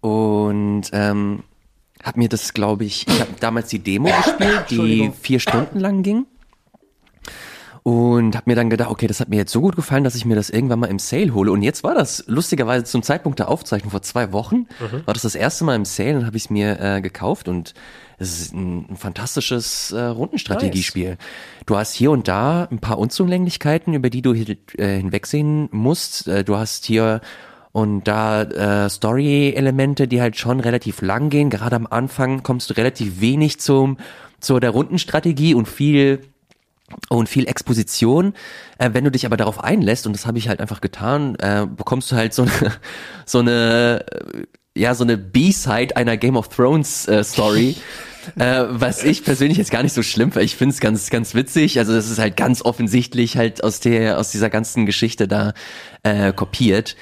Und 0.00 0.84
ähm, 0.92 1.42
habe 2.02 2.18
mir 2.18 2.28
das, 2.28 2.54
glaube 2.54 2.84
ich, 2.84 3.06
ich 3.06 3.20
habe 3.20 3.32
damals 3.40 3.68
die 3.68 3.78
Demo 3.78 4.08
gespielt, 4.24 4.64
die 4.70 5.12
vier 5.20 5.40
Stunden 5.40 5.78
lang 5.78 6.02
ging. 6.02 6.26
Und 7.82 8.36
habe 8.36 8.50
mir 8.50 8.56
dann 8.56 8.68
gedacht, 8.70 8.90
okay, 8.90 9.06
das 9.06 9.20
hat 9.20 9.28
mir 9.30 9.36
jetzt 9.36 9.52
so 9.52 9.60
gut 9.60 9.74
gefallen, 9.76 10.04
dass 10.04 10.14
ich 10.14 10.24
mir 10.24 10.34
das 10.34 10.50
irgendwann 10.50 10.80
mal 10.80 10.86
im 10.88 10.98
Sale 10.98 11.32
hole. 11.32 11.50
Und 11.50 11.62
jetzt 11.62 11.82
war 11.82 11.94
das 11.94 12.24
lustigerweise 12.26 12.84
zum 12.84 13.02
Zeitpunkt 13.02 13.38
der 13.38 13.48
Aufzeichnung 13.48 13.90
vor 13.90 14.02
zwei 14.02 14.32
Wochen, 14.32 14.66
war 15.06 15.14
das 15.14 15.22
das 15.22 15.34
erste 15.34 15.64
Mal 15.64 15.76
im 15.76 15.84
Sale 15.84 16.16
und 16.18 16.26
habe 16.26 16.36
ich 16.36 16.44
es 16.44 16.50
mir 16.50 16.78
äh, 16.80 17.00
gekauft 17.00 17.48
und 17.48 17.74
es 18.18 18.38
ist 18.38 18.52
ein, 18.52 18.84
ein 18.90 18.96
fantastisches 18.96 19.92
äh, 19.92 20.00
Rundenstrategiespiel. 20.02 21.16
Du 21.64 21.76
hast 21.78 21.94
hier 21.94 22.10
und 22.10 22.28
da 22.28 22.68
ein 22.70 22.78
paar 22.78 22.98
Unzulänglichkeiten, 22.98 23.94
über 23.94 24.10
die 24.10 24.20
du 24.20 24.34
hi- 24.34 24.58
äh, 24.76 24.98
hinwegsehen 24.98 25.70
musst. 25.72 26.28
Äh, 26.28 26.44
du 26.44 26.56
hast 26.58 26.84
hier 26.84 27.22
und 27.72 28.04
da 28.04 28.42
äh, 28.42 28.90
Story-Elemente, 28.90 30.06
die 30.06 30.20
halt 30.20 30.36
schon 30.36 30.60
relativ 30.60 31.00
lang 31.00 31.30
gehen. 31.30 31.48
Gerade 31.48 31.76
am 31.76 31.86
Anfang 31.86 32.42
kommst 32.42 32.68
du 32.68 32.74
relativ 32.76 33.20
wenig 33.22 33.58
zum 33.58 33.96
zu 34.40 34.58
der 34.60 34.70
Rundenstrategie 34.70 35.54
und 35.54 35.66
viel 35.66 36.20
und 37.08 37.28
viel 37.28 37.48
Exposition. 37.48 38.34
Äh, 38.78 38.90
wenn 38.92 39.04
du 39.04 39.10
dich 39.10 39.26
aber 39.26 39.36
darauf 39.36 39.62
einlässt, 39.62 40.06
und 40.06 40.12
das 40.14 40.26
habe 40.26 40.38
ich 40.38 40.48
halt 40.48 40.60
einfach 40.60 40.80
getan, 40.80 41.36
äh, 41.36 41.66
bekommst 41.66 42.10
du 42.12 42.16
halt 42.16 42.34
so 42.34 42.42
eine, 42.42 42.72
so 43.24 43.38
eine, 43.38 44.04
ja, 44.76 44.94
so 44.94 45.04
eine 45.04 45.16
B-Side 45.16 45.96
einer 45.96 46.16
Game 46.16 46.36
of 46.36 46.48
Thrones 46.48 47.08
äh, 47.08 47.24
Story. 47.24 47.76
äh, 48.38 48.64
was 48.68 49.02
ich 49.02 49.24
persönlich 49.24 49.58
jetzt 49.58 49.70
gar 49.70 49.82
nicht 49.82 49.92
so 49.92 50.02
schlimm 50.02 50.32
finde. 50.32 50.44
Ich 50.44 50.56
finde 50.56 50.74
es 50.74 50.80
ganz, 50.80 51.10
ganz 51.10 51.34
witzig. 51.34 51.78
Also 51.78 51.92
das 51.92 52.10
ist 52.10 52.18
halt 52.18 52.36
ganz 52.36 52.62
offensichtlich 52.62 53.36
halt 53.36 53.64
aus 53.64 53.80
der, 53.80 54.18
aus 54.18 54.30
dieser 54.30 54.50
ganzen 54.50 54.86
Geschichte 54.86 55.26
da 55.28 55.54
äh, 56.02 56.32
kopiert. 56.32 56.96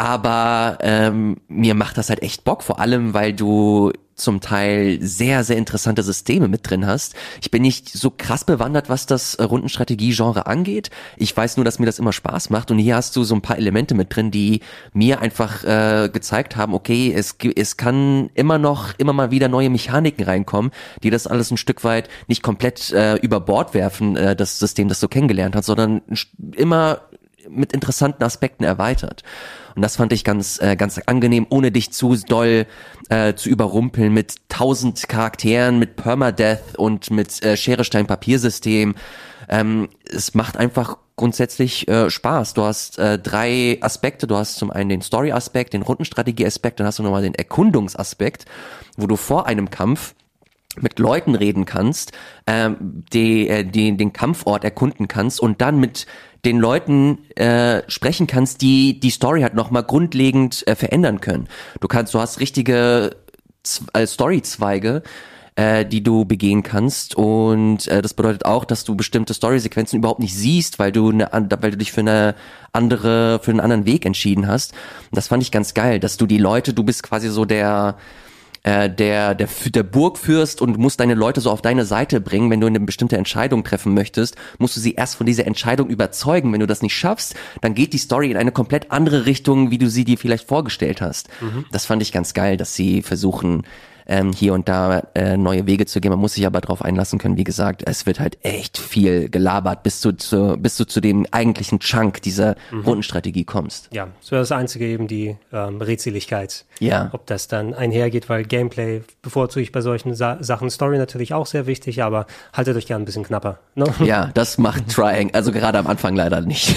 Aber 0.00 0.78
ähm, 0.80 1.38
mir 1.48 1.74
macht 1.74 1.98
das 1.98 2.08
halt 2.08 2.22
echt 2.22 2.44
Bock, 2.44 2.62
vor 2.62 2.78
allem 2.78 3.14
weil 3.14 3.32
du 3.32 3.92
zum 4.14 4.40
Teil 4.40 4.98
sehr, 5.00 5.44
sehr 5.44 5.56
interessante 5.56 6.02
Systeme 6.02 6.48
mit 6.48 6.68
drin 6.68 6.86
hast. 6.86 7.14
Ich 7.40 7.50
bin 7.50 7.62
nicht 7.62 7.88
so 7.88 8.12
krass 8.16 8.44
bewandert, 8.44 8.88
was 8.88 9.06
das 9.06 9.38
Rundenstrategie-Genre 9.40 10.46
angeht. 10.46 10.90
Ich 11.16 11.36
weiß 11.36 11.56
nur, 11.56 11.64
dass 11.64 11.78
mir 11.78 11.86
das 11.86 11.98
immer 11.98 12.12
Spaß 12.12 12.50
macht 12.50 12.70
und 12.70 12.78
hier 12.78 12.96
hast 12.96 13.16
du 13.16 13.24
so 13.24 13.34
ein 13.34 13.42
paar 13.42 13.56
Elemente 13.56 13.94
mit 13.94 14.14
drin, 14.14 14.30
die 14.30 14.60
mir 14.92 15.20
einfach 15.20 15.64
äh, 15.64 16.08
gezeigt 16.12 16.56
haben, 16.56 16.74
okay, 16.74 17.12
es, 17.14 17.36
es 17.56 17.76
kann 17.76 18.30
immer 18.34 18.58
noch, 18.58 18.94
immer 18.98 19.12
mal 19.12 19.30
wieder 19.30 19.48
neue 19.48 19.70
Mechaniken 19.70 20.24
reinkommen, 20.24 20.72
die 21.02 21.10
das 21.10 21.26
alles 21.26 21.50
ein 21.50 21.56
Stück 21.56 21.82
weit 21.84 22.08
nicht 22.26 22.42
komplett 22.42 22.92
äh, 22.92 23.16
über 23.16 23.40
Bord 23.40 23.74
werfen, 23.74 24.16
äh, 24.16 24.36
das 24.36 24.58
System, 24.58 24.88
das 24.88 25.00
du 25.00 25.08
kennengelernt 25.08 25.56
hast, 25.56 25.66
sondern 25.66 26.02
immer 26.54 27.00
mit 27.48 27.72
interessanten 27.72 28.22
Aspekten 28.22 28.64
erweitert. 28.64 29.22
Und 29.78 29.82
das 29.82 29.94
fand 29.94 30.12
ich 30.12 30.24
ganz, 30.24 30.60
äh, 30.60 30.74
ganz 30.74 30.98
angenehm, 31.06 31.46
ohne 31.50 31.70
dich 31.70 31.92
zu 31.92 32.16
doll 32.16 32.66
äh, 33.10 33.34
zu 33.34 33.48
überrumpeln 33.48 34.12
mit 34.12 34.34
tausend 34.48 35.08
Charakteren, 35.08 35.78
mit 35.78 35.94
Permadeath 35.94 36.76
und 36.76 37.12
mit 37.12 37.40
äh, 37.44 37.56
Schere-Stein-Papiersystem. 37.56 38.96
Ähm, 39.48 39.88
es 40.12 40.34
macht 40.34 40.56
einfach 40.56 40.96
grundsätzlich 41.14 41.86
äh, 41.86 42.10
Spaß. 42.10 42.54
Du 42.54 42.64
hast 42.64 42.98
äh, 42.98 43.20
drei 43.20 43.78
Aspekte. 43.80 44.26
Du 44.26 44.34
hast 44.34 44.56
zum 44.56 44.72
einen 44.72 44.88
den 44.88 45.00
Story-Aspekt, 45.00 45.74
den 45.74 45.82
Rundenstrategie-Aspekt, 45.82 46.80
dann 46.80 46.86
hast 46.88 46.98
du 46.98 47.04
nochmal 47.04 47.22
den 47.22 47.36
Erkundungsaspekt, 47.36 48.46
wo 48.96 49.06
du 49.06 49.14
vor 49.14 49.46
einem 49.46 49.70
Kampf 49.70 50.16
mit 50.80 50.98
Leuten 50.98 51.34
reden 51.34 51.64
kannst, 51.64 52.12
ähm, 52.46 53.04
die, 53.12 53.48
äh, 53.48 53.64
die 53.64 53.96
den 53.96 54.12
Kampfort 54.12 54.64
erkunden 54.64 55.08
kannst 55.08 55.40
und 55.40 55.60
dann 55.60 55.78
mit 55.80 56.06
den 56.44 56.58
Leuten 56.58 57.18
äh, 57.36 57.82
sprechen 57.88 58.26
kannst, 58.26 58.62
die 58.62 59.00
die 59.00 59.10
Story 59.10 59.42
halt 59.42 59.54
nochmal 59.54 59.82
grundlegend 59.82 60.66
äh, 60.66 60.74
verändern 60.74 61.20
können. 61.20 61.48
Du 61.80 61.88
kannst, 61.88 62.14
du 62.14 62.20
hast 62.20 62.40
richtige 62.40 63.16
Z 63.62 63.86
äh, 63.92 64.06
Storyzweige, 64.06 65.02
äh, 65.56 65.84
die 65.84 66.02
du 66.02 66.24
begehen 66.24 66.62
kannst 66.62 67.16
und 67.16 67.88
äh, 67.88 68.00
das 68.00 68.14
bedeutet 68.14 68.44
auch, 68.44 68.64
dass 68.64 68.84
du 68.84 68.94
bestimmte 68.94 69.34
Storysequenzen 69.34 69.98
überhaupt 69.98 70.20
nicht 70.20 70.34
siehst, 70.34 70.78
weil 70.78 70.92
du 70.92 71.10
eine, 71.10 71.28
weil 71.32 71.72
du 71.72 71.76
dich 71.76 71.90
für 71.90 72.02
eine 72.02 72.36
andere, 72.72 73.40
für 73.42 73.50
einen 73.50 73.60
anderen 73.60 73.84
Weg 73.84 74.06
entschieden 74.06 74.46
hast. 74.46 74.72
Und 75.10 75.16
das 75.16 75.28
fand 75.28 75.42
ich 75.42 75.50
ganz 75.50 75.74
geil, 75.74 75.98
dass 75.98 76.16
du 76.16 76.26
die 76.26 76.38
Leute, 76.38 76.72
du 76.72 76.84
bist 76.84 77.02
quasi 77.02 77.28
so 77.28 77.44
der 77.44 77.96
äh, 78.62 78.90
der, 78.90 79.34
der, 79.34 79.48
der 79.66 79.82
Burgfürst 79.82 80.60
und 80.60 80.78
musst 80.78 81.00
deine 81.00 81.14
Leute 81.14 81.40
so 81.40 81.50
auf 81.50 81.62
deine 81.62 81.84
Seite 81.84 82.20
bringen, 82.20 82.50
wenn 82.50 82.60
du 82.60 82.66
eine 82.66 82.80
bestimmte 82.80 83.16
Entscheidung 83.16 83.64
treffen 83.64 83.94
möchtest, 83.94 84.36
musst 84.58 84.76
du 84.76 84.80
sie 84.80 84.94
erst 84.94 85.16
von 85.16 85.26
dieser 85.26 85.46
Entscheidung 85.46 85.88
überzeugen. 85.88 86.52
Wenn 86.52 86.60
du 86.60 86.66
das 86.66 86.82
nicht 86.82 86.94
schaffst, 86.94 87.34
dann 87.60 87.74
geht 87.74 87.92
die 87.92 87.98
Story 87.98 88.30
in 88.30 88.36
eine 88.36 88.52
komplett 88.52 88.90
andere 88.90 89.26
Richtung, 89.26 89.70
wie 89.70 89.78
du 89.78 89.88
sie 89.88 90.04
dir 90.04 90.18
vielleicht 90.18 90.48
vorgestellt 90.48 91.00
hast. 91.00 91.28
Das 91.72 91.86
fand 91.86 92.02
ich 92.02 92.12
ganz 92.12 92.34
geil, 92.34 92.56
dass 92.56 92.74
sie 92.74 93.02
versuchen, 93.02 93.62
ähm, 94.08 94.32
hier 94.32 94.54
und 94.54 94.68
da 94.68 95.02
äh, 95.14 95.36
neue 95.36 95.66
Wege 95.66 95.86
zu 95.86 96.00
gehen. 96.00 96.10
Man 96.10 96.18
muss 96.18 96.34
sich 96.34 96.46
aber 96.46 96.60
darauf 96.60 96.82
einlassen 96.82 97.18
können. 97.18 97.36
Wie 97.36 97.44
gesagt, 97.44 97.82
es 97.86 98.06
wird 98.06 98.18
halt 98.18 98.38
echt 98.42 98.78
viel 98.78 99.28
gelabert, 99.28 99.82
bis 99.82 100.00
du 100.00 100.12
zu, 100.12 100.56
bis 100.58 100.76
du 100.76 100.86
zu 100.86 101.00
dem 101.00 101.26
eigentlichen 101.30 101.78
Chunk 101.78 102.22
dieser 102.22 102.56
Rundenstrategie 102.72 103.44
kommst. 103.44 103.90
Ja, 103.92 104.08
so 104.20 104.36
das 104.36 104.50
Einzige 104.50 104.86
eben 104.86 105.06
die 105.06 105.36
ähm, 105.52 105.80
Redseligkeit. 105.80 106.64
Ja. 106.80 107.10
Ob 107.12 107.26
das 107.26 107.48
dann 107.48 107.74
einhergeht, 107.74 108.28
weil 108.28 108.44
Gameplay 108.44 109.02
bevorzuge 109.22 109.62
ich 109.62 109.72
bei 109.72 109.82
solchen 109.82 110.14
Sa 110.14 110.38
Sachen. 110.40 110.70
Story 110.70 110.98
natürlich 110.98 111.34
auch 111.34 111.46
sehr 111.46 111.66
wichtig, 111.66 112.02
aber 112.02 112.26
haltet 112.52 112.76
euch 112.76 112.86
gern 112.86 113.02
ein 113.02 113.04
bisschen 113.04 113.24
knapper. 113.24 113.58
Ne? 113.74 113.86
Ja, 114.08 114.30
das 114.32 114.56
macht 114.58 114.88
Triangle, 114.94 115.34
also 115.34 115.52
gerade 115.52 115.78
am 115.78 115.86
Anfang 115.86 116.16
leider 116.16 116.40
nicht. 116.40 116.74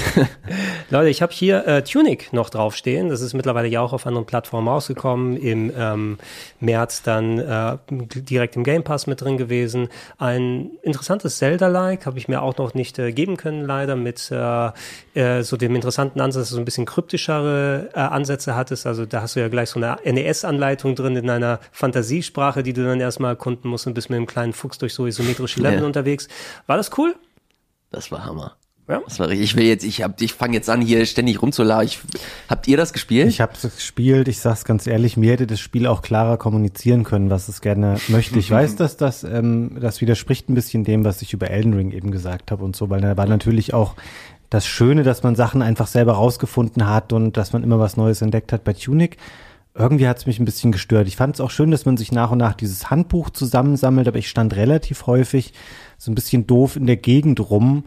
Leute, 0.89 1.09
ich 1.09 1.21
habe 1.21 1.31
hier 1.31 1.65
äh, 1.67 1.83
Tunic 1.83 2.33
noch 2.33 2.49
draufstehen. 2.49 3.09
Das 3.09 3.21
ist 3.21 3.33
mittlerweile 3.33 3.67
ja 3.67 3.79
auch 3.79 3.93
auf 3.93 4.05
anderen 4.05 4.25
Plattformen 4.25 4.67
rausgekommen. 4.67 5.37
Im 5.37 5.71
ähm, 5.77 6.17
März 6.59 7.03
dann 7.03 7.20
äh, 7.39 7.77
direkt 7.89 8.55
im 8.55 8.63
Game 8.63 8.83
Pass 8.83 9.07
mit 9.07 9.21
drin 9.21 9.37
gewesen. 9.37 9.89
Ein 10.17 10.71
interessantes 10.81 11.37
Zelda-like 11.37 12.05
habe 12.05 12.17
ich 12.17 12.27
mir 12.27 12.41
auch 12.41 12.57
noch 12.57 12.73
nicht 12.73 12.99
äh, 12.99 13.11
geben 13.11 13.37
können, 13.37 13.65
leider, 13.65 13.95
mit 13.95 14.31
äh, 14.31 14.71
äh, 15.13 15.43
so 15.43 15.57
dem 15.57 15.75
interessanten 15.75 16.19
Ansatz, 16.21 16.43
dass 16.43 16.49
du 16.49 16.55
so 16.55 16.61
ein 16.61 16.65
bisschen 16.65 16.85
kryptischere 16.85 17.89
äh, 17.93 17.99
Ansätze 17.99 18.55
hattest. 18.55 18.85
Also 18.87 19.05
da 19.05 19.21
hast 19.21 19.35
du 19.35 19.39
ja 19.39 19.47
gleich 19.47 19.69
so 19.69 19.79
eine 19.79 19.97
NES-Anleitung 20.03 20.95
drin 20.95 21.15
in 21.15 21.29
einer 21.29 21.59
Fantasiesprache, 21.71 22.63
die 22.63 22.73
du 22.73 22.83
dann 22.83 22.99
erstmal 22.99 23.31
erkunden 23.31 23.69
musst 23.69 23.87
und 23.87 23.93
bist 23.93 24.09
mit 24.09 24.17
einem 24.17 24.27
kleinen 24.27 24.53
Fuchs 24.53 24.77
durch 24.77 24.93
so 24.93 25.05
isometrische 25.05 25.61
Level 25.61 25.79
Ja. 25.79 25.85
unterwegs. 25.85 26.27
War 26.67 26.77
das 26.77 26.91
cool? 26.97 27.15
Das 27.91 28.11
war 28.11 28.23
Hammer. 28.25 28.55
Ja. 28.87 29.01
Das 29.05 29.19
war 29.19 29.29
richtig. 29.29 29.51
Ich 29.51 29.55
will 29.55 29.65
jetzt, 29.65 29.83
ich 29.83 30.01
hab, 30.03 30.19
ich 30.21 30.33
fange 30.33 30.55
jetzt 30.55 30.69
an, 30.69 30.81
hier 30.81 31.05
ständig 31.05 31.41
rumzulaufen. 31.41 31.85
Ich, 31.85 31.99
habt 32.49 32.67
ihr 32.67 32.77
das 32.77 32.93
gespielt? 32.93 33.29
Ich 33.29 33.39
habe 33.39 33.53
es 33.53 33.61
gespielt, 33.61 34.27
ich 34.27 34.39
sag's 34.39 34.65
ganz 34.65 34.85
ehrlich, 34.85 35.15
mir 35.17 35.31
hätte 35.31 35.47
das 35.47 35.59
Spiel 35.59 35.87
auch 35.87 36.01
klarer 36.01 36.37
kommunizieren 36.37 37.03
können, 37.03 37.29
was 37.29 37.47
es 37.47 37.61
gerne 37.61 37.97
möchte. 38.09 38.39
Ich 38.39 38.51
weiß, 38.51 38.75
dass 38.75 38.97
das, 38.97 39.23
ähm, 39.23 39.77
das 39.79 40.01
widerspricht 40.01 40.49
ein 40.49 40.55
bisschen 40.55 40.83
dem, 40.83 41.05
was 41.05 41.21
ich 41.21 41.33
über 41.33 41.49
Elden 41.49 41.73
Ring 41.73 41.91
eben 41.91 42.11
gesagt 42.11 42.51
habe 42.51 42.63
und 42.65 42.75
so, 42.75 42.89
weil 42.89 43.01
da 43.01 43.15
war 43.15 43.27
natürlich 43.27 43.73
auch 43.73 43.95
das 44.49 44.67
Schöne, 44.67 45.03
dass 45.03 45.23
man 45.23 45.35
Sachen 45.35 45.61
einfach 45.61 45.87
selber 45.87 46.13
rausgefunden 46.13 46.87
hat 46.87 47.13
und 47.13 47.37
dass 47.37 47.53
man 47.53 47.63
immer 47.63 47.79
was 47.79 47.95
Neues 47.95 48.21
entdeckt 48.21 48.51
hat 48.51 48.65
bei 48.65 48.73
Tunic. 48.73 49.17
Irgendwie 49.73 50.09
hat's 50.09 50.25
mich 50.25 50.37
ein 50.37 50.45
bisschen 50.45 50.73
gestört. 50.73 51.07
Ich 51.07 51.15
fand 51.15 51.35
es 51.35 51.41
auch 51.41 51.49
schön, 51.49 51.71
dass 51.71 51.85
man 51.85 51.95
sich 51.95 52.11
nach 52.11 52.31
und 52.31 52.39
nach 52.39 52.55
dieses 52.55 52.89
Handbuch 52.89 53.29
zusammensammelt, 53.29 54.09
aber 54.09 54.17
ich 54.17 54.29
stand 54.29 54.53
relativ 54.57 55.07
häufig 55.07 55.53
so 55.97 56.11
ein 56.11 56.15
bisschen 56.15 56.45
doof 56.45 56.75
in 56.75 56.87
der 56.87 56.97
Gegend 56.97 57.39
rum 57.49 57.85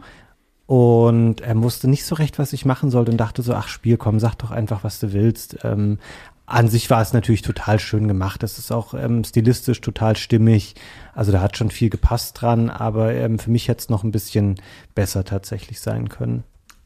und 0.67 1.41
er 1.41 1.61
wusste 1.61 1.87
nicht 1.87 2.05
so 2.05 2.15
recht, 2.15 2.39
was 2.39 2.53
ich 2.53 2.65
machen 2.65 2.89
sollte 2.89 3.11
und 3.11 3.17
dachte 3.17 3.41
so, 3.41 3.53
ach 3.53 3.67
Spiel, 3.67 3.97
komm, 3.97 4.19
sag 4.19 4.35
doch 4.35 4.51
einfach, 4.51 4.83
was 4.83 4.99
du 4.99 5.13
willst. 5.13 5.57
Ähm, 5.63 5.99
an 6.47 6.67
sich 6.67 6.89
war 6.89 7.01
es 7.01 7.13
natürlich 7.13 7.41
total 7.41 7.79
schön 7.79 8.07
gemacht. 8.07 8.43
Es 8.43 8.57
ist 8.57 8.71
auch 8.71 8.93
ähm, 8.93 9.23
stilistisch 9.23 9.81
total 9.81 10.15
stimmig. 10.15 10.75
Also 11.13 11.31
da 11.31 11.41
hat 11.41 11.57
schon 11.57 11.71
viel 11.71 11.89
gepasst 11.89 12.39
dran, 12.39 12.69
aber 12.69 13.13
ähm, 13.13 13.39
für 13.39 13.49
mich 13.49 13.67
hätte 13.67 13.79
es 13.79 13.89
noch 13.89 14.03
ein 14.03 14.11
bisschen 14.11 14.55
besser 14.93 15.23
tatsächlich 15.23 15.79
sein 15.79 16.09
können. 16.09 16.43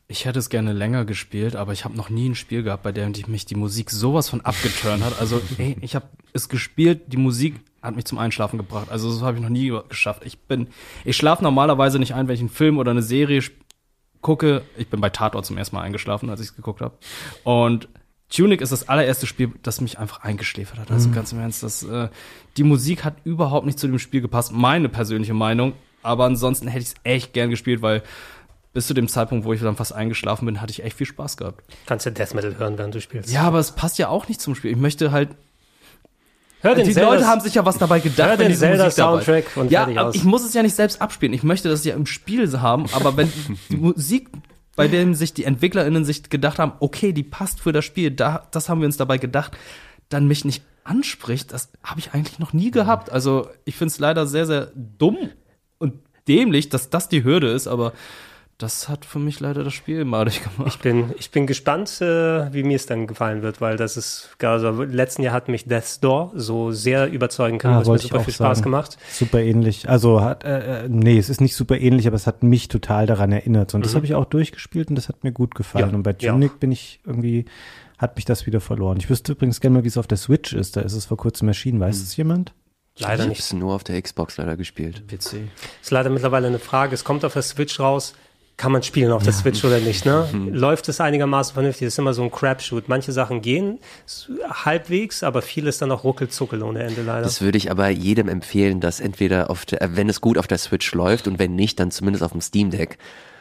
Ich 0.07 0.25
hätte 0.25 0.39
es 0.39 0.49
gerne 0.49 0.73
länger 0.73 1.05
gespielt, 1.05 1.55
aber 1.55 1.71
ich 1.71 1.85
habe 1.85 1.95
noch 1.95 2.09
nie 2.09 2.29
ein 2.29 2.35
Spiel 2.35 2.63
gehabt, 2.63 2.83
bei 2.83 2.91
dem 2.91 3.13
mich 3.27 3.45
die 3.45 3.55
Musik 3.55 3.91
sowas 3.91 4.27
von 4.27 4.41
abgeturnt 4.41 5.03
hat. 5.03 5.19
Also, 5.19 5.39
ey, 5.57 5.77
ich 5.81 5.93
habe 5.93 6.07
es 6.33 6.49
gespielt, 6.49 7.13
die 7.13 7.17
Musik 7.17 7.59
hat 7.81 7.95
mich 7.95 8.05
zum 8.05 8.17
Einschlafen 8.17 8.57
gebracht. 8.57 8.87
Also, 8.89 9.11
das 9.11 9.21
habe 9.21 9.37
ich 9.37 9.43
noch 9.43 9.49
nie 9.49 9.71
geschafft. 9.87 10.23
Ich 10.25 10.39
bin, 10.39 10.67
ich 11.05 11.15
schlafe 11.15 11.43
normalerweise 11.43 11.99
nicht 11.99 12.15
ein, 12.15 12.27
wenn 12.27 12.33
ich 12.33 12.41
einen 12.41 12.49
Film 12.49 12.77
oder 12.79 12.91
eine 12.91 13.03
Serie 13.03 13.43
gucke. 14.21 14.63
Ich 14.77 14.89
bin 14.89 15.01
bei 15.01 15.09
Tatort 15.09 15.45
zum 15.45 15.57
ersten 15.57 15.75
Mal 15.75 15.83
eingeschlafen, 15.83 16.29
als 16.29 16.39
ich 16.39 16.47
es 16.47 16.55
geguckt 16.55 16.81
habe. 16.81 16.97
Und 17.43 17.87
Tunic 18.29 18.61
ist 18.61 18.71
das 18.71 18.87
allererste 18.87 19.25
Spiel, 19.25 19.51
das 19.63 19.81
mich 19.81 19.97
einfach 19.97 20.21
eingeschläfert 20.21 20.79
hat. 20.79 20.91
Also 20.91 21.09
ganz 21.09 21.31
im 21.31 21.39
Ernst, 21.39 21.63
das, 21.63 21.83
äh, 21.83 22.09
die 22.57 22.63
Musik 22.63 23.03
hat 23.03 23.15
überhaupt 23.23 23.65
nicht 23.65 23.79
zu 23.79 23.87
dem 23.87 23.97
Spiel 23.97 24.21
gepasst, 24.21 24.51
meine 24.51 24.87
persönliche 24.87 25.33
Meinung. 25.33 25.73
Aber 26.03 26.25
ansonsten 26.25 26.67
hätte 26.67 26.83
ich 26.83 26.89
es 26.89 26.95
echt 27.03 27.33
gern 27.33 27.49
gespielt, 27.49 27.81
weil 27.81 28.03
bis 28.71 28.85
zu 28.87 28.93
dem 28.93 29.07
Zeitpunkt, 29.07 29.45
wo 29.45 29.53
ich 29.53 29.61
dann 29.61 29.75
fast 29.75 29.93
eingeschlafen 29.93 30.45
bin, 30.45 30.61
hatte 30.61 30.71
ich 30.71 30.83
echt 30.83 30.95
viel 30.95 31.07
Spaß 31.07 31.37
gehabt. 31.37 31.63
Kannst 31.87 32.05
du 32.05 32.11
Death 32.11 32.35
Metal 32.35 32.55
hören, 32.57 32.77
während 32.77 32.93
du 32.93 33.01
spielst. 33.01 33.31
Ja, 33.31 33.41
aber 33.41 33.59
es 33.59 33.71
passt 33.71 33.97
ja 33.97 34.09
auch 34.09 34.27
nicht 34.27 34.41
zum 34.41 34.55
Spiel. 34.55 34.71
Ich 34.71 34.77
möchte 34.77 35.11
halt. 35.11 35.29
Hör 36.61 36.75
Die 36.75 36.93
Leute 36.93 37.25
haben 37.25 37.41
sich 37.41 37.55
ja 37.55 37.65
was 37.65 37.77
dabei 37.77 37.99
gedacht, 37.99 38.29
Hör 38.29 38.39
wenn 38.39 38.49
den 38.49 38.57
Zelda-Soundtrack 38.57 39.55
und 39.55 39.71
Ja, 39.71 39.81
fertig 39.85 39.99
aus. 39.99 40.15
ich 40.15 40.23
muss 40.23 40.43
es 40.43 40.53
ja 40.53 40.61
nicht 40.61 40.75
selbst 40.75 41.01
abspielen. 41.01 41.33
Ich 41.33 41.43
möchte 41.43 41.69
das 41.69 41.85
ja 41.85 41.95
im 41.95 42.05
Spiel 42.05 42.51
haben. 42.59 42.85
Aber 42.93 43.15
wenn 43.17 43.31
die 43.69 43.77
Musik, 43.77 44.29
bei 44.75 44.87
dem 44.87 45.13
sich 45.13 45.33
die 45.33 45.45
EntwicklerInnen 45.45 46.05
sich 46.05 46.29
gedacht 46.29 46.59
haben, 46.59 46.73
okay, 46.79 47.13
die 47.13 47.23
passt 47.23 47.59
für 47.61 47.71
das 47.71 47.85
Spiel, 47.85 48.11
da, 48.11 48.47
das 48.51 48.69
haben 48.69 48.81
wir 48.81 48.85
uns 48.85 48.97
dabei 48.97 49.17
gedacht, 49.17 49.53
dann 50.09 50.27
mich 50.27 50.43
nicht 50.45 50.63
anspricht, 50.83 51.53
das 51.53 51.69
habe 51.83 51.99
ich 51.99 52.13
eigentlich 52.13 52.39
noch 52.39 52.53
nie 52.53 52.71
gehabt. 52.71 53.11
Also 53.11 53.47
ich 53.65 53.75
finde 53.75 53.91
es 53.91 53.99
leider 53.99 54.25
sehr, 54.25 54.45
sehr 54.45 54.71
dumm 54.75 55.17
und 55.77 55.93
dämlich, 56.27 56.69
dass 56.69 56.89
das 56.89 57.09
die 57.09 57.23
Hürde 57.23 57.51
ist, 57.51 57.67
aber 57.67 57.93
das 58.59 58.89
hat 58.89 59.05
für 59.05 59.19
mich 59.19 59.39
leider 59.39 59.63
das 59.63 59.73
Spiel 59.73 60.03
madig 60.03 60.43
gemacht. 60.43 60.67
Ich 60.75 60.79
bin, 60.79 61.13
ich 61.17 61.31
bin 61.31 61.47
gespannt, 61.47 62.01
äh, 62.01 62.53
wie 62.53 62.61
mir 62.63 62.75
es 62.75 62.85
dann 62.85 63.07
gefallen 63.07 63.41
wird, 63.41 63.61
weil 63.61 63.77
das 63.77 63.95
ist, 63.95 64.29
also 64.43 64.83
letzten 64.83 65.23
Jahr 65.23 65.33
hat 65.33 65.47
mich 65.47 65.65
Death's 65.65 66.01
Door 66.01 66.33
so 66.35 66.71
sehr 66.71 67.09
überzeugen 67.09 67.57
können, 67.57 67.75
Ah, 67.75 67.83
das 67.83 68.03
ich 68.03 68.09
super 68.09 68.19
auch 68.19 68.25
viel 68.25 68.33
Spaß 68.33 68.57
sagen. 68.57 68.63
gemacht. 68.65 68.97
Super 69.09 69.39
ähnlich. 69.39 69.87
Also 69.89 70.21
hat, 70.21 70.43
äh, 70.43 70.83
äh, 70.83 70.89
nee, 70.89 71.17
es 71.17 71.29
ist 71.29 71.39
nicht 71.39 71.55
super 71.55 71.79
ähnlich, 71.79 72.05
aber 72.05 72.17
es 72.17 72.27
hat 72.27 72.43
mich 72.43 72.67
total 72.67 73.05
daran 73.05 73.31
erinnert. 73.31 73.73
Und 73.73 73.85
das 73.85 73.95
habe 73.95 74.05
ich 74.05 74.13
auch 74.13 74.25
durchgespielt 74.25 74.89
und 74.89 74.95
das 74.95 75.07
hat 75.07 75.23
mir 75.23 75.31
gut 75.31 75.55
gefallen. 75.55 75.85
Mhm. 75.85 75.91
Ja, 75.91 75.95
und 75.97 76.03
bei 76.03 76.15
ja. 76.19 76.31
Tunic 76.33 76.59
bin 76.59 76.73
ich 76.73 76.99
irgendwie, 77.05 77.45
hat 77.97 78.17
mich 78.17 78.25
das 78.25 78.45
wieder 78.45 78.59
verloren. 78.59 78.97
Ich 78.99 79.09
wüsste 79.09 79.31
übrigens 79.31 79.61
gerne 79.61 79.77
mal, 79.77 79.83
wie 79.85 79.87
es 79.89 79.97
auf 79.97 80.07
der 80.07 80.17
Switch 80.17 80.51
ist. 80.51 80.75
Da 80.75 80.81
ist 80.81 80.93
es 80.93 81.05
vor 81.05 81.15
kurzem 81.17 81.47
erschienen. 81.47 81.79
Weiß 81.79 82.01
es 82.01 82.17
jemand? 82.17 82.53
Leider 82.97 83.23
ich 83.23 83.29
nicht. 83.29 83.39
hab's 83.39 83.53
nur 83.53 83.73
auf 83.73 83.85
der 83.85 84.01
Xbox 84.01 84.35
leider 84.35 84.57
gespielt. 84.57 85.07
PC. 85.07 85.47
Ist 85.81 85.91
leider 85.91 86.09
mittlerweile 86.09 86.47
eine 86.47 86.59
Frage. 86.59 86.93
Es 86.93 87.05
kommt 87.05 87.23
auf 87.23 87.31
der 87.31 87.43
Switch 87.43 87.79
raus. 87.79 88.13
Kann 88.59 88.73
man 88.73 88.83
spielen 88.83 89.13
auf 89.13 89.23
der 89.23 89.31
Switch 89.31 89.63
oder 89.63 89.79
nicht, 89.79 90.05
ne? 90.05 90.27
Mhm. 90.33 90.53
Läuft 90.53 90.89
es 90.89 90.99
einigermaßen 90.99 91.53
vernünftig? 91.53 91.85
Das 91.85 91.93
ist 91.93 91.97
immer 91.97 92.13
so 92.13 92.23
ein 92.23 92.29
Crapshoot. 92.29 92.89
Manche 92.89 93.13
Sachen 93.13 93.41
gehen 93.41 93.79
halbwegs, 94.49 95.23
aber 95.23 95.41
vieles 95.41 95.77
dann 95.77 95.93
auch 95.93 96.03
ruckelzuckel 96.03 96.61
ohne 96.61 96.83
Ende 96.83 97.01
leider. 97.03 97.21
Das 97.21 97.41
würde 97.41 97.57
ich 97.57 97.71
aber 97.71 97.87
jedem 97.87 98.27
empfehlen, 98.27 98.81
dass 98.81 98.99
entweder 98.99 99.49
auf 99.49 99.65
der, 99.65 99.95
wenn 99.95 100.09
es 100.09 100.19
gut 100.19 100.37
auf 100.37 100.45
der 100.45 100.57
Switch 100.57 100.93
läuft 100.93 101.29
und 101.29 101.39
wenn 101.39 101.55
nicht, 101.55 101.79
dann 101.79 101.89
zumindest 101.89 102.21
auf 102.21 102.33
dem 102.33 102.41
Steam 102.41 102.69
Deck. 102.69 102.97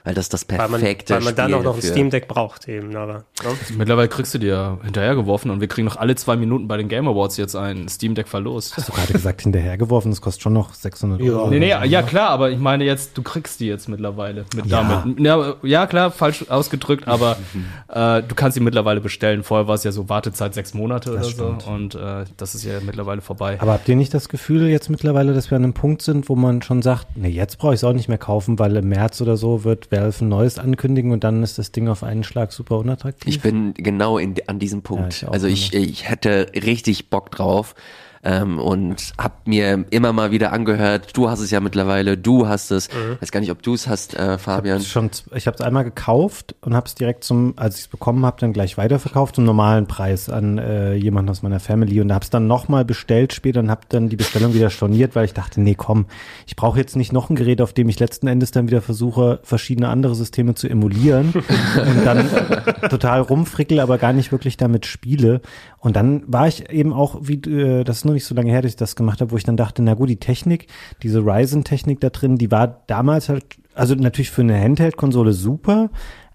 Weil 0.09 0.15
das 0.15 0.31
das 0.31 0.49
weil 0.49 0.57
man, 0.57 0.81
perfekte 0.81 1.13
weil 1.17 1.21
man 1.21 1.35
dann 1.35 1.53
auch 1.53 1.63
noch 1.63 1.75
ein 1.75 1.83
Steam 1.83 2.09
Deck 2.09 2.29
braucht 2.29 2.67
eben, 2.67 2.97
aber. 2.97 3.13
Ne? 3.45 3.51
Mittlerweile 3.77 4.09
kriegst 4.09 4.33
du 4.33 4.39
dir 4.39 4.79
hinterhergeworfen 4.83 5.51
und 5.51 5.61
wir 5.61 5.69
kriegen 5.69 5.85
noch 5.87 5.97
alle 5.97 6.15
zwei 6.15 6.35
Minuten 6.37 6.67
bei 6.67 6.79
den 6.79 6.89
Game 6.89 7.07
Awards 7.07 7.37
jetzt 7.37 7.55
ein 7.55 7.91
Steam 7.91 8.15
Deck 8.15 8.27
verlost. 8.27 8.75
Hast 8.79 8.89
du 8.89 8.95
gerade 8.95 9.13
gesagt, 9.13 9.43
hinterhergeworfen, 9.43 10.11
das 10.11 10.23
kostet 10.23 10.45
schon 10.45 10.55
noch 10.55 10.73
600 10.73 11.21
Ja. 11.21 11.33
Euro. 11.33 11.51
Nee, 11.51 11.59
nee, 11.59 11.75
ja 11.85 12.01
klar, 12.01 12.31
aber 12.31 12.51
ich 12.51 12.59
meine 12.59 12.85
jetzt, 12.85 13.19
du 13.19 13.23
kriegst 13.23 13.61
die 13.61 13.67
jetzt 13.67 13.87
mittlerweile 13.91 14.47
mit 14.57 14.65
Ja. 14.65 14.83
damit. 14.83 15.21
Ja, 15.21 15.57
ja 15.63 15.87
klar, 15.87 16.11
falsch 16.11 16.47
ausgedrückt, 16.49 17.07
aber 17.07 17.37
äh, 17.93 18.23
du 18.23 18.35
kannst 18.35 18.55
sie 18.55 18.61
mittlerweile 18.63 19.03
bestellen. 19.03 19.43
Vorher 19.43 19.69
war 19.69 19.75
es 19.75 19.85
ja 19.85 19.93
so 19.93 20.09
Wartezeit 20.09 20.55
sechs 20.55 20.73
Monate 20.73 21.13
oder 21.13 21.25
stimmt. 21.25 21.61
so 21.65 21.71
und 21.71 21.97
äh, 21.97 22.25
das 22.39 22.55
ist 22.55 22.65
ja 22.65 22.81
mittlerweile 22.81 23.21
vorbei. 23.21 23.59
Aber 23.61 23.75
habt 23.75 23.87
ihr 23.91 23.97
nicht 23.97 24.15
das 24.15 24.31
Gefühl 24.31 24.69
jetzt 24.69 24.89
mittlerweile, 24.89 25.35
dass 25.35 25.51
wir 25.51 25.57
an 25.57 25.65
einem 25.65 25.75
Punkt 25.75 26.01
sind, 26.01 26.31
wo 26.31 26.35
man 26.35 26.63
schon 26.63 26.81
sagt, 26.81 27.09
nee, 27.15 27.29
jetzt 27.29 27.59
brauche 27.59 27.75
ich 27.75 27.81
es 27.81 27.85
auch 27.85 27.93
nicht 27.93 28.09
mehr 28.09 28.17
kaufen, 28.17 28.59
weil 28.59 28.75
im 28.75 28.89
März 28.89 29.21
oder 29.21 29.37
so 29.37 29.65
wird 29.65 29.91
Valve 30.01 30.25
ein 30.25 30.29
neues 30.29 30.59
ankündigen 30.59 31.13
und 31.13 31.25
dann 31.25 31.43
ist 31.43 31.59
das 31.59 31.73
Ding 31.73 31.89
auf 31.89 32.03
einen 32.03 32.25
Schlag 32.25 32.53
super 32.53 32.79
unattraktiv? 32.79 33.35
Ich 33.35 33.41
bin 33.41 33.75
genau 33.75 34.19
in, 34.19 34.35
an 34.47 34.59
diesem 34.59 34.83
Punkt. 34.83 35.15
ich 35.15 35.27
auch, 35.27 35.33
also 35.33 35.47
ich, 35.47 35.75
ich 35.75 36.09
hätte 36.09 36.47
richtig 36.55 37.11
Bock 37.11 37.31
drauf. 37.31 37.75
Ähm, 38.25 38.59
und 38.59 39.13
hab 39.17 39.47
mir 39.47 39.85
immer 39.91 40.13
mal 40.13 40.31
wieder 40.31 40.53
angehört, 40.53 41.17
du 41.17 41.31
hast 41.31 41.41
es 41.41 41.51
ja 41.51 41.61
mittlerweile, 41.61 42.19
du 42.19 42.49
hast 42.49 42.71
es, 42.71 42.89
weiß 43.21 43.31
gar 43.31 43.41
nicht, 43.41 43.51
ob 43.51 43.63
du 43.63 43.75
es 43.75 43.87
hast, 43.87 44.15
äh, 44.15 44.39
Fabian. 44.39 44.81
Ich 45.35 45.47
habe 45.47 45.55
es 45.55 45.61
einmal 45.61 45.85
gekauft 45.85 46.55
und 46.61 46.75
habe 46.75 46.87
es 46.87 46.95
direkt 46.95 47.25
zum, 47.25 47.55
als 47.57 47.77
ich 47.77 47.83
es 47.83 47.89
bekommen 47.89 48.27
habe, 48.27 48.39
dann 48.41 48.53
gleich 48.53 48.77
weiterverkauft 48.77 49.37
zum 49.37 49.45
normalen 49.45 49.87
Preis 49.87 50.29
an 50.29 50.59
äh, 50.59 50.95
jemanden 50.95 51.31
aus 51.31 51.43
meiner 51.43 51.61
Family 51.61 52.01
und 52.01 52.13
habe 52.13 52.25
es 52.25 52.31
dann 52.31 52.47
nochmal 52.47 52.85
bestellt 52.85 53.33
später 53.33 53.61
und 53.61 53.71
habe 53.71 53.83
dann 53.89 54.09
die 54.09 54.17
Bestellung 54.17 54.55
wieder 54.55 54.71
storniert, 54.71 55.15
weil 55.15 55.25
ich 55.25 55.35
dachte, 55.35 55.61
nee, 55.61 55.75
komm, 55.75 56.07
ich 56.47 56.57
brauche 56.57 56.79
jetzt 56.79 56.97
nicht 56.97 57.13
noch 57.13 57.31
ein 57.31 57.37
Gerät, 57.37 57.61
auf 57.61 57.73
dem 57.73 57.89
ich 57.89 58.01
letzten 58.01 58.27
Endes 58.27 58.51
dann 58.51 58.69
wieder 58.69 58.83
versuche, 58.83 59.41
verschiedene 59.43 59.89
andere 59.89 60.15
Systeme 60.15 60.55
zu 60.55 60.69
emulieren 60.69 61.33
und 61.35 62.05
dann 62.05 62.29
total 62.91 63.21
rumfrickel, 63.21 63.81
aber 63.81 63.99
gar 63.99 64.13
nicht 64.13 64.33
wirklich 64.33 64.57
damit 64.57 64.87
spiele. 64.87 65.41
Und 65.81 65.97
dann 65.97 66.23
war 66.27 66.49
ich 66.49 66.71
eben 66.71 66.93
auch, 66.93 67.21
wie 67.23 67.41
äh, 67.49 67.85
das 67.85 67.99
ist 67.99 68.05
noch 68.05 68.13
nicht 68.13 68.25
so 68.25 68.35
lange 68.35 68.51
her, 68.51 68.63
dass 68.63 68.73
ich 68.73 68.77
das 68.77 68.97
gemacht 68.97 69.21
habe, 69.21 69.31
wo 69.31 69.37
ich 69.37 69.45
dann 69.45 69.57
dachte, 69.57 69.83
na 69.83 69.95
gut, 69.95 70.09
die 70.09 70.17
Technik, 70.17 70.67
diese 71.03 71.21
Ryzen-Technik 71.21 72.01
da 72.01 72.11
drin, 72.11 72.37
die 72.37 72.51
war 72.51 72.83
damals 72.87 73.29
halt, 73.29 73.45
also 73.75 73.95
natürlich 73.95 74.31
für 74.31 74.43
eine 74.43 74.61
Handheld-Konsole 74.61 75.33
super, 75.33 75.91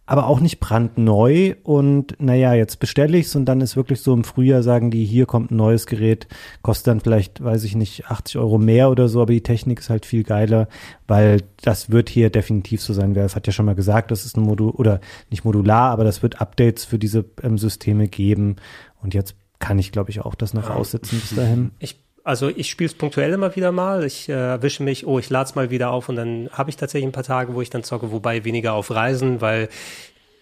aber 0.05 0.27
auch 0.27 0.39
nicht 0.39 0.59
brandneu. 0.59 1.55
Und 1.63 2.15
naja, 2.19 2.53
jetzt 2.53 2.79
bestelle 2.79 3.17
ich's 3.17 3.35
und 3.35 3.45
dann 3.45 3.61
ist 3.61 3.75
wirklich 3.75 4.01
so 4.01 4.13
im 4.13 4.23
Frühjahr 4.23 4.63
sagen 4.63 4.91
die, 4.91 5.05
hier 5.05 5.25
kommt 5.25 5.51
ein 5.51 5.55
neues 5.57 5.87
Gerät, 5.87 6.27
kostet 6.61 6.87
dann 6.87 6.99
vielleicht, 6.99 7.43
weiß 7.43 7.63
ich 7.63 7.75
nicht, 7.75 8.07
80 8.07 8.37
Euro 8.37 8.57
mehr 8.57 8.89
oder 8.89 9.07
so, 9.07 9.21
aber 9.21 9.33
die 9.33 9.43
Technik 9.43 9.79
ist 9.79 9.89
halt 9.89 10.05
viel 10.05 10.23
geiler, 10.23 10.67
weil 11.07 11.41
das 11.61 11.89
wird 11.89 12.09
hier 12.09 12.29
definitiv 12.29 12.81
so 12.81 12.93
sein. 12.93 13.15
Wer 13.15 13.27
hat 13.29 13.47
ja 13.47 13.53
schon 13.53 13.65
mal 13.65 13.75
gesagt, 13.75 14.11
das 14.11 14.25
ist 14.25 14.37
ein 14.37 14.43
Modul, 14.43 14.71
oder 14.71 14.99
nicht 15.29 15.45
modular, 15.45 15.91
aber 15.91 16.03
das 16.03 16.21
wird 16.21 16.41
Updates 16.41 16.85
für 16.85 16.99
diese 16.99 17.25
ähm, 17.41 17.57
Systeme 17.57 18.07
geben. 18.07 18.57
Und 19.03 19.13
jetzt 19.13 19.35
kann 19.59 19.79
ich, 19.79 19.91
glaube 19.91 20.09
ich, 20.09 20.21
auch 20.21 20.35
das 20.35 20.53
noch 20.53 20.69
aussitzen 20.69 21.19
bis 21.19 21.35
dahin. 21.35 21.71
Ich, 21.79 22.03
also 22.23 22.49
ich 22.49 22.69
spiele 22.69 22.87
es 22.87 22.93
punktuell 22.93 23.31
immer 23.33 23.55
wieder 23.55 23.71
mal. 23.71 24.03
Ich 24.03 24.29
äh, 24.29 24.33
erwische 24.33 24.83
mich, 24.83 25.05
oh, 25.05 25.19
ich 25.19 25.29
lade 25.29 25.49
es 25.49 25.55
mal 25.55 25.69
wieder 25.69 25.91
auf 25.91 26.09
und 26.09 26.15
dann 26.15 26.49
habe 26.51 26.69
ich 26.69 26.77
tatsächlich 26.77 27.07
ein 27.07 27.13
paar 27.13 27.23
Tage, 27.23 27.53
wo 27.53 27.61
ich 27.61 27.69
dann 27.69 27.83
zocke, 27.83 28.11
wobei 28.11 28.43
weniger 28.43 28.73
auf 28.73 28.91
Reisen, 28.91 29.41
weil 29.41 29.69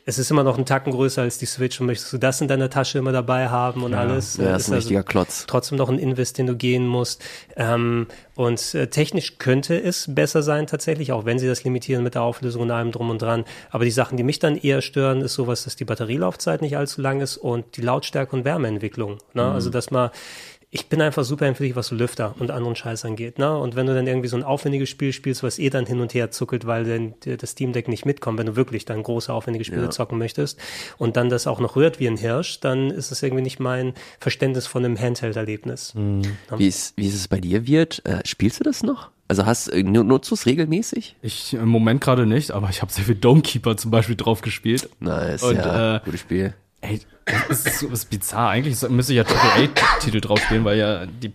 es 0.05 0.17
ist 0.17 0.31
immer 0.31 0.43
noch 0.43 0.57
ein 0.57 0.65
Tacken 0.65 0.91
größer 0.91 1.21
als 1.21 1.37
die 1.37 1.45
Switch 1.45 1.79
und 1.79 1.85
möchtest 1.85 2.11
du 2.11 2.17
das 2.17 2.41
in 2.41 2.47
deiner 2.47 2.69
Tasche 2.69 2.97
immer 2.97 3.11
dabei 3.11 3.49
haben 3.49 3.83
und 3.83 3.93
alles. 3.93 4.37
Ja, 4.37 4.51
das 4.51 4.63
ist 4.63 4.69
ein 4.69 4.73
also 4.73 4.75
richtiger 4.75 5.03
Klotz. 5.03 5.45
trotzdem 5.47 5.77
noch 5.77 5.89
ein 5.89 5.99
Invest, 5.99 6.37
den 6.37 6.47
du 6.47 6.55
gehen 6.55 6.87
musst. 6.87 7.23
Ähm, 7.55 8.07
und 8.35 8.73
äh, 8.73 8.87
technisch 8.87 9.37
könnte 9.37 9.79
es 9.79 10.13
besser 10.13 10.41
sein 10.41 10.65
tatsächlich, 10.65 11.11
auch 11.11 11.25
wenn 11.25 11.37
sie 11.37 11.47
das 11.47 11.63
limitieren 11.63 12.03
mit 12.03 12.15
der 12.15 12.23
Auflösung 12.23 12.63
und 12.63 12.71
allem 12.71 12.91
drum 12.91 13.09
und 13.09 13.21
dran. 13.21 13.45
Aber 13.69 13.85
die 13.85 13.91
Sachen, 13.91 14.17
die 14.17 14.23
mich 14.23 14.39
dann 14.39 14.57
eher 14.57 14.81
stören, 14.81 15.21
ist 15.21 15.35
sowas, 15.35 15.63
dass 15.65 15.75
die 15.75 15.85
Batterielaufzeit 15.85 16.61
nicht 16.61 16.77
allzu 16.77 17.01
lang 17.01 17.21
ist 17.21 17.37
und 17.37 17.77
die 17.77 17.81
Lautstärke 17.81 18.35
und 18.35 18.43
Wärmeentwicklung. 18.43 19.19
Ne? 19.33 19.43
Also 19.43 19.69
dass 19.69 19.91
man 19.91 20.09
ich 20.73 20.87
bin 20.87 21.01
einfach 21.01 21.25
super 21.25 21.45
empfindlich, 21.47 21.75
was 21.75 21.87
so 21.87 21.95
Lüfter 21.95 22.33
und 22.39 22.49
anderen 22.49 22.77
Scheiß 22.77 23.03
angeht. 23.03 23.37
Ne? 23.39 23.57
Und 23.57 23.75
wenn 23.75 23.87
du 23.87 23.93
dann 23.93 24.07
irgendwie 24.07 24.29
so 24.29 24.37
ein 24.37 24.43
aufwendiges 24.43 24.87
Spiel 24.87 25.11
spielst, 25.11 25.43
was 25.43 25.59
eh 25.59 25.69
dann 25.69 25.85
hin 25.85 25.99
und 25.99 26.13
her 26.13 26.31
zuckelt, 26.31 26.65
weil 26.65 26.85
dann 26.85 27.13
das 27.37 27.51
Steam 27.51 27.73
Deck 27.73 27.89
nicht 27.89 28.05
mitkommt, 28.05 28.39
wenn 28.39 28.45
du 28.45 28.55
wirklich 28.55 28.85
dann 28.85 29.03
große, 29.03 29.33
aufwendige 29.33 29.65
Spiele 29.65 29.89
zocken 29.89 30.17
möchtest 30.17 30.57
und 30.97 31.17
dann 31.17 31.29
das 31.29 31.45
auch 31.45 31.59
noch 31.59 31.75
rührt 31.75 31.99
wie 31.99 32.07
ein 32.07 32.15
Hirsch, 32.15 32.61
dann 32.61 32.89
ist 32.89 33.11
es 33.11 33.21
irgendwie 33.21 33.43
nicht 33.43 33.59
mein 33.59 33.93
Verständnis 34.19 34.65
von 34.65 34.85
einem 34.85 34.97
Handheld-Erlebnis. 34.97 35.93
Wie 35.95 36.67
ist, 36.67 36.93
wie 36.95 37.07
ist 37.07 37.15
es 37.15 37.27
bei 37.27 37.41
dir, 37.41 37.67
Wirt? 37.67 38.01
Äh, 38.05 38.19
spielst 38.25 38.61
du 38.61 38.63
das 38.63 38.81
noch? 38.81 39.09
Also 39.27 39.45
hast, 39.45 39.67
äh, 39.67 39.83
nu- 39.83 40.03
nutzt 40.03 40.31
du 40.31 40.35
es 40.35 40.45
regelmäßig? 40.45 41.15
Ich 41.21 41.53
im 41.53 41.67
Moment 41.69 41.99
gerade 42.01 42.25
nicht, 42.25 42.51
aber 42.51 42.69
ich 42.69 42.81
habe 42.81 42.91
sehr 42.93 43.03
viel 43.03 43.15
Domekeeper 43.15 43.75
zum 43.75 43.91
Beispiel 43.91 44.15
drauf 44.15 44.41
gespielt. 44.41 44.89
Nice, 45.01 45.43
Und, 45.43 45.55
ja, 45.57 45.97
äh, 45.97 45.99
gutes 46.05 46.21
Spiel. 46.21 46.53
Ey, 46.81 46.99
das 47.25 47.65
ist, 47.65 47.83
ist 47.83 48.09
bizarr. 48.09 48.49
Eigentlich 48.49 48.81
müsste 48.89 49.13
ich 49.13 49.17
ja 49.17 49.23
AAA-Titel 49.23 50.21
drauf 50.21 50.39
spielen, 50.39 50.65
weil 50.65 50.77
ja 50.77 51.05
die, 51.05 51.33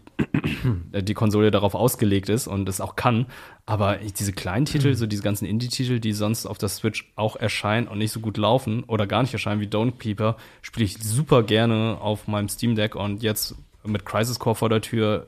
äh, 0.93 1.03
die 1.03 1.15
Konsole 1.15 1.51
darauf 1.51 1.75
ausgelegt 1.75 2.29
ist 2.29 2.47
und 2.47 2.69
es 2.69 2.81
auch 2.81 2.97
kann. 2.97 3.27
Aber 3.67 3.97
diese 3.97 4.33
kleinen 4.33 4.67
Titel, 4.67 4.95
so 4.95 5.07
diese 5.07 5.23
ganzen 5.23 5.47
Indie-Titel, 5.47 6.01
die 6.01 6.13
sonst 6.13 6.47
auf 6.47 6.59
der 6.59 6.69
Switch 6.69 7.11
auch 7.17 7.37
erscheinen 7.37 7.89
und 7.89 7.99
nicht 7.99 8.13
so 8.13 8.21
gut 8.21 8.37
laufen 8.37 8.85
oder 8.85 9.07
gar 9.07 9.23
nicht 9.23 9.33
erscheinen 9.33 9.61
wie 9.61 9.67
Don't 9.67 9.93
Peeper, 9.93 10.37
spiele 10.63 10.87
ich 10.87 10.99
super 10.99 11.43
gerne 11.43 11.99
auf 12.01 12.29
meinem 12.29 12.49
Steam 12.49 12.75
Deck 12.75 12.95
und 12.95 13.23
jetzt 13.23 13.55
mit 13.85 14.05
Crisis 14.05 14.39
Core 14.39 14.57
vor 14.57 14.69
der 14.69 14.81
Tür. 14.81 15.27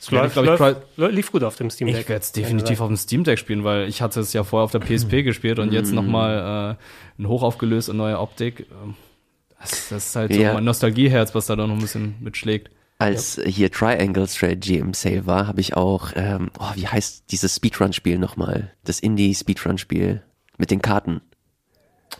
Es 0.00 0.12
werde 0.12 0.28
ich, 0.28 0.34
läuft, 0.34 0.76
lief 0.96 1.32
gut 1.32 1.42
auf 1.42 1.56
dem 1.56 1.70
Steam 1.70 1.88
Deck. 1.88 2.02
ich 2.02 2.08
werde 2.08 2.22
es 2.22 2.30
definitiv 2.30 2.80
auf 2.80 2.86
dem 2.86 2.96
Steam 2.96 3.24
Deck 3.24 3.38
spielen, 3.38 3.64
weil 3.64 3.88
ich 3.88 4.00
hatte 4.00 4.20
es 4.20 4.32
ja 4.32 4.44
vorher 4.44 4.64
auf 4.64 4.70
der 4.70 4.78
PSP 4.78 5.22
gespielt 5.24 5.58
und 5.58 5.72
jetzt 5.72 5.92
nochmal 5.92 6.76
äh, 7.18 7.20
ein 7.22 7.26
hochaufgelöst 7.26 7.88
und 7.88 7.96
neue 7.96 8.20
Optik. 8.20 8.66
Das, 9.60 9.88
das 9.88 10.06
ist 10.08 10.16
halt 10.16 10.32
so 10.32 10.40
Ja. 10.40 10.54
mein 10.54 10.64
Nostalgieherz, 10.64 11.34
was 11.34 11.46
da 11.46 11.56
doch 11.56 11.66
noch 11.66 11.74
ein 11.74 11.80
bisschen 11.80 12.14
mitschlägt. 12.20 12.70
Als 13.00 13.40
hier 13.44 13.70
Triangle 13.70 14.26
Strategy 14.26 14.78
im 14.78 14.92
Sale 14.92 15.24
war, 15.26 15.46
habe 15.46 15.60
ich 15.60 15.76
auch, 15.76 16.10
ähm, 16.16 16.50
oh, 16.58 16.70
wie 16.74 16.88
heißt 16.88 17.30
dieses 17.30 17.54
Speedrun-Spiel 17.54 18.18
nochmal? 18.18 18.72
Das 18.84 18.98
Indie-Speedrun-Spiel 18.98 20.22
mit 20.56 20.70
den 20.72 20.82
Karten. 20.82 21.20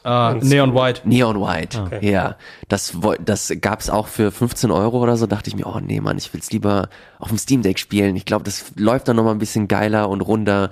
Ah, 0.04 0.36
Neon 0.40 0.74
White. 0.74 1.00
Neon 1.04 1.40
White, 1.40 1.98
ja. 2.02 2.36
Das, 2.68 2.96
das 3.20 3.52
gab's 3.60 3.90
auch 3.90 4.06
für 4.06 4.30
15 4.30 4.70
Euro 4.70 5.00
oder 5.02 5.16
so. 5.16 5.26
Dachte 5.26 5.48
ich 5.48 5.56
mir, 5.56 5.66
oh 5.66 5.80
nee, 5.80 6.00
Mann, 6.00 6.18
ich 6.18 6.32
will's 6.32 6.52
lieber 6.52 6.88
auf 7.18 7.28
dem 7.28 7.38
Steam 7.38 7.62
Deck 7.62 7.78
spielen. 7.78 8.14
Ich 8.14 8.24
glaube, 8.24 8.44
das 8.44 8.72
läuft 8.76 9.08
dann 9.08 9.16
nochmal 9.16 9.34
ein 9.34 9.38
bisschen 9.40 9.66
geiler 9.66 10.08
und 10.08 10.20
runder. 10.20 10.70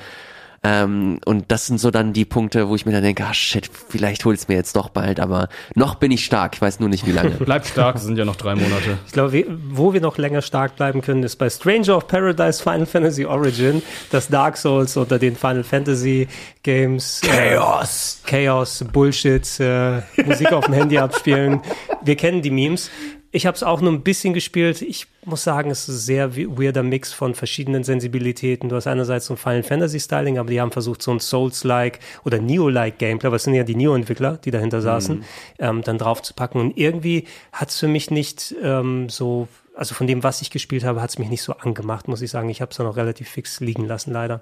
Ähm, 0.62 1.20
und 1.24 1.46
das 1.48 1.66
sind 1.66 1.78
so 1.78 1.90
dann 1.90 2.12
die 2.12 2.24
Punkte, 2.24 2.68
wo 2.68 2.74
ich 2.74 2.86
mir 2.86 2.92
dann 2.92 3.02
denke, 3.02 3.24
ah 3.24 3.34
shit, 3.34 3.70
vielleicht 3.88 4.24
hol's 4.24 4.48
mir 4.48 4.54
jetzt 4.54 4.76
doch 4.76 4.88
bald, 4.88 5.20
aber 5.20 5.48
noch 5.74 5.96
bin 5.96 6.10
ich 6.10 6.24
stark. 6.24 6.54
Ich 6.54 6.62
weiß 6.62 6.80
nur 6.80 6.88
nicht, 6.88 7.06
wie 7.06 7.12
lange. 7.12 7.30
Bleibt 7.38 7.66
stark, 7.66 7.96
es 7.96 8.02
sind 8.02 8.18
ja 8.18 8.24
noch 8.24 8.36
drei 8.36 8.54
Monate. 8.54 8.98
Ich 9.06 9.12
glaube, 9.12 9.44
wo 9.70 9.92
wir 9.92 10.00
noch 10.00 10.18
länger 10.18 10.42
stark 10.42 10.76
bleiben 10.76 11.02
können, 11.02 11.22
ist 11.22 11.36
bei 11.36 11.50
Stranger 11.50 11.96
of 11.96 12.08
Paradise 12.08 12.62
Final 12.62 12.86
Fantasy 12.86 13.24
Origin, 13.24 13.82
das 14.10 14.28
Dark 14.28 14.56
Souls 14.56 14.96
unter 14.96 15.18
den 15.18 15.36
Final 15.36 15.64
Fantasy 15.64 16.28
Games. 16.62 17.20
Chaos! 17.22 18.20
Äh, 18.24 18.30
Chaos, 18.30 18.84
Bullshit, 18.92 19.48
äh, 19.60 20.02
Musik 20.24 20.52
auf 20.52 20.66
dem 20.66 20.74
Handy 20.74 20.98
abspielen. 20.98 21.60
Wir 22.02 22.16
kennen 22.16 22.42
die 22.42 22.50
Memes. 22.50 22.90
Ich 23.36 23.44
habe 23.44 23.54
es 23.54 23.62
auch 23.62 23.82
nur 23.82 23.92
ein 23.92 24.00
bisschen 24.00 24.32
gespielt. 24.32 24.80
Ich 24.80 25.08
muss 25.26 25.44
sagen, 25.44 25.70
es 25.70 25.80
ist 25.82 25.88
ein 25.88 25.98
sehr 25.98 26.36
we- 26.36 26.58
weirder 26.58 26.82
Mix 26.82 27.12
von 27.12 27.34
verschiedenen 27.34 27.84
Sensibilitäten. 27.84 28.70
Du 28.70 28.76
hast 28.76 28.86
einerseits 28.86 29.26
so 29.26 29.34
ein 29.34 29.36
Final 29.36 29.62
Fantasy 29.62 30.00
Styling, 30.00 30.38
aber 30.38 30.48
die 30.48 30.58
haben 30.58 30.70
versucht, 30.72 31.02
so 31.02 31.10
ein 31.10 31.20
Souls-like 31.20 32.00
oder 32.24 32.38
Neo-like 32.38 32.98
Gameplay, 32.98 33.26
aber 33.26 33.36
es 33.36 33.44
sind 33.44 33.52
ja 33.52 33.62
die 33.62 33.74
Neo-Entwickler, 33.74 34.38
die 34.38 34.50
dahinter 34.50 34.80
saßen, 34.80 35.22
ähm, 35.58 35.82
dann 35.82 35.98
drauf 35.98 36.22
zu 36.22 36.32
packen. 36.32 36.58
Und 36.60 36.78
irgendwie 36.78 37.26
hat 37.52 37.68
es 37.68 37.78
für 37.78 37.88
mich 37.88 38.10
nicht 38.10 38.54
ähm, 38.62 39.10
so, 39.10 39.48
also 39.74 39.94
von 39.94 40.06
dem, 40.06 40.22
was 40.22 40.40
ich 40.40 40.50
gespielt 40.50 40.84
habe, 40.84 41.02
hat 41.02 41.10
es 41.10 41.18
mich 41.18 41.28
nicht 41.28 41.42
so 41.42 41.52
angemacht, 41.52 42.08
muss 42.08 42.22
ich 42.22 42.30
sagen. 42.30 42.48
Ich 42.48 42.62
habe 42.62 42.70
es 42.70 42.78
dann 42.78 42.86
auch 42.86 42.96
relativ 42.96 43.28
fix 43.28 43.60
liegen 43.60 43.86
lassen, 43.86 44.12
leider. 44.12 44.40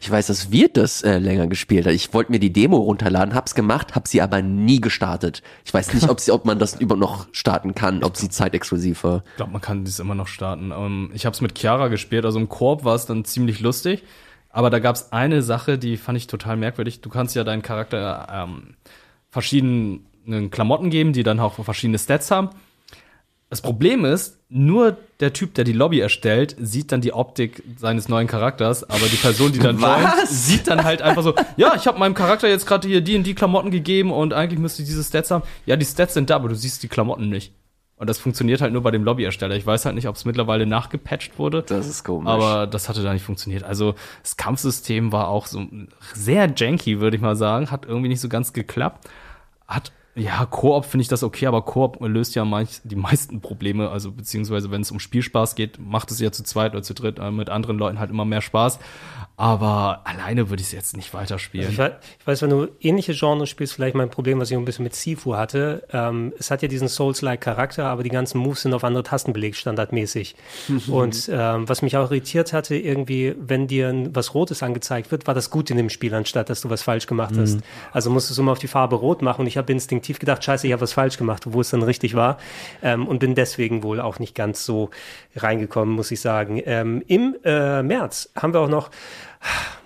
Ich 0.00 0.10
weiß, 0.10 0.26
dass 0.26 0.50
wir 0.50 0.68
das 0.68 1.02
äh, 1.02 1.18
länger 1.18 1.46
gespielt 1.46 1.86
haben. 1.86 1.94
Ich 1.94 2.12
wollte 2.12 2.32
mir 2.32 2.38
die 2.38 2.52
Demo 2.52 2.76
runterladen, 2.76 3.34
hab's 3.34 3.54
gemacht, 3.54 3.94
hab 3.94 4.06
sie 4.06 4.20
aber 4.20 4.42
nie 4.42 4.80
gestartet. 4.80 5.42
Ich 5.64 5.72
weiß 5.72 5.94
nicht, 5.94 6.08
ob, 6.08 6.20
sie, 6.20 6.30
ob 6.32 6.44
man 6.44 6.58
das 6.58 6.78
über 6.80 6.96
noch 6.96 7.26
starten 7.32 7.74
kann, 7.74 8.04
ob 8.04 8.16
sie 8.16 8.28
zeitexklusiv 8.28 9.04
war. 9.04 9.24
Ich 9.30 9.36
glaube, 9.36 9.52
man 9.52 9.60
kann 9.60 9.84
dies 9.84 9.98
immer 9.98 10.14
noch 10.14 10.28
starten. 10.28 10.72
Ähm, 10.76 11.10
ich 11.14 11.24
habe 11.24 11.34
es 11.34 11.40
mit 11.40 11.58
Chiara 11.58 11.88
gespielt, 11.88 12.24
also 12.24 12.38
im 12.38 12.48
Koop 12.48 12.84
war 12.84 12.94
es 12.94 13.06
dann 13.06 13.24
ziemlich 13.24 13.60
lustig. 13.60 14.02
Aber 14.50 14.68
da 14.68 14.78
gab 14.78 14.96
es 14.96 15.12
eine 15.12 15.40
Sache, 15.40 15.78
die 15.78 15.96
fand 15.96 16.18
ich 16.18 16.26
total 16.26 16.58
merkwürdig. 16.58 17.00
Du 17.00 17.08
kannst 17.08 17.34
ja 17.34 17.42
deinen 17.42 17.62
Charakter 17.62 18.28
ähm, 18.30 18.74
verschiedenen 19.30 20.50
Klamotten 20.50 20.90
geben, 20.90 21.14
die 21.14 21.22
dann 21.22 21.40
auch 21.40 21.54
verschiedene 21.64 21.98
Stats 21.98 22.30
haben. 22.30 22.50
Das 23.52 23.60
Problem 23.60 24.06
ist, 24.06 24.38
nur 24.48 24.96
der 25.20 25.34
Typ, 25.34 25.52
der 25.52 25.64
die 25.64 25.74
Lobby 25.74 26.00
erstellt, 26.00 26.56
sieht 26.58 26.90
dann 26.90 27.02
die 27.02 27.12
Optik 27.12 27.62
seines 27.76 28.08
neuen 28.08 28.26
Charakters, 28.26 28.82
aber 28.88 29.06
die 29.08 29.16
Person, 29.16 29.52
die 29.52 29.58
dann 29.58 29.78
joint, 29.78 30.26
sieht 30.26 30.68
dann 30.68 30.84
halt 30.84 31.02
einfach 31.02 31.22
so, 31.22 31.34
ja, 31.58 31.74
ich 31.76 31.86
habe 31.86 31.98
meinem 31.98 32.14
Charakter 32.14 32.48
jetzt 32.48 32.64
gerade 32.64 32.88
hier 32.88 33.02
die 33.02 33.14
und 33.14 33.24
die 33.24 33.34
Klamotten 33.34 33.70
gegeben 33.70 34.10
und 34.10 34.32
eigentlich 34.32 34.58
müsste 34.58 34.80
ich 34.80 34.88
diese 34.88 35.04
Stats 35.04 35.30
haben. 35.30 35.42
Ja, 35.66 35.76
die 35.76 35.84
Stats 35.84 36.14
sind 36.14 36.30
da, 36.30 36.36
aber 36.36 36.48
du 36.48 36.54
siehst 36.54 36.82
die 36.82 36.88
Klamotten 36.88 37.28
nicht. 37.28 37.52
Und 37.96 38.08
das 38.08 38.18
funktioniert 38.18 38.62
halt 38.62 38.72
nur 38.72 38.82
bei 38.82 38.90
dem 38.90 39.04
Lobbyersteller. 39.04 39.54
Ich 39.54 39.66
weiß 39.66 39.84
halt 39.84 39.96
nicht, 39.96 40.08
ob 40.08 40.16
es 40.16 40.24
mittlerweile 40.24 40.64
nachgepatcht 40.64 41.38
wurde. 41.38 41.62
Das 41.62 41.86
ist 41.86 42.04
komisch. 42.04 42.30
Aber 42.30 42.66
das 42.66 42.88
hatte 42.88 43.02
da 43.02 43.12
nicht 43.12 43.26
funktioniert. 43.26 43.64
Also 43.64 43.96
das 44.22 44.38
Kampfsystem 44.38 45.12
war 45.12 45.28
auch 45.28 45.44
so 45.44 45.66
sehr 46.14 46.50
janky, 46.56 47.00
würde 47.00 47.18
ich 47.18 47.22
mal 47.22 47.36
sagen. 47.36 47.70
Hat 47.70 47.84
irgendwie 47.84 48.08
nicht 48.08 48.22
so 48.22 48.30
ganz 48.30 48.54
geklappt. 48.54 49.10
Hat 49.68 49.92
ja, 50.14 50.44
Koop 50.44 50.84
finde 50.84 51.02
ich 51.02 51.08
das 51.08 51.22
okay, 51.22 51.46
aber 51.46 51.62
Koop 51.62 51.96
löst 52.00 52.34
ja 52.34 52.44
manch, 52.44 52.80
die 52.84 52.96
meisten 52.96 53.40
Probleme. 53.40 53.88
Also 53.88 54.12
beziehungsweise, 54.12 54.70
wenn 54.70 54.82
es 54.82 54.90
um 54.90 55.00
Spielspaß 55.00 55.54
geht, 55.54 55.78
macht 55.78 56.10
es 56.10 56.20
ja 56.20 56.30
zu 56.30 56.42
zweit 56.44 56.72
oder 56.72 56.82
zu 56.82 56.92
dritt 56.92 57.18
äh, 57.18 57.30
mit 57.30 57.48
anderen 57.48 57.78
Leuten 57.78 57.98
halt 57.98 58.10
immer 58.10 58.26
mehr 58.26 58.42
Spaß. 58.42 58.78
Aber 59.36 60.02
alleine 60.04 60.50
würde 60.50 60.60
ich 60.60 60.68
es 60.68 60.72
jetzt 60.72 60.96
nicht 60.96 61.14
weiterspielen. 61.14 61.66
Also 61.66 61.82
ich, 61.82 61.90
ich, 62.20 62.26
weiß, 62.26 62.42
wenn 62.42 62.50
du 62.50 62.68
ähnliche 62.80 63.14
Genres 63.14 63.48
spielst, 63.48 63.72
vielleicht 63.72 63.94
mein 63.94 64.10
Problem, 64.10 64.38
was 64.38 64.50
ich 64.50 64.56
ein 64.56 64.64
bisschen 64.66 64.82
mit 64.82 64.94
Sifu 64.94 65.34
hatte. 65.34 65.84
Ähm, 65.90 66.34
es 66.38 66.50
hat 66.50 66.60
ja 66.60 66.68
diesen 66.68 66.88
Souls-like 66.88 67.40
Charakter, 67.40 67.86
aber 67.86 68.02
die 68.02 68.10
ganzen 68.10 68.38
Moves 68.38 68.62
sind 68.62 68.74
auf 68.74 68.84
andere 68.84 69.02
Tasten 69.02 69.32
belegt, 69.32 69.56
standardmäßig. 69.56 70.36
Und 70.88 71.30
ähm, 71.32 71.68
was 71.68 71.80
mich 71.80 71.96
auch 71.96 72.10
irritiert 72.10 72.52
hatte, 72.52 72.76
irgendwie, 72.76 73.34
wenn 73.38 73.66
dir 73.66 74.10
was 74.12 74.34
Rotes 74.34 74.62
angezeigt 74.62 75.10
wird, 75.10 75.26
war 75.26 75.34
das 75.34 75.48
gut 75.48 75.70
in 75.70 75.78
dem 75.78 75.88
Spiel, 75.88 76.14
anstatt 76.14 76.50
dass 76.50 76.60
du 76.60 76.68
was 76.68 76.82
falsch 76.82 77.06
gemacht 77.06 77.34
hast. 77.38 77.56
Mhm. 77.56 77.62
Also 77.92 78.10
musstest 78.10 78.38
du 78.38 78.42
immer 78.42 78.52
auf 78.52 78.58
die 78.58 78.68
Farbe 78.68 78.96
rot 78.96 79.22
machen 79.22 79.40
und 79.40 79.46
ich 79.46 79.56
habe 79.56 79.66
instinktiv 80.02 80.18
gedacht, 80.18 80.44
scheiße, 80.44 80.66
ich 80.66 80.72
habe 80.72 80.82
was 80.82 80.92
falsch 80.92 81.16
gemacht, 81.16 81.44
wo 81.46 81.60
es 81.60 81.70
dann 81.70 81.82
richtig 81.82 82.14
war. 82.14 82.38
Ähm, 82.82 83.06
und 83.06 83.20
bin 83.20 83.34
deswegen 83.34 83.82
wohl 83.82 84.00
auch 84.00 84.18
nicht 84.18 84.34
ganz 84.34 84.64
so 84.64 84.90
reingekommen, 85.36 85.94
muss 85.94 86.10
ich 86.10 86.20
sagen. 86.20 86.60
Ähm, 86.64 87.02
Im 87.06 87.36
äh, 87.44 87.82
März 87.82 88.28
haben 88.34 88.52
wir 88.52 88.60
auch 88.60 88.68
noch 88.68 88.90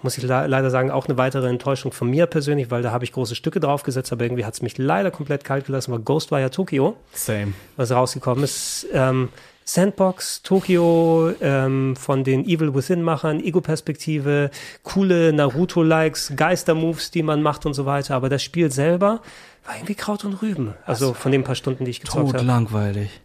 muss 0.03 0.19
ich 0.19 0.25
le 0.25 0.47
leider 0.47 0.69
sagen, 0.69 0.91
auch 0.91 1.07
eine 1.07 1.17
weitere 1.17 1.49
Enttäuschung 1.49 1.91
von 1.91 2.11
mir 2.11 2.27
persönlich, 2.27 2.71
weil 2.71 2.83
da 2.83 2.93
habe 2.93 3.05
ich 3.05 3.13
große 3.13 3.35
Stücke 3.35 3.59
draufgesetzt, 3.59 4.13
aber 4.13 4.23
irgendwie 4.25 4.45
hat 4.45 4.53
es 4.53 4.61
mich 4.61 4.77
leider 4.77 5.11
komplett 5.11 5.45
kalt 5.45 5.65
gelassen, 5.65 5.93
war 5.93 5.99
Ghostwire 5.99 6.51
Tokyo. 6.51 6.95
Same. 7.15 7.55
Was 7.77 7.91
rausgekommen 7.91 8.45
ist. 8.45 8.87
Ähm, 8.93 9.31
Sandbox, 9.69 10.43
Tokyo, 10.43 11.33
ähm, 11.41 11.97
von 11.97 12.23
den 12.23 12.45
Evil 12.45 12.73
Within-Machern, 12.73 13.41
Ego-Perspektive, 13.41 14.51
coole 14.85 15.33
Naruto-Likes, 15.33 16.35
Geister-Moves, 16.37 17.11
die 17.11 17.25
man 17.25 17.43
macht 17.43 17.67
und 17.67 17.75
so 17.75 17.85
weiter. 17.85 18.15
Aber 18.15 18.29
das 18.29 18.45
Spiel 18.45 18.71
selber 18.71 19.23
war 19.67 19.77
irgendwie 19.77 19.95
Kraut 19.95 20.25
und 20.25 20.41
Rüben. 20.43 20.75
Also 20.85 21.15
von 21.15 21.33
den 21.33 21.45
paar 21.45 21.55
Stunden, 21.55 21.85
die 21.85 21.91
ich 21.91 22.01
gezockt 22.01 22.35
habe. 22.35 22.45
langweilig. 22.45 23.21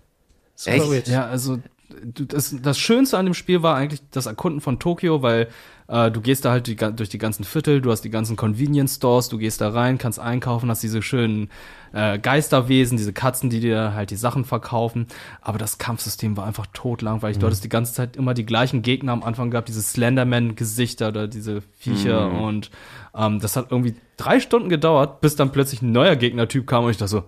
Echt? 0.66 1.08
Ja, 1.08 1.26
also 1.26 1.60
das, 2.04 2.56
das 2.62 2.80
Schönste 2.80 3.18
an 3.18 3.26
dem 3.26 3.34
Spiel 3.34 3.64
war 3.64 3.76
eigentlich 3.76 4.02
das 4.12 4.26
Erkunden 4.26 4.62
von 4.62 4.80
Tokio, 4.80 5.22
weil 5.22 5.48
äh, 5.92 6.10
du 6.10 6.22
gehst 6.22 6.46
da 6.46 6.52
halt 6.52 6.68
die, 6.68 6.78
durch 6.78 7.10
die 7.10 7.18
ganzen 7.18 7.44
Viertel, 7.44 7.82
du 7.82 7.92
hast 7.92 8.02
die 8.02 8.10
ganzen 8.10 8.38
Convenience 8.38 8.96
Stores, 8.96 9.28
du 9.28 9.38
gehst 9.38 9.60
da 9.60 9.70
rein, 9.70 9.98
kannst 9.98 10.20
einkaufen, 10.20 10.70
hast 10.70 10.82
diese 10.82 11.02
schönen 11.02 11.50
äh, 11.92 12.18
Geisterwesen, 12.18 12.98
diese 12.98 13.12
Katzen, 13.12 13.50
die 13.50 13.60
dir 13.60 13.94
halt 13.94 14.10
die 14.10 14.16
Sachen 14.16 14.46
verkaufen. 14.46 15.08
Aber 15.42 15.58
das 15.58 15.80
Kampfsystem 15.80 16.38
war 16.38 16.46
einfach 16.46 16.68
totlangweilig. 16.72 17.38
Mhm. 17.38 17.42
Du 17.42 17.48
hattest 17.48 17.66
die 17.66 17.70
ganze 17.70 17.94
Zeit 17.94 18.16
immer 18.16 18.34
die 18.34 18.46
gleichen 18.46 18.84
Gegner 18.84 19.12
am 19.12 19.22
Anfang 19.22 19.52
gehabt, 19.52 19.68
diese 19.68 19.82
Slenderman-Gesichter 19.82 21.10
oder 21.10 21.28
diese 21.28 21.62
Viecher 21.78 22.30
mhm. 22.30 22.40
und 22.40 22.72
ähm, 23.14 23.42
das 23.42 23.58
hat 23.58 23.68
irgendwie 23.72 23.96
drei 24.16 24.40
Stunden 24.40 24.70
gedauert, 24.70 25.20
bis 25.20 25.36
dann 25.36 25.52
plötzlich 25.52 25.82
ein 25.82 25.92
neuer 25.92 26.16
Gegnertyp 26.16 26.66
kam 26.68 26.86
und 26.86 26.92
ich 26.92 26.98
dachte 26.98 27.10
so, 27.10 27.24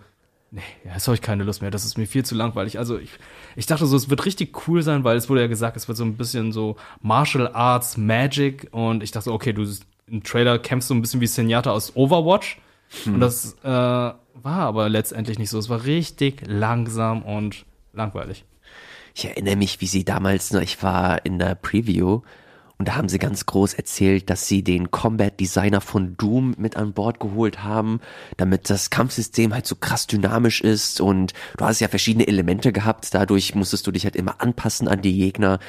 nee, 0.52 0.62
jetzt 0.86 1.08
habe 1.08 1.16
ich 1.16 1.22
keine 1.22 1.44
Lust 1.44 1.62
mehr. 1.62 1.72
Das 1.72 1.84
ist 1.84 1.98
mir 1.98 2.08
viel 2.08 2.24
zu 2.24 2.36
langweilig. 2.36 2.80
Also 2.80 2.98
ich, 2.98 3.12
ich 3.56 3.66
dachte 3.66 3.86
so, 3.86 3.96
es 3.96 4.10
wird 4.10 4.26
richtig 4.26 4.68
cool 4.68 4.82
sein, 4.82 5.04
weil 5.04 5.18
es 5.18 5.30
wurde 5.30 5.42
ja 5.42 5.48
gesagt, 5.48 5.78
es 5.78 5.88
wird 5.88 5.98
so 5.98 6.04
ein 6.04 6.16
bisschen 6.16 6.52
so 6.52 6.76
Martial 7.02 7.48
Arts 7.54 7.98
Magic 7.98 8.68
und 8.72 9.04
ich 9.04 9.12
dachte 9.12 9.26
so, 9.26 9.34
okay, 9.34 9.54
du 9.54 9.66
im 10.08 10.24
Trailer 10.24 10.60
kämpfst 10.60 10.90
so 10.90 10.94
ein 10.94 11.02
bisschen 11.02 11.22
wie 11.22 11.28
Senjata 11.28 11.72
aus 11.72 11.96
Overwatch 11.96 12.60
hm. 13.04 13.16
und 13.16 13.20
das 13.20 13.56
äh, 13.64 13.68
war 13.68 14.18
aber 14.44 14.90
letztendlich 14.90 15.40
nicht 15.40 15.50
so. 15.50 15.58
Es 15.58 15.70
war 15.70 15.86
richtig 15.86 16.44
langsam 16.46 17.24
und 17.24 17.66
langweilig. 17.94 18.46
Ich 19.16 19.26
erinnere 19.26 19.56
mich, 19.56 19.80
wie 19.80 19.88
sie 19.88 20.04
damals, 20.04 20.52
ich 20.54 20.82
war 20.82 21.26
in 21.26 21.38
der 21.38 21.56
Preview 21.56 22.22
und 22.80 22.88
da 22.88 22.96
haben 22.96 23.08
sie 23.08 23.20
ganz 23.20 23.46
groß 23.46 23.76
erzählt, 23.76 24.30
dass 24.30 24.48
sie 24.48 24.64
den 24.64 24.92
Combat 24.92 25.40
Designer 25.40 25.80
von 25.80 26.18
Doom 26.18 26.56
mit 26.58 26.76
an 26.76 26.94
Bord 26.94 27.20
geholt 27.20 27.64
haben, 27.64 28.02
damit 28.38 28.70
das 28.70 28.90
Kampfsystem 28.90 29.54
halt 29.54 29.68
so 29.68 29.76
krass 29.76 30.08
dynamisch 30.08 30.62
ist 30.62 31.00
und 31.00 31.34
du 31.58 31.66
hast 31.66 31.80
ja 31.80 31.88
verschiedene 31.88 32.28
Elemente 32.28 32.74
gehabt, 32.74 33.14
dadurch 33.14 33.54
musstest 33.56 33.86
du 33.86 33.92
dich 33.92 34.06
halt 34.06 34.16
immer 34.16 34.42
anpassen 34.42 34.88
an 34.88 35.02
die 35.02 35.16
Gegner. 35.16 35.60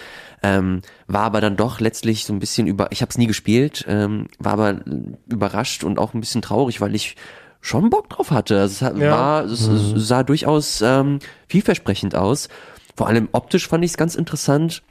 Ähm, 0.43 0.83
war 1.07 1.23
aber 1.23 1.41
dann 1.41 1.57
doch 1.57 1.81
letztlich 1.81 2.25
so 2.25 2.33
ein 2.33 2.39
bisschen 2.39 2.67
über, 2.67 2.91
ich 2.91 3.03
habe 3.03 3.11
es 3.11 3.19
nie 3.19 3.27
gespielt, 3.27 3.85
ähm, 3.87 4.29
war 4.39 4.55
aber 4.55 4.81
überrascht 5.27 5.85
und 5.85 5.99
auch 5.99 6.15
ein 6.15 6.21
bisschen 6.21 6.43
traurig, 6.43 6.81
weil 6.81 6.95
ich 6.95 7.17
schon 7.61 7.91
Bock 7.91 8.11
drauf 8.11 8.31
hatte. 8.31 8.61
Also 8.61 8.87
es 8.87 9.01
ja. 9.01 9.11
war, 9.11 9.45
es 9.45 9.69
mhm. 9.69 9.99
sah 9.99 10.23
durchaus 10.23 10.83
ähm, 10.83 11.19
vielversprechend 11.49 12.15
aus. 12.15 12.49
Vor 12.97 13.09
allem 13.09 13.29
optisch 13.33 13.69
fand 13.69 13.85
ich 13.85 13.93
es 13.93 13.97
ganz 13.97 14.15
interessant 14.15 14.83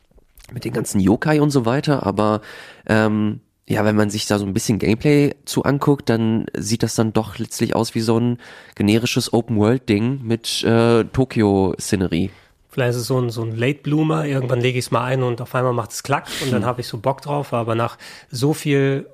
mit 0.51 0.65
den 0.65 0.73
ganzen 0.73 0.99
Yokai 0.99 1.41
und 1.41 1.51
so 1.51 1.65
weiter, 1.65 2.05
aber 2.05 2.41
ähm, 2.87 3.41
ja, 3.67 3.85
wenn 3.85 3.95
man 3.95 4.09
sich 4.09 4.25
da 4.25 4.39
so 4.39 4.45
ein 4.45 4.53
bisschen 4.53 4.77
Gameplay 4.77 5.35
zu 5.45 5.63
anguckt, 5.63 6.09
dann 6.09 6.47
sieht 6.55 6.83
das 6.83 6.95
dann 6.95 7.13
doch 7.13 7.37
letztlich 7.37 7.75
aus 7.75 7.95
wie 7.95 8.01
so 8.01 8.19
ein 8.19 8.37
generisches 8.75 9.31
Open-World-Ding 9.31 10.21
mit 10.21 10.63
äh, 10.63 11.05
Tokyo-Scenery. 11.05 12.29
Vielleicht 12.69 12.89
ist 12.91 13.01
es 13.01 13.07
so 13.07 13.21
ein, 13.21 13.29
so 13.29 13.43
ein 13.43 13.55
Late 13.55 13.79
Bloomer, 13.83 14.25
irgendwann 14.25 14.59
lege 14.59 14.79
ich 14.79 14.85
es 14.85 14.91
mal 14.91 15.03
ein 15.05 15.23
und 15.23 15.39
auf 15.41 15.53
einmal 15.55 15.73
macht 15.73 15.91
es 15.91 16.03
klack 16.03 16.27
und 16.43 16.51
dann 16.51 16.65
habe 16.65 16.81
ich 16.81 16.87
so 16.87 16.97
Bock 16.97 17.21
drauf, 17.21 17.53
aber 17.53 17.75
nach 17.75 17.97
so 18.29 18.53
viel 18.53 19.07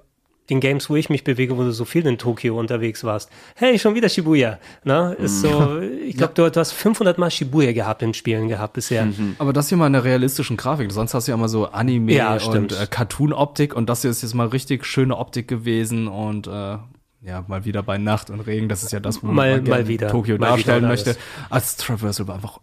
den 0.50 0.60
Games, 0.60 0.90
wo 0.90 0.96
ich 0.96 1.10
mich 1.10 1.24
bewege, 1.24 1.58
wo 1.58 1.64
du 1.64 1.72
so 1.72 1.86
viel 1.86 2.06
in 2.06 2.18
Tokio 2.18 2.60
unterwegs 2.60 3.04
warst. 3.04 3.30
Hey, 3.56 3.78
schon 3.80 3.96
wieder 3.96 4.10
Shibuya. 4.10 4.60
Ne? 4.84 5.16
Ist 5.20 5.42
so, 5.42 5.50
mhm. 5.50 5.90
ich 6.06 6.18
glaube, 6.18 6.34
du, 6.36 6.50
du, 6.50 6.60
hast 6.60 6.72
500 6.72 7.18
Mal 7.18 7.32
Shibuya 7.32 7.72
gehabt 7.72 8.02
in 8.02 8.14
Spielen 8.14 8.48
gehabt 8.48 8.74
bisher. 8.74 9.06
Mhm. 9.06 9.36
Aber 9.40 9.54
das 9.54 9.70
hier 9.70 9.78
mal 9.78 9.88
in 9.88 9.94
der 9.94 10.04
realistischen 10.04 10.58
Grafik. 10.58 10.92
Sonst 10.92 11.14
hast 11.14 11.28
du 11.28 11.32
ja 11.32 11.36
immer 11.36 11.50
so 11.50 11.68
Anime 11.68 12.14
ja, 12.14 12.38
und 12.38 12.72
äh, 12.72 12.88
Cartoon-Optik 12.90 13.76
und 13.76 13.90
das 13.90 14.02
hier 14.02 14.12
ist 14.12 14.22
jetzt 14.22 14.34
mal 14.34 14.48
richtig 14.48 14.86
schöne 14.86 15.18
Optik 15.18 15.48
gewesen 15.48 16.08
und 16.08 16.48
äh, 16.48 16.78
ja, 17.22 17.44
mal 17.48 17.66
wieder 17.66 17.84
bei 17.84 17.98
Nacht 17.98 18.30
und 18.30 18.40
Regen. 18.42 18.70
Das 18.70 18.84
ist 18.84 18.92
ja 18.92 19.00
das, 19.00 19.22
wo 19.22 19.28
mal, 19.28 19.58
man 19.58 19.70
mal 19.70 19.88
wieder, 19.88 20.08
Tokio 20.08 20.38
mal 20.38 20.52
darstellen 20.52 20.88
möchte. 20.88 21.18
Als 21.50 21.76
Traversal 21.76 22.28
war 22.28 22.36
einfach 22.36 22.60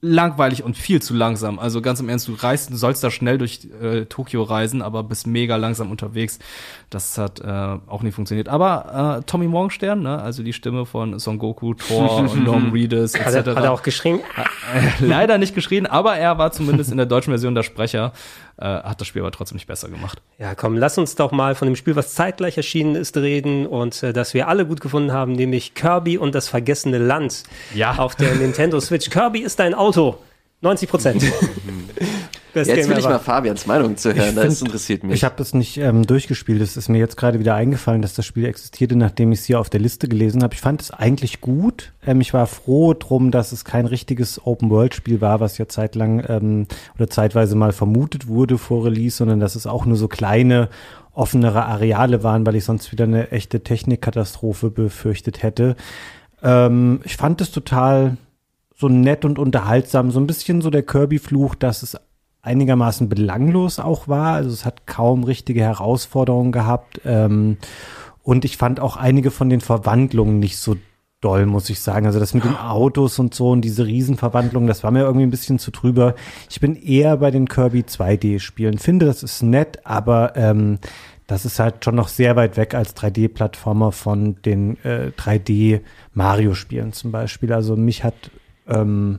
langweilig 0.00 0.62
und 0.62 0.76
viel 0.76 1.02
zu 1.02 1.12
langsam. 1.12 1.58
Also 1.58 1.82
ganz 1.82 1.98
im 1.98 2.08
Ernst, 2.08 2.28
du 2.28 2.34
reist, 2.34 2.70
du 2.70 2.76
sollst 2.76 3.02
da 3.02 3.10
schnell 3.10 3.36
durch 3.36 3.68
äh, 3.82 4.04
Tokio 4.04 4.44
reisen, 4.44 4.80
aber 4.80 5.02
bist 5.02 5.26
mega 5.26 5.56
langsam 5.56 5.90
unterwegs. 5.90 6.38
Das 6.88 7.18
hat 7.18 7.40
äh, 7.40 7.44
auch 7.44 8.02
nicht 8.02 8.14
funktioniert. 8.14 8.48
Aber 8.48 9.18
äh, 9.18 9.24
Tommy 9.24 9.48
Morgenstern, 9.48 10.02
ne, 10.02 10.22
also 10.22 10.44
die 10.44 10.52
Stimme 10.52 10.86
von 10.86 11.18
Son 11.18 11.38
Goku, 11.38 11.74
Thor 11.74 12.18
und 12.18 12.44
Norm 12.44 12.70
Reedus 12.70 13.14
etc. 13.14 13.26
Hat 13.26 13.46
er, 13.46 13.56
hat 13.56 13.64
er 13.64 13.72
auch 13.72 13.82
geschrien? 13.82 14.20
Äh, 14.72 15.04
leider 15.04 15.36
nicht 15.36 15.54
geschrien, 15.54 15.86
aber 15.86 16.16
er 16.16 16.38
war 16.38 16.52
zumindest 16.52 16.92
in 16.92 16.96
der 16.96 17.06
deutschen 17.06 17.32
Version 17.32 17.56
der 17.56 17.64
Sprecher. 17.64 18.12
Äh, 18.60 18.64
hat 18.64 19.00
das 19.00 19.06
Spiel 19.06 19.22
aber 19.22 19.30
trotzdem 19.30 19.54
nicht 19.54 19.68
besser 19.68 19.88
gemacht. 19.88 20.20
Ja, 20.38 20.56
komm, 20.56 20.76
lass 20.76 20.98
uns 20.98 21.14
doch 21.14 21.30
mal 21.30 21.54
von 21.54 21.66
dem 21.66 21.76
Spiel, 21.76 21.94
was 21.94 22.14
zeitgleich 22.14 22.56
erschienen 22.56 22.96
ist, 22.96 23.16
reden 23.16 23.68
und 23.68 24.02
äh, 24.02 24.12
das 24.12 24.34
wir 24.34 24.48
alle 24.48 24.66
gut 24.66 24.80
gefunden 24.80 25.12
haben, 25.12 25.32
nämlich 25.32 25.74
Kirby 25.74 26.18
und 26.18 26.34
das 26.34 26.48
vergessene 26.48 26.98
Land 26.98 27.44
ja. 27.72 27.96
auf 27.98 28.16
der 28.16 28.34
Nintendo 28.34 28.80
Switch. 28.80 29.10
Kirby 29.10 29.40
ist 29.40 29.60
dein 29.60 29.74
Auto. 29.74 30.18
90 30.62 30.88
Prozent. 30.88 31.22
jetzt 32.66 32.76
Game 32.76 32.88
will 32.88 32.98
ich 32.98 33.04
mal 33.04 33.18
Fabians 33.18 33.66
Meinung 33.66 33.96
zu 33.96 34.14
hören, 34.14 34.34
das 34.34 34.58
find, 34.58 34.62
interessiert 34.62 35.04
mich. 35.04 35.14
Ich 35.14 35.24
habe 35.24 35.34
das 35.36 35.54
nicht 35.54 35.76
ähm, 35.78 36.06
durchgespielt, 36.06 36.60
es 36.60 36.76
ist 36.76 36.88
mir 36.88 36.98
jetzt 36.98 37.16
gerade 37.16 37.38
wieder 37.38 37.54
eingefallen, 37.54 38.02
dass 38.02 38.14
das 38.14 38.26
Spiel 38.26 38.46
existierte, 38.46 38.96
nachdem 38.96 39.32
ich 39.32 39.40
es 39.40 39.44
hier 39.44 39.60
auf 39.60 39.70
der 39.70 39.80
Liste 39.80 40.08
gelesen 40.08 40.42
habe. 40.42 40.54
Ich 40.54 40.60
fand 40.60 40.80
es 40.80 40.90
eigentlich 40.90 41.40
gut. 41.40 41.92
Ähm, 42.06 42.20
ich 42.20 42.34
war 42.34 42.46
froh 42.46 42.94
drum, 42.94 43.30
dass 43.30 43.52
es 43.52 43.64
kein 43.64 43.86
richtiges 43.86 44.44
Open-World-Spiel 44.44 45.20
war, 45.20 45.40
was 45.40 45.58
ja 45.58 45.68
zeitlang 45.68 46.24
ähm, 46.26 46.66
oder 46.96 47.08
zeitweise 47.08 47.54
mal 47.54 47.72
vermutet 47.72 48.26
wurde 48.26 48.58
vor 48.58 48.84
Release, 48.84 49.16
sondern 49.16 49.40
dass 49.40 49.54
es 49.54 49.66
auch 49.66 49.86
nur 49.86 49.96
so 49.96 50.08
kleine 50.08 50.68
offenere 51.12 51.64
Areale 51.64 52.22
waren, 52.22 52.46
weil 52.46 52.54
ich 52.54 52.64
sonst 52.64 52.92
wieder 52.92 53.04
eine 53.04 53.32
echte 53.32 53.62
Technikkatastrophe 53.62 54.70
befürchtet 54.70 55.42
hätte. 55.42 55.76
Ähm, 56.42 57.00
ich 57.04 57.16
fand 57.16 57.40
es 57.40 57.50
total 57.50 58.16
so 58.76 58.88
nett 58.88 59.24
und 59.24 59.40
unterhaltsam, 59.40 60.12
so 60.12 60.20
ein 60.20 60.28
bisschen 60.28 60.60
so 60.60 60.70
der 60.70 60.84
Kirby-Fluch, 60.84 61.56
dass 61.56 61.82
es 61.82 61.96
einigermaßen 62.42 63.08
belanglos 63.08 63.78
auch 63.78 64.08
war. 64.08 64.34
Also 64.34 64.50
es 64.50 64.64
hat 64.64 64.86
kaum 64.86 65.24
richtige 65.24 65.62
Herausforderungen 65.62 66.52
gehabt. 66.52 67.00
Ähm, 67.04 67.58
und 68.22 68.44
ich 68.44 68.56
fand 68.56 68.80
auch 68.80 68.96
einige 68.96 69.30
von 69.30 69.48
den 69.48 69.60
Verwandlungen 69.60 70.38
nicht 70.38 70.58
so 70.58 70.76
doll, 71.20 71.46
muss 71.46 71.68
ich 71.70 71.80
sagen. 71.80 72.06
Also 72.06 72.20
das 72.20 72.34
mit 72.34 72.44
den 72.44 72.56
Autos 72.56 73.18
und 73.18 73.34
so 73.34 73.50
und 73.50 73.62
diese 73.62 73.86
Riesenverwandlungen, 73.86 74.68
das 74.68 74.84
war 74.84 74.90
mir 74.90 75.02
irgendwie 75.02 75.26
ein 75.26 75.30
bisschen 75.30 75.58
zu 75.58 75.70
drüber. 75.70 76.14
Ich 76.48 76.60
bin 76.60 76.76
eher 76.76 77.16
bei 77.16 77.30
den 77.30 77.48
Kirby 77.48 77.80
2D-Spielen. 77.82 78.78
Finde, 78.78 79.06
das 79.06 79.22
ist 79.22 79.42
nett, 79.42 79.80
aber 79.84 80.36
ähm, 80.36 80.78
das 81.26 81.44
ist 81.44 81.58
halt 81.58 81.84
schon 81.84 81.96
noch 81.96 82.08
sehr 82.08 82.36
weit 82.36 82.56
weg 82.56 82.74
als 82.74 82.96
3D-Plattformer 82.96 83.92
von 83.92 84.40
den 84.42 84.82
äh, 84.84 85.10
3D-Mario-Spielen 85.16 86.92
zum 86.92 87.10
Beispiel. 87.10 87.52
Also 87.52 87.76
mich 87.76 88.04
hat 88.04 88.30
ähm, 88.68 89.18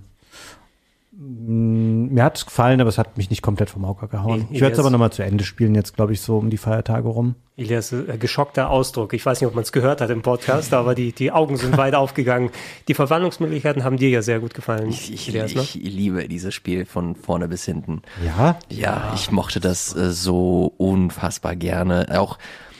mir 1.21 2.23
hat 2.23 2.37
es 2.37 2.45
gefallen, 2.45 2.79
aber 2.79 2.87
es 2.87 2.97
hat 2.97 3.17
mich 3.17 3.29
nicht 3.29 3.41
komplett 3.41 3.69
vom 3.69 3.85
Hocker 3.85 4.07
gehauen. 4.07 4.47
Ich 4.51 4.61
werde 4.61 4.73
es 4.73 4.79
aber 4.79 4.89
nochmal 4.89 5.11
zu 5.11 5.21
Ende 5.21 5.43
spielen, 5.43 5.75
jetzt 5.75 5.95
glaube 5.97 6.13
ich 6.13 6.21
so 6.21 6.37
um 6.37 6.49
die 6.49 6.57
Feiertage 6.57 7.09
rum. 7.09 7.35
Elias, 7.57 7.91
äh, 7.91 8.17
geschockter 8.17 8.69
Ausdruck. 8.69 9.13
Ich 9.13 9.25
weiß 9.25 9.41
nicht, 9.41 9.47
ob 9.49 9.53
man 9.53 9.63
es 9.63 9.73
gehört 9.73 9.99
hat 9.99 10.09
im 10.11 10.21
Podcast, 10.21 10.73
aber 10.73 10.95
die, 10.95 11.11
die 11.11 11.33
Augen 11.33 11.57
sind 11.57 11.75
weit 11.75 11.93
aufgegangen. 11.95 12.51
Die 12.87 12.93
Verwandlungsmöglichkeiten 12.93 13.83
haben 13.83 13.97
dir 13.97 14.07
ja 14.07 14.21
sehr 14.21 14.39
gut 14.39 14.53
gefallen. 14.53 14.87
Ich, 14.87 15.13
ich, 15.13 15.27
Elias, 15.27 15.55
ne? 15.55 15.61
ich 15.61 15.73
liebe 15.73 16.25
dieses 16.29 16.53
Spiel 16.53 16.85
von 16.85 17.15
vorne 17.15 17.49
bis 17.49 17.65
hinten. 17.65 18.01
Ja? 18.25 18.57
Ja, 18.69 19.11
ich 19.13 19.29
mochte 19.29 19.59
das 19.59 19.93
äh, 19.93 20.11
so 20.11 20.73
unfassbar 20.77 21.57
gerne. 21.57 22.17
Auch 22.17 22.37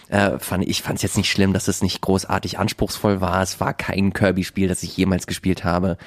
äh, 0.08 0.40
fand, 0.40 0.66
ich 0.66 0.82
fand 0.82 0.96
es 0.96 1.02
jetzt 1.02 1.18
nicht 1.18 1.30
schlimm, 1.30 1.52
dass 1.52 1.68
es 1.68 1.82
nicht 1.82 2.00
großartig 2.00 2.58
anspruchsvoll 2.58 3.20
war. 3.20 3.42
Es 3.42 3.60
war 3.60 3.74
kein 3.74 4.14
Kirby-Spiel, 4.14 4.70
das 4.70 4.82
ich 4.84 4.96
jemals 4.96 5.28
gespielt 5.28 5.66
habe 5.66 5.98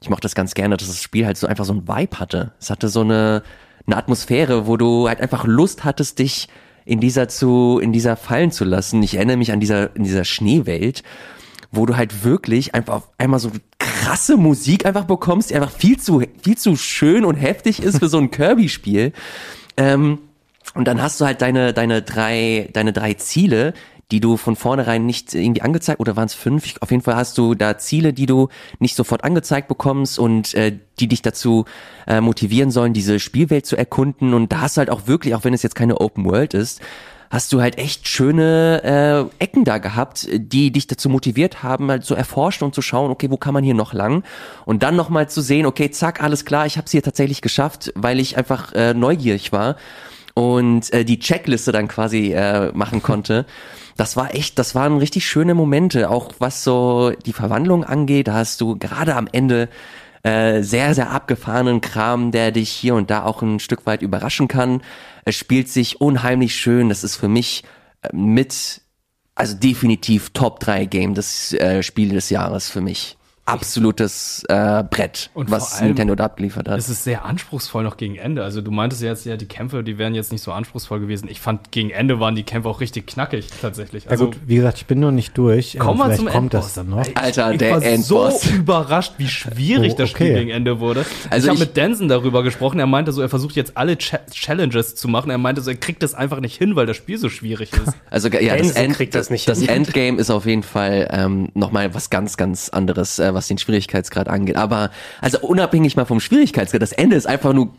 ich 0.00 0.10
mochte 0.10 0.22
das 0.22 0.34
ganz 0.34 0.54
gerne, 0.54 0.76
dass 0.76 0.88
das 0.88 1.02
Spiel 1.02 1.26
halt 1.26 1.36
so 1.36 1.46
einfach 1.46 1.64
so 1.64 1.72
ein 1.72 1.88
Vibe 1.88 2.18
hatte. 2.18 2.52
Es 2.60 2.70
hatte 2.70 2.88
so 2.88 3.00
eine, 3.00 3.42
eine 3.86 3.96
Atmosphäre, 3.96 4.66
wo 4.66 4.76
du 4.76 5.08
halt 5.08 5.20
einfach 5.20 5.44
Lust 5.44 5.84
hattest, 5.84 6.18
dich 6.18 6.48
in 6.84 7.00
dieser 7.00 7.28
zu, 7.28 7.80
in 7.82 7.92
dieser 7.92 8.16
fallen 8.16 8.52
zu 8.52 8.64
lassen. 8.64 9.02
Ich 9.02 9.16
erinnere 9.16 9.36
mich 9.36 9.52
an 9.52 9.60
dieser, 9.60 9.94
in 9.96 10.04
dieser 10.04 10.24
Schneewelt, 10.24 11.02
wo 11.72 11.84
du 11.84 11.96
halt 11.96 12.24
wirklich 12.24 12.74
einfach 12.74 13.02
einmal 13.18 13.40
so 13.40 13.50
krasse 13.78 14.36
Musik 14.36 14.86
einfach 14.86 15.04
bekommst, 15.04 15.50
die 15.50 15.56
einfach 15.56 15.72
viel 15.72 15.98
zu, 15.98 16.22
viel 16.42 16.56
zu 16.56 16.76
schön 16.76 17.24
und 17.24 17.34
heftig 17.34 17.82
ist 17.82 17.98
für 17.98 18.08
so 18.08 18.18
ein 18.18 18.30
Kirby-Spiel. 18.30 19.12
Ähm, 19.76 20.18
und 20.74 20.86
dann 20.86 21.02
hast 21.02 21.20
du 21.20 21.24
halt 21.24 21.42
deine, 21.42 21.72
deine 21.72 22.02
drei, 22.02 22.68
deine 22.72 22.92
drei 22.92 23.14
Ziele, 23.14 23.72
die 24.12 24.20
du 24.20 24.36
von 24.36 24.54
vornherein 24.54 25.04
nicht 25.04 25.34
irgendwie 25.34 25.62
angezeigt, 25.62 25.98
oder 26.00 26.16
waren 26.16 26.26
es 26.26 26.34
fünf? 26.34 26.74
Auf 26.80 26.90
jeden 26.90 27.02
Fall 27.02 27.16
hast 27.16 27.36
du 27.38 27.54
da 27.54 27.76
Ziele, 27.78 28.12
die 28.12 28.26
du 28.26 28.48
nicht 28.78 28.94
sofort 28.94 29.24
angezeigt 29.24 29.68
bekommst 29.68 30.18
und 30.18 30.54
äh, 30.54 30.78
die 31.00 31.08
dich 31.08 31.22
dazu 31.22 31.64
äh, 32.06 32.20
motivieren 32.20 32.70
sollen, 32.70 32.92
diese 32.92 33.18
Spielwelt 33.18 33.66
zu 33.66 33.76
erkunden. 33.76 34.32
Und 34.32 34.52
da 34.52 34.60
hast 34.60 34.76
du 34.76 34.78
halt 34.78 34.90
auch 34.90 35.06
wirklich, 35.06 35.34
auch 35.34 35.44
wenn 35.44 35.54
es 35.54 35.62
jetzt 35.62 35.74
keine 35.74 36.00
Open 36.00 36.24
World 36.24 36.54
ist, 36.54 36.80
hast 37.30 37.52
du 37.52 37.60
halt 37.60 37.78
echt 37.78 38.06
schöne 38.06 39.28
äh, 39.38 39.42
Ecken 39.42 39.64
da 39.64 39.78
gehabt, 39.78 40.28
die 40.32 40.70
dich 40.70 40.86
dazu 40.86 41.08
motiviert 41.08 41.64
haben, 41.64 41.90
halt 41.90 42.04
zu 42.04 42.14
erforschen 42.14 42.64
und 42.64 42.74
zu 42.74 42.82
schauen, 42.82 43.10
okay, 43.10 43.30
wo 43.30 43.36
kann 43.36 43.54
man 43.54 43.64
hier 43.64 43.74
noch 43.74 43.92
lang? 43.92 44.22
Und 44.64 44.84
dann 44.84 44.94
nochmal 44.94 45.28
zu 45.28 45.40
sehen, 45.40 45.66
okay, 45.66 45.90
zack, 45.90 46.22
alles 46.22 46.44
klar, 46.44 46.66
ich 46.66 46.76
habe 46.76 46.86
es 46.86 46.92
hier 46.92 47.02
tatsächlich 47.02 47.42
geschafft, 47.42 47.92
weil 47.96 48.20
ich 48.20 48.38
einfach 48.38 48.72
äh, 48.74 48.94
neugierig 48.94 49.52
war 49.52 49.76
und 50.34 50.92
äh, 50.92 51.04
die 51.04 51.18
Checkliste 51.18 51.72
dann 51.72 51.88
quasi 51.88 52.32
äh, 52.32 52.70
machen 52.72 53.02
konnte. 53.02 53.46
Das 53.96 54.16
war 54.16 54.34
echt, 54.34 54.58
das 54.58 54.74
waren 54.74 54.98
richtig 54.98 55.26
schöne 55.26 55.54
Momente, 55.54 56.10
auch 56.10 56.32
was 56.38 56.62
so 56.62 57.12
die 57.24 57.32
Verwandlung 57.32 57.84
angeht. 57.84 58.28
Da 58.28 58.34
hast 58.34 58.60
du 58.60 58.76
gerade 58.76 59.14
am 59.14 59.28
Ende 59.32 59.68
äh, 60.22 60.62
sehr, 60.62 60.94
sehr 60.94 61.10
abgefahrenen 61.10 61.80
Kram, 61.80 62.30
der 62.30 62.52
dich 62.52 62.70
hier 62.70 62.94
und 62.94 63.10
da 63.10 63.24
auch 63.24 63.42
ein 63.42 63.58
Stück 63.58 63.86
weit 63.86 64.02
überraschen 64.02 64.48
kann. 64.48 64.82
Es 65.24 65.36
spielt 65.36 65.68
sich 65.68 66.00
unheimlich 66.00 66.56
schön. 66.56 66.88
Das 66.88 67.04
ist 67.04 67.16
für 67.16 67.28
mich 67.28 67.64
äh, 68.02 68.14
mit, 68.14 68.82
also 69.34 69.54
definitiv 69.54 70.30
Top 70.30 70.60
3 70.60 70.84
Game 70.86 71.14
des 71.14 71.52
äh, 71.54 71.82
Spiel 71.82 72.10
des 72.10 72.28
Jahres 72.28 72.68
für 72.68 72.80
mich 72.80 73.16
absolutes 73.46 74.44
äh, 74.48 74.84
Brett, 74.90 75.30
und 75.34 75.50
was 75.50 75.74
allem, 75.74 75.88
Nintendo 75.88 76.14
da 76.16 76.24
abgeliefert 76.24 76.68
hat. 76.68 76.78
Es 76.78 76.88
ist 76.88 77.04
sehr 77.04 77.24
anspruchsvoll 77.24 77.84
noch 77.84 77.96
gegen 77.96 78.16
Ende. 78.16 78.42
Also 78.42 78.60
du 78.60 78.70
meintest 78.70 79.02
jetzt 79.02 79.24
ja, 79.24 79.36
die 79.36 79.46
Kämpfe, 79.46 79.82
die 79.84 79.98
wären 79.98 80.14
jetzt 80.14 80.32
nicht 80.32 80.42
so 80.42 80.52
anspruchsvoll 80.52 81.00
gewesen. 81.00 81.28
Ich 81.30 81.40
fand, 81.40 81.70
gegen 81.70 81.90
Ende 81.90 82.18
waren 82.20 82.34
die 82.34 82.42
Kämpfe 82.42 82.68
auch 82.68 82.80
richtig 82.80 83.06
knackig 83.06 83.46
tatsächlich. 83.60 84.10
Also, 84.10 84.24
ja 84.24 84.30
gut, 84.32 84.40
wie 84.46 84.56
gesagt, 84.56 84.78
ich 84.78 84.86
bin 84.86 85.00
noch 85.00 85.12
nicht 85.12 85.38
durch. 85.38 85.76
Komm 85.78 85.98
mal 85.98 86.14
zum 86.16 86.26
kommt 86.26 86.54
Endboss. 86.54 86.64
das 86.64 86.74
dann 86.74 86.90
noch. 86.90 87.06
Alter, 87.14 87.52
ich 87.52 87.58
der 87.58 87.70
war 87.72 87.82
Endboss. 87.82 88.42
so 88.42 88.50
überrascht, 88.54 89.14
wie 89.18 89.28
schwierig 89.28 89.90
oh, 89.90 89.94
okay. 89.94 90.02
das 90.02 90.10
Spiel 90.10 90.34
gegen 90.34 90.50
Ende 90.50 90.80
wurde. 90.80 91.06
Also 91.30 91.46
ich 91.46 91.50
habe 91.50 91.60
mit 91.60 91.76
Denson 91.76 92.08
darüber 92.08 92.42
gesprochen. 92.42 92.80
Er 92.80 92.86
meinte 92.86 93.12
so, 93.12 93.22
er 93.22 93.28
versucht 93.28 93.54
jetzt 93.54 93.76
alle 93.76 93.96
Ch 93.96 94.16
Challenges 94.30 94.96
zu 94.96 95.08
machen. 95.08 95.30
Er 95.30 95.38
meinte 95.38 95.60
so, 95.60 95.70
er 95.70 95.76
kriegt 95.76 96.02
das 96.02 96.14
einfach 96.14 96.40
nicht 96.40 96.56
hin, 96.56 96.74
weil 96.74 96.86
das 96.86 96.96
Spiel 96.96 97.18
so 97.18 97.28
schwierig 97.28 97.72
ist. 97.72 97.94
Also 98.08 98.28
ja, 98.28 98.56
das, 98.56 98.72
End, 98.72 98.94
kriegt 98.94 99.14
das, 99.14 99.30
nicht 99.30 99.48
das 99.48 99.60
Endgame 99.62 100.18
ist 100.18 100.30
auf 100.30 100.46
jeden 100.46 100.62
Fall 100.62 101.08
ähm, 101.10 101.48
nochmal 101.54 101.92
was 101.94 102.08
ganz, 102.08 102.36
ganz 102.36 102.68
anderes, 102.68 103.18
äh, 103.18 103.34
was 103.36 103.46
den 103.46 103.58
Schwierigkeitsgrad 103.58 104.28
angeht. 104.28 104.56
Aber 104.56 104.90
also 105.20 105.38
unabhängig 105.40 105.94
mal 105.94 106.04
vom 106.04 106.18
Schwierigkeitsgrad, 106.18 106.82
das 106.82 106.92
Ende 106.92 107.14
ist 107.14 107.26
einfach 107.26 107.52
nur 107.52 107.72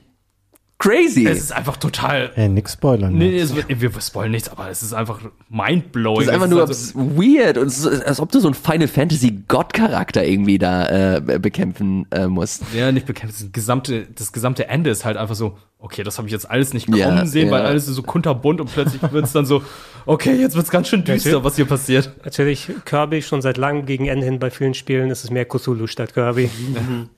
crazy. 0.79 1.25
Es 1.25 1.39
ist 1.39 1.51
einfach 1.51 1.77
total. 1.77 2.31
Ey, 2.35 2.49
nix 2.49 2.73
spoilern. 2.73 3.13
Nee, 3.13 3.37
es, 3.37 3.53
wir 3.55 4.01
spoilern 4.01 4.31
nichts, 4.31 4.49
aber 4.49 4.69
es 4.69 4.83
ist 4.83 4.93
einfach 4.93 5.19
mindblowing. 5.49 6.21
Es 6.21 6.27
ist 6.27 6.33
einfach 6.33 6.47
nur 6.47 6.61
also, 6.61 6.95
weird 6.95 7.57
und 7.57 7.69
so, 7.69 7.89
als 7.89 8.19
ob 8.19 8.31
du 8.31 8.39
so 8.39 8.47
einen 8.47 8.55
Final 8.55 8.87
Fantasy 8.87 9.43
God 9.47 9.73
Charakter 9.73 10.23
irgendwie 10.25 10.57
da 10.57 11.15
äh, 11.17 11.39
bekämpfen 11.39 12.05
äh, 12.11 12.27
musst. 12.27 12.63
Ja, 12.73 12.91
nicht 12.91 13.05
bekämpfen. 13.05 13.35
Das 13.39 13.51
gesamte, 13.51 14.07
das 14.15 14.31
gesamte 14.31 14.67
Ende 14.67 14.89
ist 14.89 15.05
halt 15.05 15.17
einfach 15.17 15.35
so, 15.35 15.57
okay, 15.79 16.03
das 16.03 16.17
habe 16.17 16.27
ich 16.27 16.31
jetzt 16.31 16.49
alles 16.49 16.73
nicht 16.73 16.87
kommen 16.87 16.97
ja, 16.97 17.25
sehen, 17.25 17.47
ja. 17.47 17.53
weil 17.53 17.61
alles 17.61 17.87
ist 17.87 17.95
so 17.95 18.03
kunterbunt 18.03 18.61
und 18.61 18.71
plötzlich 18.71 19.01
wird 19.11 19.25
es 19.25 19.31
dann 19.31 19.45
so, 19.45 19.63
okay, 20.05 20.35
jetzt 20.35 20.55
wird's 20.55 20.69
ganz 20.69 20.87
schön 20.87 21.03
düster, 21.03 21.43
was 21.43 21.55
hier 21.55 21.65
passiert. 21.65 22.11
Natürlich, 22.23 22.69
Kirby 22.85 23.21
schon 23.21 23.41
seit 23.41 23.57
langem 23.57 23.85
gegen 23.85 24.07
Ende 24.07 24.25
hin 24.25 24.39
bei 24.39 24.49
vielen 24.49 24.73
Spielen 24.73 25.09
ist 25.09 25.23
es 25.23 25.31
mehr 25.31 25.45
Cthulhu 25.45 25.87
statt 25.87 26.13
Kirby. 26.13 26.49
Mhm. 26.69 27.09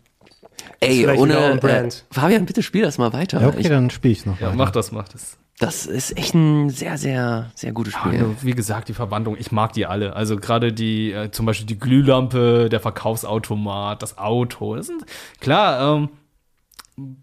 Ey, 0.82 1.08
ohne 1.08 1.60
äh, 1.62 1.90
Fabian, 2.12 2.46
bitte 2.46 2.64
spiel 2.64 2.84
das 2.84 2.98
mal 2.98 3.12
weiter. 3.12 3.42
Ja, 3.42 3.48
okay, 3.48 3.60
ich, 3.60 3.68
dann 3.68 3.90
spiel 3.90 4.12
ich's 4.12 4.26
noch. 4.26 4.40
Ja, 4.40 4.48
weiter. 4.48 4.58
mach 4.58 4.72
das, 4.72 4.92
mach 4.92 5.10
das. 5.10 5.38
Das 5.60 5.86
ist 5.86 6.18
echt 6.18 6.34
ein 6.34 6.70
sehr, 6.70 6.98
sehr, 6.98 7.52
sehr 7.54 7.74
gutes 7.74 7.94
Spiel. 7.94 8.14
Ja, 8.14 8.26
wie 8.42 8.54
gesagt, 8.54 8.88
die 8.88 8.94
Verwandlung, 8.94 9.36
ich 9.38 9.52
mag 9.52 9.74
die 9.74 9.86
alle. 9.86 10.16
Also 10.16 10.38
gerade 10.38 10.72
die, 10.72 11.12
äh, 11.12 11.32
zum 11.32 11.46
Beispiel 11.46 11.68
die 11.68 11.78
Glühlampe, 11.78 12.70
der 12.70 12.80
Verkaufsautomat, 12.80 14.02
das 14.02 14.18
Auto. 14.18 14.78
Das 14.78 14.88
sind 14.88 15.04
klar, 15.42 15.98
ähm, 15.98 16.10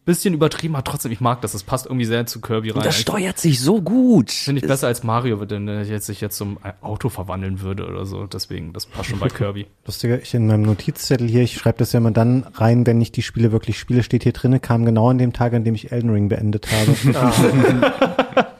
bisschen 0.05 0.35
übertrieben, 0.35 0.75
aber 0.75 0.85
trotzdem, 0.85 1.13
ich 1.13 1.21
mag 1.21 1.41
das. 1.41 1.53
Das 1.53 1.63
passt 1.63 1.87
irgendwie 1.87 2.05
sehr 2.05 2.27
zu 2.27 2.41
Kirby 2.41 2.71
rein. 2.71 2.79
Und 2.79 2.87
das 2.87 2.99
steuert 2.99 3.39
sich 3.39 3.61
so 3.61 3.81
gut. 3.83 4.31
Finde 4.31 4.61
ich 4.63 4.69
besser 4.69 4.87
als 4.87 5.03
Mario, 5.03 5.41
wenn 5.41 5.69
er 5.69 5.83
jetzt 5.83 6.07
sich 6.07 6.21
jetzt 6.21 6.37
zum 6.37 6.59
Auto 6.81 7.09
verwandeln 7.09 7.61
würde 7.61 7.87
oder 7.87 8.07
so. 8.07 8.27
Deswegen, 8.27 8.73
das 8.73 8.87
passt 8.87 9.11
schon 9.11 9.19
bei 9.19 9.29
Kirby. 9.29 9.67
Lustiger, 9.87 10.21
ich 10.21 10.35
in 10.35 10.47
meinem 10.47 10.63
Notizzettel 10.63 11.29
hier, 11.29 11.43
ich 11.43 11.55
schreibe 11.55 11.79
das 11.79 11.93
ja 11.93 11.99
immer 11.99 12.11
dann 12.11 12.45
rein, 12.55 12.87
wenn 12.87 13.01
ich 13.01 13.13
die 13.13 13.23
Spiele 13.23 13.53
wirklich 13.53 13.79
spiele, 13.79 14.03
steht 14.03 14.23
hier 14.23 14.33
drinne, 14.33 14.61
kam 14.61 14.85
genau 14.85 15.11
an 15.11 15.19
dem 15.19 15.33
Tag, 15.33 15.53
an 15.55 15.65
dem 15.65 15.75
ich 15.75 15.93
Elden 15.93 16.11
Ring 16.11 16.29
beendet 16.29 16.67
habe. 16.71 16.95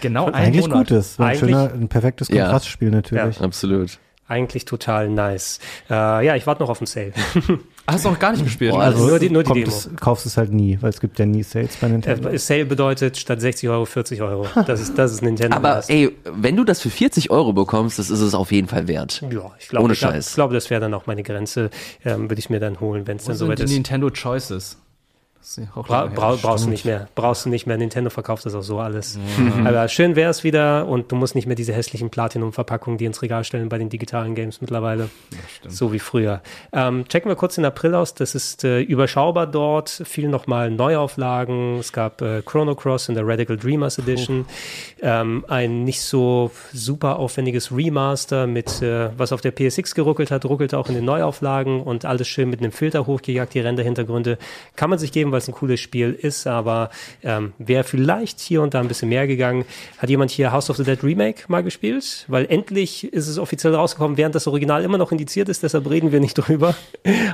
genau 0.00 0.26
ein 0.26 0.34
Eigentlich 0.34 0.68
Monat. 0.68 0.88
gutes. 0.88 1.18
Ein, 1.18 1.36
schöner, 1.36 1.72
ein 1.72 1.88
perfektes 1.88 2.28
Kontrastspiel 2.28 2.88
ja. 2.88 2.94
natürlich. 2.94 3.38
Ja, 3.38 3.44
absolut 3.44 3.98
eigentlich 4.26 4.64
total 4.64 5.08
nice. 5.08 5.60
Äh, 5.90 6.26
ja, 6.26 6.36
ich 6.36 6.46
warte 6.46 6.62
noch 6.62 6.70
auf 6.70 6.78
den 6.78 6.86
Sale. 6.86 7.12
Hast 7.86 8.06
du 8.06 8.10
noch 8.10 8.18
gar 8.18 8.32
nicht 8.32 8.44
gespielt? 8.44 8.72
Boah, 8.72 8.84
also 8.84 9.06
nur 9.06 9.18
die, 9.18 9.28
nur 9.28 9.42
die 9.42 9.52
Demo. 9.52 9.68
Es, 9.68 9.90
kaufst 10.00 10.24
es 10.24 10.38
halt 10.38 10.50
nie, 10.52 10.78
weil 10.80 10.88
es 10.88 11.00
gibt 11.00 11.18
ja 11.18 11.26
nie 11.26 11.42
Sales 11.42 11.76
bei 11.76 11.88
Nintendo. 11.88 12.30
Äh, 12.30 12.38
Sale 12.38 12.64
bedeutet 12.64 13.18
statt 13.18 13.42
60 13.42 13.68
Euro 13.68 13.84
40 13.84 14.22
Euro. 14.22 14.46
Das 14.66 14.80
ist, 14.80 14.98
das 14.98 15.12
ist 15.12 15.22
Nintendo. 15.22 15.54
Aber 15.54 15.82
ey, 15.88 16.16
wenn 16.24 16.56
du 16.56 16.64
das 16.64 16.80
für 16.80 16.88
40 16.88 17.30
Euro 17.30 17.52
bekommst, 17.52 17.98
das 17.98 18.08
ist 18.08 18.20
es 18.20 18.34
auf 18.34 18.52
jeden 18.52 18.68
Fall 18.68 18.88
wert. 18.88 19.22
Ja, 19.30 19.52
ich 19.58 19.68
glaube, 19.68 19.84
Ohne 19.84 19.94
Scheiß. 19.94 20.28
Ich 20.28 20.34
glaube, 20.34 20.54
das 20.54 20.70
wäre 20.70 20.80
dann 20.80 20.94
auch 20.94 21.06
meine 21.06 21.22
Grenze. 21.22 21.68
Ähm, 22.04 22.30
Würde 22.30 22.38
ich 22.38 22.48
mir 22.48 22.60
dann 22.60 22.80
holen, 22.80 23.06
wenn 23.06 23.18
es 23.18 23.24
dann 23.24 23.36
soweit 23.36 23.60
ist. 23.60 23.70
Nintendo 23.70 24.08
Choices. 24.10 24.78
Bra 25.74 26.06
bra 26.06 26.36
brauchst 26.40 26.64
du 26.64 26.70
nicht 26.70 26.86
mehr. 26.86 27.08
Brauchst 27.14 27.44
du 27.44 27.50
nicht 27.50 27.66
mehr. 27.66 27.76
Nintendo 27.76 28.08
verkauft 28.08 28.46
das 28.46 28.54
auch 28.54 28.62
so 28.62 28.78
alles. 28.78 29.18
Mhm. 29.18 29.66
Aber 29.66 29.88
schön 29.88 30.16
wäre 30.16 30.30
es 30.30 30.42
wieder 30.42 30.86
und 30.88 31.12
du 31.12 31.16
musst 31.16 31.34
nicht 31.34 31.46
mehr 31.46 31.54
diese 31.54 31.74
hässlichen 31.74 32.08
Platinum-Verpackungen, 32.08 32.96
die 32.96 33.04
ins 33.04 33.20
Regal 33.20 33.44
stellen 33.44 33.68
bei 33.68 33.76
den 33.76 33.90
digitalen 33.90 34.34
Games 34.34 34.62
mittlerweile. 34.62 35.10
So 35.68 35.92
wie 35.92 35.98
früher. 35.98 36.40
Ähm, 36.72 37.06
checken 37.08 37.30
wir 37.30 37.36
kurz 37.36 37.56
den 37.56 37.64
April 37.66 37.94
aus. 37.94 38.14
Das 38.14 38.34
ist 38.34 38.64
äh, 38.64 38.80
überschaubar 38.80 39.46
dort. 39.46 39.90
Viel 39.90 40.28
nochmal 40.28 40.70
Neuauflagen. 40.70 41.78
Es 41.78 41.92
gab 41.92 42.22
äh, 42.22 42.40
Chrono 42.42 42.74
Cross 42.74 43.10
in 43.10 43.14
der 43.14 43.26
Radical 43.26 43.58
Dreamers 43.58 43.98
Edition. 43.98 44.46
Ähm, 45.02 45.44
ein 45.48 45.84
nicht 45.84 46.00
so 46.00 46.50
super 46.72 47.18
aufwendiges 47.18 47.70
Remaster 47.70 48.46
mit, 48.46 48.80
äh, 48.80 49.10
was 49.18 49.32
auf 49.32 49.42
der 49.42 49.52
PSX 49.52 49.94
geruckelt 49.94 50.30
hat, 50.30 50.46
ruckelt 50.46 50.74
auch 50.74 50.88
in 50.88 50.94
den 50.94 51.04
Neuauflagen 51.04 51.82
und 51.82 52.06
alles 52.06 52.28
schön 52.28 52.48
mit 52.48 52.60
einem 52.60 52.72
Filter 52.72 53.06
hochgejagt, 53.06 53.52
die 53.52 53.60
Renderhintergründe. 53.60 54.38
Kann 54.76 54.88
man 54.88 54.98
sich 54.98 55.12
geben, 55.12 55.33
weil 55.34 55.40
es 55.40 55.48
ein 55.48 55.54
cooles 55.54 55.80
Spiel 55.80 56.12
ist, 56.12 56.46
aber 56.46 56.90
ähm, 57.24 57.52
wäre 57.58 57.84
vielleicht 57.84 58.40
hier 58.40 58.62
und 58.62 58.72
da 58.72 58.80
ein 58.80 58.88
bisschen 58.88 59.08
mehr 59.08 59.26
gegangen. 59.26 59.64
Hat 59.98 60.08
jemand 60.08 60.30
hier 60.30 60.52
House 60.52 60.70
of 60.70 60.76
the 60.76 60.84
Dead 60.84 61.02
Remake 61.02 61.42
mal 61.48 61.62
gespielt? 61.62 62.24
Weil 62.28 62.46
endlich 62.46 63.12
ist 63.12 63.26
es 63.26 63.38
offiziell 63.38 63.74
rausgekommen, 63.74 64.16
während 64.16 64.34
das 64.34 64.46
Original 64.46 64.84
immer 64.84 64.96
noch 64.96 65.10
indiziert 65.12 65.48
ist, 65.48 65.62
deshalb 65.64 65.90
reden 65.90 66.12
wir 66.12 66.20
nicht 66.20 66.34
drüber. 66.38 66.74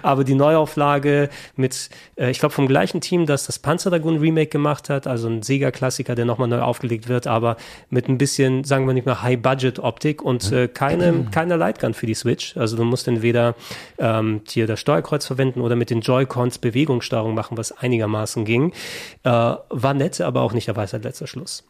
Aber 0.02 0.24
die 0.24 0.34
Neuauflage 0.34 1.28
mit, 1.56 1.90
äh, 2.16 2.30
ich 2.30 2.38
glaube, 2.38 2.54
vom 2.54 2.66
gleichen 2.66 3.00
Team, 3.00 3.26
das 3.26 3.46
das 3.46 3.58
Panzer 3.58 3.90
Dragoon 3.90 4.18
Remake 4.18 4.48
gemacht 4.48 4.88
hat, 4.88 5.06
also 5.06 5.28
ein 5.28 5.42
Sega-Klassiker, 5.42 6.14
der 6.14 6.24
nochmal 6.24 6.48
neu 6.48 6.60
aufgelegt 6.60 7.08
wird, 7.08 7.26
aber 7.26 7.56
mit 7.90 8.08
ein 8.08 8.16
bisschen, 8.16 8.64
sagen 8.64 8.86
wir 8.86 8.94
nicht 8.94 9.06
mehr, 9.06 9.22
High-Budget-Optik 9.22 10.22
und 10.22 10.50
äh, 10.52 10.68
keine, 10.68 11.26
keine 11.30 11.56
Lightgun 11.56 11.92
für 11.92 12.06
die 12.06 12.14
Switch. 12.14 12.56
Also 12.56 12.76
du 12.76 12.84
musst 12.84 13.06
entweder 13.08 13.54
ähm, 13.98 14.40
hier 14.48 14.66
das 14.66 14.80
Steuerkreuz 14.80 15.26
verwenden 15.26 15.60
oder 15.60 15.76
mit 15.76 15.90
den 15.90 16.00
Joy-Cons 16.00 16.58
Bewegungssteuerung 16.58 17.34
machen, 17.34 17.58
was 17.58 17.72
einigermaßen 17.90 18.44
ging. 18.44 18.72
Äh, 19.24 19.30
war 19.30 19.94
nett, 19.94 20.20
aber 20.20 20.42
auch 20.42 20.52
nicht 20.52 20.68
der 20.68 20.76
Weisheit 20.76 21.04
letzter 21.04 21.26
Schluss. 21.26 21.64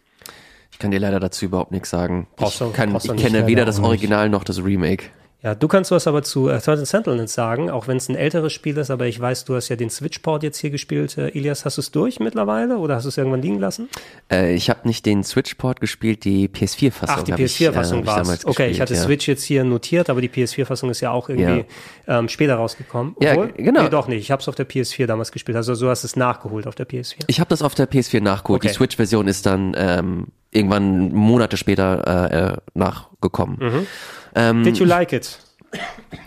Ich 0.72 0.78
kann 0.78 0.90
dir 0.90 1.00
leider 1.00 1.20
dazu 1.20 1.46
überhaupt 1.46 1.72
nichts 1.72 1.90
sagen. 1.90 2.26
Brauchst 2.36 2.60
Ich, 2.60 2.72
kann, 2.72 2.94
ich 2.94 3.16
kenne 3.16 3.46
weder 3.46 3.64
das. 3.64 3.80
Original 3.80 4.28
noch 4.28 4.44
das 4.44 4.62
Remake. 4.62 5.06
Ja, 5.42 5.54
du 5.54 5.68
kannst 5.68 5.90
was 5.90 6.06
aber 6.06 6.22
zu 6.22 6.48
äh, 6.48 6.60
Third 6.60 6.86
Sentinels 6.86 7.32
sagen, 7.32 7.70
auch 7.70 7.88
wenn 7.88 7.96
es 7.96 8.10
ein 8.10 8.14
älteres 8.14 8.52
Spiel 8.52 8.76
ist, 8.76 8.90
aber 8.90 9.06
ich 9.06 9.18
weiß, 9.18 9.46
du 9.46 9.54
hast 9.54 9.70
ja 9.70 9.76
den 9.76 9.88
Switch-Port 9.88 10.42
jetzt 10.42 10.58
hier 10.58 10.68
gespielt. 10.68 11.16
Äh, 11.16 11.28
Elias, 11.28 11.64
hast 11.64 11.78
du 11.78 11.80
es 11.80 11.90
durch 11.90 12.20
mittlerweile 12.20 12.76
oder 12.76 12.96
hast 12.96 13.04
du 13.04 13.08
es 13.08 13.16
irgendwann 13.16 13.40
liegen 13.40 13.58
lassen? 13.58 13.88
Äh, 14.30 14.54
ich 14.54 14.68
habe 14.68 14.86
nicht 14.86 15.06
den 15.06 15.24
Switch-Port 15.24 15.80
gespielt, 15.80 16.24
die 16.24 16.48
PS4-Fassung. 16.48 17.16
Ach, 17.20 17.22
die 17.22 17.32
hab 17.32 17.40
ich, 17.40 17.56
PS4-Fassung 17.56 18.02
äh, 18.02 18.06
war 18.06 18.20
es. 18.20 18.22
damals 18.22 18.46
Okay, 18.46 18.68
ich 18.68 18.82
hatte 18.82 18.92
ja. 18.92 19.00
Switch 19.00 19.26
jetzt 19.28 19.44
hier 19.44 19.64
notiert, 19.64 20.10
aber 20.10 20.20
die 20.20 20.28
PS4-Fassung 20.28 20.90
ist 20.90 21.00
ja 21.00 21.10
auch 21.10 21.30
irgendwie 21.30 21.64
ähm, 22.06 22.28
später 22.28 22.56
rausgekommen. 22.56 23.16
Ja, 23.20 23.34
genau. 23.46 23.84
Nee, 23.84 23.88
doch 23.88 24.08
nicht. 24.08 24.20
Ich 24.20 24.30
habe 24.30 24.42
es 24.42 24.48
auf 24.48 24.56
der 24.56 24.68
PS4 24.68 25.06
damals 25.06 25.32
gespielt. 25.32 25.56
Also 25.56 25.74
du 25.74 25.88
hast 25.88 26.04
es 26.04 26.16
nachgeholt 26.16 26.66
auf 26.66 26.74
der 26.74 26.86
PS4. 26.86 27.24
Ich 27.28 27.40
habe 27.40 27.48
das 27.48 27.62
auf 27.62 27.74
der 27.74 27.88
PS4 27.88 28.20
nachgeholt. 28.20 28.60
Okay. 28.60 28.68
Die 28.68 28.74
Switch-Version 28.74 29.26
ist 29.26 29.46
dann 29.46 29.74
ähm, 29.74 30.26
irgendwann 30.52 31.12
Monate 31.12 31.56
später 31.56 32.30
äh, 32.30 32.52
äh, 32.52 32.56
nachgekommen. 32.74 33.58
Mhm. 33.60 33.86
Ähm, 34.34 34.62
Did 34.64 34.78
you 34.78 34.86
like 34.86 35.12
it? 35.12 35.38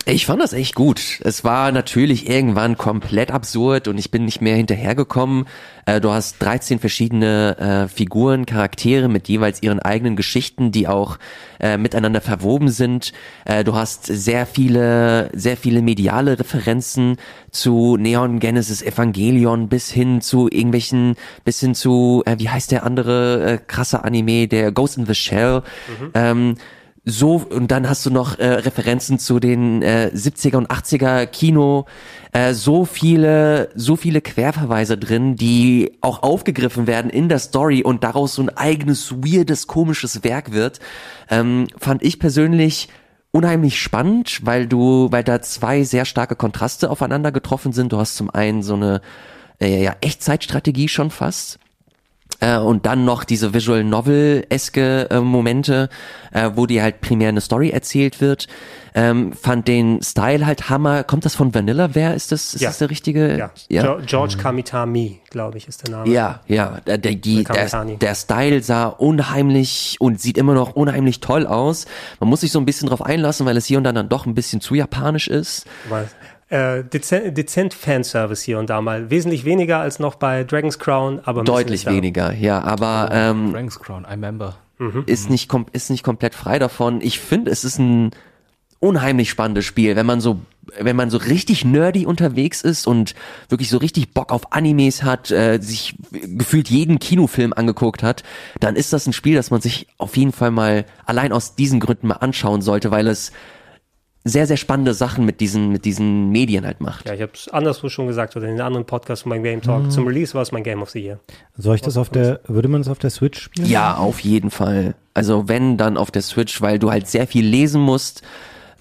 Ich 0.06 0.26
fand 0.26 0.41
das 0.41 0.52
echt 0.52 0.76
gut. 0.76 1.20
Es 1.24 1.45
war 1.45 1.72
natürlich 1.72 2.30
irgendwann 2.30 2.78
komplett 2.78 3.32
absurd 3.32 3.88
und 3.88 3.98
ich 3.98 4.11
bin 4.11 4.26
nicht 4.26 4.41
mehr 4.41 4.56
hinterhergekommen. 4.56 5.45
Äh, 5.86 6.02
du 6.02 6.11
hast 6.11 6.41
13 6.41 6.80
verschiedene 6.80 7.57
äh, 7.57 7.88
Figuren, 7.88 8.45
Charaktere 8.45 9.07
mit 9.07 9.30
jeweils 9.30 9.64
ihren 9.64 9.80
eigenen 9.80 10.18
Geschichten, 10.18 10.72
die 10.72 10.90
auch 10.90 11.20
äh, 11.60 11.78
miteinander 11.78 12.20
verwoben 12.20 12.68
sind. 12.68 13.14
Äh, 13.45 13.64
du 13.64 13.76
hast 13.76 14.06
sehr 14.06 14.45
viele, 14.45 15.30
sehr 15.34 15.56
viele 15.56 15.82
mediale 15.82 16.38
Referenzen 16.38 17.15
zu 17.52 17.95
Neon 17.98 18.40
Genesis 18.40 18.82
Evangelion 18.82 19.70
bis 19.70 19.90
hin 19.90 20.20
zu 20.20 20.49
irgendwelchen, 20.49 21.15
bis 21.45 21.61
hin 21.61 21.76
zu, 21.76 22.24
äh, 22.26 22.36
wie 22.40 22.49
heißt 22.49 22.72
der 22.72 22.86
andere 22.86 23.53
äh, 23.53 23.57
krasse 23.57 24.03
Anime, 24.03 24.49
der 24.49 24.74
Ghost 24.74 24.98
in 24.98 25.06
the 25.06 25.15
Shell. 25.15 25.64
Ähm, 26.14 26.56
so 27.06 27.36
und 27.50 27.70
dann 27.70 27.90
hast 27.90 28.06
du 28.06 28.10
noch 28.12 28.40
äh, 28.40 28.46
Referenzen 28.48 29.20
zu 29.20 29.40
den 29.40 29.82
äh, 29.82 30.10
70er 30.14 30.56
und 30.56 30.72
80er 30.72 31.26
Kino. 31.26 31.86
Äh, 32.32 32.54
so 32.54 32.86
viele 32.86 33.70
so 33.76 33.98
viele 33.98 34.22
Querverweise 34.22 34.98
drin 34.98 35.36
die 35.36 35.98
auch 36.00 36.24
aufgegriffen 36.24 36.88
werden 36.88 37.12
in 37.12 37.28
der 37.28 37.40
Story 37.40 37.84
und 37.84 38.06
daraus 38.06 38.36
so 38.36 38.42
ein 38.44 38.50
eigenes 38.50 39.12
weirdes 39.18 39.68
komisches 39.68 40.24
Werk 40.24 40.54
wird. 40.54 40.80
Ähm, 41.30 41.68
fand 41.78 42.04
ich 42.04 42.20
persönlich 42.20 42.88
unheimlich 43.32 43.82
spannend 43.82 44.40
weil 44.44 44.68
du 44.68 45.12
weil 45.12 45.26
da 45.26 45.42
zwei 45.42 45.84
sehr 45.84 46.06
starke 46.06 46.38
Kontraste 46.38 46.90
aufeinander 46.90 47.34
getroffen 47.34 47.74
sind. 47.74 47.92
Du 47.92 47.98
hast 47.98 48.16
zum 48.16 48.30
einen 48.30 48.64
so 48.64 48.76
eine 48.76 49.02
äh, 49.60 49.84
ja 49.84 49.96
Echtzeitstrategie 50.00 50.88
schon 50.88 51.12
fast 51.12 51.60
äh, 52.44 52.57
und 52.57 52.86
dann 52.86 53.06
noch 53.06 53.24
diese 53.24 53.53
Visual 53.53 53.84
Novel-eske 53.84 55.10
äh, 55.10 55.20
Momente, 55.22 55.90
äh, 56.32 56.52
wo 56.56 56.65
dir 56.65 56.84
halt 56.84 56.99
primär 56.99 57.30
eine 57.30 57.41
Story 57.41 57.70
erzählt 57.70 58.20
wird. 58.20 58.48
Ähm, 58.95 59.34
fand 59.34 59.68
den 59.68 60.03
Style 60.03 60.45
halt 60.45 60.70
Hammer. 60.70 61.03
Kommt 61.03 61.26
das 61.26 61.36
von 61.36 61.56
Vanillaware? 61.56 62.14
Ist 62.14 62.32
das, 62.32 62.53
ist 62.53 62.61
Ja. 62.61 62.70
das 62.70 62.78
der 62.78 62.90
richtige? 62.90 63.38
Ja. 63.38 63.52
ja. 63.70 63.98
George 64.06 64.38
Kamitami, 64.38 65.20
glaube 65.30 65.57
ich, 65.57 65.68
ist 65.68 65.88
der 65.88 65.95
Name. 65.95 66.11
Ja, 66.11 66.41
ja, 66.48 66.80
der, 66.86 66.98
die, 66.98 67.44
der, 67.44 67.86
der 67.86 68.15
Style 68.15 68.61
sah 68.61 68.86
unheimlich 68.86 69.98
und 69.99 70.22
sieht 70.22 70.38
immer 70.38 70.53
noch 70.53 70.76
unheimlich 70.76 71.22
toll 71.22 71.48
aus. 71.48 71.86
Man 72.20 72.30
muss 72.30 72.41
sich 72.41 72.52
so 72.52 72.60
ein 72.60 72.65
bisschen 72.65 72.90
drauf 72.90 73.02
einlassen, 73.03 73.45
weil 73.45 73.57
es 73.57 73.65
hier 73.65 73.78
und 73.80 73.84
dann 73.84 73.95
dann 73.95 74.10
doch 74.10 74.26
ein 74.26 74.36
bisschen 74.36 74.61
zu 74.61 74.76
japanisch 74.76 75.28
ist. 75.28 75.65
Weil, 75.90 76.07
äh, 76.54 76.84
dezent, 76.84 77.36
dezent 77.36 77.74
Fanservice 77.74 78.44
hier 78.44 78.60
und 78.60 78.70
da 78.70 78.80
mal. 78.80 79.10
Wesentlich 79.10 79.44
weniger 79.44 79.80
als 79.80 79.98
noch 79.98 80.16
bei 80.16 80.44
Dragon's 80.44 80.78
Crown, 80.78 81.20
aber 81.26 81.44
Deutlich 81.44 81.88
weniger, 81.88 82.32
ja, 82.32 82.62
aber 82.62 83.10
ähm, 83.12 83.52
Frank's 83.52 83.80
Crown, 83.80 84.04
I 84.04 84.12
remember. 84.12 84.56
ist 85.08 85.30
nicht 85.30 85.50
kom 85.50 85.66
ist 85.72 85.90
nicht 85.90 86.04
komplett 86.04 86.36
frei 86.36 86.60
davon. 86.60 87.02
Ich 87.02 87.20
finde, 87.20 87.50
es 87.50 87.64
ist 87.64 87.80
ein 87.80 88.12
unheimlich 88.80 89.30
spannendes 89.30 89.66
Spiel, 89.66 89.96
wenn 89.96 90.06
man 90.06 90.22
so 90.22 90.42
wenn 90.78 90.96
man 90.96 91.10
so 91.10 91.18
richtig 91.18 91.66
nerdy 91.66 92.06
unterwegs 92.06 92.62
ist 92.62 92.88
und 92.88 93.16
wirklich 93.50 93.70
so 93.70 93.78
richtig 93.78 94.14
Bock 94.14 94.32
auf 94.32 94.54
Animes 94.54 95.04
hat, 95.04 95.32
äh, 95.32 95.60
sich 95.60 95.96
gefühlt 96.12 96.70
jeden 96.70 97.00
Kinofilm 97.00 97.52
angeguckt 97.54 98.02
hat, 98.04 98.24
dann 98.60 98.76
ist 98.76 98.94
das 98.94 99.06
ein 99.08 99.14
Spiel, 99.14 99.36
das 99.36 99.52
man 99.52 99.62
sich 99.62 99.88
auf 99.98 100.16
jeden 100.16 100.32
Fall 100.32 100.52
mal 100.52 100.86
allein 101.06 101.34
aus 101.34 101.56
diesen 101.56 101.80
Gründen 101.80 102.08
mal 102.08 102.16
anschauen 102.16 102.62
sollte, 102.62 102.92
weil 102.92 103.08
es 103.08 103.32
sehr 104.24 104.48
sehr 104.48 104.58
spannende 104.58 104.94
Sachen 104.94 105.26
mit 105.26 105.41
diesen 105.41 105.70
mit 105.70 105.86
diesen 105.86 106.30
Medien 106.30 106.66
halt 106.66 106.80
macht. 106.80 107.08
Ja, 107.08 107.14
ich 107.14 107.22
habe 107.22 107.34
es 107.34 107.50
anderswo 107.50 107.90
schon 107.90 108.08
gesagt 108.08 108.36
oder 108.36 108.48
in 108.48 108.54
den 108.56 108.62
anderen 108.62 108.86
Podcasts 108.86 109.24
von 109.24 109.32
meinem 109.32 109.44
Game 109.44 109.62
Talk. 109.62 109.91
Zum 109.91 110.08
Release 110.08 110.34
war 110.34 110.41
es 110.41 110.52
mein 110.52 110.64
Game 110.64 110.82
of 110.82 110.90
the 110.91 111.00
Year. 111.00 111.20
Soll 111.58 111.76
ich 111.76 111.82
das 111.82 111.98
auf 111.98 112.10
der, 112.10 112.40
würde 112.48 112.68
man 112.68 112.82
das 112.82 112.90
auf 112.90 113.00
der 113.00 113.10
Switch 113.10 113.41
spielen? 113.41 113.68
Ja, 113.68 113.95
auf 113.95 114.22
jeden 114.22 114.50
Fall. 114.50 114.95
Also 115.14 115.48
wenn, 115.48 115.78
dann 115.78 115.98
auf 115.98 116.10
der 116.10 116.22
Switch, 116.22 116.62
weil 116.62 116.80
du 116.80 116.90
halt 116.90 117.08
sehr 117.08 117.28
viel 117.28 117.45
lesen 117.45 117.82
musst, 117.82 118.24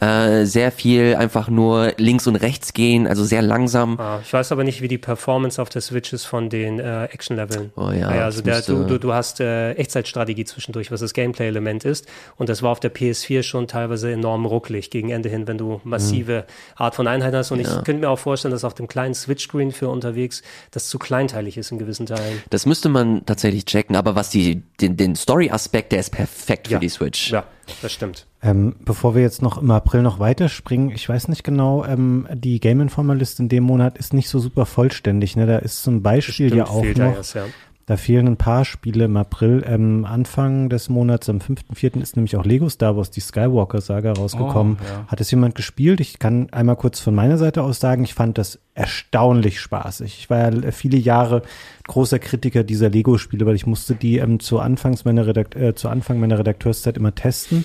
äh, 0.03 0.45
sehr 0.47 0.73
viel 0.73 1.15
einfach 1.15 1.49
nur 1.49 1.93
links 1.97 2.27
und 2.27 2.37
rechts 2.37 2.73
gehen, 2.73 3.07
also 3.07 3.25
sehr 3.25 3.41
langsam. 3.43 4.01
Ah, 4.01 4.19
ich 4.23 4.33
weiß 4.33 4.51
aber 4.51 4.65
nicht, 4.65 4.83
wie 4.83 4.89
die 4.89 4.99
Performance 4.99 5.63
auf 5.63 5.69
der 5.69 5.81
Switch 5.81 6.13
ist 6.13 6.25
von 6.25 6.51
den 6.51 6.81
äh, 6.81 7.05
Action-Leveln. 7.05 7.73
Oh 7.77 7.91
ja, 7.91 8.09
also 8.09 8.43
das 8.43 8.67
der, 8.67 8.75
müsste- 8.75 8.87
du, 8.89 8.95
du, 8.95 8.99
du 8.99 9.13
hast 9.13 9.41
äh, 9.41 9.73
Echtzeitstrategie 9.75 10.45
zwischendurch, 10.45 10.91
was 10.91 11.01
das 11.01 11.13
Gameplay-Element 11.15 11.85
ist. 11.85 12.07
Und 12.37 12.49
das 12.49 12.63
war 12.63 12.71
auf 12.71 12.81
der 12.81 12.93
PS4 12.93 13.43
schon 13.43 13.69
teilweise 13.69 14.11
enorm 14.11 14.45
rucklig 14.45 14.91
gegen 14.91 15.11
Ende 15.11 15.29
hin, 15.29 15.47
wenn 15.47 15.59
du 15.59 15.81
massive 15.85 16.47
Art 16.77 16.95
von 16.97 17.07
Einheiten 17.07 17.37
hast. 17.37 17.53
Und 17.53 17.61
ich 17.61 17.69
könnte 17.85 17.97
mir 18.01 18.11
auch 18.11 18.19
vorstellen, 18.19 18.53
dass 18.53 18.65
auf 18.65 18.75
dem 18.75 18.89
kleinen 18.89 19.15
Switch-Screen 19.15 19.71
für 19.73 19.89
unterwegs 19.89 20.43
das 20.73 20.89
zu 20.89 20.99
kleinteilig 20.99 21.57
ist 21.57 21.71
in 21.71 21.79
gewissen 21.79 22.07
Teilen. 22.07 22.43
Das 22.51 22.67
müsste 22.67 22.89
man 22.89 23.25
tatsächlich 23.25 23.67
checken, 23.67 23.95
aber 23.95 24.15
was 24.17 24.31
die, 24.31 24.63
den, 24.81 24.97
den 24.97 25.15
Story-Aspekt, 25.15 25.93
der 25.93 26.01
ist 26.01 26.11
perfekt 26.11 26.67
für 26.67 26.73
Ja. 26.75 26.79
die 26.81 26.89
Switch. 26.89 27.31
Ja, 27.31 27.45
das 27.83 27.93
stimmt. 27.93 28.27
Ähm, 28.45 28.75
bevor 28.85 29.15
wir 29.15 29.23
jetzt 29.23 29.41
noch 29.41 29.63
im 29.63 29.71
April 29.71 30.03
noch 30.03 30.19
weiterspringen, 30.19 30.91
ich 30.91 31.09
weiß 31.09 31.29
nicht 31.29 31.45
genau, 31.45 31.85
ähm, 31.85 32.27
die 32.35 32.59
Game 32.59 32.81
Informer 32.81 33.15
Liste 33.15 33.45
in 33.45 33.49
dem 33.49 33.63
Monat 33.63 33.97
ist 33.99 34.13
nicht 34.15 34.29
so 34.29 34.41
super 34.41 34.67
vollständig. 34.67 35.37
Ne? 35.37 35.47
Da 35.47 35.59
ist 35.59 35.85
zum 35.85 36.03
Beispiel 36.03 36.55
ja 36.57 36.67
Stimmt, 36.67 36.69
auch 36.69 36.83
fehlt 36.83 36.99
da 36.99 37.07
noch, 37.07 37.17
erst, 37.17 37.35
ja. 37.35 37.45
da 37.87 37.97
fehlen 37.97 38.27
ein 38.27 38.37
paar 38.37 38.65
Spiele 38.65 39.05
im 39.05 39.17
April. 39.17 39.63
Ähm, 39.65 40.05
Anfang 40.05 40.69
des 40.71 40.89
Monats, 40.89 41.29
am 41.29 41.39
5.4. 41.39 42.01
ist 42.03 42.17
nämlich 42.17 42.35
auch 42.37 42.45
Lego 42.45 42.69
Star 42.69 42.97
Wars, 42.97 43.13
die 43.13 43.21
Skywalker-Saga 43.21 44.15
rausgekommen. 44.15 44.79
Oh, 44.81 44.85
ja. 44.85 45.07
Hat 45.07 45.21
es 45.21 45.31
jemand 45.31 45.55
gespielt? 45.55 46.01
Ich 46.01 46.19
kann 46.19 46.49
einmal 46.51 46.75
kurz 46.75 46.99
von 46.99 47.15
meiner 47.15 47.39
Seite 47.39 47.63
aus 47.63 47.79
sagen, 47.79 48.03
ich 48.03 48.15
fand 48.15 48.39
das 48.39 48.59
erstaunlich 48.75 49.61
spaßig. 49.61 50.19
Ich 50.19 50.31
war 50.31 50.51
ja 50.51 50.73
viele 50.73 50.97
Jahre 50.97 51.43
großer 51.87 52.19
Kritiker 52.19 52.65
dieser 52.65 52.89
Lego-Spiele, 52.89 53.45
weil 53.45 53.55
ich 53.55 53.67
musste 53.67 53.95
die 53.95 54.19
ähm, 54.19 54.41
zu, 54.41 54.59
Anfangs 54.59 55.05
meiner 55.05 55.27
Redakt 55.27 55.55
äh, 55.55 55.75
zu 55.75 55.89
Anfang 55.89 56.19
meiner 56.19 56.39
Redakteurszeit 56.39 56.97
immer 56.97 57.15
testen. 57.15 57.65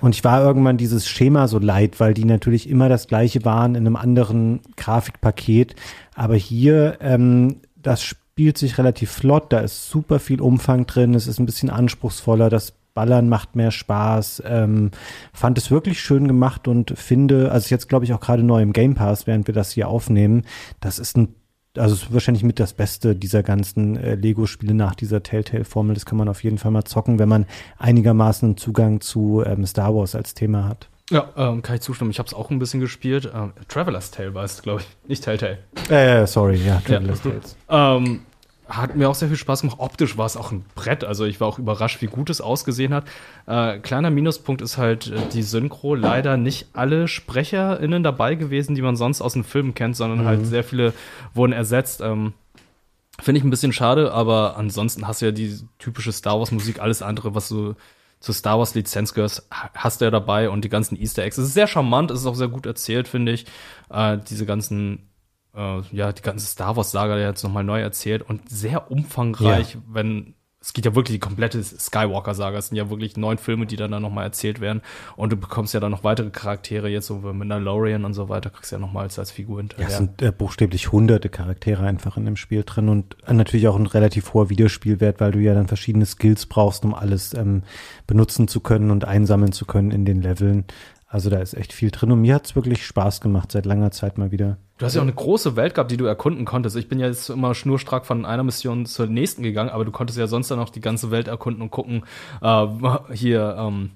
Und 0.00 0.14
ich 0.14 0.24
war 0.24 0.42
irgendwann 0.42 0.76
dieses 0.76 1.08
Schema 1.08 1.48
so 1.48 1.58
leid, 1.58 2.00
weil 2.00 2.14
die 2.14 2.24
natürlich 2.24 2.68
immer 2.68 2.88
das 2.88 3.06
gleiche 3.08 3.44
waren 3.44 3.74
in 3.74 3.86
einem 3.86 3.96
anderen 3.96 4.60
Grafikpaket. 4.76 5.74
Aber 6.14 6.34
hier, 6.34 6.98
ähm, 7.00 7.56
das 7.76 8.02
spielt 8.02 8.58
sich 8.58 8.78
relativ 8.78 9.10
flott, 9.10 9.52
da 9.52 9.60
ist 9.60 9.90
super 9.90 10.20
viel 10.20 10.40
Umfang 10.40 10.86
drin, 10.86 11.14
es 11.14 11.26
ist 11.26 11.40
ein 11.40 11.46
bisschen 11.46 11.70
anspruchsvoller, 11.70 12.50
das 12.50 12.72
Ballern 12.94 13.28
macht 13.28 13.54
mehr 13.54 13.70
Spaß. 13.70 14.42
Ähm, 14.44 14.90
fand 15.32 15.58
es 15.58 15.70
wirklich 15.70 16.00
schön 16.00 16.26
gemacht 16.26 16.66
und 16.66 16.98
finde, 16.98 17.52
also 17.52 17.72
jetzt 17.72 17.88
glaube 17.88 18.04
ich 18.04 18.12
auch 18.12 18.20
gerade 18.20 18.42
neu 18.42 18.60
im 18.62 18.72
Game 18.72 18.94
Pass, 18.94 19.26
während 19.26 19.46
wir 19.46 19.54
das 19.54 19.72
hier 19.72 19.88
aufnehmen, 19.88 20.42
das 20.80 20.98
ist 20.98 21.16
ein 21.16 21.34
also 21.78 21.94
es 21.94 22.02
ist 22.02 22.12
wahrscheinlich 22.12 22.44
mit 22.44 22.60
das 22.60 22.72
Beste 22.72 23.14
dieser 23.14 23.42
ganzen 23.42 23.96
äh, 23.96 24.14
Lego-Spiele 24.14 24.74
nach 24.74 24.94
dieser 24.94 25.22
Telltale-Formel. 25.22 25.94
Das 25.94 26.06
kann 26.06 26.18
man 26.18 26.28
auf 26.28 26.42
jeden 26.44 26.58
Fall 26.58 26.70
mal 26.70 26.84
zocken, 26.84 27.18
wenn 27.18 27.28
man 27.28 27.46
einigermaßen 27.78 28.56
Zugang 28.56 29.00
zu 29.00 29.42
ähm, 29.46 29.66
Star 29.66 29.94
Wars 29.94 30.14
als 30.14 30.34
Thema 30.34 30.68
hat. 30.68 30.88
Ja, 31.10 31.30
ähm, 31.36 31.62
kann 31.62 31.76
ich 31.76 31.80
zustimmen. 31.80 32.10
Ich 32.10 32.18
habe 32.18 32.26
es 32.26 32.34
auch 32.34 32.50
ein 32.50 32.58
bisschen 32.58 32.80
gespielt. 32.80 33.30
Ähm, 33.34 33.52
Traveler's 33.68 34.10
Tale 34.10 34.34
war 34.34 34.44
es, 34.44 34.60
glaube 34.60 34.82
ich. 34.82 35.08
Nicht 35.08 35.24
Telltale. 35.24 35.58
Äh, 35.88 36.26
sorry, 36.26 36.56
ja, 36.56 36.82
Traveler's 36.86 37.22
Tales. 37.22 37.56
Ähm, 37.70 38.20
hat 38.68 38.96
mir 38.96 39.08
auch 39.08 39.14
sehr 39.14 39.28
viel 39.28 39.36
Spaß 39.36 39.62
gemacht. 39.62 39.78
Optisch 39.80 40.16
war 40.18 40.26
es 40.26 40.36
auch 40.36 40.52
ein 40.52 40.64
Brett. 40.74 41.02
Also 41.02 41.24
ich 41.24 41.40
war 41.40 41.48
auch 41.48 41.58
überrascht, 41.58 42.02
wie 42.02 42.06
gut 42.06 42.30
es 42.30 42.40
ausgesehen 42.40 42.92
hat. 42.92 43.04
Äh, 43.46 43.78
kleiner 43.78 44.10
Minuspunkt 44.10 44.60
ist 44.60 44.76
halt 44.76 45.08
äh, 45.08 45.20
die 45.32 45.42
Synchro. 45.42 45.94
Leider 45.94 46.36
nicht 46.36 46.68
alle 46.74 47.08
SprecherInnen 47.08 48.02
dabei 48.02 48.34
gewesen, 48.34 48.74
die 48.74 48.82
man 48.82 48.96
sonst 48.96 49.22
aus 49.22 49.32
den 49.32 49.44
Filmen 49.44 49.74
kennt, 49.74 49.96
sondern 49.96 50.26
halt 50.26 50.46
sehr 50.46 50.64
viele 50.64 50.92
wurden 51.34 51.52
ersetzt. 51.52 52.00
Ähm, 52.02 52.34
Finde 53.20 53.38
ich 53.38 53.44
ein 53.44 53.50
bisschen 53.50 53.72
schade, 53.72 54.12
aber 54.12 54.56
ansonsten 54.56 55.08
hast 55.08 55.22
du 55.22 55.26
ja 55.26 55.32
die 55.32 55.58
typische 55.78 56.12
Star 56.12 56.38
Wars 56.38 56.52
Musik, 56.52 56.80
alles 56.80 57.02
andere, 57.02 57.34
was 57.34 57.48
du 57.48 57.74
zur 58.20 58.34
Star 58.34 58.58
Wars 58.58 58.74
Lizenz 58.74 59.14
gehörst, 59.14 59.48
hast 59.50 60.00
du 60.00 60.04
ja 60.04 60.10
dabei 60.10 60.50
und 60.50 60.64
die 60.64 60.68
ganzen 60.68 60.96
Easter 60.96 61.22
Eggs. 61.22 61.38
Es 61.38 61.48
ist 61.48 61.54
sehr 61.54 61.66
charmant, 61.66 62.10
es 62.10 62.20
ist 62.20 62.26
auch 62.26 62.34
sehr 62.34 62.48
gut 62.48 62.66
erzählt, 62.66 63.08
finde 63.08 63.32
ich. 63.32 63.46
Äh, 63.90 64.18
diese 64.28 64.46
ganzen, 64.46 65.07
äh, 65.58 65.80
ja, 65.92 66.12
die 66.12 66.22
ganze 66.22 66.46
Star 66.46 66.76
Wars 66.76 66.92
Saga 66.92 67.18
jetzt 67.18 67.42
nochmal 67.42 67.64
neu 67.64 67.80
erzählt 67.80 68.22
und 68.22 68.48
sehr 68.48 68.90
umfangreich, 68.90 69.74
ja. 69.74 69.80
wenn 69.88 70.34
es 70.60 70.72
geht 70.72 70.84
ja 70.84 70.94
wirklich 70.96 71.14
die 71.14 71.20
komplette 71.20 71.62
Skywalker-Saga. 71.62 72.58
Es 72.58 72.68
sind 72.68 72.76
ja 72.76 72.90
wirklich 72.90 73.16
neun 73.16 73.38
Filme, 73.38 73.64
die 73.64 73.76
dann 73.76 73.92
da 73.92 74.00
nochmal 74.00 74.24
erzählt 74.24 74.60
werden. 74.60 74.82
Und 75.14 75.32
du 75.32 75.36
bekommst 75.36 75.72
ja 75.72 75.78
dann 75.78 75.92
noch 75.92 76.02
weitere 76.02 76.30
Charaktere, 76.30 76.88
jetzt 76.88 77.06
so 77.06 77.22
wie 77.22 77.32
Mandalorian 77.32 78.04
und 78.04 78.12
so 78.12 78.28
weiter, 78.28 78.50
kriegst 78.50 78.72
du 78.72 78.76
ja 78.76 78.80
nochmal 78.80 79.04
als, 79.04 79.20
als 79.20 79.30
Figur 79.30 79.58
hinterher. 79.58 79.86
Ja, 79.86 79.92
es 79.92 79.98
sind 79.98 80.20
äh, 80.20 80.32
buchstäblich 80.32 80.90
hunderte 80.90 81.28
Charaktere 81.28 81.86
einfach 81.86 82.16
in 82.16 82.24
dem 82.24 82.36
Spiel 82.36 82.64
drin 82.64 82.88
und 82.88 83.16
äh, 83.24 83.34
natürlich 83.34 83.68
auch 83.68 83.76
ein 83.76 83.86
relativ 83.86 84.34
hoher 84.34 84.50
Videospielwert, 84.50 85.20
weil 85.20 85.30
du 85.30 85.38
ja 85.38 85.54
dann 85.54 85.68
verschiedene 85.68 86.06
Skills 86.06 86.46
brauchst, 86.46 86.84
um 86.84 86.92
alles 86.92 87.34
ähm, 87.34 87.62
benutzen 88.08 88.48
zu 88.48 88.58
können 88.58 88.90
und 88.90 89.04
einsammeln 89.04 89.52
zu 89.52 89.64
können 89.64 89.92
in 89.92 90.04
den 90.04 90.22
Leveln. 90.22 90.64
Also 91.10 91.30
da 91.30 91.38
ist 91.38 91.54
echt 91.54 91.72
viel 91.72 91.90
drin 91.90 92.12
und 92.12 92.20
mir 92.20 92.34
hat's 92.34 92.54
wirklich 92.54 92.84
Spaß 92.84 93.22
gemacht, 93.22 93.50
seit 93.50 93.64
langer 93.64 93.90
Zeit 93.90 94.18
mal 94.18 94.30
wieder. 94.30 94.58
Du 94.76 94.84
hast 94.84 94.94
ja 94.94 95.00
auch 95.00 95.06
eine 95.06 95.14
große 95.14 95.56
Welt 95.56 95.74
gehabt, 95.74 95.90
die 95.90 95.96
du 95.96 96.04
erkunden 96.04 96.44
konntest. 96.44 96.76
Ich 96.76 96.86
bin 96.86 97.00
ja 97.00 97.06
jetzt 97.06 97.30
immer 97.30 97.54
schnurstracks 97.54 98.06
von 98.06 98.26
einer 98.26 98.44
Mission 98.44 98.84
zur 98.84 99.06
nächsten 99.06 99.42
gegangen, 99.42 99.70
aber 99.70 99.86
du 99.86 99.90
konntest 99.90 100.18
ja 100.18 100.26
sonst 100.26 100.50
dann 100.50 100.58
auch 100.58 100.68
die 100.68 100.82
ganze 100.82 101.10
Welt 101.10 101.26
erkunden 101.26 101.62
und 101.62 101.70
gucken, 101.70 102.04
äh, 102.42 102.66
hier, 103.14 103.56
ähm, 103.58 103.92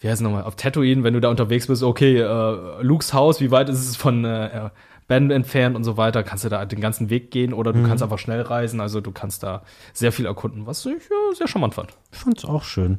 wie 0.00 0.08
heißt 0.08 0.20
es 0.20 0.20
nochmal, 0.20 0.42
auf 0.42 0.56
Tatooine, 0.56 1.04
wenn 1.04 1.14
du 1.14 1.20
da 1.20 1.30
unterwegs 1.30 1.68
bist, 1.68 1.84
okay, 1.84 2.18
äh, 2.18 2.82
Lukes 2.82 3.14
Haus, 3.14 3.40
wie 3.40 3.52
weit 3.52 3.68
ist 3.68 3.88
es 3.88 3.96
von 3.96 4.24
äh, 4.24 4.70
Ben 5.06 5.30
entfernt 5.30 5.76
und 5.76 5.84
so 5.84 5.96
weiter, 5.96 6.24
kannst 6.24 6.42
du 6.44 6.48
da 6.48 6.64
den 6.66 6.80
ganzen 6.80 7.08
Weg 7.08 7.30
gehen 7.30 7.52
oder 7.52 7.72
du 7.72 7.78
mhm. 7.78 7.86
kannst 7.86 8.02
einfach 8.02 8.18
schnell 8.18 8.42
reisen, 8.42 8.80
also 8.80 9.00
du 9.00 9.12
kannst 9.12 9.44
da 9.44 9.62
sehr 9.92 10.10
viel 10.10 10.26
erkunden, 10.26 10.66
was 10.66 10.84
ich 10.86 10.94
ja, 11.08 11.36
sehr 11.36 11.46
charmant 11.46 11.74
fand. 11.74 11.90
Ich 12.10 12.18
fand's 12.18 12.44
auch 12.44 12.64
schön. 12.64 12.98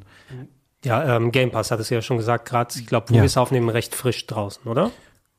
Ja, 0.84 1.16
ähm, 1.16 1.32
Game 1.32 1.52
Pass 1.52 1.72
hat 1.72 1.80
es 1.80 1.90
ja 1.90 2.02
schon 2.02 2.18
gesagt, 2.18 2.48
gerade, 2.48 2.74
ich 2.78 2.86
glaube, 2.86 3.10
wo 3.10 3.16
ja. 3.16 3.22
wir 3.22 3.26
es 3.26 3.38
aufnehmen, 3.38 3.70
recht 3.70 3.96
frisch 3.96 4.28
draußen, 4.28 4.64
oder? 4.70 4.92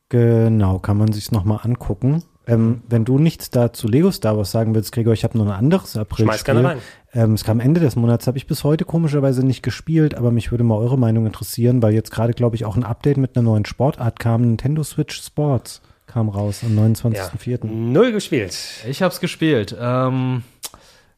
Genau, 0.09 0.79
kann 0.79 0.97
man 0.97 1.13
sich 1.13 1.33
nochmal 1.33 1.61
angucken. 1.63 2.23
Ähm, 2.47 2.83
wenn 2.89 3.07
du 3.07 3.19
nichts 3.19 3.51
da 3.51 3.73
zu 3.73 3.89
Lego 3.89 4.11
Star 4.11 4.37
Wars 4.37 4.51
sagen 4.51 4.75
willst, 4.75 4.93
Gregor, 4.93 5.15
ich 5.15 5.25
habe 5.25 5.39
noch 5.39 5.47
ein 5.47 5.53
anderes 5.53 5.97
April. 5.97 6.27
Schmeiß 6.27 6.45
gerne 6.45 6.65
rein. 6.65 6.79
Ähm, 7.15 7.35
es 7.35 7.45
kam 7.45 7.59
Ende 7.59 7.81
des 7.81 7.97
Monats, 7.97 8.27
habe 8.27 8.37
ich 8.37 8.47
bis 8.47 8.65
heute 8.65 8.85
komischerweise 8.85 9.47
nicht 9.47 9.63
gespielt, 9.63 10.15
aber 10.15 10.31
mich 10.31 10.51
würde 10.51 10.65
mal 10.65 10.77
eure 10.77 10.99
Meinung 10.99 11.25
interessieren, 11.25 11.83
weil 11.83 11.95
jetzt 11.95 12.11
gerade, 12.11 12.35
glaube 12.35 12.57
ich, 12.57 12.67
auch 12.67 12.77
ein 12.77 12.85
Update 12.85 13.17
mit 13.17 13.37
einer 13.37 13.45
neuen 13.45 13.65
Sportart 13.65 14.19
kam. 14.19 14.43
Nintendo 14.43 14.83
Switch 14.83 15.23
Sports 15.23 15.81
kam 16.07 16.29
raus 16.29 16.63
am 16.65 16.79
29.04. 16.79 17.51
Ja. 17.51 17.59
Null 17.65 18.13
gespielt. 18.13 18.57
Ich 18.87 19.01
habe 19.01 19.13
es 19.13 19.21
gespielt. 19.21 19.75
Ähm, 19.81 20.43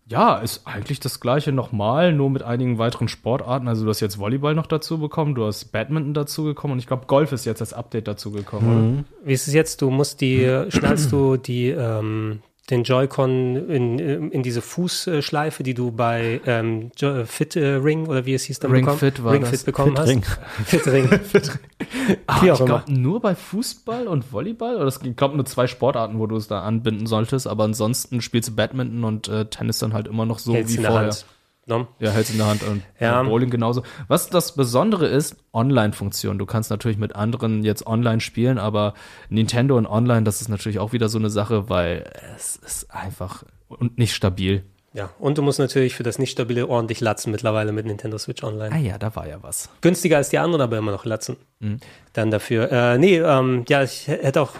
ja, 0.08 0.36
ist 0.36 0.66
eigentlich 0.66 1.00
das 1.00 1.18
gleiche 1.18 1.50
nochmal, 1.50 2.12
nur 2.12 2.30
mit 2.30 2.42
einigen 2.42 2.78
weiteren 2.78 3.08
Sportarten. 3.08 3.66
Also 3.66 3.84
du 3.84 3.90
hast 3.90 4.00
jetzt 4.00 4.18
Volleyball 4.18 4.54
noch 4.54 4.66
dazu 4.66 4.98
bekommen, 4.98 5.34
du 5.34 5.46
hast 5.46 5.72
Badminton 5.72 6.14
dazu 6.14 6.44
gekommen 6.44 6.74
und 6.74 6.78
ich 6.78 6.86
glaube 6.86 7.06
Golf 7.06 7.32
ist 7.32 7.44
jetzt 7.44 7.60
als 7.60 7.72
Update 7.72 8.06
dazu 8.06 8.30
gekommen. 8.30 8.96
Mhm. 8.96 9.04
Wie 9.24 9.32
ist 9.32 9.48
es 9.48 9.54
jetzt? 9.54 9.82
Du 9.82 9.90
musst 9.90 10.20
die, 10.20 10.66
schnallst 10.68 11.10
du 11.10 11.36
die 11.36 11.70
ähm, 11.70 12.40
den 12.70 12.82
Joy-Con 12.82 13.70
in, 13.70 13.98
in 14.32 14.42
diese 14.42 14.60
Fußschleife, 14.60 15.62
die 15.62 15.74
du 15.74 15.92
bei 15.92 16.40
ähm, 16.46 16.90
Fit 17.26 17.54
äh, 17.54 17.74
Ring 17.74 18.06
oder 18.06 18.26
wie 18.26 18.34
es 18.34 18.44
hieß 18.44 18.58
dann 18.58 18.72
Ring 18.72 18.84
bekommen, 18.84 18.98
Fit 18.98 19.22
war 19.22 19.32
Ring 19.32 19.42
das. 19.42 19.50
Fit 19.50 19.64
bekommen 19.66 19.96
Fit 19.96 20.24
hast. 20.26 20.40
Fit 20.64 20.86
Ring. 20.88 21.08
Fit 21.24 21.48
Ring. 21.50 22.18
Ach, 22.26 22.42
ich 22.42 22.64
glaube 22.64 22.84
nur 22.88 23.20
bei 23.20 23.36
Fußball 23.36 24.08
und 24.08 24.32
Volleyball 24.32 24.76
oder 24.76 24.86
es 24.86 25.00
glaube 25.00 25.36
nur 25.36 25.44
zwei 25.44 25.68
Sportarten, 25.68 26.18
wo 26.18 26.26
du 26.26 26.36
es 26.36 26.48
da 26.48 26.62
anbinden 26.62 27.06
solltest, 27.06 27.46
aber 27.46 27.64
ansonsten 27.64 28.20
spielst 28.20 28.48
du 28.48 28.56
Badminton 28.56 29.04
und 29.04 29.28
äh, 29.28 29.46
Tennis 29.46 29.78
dann 29.78 29.92
halt 29.92 30.08
immer 30.08 30.26
noch 30.26 30.40
so 30.40 30.54
Hält's 30.54 30.76
wie 30.76 30.82
vorher. 30.82 31.02
Hand. 31.02 31.26
No? 31.68 31.88
Ja, 31.98 32.10
hältst 32.12 32.30
in 32.30 32.38
der 32.38 32.46
Hand 32.46 32.62
und 32.62 32.82
ja. 33.00 33.20
Bowling 33.24 33.50
genauso. 33.50 33.82
Was 34.06 34.30
das 34.30 34.54
Besondere 34.54 35.08
ist, 35.08 35.36
Online-Funktion. 35.52 36.38
Du 36.38 36.46
kannst 36.46 36.70
natürlich 36.70 36.96
mit 36.96 37.16
anderen 37.16 37.64
jetzt 37.64 37.86
online 37.86 38.20
spielen, 38.20 38.58
aber 38.58 38.94
Nintendo 39.30 39.76
und 39.76 39.86
Online, 39.86 40.22
das 40.22 40.40
ist 40.40 40.48
natürlich 40.48 40.78
auch 40.78 40.92
wieder 40.92 41.08
so 41.08 41.18
eine 41.18 41.28
Sache, 41.28 41.68
weil 41.68 42.08
es 42.36 42.54
ist 42.54 42.94
einfach 42.94 43.42
und 43.68 43.98
nicht 43.98 44.14
stabil. 44.14 44.64
Ja, 44.92 45.10
und 45.18 45.36
du 45.36 45.42
musst 45.42 45.58
natürlich 45.58 45.94
für 45.94 46.04
das 46.04 46.18
nicht 46.18 46.30
stabile 46.30 46.68
ordentlich 46.68 47.00
latzen 47.00 47.30
mittlerweile 47.30 47.72
mit 47.72 47.84
Nintendo 47.84 48.16
Switch 48.16 48.42
Online. 48.44 48.74
Ah 48.74 48.78
ja, 48.78 48.96
da 48.96 49.14
war 49.14 49.28
ja 49.28 49.42
was. 49.42 49.68
Günstiger 49.82 50.16
als 50.16 50.30
die 50.30 50.38
anderen, 50.38 50.62
aber 50.62 50.78
immer 50.78 50.92
noch 50.92 51.04
latzen. 51.04 51.36
Mhm. 51.58 51.80
Dann 52.14 52.30
dafür. 52.30 52.72
Äh, 52.72 52.96
nee, 52.96 53.18
ähm, 53.18 53.64
ja, 53.68 53.82
ich 53.82 54.06
hätte 54.06 54.40
auch 54.40 54.52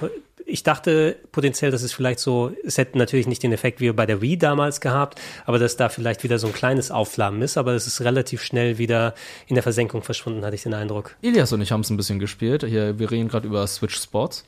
ich 0.47 0.63
dachte 0.63 1.17
potenziell, 1.33 1.73
dass 1.73 1.83
es 1.83 1.93
vielleicht 1.93 2.21
so, 2.21 2.53
es 2.65 2.79
hätte 2.79 2.97
natürlich 2.97 3.27
nicht 3.27 3.43
den 3.43 3.53
Effekt 3.53 3.81
wie 3.81 3.91
bei 3.91 4.07
der 4.07 4.23
Wii 4.23 4.39
damals 4.39 4.81
gehabt, 4.81 5.21
aber 5.45 5.59
dass 5.59 5.77
da 5.77 5.89
vielleicht 5.89 6.23
wieder 6.23 6.39
so 6.39 6.47
ein 6.47 6.53
kleines 6.53 6.91
Aufflammen 6.91 7.43
ist, 7.43 7.59
aber 7.59 7.73
es 7.73 7.87
ist 7.87 8.01
relativ 8.01 8.43
schnell 8.43 8.79
wieder 8.79 9.15
in 9.49 9.55
der 9.55 9.65
Versenkung 9.65 10.03
verschwunden, 10.03 10.45
hatte 10.45 10.55
ich 10.55 10.63
den 10.63 10.75
Eindruck. 10.75 11.17
Ilias 11.21 11.53
und 11.53 11.61
ich 11.61 11.73
haben 11.73 11.81
es 11.81 11.91
ein 11.91 11.97
bisschen 11.97 12.21
gespielt. 12.21 12.65
Hier, 12.65 12.99
wir 12.99 13.11
reden 13.11 13.29
gerade 13.29 13.47
über 13.47 13.67
Switch 13.67 13.97
Sports. 13.97 14.45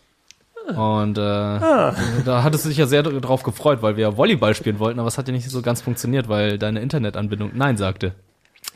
Und 0.69 1.17
äh, 1.17 1.21
ah. 1.21 1.97
da 2.27 2.43
hattest 2.43 2.65
du 2.65 2.69
dich 2.69 2.79
ja 2.79 2.87
sehr 2.87 3.03
drauf 3.03 3.43
gefreut, 3.43 3.81
weil 3.81 3.97
wir 3.97 4.03
ja 4.03 4.17
Volleyball 4.17 4.55
spielen 4.55 4.79
wollten, 4.79 5.01
aber 5.01 5.09
es 5.09 5.17
hat 5.17 5.27
ja 5.27 5.33
nicht 5.33 5.49
so 5.49 5.63
ganz 5.63 5.81
funktioniert, 5.81 6.29
weil 6.29 6.59
deine 6.59 6.81
Internetanbindung 6.81 7.53
Nein 7.55 7.77
sagte. 7.77 8.15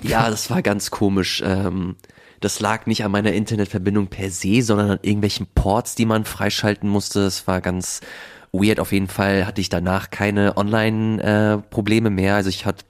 Ja, 0.01 0.31
das 0.31 0.51
war 0.51 0.63
ganz 0.63 0.91
komisch. 0.91 1.43
Ähm, 1.45 1.97
das 2.43 2.61
lag 2.61 2.87
nicht 2.87 3.05
an 3.05 3.13
meiner 3.13 3.33
Internetverbindung 3.33 4.09
per 4.09 4.31
se, 4.31 4.63
sondern 4.63 4.91
an 4.91 4.99
irgendwelchen 5.03 5.47
Ports, 5.55 5.95
die 5.95 6.07
man 6.07 6.25
freischalten 6.25 6.89
musste. 6.89 7.21
Es 7.21 7.47
war 7.47 7.61
ganz 7.61 8.01
weird. 8.53 8.81
Auf 8.81 8.93
jeden 8.93 9.09
Fall 9.09 9.47
hatte 9.47 9.61
ich 9.61 9.69
danach 9.69 10.11
keine 10.11 10.57
Online-Probleme 10.57 12.09
äh, 12.09 12.13
mehr. 12.13 12.35
Also 12.35 12.51
ich 12.51 12.67
hatte 12.67 12.85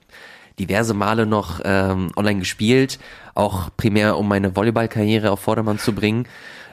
diverse 0.59 0.95
Male 0.95 1.27
noch 1.27 1.61
ähm, 1.65 2.11
online 2.17 2.41
gespielt, 2.41 2.99
auch 3.35 3.71
primär 3.77 4.19
um 4.19 4.29
meine 4.29 4.57
Volleyballkarriere 4.57 5.31
auf 5.31 5.41
Vordermann 5.41 5.79
zu 5.79 5.95
bringen. 5.95 6.27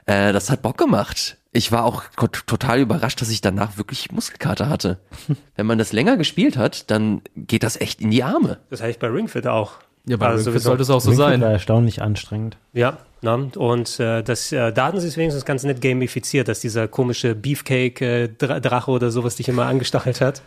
Äh, 0.06 0.34
das 0.34 0.50
hat 0.50 0.62
Bock 0.62 0.78
gemacht. 0.78 1.38
Ich 1.52 1.72
war 1.72 1.84
auch 1.84 2.04
total 2.46 2.80
überrascht, 2.80 3.22
dass 3.22 3.30
ich 3.30 3.42
danach 3.42 3.78
wirklich 3.78 4.12
Muskelkater 4.12 4.70
hatte. 4.70 5.00
Wenn 5.56 5.66
man 5.66 5.78
das 5.78 5.94
länger 5.94 6.16
gespielt 6.16 6.58
hat, 6.58 6.92
dann 6.92 7.22
geht 7.36 7.64
das 7.64 7.80
echt 7.82 8.02
in 8.02 8.12
die 8.12 8.24
Arme. 8.24 8.60
Das 8.70 8.82
heißt 8.82 9.00
bei 9.00 9.08
Ringfit 9.08 9.48
auch. 9.48 9.80
Ja, 10.06 10.18
bei 10.18 10.28
also 10.28 10.46
Ringfit 10.46 10.64
sollte 10.64 10.84
es 10.84 10.90
auch 10.90 11.02
so 11.02 11.10
Ringfit 11.10 11.26
sein. 11.26 11.42
War 11.42 11.52
erstaunlich 11.52 12.02
anstrengend. 12.02 12.58
Ja, 12.74 12.98
na, 13.22 13.36
und 13.36 14.00
äh, 14.00 14.24
das, 14.24 14.52
äh, 14.52 14.72
da 14.72 14.88
hatten 14.88 15.00
sie 15.00 15.08
es 15.08 15.18
wenigstens 15.18 15.46
ganz 15.46 15.64
nett 15.64 15.82
gamifiziert, 15.82 16.48
dass 16.48 16.62
dieser 16.62 16.88
komische 16.88 17.36
Beefcake-Drache 17.36 18.92
äh, 18.92 18.94
oder 18.94 19.12
sowas 19.12 19.36
dich 19.36 19.50
immer 19.50 19.66
angestachelt 19.66 20.22
hat. 20.22 20.42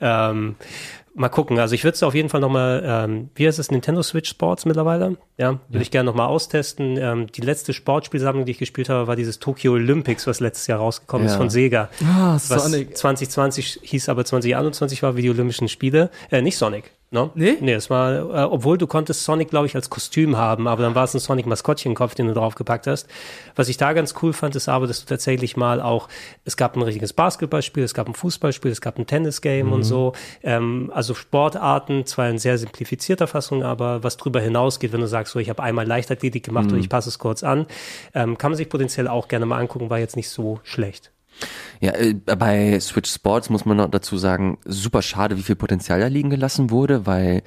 ähm, 0.00 0.56
mal 1.14 1.28
gucken. 1.28 1.58
Also 1.58 1.74
ich 1.74 1.84
würde 1.84 1.96
es 1.96 2.02
auf 2.02 2.14
jeden 2.14 2.28
Fall 2.28 2.40
nochmal, 2.40 2.82
ähm, 2.84 3.28
wie 3.34 3.46
heißt 3.46 3.58
es, 3.58 3.70
Nintendo 3.70 4.02
Switch 4.02 4.30
Sports 4.30 4.64
mittlerweile? 4.64 5.16
Ja, 5.36 5.52
würde 5.52 5.62
ja. 5.72 5.80
ich 5.80 5.90
gerne 5.90 6.06
nochmal 6.06 6.28
austesten. 6.28 6.96
Ähm, 6.96 7.26
die 7.26 7.40
letzte 7.40 7.74
Sportspielsammlung, 7.74 8.46
die 8.46 8.52
ich 8.52 8.58
gespielt 8.58 8.88
habe, 8.88 9.06
war 9.06 9.16
dieses 9.16 9.38
Tokyo 9.38 9.72
Olympics, 9.72 10.26
was 10.26 10.40
letztes 10.40 10.66
Jahr 10.66 10.78
rausgekommen 10.78 11.26
ja. 11.26 11.32
ist 11.32 11.36
von 11.36 11.50
Sega. 11.50 11.90
Ah, 12.04 12.38
Sonic. 12.38 12.92
Was 12.92 13.00
2020 13.00 13.80
hieß 13.82 14.08
aber 14.08 14.24
2021 14.24 15.02
war 15.02 15.16
wie 15.16 15.22
die 15.22 15.30
Olympischen 15.30 15.68
Spiele. 15.68 16.10
Äh, 16.30 16.40
nicht 16.42 16.56
Sonic. 16.56 16.92
No? 17.10 17.30
Nee? 17.34 17.56
Nee, 17.60 17.72
es 17.72 17.88
war, 17.88 18.12
äh, 18.12 18.44
obwohl 18.44 18.76
du 18.76 18.86
konntest 18.86 19.24
Sonic, 19.24 19.48
glaube 19.48 19.66
ich, 19.66 19.74
als 19.74 19.88
Kostüm 19.88 20.36
haben, 20.36 20.68
aber 20.68 20.82
dann 20.82 20.94
war 20.94 21.04
es 21.04 21.14
ein 21.14 21.20
Sonic-Maskottchenkopf, 21.20 22.14
den 22.14 22.26
du 22.26 22.34
draufgepackt 22.34 22.86
hast. 22.86 23.08
Was 23.56 23.70
ich 23.70 23.78
da 23.78 23.94
ganz 23.94 24.14
cool 24.20 24.34
fand, 24.34 24.54
ist 24.56 24.68
aber, 24.68 24.86
dass 24.86 25.00
du 25.00 25.06
tatsächlich 25.06 25.56
mal 25.56 25.80
auch, 25.80 26.08
es 26.44 26.58
gab 26.58 26.76
ein 26.76 26.82
richtiges 26.82 27.14
Basketballspiel, 27.14 27.82
es 27.82 27.94
gab 27.94 28.08
ein 28.08 28.14
Fußballspiel, 28.14 28.70
es 28.70 28.82
gab 28.82 28.98
ein 28.98 29.06
Tennisgame 29.06 29.64
mhm. 29.64 29.72
und 29.72 29.82
so. 29.84 30.12
Ähm, 30.42 30.92
also 30.94 31.14
Sportarten, 31.14 32.04
zwar 32.04 32.28
in 32.28 32.36
sehr 32.36 32.58
simplifizierter 32.58 33.26
Fassung, 33.26 33.62
aber 33.62 34.04
was 34.04 34.18
drüber 34.18 34.42
hinausgeht, 34.42 34.92
wenn 34.92 35.00
du 35.00 35.08
sagst, 35.08 35.32
so 35.32 35.38
ich 35.38 35.48
habe 35.48 35.62
einmal 35.62 35.86
Leichtathletik 35.86 36.44
gemacht 36.44 36.66
mhm. 36.66 36.74
und 36.74 36.80
ich 36.80 36.90
passe 36.90 37.08
es 37.08 37.18
kurz 37.18 37.42
an, 37.42 37.64
ähm, 38.14 38.36
kann 38.36 38.50
man 38.50 38.58
sich 38.58 38.68
potenziell 38.68 39.08
auch 39.08 39.28
gerne 39.28 39.46
mal 39.46 39.58
angucken, 39.58 39.88
war 39.88 39.98
jetzt 39.98 40.16
nicht 40.16 40.28
so 40.28 40.60
schlecht. 40.62 41.10
Ja, 41.80 41.92
äh, 41.92 42.14
bei 42.14 42.78
Switch 42.80 43.10
Sports 43.10 43.50
muss 43.50 43.64
man 43.64 43.76
noch 43.76 43.90
dazu 43.90 44.18
sagen, 44.18 44.58
super 44.64 45.02
schade, 45.02 45.36
wie 45.36 45.42
viel 45.42 45.56
Potenzial 45.56 46.00
da 46.00 46.06
liegen 46.06 46.30
gelassen 46.30 46.70
wurde, 46.70 47.06
weil 47.06 47.42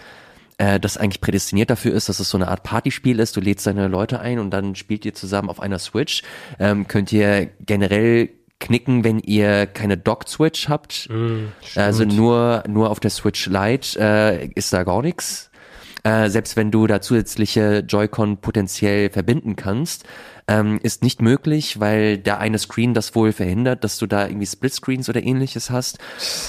äh, 0.58 0.80
das 0.80 0.98
eigentlich 0.98 1.22
prädestiniert 1.22 1.70
dafür 1.70 1.94
ist, 1.94 2.08
dass 2.08 2.20
es 2.20 2.30
so 2.30 2.38
eine 2.38 2.48
Art 2.48 2.64
Partyspiel 2.64 3.20
ist. 3.20 3.36
Du 3.36 3.42
lädst 3.42 3.66
deine 3.66 3.88
Leute 3.88 4.20
ein 4.20 4.40
und 4.40 4.52
dann 4.52 4.76
spielt 4.76 5.06
ihr 5.06 5.14
zusammen 5.14 5.50
auf 5.50 5.60
einer 5.60 5.80
Switch. 5.80 6.24
Ähm, 6.60 6.88
könnt 6.88 7.12
ihr 7.12 7.50
generell 7.66 8.30
knicken, 8.60 9.04
wenn 9.04 9.20
ihr 9.20 9.66
keine 9.66 9.98
Dock-Switch 9.98 10.70
habt. 10.70 11.10
Mm, 11.10 11.48
also 11.76 12.06
nur, 12.06 12.64
nur 12.68 12.92
auf 12.92 13.00
der 13.00 13.10
Switch 13.10 13.48
Lite 13.48 14.00
äh, 14.00 14.48
ist 14.54 14.72
da 14.72 14.84
gar 14.84 15.02
nichts. 15.02 15.50
Äh, 16.04 16.30
selbst 16.30 16.56
wenn 16.56 16.72
du 16.72 16.88
da 16.88 17.02
zusätzliche 17.02 17.80
Joy-Con 17.80 18.38
potenziell 18.38 19.10
verbinden 19.10 19.56
kannst. 19.56 20.06
Ähm, 20.48 20.80
ist 20.84 21.04
nicht 21.04 21.22
möglich, 21.22 21.80
weil 21.80 22.18
der 22.18 22.40
eine 22.40 22.58
Screen 22.58 22.94
das 22.94 23.16
wohl 23.16 23.32
verhindert, 23.32 23.84
dass 23.84 23.98
du 23.98 24.08
da 24.08 24.28
irgendwie 24.28 24.46
Splitscreens 24.46 25.10
oder 25.10 25.24
ähnliches 25.24 25.70
hast. 25.70 26.00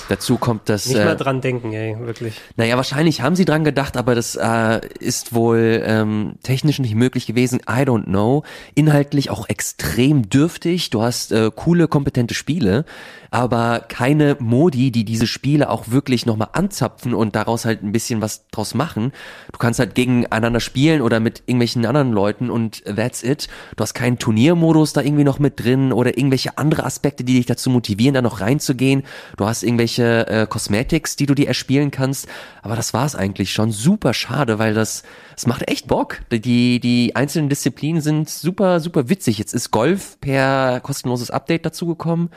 Dazu 0.09 0.37
kommt 0.39 0.69
das. 0.69 0.87
Nicht 0.87 0.99
äh, 0.99 1.05
mal 1.05 1.17
dran 1.17 1.41
denken, 1.41 1.73
ey, 1.73 1.97
wirklich. 1.99 2.41
naja, 2.57 2.77
wahrscheinlich 2.77 3.21
haben 3.23 3.37
sie 3.37 3.45
dran 3.45 3.65
gedacht, 3.65 3.97
aber 3.97 4.15
das 4.15 4.37
äh, 4.37 4.81
ist 4.99 5.35
wohl 5.35 5.83
ähm, 5.85 6.35
technisch 6.43 6.79
nicht 6.79 6.95
möglich 6.95 7.27
gewesen. 7.27 7.61
I 7.69 7.83
don't 7.83 8.05
know. 8.05 8.43
Inhaltlich 8.75 9.31
auch 9.31 9.49
extrem 9.49 10.29
dürftig. 10.29 10.91
Du 10.91 11.03
hast 11.03 11.33
äh, 11.33 11.51
coole, 11.55 11.89
kompetente 11.89 12.35
Spiele, 12.35 12.85
aber 13.31 13.81
keine 13.89 14.37
Modi, 14.41 14.91
die 14.91 15.05
diese 15.05 15.27
Spiele 15.27 15.71
auch 15.71 15.91
wirklich 15.91 16.27
nochmal 16.27 16.49
anzapfen 16.53 17.15
und 17.15 17.35
daraus 17.35 17.65
halt 17.65 17.83
ein 17.83 17.93
bisschen 17.93 18.21
was 18.21 18.47
draus 18.49 18.75
machen. 18.75 19.13
Du 19.53 19.59
kannst 19.59 19.79
halt 19.79 19.95
gegeneinander 19.95 20.61
spielen 20.61 21.01
oder 21.01 21.19
mit 21.19 21.43
irgendwelchen 21.47 21.85
anderen 21.87 22.13
Leuten 22.13 22.51
und 22.51 22.85
that's 22.85 23.23
it. 23.23 23.49
Du 23.77 23.83
hast 23.83 23.92
keinen 23.95 24.19
Turniermodus 24.19 24.93
da 24.93 25.03
irgendwie 25.03 25.25
noch 25.25 25.39
mit 25.39 25.63
drin 25.63 25.93
oder 25.93 26.17
irgendwelche 26.17 26.59
andere 26.59 26.85
Aspekte, 26.85 27.25
die 27.25 27.35
dich 27.35 27.47
dazu 27.47 27.71
motivieren, 27.71 28.15
da 28.15 28.23
noch 28.23 28.41
reinzugehen. 28.41 29.03
Du 29.37 29.47
hast 29.47 29.63
irgendwelche 29.63 30.27
äh, 30.27 30.47
Cosmetics, 30.47 31.17
die 31.17 31.27
du 31.27 31.35
dir 31.35 31.49
erspielen 31.49 31.91
kannst. 31.91 32.29
Aber 32.63 32.77
das 32.77 32.95
war's 32.95 33.15
eigentlich 33.15 33.53
schon. 33.53 33.71
Super 33.73 34.15
schade, 34.15 34.59
weil 34.59 34.75
das, 34.75 35.03
es 35.37 35.47
macht 35.47 35.69
echt 35.69 35.89
Bock. 35.89 36.21
Die, 36.31 36.81
die 36.81 37.17
einzelnen 37.17 37.49
Disziplinen 37.49 38.01
sind 38.01 38.29
super, 38.29 38.81
super 38.81 39.09
witzig. 39.09 39.39
Jetzt 39.39 39.55
ist 39.55 39.71
Golf 39.71 40.19
per 40.21 40.81
kostenloses 40.81 41.31
Update 41.31 41.67
dazugekommen. 41.67 42.31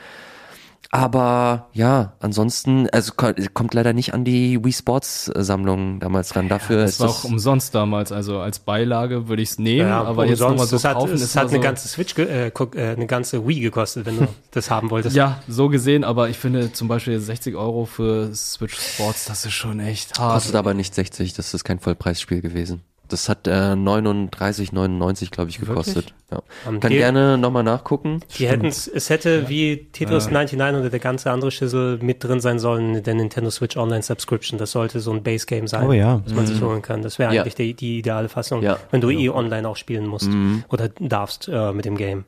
Aber 0.90 1.68
ja, 1.72 2.12
ansonsten, 2.20 2.88
also 2.90 3.12
ko- 3.16 3.32
kommt 3.54 3.74
leider 3.74 3.92
nicht 3.92 4.14
an 4.14 4.24
die 4.24 4.62
Wii 4.64 4.72
Sports 4.72 5.30
Sammlung 5.34 6.00
damals 6.00 6.34
ran. 6.36 6.48
Dafür 6.48 6.82
Das 6.82 6.92
ist 6.92 7.00
war 7.00 7.06
das, 7.08 7.16
auch 7.20 7.24
umsonst 7.24 7.74
damals, 7.74 8.12
also 8.12 8.38
als 8.40 8.58
Beilage 8.58 9.28
würde 9.28 9.42
ich 9.42 9.50
es 9.50 9.58
nehmen, 9.58 9.90
aber 9.90 10.26
jetzt 10.26 10.40
nochmal 10.40 10.66
so 10.66 10.76
es 10.76 10.84
hat, 10.84 10.94
kaufen 10.94 11.12
es 11.14 11.22
ist 11.22 11.36
hat 11.36 11.44
eine 11.48 11.56
so, 11.56 11.60
ganze 11.60 11.88
Switch, 11.88 12.14
ge- 12.14 12.26
äh, 12.28 12.48
äh, 12.48 12.92
eine 12.94 13.06
ganze 13.06 13.46
Wii 13.46 13.60
gekostet, 13.60 14.06
wenn 14.06 14.18
du 14.18 14.28
das 14.52 14.70
haben 14.70 14.90
wolltest. 14.90 15.16
Ja, 15.16 15.40
so 15.48 15.68
gesehen, 15.68 16.04
aber 16.04 16.28
ich 16.28 16.38
finde 16.38 16.72
zum 16.72 16.88
Beispiel 16.88 17.18
60 17.18 17.56
Euro 17.56 17.84
für 17.86 18.34
Switch 18.34 18.76
Sports, 18.78 19.24
das 19.26 19.44
ist 19.44 19.52
schon 19.54 19.80
echt 19.80 20.18
hart. 20.18 20.34
kostet 20.34 20.54
aber 20.54 20.74
nicht 20.74 20.94
60, 20.94 21.34
das 21.34 21.52
ist 21.54 21.64
kein 21.64 21.78
Vollpreisspiel 21.80 22.40
gewesen. 22.40 22.82
Das 23.08 23.28
hat 23.28 23.46
äh, 23.46 23.50
39,99 23.50 25.30
glaube 25.30 25.50
ich 25.50 25.58
gekostet. 25.60 26.12
Ja. 26.30 26.42
Kann 26.64 26.80
Ge- 26.80 26.98
gerne 26.98 27.38
nochmal 27.38 27.62
nachgucken. 27.62 28.20
Die 28.38 28.48
hätten 28.48 28.66
es 28.66 29.10
hätte 29.10 29.48
wie 29.48 29.86
Tetris 29.92 30.28
99 30.30 30.80
oder 30.80 30.90
der 30.90 30.98
ganze 31.00 31.30
andere 31.30 31.50
Schüssel 31.50 31.98
mit 32.02 32.24
drin 32.24 32.40
sein 32.40 32.58
sollen 32.58 32.96
in 32.96 33.02
der 33.04 33.14
Nintendo 33.14 33.50
Switch 33.50 33.76
Online 33.76 34.02
Subscription. 34.02 34.58
Das 34.58 34.72
sollte 34.72 34.98
so 35.00 35.12
ein 35.12 35.22
Base 35.22 35.46
Game 35.46 35.68
sein, 35.68 35.86
Oh 35.86 35.92
ja. 35.92 36.20
das 36.24 36.34
man 36.34 36.46
sich 36.46 36.60
holen 36.60 36.82
kann. 36.82 37.02
Das 37.02 37.18
wäre 37.18 37.32
Ja. 37.34 37.42
eigentlich 37.42 37.54
die, 37.54 37.74
die 37.74 37.98
ideale 37.98 38.28
Fassung, 38.28 38.62
Ja. 38.62 38.76
wenn 38.90 39.00
du 39.00 39.10
eh 39.10 39.28
online 39.30 39.68
auch 39.68 39.76
spielen 39.76 40.06
musst 40.06 40.28
oder 40.68 40.88
darfst 40.98 41.48
äh, 41.48 41.72
mit 41.72 41.84
dem 41.84 41.96
Game. 41.96 42.24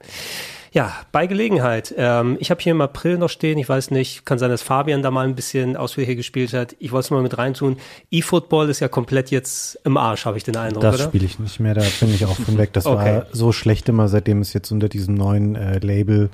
Ja, 0.72 0.92
bei 1.12 1.26
Gelegenheit. 1.26 1.94
Ähm, 1.96 2.36
ich 2.40 2.50
habe 2.50 2.60
hier 2.60 2.72
im 2.72 2.80
April 2.80 3.18
noch 3.18 3.30
stehen, 3.30 3.58
ich 3.58 3.68
weiß 3.68 3.90
nicht, 3.90 4.26
kann 4.26 4.38
sein, 4.38 4.50
dass 4.50 4.62
Fabian 4.62 5.02
da 5.02 5.10
mal 5.10 5.26
ein 5.26 5.34
bisschen 5.34 5.76
ausführlicher 5.76 6.14
gespielt 6.14 6.52
hat. 6.52 6.76
Ich 6.78 6.92
wollte 6.92 7.06
es 7.06 7.10
mal 7.10 7.22
mit 7.22 7.38
reintun. 7.38 7.76
E-Football 8.10 8.68
ist 8.68 8.80
ja 8.80 8.88
komplett 8.88 9.30
jetzt 9.30 9.78
im 9.84 9.96
Arsch, 9.96 10.24
habe 10.26 10.36
ich 10.36 10.44
den 10.44 10.56
Eindruck, 10.56 10.82
Das 10.82 11.02
spiele 11.02 11.24
ich 11.24 11.38
nicht 11.38 11.60
mehr, 11.60 11.74
da 11.74 11.82
bin 12.00 12.14
ich 12.14 12.24
auch 12.26 12.36
von 12.36 12.58
weg. 12.58 12.72
Das 12.72 12.86
Okay. 12.86 13.16
war 13.16 13.26
so 13.32 13.52
schlecht 13.52 13.88
immer, 13.88 14.08
seitdem 14.08 14.40
es 14.40 14.52
jetzt 14.52 14.70
unter 14.70 14.88
diesem 14.88 15.14
neuen 15.14 15.56
äh, 15.56 15.78
Label 15.78 16.26
äh, 16.26 16.28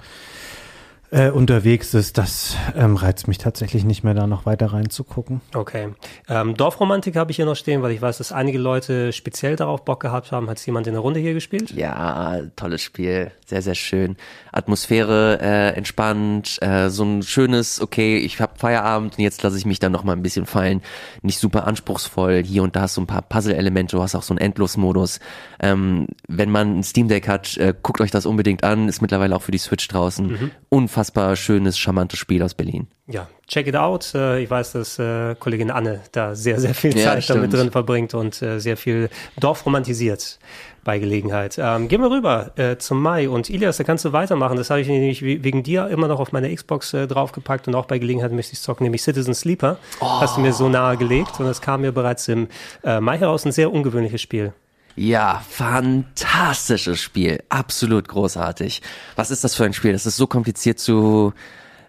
unterwegs 1.14 1.94
ist. 1.94 2.18
Das 2.18 2.56
ähm, 2.74 2.96
reizt 2.96 3.28
mich 3.28 3.38
tatsächlich 3.38 3.84
nicht 3.84 4.02
mehr, 4.02 4.14
da 4.14 4.26
noch 4.26 4.46
weiter 4.46 4.72
reinzugucken. 4.72 5.40
Okay. 5.54 5.90
Ähm, 6.28 6.56
Dorfromantik 6.56 7.14
habe 7.14 7.30
ich 7.30 7.36
hier 7.36 7.46
noch 7.46 7.54
stehen, 7.54 7.82
weil 7.82 7.92
ich 7.92 8.02
weiß, 8.02 8.18
dass 8.18 8.32
einige 8.32 8.58
Leute 8.58 9.12
speziell 9.12 9.54
darauf 9.54 9.84
Bock 9.84 10.00
gehabt 10.00 10.32
haben. 10.32 10.50
Hat 10.50 10.58
es 10.58 10.66
jemand 10.66 10.88
in 10.88 10.94
der 10.94 11.02
Runde 11.02 11.20
hier 11.20 11.32
gespielt? 11.32 11.70
Ja, 11.70 12.40
tolles 12.56 12.82
Spiel, 12.82 13.30
sehr, 13.46 13.62
sehr 13.62 13.76
schön. 13.76 14.16
Atmosphäre 14.50 15.38
äh, 15.40 15.76
entspannt, 15.76 16.58
äh, 16.62 16.90
so 16.90 17.04
ein 17.04 17.22
schönes, 17.22 17.80
okay, 17.80 18.16
ich 18.16 18.40
hab 18.40 18.58
Feierabend 18.58 19.16
und 19.16 19.22
jetzt 19.22 19.40
lasse 19.44 19.56
ich 19.56 19.66
mich 19.66 19.78
dann 19.78 19.92
noch 19.92 20.02
mal 20.02 20.14
ein 20.14 20.22
bisschen 20.22 20.46
fallen. 20.46 20.82
Nicht 21.22 21.38
super 21.38 21.68
anspruchsvoll, 21.68 22.42
hier 22.42 22.64
und 22.64 22.74
da 22.74 22.88
so 22.88 23.00
ein 23.00 23.06
paar 23.06 23.22
Puzzle-Elemente, 23.22 23.94
du 23.94 24.02
hast 24.02 24.16
auch 24.16 24.24
so 24.24 24.32
einen 24.32 24.40
Endlosmodus. 24.40 25.20
Ähm, 25.60 26.08
wenn 26.26 26.50
man 26.50 26.78
ein 26.78 26.82
Steam 26.82 27.06
Deck 27.06 27.28
hat, 27.28 27.56
äh, 27.56 27.72
guckt 27.80 28.00
euch 28.00 28.10
das 28.10 28.26
unbedingt 28.26 28.64
an, 28.64 28.88
ist 28.88 29.00
mittlerweile 29.00 29.36
auch 29.36 29.42
für 29.42 29.52
die 29.52 29.58
Switch 29.58 29.86
draußen. 29.86 30.50
Unfassbar 30.70 31.03
schönes, 31.36 31.78
charmantes 31.78 32.18
Spiel 32.18 32.42
aus 32.42 32.54
Berlin. 32.54 32.86
Ja, 33.06 33.28
check 33.48 33.66
it 33.66 33.76
out. 33.76 34.14
Äh, 34.14 34.42
ich 34.42 34.50
weiß, 34.50 34.72
dass 34.72 34.98
äh, 34.98 35.34
Kollegin 35.38 35.70
Anne 35.70 36.00
da 36.12 36.34
sehr, 36.34 36.58
sehr 36.60 36.74
viel 36.74 36.96
Ja, 36.96 37.12
Zeit 37.14 37.28
damit 37.30 37.50
stimmt. 37.50 37.52
drin 37.52 37.70
verbringt 37.70 38.14
und 38.14 38.40
äh, 38.42 38.58
sehr 38.60 38.76
viel 38.76 39.10
Dorf 39.38 39.66
romantisiert 39.66 40.38
bei 40.84 40.98
Gelegenheit. 40.98 41.56
Ähm, 41.58 41.88
gehen 41.88 42.00
wir 42.02 42.10
rüber 42.10 42.52
äh, 42.56 42.76
zum 42.76 43.00
Mai 43.02 43.28
und 43.28 43.48
Ilias, 43.50 43.76
da 43.78 43.84
kannst 43.84 44.04
du 44.04 44.12
weitermachen. 44.12 44.56
Das 44.56 44.70
habe 44.70 44.80
ich 44.80 44.88
nämlich 44.88 45.22
we- 45.22 45.42
wegen 45.42 45.62
dir 45.62 45.88
immer 45.88 46.08
noch 46.08 46.20
auf 46.20 46.32
meine 46.32 46.54
Xbox 46.54 46.92
äh, 46.94 47.06
draufgepackt 47.06 47.68
und 47.68 47.74
auch 47.74 47.86
bei 47.86 47.98
Gelegenheit 47.98 48.32
möchte 48.32 48.52
ich 48.54 48.60
zocken, 48.60 48.84
nämlich 48.84 49.02
Citizen 49.02 49.34
Sleeper. 49.34 49.78
Hast 50.00 50.36
du 50.36 50.40
mir 50.42 50.52
so 50.52 50.68
nahe 50.68 50.96
gelegt 50.96 51.40
und 51.40 51.46
es 51.46 51.60
kam 51.60 51.80
mir 51.82 51.92
bereits 51.92 52.28
im 52.28 52.48
äh, 52.84 53.00
Mai 53.00 53.18
heraus 53.18 53.44
ein 53.46 53.52
sehr 53.52 53.72
ungewöhnliches 53.72 54.20
Spiel. 54.20 54.52
Ja, 54.96 55.42
fantastisches 55.48 57.00
Spiel. 57.00 57.42
Absolut 57.48 58.08
großartig. 58.08 58.80
Was 59.16 59.30
ist 59.30 59.42
das 59.42 59.54
für 59.54 59.64
ein 59.64 59.72
Spiel? 59.72 59.92
Das 59.92 60.06
ist 60.06 60.16
so 60.16 60.26
kompliziert 60.26 60.78
zu, 60.78 61.32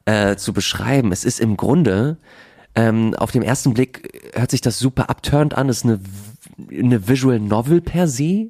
äh, 0.06 0.36
zu 0.38 0.53
beschreiben. 0.53 1.11
Es 1.11 1.23
ist 1.23 1.40
im 1.40 1.56
Grunde, 1.56 2.18
ähm, 2.76 3.14
auf 3.15 3.32
den 3.32 3.44
ersten 3.44 3.73
Blick 3.73 4.32
hört 4.34 4.52
sich 4.52 4.61
das 4.61 4.80
super 4.80 5.10
upturned 5.10 5.53
an. 5.53 5.69
Es 5.69 5.77
ist 5.77 5.86
eine, 5.86 5.99
eine 6.72 7.07
Visual 7.07 7.40
Novel 7.40 7.82
per 7.82 8.07
se. 8.07 8.49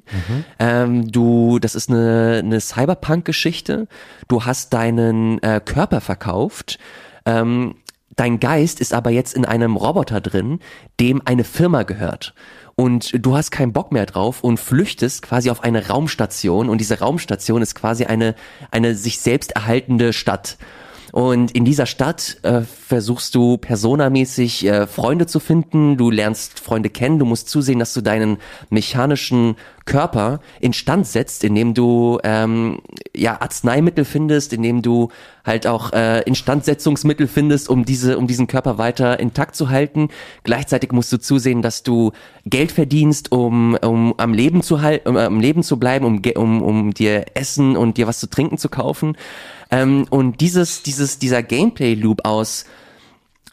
Ähm, 0.58 1.12
du, 1.12 1.58
das 1.58 1.74
ist 1.74 1.90
eine, 1.90 2.42
eine 2.42 2.60
Cyberpunk-Geschichte. 2.60 3.86
Du 4.26 4.44
hast 4.44 4.72
deinen 4.72 5.40
äh, 5.42 5.60
Körper 5.64 6.00
verkauft. 6.00 6.78
Ähm, 7.24 7.76
dein 8.16 8.40
Geist 8.40 8.80
ist 8.80 8.94
aber 8.94 9.10
jetzt 9.10 9.34
in 9.34 9.44
einem 9.44 9.76
Roboter 9.76 10.20
drin, 10.20 10.60
dem 10.98 11.22
eine 11.24 11.44
Firma 11.44 11.82
gehört. 11.82 12.34
Und 12.78 13.24
du 13.24 13.34
hast 13.34 13.50
keinen 13.50 13.72
Bock 13.72 13.90
mehr 13.90 14.04
drauf 14.04 14.44
und 14.44 14.60
flüchtest 14.60 15.22
quasi 15.22 15.48
auf 15.48 15.64
eine 15.64 15.88
Raumstation 15.88 16.68
und 16.68 16.78
diese 16.78 16.98
Raumstation 17.00 17.62
ist 17.62 17.74
quasi 17.74 18.04
eine, 18.04 18.34
eine 18.70 18.94
sich 18.94 19.18
selbst 19.18 19.52
erhaltende 19.52 20.12
Stadt. 20.12 20.58
Und 21.12 21.52
in 21.52 21.64
dieser 21.64 21.86
Stadt 21.86 22.38
äh, 22.42 22.62
versuchst 22.62 23.34
du 23.34 23.56
personamäßig 23.58 24.66
äh, 24.66 24.86
Freunde 24.86 25.26
zu 25.26 25.40
finden, 25.40 25.96
du 25.96 26.10
lernst 26.10 26.60
Freunde 26.60 26.90
kennen, 26.90 27.18
du 27.18 27.24
musst 27.24 27.48
zusehen, 27.48 27.78
dass 27.78 27.94
du 27.94 28.00
deinen 28.00 28.38
mechanischen 28.70 29.56
Körper 29.86 30.40
instand 30.60 31.06
setzt, 31.06 31.44
indem 31.44 31.72
du 31.72 32.18
ähm, 32.24 32.80
ja 33.14 33.40
Arzneimittel 33.40 34.04
findest, 34.04 34.52
indem 34.52 34.82
du 34.82 35.10
halt 35.44 35.66
auch 35.68 35.92
äh, 35.92 36.22
Instandsetzungsmittel 36.22 37.28
findest, 37.28 37.68
um 37.68 37.84
diese 37.84 38.18
um 38.18 38.26
diesen 38.26 38.48
Körper 38.48 38.78
weiter 38.78 39.20
intakt 39.20 39.54
zu 39.54 39.70
halten. 39.70 40.08
Gleichzeitig 40.42 40.90
musst 40.90 41.12
du 41.12 41.18
zusehen, 41.18 41.62
dass 41.62 41.84
du 41.84 42.10
Geld 42.44 42.72
verdienst, 42.72 43.30
um 43.30 43.78
um 43.80 44.14
am 44.16 44.34
Leben 44.34 44.62
zu 44.62 44.82
halten, 44.82 45.08
um 45.08 45.16
am 45.16 45.38
Leben 45.38 45.62
zu 45.62 45.78
bleiben, 45.78 46.04
um 46.04 46.20
um 46.34 46.62
um 46.62 46.92
dir 46.92 47.26
Essen 47.34 47.76
und 47.76 47.96
dir 47.96 48.08
was 48.08 48.18
zu 48.18 48.28
trinken 48.28 48.58
zu 48.58 48.68
kaufen. 48.68 49.16
Ähm, 49.70 50.06
und 50.10 50.40
dieses 50.40 50.82
dieses 50.82 51.18
dieser 51.18 51.42
Gameplay 51.42 51.94
Loop 51.94 52.24
aus 52.24 52.64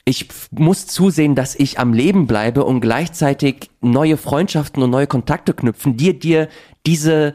ich 0.06 0.28
muss 0.52 0.86
zusehen, 0.88 1.36
dass 1.36 1.56
ich 1.56 1.80
am 1.80 1.94
Leben 1.94 2.28
bleibe 2.28 2.66
und 2.66 2.82
gleichzeitig 2.82 3.70
neue 3.80 4.18
Freundschaften 4.18 4.84
und 4.84 4.90
neue 4.90 5.08
Kontakte 5.08 5.54
knüpfen, 5.54 5.96
die 5.96 6.18
dir 6.18 6.50
diese, 6.86 7.34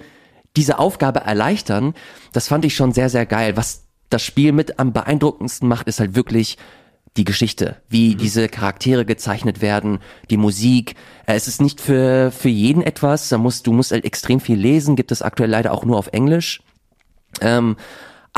diese 0.57 0.79
Aufgabe 0.79 1.21
erleichtern. 1.21 1.95
Das 2.33 2.49
fand 2.49 2.65
ich 2.67 2.77
schon 2.77 2.93
sehr, 2.93 3.09
sehr 3.09 3.25
geil. 3.25 3.57
Was 3.57 3.87
das 4.11 4.23
Spiel 4.23 4.53
mit 4.53 4.79
am 4.79 4.93
beeindruckendsten 4.93 5.67
macht, 5.67 5.89
ist 5.89 6.01
halt 6.01 6.15
wirklich 6.15 6.59
die 7.17 7.25
Geschichte, 7.25 7.77
wie 7.89 8.15
diese 8.15 8.49
Charaktere 8.49 9.07
gezeichnet 9.07 9.63
werden, 9.63 9.99
die 10.31 10.37
Musik. 10.37 10.95
Äh, 11.27 11.35
Es 11.37 11.49
ist 11.49 11.63
nicht 11.63 11.81
für, 11.81 12.31
für 12.31 12.51
jeden 12.51 12.83
etwas. 12.83 13.31
Da 13.31 13.39
musst, 13.39 13.67
du 13.67 13.73
musst 13.73 13.93
halt 13.93 14.05
extrem 14.05 14.41
viel 14.41 14.59
lesen, 14.59 14.95
gibt 14.95 15.11
es 15.11 15.23
aktuell 15.23 15.51
leider 15.51 15.73
auch 15.73 15.87
nur 15.87 15.97
auf 15.97 16.09
Englisch. 16.09 16.61
Ähm, 17.41 17.77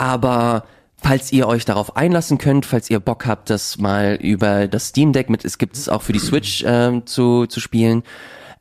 aber 0.01 0.65
falls 0.97 1.31
ihr 1.31 1.47
euch 1.47 1.67
darauf 1.67 1.95
einlassen 1.95 2.39
könnt, 2.39 2.65
falls 2.65 2.89
ihr 2.89 3.01
Bock 3.01 3.27
habt, 3.27 3.51
das 3.51 3.77
mal 3.77 4.19
über 4.19 4.67
das 4.67 4.89
Steam 4.89 5.13
Deck 5.13 5.29
mit, 5.29 5.45
es 5.45 5.59
gibt 5.59 5.77
es 5.77 5.91
auch 5.91 6.01
für 6.01 6.15
die 6.15 6.19
Switch 6.19 6.65
ähm, 6.67 7.05
zu, 7.05 7.45
zu 7.45 7.61
spielen. 7.61 8.03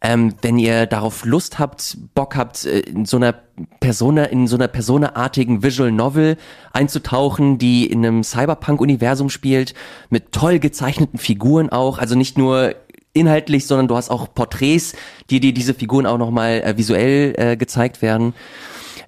Ähm, 0.01 0.33
wenn 0.41 0.57
ihr 0.57 0.85
darauf 0.85 1.23
Lust 1.23 1.57
habt, 1.57 1.97
Bock 2.13 2.35
habt, 2.35 2.65
äh, 2.65 2.79
in 2.79 3.05
so 3.05 3.15
einer 3.15 3.35
Persona, 3.79 4.25
in 4.25 4.47
so 4.47 4.57
einer 4.57 4.67
personaartigen 4.67 5.63
Visual 5.63 5.93
Novel 5.93 6.35
einzutauchen, 6.73 7.57
die 7.57 7.85
in 7.85 8.05
einem 8.05 8.23
Cyberpunk-Universum 8.23 9.29
spielt, 9.29 9.73
mit 10.09 10.33
toll 10.33 10.59
gezeichneten 10.59 11.19
Figuren 11.19 11.69
auch, 11.69 11.99
also 11.99 12.15
nicht 12.15 12.37
nur 12.37 12.75
inhaltlich, 13.13 13.65
sondern 13.65 13.87
du 13.87 13.95
hast 13.95 14.09
auch 14.09 14.33
Porträts, 14.33 14.93
die 15.29 15.39
dir 15.39 15.53
diese 15.53 15.73
Figuren 15.73 16.05
auch 16.05 16.17
nochmal 16.17 16.61
äh, 16.63 16.77
visuell 16.77 17.33
äh, 17.37 17.55
gezeigt 17.55 18.01
werden. 18.01 18.33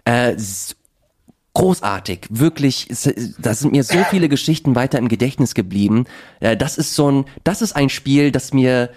Äh, 0.06 0.36
großartig, 1.54 2.28
wirklich, 2.30 2.88
da 3.40 3.54
sind 3.54 3.72
mir 3.72 3.84
so 3.84 3.98
viele 4.10 4.30
Geschichten 4.30 4.76
weiter 4.76 4.98
im 5.00 5.10
Gedächtnis 5.10 5.54
geblieben. 5.54 6.06
Das 6.40 6.78
ist 6.78 6.96
so 6.96 7.12
ein, 7.12 7.26
das 7.44 7.62
ist 7.62 7.76
ein 7.76 7.90
Spiel, 7.90 8.32
das 8.32 8.54
mir 8.54 8.90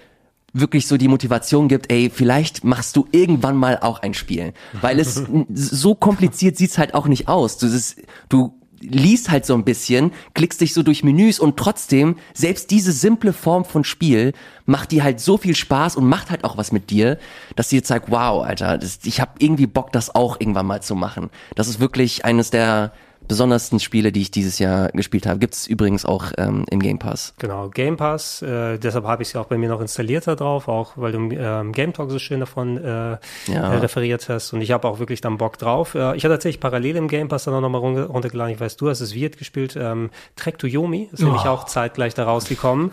wirklich 0.55 0.87
so 0.87 0.97
die 0.97 1.09
Motivation 1.09 1.69
gibt, 1.69 1.91
ey, 1.91 2.11
vielleicht 2.15 2.65
machst 2.65 2.97
du 2.97 3.07
irgendwann 3.11 3.57
mal 3.57 3.79
auch 3.81 4.01
ein 4.01 4.15
Spiel. 4.15 4.55
Weil 4.81 5.01
es 5.01 5.21
so 5.53 5.95
kompliziert 5.95 6.57
sieht's 6.57 6.79
halt 6.79 6.95
auch 6.95 7.09
nicht 7.09 7.29
aus. 7.29 7.59
Du, 7.59 7.67
ist, 7.67 8.01
du 8.29 8.55
liest 8.90 9.31
halt 9.31 9.47
so 9.47 9.55
ein 9.55 9.65
bisschen, 9.65 10.12
klickst 10.35 10.61
dich 10.61 10.74
so 10.74 10.82
durch 10.82 11.05
Menüs 11.05 11.39
und 11.39 11.56
trotzdem, 11.56 12.16
selbst 12.32 12.70
diese 12.70 12.93
simple 12.93 13.32
Form 13.32 13.65
von 13.65 13.85
Spiel 13.85 14.32
macht 14.66 14.93
dir 14.93 15.05
halt 15.05 15.20
so 15.20 15.36
viel 15.36 15.55
Spaß 15.55 15.97
und 15.97 16.09
macht 16.09 16.31
halt 16.31 16.44
auch 16.44 16.56
was 16.56 16.73
mit 16.73 16.90
dir, 16.90 17.19
dass 17.56 17.69
dir 17.69 17.85
zeigt, 17.85 18.11
wow, 18.11 18.44
Alter, 18.44 18.78
das, 18.78 19.01
ich 19.05 19.20
habe 19.20 19.32
irgendwie 19.39 19.66
Bock, 19.66 19.93
das 19.93 20.15
auch 20.15 20.40
irgendwann 20.40 20.66
mal 20.66 20.82
zu 20.82 20.94
machen. 20.94 21.31
Das 21.55 21.69
ist 21.69 21.81
wirklich 21.81 22.24
eines 22.24 22.51
der 22.51 22.93
besondersten 23.29 23.81
Spiele, 23.81 24.13
die 24.13 24.23
ich 24.23 24.31
dieses 24.31 24.59
Jahr 24.59 24.89
gespielt 24.91 25.27
habe. 25.27 25.39
Gibt 25.39 25.55
es 25.55 25.67
übrigens 25.67 26.05
auch 26.05 26.27
ähm, 26.37 26.65
im 26.71 26.81
Game 26.81 26.99
Pass. 26.99 27.35
Genau, 27.39 27.69
Game 27.69 27.97
Pass. 27.97 28.43
Äh, 28.43 28.79
deshalb 28.79 29.05
habe 29.05 29.23
ich 29.23 29.31
sie 29.31 29.39
auch 29.39 29.47
bei 29.47 29.57
mir 29.57 29.69
noch 29.69 29.81
installiert 29.81 30.27
da 30.27 30.35
drauf, 30.35 30.69
auch 30.69 30.93
weil 30.97 31.13
du 31.13 31.31
ähm, 31.35 31.73
Game 31.73 31.93
Talk 31.93 32.11
so 32.11 32.19
schön 32.19 32.41
davon 32.41 32.77
äh, 32.77 32.83
ja. 32.83 33.19
äh, 33.49 33.77
referiert 33.79 34.29
hast. 34.29 34.53
Und 34.53 34.61
ich 34.61 34.71
habe 34.71 34.87
auch 34.89 34.99
wirklich 34.99 35.21
dann 35.21 35.39
Bock 35.39 35.59
drauf. 35.59 35.95
Äh, 35.95 36.17
ich 36.17 36.25
hatte 36.25 36.35
tatsächlich 36.35 36.61
parallel 36.61 36.97
im 36.97 37.09
Game 37.09 37.29
Pass 37.29 37.45
dann 37.45 37.55
auch 37.55 37.61
nochmal 37.61 37.81
runtergeladen. 37.81 38.55
Ich 38.55 38.61
weiß, 38.61 38.77
du 38.77 38.89
hast 38.89 39.01
es 39.01 39.15
Viet 39.15 39.39
gespielt. 39.39 39.77
Ähm, 39.77 40.11
Trek 40.37 40.59
to 40.59 40.67
Yomi 40.67 41.09
ist 41.13 41.23
oh. 41.23 41.27
nämlich 41.27 41.45
auch 41.45 41.65
zeitgleich 41.65 42.15
da 42.15 42.25
rausgekommen. 42.25 42.93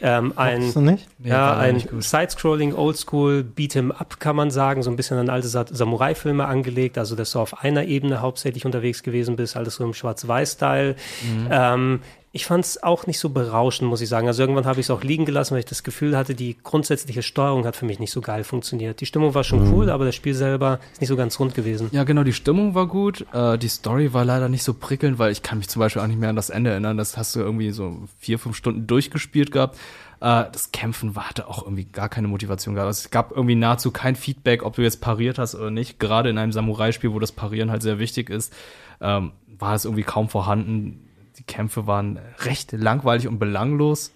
Ähm, 0.00 0.32
ein, 0.36 0.72
du 0.72 0.80
nicht? 0.80 1.06
Ja, 1.22 1.56
ein 1.56 1.78
Side-Scrolling, 2.00 2.74
Oldschool, 2.74 3.44
Beat'em 3.56 3.92
Up 3.92 4.18
kann 4.18 4.36
man 4.36 4.50
sagen. 4.50 4.82
So 4.82 4.90
ein 4.90 4.96
bisschen 4.96 5.18
an 5.18 5.28
alte 5.28 5.48
Samurai-Filme 5.48 6.44
angelegt. 6.46 6.98
Also, 6.98 7.14
dass 7.14 7.32
du 7.32 7.38
auf 7.38 7.62
einer 7.62 7.84
Ebene 7.84 8.20
hauptsächlich 8.20 8.66
unterwegs 8.66 9.02
gewesen 9.02 9.36
bist. 9.36 9.56
Also 9.56 9.67
alles 9.68 9.76
so 9.76 9.84
im 9.84 9.94
Schwarz-Weiß-Style. 9.94 10.96
Mhm. 11.22 11.48
Ähm, 11.50 12.00
ich 12.30 12.44
fand 12.44 12.64
es 12.64 12.82
auch 12.82 13.06
nicht 13.06 13.18
so 13.18 13.30
berauschend, 13.30 13.88
muss 13.88 14.02
ich 14.02 14.08
sagen. 14.08 14.26
Also 14.26 14.42
irgendwann 14.42 14.66
habe 14.66 14.80
ich 14.80 14.86
es 14.86 14.90
auch 14.90 15.02
liegen 15.02 15.24
gelassen, 15.24 15.52
weil 15.52 15.60
ich 15.60 15.64
das 15.64 15.82
Gefühl 15.82 16.16
hatte, 16.16 16.34
die 16.34 16.56
grundsätzliche 16.62 17.22
Steuerung 17.22 17.64
hat 17.64 17.74
für 17.74 17.86
mich 17.86 17.98
nicht 17.98 18.12
so 18.12 18.20
geil 18.20 18.44
funktioniert. 18.44 19.00
Die 19.00 19.06
Stimmung 19.06 19.34
war 19.34 19.44
schon 19.44 19.66
mhm. 19.66 19.74
cool, 19.74 19.90
aber 19.90 20.04
das 20.04 20.14
Spiel 20.14 20.34
selber 20.34 20.78
ist 20.92 21.00
nicht 21.00 21.08
so 21.08 21.16
ganz 21.16 21.40
rund 21.40 21.54
gewesen. 21.54 21.88
Ja, 21.90 22.04
genau, 22.04 22.24
die 22.24 22.34
Stimmung 22.34 22.74
war 22.74 22.86
gut. 22.86 23.24
Äh, 23.32 23.56
die 23.56 23.68
Story 23.68 24.12
war 24.12 24.24
leider 24.24 24.48
nicht 24.48 24.62
so 24.62 24.74
prickelnd, 24.74 25.18
weil 25.18 25.32
ich 25.32 25.42
kann 25.42 25.58
mich 25.58 25.68
zum 25.68 25.80
Beispiel 25.80 26.02
auch 26.02 26.06
nicht 26.06 26.20
mehr 26.20 26.28
an 26.28 26.36
das 26.36 26.50
Ende 26.50 26.70
erinnern. 26.70 26.98
Das 26.98 27.16
hast 27.16 27.34
du 27.34 27.40
irgendwie 27.40 27.70
so 27.70 27.96
vier, 28.18 28.38
fünf 28.38 28.56
Stunden 28.56 28.86
durchgespielt 28.86 29.50
gehabt. 29.50 29.76
Äh, 30.20 30.44
das 30.52 30.70
Kämpfen 30.70 31.16
war, 31.16 31.30
hatte 31.30 31.48
auch 31.48 31.62
irgendwie 31.64 31.84
gar 31.86 32.10
keine 32.10 32.28
Motivation 32.28 32.74
gehabt. 32.74 32.88
Also 32.88 33.04
es 33.06 33.10
gab 33.10 33.32
irgendwie 33.32 33.54
nahezu 33.54 33.90
kein 33.90 34.16
Feedback, 34.16 34.64
ob 34.64 34.76
du 34.76 34.82
jetzt 34.82 35.00
pariert 35.00 35.38
hast 35.38 35.54
oder 35.54 35.70
nicht. 35.70 35.98
Gerade 35.98 36.28
in 36.28 36.36
einem 36.36 36.52
Samurai-Spiel, 36.52 37.12
wo 37.12 37.18
das 37.18 37.32
Parieren 37.32 37.70
halt 37.70 37.82
sehr 37.82 37.98
wichtig 37.98 38.28
ist. 38.28 38.52
Ähm, 39.00 39.32
war 39.58 39.74
es 39.74 39.84
irgendwie 39.84 40.04
kaum 40.04 40.28
vorhanden. 40.28 41.08
Die 41.38 41.42
Kämpfe 41.42 41.86
waren 41.86 42.18
recht 42.40 42.72
langweilig 42.72 43.28
und 43.28 43.38
belanglos. 43.38 44.12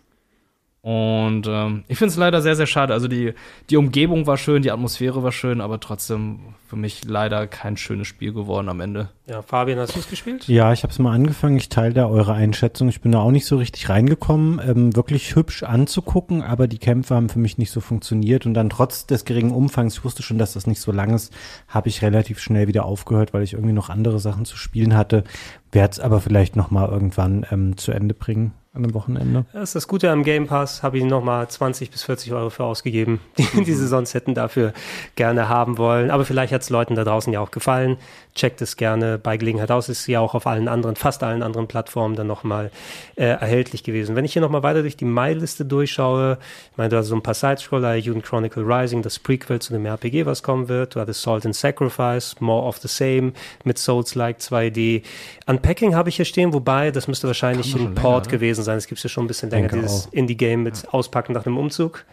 Und 0.83 1.45
ähm, 1.47 1.85
ich 1.87 1.97
finde 1.97 2.11
es 2.11 2.17
leider 2.17 2.43
sehr, 2.43 2.57
sehr 2.57 2.67
schade. 2.67 2.93
Also 2.93 3.07
die, 3.07 3.35
die 3.71 3.77
Umgebung 3.77 4.27
war 4.27 4.37
schön, 4.37 4.63
die 4.63 4.73
Atmosphäre 4.73 5.23
war 5.23 5.31
schön, 5.31 5.61
aber 5.61 5.79
trotzdem 5.79 6.41
für 6.67 6.75
mich 6.75 7.05
leider 7.05 7.47
kein 7.47 7.77
schönes 7.77 8.09
Spiel 8.09 8.33
geworden 8.33 8.69
am 8.69 8.81
Ende. 8.81 9.11
Ja, 9.29 9.43
Fabian, 9.43 9.79
hast 9.79 9.95
du 9.95 10.01
es 10.01 10.11
gespielt? 10.11 10.49
Ja, 10.49 10.73
ich 10.73 10.83
habe 10.83 10.93
es 10.93 10.99
mal 10.99 11.15
angefangen. 11.15 11.57
Ich 11.57 11.69
teile 11.69 11.95
da 11.95 12.09
eure 12.09 12.33
Einschätzung. 12.33 12.89
Ich 12.89 13.01
bin 13.01 13.13
da 13.13 13.21
auch 13.21 13.31
nicht 13.31 13.47
so 13.47 13.59
richtig 13.59 13.89
reingekommen. 13.91 14.61
Ähm, 14.67 14.97
wirklich 14.97 15.37
hübsch 15.37 15.63
anzugucken, 15.63 16.43
aber 16.43 16.67
die 16.67 16.79
Kämpfe 16.79 17.15
haben 17.15 17.29
für 17.29 17.39
mich 17.39 17.59
nicht 17.59 17.71
so 17.71 17.81
funktioniert. 17.81 18.45
Und 18.45 18.55
dann 18.55 18.69
trotz 18.69 19.07
des 19.07 19.25
geringen 19.25 19.53
Umfangs, 19.53 19.99
ich 19.99 20.05
wusste 20.05 20.25
schon, 20.25 20.39
dass 20.39 20.55
das 20.55 20.67
nicht 20.67 20.81
so 20.81 20.91
lang 20.91 21.15
ist, 21.15 21.33
habe 21.69 21.91
ich 21.91 22.03
relativ 22.03 22.41
schnell 22.41 22.67
wieder 22.67 22.87
aufgehört, 22.87 23.33
weil 23.33 23.45
ich 23.45 23.53
irgendwie 23.53 23.73
noch 23.73 23.89
andere 23.89 24.19
Sachen 24.19 24.45
zu 24.47 24.57
spielen 24.57 24.97
hatte. 24.97 25.23
Werde 25.71 25.93
es 25.93 26.01
aber 26.01 26.21
vielleicht 26.21 26.57
noch 26.57 26.73
mal 26.73 26.89
irgendwann 26.89 27.47
ähm, 27.53 27.77
zu 27.77 27.93
Ende 27.93 28.15
bringen 28.15 28.53
an 28.75 28.85
einem 28.85 28.95
Wochenende. 28.95 29.45
Das 29.53 29.71
ist 29.71 29.75
das 29.75 29.89
Gute 29.89 30.11
am 30.11 30.25
Game 30.25 30.47
Pass, 30.47 30.83
habe 30.83 30.97
ich 30.97 31.05
nochmal 31.05 31.47
20 31.47 31.91
bis 31.91 32.05
40 32.05 32.33
Euro 32.33 32.49
für 32.49 32.65
ausgegeben, 32.65 33.21
die, 33.39 33.65
die 33.65 33.73
sie 33.75 33.87
sonst 33.87 34.15
hätten 34.15 34.35
dafür 34.35 34.73
gerne 35.15 35.49
haben 35.49 35.77
wollen. 35.77 36.11
Aber 36.11 36.25
vielleicht 36.25 36.55
hat 36.55 36.63
es 36.63 36.71
Leuten 36.71 36.95
da 36.95 37.05
draußen 37.05 37.33
ja 37.33 37.41
auch 37.41 37.51
gefallen. 37.51 37.99
Checkt 38.35 38.63
es 38.63 38.77
gerne 38.77 39.19
bei 39.19 39.37
Gelegenheit 39.37 39.71
aus. 39.71 39.89
Ist 39.89 40.07
ja 40.07 40.21
auch 40.21 40.35
auf 40.35 40.47
allen 40.47 40.69
anderen, 40.69 40.97
fast 40.97 41.23
allen 41.23 41.43
anderen 41.43 41.69
Plattformen 41.69 42.17
dann 42.17 42.27
nochmal 42.27 42.71
äh, 43.17 43.25
erhältlich 43.25 43.85
gewesen. 43.85 44.17
Wenn 44.17 44.25
ich 44.25 44.33
hier 44.33 44.43
nochmal 44.43 44.63
weiter 44.63 44.83
durch 44.83 44.97
die 44.97 45.05
Mai-Liste 45.05 45.65
durchschaue, 45.65 46.39
ich 46.71 46.77
meine, 46.79 46.89
du 46.89 46.97
hast 46.97 47.09
so 47.09 47.15
ein 47.15 47.23
paar 47.23 47.35
Sidescroller, 47.35 47.95
Juden 47.97 48.23
Chronicle 48.23 48.63
Rising, 48.65 49.03
das 49.03 49.19
Prequel 49.19 49.61
zu 49.61 49.73
dem 49.73 49.85
RPG, 49.85 50.25
was 50.25 50.43
kommen 50.43 50.69
wird. 50.69 50.95
Du 50.95 51.01
hattest 51.01 51.23
Salt 51.23 51.45
and 51.45 51.55
Sacrifice, 51.55 52.37
More 52.41 52.67
of 52.67 52.79
the 52.79 52.89
Same 52.89 53.33
mit 53.65 53.79
Souls-like 53.79 54.39
2D. 54.39 55.03
Unpacking 55.47 55.95
habe 55.95 56.09
ich 56.09 56.17
hier 56.17 56.25
stehen, 56.25 56.53
wobei, 56.53 56.91
das 56.91 57.09
müsste 57.09 57.27
wahrscheinlich 57.27 57.75
ein 57.75 57.95
Port 57.95 58.27
länger, 58.27 58.39
gewesen 58.39 58.65
sein. 58.65 58.79
Es 58.79 58.87
gibt 58.87 59.03
ja 59.03 59.11
schon 59.11 59.25
ein 59.25 59.29
bisschen 59.29 59.51
länger, 59.51 59.69
dieses 59.69 60.07
Indie-Game 60.07 60.63
mit 60.63 60.83
ja. 60.83 60.89
Auspacken 60.91 61.33
nach 61.33 61.45
einem 61.45 61.59
Umzug 61.59 62.05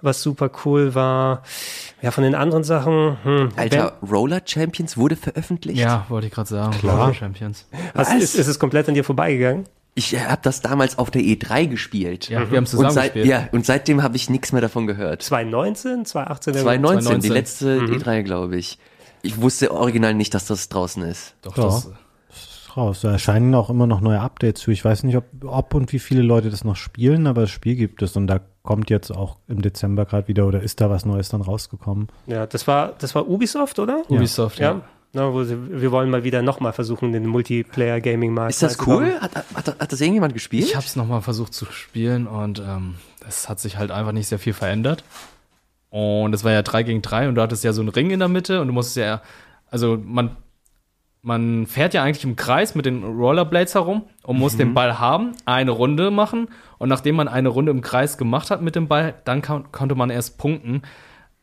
was 0.00 0.22
super 0.22 0.50
cool 0.64 0.94
war. 0.94 1.42
Ja, 2.02 2.10
von 2.10 2.24
den 2.24 2.34
anderen 2.34 2.64
Sachen. 2.64 3.18
Hm, 3.22 3.48
Alter, 3.56 3.96
ben 4.00 4.08
Roller 4.08 4.40
Champions 4.44 4.96
wurde 4.96 5.16
veröffentlicht. 5.16 5.78
Ja, 5.78 6.06
wollte 6.08 6.28
ich 6.28 6.32
gerade 6.32 6.48
sagen. 6.48 6.72
Klar. 6.78 7.00
Roller 7.00 7.14
Champions. 7.14 7.66
Was? 7.94 8.12
Ist, 8.14 8.34
ist 8.34 8.46
es 8.46 8.58
komplett 8.58 8.88
an 8.88 8.94
dir 8.94 9.04
vorbeigegangen? 9.04 9.64
Ich 9.94 10.16
habe 10.16 10.40
das 10.42 10.60
damals 10.60 10.96
auf 10.96 11.10
der 11.10 11.22
E3 11.22 11.66
gespielt. 11.66 12.28
Ja, 12.28 12.48
wir 12.48 12.56
haben 12.56 12.66
zusammen 12.66 12.88
und 12.88 12.94
seit, 12.94 13.14
gespielt. 13.14 13.26
Ja, 13.26 13.48
und 13.50 13.66
seitdem 13.66 14.02
habe 14.02 14.14
ich 14.14 14.30
nichts 14.30 14.52
mehr 14.52 14.60
davon 14.60 14.86
gehört. 14.86 15.22
2019, 15.22 16.04
2018? 16.04 16.54
2019, 16.54 17.02
2019. 17.02 17.20
die 17.20 17.28
letzte 17.28 17.80
mhm. 17.80 17.94
E3, 17.94 18.22
glaube 18.22 18.56
ich. 18.56 18.78
Ich 19.22 19.40
wusste 19.40 19.72
original 19.72 20.14
nicht, 20.14 20.34
dass 20.34 20.46
das 20.46 20.68
draußen 20.68 21.02
ist. 21.02 21.34
Doch, 21.42 21.54
Doch. 21.54 21.64
das 21.64 21.90
raus. 22.78 23.00
Da 23.02 23.12
erscheinen 23.12 23.54
auch 23.54 23.68
immer 23.70 23.86
noch 23.86 24.00
neue 24.00 24.20
Updates 24.20 24.62
zu. 24.62 24.70
Ich 24.70 24.84
weiß 24.84 25.02
nicht, 25.04 25.16
ob, 25.16 25.24
ob 25.44 25.74
und 25.74 25.92
wie 25.92 25.98
viele 25.98 26.22
Leute 26.22 26.50
das 26.50 26.64
noch 26.64 26.76
spielen, 26.76 27.26
aber 27.26 27.42
das 27.42 27.50
Spiel 27.50 27.76
gibt 27.76 28.00
es 28.02 28.16
und 28.16 28.26
da 28.26 28.40
kommt 28.62 28.90
jetzt 28.90 29.10
auch 29.10 29.38
im 29.48 29.62
Dezember 29.62 30.04
gerade 30.04 30.28
wieder 30.28 30.46
oder 30.46 30.62
ist 30.62 30.80
da 30.80 30.90
was 30.90 31.04
Neues 31.04 31.28
dann 31.28 31.42
rausgekommen? 31.42 32.08
Ja, 32.26 32.46
das 32.46 32.66
war, 32.66 32.92
das 32.98 33.14
war 33.14 33.28
Ubisoft, 33.28 33.78
oder? 33.78 34.02
Ja. 34.08 34.16
Ubisoft, 34.16 34.58
ja. 34.58 34.72
ja. 34.72 34.80
Na, 35.14 35.32
wo 35.32 35.42
sie, 35.42 35.56
wir 35.80 35.90
wollen 35.90 36.10
mal 36.10 36.22
wieder 36.22 36.42
nochmal 36.42 36.74
versuchen, 36.74 37.12
den 37.12 37.26
Multiplayer-Gaming-Markt 37.26 38.50
Ist 38.50 38.62
das 38.62 38.86
cool? 38.86 39.18
Hat, 39.20 39.34
hat, 39.36 39.80
hat, 39.80 39.92
das 39.92 40.00
irgendjemand 40.00 40.34
gespielt? 40.34 40.64
Ich 40.64 40.76
habe 40.76 40.84
es 40.84 40.96
nochmal 40.96 41.22
versucht 41.22 41.54
zu 41.54 41.64
spielen 41.66 42.26
und 42.26 42.58
ähm, 42.58 42.96
es 43.26 43.48
hat 43.48 43.58
sich 43.58 43.78
halt 43.78 43.90
einfach 43.90 44.12
nicht 44.12 44.28
sehr 44.28 44.38
viel 44.38 44.52
verändert. 44.52 45.04
Und 45.88 46.34
es 46.34 46.44
war 46.44 46.52
ja 46.52 46.62
3 46.62 46.82
gegen 46.82 47.00
3 47.00 47.28
und 47.28 47.36
du 47.36 47.42
hattest 47.42 47.64
ja 47.64 47.72
so 47.72 47.80
einen 47.80 47.88
Ring 47.88 48.10
in 48.10 48.18
der 48.18 48.28
Mitte 48.28 48.60
und 48.60 48.66
du 48.66 48.74
musstest 48.74 48.98
ja, 48.98 49.22
also 49.70 49.98
man 50.02 50.36
man 51.22 51.66
fährt 51.66 51.94
ja 51.94 52.02
eigentlich 52.02 52.24
im 52.24 52.36
Kreis 52.36 52.74
mit 52.74 52.86
den 52.86 53.02
Rollerblades 53.02 53.74
herum 53.74 54.04
und 54.22 54.38
muss 54.38 54.54
mhm. 54.54 54.58
den 54.58 54.74
Ball 54.74 54.98
haben, 54.98 55.32
eine 55.44 55.70
Runde 55.72 56.10
machen 56.10 56.48
und 56.78 56.88
nachdem 56.88 57.16
man 57.16 57.28
eine 57.28 57.48
Runde 57.48 57.72
im 57.72 57.80
Kreis 57.80 58.18
gemacht 58.18 58.50
hat 58.50 58.62
mit 58.62 58.76
dem 58.76 58.88
Ball, 58.88 59.14
dann 59.24 59.42
kann, 59.42 59.70
konnte 59.72 59.94
man 59.94 60.10
erst 60.10 60.38
punkten. 60.38 60.82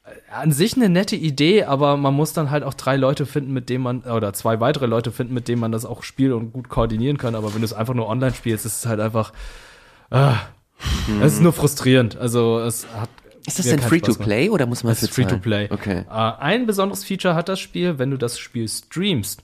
Äh, 0.04 0.10
an 0.34 0.52
sich 0.52 0.76
eine 0.76 0.90
nette 0.90 1.16
Idee, 1.16 1.66
aber 1.66 1.98
man 1.98 2.14
muss 2.14 2.34
dann 2.34 2.52
halt 2.52 2.64
auch 2.64 2.74
drei 2.74 2.96
Leute 2.96 3.26
finden, 3.26 3.54
mit 3.54 3.70
denen 3.70 3.84
man, 3.84 4.02
oder 4.02 4.34
zwei 4.34 4.60
weitere 4.60 4.86
Leute 4.86 5.12
finden, 5.12 5.34
mit 5.34 5.48
denen 5.48 5.60
man 5.60 5.72
das 5.72 5.86
auch 5.86 6.04
spielt 6.04 6.34
und 6.34 6.54
gut 6.54 6.70
koordinieren 6.70 7.18
kann. 7.18 7.36
Aber 7.36 7.54
wenn 7.54 7.62
du 7.62 7.66
es 7.66 7.74
einfach 7.74 7.94
nur 7.94 8.08
online 8.08 8.34
spielst, 8.34 8.66
ist 8.66 8.80
es 8.80 8.86
halt 8.86 9.00
einfach, 9.02 9.34
äh, 10.10 10.32
mhm. 11.08 11.22
es 11.22 11.34
ist 11.34 11.42
nur 11.42 11.54
frustrierend. 11.54 12.18
Also 12.18 12.60
es 12.60 12.88
hat 12.98 13.10
ist 13.48 13.60
das 13.60 13.68
denn 13.68 13.80
Free-to-Play 13.80 14.50
oder 14.50 14.66
muss 14.66 14.84
man 14.84 14.94
es 14.94 15.04
ist 15.04 15.14
Free-to-Play. 15.14 15.70
Okay. 15.72 16.06
Äh, 16.10 16.12
ein 16.12 16.66
besonderes 16.66 17.04
Feature 17.04 17.36
hat 17.36 17.50
das 17.50 17.60
Spiel, 17.60 18.00
wenn 18.00 18.10
du 18.10 18.18
das 18.18 18.40
Spiel 18.40 18.68
streamst, 18.68 19.44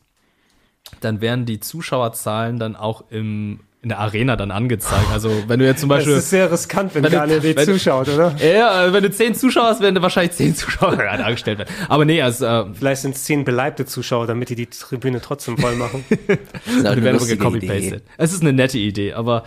dann 0.99 1.21
werden 1.21 1.45
die 1.45 1.59
Zuschauerzahlen 1.59 2.59
dann 2.59 2.75
auch 2.75 3.05
im 3.09 3.61
in 3.83 3.89
der 3.89 3.99
Arena 3.99 4.35
dann 4.35 4.51
angezeigt. 4.51 5.07
Also 5.11 5.31
wenn 5.47 5.59
du 5.59 5.65
jetzt 5.65 5.79
zum 5.79 5.89
Beispiel. 5.89 6.13
Das 6.13 6.25
ist 6.25 6.29
sehr 6.29 6.51
riskant, 6.51 6.93
wenn, 6.93 7.03
wenn 7.03 7.11
gar 7.11 7.25
nicht 7.25 7.59
zuschaut, 7.61 8.09
oder? 8.09 8.35
Ja, 8.37 8.93
wenn 8.93 9.01
du 9.01 9.09
zehn 9.09 9.33
Zuschauer 9.33 9.65
hast, 9.65 9.81
werden 9.81 9.99
wahrscheinlich 10.01 10.33
zehn 10.33 10.55
Zuschauer 10.55 10.95
dargestellt 10.97 11.57
werden. 11.57 11.73
Aber 11.89 12.05
nee, 12.05 12.21
also 12.21 12.45
äh, 12.45 12.65
Vielleicht 12.73 13.01
sind 13.01 13.15
es 13.15 13.23
zehn 13.23 13.43
beleibte 13.43 13.85
Zuschauer, 13.85 14.27
damit 14.27 14.49
die 14.49 14.55
die 14.55 14.67
Tribüne 14.67 15.19
trotzdem 15.19 15.57
voll 15.57 15.75
machen. 15.75 16.05
die 16.09 16.83
werden 16.83 17.15
aber 17.15 17.25
gecopy-pasted. 17.25 18.03
Es 18.17 18.33
ist 18.33 18.41
eine 18.41 18.53
nette 18.53 18.77
Idee, 18.77 19.13
aber 19.13 19.45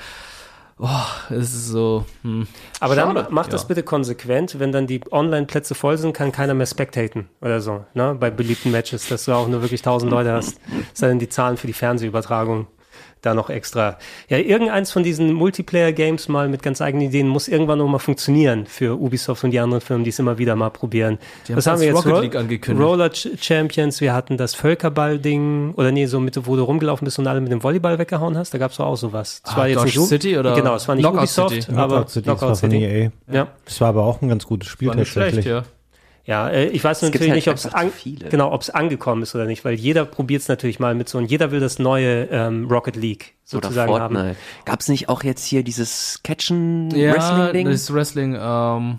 oh, 0.78 0.88
es 1.30 1.54
ist 1.54 1.68
so. 1.68 2.04
Hm. 2.22 2.46
Aber 2.80 2.94
Schade. 2.94 3.14
dann 3.14 3.26
mach 3.30 3.46
das 3.46 3.62
ja. 3.62 3.68
bitte 3.68 3.82
konsequent. 3.82 4.58
Wenn 4.58 4.72
dann 4.72 4.86
die 4.86 5.00
Online-Plätze 5.10 5.74
voll 5.74 5.98
sind, 5.98 6.12
kann 6.12 6.32
keiner 6.32 6.54
mehr 6.54 6.66
spectaten 6.66 7.28
oder 7.40 7.60
so. 7.60 7.84
Ne? 7.94 8.16
Bei 8.18 8.30
beliebten 8.30 8.70
Matches, 8.70 9.08
dass 9.08 9.24
du 9.24 9.32
auch 9.32 9.48
nur 9.48 9.62
wirklich 9.62 9.82
tausend 9.82 10.10
Leute 10.10 10.32
hast. 10.32 10.60
Das 10.90 11.00
sind 11.00 11.20
die 11.20 11.28
Zahlen 11.28 11.56
für 11.56 11.66
die 11.66 11.72
Fernsehübertragung 11.72 12.66
da 13.24 13.34
noch 13.34 13.50
extra. 13.50 13.98
Ja, 14.28 14.38
irgendeins 14.38 14.92
von 14.92 15.02
diesen 15.02 15.32
Multiplayer-Games 15.32 16.28
mal 16.28 16.48
mit 16.48 16.62
ganz 16.62 16.80
eigenen 16.80 17.08
Ideen 17.08 17.28
muss 17.28 17.48
irgendwann 17.48 17.78
noch 17.78 17.88
mal 17.88 17.98
funktionieren 17.98 18.66
für 18.66 19.00
Ubisoft 19.00 19.44
und 19.44 19.50
die 19.50 19.60
anderen 19.60 19.80
Firmen, 19.80 20.04
die 20.04 20.10
es 20.10 20.18
immer 20.18 20.38
wieder 20.38 20.56
mal 20.56 20.70
probieren. 20.70 21.18
Die 21.48 21.56
Was 21.56 21.66
haben 21.66 21.80
wir 21.80 21.88
jetzt? 21.88 22.06
Rocket 22.06 22.22
League 22.22 22.36
angekündigt. 22.36 22.86
Roller 22.86 23.10
Champions, 23.12 24.00
wir 24.00 24.12
hatten 24.12 24.36
das 24.36 24.54
Völkerball-Ding, 24.54 25.74
oder 25.76 25.92
nee, 25.92 26.06
so 26.06 26.20
mit, 26.20 26.46
wo 26.46 26.56
du 26.56 26.62
rumgelaufen 26.62 27.04
bist 27.04 27.18
und 27.18 27.26
alle 27.26 27.40
mit 27.40 27.52
dem 27.52 27.62
Volleyball 27.62 27.98
weggehauen 27.98 28.36
hast, 28.36 28.54
da 28.54 28.58
gab 28.58 28.72
es 28.72 28.80
auch 28.80 28.96
sowas. 28.96 29.40
Das 29.44 29.54
ah, 29.54 29.56
war 29.58 29.68
jetzt 29.68 29.78
Dodge 29.78 29.98
nicht 29.98 30.08
City 30.08 30.38
oder? 30.38 30.54
Genau, 30.54 30.74
es 30.74 30.86
war 30.88 30.94
nicht 30.94 31.04
Knockout 31.04 31.18
Ubisoft, 31.20 31.54
City. 31.54 31.72
aber 31.72 31.86
Knockout 31.86 32.10
City, 32.10 32.24
Knockout 32.24 32.56
City. 32.56 32.84
EA. 32.84 33.10
Ja. 33.32 33.48
Das 33.64 33.80
war 33.80 33.88
aber 33.88 34.04
auch 34.04 34.22
ein 34.22 34.28
ganz 34.28 34.46
gutes 34.46 34.68
Spiel 34.68 34.88
war 34.88 34.96
nicht 34.96 35.12
tatsächlich. 35.12 35.44
Schlecht, 35.44 35.66
ja. 35.66 35.70
Ja, 36.26 36.48
äh, 36.48 36.66
ich 36.68 36.82
weiß 36.82 36.98
es 36.98 37.02
natürlich 37.02 37.28
halt 37.30 37.36
nicht, 37.36 37.48
ob 37.48 37.56
es 37.56 37.66
an, 37.66 37.92
genau, 38.30 38.50
ob 38.50 38.62
es 38.62 38.70
angekommen 38.70 39.22
ist 39.22 39.34
oder 39.34 39.44
nicht, 39.44 39.64
weil 39.64 39.74
jeder 39.74 40.06
probiert 40.06 40.40
es 40.42 40.48
natürlich 40.48 40.80
mal 40.80 40.94
mit 40.94 41.08
so 41.08 41.18
und 41.18 41.26
jeder 41.26 41.50
will 41.50 41.60
das 41.60 41.78
neue 41.78 42.24
ähm, 42.30 42.66
Rocket 42.70 42.96
League 42.96 43.34
sozusagen 43.44 43.90
oder 43.92 44.00
Fortnite. 44.08 44.28
haben. 44.28 44.36
Gab 44.64 44.80
es 44.80 44.88
nicht 44.88 45.10
auch 45.10 45.22
jetzt 45.22 45.44
hier 45.44 45.62
dieses 45.62 46.20
Catchen 46.24 46.90
ja, 46.92 47.12
Wrestling 47.14 47.52
Ding? 47.52 47.70
Das 47.70 47.92
Wrestling. 47.92 48.38
Ähm, 48.40 48.98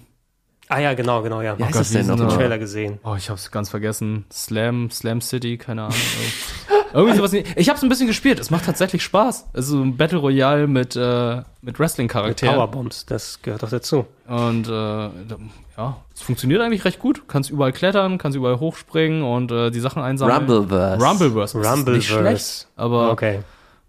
Ah 0.68 0.80
ja, 0.80 0.94
genau, 0.96 1.22
genau, 1.22 1.42
ja. 1.42 1.58
Wie 1.60 1.64
heißt 1.64 1.74
Gott, 1.74 1.82
das 1.82 1.92
denn 1.92 2.08
noch? 2.08 2.16
Den 2.18 2.30
Trailer 2.30 2.58
gesehen. 2.58 2.98
Oh, 3.04 3.14
ich 3.16 3.30
hab's 3.30 3.52
ganz 3.52 3.70
vergessen. 3.70 4.26
Slam, 4.32 4.90
Slam 4.90 5.22
City, 5.22 5.58
keine 5.58 5.84
Ahnung. 5.84 5.98
Irgendwie 6.96 7.18
sowas. 7.18 7.32
nicht- 7.34 7.48
Ich 7.58 7.70
hab's 7.70 7.84
ein 7.84 7.90
bisschen 7.90 8.08
gespielt. 8.08 8.40
Es 8.40 8.50
macht 8.50 8.66
tatsächlich 8.66 9.04
Spaß. 9.04 9.48
Also 9.54 9.82
ein 9.82 9.98
Battle 9.98 10.18
Royale 10.20 10.68
mit, 10.68 10.96
äh, 10.96 11.42
mit 11.62 11.80
Wrestling-Charakteren. 11.80 12.56
Powerbombs, 12.56 13.06
das 13.06 13.42
gehört 13.42 13.64
doch 13.64 13.70
dazu. 13.70 14.06
Und 14.28 14.68
äh, 14.68 14.72
ja, 15.78 15.98
es 16.14 16.22
funktioniert 16.22 16.62
eigentlich 16.62 16.86
recht 16.86 17.00
gut. 17.00 17.24
Kannst 17.28 17.50
überall 17.50 17.74
klettern, 17.74 18.18
kannst 18.18 18.38
überall 18.38 18.60
hochspringen 18.60 19.24
und 19.24 19.52
äh, 19.52 19.72
die 19.72 19.80
Sachen 19.82 20.02
einsammeln. 20.02 20.38
Rumbleverse. 20.50 21.06
Rumbleverse. 21.06 21.58
Das 21.60 21.68
ist 21.68 21.72
Rumbleverse. 21.74 21.92
Nicht 21.98 22.08
schlecht, 22.08 22.68
aber 22.78 23.12
Okay. 23.12 23.40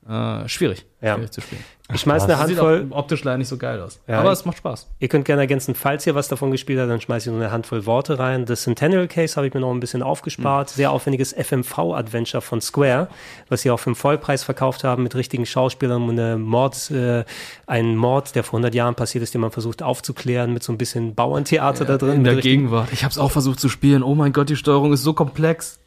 Äh, 0.09 0.49
schwierig. 0.49 0.85
Ja. 1.03 1.15
Schwierig 1.15 1.31
zu 1.33 1.41
spielen. 1.41 1.62
Ich 1.95 2.01
schmeiß 2.01 2.24
eine 2.24 2.33
Sieht 2.49 2.59
Handvoll. 2.59 2.89
auch 2.91 2.97
optisch 2.99 3.23
leider 3.23 3.39
nicht 3.39 3.47
so 3.47 3.59
geil 3.59 3.81
aus. 3.81 4.01
Ja, 4.09 4.19
aber 4.19 4.33
ich- 4.33 4.41
es 4.41 4.45
macht 4.45 4.57
Spaß. 4.59 4.89
Ihr 4.99 5.07
könnt 5.07 5.24
gerne 5.24 5.43
ergänzen, 5.43 5.77
falls 5.77 6.05
ihr 6.05 6.16
was 6.16 6.27
davon 6.27 6.51
gespielt 6.51 6.81
habt, 6.81 6.91
dann 6.91 7.01
schmeiße 7.01 7.28
ich 7.28 7.33
nur 7.33 7.41
eine 7.41 7.53
Handvoll 7.53 7.87
Worte 7.87 8.19
rein. 8.19 8.45
Das 8.45 8.62
Centennial 8.62 9.07
Case 9.07 9.37
habe 9.37 9.47
ich 9.47 9.55
mir 9.55 9.61
noch 9.61 9.70
ein 9.73 9.78
bisschen 9.78 10.03
aufgespart. 10.03 10.69
Sehr 10.70 10.91
aufwendiges 10.91 11.33
FMV-Adventure 11.33 12.41
von 12.41 12.61
Square, 12.61 13.07
was 13.49 13.62
sie 13.62 13.70
auch 13.70 13.78
für 13.78 13.91
den 13.91 13.95
Vollpreis 13.95 14.43
verkauft 14.43 14.83
haben 14.83 15.05
mit 15.05 15.15
richtigen 15.15 15.47
Schauspielern 15.47 16.03
und 16.09 16.19
eine 16.19 16.37
Mord, 16.39 16.91
äh, 16.91 17.24
ein 17.69 17.97
Mord, 17.97 18.35
der 18.35 18.43
vor 18.43 18.59
100 18.59 18.74
Jahren 18.74 18.97
passiert 18.97 19.23
ist, 19.23 19.35
den 19.35 19.41
man 19.41 19.53
versucht 19.53 19.83
aufzuklären 19.83 20.53
mit 20.53 20.65
so 20.65 20.73
ein 20.73 20.78
bisschen 20.78 21.15
Bauerntheater 21.15 21.85
da 21.85 21.99
drin. 21.99 22.15
In 22.15 22.24
der 22.24 22.37
Gegenwart. 22.37 22.89
Ich 22.93 23.05
hab's 23.05 23.16
auch 23.19 23.31
versucht 23.31 23.61
zu 23.61 23.69
spielen. 23.69 24.03
Oh 24.03 24.16
mein 24.16 24.33
Gott, 24.33 24.49
die 24.49 24.57
Steuerung 24.57 24.93
ist 24.93 25.05
so 25.05 25.12
komplex. 25.12 25.78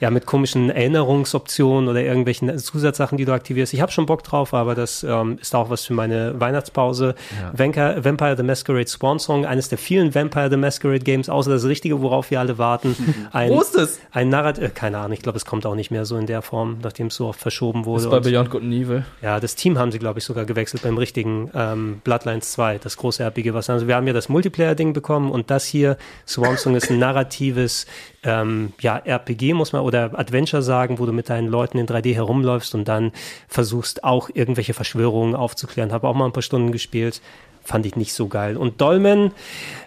Ja, 0.00 0.10
mit 0.10 0.24
komischen 0.26 0.70
Erinnerungsoptionen 0.70 1.88
oder 1.88 2.00
irgendwelchen 2.02 2.56
Zusatzsachen, 2.58 3.18
die 3.18 3.24
du 3.24 3.32
aktivierst. 3.32 3.74
Ich 3.74 3.80
habe 3.80 3.92
schon 3.92 4.06
Bock 4.06 4.22
drauf, 4.22 4.54
aber 4.54 4.74
das 4.74 5.02
ähm, 5.02 5.38
ist 5.40 5.54
auch 5.54 5.70
was 5.70 5.84
für 5.84 5.94
meine 5.94 6.38
Weihnachtspause. 6.40 7.14
Vanka- 7.56 8.04
Vampire 8.04 8.36
the 8.36 8.42
Masquerade 8.42 8.86
Swan 8.88 9.18
Song, 9.18 9.44
eines 9.46 9.68
der 9.68 9.78
vielen 9.78 10.14
Vampire 10.14 10.50
the 10.50 10.56
Masquerade 10.56 11.00
Games, 11.00 11.28
außer 11.28 11.50
das 11.50 11.64
Richtige, 11.64 12.00
worauf 12.02 12.30
wir 12.30 12.40
alle 12.40 12.58
warten. 12.58 12.96
Ein, 13.32 13.50
Wo 13.50 13.60
ist 13.60 13.74
es? 13.76 14.00
Ein 14.12 14.28
Narrat 14.28 14.58
äh, 14.58 14.70
keine 14.70 14.98
Ahnung, 14.98 15.12
ich 15.12 15.22
glaube, 15.22 15.36
es 15.38 15.44
kommt 15.44 15.66
auch 15.66 15.74
nicht 15.74 15.90
mehr 15.90 16.04
so 16.04 16.16
in 16.16 16.26
der 16.26 16.42
Form, 16.42 16.78
nachdem 16.82 17.08
es 17.08 17.14
so 17.16 17.26
oft 17.28 17.40
verschoben 17.40 17.84
wurde. 17.84 18.04
Ist 18.04 18.10
bei 18.10 18.20
Beyond 18.20 18.50
Good 18.50 18.62
and 18.62 18.72
Evil. 18.72 19.04
ja, 19.22 19.40
das 19.40 19.54
Team 19.54 19.78
haben 19.78 19.92
sie, 19.92 19.98
glaube 19.98 20.18
ich, 20.18 20.24
sogar 20.24 20.44
gewechselt 20.44 20.82
beim 20.82 20.98
richtigen 20.98 21.50
ähm, 21.54 22.00
Bloodlines 22.04 22.52
2, 22.52 22.78
das 22.78 22.96
große 22.96 23.22
RPG. 23.22 23.54
Was 23.54 23.70
also 23.70 23.86
wir 23.88 23.96
haben 23.96 24.06
ja 24.06 24.12
das 24.12 24.28
Multiplayer-Ding 24.28 24.92
bekommen 24.92 25.30
und 25.30 25.50
das 25.50 25.64
hier, 25.64 25.96
Swan 26.26 26.56
Song, 26.56 26.74
ist 26.76 26.90
ein 26.90 26.98
narratives 26.98 27.86
ähm, 28.22 28.72
ja, 28.80 28.96
RPG, 28.98 29.52
muss 29.64 29.72
man, 29.72 29.80
oder 29.80 30.18
Adventure 30.18 30.62
sagen, 30.62 30.98
wo 30.98 31.06
du 31.06 31.12
mit 31.12 31.30
deinen 31.30 31.48
Leuten 31.48 31.78
in 31.78 31.86
3D 31.86 32.14
herumläufst 32.14 32.74
und 32.74 32.86
dann 32.86 33.12
versuchst 33.48 34.04
auch 34.04 34.28
irgendwelche 34.32 34.74
Verschwörungen 34.74 35.34
aufzuklären. 35.34 35.90
Habe 35.90 36.06
auch 36.06 36.14
mal 36.14 36.26
ein 36.26 36.32
paar 36.32 36.42
Stunden 36.42 36.70
gespielt. 36.70 37.22
Fand 37.62 37.86
ich 37.86 37.96
nicht 37.96 38.12
so 38.12 38.28
geil. 38.28 38.58
Und 38.58 38.82
Dolmen, 38.82 39.32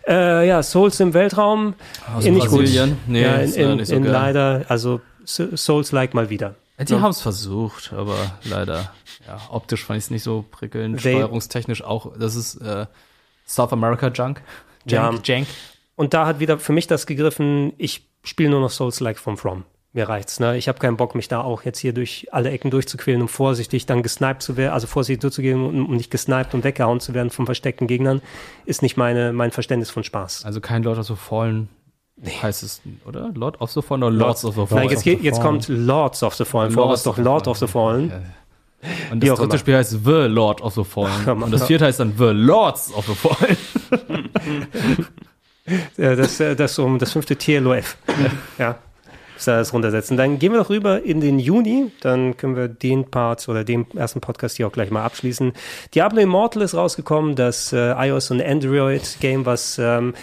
äh, 0.08 0.48
ja, 0.48 0.64
Souls 0.64 1.00
im 1.00 1.14
Weltraum, 1.14 1.76
Aus 2.16 2.26
eh 2.26 2.32
nicht 2.32 2.48
gut. 2.48 2.68
Nee, 3.06 3.22
ja, 3.22 3.36
in, 3.36 3.54
in, 3.54 3.78
nicht 3.78 3.88
so 3.90 3.96
in 3.96 4.02
geil. 4.04 4.12
leider, 4.12 4.66
also 4.68 5.00
Souls-like 5.26 6.16
mal 6.16 6.32
wieder. 6.32 6.56
Ja, 6.80 6.86
die 6.86 6.96
haben's 6.96 7.22
versucht, 7.22 7.94
aber 7.94 8.16
leider. 8.46 8.92
Ja, 9.28 9.40
optisch 9.52 9.86
fand 9.86 10.00
ich 10.00 10.06
es 10.06 10.10
nicht 10.10 10.24
so 10.24 10.44
prickelnd. 10.50 11.04
They- 11.04 11.18
Steuerungstechnisch 11.18 11.84
auch. 11.84 12.18
Das 12.18 12.36
ist 12.36 12.56
äh, 12.56 12.88
South 13.46 13.74
America 13.74 14.08
Junk. 14.08 14.42
Ja. 14.88 15.12
Jank, 15.12 15.28
Jank. 15.28 15.48
Und 15.96 16.16
da 16.16 16.26
hat 16.26 16.40
wieder 16.40 16.58
für 16.58 16.74
mich 16.74 16.88
das 16.88 17.06
gegriffen, 17.06 17.74
ich 17.78 18.08
spiele 18.30 18.50
nur 18.50 18.62
noch 18.62 18.72
Souls-like 18.72 19.18
vom 19.18 19.38
From. 19.38 19.64
Mir 19.94 20.10
reicht's, 20.10 20.40
ne? 20.40 20.58
Ich 20.58 20.68
habe 20.68 20.80
keinen 20.80 20.98
Bock, 20.98 21.16
mich 21.16 21.28
da 21.28 21.42
auch 21.42 21.64
jetzt 21.64 21.80
hier 21.80 21.94
durch 21.94 22.28
alle 22.32 22.52
Ecken 22.52 22.70
durchzuquälen, 22.70 23.22
um 23.22 23.28
vorsichtig 23.28 23.86
dann 23.86 24.04
gesniped 24.04 24.44
zu 24.44 24.58
werden, 24.58 24.74
also 24.74 24.86
vorsichtig 24.86 25.22
durchzugehen, 25.22 25.60
um, 25.60 25.86
um 25.88 25.96
nicht 25.96 26.12
gesniped 26.12 26.54
und 26.54 26.64
weggehauen 26.64 27.00
zu 27.00 27.14
werden 27.14 27.30
von 27.30 27.46
versteckten 27.46 27.88
Gegnern, 27.88 28.22
ist 28.66 28.82
nicht 28.82 28.98
meine, 28.98 29.34
mein 29.34 29.52
Verständnis 29.52 29.90
von 29.90 30.04
Spaß. 30.04 30.46
Also 30.46 30.62
kein 30.62 30.84
Lord 30.84 31.00
of 31.00 31.08
the 31.08 31.16
Fallen 31.16 31.70
heißt 32.26 32.64
es, 32.64 32.82
oder? 33.06 33.32
Lord 33.34 33.62
of 33.62 33.72
the 33.72 33.82
Fallen 33.82 34.04
oder 34.04 34.16
Lords 34.16 34.44
of 34.44 34.56
the 34.56 34.66
Fallen? 34.66 34.84
Nein, 34.84 34.90
jetzt, 34.90 35.04
geht, 35.04 35.22
jetzt 35.22 35.42
kommt 35.42 35.68
Lords 35.68 36.24
of 36.24 36.36
the 36.36 36.46
Fallen 36.46 36.72
vor, 36.72 36.90
was 36.90 37.04
doch 37.04 37.18
Lord 37.18 37.48
of 37.48 37.58
the 37.58 37.68
Fallen. 37.68 38.12
Und 39.12 39.24
das 39.24 39.40
dritte. 39.40 39.58
Spiel 39.58 39.76
heißt 39.76 39.92
The 40.04 40.28
Lord 40.28 40.62
of 40.62 40.74
the 40.76 40.84
Fallen. 40.84 41.44
Und 41.44 41.52
das 41.52 41.66
vierte 41.66 41.86
heißt 41.86 42.00
dann 42.00 42.14
The 42.18 42.26
Lords 42.26 42.94
of 42.94 43.06
the 43.06 43.16
Fallen. 43.16 43.58
Äh, 45.98 46.16
Das, 46.16 46.40
äh, 46.40 46.56
das, 46.56 46.78
um, 46.80 47.00
das 47.00 47.12
fünfte 47.12 47.36
TLOF. 47.36 47.98
ja. 48.58 48.78
Das 49.46 49.72
runtersetzen. 49.72 50.18
Dann 50.18 50.40
gehen 50.40 50.52
wir 50.52 50.60
noch 50.60 50.72
rüber 50.72 51.04
in 51.04 51.22
den 51.22 51.38
Juni. 51.38 51.92
Dann 52.02 52.38
können 52.38 52.56
wir 52.56 52.68
den 52.68 53.12
Part 53.12 53.48
oder 53.48 53.64
den 53.64 53.86
ersten 53.96 54.20
Podcast 54.20 54.58
hier 54.58 54.66
auch 54.66 54.72
gleich 54.72 54.90
mal 54.90 55.04
abschließen. 55.06 55.54
Diablo 55.94 56.22
Immortal 56.22 56.64
ist 56.64 56.74
rausgekommen, 56.74 57.36
das 57.36 57.72
äh, 57.72 57.92
iOS 58.08 58.32
und 58.32 58.42
Android-Game, 58.42 59.46
was 59.46 59.78
ähm, 59.78 60.16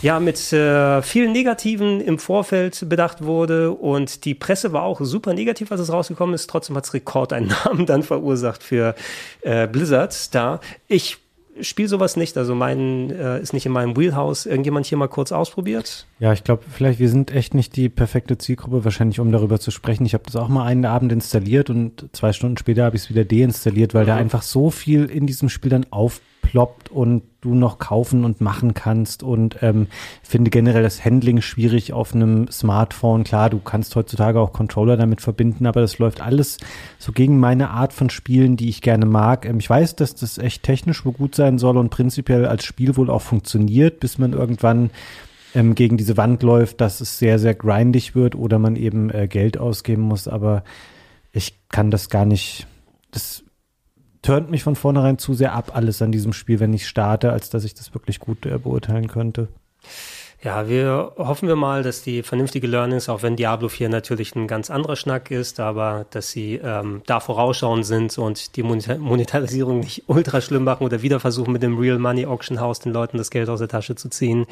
ja 0.00 0.20
mit 0.20 0.52
äh, 0.52 1.02
vielen 1.02 1.32
Negativen 1.32 2.00
im 2.00 2.20
Vorfeld 2.20 2.88
bedacht 2.88 3.24
wurde 3.24 3.72
und 3.72 4.24
die 4.24 4.34
Presse 4.34 4.72
war 4.72 4.82
auch 4.84 5.00
super 5.00 5.34
negativ, 5.34 5.72
als 5.72 5.80
es 5.80 5.92
rausgekommen 5.92 6.34
ist. 6.34 6.48
Trotzdem 6.48 6.76
hat 6.76 6.84
es 6.84 6.94
Rekordeinnahmen 6.94 7.86
dann 7.86 8.04
verursacht 8.04 8.62
für 8.62 8.94
äh, 9.40 9.66
Blizzard 9.66 10.32
da. 10.34 10.60
Ich 10.86 11.18
spiele 11.60 11.88
sowas 11.88 12.16
nicht, 12.16 12.36
also 12.36 12.54
mein 12.54 13.10
äh, 13.10 13.40
ist 13.40 13.52
nicht 13.52 13.66
in 13.66 13.72
meinem 13.72 13.96
Wheelhouse. 13.96 14.46
Irgendjemand 14.46 14.86
hier 14.86 14.98
mal 14.98 15.08
kurz 15.08 15.32
ausprobiert? 15.32 16.06
Ja, 16.18 16.32
ich 16.32 16.44
glaube, 16.44 16.62
vielleicht, 16.70 16.98
wir 16.98 17.08
sind 17.08 17.30
echt 17.30 17.54
nicht 17.54 17.76
die 17.76 17.88
perfekte 17.88 18.38
Zielgruppe, 18.38 18.84
wahrscheinlich, 18.84 19.20
um 19.20 19.32
darüber 19.32 19.60
zu 19.60 19.70
sprechen. 19.70 20.06
Ich 20.06 20.14
habe 20.14 20.24
das 20.24 20.36
auch 20.36 20.48
mal 20.48 20.64
einen 20.64 20.84
Abend 20.84 21.12
installiert 21.12 21.70
und 21.70 22.08
zwei 22.12 22.32
Stunden 22.32 22.56
später 22.56 22.84
habe 22.84 22.96
ich 22.96 23.02
es 23.02 23.10
wieder 23.10 23.24
deinstalliert, 23.24 23.94
weil 23.94 24.06
da 24.06 24.16
einfach 24.16 24.42
so 24.42 24.70
viel 24.70 25.06
in 25.06 25.26
diesem 25.26 25.48
Spiel 25.48 25.70
dann 25.70 25.86
aufploppt 26.42 26.90
und 26.90 27.22
du 27.40 27.54
noch 27.54 27.78
kaufen 27.78 28.24
und 28.24 28.40
machen 28.40 28.74
kannst. 28.74 29.22
Und 29.22 29.58
ähm, 29.62 29.88
finde 30.22 30.50
generell 30.50 30.82
das 30.82 31.04
Handling 31.04 31.40
schwierig 31.40 31.92
auf 31.92 32.14
einem 32.14 32.48
Smartphone. 32.50 33.24
Klar, 33.24 33.50
du 33.50 33.58
kannst 33.58 33.96
heutzutage 33.96 34.38
auch 34.38 34.52
Controller 34.52 34.96
damit 34.96 35.20
verbinden, 35.20 35.66
aber 35.66 35.80
das 35.80 35.98
läuft 35.98 36.20
alles 36.20 36.58
so 36.98 37.12
gegen 37.12 37.40
meine 37.40 37.70
Art 37.70 37.92
von 37.92 38.10
Spielen, 38.10 38.56
die 38.56 38.68
ich 38.68 38.82
gerne 38.82 39.06
mag. 39.06 39.46
Ähm, 39.46 39.58
ich 39.58 39.68
weiß, 39.68 39.96
dass 39.96 40.14
das 40.14 40.38
echt 40.38 40.62
technisch 40.62 41.04
wohl 41.04 41.12
gut 41.12 41.34
sein 41.34 41.58
soll 41.58 41.76
und 41.76 41.90
prinzipiell 41.90 42.46
als 42.46 42.64
Spiel 42.64 42.96
wohl 42.96 43.10
auch 43.10 43.22
funktioniert, 43.22 44.00
bis 44.00 44.18
man 44.18 44.32
irgendwann 44.32 44.90
ähm, 45.54 45.74
gegen 45.74 45.96
diese 45.96 46.16
Wand 46.16 46.42
läuft, 46.42 46.80
dass 46.80 47.00
es 47.00 47.18
sehr, 47.18 47.38
sehr 47.38 47.54
grindig 47.54 48.14
wird 48.14 48.34
oder 48.34 48.58
man 48.58 48.76
eben 48.76 49.10
äh, 49.10 49.26
Geld 49.26 49.58
ausgeben 49.58 50.02
muss. 50.02 50.28
Aber 50.28 50.62
ich 51.32 51.54
kann 51.70 51.90
das 51.90 52.08
gar 52.08 52.24
nicht. 52.24 52.66
Das 53.10 53.41
turnt 54.22 54.50
mich 54.50 54.62
von 54.62 54.76
vornherein 54.76 55.18
zu 55.18 55.34
sehr 55.34 55.52
ab, 55.52 55.72
alles 55.74 56.00
an 56.00 56.12
diesem 56.12 56.32
Spiel, 56.32 56.60
wenn 56.60 56.72
ich 56.72 56.88
starte, 56.88 57.32
als 57.32 57.50
dass 57.50 57.64
ich 57.64 57.74
das 57.74 57.92
wirklich 57.94 58.20
gut 58.20 58.46
äh, 58.46 58.58
beurteilen 58.58 59.08
könnte. 59.08 59.48
Ja, 60.44 60.68
wir 60.68 61.12
hoffen 61.18 61.46
wir 61.46 61.54
mal, 61.54 61.84
dass 61.84 62.02
die 62.02 62.24
vernünftige 62.24 62.66
Learnings, 62.66 63.08
auch 63.08 63.22
wenn 63.22 63.36
Diablo 63.36 63.68
4 63.68 63.88
natürlich 63.88 64.34
ein 64.34 64.48
ganz 64.48 64.70
anderer 64.70 64.96
Schnack 64.96 65.30
ist, 65.30 65.60
aber 65.60 66.04
dass 66.10 66.32
sie 66.32 66.56
ähm, 66.56 67.02
da 67.06 67.20
vorausschauend 67.20 67.86
sind 67.86 68.18
und 68.18 68.56
die 68.56 68.64
Moneta 68.64 68.98
Monetarisierung 68.98 69.78
nicht 69.78 70.04
ultra 70.08 70.40
schlimm 70.40 70.64
machen 70.64 70.84
oder 70.84 71.02
wieder 71.02 71.20
versuchen, 71.20 71.52
mit 71.52 71.62
dem 71.62 71.78
Real 71.78 71.98
Money 71.98 72.26
Auction 72.26 72.60
House 72.60 72.80
den 72.80 72.92
Leuten 72.92 73.18
das 73.18 73.30
Geld 73.30 73.48
aus 73.48 73.60
der 73.60 73.68
Tasche 73.68 73.94
zu 73.94 74.08
ziehen. 74.08 74.46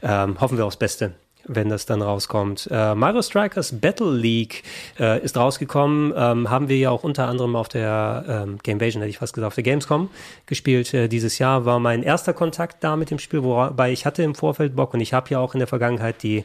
Ähm, 0.00 0.40
hoffen 0.40 0.58
wir 0.58 0.64
aufs 0.64 0.76
Beste 0.76 1.14
wenn 1.48 1.68
das 1.68 1.86
dann 1.86 2.02
rauskommt. 2.02 2.68
Äh, 2.70 2.94
Mario 2.94 3.22
Strikers 3.22 3.80
Battle 3.80 4.12
League 4.12 4.62
äh, 4.98 5.22
ist 5.22 5.36
rausgekommen. 5.36 6.12
Ähm, 6.16 6.50
haben 6.50 6.68
wir 6.68 6.76
ja 6.76 6.90
auch 6.90 7.04
unter 7.04 7.28
anderem 7.28 7.56
auf 7.56 7.68
der 7.68 8.24
ähm, 8.28 8.58
Gamevasion, 8.62 9.02
hätte 9.02 9.10
ich 9.10 9.18
fast 9.18 9.34
gesagt, 9.34 9.46
auf 9.48 9.54
der 9.54 9.64
Gamescom 9.64 10.10
gespielt. 10.46 10.92
Äh, 10.94 11.08
dieses 11.08 11.38
Jahr 11.38 11.64
war 11.64 11.78
mein 11.78 12.02
erster 12.02 12.32
Kontakt 12.32 12.82
da 12.82 12.96
mit 12.96 13.10
dem 13.10 13.18
Spiel, 13.18 13.42
wobei 13.42 13.92
ich 13.92 14.06
hatte 14.06 14.22
im 14.22 14.34
Vorfeld 14.34 14.76
Bock 14.76 14.94
und 14.94 15.00
ich 15.00 15.12
habe 15.12 15.30
ja 15.30 15.38
auch 15.38 15.54
in 15.54 15.60
der 15.60 15.68
Vergangenheit 15.68 16.22
die 16.22 16.44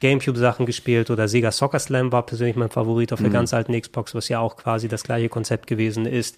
Gamecube-Sachen 0.00 0.66
gespielt 0.66 1.10
oder 1.10 1.26
Sega 1.26 1.50
Soccer 1.50 1.78
Slam 1.78 2.12
war 2.12 2.24
persönlich 2.24 2.56
mein 2.56 2.68
Favorit 2.68 3.12
auf 3.14 3.20
der 3.20 3.30
ganz 3.30 3.54
alten 3.54 3.78
Xbox, 3.80 4.14
was 4.14 4.28
ja 4.28 4.40
auch 4.40 4.56
quasi 4.56 4.88
das 4.88 5.04
gleiche 5.04 5.30
Konzept 5.30 5.66
gewesen 5.66 6.04
ist 6.04 6.36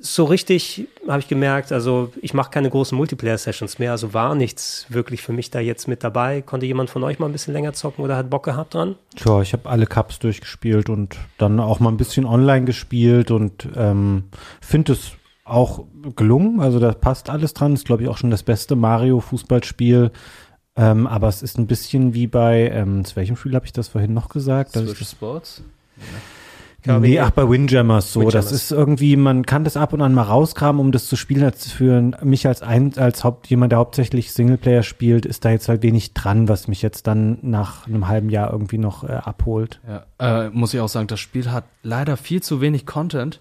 so 0.00 0.24
richtig 0.24 0.88
habe 1.06 1.20
ich 1.20 1.28
gemerkt, 1.28 1.72
also 1.72 2.12
ich 2.22 2.34
mache 2.34 2.50
keine 2.50 2.70
großen 2.70 2.96
Multiplayer-Sessions 2.96 3.78
mehr, 3.78 3.92
also 3.92 4.14
war 4.14 4.34
nichts 4.34 4.86
wirklich 4.88 5.22
für 5.22 5.32
mich 5.32 5.50
da 5.50 5.60
jetzt 5.60 5.88
mit 5.88 6.02
dabei. 6.02 6.42
Konnte 6.42 6.66
jemand 6.66 6.90
von 6.90 7.04
euch 7.04 7.18
mal 7.18 7.26
ein 7.26 7.32
bisschen 7.32 7.52
länger 7.52 7.72
zocken 7.72 8.04
oder 8.04 8.16
hat 8.16 8.30
Bock 8.30 8.44
gehabt 8.44 8.74
dran? 8.74 8.96
Tja, 9.16 9.42
ich 9.42 9.52
habe 9.52 9.68
alle 9.68 9.86
Cups 9.86 10.18
durchgespielt 10.18 10.88
und 10.88 11.16
dann 11.38 11.60
auch 11.60 11.80
mal 11.80 11.90
ein 11.90 11.96
bisschen 11.96 12.24
online 12.24 12.64
gespielt 12.64 13.30
und 13.30 13.68
ähm, 13.76 14.24
finde 14.60 14.92
es 14.92 15.12
auch 15.44 15.84
gelungen. 16.16 16.60
Also 16.60 16.78
da 16.78 16.92
passt 16.92 17.28
alles 17.28 17.54
dran. 17.54 17.74
Ist, 17.74 17.86
glaube 17.86 18.04
ich, 18.04 18.08
auch 18.08 18.16
schon 18.16 18.30
das 18.30 18.42
beste 18.42 18.76
Mario-Fußballspiel. 18.76 20.12
Ähm, 20.76 21.06
aber 21.06 21.28
es 21.28 21.42
ist 21.42 21.58
ein 21.58 21.66
bisschen 21.66 22.14
wie 22.14 22.26
bei, 22.26 22.70
ähm, 22.70 23.04
zu 23.04 23.16
welchem 23.16 23.36
Spiel 23.36 23.54
habe 23.54 23.66
ich 23.66 23.72
das 23.72 23.88
vorhin 23.88 24.14
noch 24.14 24.28
gesagt? 24.28 24.72
Switch 24.72 25.04
Sports? 25.04 25.62
Glaube, 26.82 27.00
nee, 27.00 27.18
ach, 27.18 27.30
bei 27.30 27.48
Windjammers 27.48 28.12
so. 28.12 28.20
Windjammers. 28.20 28.50
Das 28.50 28.52
ist 28.52 28.70
irgendwie, 28.70 29.16
man 29.16 29.44
kann 29.44 29.64
das 29.64 29.76
ab 29.76 29.92
und 29.92 30.02
an 30.02 30.14
mal 30.14 30.22
rauskramen, 30.22 30.80
um 30.80 30.92
das 30.92 31.06
zu 31.06 31.16
spielen. 31.16 31.44
Als 31.44 31.70
für 31.70 32.12
mich 32.22 32.46
als 32.46 32.62
ein, 32.62 32.96
als 32.96 33.24
Haupt, 33.24 33.48
jemand, 33.48 33.72
der 33.72 33.78
hauptsächlich 33.78 34.32
Singleplayer 34.32 34.82
spielt, 34.82 35.26
ist 35.26 35.44
da 35.44 35.50
jetzt 35.50 35.68
halt 35.68 35.82
wenig 35.82 36.14
dran, 36.14 36.48
was 36.48 36.68
mich 36.68 36.82
jetzt 36.82 37.06
dann 37.06 37.38
nach 37.42 37.86
einem 37.86 38.08
halben 38.08 38.30
Jahr 38.30 38.52
irgendwie 38.52 38.78
noch 38.78 39.04
äh, 39.04 39.12
abholt. 39.12 39.80
Ja, 40.18 40.46
äh, 40.46 40.50
muss 40.50 40.74
ich 40.74 40.80
auch 40.80 40.88
sagen, 40.88 41.06
das 41.06 41.20
Spiel 41.20 41.50
hat 41.50 41.64
leider 41.82 42.16
viel 42.16 42.42
zu 42.42 42.60
wenig 42.60 42.86
Content. 42.86 43.40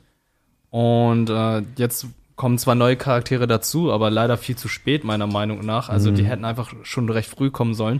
Und 0.70 1.30
äh, 1.30 1.64
jetzt 1.78 2.07
kommen 2.36 2.57
zwar 2.57 2.76
neue 2.76 2.95
Charaktere 2.95 3.48
dazu, 3.48 3.91
aber 3.91 4.10
leider 4.10 4.38
viel 4.38 4.56
zu 4.56 4.68
spät, 4.70 5.03
meiner 5.03 5.28
Meinung 5.28 5.66
nach. 5.66 5.90
Also 5.90 6.10
die 6.10 6.24
hätten 6.24 6.45
einfach 6.45 6.74
schon 6.84 7.10
recht 7.10 7.30
früh 7.30 7.52
kommen 7.52 7.74
sollen. 7.74 7.99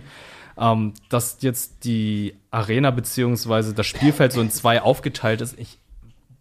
Ähm, 0.58 0.94
dass 1.08 1.38
jetzt 1.40 1.84
die 1.84 2.34
Arena 2.50 2.90
beziehungsweise 2.90 3.74
das 3.74 3.86
Spielfeld 3.86 4.32
so 4.32 4.40
in 4.40 4.50
zwei 4.50 4.82
aufgeteilt 4.82 5.40
ist, 5.40 5.58
ich, 5.58 5.78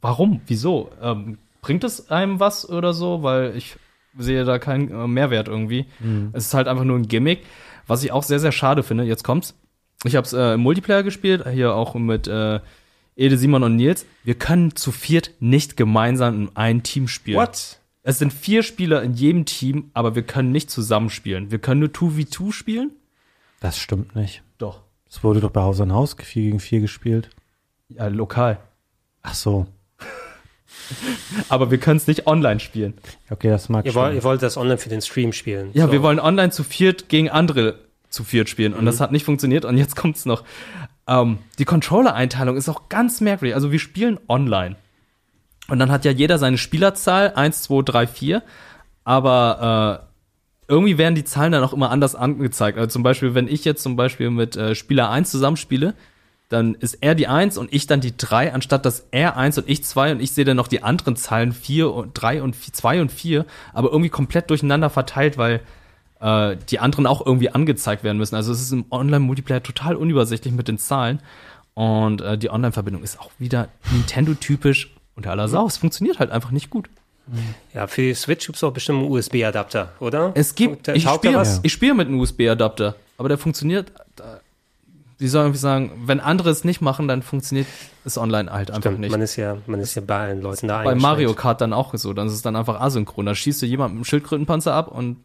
warum? 0.02 0.42
Wieso? 0.48 0.92
Ähm, 1.02 1.38
bringt 1.62 1.84
es 1.84 2.10
einem 2.10 2.40
was 2.40 2.68
oder 2.68 2.94
so? 2.94 3.24
Weil 3.24 3.56
ich 3.56 3.78
sehe 4.18 4.44
da 4.44 4.60
keinen 4.60 4.92
äh, 4.92 5.08
Mehrwert 5.08 5.48
irgendwie. 5.48 5.86
Es 6.34 6.48
ist 6.48 6.54
halt 6.54 6.68
einfach 6.68 6.84
nur 6.84 6.98
ein 6.98 7.08
Gimmick. 7.08 7.44
Was 7.88 8.04
ich 8.04 8.12
auch 8.12 8.24
sehr, 8.24 8.40
sehr 8.40 8.52
schade 8.52 8.84
finde, 8.84 9.04
jetzt 9.04 9.24
kommt's. 9.24 9.56
Ich 10.04 10.16
habe 10.16 10.26
es 10.26 10.34
äh, 10.34 10.54
im 10.54 10.62
Multiplayer 10.62 11.04
gespielt, 11.04 11.46
hier 11.52 11.74
auch 11.74 11.96
mit 11.96 12.28
äh, 12.28 12.60
Ede, 13.16 13.38
Simon 13.38 13.64
und 13.64 13.76
Nils. 13.76 14.06
Wir 14.24 14.36
können 14.36 14.76
zu 14.76 14.92
viert 14.92 15.32
nicht 15.40 15.76
gemeinsam 15.76 16.36
in 16.44 16.56
ein 16.56 16.84
Team 16.84 17.08
spielen. 17.08 17.38
What? 17.38 17.80
Es 18.02 18.18
sind 18.18 18.32
vier 18.32 18.64
Spieler 18.64 19.04
in 19.04 19.14
jedem 19.14 19.46
Team, 19.46 19.92
aber 19.94 20.16
wir 20.16 20.24
können 20.24 20.52
nicht 20.52 20.72
zusammenspielen. 20.72 21.52
Wir 21.52 21.60
können 21.60 21.82
nur 21.82 21.90
2v2 21.90 22.54
spielen. 22.54 22.92
Das 23.60 23.78
stimmt 23.78 24.16
nicht. 24.16 24.42
Doch. 24.58 24.82
Es 25.10 25.24
wurde 25.24 25.40
doch 25.42 25.52
bei 25.52 25.62
Haus 25.62 25.82
an 25.82 25.94
Haus 25.94 26.16
4 26.22 26.44
gegen 26.44 26.60
4 26.60 26.80
gespielt. 26.82 27.30
Ja, 27.90 28.08
lokal. 28.08 28.60
Ach 29.24 29.34
so. 29.34 29.66
Aber 31.50 31.72
wir 31.72 31.78
können 31.80 31.98
es 31.98 32.08
nicht 32.08 32.28
online 32.28 32.60
spielen. 32.60 32.94
Okay, 33.30 33.50
das 33.50 33.70
mag 33.70 33.86
Ihr, 33.86 33.96
wollt, 33.96 34.16
ihr 34.16 34.24
wollt 34.24 34.42
das 34.42 34.58
online 34.58 34.78
für 34.78 34.90
den 34.90 35.02
Stream 35.02 35.34
spielen. 35.34 35.72
Ja, 35.74 35.88
So. 35.88 35.92
wir 35.92 36.02
wollen 36.04 36.20
online 36.20 36.52
zu 36.52 36.64
viert 36.64 37.10
gegen 37.10 37.30
andere 37.30 37.80
zu 38.10 38.24
viert 38.24 38.50
spielen. 38.50 38.74
Und 38.74 38.82
Mhm. 38.82 38.86
das 38.88 39.00
hat 39.02 39.12
nicht 39.12 39.26
funktioniert. 39.26 39.66
Und 39.66 39.78
jetzt 39.78 39.96
kommt's 39.96 40.26
noch. 40.26 40.44
Ähm, 41.08 41.40
die 41.58 41.66
Controller-Einteilung 41.66 42.56
ist 42.58 42.70
auch 42.70 42.90
ganz 42.90 43.20
merkwürdig. 43.22 43.56
Also 43.56 43.72
wir 43.72 43.80
spielen 43.80 44.20
online. 44.28 44.76
Und 45.68 45.80
dann 45.80 45.92
hat 45.92 46.06
ja 46.06 46.12
jeder 46.12 46.38
seine 46.40 46.58
Spielerzahl, 46.58 47.34
1, 47.34 47.64
2, 47.64 47.82
3, 47.84 48.08
4. 48.08 48.44
Aber 49.04 50.04
äh, 50.06 50.09
irgendwie 50.70 50.98
werden 50.98 51.16
die 51.16 51.24
Zahlen 51.24 51.52
dann 51.52 51.64
auch 51.64 51.74
immer 51.74 51.90
anders 51.90 52.16
angezeigt. 52.16 52.78
Also 52.78 52.90
zum 52.90 53.04
Beispiel, 53.04 53.34
wenn 53.34 53.48
ich 53.48 53.66
jetzt 53.66 53.84
zum 53.84 53.96
Beispiel 53.96 54.30
mit 54.30 54.56
äh, 54.56 54.76
Spieler 54.76 55.10
1 55.10 55.32
zusammenspiele, 55.32 55.96
dann 56.48 56.76
ist 56.76 56.96
er 57.02 57.16
die 57.16 57.28
1 57.28 57.58
und 57.58 57.74
ich 57.74 57.88
dann 57.88 58.02
die 58.02 58.16
3, 58.16 58.54
anstatt 58.54 58.86
dass 58.86 59.08
er 59.12 59.38
1 59.38 59.58
und 59.58 59.70
ich 59.70 59.84
2 59.84 60.14
und 60.14 60.22
ich 60.22 60.32
sehe 60.32 60.46
dann 60.46 60.58
noch 60.58 60.68
die 60.68 60.84
anderen 60.84 61.16
Zahlen 61.16 61.54
4 61.54 61.92
und 61.92 62.12
3 62.14 62.44
und 62.44 62.56
4, 62.56 62.74
2 62.74 63.02
und 63.02 63.12
4, 63.12 63.46
aber 63.74 63.90
irgendwie 63.90 64.10
komplett 64.10 64.50
durcheinander 64.50 64.90
verteilt, 64.90 65.38
weil 65.38 65.62
äh, 66.20 66.58
die 66.70 66.80
anderen 66.80 67.08
auch 67.08 67.26
irgendwie 67.26 67.50
angezeigt 67.50 68.04
werden 68.04 68.18
müssen. 68.18 68.36
Also 68.36 68.52
es 68.52 68.62
ist 68.62 68.72
im 68.72 68.86
Online-Multiplayer 68.90 69.64
total 69.64 69.96
unübersichtlich 69.96 70.54
mit 70.54 70.68
den 70.68 70.78
Zahlen. 70.78 71.20
Und 71.74 72.22
äh, 72.22 72.38
die 72.38 72.50
Online-Verbindung 72.50 73.04
ist 73.04 73.20
auch 73.20 73.32
wieder 73.38 73.70
Nintendo-typisch 73.92 74.96
unter 75.16 75.32
aller 75.32 75.48
Sau. 75.48 75.66
Es 75.66 75.78
funktioniert 75.78 76.20
halt 76.20 76.32
einfach 76.32 76.52
nicht 76.52 76.70
gut. 76.70 76.90
Ja, 77.74 77.88
für 77.88 78.02
die 78.02 78.14
Switch 78.14 78.46
gibt 78.48 78.56
es 78.58 78.64
auch 78.64 78.72
bestimmt 78.74 79.00
einen 79.04 79.12
USB-Adapter, 79.12 79.92
oder? 80.00 80.32
Es 80.36 80.56
gibt, 80.56 80.88
ich 80.88 81.08
spiele 81.08 81.36
was. 81.38 81.60
ich 81.64 81.72
spiele 81.72 81.94
mit 81.94 82.08
einem 82.08 82.20
USB-Adapter, 82.20 82.96
aber 83.18 83.30
der 83.30 83.38
funktioniert, 83.38 83.92
da- 84.16 84.40
wie 85.18 85.28
soll 85.28 85.44
irgendwie 85.44 85.60
sagen, 85.60 85.92
wenn 86.06 86.22
andere 86.22 86.50
es 86.50 86.64
nicht 86.64 86.80
machen, 86.82 87.08
dann 87.10 87.22
funktioniert 87.22 87.68
es 88.06 88.18
online 88.18 88.52
halt 88.52 88.72
einfach 88.72 88.90
Stimmt, 88.90 89.02
nicht. 89.02 89.12
man 89.12 89.22
ist 89.22 89.36
ja, 89.36 89.58
man 89.68 89.80
ist 89.82 89.94
ja 89.96 90.02
bei 90.06 90.18
allen 90.18 90.42
Leuten 90.42 90.68
da 90.70 90.82
Bei. 90.84 90.96
Mario 90.96 91.34
Kart 91.34 91.60
dann 91.62 91.74
auch 91.74 91.94
so, 91.96 92.14
dann 92.14 92.28
ist 92.28 92.34
es 92.34 92.42
dann 92.42 92.56
einfach 92.56 92.80
asynchron. 92.80 93.26
Da 93.26 93.36
schießt 93.36 93.62
du 93.62 93.66
jemand 93.66 93.94
mit 93.94 93.98
einem 93.98 94.06
Schildkrötenpanzer 94.06 94.74
ab 94.74 94.88
und 94.88 95.18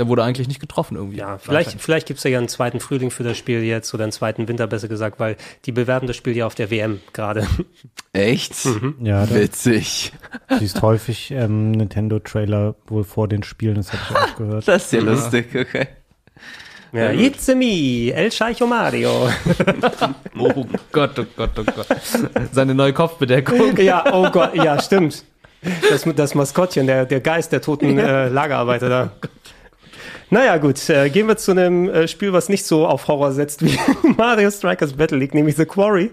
der 0.00 0.08
wurde 0.08 0.24
eigentlich 0.24 0.48
nicht 0.48 0.60
getroffen 0.60 0.96
irgendwie. 0.96 1.18
Ja, 1.18 1.36
vielleicht, 1.36 1.78
vielleicht 1.78 2.06
gibt 2.06 2.16
es 2.16 2.24
ja 2.24 2.38
einen 2.38 2.48
zweiten 2.48 2.80
Frühling 2.80 3.10
für 3.10 3.22
das 3.22 3.36
Spiel 3.36 3.62
jetzt 3.62 3.92
oder 3.92 4.04
einen 4.04 4.12
zweiten 4.12 4.48
Winter 4.48 4.66
besser 4.66 4.88
gesagt, 4.88 5.20
weil 5.20 5.36
die 5.66 5.72
bewerben 5.72 6.06
das 6.06 6.16
Spiel 6.16 6.34
ja 6.34 6.46
auf 6.46 6.54
der 6.54 6.70
WM 6.70 7.00
gerade. 7.12 7.46
Echt? 8.14 8.54
Ja, 8.98 9.26
da 9.26 9.34
Witzig. 9.34 10.12
siehst 10.58 10.80
häufig 10.80 11.32
ähm, 11.32 11.72
Nintendo-Trailer 11.72 12.76
wohl 12.86 13.04
vor 13.04 13.28
den 13.28 13.42
Spielen, 13.42 13.74
das 13.74 13.92
habe 13.92 14.02
ich 14.08 14.16
auch 14.16 14.36
gehört. 14.36 14.66
Das 14.70 14.84
ist 14.86 14.92
ja 14.94 15.00
lustig, 15.00 15.48
okay. 15.54 15.88
Ja, 16.92 17.12
It's 17.12 17.46
me, 17.48 18.10
El 18.14 18.32
Scheicho 18.32 18.66
Mario. 18.66 19.28
Oh 20.38 20.64
Gott, 20.92 21.18
oh 21.18 21.26
Gott, 21.36 21.50
oh 21.58 21.64
Gott. 21.64 21.86
Seine 22.52 22.74
neue 22.74 22.94
Kopfbedeckung. 22.94 23.76
ja, 23.76 24.02
oh 24.14 24.30
Gott, 24.30 24.54
ja, 24.54 24.80
stimmt. 24.80 25.24
Das, 25.90 26.06
das 26.16 26.34
Maskottchen, 26.34 26.86
der, 26.86 27.04
der 27.04 27.20
Geist 27.20 27.52
der 27.52 27.60
toten 27.60 27.98
äh, 27.98 28.28
Lagerarbeiter 28.28 28.88
da. 28.88 29.12
Naja, 30.32 30.58
gut, 30.58 30.88
äh, 30.88 31.10
gehen 31.10 31.26
wir 31.26 31.36
zu 31.36 31.50
einem 31.50 31.88
äh, 31.88 32.06
Spiel, 32.06 32.32
was 32.32 32.48
nicht 32.48 32.64
so 32.64 32.86
auf 32.86 33.08
Horror 33.08 33.32
setzt 33.32 33.64
wie 33.64 33.76
Mario 34.16 34.48
Strikers 34.48 34.92
Battle 34.92 35.18
League, 35.18 35.34
nämlich 35.34 35.56
The 35.56 35.64
Quarry 35.64 36.12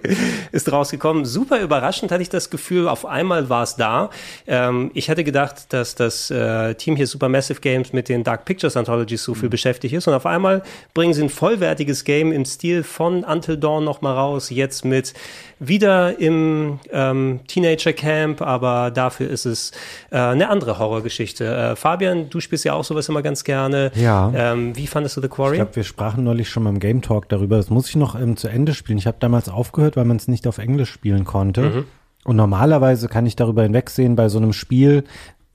ist 0.51 0.71
rausgekommen. 0.71 1.23
Super 1.23 1.59
überraschend 1.59 2.11
hatte 2.11 2.23
ich 2.23 2.29
das 2.29 2.49
Gefühl, 2.49 2.87
auf 2.87 3.05
einmal 3.05 3.47
war 3.49 3.61
es 3.61 3.75
da. 3.75 4.09
Ähm, 4.47 4.89
ich 4.95 5.07
hätte 5.07 5.23
gedacht, 5.23 5.71
dass 5.71 5.93
das 5.93 6.31
äh, 6.31 6.73
Team 6.73 6.95
hier 6.95 7.05
Supermassive 7.05 7.61
Games 7.61 7.93
mit 7.93 8.09
den 8.09 8.23
Dark 8.23 8.45
Pictures 8.45 8.75
Anthologies 8.75 9.23
so 9.23 9.35
viel 9.35 9.49
beschäftigt 9.49 9.93
ist 9.93 10.07
und 10.07 10.15
auf 10.15 10.25
einmal 10.25 10.63
bringen 10.95 11.13
sie 11.13 11.21
ein 11.21 11.29
vollwertiges 11.29 12.03
Game 12.03 12.31
im 12.31 12.45
Stil 12.45 12.81
von 12.81 13.23
Until 13.23 13.57
Dawn 13.57 13.83
nochmal 13.83 14.15
raus, 14.15 14.49
jetzt 14.49 14.83
mit 14.83 15.13
wieder 15.59 16.19
im 16.19 16.79
ähm, 16.91 17.39
Teenager 17.47 17.93
Camp, 17.93 18.41
aber 18.41 18.91
dafür 18.91 19.29
ist 19.29 19.45
es 19.45 19.71
äh, 20.11 20.17
eine 20.17 20.49
andere 20.49 20.79
Horrorgeschichte. 20.79 21.45
Äh, 21.45 21.75
Fabian, 21.75 22.29
du 22.29 22.39
spielst 22.39 22.65
ja 22.65 22.73
auch 22.73 22.83
sowas 22.83 23.09
immer 23.09 23.21
ganz 23.21 23.43
gerne. 23.43 23.91
Ja. 23.95 24.31
Ähm, 24.35 24.75
wie 24.75 24.87
fandest 24.87 25.17
du 25.17 25.21
The 25.21 25.27
Quarry? 25.27 25.55
Ich 25.55 25.61
glaube, 25.61 25.75
wir 25.75 25.83
sprachen 25.83 26.23
neulich 26.23 26.49
schon 26.49 26.63
beim 26.63 26.79
Game 26.79 27.01
Talk 27.01 27.29
darüber. 27.29 27.57
Das 27.57 27.69
muss 27.69 27.89
ich 27.89 27.95
noch 27.95 28.19
ähm, 28.19 28.37
zu 28.37 28.47
Ende 28.47 28.73
spielen. 28.73 28.97
Ich 28.97 29.07
habe 29.07 29.17
damals 29.19 29.49
aufgehört, 29.49 29.97
weil 29.97 30.05
man 30.05 30.17
es 30.17 30.27
nicht 30.27 30.47
auf 30.47 30.57
Englisch 30.57 30.91
spielen 30.91 31.25
konnte. 31.25 31.85
Und 32.27 32.35
normalerweise 32.35 33.07
kann 33.07 33.25
ich 33.25 33.37
darüber 33.37 33.63
hinwegsehen 33.63 34.17
bei 34.17 34.27
so 34.27 34.37
einem 34.37 34.51
Spiel, 34.51 35.05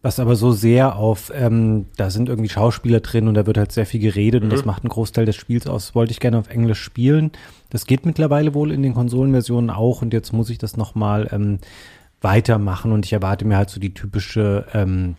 was 0.02 0.18
aber 0.18 0.34
so 0.34 0.50
sehr 0.50 0.96
auf, 0.96 1.32
ähm, 1.34 1.86
da 1.96 2.10
sind 2.10 2.28
irgendwie 2.28 2.48
Schauspieler 2.48 3.00
drin 3.00 3.28
und 3.28 3.34
da 3.34 3.46
wird 3.46 3.56
halt 3.56 3.70
sehr 3.70 3.86
viel 3.86 4.00
geredet 4.00 4.42
und 4.42 4.50
das 4.50 4.64
macht 4.64 4.82
einen 4.82 4.90
Großteil 4.90 5.26
des 5.26 5.36
Spiels 5.36 5.68
aus. 5.68 5.86
Das 5.86 5.94
wollte 5.94 6.10
ich 6.10 6.18
gerne 6.18 6.38
auf 6.38 6.48
Englisch 6.48 6.80
spielen. 6.80 7.30
Das 7.70 7.86
geht 7.86 8.04
mittlerweile 8.04 8.52
wohl 8.52 8.72
in 8.72 8.82
den 8.82 8.94
Konsolenversionen 8.94 9.70
auch 9.70 10.02
und 10.02 10.12
jetzt 10.12 10.32
muss 10.32 10.50
ich 10.50 10.58
das 10.58 10.76
nochmal 10.76 11.28
ähm, 11.32 11.58
weitermachen 12.20 12.90
und 12.90 13.06
ich 13.06 13.12
erwarte 13.12 13.44
mir 13.44 13.56
halt 13.56 13.70
so 13.70 13.78
die 13.78 13.94
typische 13.94 14.66
ähm, 14.74 15.14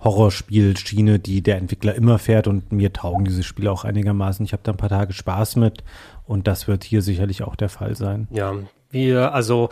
Horrorspielschiene, 0.00 1.18
die 1.18 1.42
der 1.42 1.56
Entwickler 1.56 1.94
immer 1.94 2.18
fährt 2.18 2.48
und 2.48 2.72
mir 2.72 2.92
taugen 2.92 3.24
diese 3.24 3.42
Spiele 3.42 3.72
auch 3.72 3.84
einigermaßen. 3.84 4.44
Ich 4.44 4.52
habe 4.52 4.62
da 4.62 4.72
ein 4.72 4.78
paar 4.78 4.88
Tage 4.90 5.14
Spaß 5.14 5.56
mit 5.56 5.84
und 6.26 6.46
das 6.46 6.68
wird 6.68 6.84
hier 6.84 7.00
sicherlich 7.00 7.42
auch 7.42 7.56
der 7.56 7.70
Fall 7.70 7.96
sein. 7.96 8.28
Ja, 8.30 8.54
wir, 8.90 9.34
also 9.34 9.70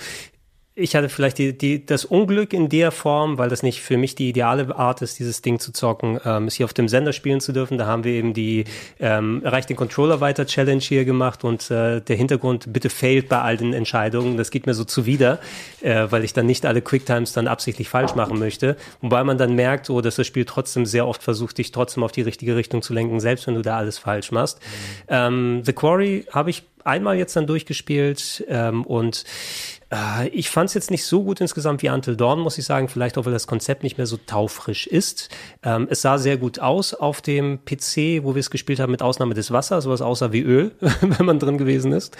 ich 0.78 0.94
hatte 0.94 1.09
vielleicht 1.09 1.38
die, 1.38 1.56
die, 1.56 1.84
das 1.84 2.05
Unglück 2.05 2.52
in 2.52 2.68
der 2.68 2.92
Form, 2.92 3.36
weil 3.36 3.48
das 3.48 3.62
nicht 3.62 3.82
für 3.82 3.96
mich 3.96 4.14
die 4.14 4.28
ideale 4.28 4.74
Art 4.76 5.02
ist, 5.02 5.18
dieses 5.18 5.42
Ding 5.42 5.59
zu 5.59 5.72
zocken, 5.72 6.20
ähm, 6.24 6.46
es 6.46 6.55
hier 6.55 6.66
auf 6.66 6.72
dem 6.72 6.88
Sender 6.88 7.12
spielen 7.12 7.40
zu 7.40 7.52
dürfen. 7.52 7.78
Da 7.78 7.86
haben 7.86 8.05
wir 8.05 8.12
eben 8.12 8.32
die 8.32 8.64
ähm, 9.00 9.42
Erreicht 9.44 9.68
den 9.68 9.76
Controller 9.76 10.20
weiter 10.20 10.46
Challenge 10.46 10.80
hier 10.80 11.05
gemacht 11.05 11.42
und 11.42 11.70
äh, 11.70 12.00
der 12.00 12.16
Hintergrund 12.16 12.72
bitte 12.72 12.90
failt 12.90 13.28
bei 13.28 13.40
all 13.40 13.56
den 13.56 13.72
Entscheidungen. 13.72 14.36
Das 14.36 14.50
geht 14.50 14.66
mir 14.66 14.74
so 14.74 14.84
zuwider, 14.84 15.40
äh, 15.80 16.06
weil 16.10 16.24
ich 16.24 16.32
dann 16.32 16.46
nicht 16.46 16.64
alle 16.64 16.80
Quicktimes 16.80 17.32
dann 17.32 17.48
absichtlich 17.48 17.88
falsch 17.88 18.14
machen 18.14 18.38
möchte. 18.38 18.76
Wobei 19.00 19.24
man 19.24 19.36
dann 19.36 19.55
merkt, 19.55 19.90
oh, 19.90 20.00
dass 20.00 20.16
das 20.16 20.26
Spiel 20.26 20.44
trotzdem 20.44 20.86
sehr 20.86 21.06
oft 21.06 21.22
versucht, 21.22 21.59
dich 21.59 21.72
trotzdem 21.72 22.05
auf 22.05 22.12
die 22.12 22.22
richtige 22.22 22.55
Richtung 22.55 22.82
zu 22.82 22.94
lenken, 22.94 23.18
selbst 23.18 23.46
wenn 23.48 23.55
du 23.55 23.62
da 23.62 23.76
alles 23.76 23.98
falsch 23.98 24.30
machst. 24.30 24.60
Ähm, 25.09 25.62
The 25.64 25.72
Quarry 25.72 26.26
habe 26.32 26.50
ich 26.50 26.62
einmal 26.84 27.16
jetzt 27.16 27.36
dann 27.36 27.46
durchgespielt 27.46 28.44
ähm, 28.48 28.84
und 28.84 29.24
äh, 29.93 30.28
ich 30.28 30.51
fand 30.51 30.69
es 30.69 30.74
jetzt 30.74 30.90
nicht 30.90 31.05
so 31.05 31.23
gut 31.24 31.40
insgesamt 31.40 31.82
wie 31.82 31.89
Until 31.89 32.16
Dawn, 32.16 32.40
muss 32.40 32.59
ich 32.59 32.65
sagen. 32.65 32.89
Vielleicht 32.89 33.19
auch, 33.19 33.24
weil 33.24 33.32
das 33.32 33.47
Konzept 33.47 33.82
nicht 33.82 33.97
mehr 33.97 34.06
so 34.06 34.16
taufrisch 34.16 34.86
ist. 34.86 35.31
Ähm, 35.62 35.86
es 35.90 36.02
sah 36.02 36.19
sehr 36.19 36.36
gut 36.36 36.59
aus 36.59 36.94
auf 36.94 37.20
dem 37.23 37.65
PC, 37.65 38.23
wo 38.24 38.35
wir 38.35 38.40
es 38.40 38.51
gespielt 38.51 38.81
haben, 38.81 38.90
mit 38.90 39.02
Ausnahme 39.02 39.35
des 39.35 39.51
Wassers, 39.51 39.85
sowas 39.85 40.02
aussah 40.02 40.32
wie 40.32 40.43
Öl, 40.43 40.73
wenn 41.01 41.27
man 41.27 41.39
drin 41.39 41.59
gewesen 41.59 41.93
ist. 41.93 42.16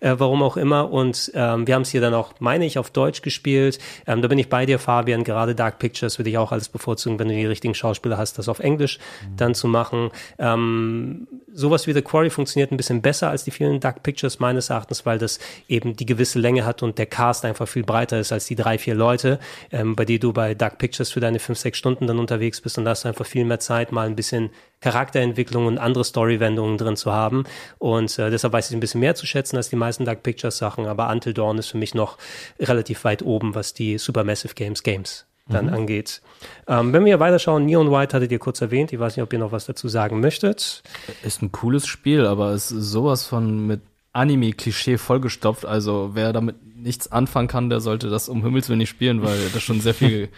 Äh, 0.00 0.14
warum 0.18 0.42
auch 0.42 0.56
immer. 0.56 0.90
Und 0.90 1.30
ähm, 1.34 1.66
wir 1.66 1.74
haben 1.74 1.82
es 1.82 1.90
hier 1.90 2.00
dann 2.00 2.14
auch, 2.14 2.34
meine 2.40 2.66
ich, 2.66 2.78
auf 2.78 2.90
Deutsch 2.90 3.22
gespielt. 3.22 3.78
Ähm, 4.06 4.22
da 4.22 4.28
bin 4.28 4.38
ich 4.38 4.48
bei 4.48 4.66
dir, 4.66 4.78
Fabian. 4.78 5.24
Gerade 5.24 5.54
Dark 5.54 5.78
Pictures 5.78 6.18
würde 6.18 6.30
ich 6.30 6.38
auch 6.38 6.52
alles 6.52 6.68
bevorzugen, 6.68 7.18
wenn 7.18 7.28
du 7.28 7.34
die 7.34 7.46
richtigen 7.46 7.74
Schauspieler 7.74 8.18
hast, 8.18 8.38
das 8.38 8.48
auf 8.48 8.58
Englisch 8.58 8.98
dann 9.36 9.54
zu 9.54 9.68
machen. 9.68 10.10
Ähm, 10.38 11.28
sowas 11.54 11.86
wie 11.86 11.92
The 11.92 12.02
Quarry 12.02 12.30
funktioniert 12.30 12.72
ein 12.72 12.76
bisschen 12.76 13.02
besser 13.02 13.30
als 13.30 13.44
die 13.44 13.50
vielen 13.50 13.80
Dark 13.80 14.02
Pictures 14.02 14.38
meines 14.40 14.70
Erachtens, 14.70 15.06
weil 15.06 15.18
das 15.18 15.38
eben 15.68 15.96
die 15.96 16.06
gewisse 16.06 16.38
Länge 16.38 16.64
hat 16.64 16.82
und 16.82 16.98
der 16.98 17.06
Cast 17.06 17.44
einfach 17.44 17.68
viel 17.68 17.84
breiter 17.84 18.18
ist 18.18 18.32
als 18.32 18.46
die 18.46 18.56
drei, 18.56 18.78
vier 18.78 18.94
Leute, 18.94 19.38
ähm, 19.70 19.96
bei 19.96 20.04
denen 20.04 20.20
du 20.20 20.32
bei 20.32 20.54
Dark 20.54 20.78
Pictures 20.78 21.10
für 21.10 21.20
deine 21.20 21.38
fünf, 21.38 21.58
sechs 21.58 21.78
Stunden 21.78 22.06
dann 22.06 22.18
unterwegs 22.18 22.60
bist 22.60 22.78
und 22.78 22.84
da 22.84 22.90
hast 22.92 23.04
du 23.04 23.08
einfach 23.08 23.26
viel 23.26 23.44
mehr 23.44 23.60
Zeit, 23.60 23.92
mal 23.92 24.06
ein 24.06 24.16
bisschen 24.16 24.50
Charakterentwicklung 24.80 25.66
und 25.66 25.78
andere 25.78 26.04
Storywendungen 26.04 26.76
drin 26.76 26.96
zu 26.96 27.12
haben. 27.12 27.44
Und 27.78 28.18
äh, 28.18 28.30
deshalb 28.30 28.52
weiß 28.52 28.70
ich 28.70 28.76
ein 28.76 28.80
bisschen 28.80 29.00
mehr 29.00 29.14
zu 29.14 29.26
schätzen 29.26 29.56
als 29.56 29.70
die 29.70 29.76
meisten 29.76 30.04
Dark 30.04 30.22
Pictures 30.22 30.58
Sachen, 30.58 30.86
aber 30.86 31.08
Until 31.08 31.34
Dawn 31.34 31.58
ist 31.58 31.68
für 31.68 31.78
mich 31.78 31.94
noch 31.94 32.18
relativ 32.58 33.04
weit 33.04 33.22
oben, 33.22 33.54
was 33.54 33.74
die 33.74 33.98
Supermassive 33.98 34.54
Games 34.54 34.82
Games 34.82 35.26
dann 35.48 35.68
angeht. 35.68 36.22
Ähm, 36.66 36.92
wenn 36.92 37.04
wir 37.04 37.20
weiterschauen, 37.20 37.64
Neon 37.66 37.90
White 37.90 38.16
hattet 38.16 38.32
ihr 38.32 38.38
kurz 38.38 38.60
erwähnt. 38.60 38.92
Ich 38.92 38.98
weiß 38.98 39.16
nicht, 39.16 39.22
ob 39.22 39.32
ihr 39.32 39.38
noch 39.38 39.52
was 39.52 39.66
dazu 39.66 39.88
sagen 39.88 40.20
möchtet. 40.20 40.82
Ist 41.22 41.42
ein 41.42 41.52
cooles 41.52 41.86
Spiel, 41.86 42.26
aber 42.26 42.50
es 42.50 42.70
ist 42.70 42.90
sowas 42.90 43.26
von 43.26 43.66
mit 43.66 43.80
Anime-Klischee 44.12 44.98
vollgestopft. 44.98 45.64
Also 45.64 46.10
wer 46.14 46.32
damit 46.32 46.56
nichts 46.76 47.10
anfangen 47.10 47.48
kann, 47.48 47.70
der 47.70 47.80
sollte 47.80 48.10
das 48.10 48.28
um 48.28 48.42
Himmels 48.42 48.68
Willen 48.68 48.78
nicht 48.78 48.90
spielen, 48.90 49.22
weil 49.22 49.38
das 49.54 49.62
schon 49.62 49.80
sehr 49.80 49.94
viel 49.94 50.28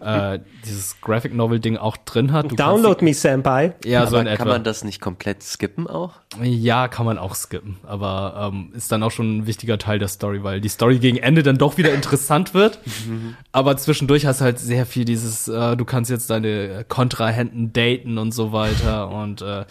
äh, 0.00 0.38
dieses 0.64 1.00
Graphic 1.00 1.34
Novel 1.34 1.58
Ding 1.58 1.76
auch 1.76 1.96
drin 1.96 2.32
hat. 2.32 2.50
Du 2.50 2.56
Download 2.56 3.04
me, 3.04 3.14
Senpai. 3.14 3.74
Ja, 3.84 4.02
aber 4.02 4.10
so 4.10 4.16
in 4.18 4.26
etwa. 4.26 4.36
Kann 4.36 4.48
man 4.48 4.64
das 4.64 4.84
nicht 4.84 5.00
komplett 5.00 5.42
skippen 5.42 5.86
auch? 5.86 6.14
Ja, 6.42 6.88
kann 6.88 7.06
man 7.06 7.18
auch 7.18 7.34
skippen, 7.34 7.78
aber 7.82 8.50
ähm, 8.52 8.72
ist 8.74 8.92
dann 8.92 9.02
auch 9.02 9.10
schon 9.10 9.38
ein 9.38 9.46
wichtiger 9.46 9.78
Teil 9.78 9.98
der 9.98 10.08
Story, 10.08 10.42
weil 10.42 10.60
die 10.60 10.68
Story 10.68 10.98
gegen 10.98 11.16
Ende 11.16 11.42
dann 11.42 11.58
doch 11.58 11.76
wieder 11.76 11.92
interessant 11.92 12.54
wird. 12.54 12.78
aber 13.52 13.76
zwischendurch 13.76 14.26
hast 14.26 14.40
du 14.40 14.44
halt 14.44 14.58
sehr 14.58 14.86
viel 14.86 15.04
dieses, 15.04 15.48
äh, 15.48 15.76
du 15.76 15.84
kannst 15.84 16.10
jetzt 16.10 16.30
deine 16.30 16.84
Kontrahenten 16.88 17.72
daten 17.72 18.18
und 18.18 18.32
so 18.32 18.52
weiter 18.52 19.10
und 19.10 19.42
äh, 19.42 19.64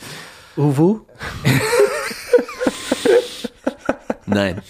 Uwu? 0.57 1.01
Nein. 4.29 4.61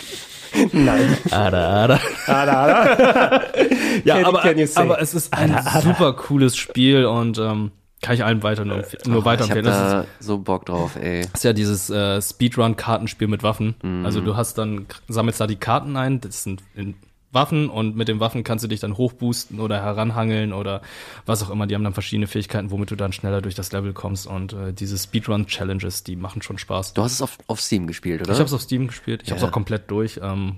Nein. 0.72 1.18
Ada, 1.30 1.84
ada. 1.84 2.00
Ada, 2.26 2.54
ada. 2.64 3.54
ja, 4.04 4.16
can, 4.16 4.26
aber, 4.26 4.42
can 4.42 4.70
aber 4.76 5.02
es 5.02 5.14
ist 5.14 5.34
ein 5.34 5.52
ada, 5.54 5.66
ada. 5.70 5.82
super 5.82 6.14
cooles 6.14 6.58
Spiel 6.58 7.06
und 7.06 7.38
ähm, 7.38 7.72
kann 8.02 8.16
ich 8.16 8.24
allen 8.24 8.42
weiter 8.44 8.66
nur, 8.66 8.84
nur 9.06 9.26
weiterempfehlen. 9.26 9.66
Ich 9.66 9.72
hab 9.72 10.04
da 10.04 10.06
so 10.20 10.40
Bock 10.40 10.66
drauf, 10.66 10.96
ey. 10.96 11.22
Das 11.22 11.32
ist 11.36 11.44
ja 11.44 11.54
dieses 11.54 11.90
äh, 11.90 12.22
Speedrun-Kartenspiel 12.22 13.28
mit 13.28 13.44
Waffen. 13.44 13.76
Mhm. 13.84 14.06
Also 14.06 14.22
du 14.22 14.36
hast 14.38 14.58
dann, 14.58 14.88
sammelst 15.08 15.40
da 15.42 15.48
die 15.48 15.58
Karten 15.58 15.98
ein, 15.98 16.22
das 16.22 16.44
sind 16.44 16.64
in 16.76 16.96
Waffen 17.32 17.70
und 17.70 17.96
mit 17.96 18.08
den 18.08 18.20
Waffen 18.20 18.44
kannst 18.44 18.64
du 18.64 18.68
dich 18.68 18.80
dann 18.80 18.98
hochboosten 18.98 19.60
oder 19.60 19.82
heranhangeln 19.82 20.54
oder 20.54 20.82
was 21.26 21.44
auch 21.44 21.50
immer. 21.50 21.68
Die 21.68 21.76
haben 21.76 21.84
dann 21.84 21.94
verschiedene 21.94 22.28
Fähigkeiten, 22.28 22.72
womit 22.72 22.92
du 22.92 22.96
dann 22.96 23.14
schneller 23.14 23.42
durch 23.42 23.56
das 23.56 23.72
Level 23.72 23.94
kommst 23.94 24.26
und 24.28 24.54
äh, 24.54 24.74
diese 24.74 24.98
Speedrun-Challenges, 24.98 26.04
die 26.04 26.16
machen 26.16 26.42
schon 26.42 26.58
Spaß. 26.58 26.94
Du 26.94 27.04
hast 27.04 27.14
es 27.14 27.22
auf, 27.22 27.38
auf 27.48 27.62
Steam 27.62 27.88
gespielt, 27.88 28.22
oder? 28.22 28.32
Ich 28.32 28.40
habe 28.40 28.48
es 28.48 28.54
auf 28.54 28.62
Steam 28.62 28.88
gespielt. 28.88 29.22
Ich 29.24 29.30
ja. 29.30 29.36
habe 29.36 29.44
es 29.44 29.48
auch 29.48 29.54
komplett 29.54 29.92
durch. 29.92 30.20
Ähm, 30.24 30.58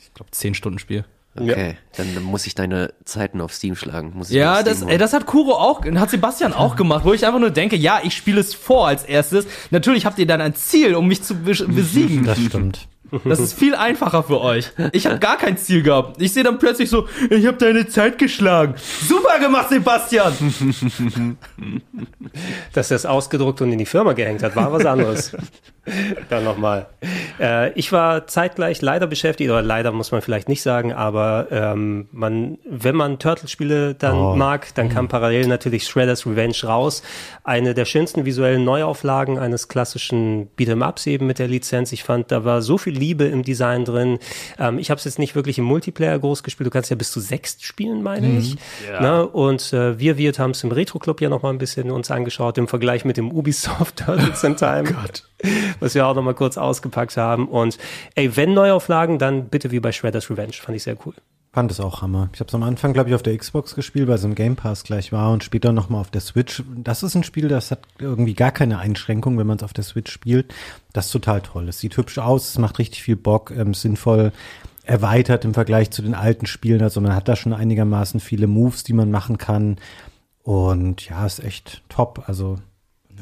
ich 0.00 0.14
glaube, 0.14 0.30
zehn 0.30 0.54
Stunden 0.54 0.78
Spiel. 0.78 1.04
Okay, 1.40 1.68
ja. 1.68 2.04
dann, 2.14 2.22
muss 2.24 2.46
ich 2.46 2.54
deine 2.54 2.92
Zeiten 3.04 3.40
auf 3.40 3.52
Steam 3.52 3.76
schlagen. 3.76 4.12
Muss 4.14 4.30
ja, 4.30 4.62
das, 4.62 4.82
ey, 4.82 4.98
das 4.98 5.12
hat 5.12 5.26
Kuro 5.26 5.52
auch, 5.52 5.84
hat 5.84 6.10
Sebastian 6.10 6.52
auch 6.52 6.74
gemacht, 6.74 7.04
wo 7.04 7.12
ich 7.12 7.26
einfach 7.26 7.38
nur 7.38 7.50
denke, 7.50 7.76
ja, 7.76 8.00
ich 8.02 8.16
spiele 8.16 8.40
es 8.40 8.54
vor 8.54 8.88
als 8.88 9.04
erstes. 9.04 9.46
Natürlich 9.70 10.04
habt 10.04 10.18
ihr 10.18 10.26
dann 10.26 10.40
ein 10.40 10.54
Ziel, 10.54 10.94
um 10.94 11.06
mich 11.06 11.22
zu 11.22 11.36
besiegen. 11.36 12.24
Das 12.24 12.40
stimmt. 12.40 12.88
Das 13.24 13.40
ist 13.40 13.54
viel 13.54 13.74
einfacher 13.74 14.22
für 14.22 14.40
euch. 14.40 14.70
Ich 14.92 15.06
habe 15.06 15.18
gar 15.18 15.36
kein 15.36 15.56
Ziel 15.56 15.82
gehabt. 15.82 16.20
Ich 16.20 16.32
sehe 16.32 16.42
dann 16.42 16.58
plötzlich 16.58 16.90
so, 16.90 17.06
ich 17.30 17.46
habe 17.46 17.56
deine 17.56 17.86
Zeit 17.88 18.18
geschlagen. 18.18 18.74
Super 19.06 19.38
gemacht, 19.38 19.70
Sebastian. 19.70 20.32
Dass 22.72 22.90
er 22.90 22.96
es 22.96 23.06
ausgedruckt 23.06 23.60
und 23.62 23.72
in 23.72 23.78
die 23.78 23.86
Firma 23.86 24.12
gehängt 24.12 24.42
hat, 24.42 24.56
war 24.56 24.72
was 24.72 24.84
anderes. 24.84 25.36
Dann 26.28 26.44
nochmal. 26.44 26.86
Äh, 27.40 27.72
ich 27.72 27.92
war 27.92 28.26
zeitgleich 28.26 28.82
leider 28.82 29.06
beschäftigt, 29.06 29.50
oder 29.50 29.62
leider 29.62 29.92
muss 29.92 30.12
man 30.12 30.22
vielleicht 30.22 30.48
nicht 30.48 30.62
sagen, 30.62 30.92
aber 30.92 31.48
ähm, 31.50 32.08
man, 32.12 32.58
wenn 32.68 32.96
man 32.96 33.18
Turtle-Spiele 33.18 33.94
dann 33.94 34.16
oh. 34.16 34.36
mag, 34.36 34.74
dann 34.74 34.88
kam 34.88 35.08
parallel 35.08 35.46
natürlich 35.46 35.86
Shredder's 35.86 36.26
Revenge 36.26 36.56
raus. 36.64 37.02
Eine 37.44 37.74
der 37.74 37.84
schönsten 37.84 38.24
visuellen 38.24 38.64
Neuauflagen 38.64 39.38
eines 39.38 39.68
klassischen 39.68 40.50
Beat'em-Ups 40.58 41.06
eben 41.06 41.26
mit 41.26 41.38
der 41.38 41.48
Lizenz. 41.48 41.92
Ich 41.92 42.04
fand, 42.04 42.30
da 42.30 42.44
war 42.44 42.62
so 42.62 42.78
viel 42.78 42.97
Liebe 42.98 43.24
im 43.24 43.42
Design 43.42 43.84
drin. 43.84 44.18
Ähm, 44.58 44.78
ich 44.78 44.90
habe 44.90 44.98
es 44.98 45.04
jetzt 45.04 45.18
nicht 45.18 45.34
wirklich 45.34 45.58
im 45.58 45.64
Multiplayer 45.64 46.18
groß 46.18 46.42
gespielt. 46.42 46.66
Du 46.66 46.70
kannst 46.70 46.90
ja 46.90 46.96
bis 46.96 47.10
zu 47.10 47.20
sechs 47.20 47.56
spielen, 47.60 48.02
meine 48.02 48.28
mhm. 48.28 48.38
ich. 48.38 48.56
Ja. 48.90 49.00
Ne? 49.00 49.26
Und 49.26 49.72
äh, 49.72 49.98
wir 49.98 50.18
wir 50.18 50.32
haben 50.32 50.50
es 50.50 50.62
im 50.62 50.72
Retro-Club 50.72 51.20
ja 51.20 51.28
noch 51.28 51.42
mal 51.42 51.50
ein 51.50 51.58
bisschen 51.58 51.90
uns 51.90 52.10
angeschaut, 52.10 52.58
im 52.58 52.68
Vergleich 52.68 53.04
mit 53.04 53.16
dem 53.16 53.30
Ubisoft 53.30 53.96
Turtles 54.04 54.44
in 54.44 54.56
Time. 54.58 54.84
oh 54.88 55.00
Gott 55.00 55.24
was 55.80 55.94
wir 55.94 56.06
auch 56.06 56.14
noch 56.14 56.22
mal 56.22 56.34
kurz 56.34 56.58
ausgepackt 56.58 57.16
haben. 57.16 57.48
Und 57.48 57.78
ey, 58.14 58.36
wenn 58.36 58.54
Neuauflagen, 58.54 59.18
dann 59.18 59.48
bitte 59.48 59.70
wie 59.70 59.80
bei 59.80 59.92
Shredder's 59.92 60.30
Revenge. 60.30 60.54
Fand 60.54 60.76
ich 60.76 60.82
sehr 60.82 60.96
cool. 61.06 61.14
Fand 61.50 61.70
es 61.70 61.80
auch 61.80 62.02
Hammer. 62.02 62.28
Ich 62.34 62.40
habe 62.40 62.48
es 62.48 62.54
am 62.54 62.62
Anfang, 62.62 62.92
glaube 62.92 63.08
ich, 63.08 63.14
auf 63.14 63.22
der 63.22 63.36
Xbox 63.36 63.74
gespielt, 63.74 64.06
weil 64.06 64.16
es 64.16 64.24
im 64.24 64.34
Game 64.34 64.54
Pass 64.54 64.84
gleich 64.84 65.12
war 65.12 65.32
und 65.32 65.42
später 65.42 65.72
noch 65.72 65.88
mal 65.88 66.00
auf 66.00 66.10
der 66.10 66.20
Switch. 66.20 66.62
Das 66.76 67.02
ist 67.02 67.14
ein 67.14 67.24
Spiel, 67.24 67.48
das 67.48 67.70
hat 67.70 67.80
irgendwie 67.98 68.34
gar 68.34 68.52
keine 68.52 68.78
Einschränkung, 68.78 69.38
wenn 69.38 69.46
man 69.46 69.56
es 69.56 69.62
auf 69.62 69.72
der 69.72 69.84
Switch 69.84 70.12
spielt. 70.12 70.54
Das 70.92 71.06
ist 71.06 71.12
total 71.12 71.40
toll. 71.40 71.68
Es 71.68 71.80
sieht 71.80 71.96
hübsch 71.96 72.18
aus, 72.18 72.50
es 72.50 72.58
macht 72.58 72.78
richtig 72.78 73.02
viel 73.02 73.16
Bock, 73.16 73.50
ähm, 73.50 73.72
sinnvoll 73.72 74.32
erweitert 74.84 75.44
im 75.44 75.54
Vergleich 75.54 75.90
zu 75.90 76.02
den 76.02 76.14
alten 76.14 76.46
Spielen. 76.46 76.82
Also 76.82 77.00
man 77.00 77.14
hat 77.14 77.28
da 77.28 77.36
schon 77.36 77.52
einigermaßen 77.52 78.20
viele 78.20 78.46
Moves, 78.46 78.84
die 78.84 78.94
man 78.94 79.10
machen 79.10 79.38
kann. 79.38 79.76
Und 80.42 81.08
ja, 81.08 81.26
ist 81.26 81.42
echt 81.42 81.82
top. 81.88 82.24
Also 82.26 82.58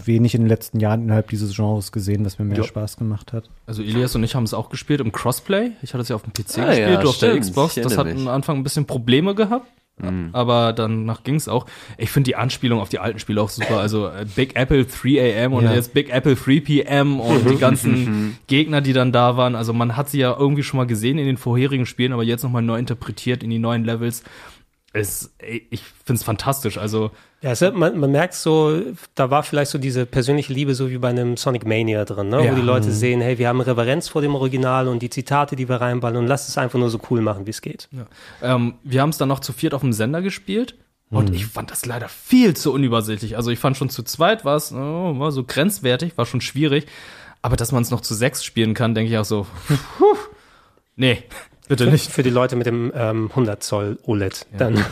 wenig 0.05 0.35
in 0.35 0.43
den 0.43 0.49
letzten 0.49 0.81
Jahren 0.81 1.03
innerhalb 1.03 1.29
dieses 1.29 1.55
Genres 1.55 1.93
gesehen, 1.93 2.25
das 2.25 2.39
mir 2.39 2.45
mehr 2.45 2.59
ja. 2.59 2.65
Spaß 2.65 2.97
gemacht 2.97 3.33
hat. 3.33 3.49
Also 3.67 3.83
Elias 3.83 4.15
und 4.15 4.25
ich 4.25 4.35
haben 4.35 4.45
es 4.45 4.55
auch 4.55 4.69
gespielt 4.69 5.01
im 5.01 5.13
Crossplay. 5.13 5.73
Ich 5.83 5.95
hatte 5.95 6.03
es 6.03 6.09
ja 6.09 6.17
auf 6.17 6.23
dem 6.23 6.33
PC 6.33 6.59
ah, 6.59 6.67
gespielt, 6.67 6.89
ja, 6.89 7.01
du 7.01 7.09
auf 7.09 7.19
der 7.19 7.39
Xbox. 7.39 7.75
Das 7.75 7.97
hat 7.97 8.07
am 8.07 8.29
Anfang 8.29 8.57
ein 8.57 8.63
bisschen 8.63 8.87
Probleme 8.87 9.35
gehabt. 9.35 9.67
Mhm. 9.99 10.29
Aber 10.33 10.75
danach 10.75 11.23
ging 11.25 11.37
es 11.37 11.49
auch. 11.49 11.65
Ich 11.97 12.11
finde 12.11 12.29
die 12.29 12.37
Anspielung 12.37 12.81
auf 12.81 12.91
die 12.91 12.99
alten 12.99 13.19
Spiele 13.19 13.41
auch 13.41 13.49
super. 13.49 13.79
Also 13.79 14.09
äh, 14.09 14.27
Big 14.35 14.55
Apple 14.55 14.85
3 14.85 15.45
AM 15.45 15.55
und 15.55 15.65
ja. 15.65 15.73
jetzt 15.73 15.95
Big 15.95 16.11
Apple 16.11 16.35
3 16.35 16.61
PM 16.61 17.19
und 17.19 17.49
die 17.49 17.57
ganzen 17.61 18.37
Gegner, 18.47 18.83
die 18.83 18.93
dann 18.93 19.11
da 19.11 19.39
waren. 19.39 19.55
Also 19.55 19.73
man 19.73 19.97
hat 19.97 20.11
sie 20.11 20.19
ja 20.19 20.37
irgendwie 20.39 20.63
schon 20.63 20.77
mal 20.77 20.87
gesehen 20.87 21.19
in 21.19 21.27
den 21.27 21.39
vorherigen 21.39 21.87
Spielen, 21.87 22.13
aber 22.13 22.25
jetzt 22.25 22.43
nochmal 22.43 22.63
neu 22.63 22.79
interpretiert 22.79 23.43
in 23.43 23.49
die 23.49 23.59
neuen 23.59 23.85
Levels. 23.85 24.23
Es, 24.97 25.35
ich 25.41 25.83
finde 26.05 26.19
es 26.19 26.25
fantastisch. 26.25 26.79
Also 26.79 27.11
ja, 27.43 27.51
also 27.51 27.71
man, 27.73 27.99
man 27.99 28.11
merkt 28.11 28.35
so, 28.35 28.81
da 29.15 29.31
war 29.31 29.43
vielleicht 29.43 29.71
so 29.71 29.79
diese 29.79 30.07
persönliche 30.07 30.53
Liebe, 30.53 30.75
so 30.75 30.91
wie 30.91 30.99
bei 30.99 31.11
einem 31.11 31.37
Sonic 31.37 31.67
Mania 31.67 32.05
drin, 32.05 32.31
ne? 32.31 32.45
Ja. 32.45 32.53
wo 32.53 32.57
die 32.57 32.63
Leute 32.63 32.91
sehen, 32.91 33.21
hey, 33.21 33.39
wir 33.39 33.49
haben 33.49 33.61
Reverenz 33.61 34.09
vor 34.09 34.23
dem 34.23 34.35
Original 34.35 34.89
und 34.89 35.01
die 35.01 35.11
Zitate, 35.11 35.55
die 35.55 35.69
wir 35.69 35.77
reinballen 35.77 36.17
und 36.17 36.27
lass 36.27 36.49
es 36.49 36.57
einfach 36.57 36.79
nur 36.79 36.89
so 36.89 36.99
cool 37.11 37.21
machen, 37.21 37.47
wie 37.47 37.51
es 37.51 37.61
geht. 37.61 37.89
Ja. 37.93 38.07
Ähm, 38.55 38.75
wir 38.85 39.03
haben 39.03 39.11
es 39.11 39.19
dann 39.19 39.29
noch 39.29 39.41
zu 39.41 39.53
viert 39.53 39.75
auf 39.75 39.83
dem 39.83 39.93
Sender 39.93 40.23
gespielt. 40.23 40.77
Und 41.09 41.29
mhm. 41.29 41.37
ich 41.37 41.47
fand 41.47 41.71
das 41.71 41.87
leider 41.87 42.09
viel 42.09 42.57
zu 42.57 42.73
unübersichtlich. 42.73 43.37
Also 43.37 43.51
ich 43.51 43.61
fand 43.61 43.77
schon 43.77 43.91
zu 43.91 44.03
zweit 44.03 44.45
war 44.45 44.57
es 44.57 44.73
oh, 44.73 45.19
war 45.19 45.31
so 45.31 45.45
grenzwertig, 45.45 46.19
war 46.19 46.27
schon 46.27 46.41
schwierig. 46.41 46.87
Aber 47.43 47.55
dass 47.55 47.71
man 47.71 47.83
es 47.83 47.93
noch 47.93 48.01
zu 48.01 48.15
sechs 48.15 48.45
spielen 48.45 48.75
kann, 48.75 48.95
denke 48.95 49.13
ich 49.13 49.19
auch 49.19 49.25
so, 49.25 49.47
puh, 49.99 50.17
nee, 50.97 51.23
bitte 51.69 51.87
nicht. 51.87 52.11
Für 52.11 52.23
die 52.23 52.31
Leute 52.31 52.57
mit 52.57 52.67
dem 52.67 52.93
ähm, 52.95 53.29
100 53.31 53.63
Zoll 53.63 53.99
OLED, 54.05 54.47
ja. 54.53 54.59
dann 54.59 54.85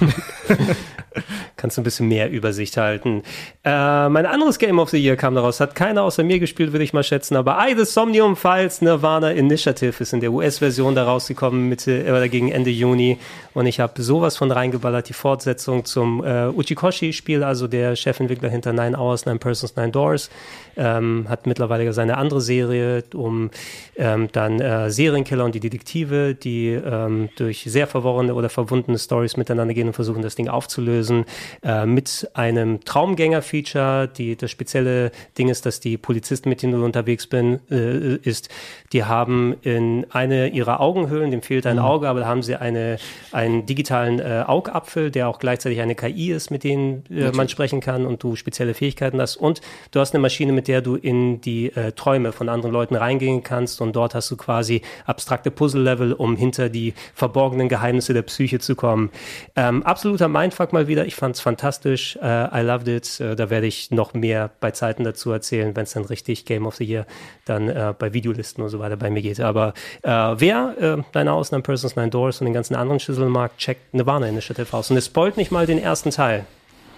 kannst 1.57 1.77
du 1.77 1.81
ein 1.81 1.85
bisschen 1.85 2.09
mehr 2.09 2.31
Übersicht 2.31 2.77
halten. 2.77 3.23
Äh, 3.65 4.09
mein 4.09 4.27
anderes 4.27 4.59
Game 4.59 4.79
of 4.79 4.91
the 4.91 4.99
Year 4.99 5.17
kam 5.17 5.35
daraus, 5.35 5.61
hat 5.61 5.75
keiner 5.75 6.03
außer 6.03 6.25
mir 6.25 6.39
gespielt, 6.39 6.73
würde 6.73 6.85
ich 6.85 6.93
mal 6.93 7.03
schätzen, 7.03 7.37
aber 7.37 7.57
I, 7.61 7.75
The 7.77 7.85
Somnium 7.85 8.37
Files 8.37 8.83
Nirvana 8.83 9.31
Initiative 9.31 9.95
ist 9.99 10.13
in 10.13 10.21
der 10.21 10.33
US-Version 10.33 10.95
da 10.95 11.05
rausgekommen, 11.05 11.69
Mitte, 11.69 12.05
oder 12.09 12.29
gegen 12.29 12.51
Ende 12.51 12.71
Juni 12.71 13.19
und 13.55 13.67
ich 13.67 13.81
habe 13.81 14.03
sowas 14.03 14.37
von 14.37 14.51
reingeballert, 14.51 15.09
die 15.09 15.13
Fortsetzung 15.13 15.85
zum 15.85 16.25
äh, 16.25 16.49
Uchikoshi-Spiel, 16.49 17.43
also 17.43 17.69
der 17.69 17.97
Chefentwickler 17.97 18.49
hinter 18.49 18.73
Nine 18.73 18.99
Hours, 18.99 19.27
Nine 19.27 19.39
Persons, 19.39 19.77
Nine 19.77 19.91
Doors, 19.91 20.31
ähm, 20.77 21.27
hat 21.29 21.47
mittlerweile 21.47 21.93
seine 21.93 22.19
andere 22.19 22.41
Serie 22.41 23.05
um 23.15 23.51
ähm, 23.97 24.29
dann 24.33 24.61
äh, 24.61 24.91
Serienkiller 24.91 25.45
und 25.45 25.55
die 25.55 25.61
Detektive, 25.61 26.35
die 26.35 26.64
ähm, 26.73 27.29
durch 27.37 27.65
sehr 27.67 27.87
verworrene 27.87 28.35
oder 28.35 28.49
verwundene 28.49 28.99
Stories 28.99 29.37
miteinander 29.37 29.75
gehen 29.75 29.87
und 29.89 29.95
versuchen, 29.95 30.23
das 30.23 30.35
Ding 30.35 30.49
aufzulösen, 30.49 31.25
äh, 31.63 31.87
mit 31.87 32.29
einem 32.35 32.85
Traumgänger-Feature. 32.85 34.11
Das 34.39 34.51
spezielle 34.51 35.11
Ding 35.39 35.49
ist, 35.49 35.67
dass 35.67 35.81
die 35.81 35.97
Polizisten, 35.97 36.49
mit 36.49 36.63
denen 36.63 36.75
du 36.75 36.85
unterwegs 36.85 37.27
bin, 37.27 37.61
äh, 37.71 38.17
ist, 38.17 38.49
die 38.93 39.05
haben 39.05 39.57
in 39.63 40.07
eine 40.11 40.49
ihrer 40.49 40.81
Augenhöhlen, 40.81 41.31
dem 41.31 41.43
fehlt 41.43 41.67
ein 41.67 41.77
mhm. 41.77 41.83
Auge, 41.83 42.09
aber 42.09 42.21
da 42.21 42.27
haben 42.27 42.43
sie 42.43 42.57
eine, 42.57 42.99
einen 43.33 43.67
digitalen 43.67 44.21
äh, 44.21 44.45
Augapfel, 44.47 45.11
der 45.11 45.29
auch 45.29 45.39
gleichzeitig 45.39 45.81
eine 45.81 45.95
KI 45.95 46.33
ist, 46.33 46.51
mit 46.51 46.65
denen 46.65 47.05
äh, 47.11 47.33
man 47.33 47.49
sprechen 47.49 47.81
kann 47.81 48.07
und 48.07 48.23
du 48.23 48.37
spezielle 48.37 48.75
Fähigkeiten 48.75 49.21
hast. 49.21 49.37
Und 49.37 49.61
du 49.91 50.01
hast 50.01 50.15
eine 50.15 50.23
Maschine, 50.23 50.53
mit 50.53 50.69
der 50.69 50.81
du 50.81 50.97
in 50.97 51.41
die 51.41 51.75
äh, 51.75 51.93
Träume 51.93 52.33
von 52.33 52.49
anderen 52.49 52.73
Leuten 52.73 52.95
reingehen 52.95 53.43
kannst 53.43 53.81
und 53.81 53.97
dort 53.97 54.15
hast 54.15 54.31
du 54.31 54.37
quasi 54.37 54.83
abstrakte 55.07 55.51
Puzzle-Level, 55.51 56.13
um 56.13 56.37
hinter 56.37 56.54
die 56.59 56.95
verborgenen 57.15 57.69
Geheimnisse 57.69 58.15
der 58.15 58.23
Psyche 58.23 58.59
zu 58.59 58.75
kommen. 58.75 59.11
Ähm, 59.57 59.83
absoluter 59.83 60.29
Mindfuck 60.29 60.73
mal 60.73 60.89
wieder. 60.89 61.07
Ich 61.07 61.15
fand 61.15 61.37
es 61.37 61.41
fantastisch. 61.41 62.17
Uh, 62.17 62.49
I 62.55 62.61
loved 62.63 62.89
it. 62.89 63.21
Uh, 63.21 63.35
da 63.35 63.51
werde 63.51 63.67
ich 63.67 63.91
noch 63.91 64.15
mehr 64.15 64.51
bei 64.61 64.71
Zeiten 64.71 65.05
dazu 65.05 65.31
erzählen, 65.31 65.75
wenn 65.77 65.85
es 65.85 65.93
dann 65.93 66.05
richtig 66.05 66.45
Game 66.45 66.67
of 66.67 66.77
the 66.77 66.85
Year 66.85 67.07
dann 67.45 67.69
uh, 67.69 67.95
bei 67.99 68.13
Videolisten 68.13 68.63
und 68.63 68.71
so 68.71 68.79
weiter 68.79 68.97
bei 68.97 69.11
mir 69.11 69.23
geht. 69.23 69.41
Aber 69.41 69.75
wer 70.03 70.75
äh, 70.81 71.19
Nine 71.19 71.33
Hours, 71.33 71.51
Nine 71.51 71.63
Persons, 71.63 71.97
Nine 71.97 72.11
Doors 72.11 72.41
und 72.41 72.47
den 72.47 72.55
ganzen 72.55 72.75
anderen 72.75 73.01
Schlüsseln 73.01 73.31
mag, 73.31 73.57
checkt 73.59 73.95
Nirvana 73.95 74.29
Initiative 74.29 74.77
aus. 74.77 74.91
Und 74.91 74.97
es 74.97 75.07
spoilt 75.07 75.37
nicht 75.37 75.51
mal 75.51 75.67
den 75.67 75.79
ersten 75.79 76.11
Teil. 76.11 76.45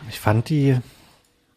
Ich 0.09 0.20
fand 0.20 0.49
die 0.49 0.77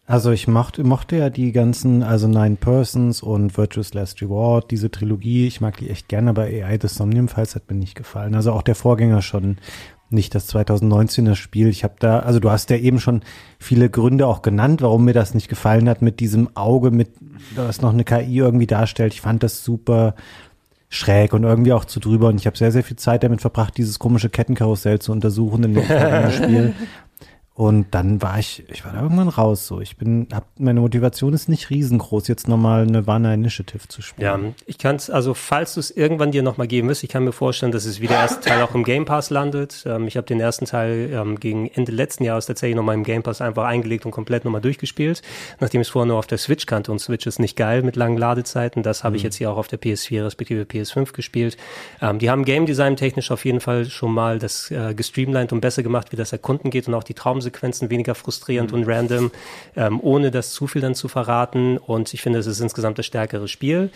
also 0.10 0.32
ich 0.32 0.48
mochte, 0.48 0.84
mochte 0.84 1.18
ja 1.18 1.30
die 1.30 1.52
ganzen, 1.52 2.02
also 2.02 2.28
Nine 2.28 2.56
Persons 2.56 3.22
und 3.22 3.56
Virtuous 3.56 3.94
Last 3.94 4.24
Reward, 4.24 4.72
diese 4.72 4.90
Trilogie, 4.90 5.46
ich 5.46 5.62
mag 5.62 5.78
die 5.78 5.92
echt 5.92 6.08
gerne, 6.08 6.32
aber 6.32 6.46
AI 6.46 6.80
The 6.82 6.88
Somnium 6.88 7.28
Files 7.28 7.54
hat 7.54 7.70
mir 7.70 7.78
nicht 7.78 7.94
gefallen. 7.94 8.34
Also 8.34 8.52
auch 8.54 8.64
der 8.64 8.74
Vorgänger 8.74 9.22
schon 9.22 9.58
nicht 10.10 10.34
das 10.34 10.52
2019er 10.52 11.36
Spiel. 11.36 11.68
Ich 11.68 11.84
habe 11.84 11.94
da, 12.00 12.22
also 12.22 12.40
du 12.40 12.50
hast 12.50 12.72
ja 12.72 12.78
eben 12.78 13.00
schon 13.00 13.22
viele 13.60 13.92
Gründe 13.92 14.26
auch 14.26 14.42
genannt, 14.42 14.82
warum 14.82 15.06
mir 15.06 15.14
das 15.14 15.36
nicht 15.36 15.48
gefallen 15.48 15.88
hat 15.88 16.02
mit 16.02 16.20
diesem 16.20 16.58
Auge, 16.58 16.90
mit 16.90 17.10
was 17.54 17.84
noch 17.84 17.94
eine 17.94 18.04
KI 18.04 18.36
irgendwie 18.36 18.66
darstellt. 18.66 19.14
Ich 19.14 19.22
fand 19.22 19.44
das 19.44 19.64
super 19.64 20.16
schräg 20.90 21.34
und 21.34 21.44
irgendwie 21.44 21.74
auch 21.74 21.86
zu 21.86 22.00
drüber. 22.00 22.30
Und 22.30 22.40
ich 22.40 22.48
habe 22.48 22.58
sehr, 22.58 22.72
sehr 22.72 22.84
viel 22.84 22.98
Zeit 22.98 23.22
damit 23.22 23.42
verbracht, 23.42 23.78
dieses 23.78 24.00
komische 24.00 24.30
Kettenkarussell 24.30 24.98
zu 24.98 25.12
untersuchen 25.12 25.64
in 25.66 25.74
dem 25.76 25.84
Spiel. 26.32 26.74
Und 27.60 27.88
dann 27.92 28.22
war 28.22 28.40
ich, 28.40 28.64
ich 28.70 28.86
war 28.86 28.94
da 28.94 29.02
irgendwann 29.02 29.28
raus. 29.28 29.68
So, 29.68 29.82
ich 29.82 29.98
bin, 29.98 30.30
hab, 30.32 30.46
meine 30.58 30.80
Motivation 30.80 31.34
ist 31.34 31.50
nicht 31.50 31.70
riesengroß, 31.70 32.30
jetzt 32.30 32.48
nochmal 32.48 32.84
eine 32.84 33.06
Warner 33.06 33.34
Initiative 33.34 33.86
zu 33.90 34.02
spielen. 34.02 34.46
Ja, 34.46 34.54
ich 34.66 34.78
kann 34.78 34.96
es, 34.96 35.10
also 35.10 35.34
falls 35.34 35.74
du 35.74 35.82
es 35.82 35.92
irgendwann 35.92 36.32
dir 36.32 36.42
nochmal 36.42 36.68
geben 36.68 36.88
wirst, 36.88 37.04
ich 37.04 37.10
kann 37.10 37.26
mir 37.26 37.34
vorstellen, 37.34 37.74
dass 37.74 37.84
es 37.84 38.00
wie 38.00 38.08
der 38.08 38.16
erste 38.16 38.40
Teil 38.48 38.62
auch 38.62 38.74
im 38.76 38.86
Game 38.86 39.04
Pass 39.04 39.30
landet. 39.30 39.84
Ähm, 39.86 40.08
ich 40.08 40.16
habe 40.16 40.26
den 40.26 40.40
ersten 40.40 40.68
Teil 40.68 41.10
ähm, 41.12 41.38
gegen 41.38 41.68
Ende 41.68 41.92
letzten 41.92 42.24
Jahres 42.24 42.46
tatsächlich 42.46 42.78
nochmal 42.78 42.96
im 42.96 43.04
Game 43.04 43.24
Pass 43.24 43.42
einfach 43.42 43.66
eingelegt 43.66 44.06
und 44.06 44.12
komplett 44.12 44.46
nochmal 44.46 44.62
durchgespielt, 44.62 45.22
nachdem 45.60 45.82
ich 45.82 45.88
es 45.88 45.92
vorher 45.92 46.08
nur 46.08 46.18
auf 46.18 46.28
der 46.28 46.38
Switch 46.38 46.66
kannte 46.66 46.94
und 46.94 47.00
Switch 47.00 47.28
ist 47.28 47.40
nicht 47.40 47.58
geil 47.58 47.84
mit 47.84 47.98
langen 47.98 48.16
Ladezeiten. 48.16 48.84
Das 48.84 49.04
habe 49.04 49.18
ich 49.18 49.24
jetzt 49.24 49.36
hier 49.36 49.52
auch 49.52 49.58
auf 49.58 49.68
der 49.68 49.82
PS4 49.82 50.24
respektive 50.24 50.62
PS5 50.62 51.12
gespielt. 51.12 51.58
Ähm, 52.02 52.20
die 52.20 52.30
haben 52.30 52.46
Game 52.46 52.66
Design 52.66 52.96
technisch 52.96 53.32
auf 53.32 53.44
jeden 53.44 53.60
Fall 53.60 53.84
schon 53.84 54.14
mal 54.14 54.40
das 54.40 54.72
äh, 54.72 54.94
gestreamlined 54.94 55.52
und 55.52 55.60
besser 55.60 55.84
gemacht, 55.84 56.14
wie 56.14 56.16
das 56.16 56.32
Erkunden 56.32 56.70
geht 56.70 56.88
und 56.88 56.94
auch 56.94 57.04
die 57.04 57.16
Traumsequenzen 57.16 57.49
weniger 57.90 58.16
frustrierend 58.16 58.74
und 58.74 58.88
random, 58.88 59.32
ähm, 59.76 60.00
ohne 60.02 60.32
das 60.32 60.52
zu 60.52 60.68
viel 60.68 60.82
dann 60.82 60.96
zu 60.96 61.08
verraten. 61.08 61.78
Und 61.78 62.14
ich 62.14 62.22
finde, 62.22 62.40
es 62.40 62.48
ist 62.48 62.60
insgesamt 62.60 62.98
das 62.98 63.06
stärkere 63.06 63.48
Spiel. 63.48 63.92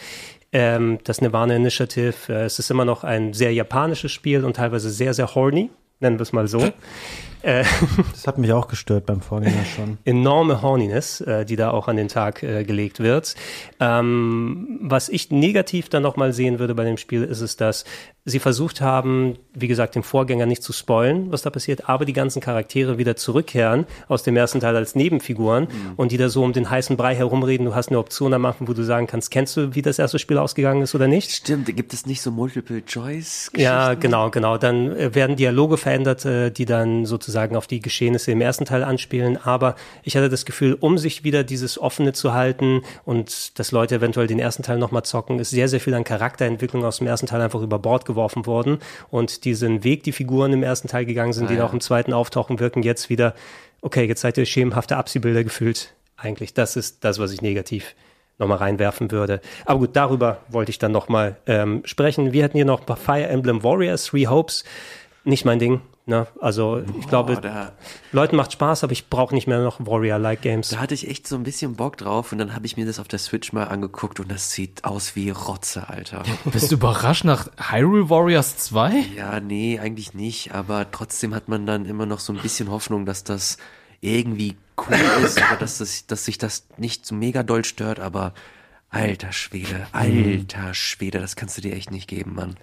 Ähm, 0.51 0.99
das 1.03 1.21
Nirvana 1.21 1.55
Initiative, 1.55 2.13
äh, 2.29 2.43
es 2.45 2.59
ist 2.59 2.69
immer 2.69 2.85
noch 2.85 3.03
ein 3.03 3.33
sehr 3.33 3.53
japanisches 3.53 4.11
Spiel 4.11 4.45
und 4.45 4.55
teilweise 4.55 4.89
sehr, 4.91 5.13
sehr 5.13 5.33
horny, 5.33 5.69
nennen 5.99 6.19
wir 6.19 6.23
es 6.23 6.33
mal 6.33 6.47
so. 6.47 6.59
Äh, 7.43 7.63
Das 8.13 8.25
hat 8.27 8.37
mich 8.37 8.51
auch 8.53 8.67
gestört 8.67 9.05
beim 9.05 9.21
Vorgänger 9.21 9.65
schon. 9.75 9.97
enorme 10.05 10.61
Horniness, 10.61 11.21
äh, 11.21 11.45
die 11.45 11.55
da 11.55 11.71
auch 11.71 11.87
an 11.87 11.97
den 11.97 12.07
Tag 12.07 12.41
äh, 12.41 12.63
gelegt 12.63 12.99
wird. 12.99 13.35
Ähm, 13.79 14.79
was 14.81 15.09
ich 15.09 15.29
negativ 15.29 15.89
dann 15.89 16.03
nochmal 16.03 16.33
sehen 16.33 16.57
würde 16.59 16.73
bei 16.73 16.83
dem 16.85 16.97
Spiel, 16.97 17.23
ist 17.23 17.41
es, 17.41 17.57
dass 17.57 17.83
sie 18.25 18.39
versucht 18.39 18.79
haben, 18.79 19.35
wie 19.53 19.67
gesagt, 19.67 19.95
den 19.95 20.03
Vorgänger 20.03 20.45
nicht 20.45 20.63
zu 20.63 20.71
spoilen, 20.71 21.29
was 21.33 21.41
da 21.41 21.49
passiert, 21.49 21.89
aber 21.89 22.05
die 22.05 22.13
ganzen 22.13 22.41
Charaktere 22.41 22.97
wieder 22.97 23.17
zurückkehren 23.17 23.85
aus 24.07 24.23
dem 24.23 24.37
ersten 24.37 24.61
Teil 24.61 24.77
als 24.77 24.95
Nebenfiguren 24.95 25.67
und 25.97 26.13
die 26.13 26.17
da 26.17 26.29
so 26.29 26.41
um 26.41 26.53
den 26.53 26.69
heißen 26.69 26.95
Brei 26.95 27.15
herumreden. 27.15 27.65
Du 27.65 27.75
hast 27.75 27.89
eine 27.89 27.99
Option 27.99 28.33
am 28.33 28.45
Anfang, 28.45 28.69
wo 28.69 28.73
du 28.73 28.83
sagen 28.83 29.07
kannst, 29.07 29.29
kennst 29.29 29.57
du, 29.57 29.75
wie 29.75 29.81
das 29.81 29.99
erste 29.99 30.19
Spiel 30.19 30.37
ausgegangen 30.37 30.81
ist 30.83 30.95
oder 30.95 31.07
nicht? 31.07 31.31
Stimmt, 31.31 31.75
gibt 31.75 31.93
es 31.93 32.05
nicht 32.05 32.21
so 32.21 32.31
Multiple 32.31 32.85
Choice? 32.85 33.51
Ja, 33.57 33.93
genau, 33.95 34.29
genau. 34.29 34.57
Dann 34.57 35.13
werden 35.13 35.35
Dialoge 35.35 35.75
verändert, 35.75 36.25
die 36.57 36.63
dann 36.65 37.05
sozusagen 37.05 37.32
auf 37.55 37.67
die 37.67 37.81
Geschehnisse 37.81 38.31
im 38.31 38.41
ersten 38.41 38.65
Teil 38.65 38.83
anspielen. 38.83 39.37
Aber 39.37 39.75
ich 40.03 40.15
hatte 40.15 40.29
das 40.29 40.45
Gefühl, 40.45 40.77
um 40.79 40.97
sich 40.97 41.23
wieder 41.23 41.43
dieses 41.43 41.79
Offene 41.79 42.13
zu 42.13 42.33
halten 42.33 42.81
und 43.05 43.59
dass 43.59 43.71
Leute 43.71 43.95
eventuell 43.95 44.27
den 44.27 44.39
ersten 44.39 44.63
Teil 44.63 44.77
nochmal 44.77 45.03
zocken, 45.03 45.39
ist 45.39 45.49
sehr, 45.49 45.67
sehr 45.67 45.79
viel 45.79 45.93
an 45.93 46.03
Charakterentwicklung 46.03 46.83
aus 46.85 46.97
dem 46.97 47.07
ersten 47.07 47.27
Teil 47.27 47.41
einfach 47.41 47.61
über 47.61 47.79
Bord 47.79 48.05
geworfen 48.05 48.45
worden. 48.45 48.79
Und 49.09 49.45
diesen 49.45 49.83
Weg, 49.83 50.03
die 50.03 50.11
Figuren 50.11 50.53
im 50.53 50.63
ersten 50.63 50.87
Teil 50.87 51.05
gegangen 51.05 51.33
sind, 51.33 51.49
die 51.49 51.55
ja. 51.55 51.65
auch 51.65 51.73
im 51.73 51.81
zweiten 51.81 52.13
auftauchen, 52.13 52.59
wirken 52.59 52.83
jetzt 52.83 53.09
wieder, 53.09 53.33
okay, 53.81 54.05
jetzt 54.05 54.21
seid 54.21 54.37
ihr 54.37 54.45
schemenhafte 54.45 54.97
Abziehbilder 54.97 55.43
gefühlt. 55.43 55.93
Eigentlich, 56.17 56.53
das 56.53 56.75
ist 56.75 57.03
das, 57.03 57.19
was 57.19 57.31
ich 57.31 57.41
negativ 57.41 57.95
nochmal 58.39 58.57
reinwerfen 58.57 59.11
würde. 59.11 59.41
Aber 59.65 59.79
gut, 59.79 59.95
darüber 59.95 60.39
wollte 60.49 60.71
ich 60.71 60.79
dann 60.79 60.91
nochmal 60.91 61.37
ähm, 61.45 61.81
sprechen. 61.85 62.33
Wir 62.33 62.43
hatten 62.43 62.57
hier 62.57 62.65
noch 62.65 62.83
Fire 62.97 63.27
Emblem 63.27 63.63
Warriors, 63.63 64.05
Three 64.05 64.27
Hopes. 64.27 64.63
Nicht 65.23 65.45
mein 65.45 65.59
Ding. 65.59 65.81
Ne? 66.05 66.27
Also 66.41 66.83
ich 66.99 67.07
glaube, 67.07 67.39
da- 67.39 67.71
Leuten 68.11 68.35
macht 68.35 68.51
Spaß, 68.51 68.83
aber 68.83 68.91
ich 68.91 69.07
brauche 69.09 69.33
nicht 69.33 69.47
mehr 69.47 69.61
noch 69.63 69.79
Warrior-like 69.85 70.41
Games. 70.41 70.67
Da 70.69 70.79
hatte 70.79 70.93
ich 70.93 71.07
echt 71.09 71.25
so 71.27 71.37
ein 71.37 71.43
bisschen 71.43 71.75
Bock 71.75 71.95
drauf 71.95 72.33
und 72.33 72.39
dann 72.39 72.53
habe 72.53 72.65
ich 72.65 72.75
mir 72.75 72.85
das 72.85 72.99
auf 72.99 73.07
der 73.07 73.19
Switch 73.19 73.53
mal 73.53 73.63
angeguckt 73.69 74.19
und 74.19 74.29
das 74.29 74.51
sieht 74.51 74.83
aus 74.83 75.15
wie 75.15 75.29
Rotze, 75.29 75.87
Alter. 75.87 76.23
Bist 76.51 76.71
du 76.71 76.75
überrascht 76.75 77.23
nach 77.23 77.47
Hyrule 77.57 78.09
Warriors 78.09 78.57
2? 78.57 78.91
Ja, 79.15 79.39
nee, 79.39 79.79
eigentlich 79.79 80.13
nicht, 80.13 80.53
aber 80.53 80.91
trotzdem 80.91 81.33
hat 81.33 81.47
man 81.47 81.65
dann 81.65 81.85
immer 81.85 82.05
noch 82.05 82.19
so 82.19 82.33
ein 82.33 82.39
bisschen 82.39 82.69
Hoffnung, 82.69 83.05
dass 83.05 83.23
das 83.23 83.57
irgendwie 84.01 84.57
cool 84.85 84.97
ist 85.23 85.37
oder 85.37 85.55
dass, 85.57 85.77
das, 85.77 86.05
dass 86.07 86.25
sich 86.25 86.37
das 86.37 86.65
nicht 86.75 87.05
so 87.05 87.15
mega 87.15 87.43
doll 87.43 87.63
stört, 87.63 88.01
aber 88.01 88.33
alter 88.89 89.31
Schwede, 89.31 89.87
alter 89.93 90.73
Schwede, 90.73 91.19
das 91.19 91.35
kannst 91.37 91.57
du 91.57 91.61
dir 91.61 91.73
echt 91.73 91.89
nicht 91.91 92.07
geben, 92.09 92.35
Mann. 92.35 92.57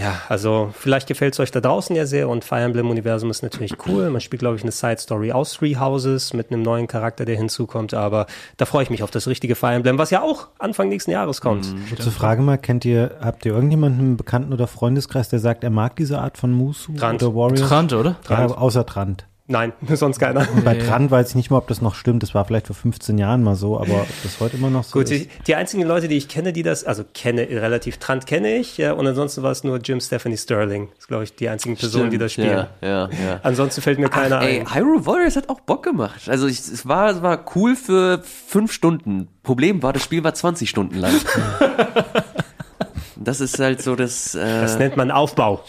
Ja, 0.00 0.22
also 0.30 0.70
vielleicht 0.72 1.06
gefällt 1.06 1.34
es 1.34 1.40
euch 1.40 1.50
da 1.50 1.60
draußen 1.60 1.94
ja 1.94 2.06
sehr 2.06 2.28
und 2.28 2.42
Fire 2.42 2.62
Emblem-Universum 2.62 3.28
ist 3.28 3.42
natürlich 3.42 3.74
cool. 3.86 4.08
Man 4.08 4.22
spielt, 4.22 4.40
glaube 4.40 4.56
ich, 4.56 4.62
eine 4.62 4.72
Side-Story 4.72 5.32
aus 5.32 5.52
Three 5.52 5.76
Houses 5.76 6.32
mit 6.32 6.50
einem 6.50 6.62
neuen 6.62 6.86
Charakter, 6.86 7.26
der 7.26 7.36
hinzukommt, 7.36 7.92
aber 7.92 8.26
da 8.56 8.64
freue 8.64 8.82
ich 8.82 8.90
mich 8.90 9.02
auf 9.02 9.10
das 9.10 9.26
richtige 9.26 9.54
Fire 9.54 9.74
Emblem, 9.74 9.98
was 9.98 10.10
ja 10.10 10.22
auch 10.22 10.48
Anfang 10.58 10.88
nächsten 10.88 11.10
Jahres 11.10 11.42
kommt. 11.42 11.66
Kurze 11.90 12.10
Frage 12.10 12.40
mal, 12.40 12.56
kennt 12.56 12.86
ihr, 12.86 13.18
habt 13.20 13.44
ihr 13.44 13.52
irgendjemanden 13.52 14.00
im 14.00 14.16
Bekannten- 14.16 14.54
oder 14.54 14.66
Freundeskreis, 14.66 15.28
der 15.28 15.38
sagt, 15.38 15.64
er 15.64 15.70
mag 15.70 15.96
diese 15.96 16.18
Art 16.18 16.38
von 16.38 16.50
Musu 16.50 16.94
Trant. 16.94 17.22
oder 17.22 17.34
Warriors? 17.34 17.68
Trant, 17.68 17.92
oder? 17.92 18.16
Ja, 18.28 18.46
außer 18.46 18.86
Trant. 18.86 19.26
Nein, 19.50 19.72
sonst 19.94 20.20
keiner. 20.20 20.46
Bei 20.64 20.76
Trant 20.76 21.10
weiß 21.10 21.30
ich 21.30 21.34
nicht 21.34 21.50
mal, 21.50 21.58
ob 21.58 21.66
das 21.66 21.82
noch 21.82 21.96
stimmt. 21.96 22.22
Das 22.22 22.36
war 22.36 22.44
vielleicht 22.44 22.68
vor 22.68 22.76
15 22.76 23.18
Jahren 23.18 23.42
mal 23.42 23.56
so, 23.56 23.80
aber 23.80 24.02
ob 24.02 24.08
das 24.22 24.38
heute 24.38 24.56
immer 24.56 24.70
noch 24.70 24.84
so 24.84 24.92
Gut, 24.92 25.10
ist. 25.10 25.24
die, 25.24 25.28
die 25.48 25.56
einzigen 25.56 25.82
Leute, 25.82 26.06
die 26.06 26.16
ich 26.16 26.28
kenne, 26.28 26.52
die 26.52 26.62
das, 26.62 26.84
also 26.84 27.02
kenne, 27.14 27.48
relativ 27.50 27.98
Trant 27.98 28.26
kenne 28.26 28.56
ich, 28.56 28.78
ja, 28.78 28.92
und 28.92 29.04
ansonsten 29.08 29.42
war 29.42 29.50
es 29.50 29.64
nur 29.64 29.78
Jim 29.78 30.00
Stephanie 30.00 30.36
Sterling. 30.36 30.86
Das 30.90 30.98
ist, 31.00 31.08
glaube 31.08 31.24
ich, 31.24 31.34
die 31.34 31.48
einzigen 31.48 31.76
Personen, 31.76 32.10
die 32.10 32.18
das 32.18 32.32
spielen. 32.32 32.50
Ja, 32.50 32.68
ja, 32.80 33.08
ja. 33.08 33.40
Ansonsten 33.42 33.82
fällt 33.82 33.98
mir 33.98 34.08
keiner 34.08 34.38
Ach, 34.38 34.44
ey, 34.44 34.60
ein. 34.60 34.72
Hyrule 34.72 35.04
Warriors 35.04 35.34
hat 35.34 35.48
auch 35.48 35.58
Bock 35.58 35.82
gemacht. 35.82 36.28
Also 36.28 36.46
ich, 36.46 36.60
es 36.60 36.86
war, 36.86 37.10
es 37.10 37.20
war 37.20 37.44
cool 37.56 37.74
für 37.74 38.22
fünf 38.22 38.72
Stunden. 38.72 39.26
Problem 39.42 39.82
war, 39.82 39.92
das 39.92 40.04
Spiel 40.04 40.22
war 40.22 40.32
20 40.32 40.70
Stunden 40.70 40.98
lang. 40.98 41.14
das 43.16 43.40
ist 43.40 43.58
halt 43.58 43.82
so 43.82 43.96
das. 43.96 44.36
Äh, 44.36 44.60
Das 44.60 44.78
nennt 44.78 44.96
man 44.96 45.10
Aufbau. 45.10 45.64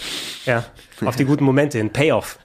Ja, 0.46 0.66
auf 1.04 1.16
die 1.16 1.26
guten 1.26 1.44
Momente, 1.44 1.80
ein 1.80 1.92
Payoff. 1.92 2.38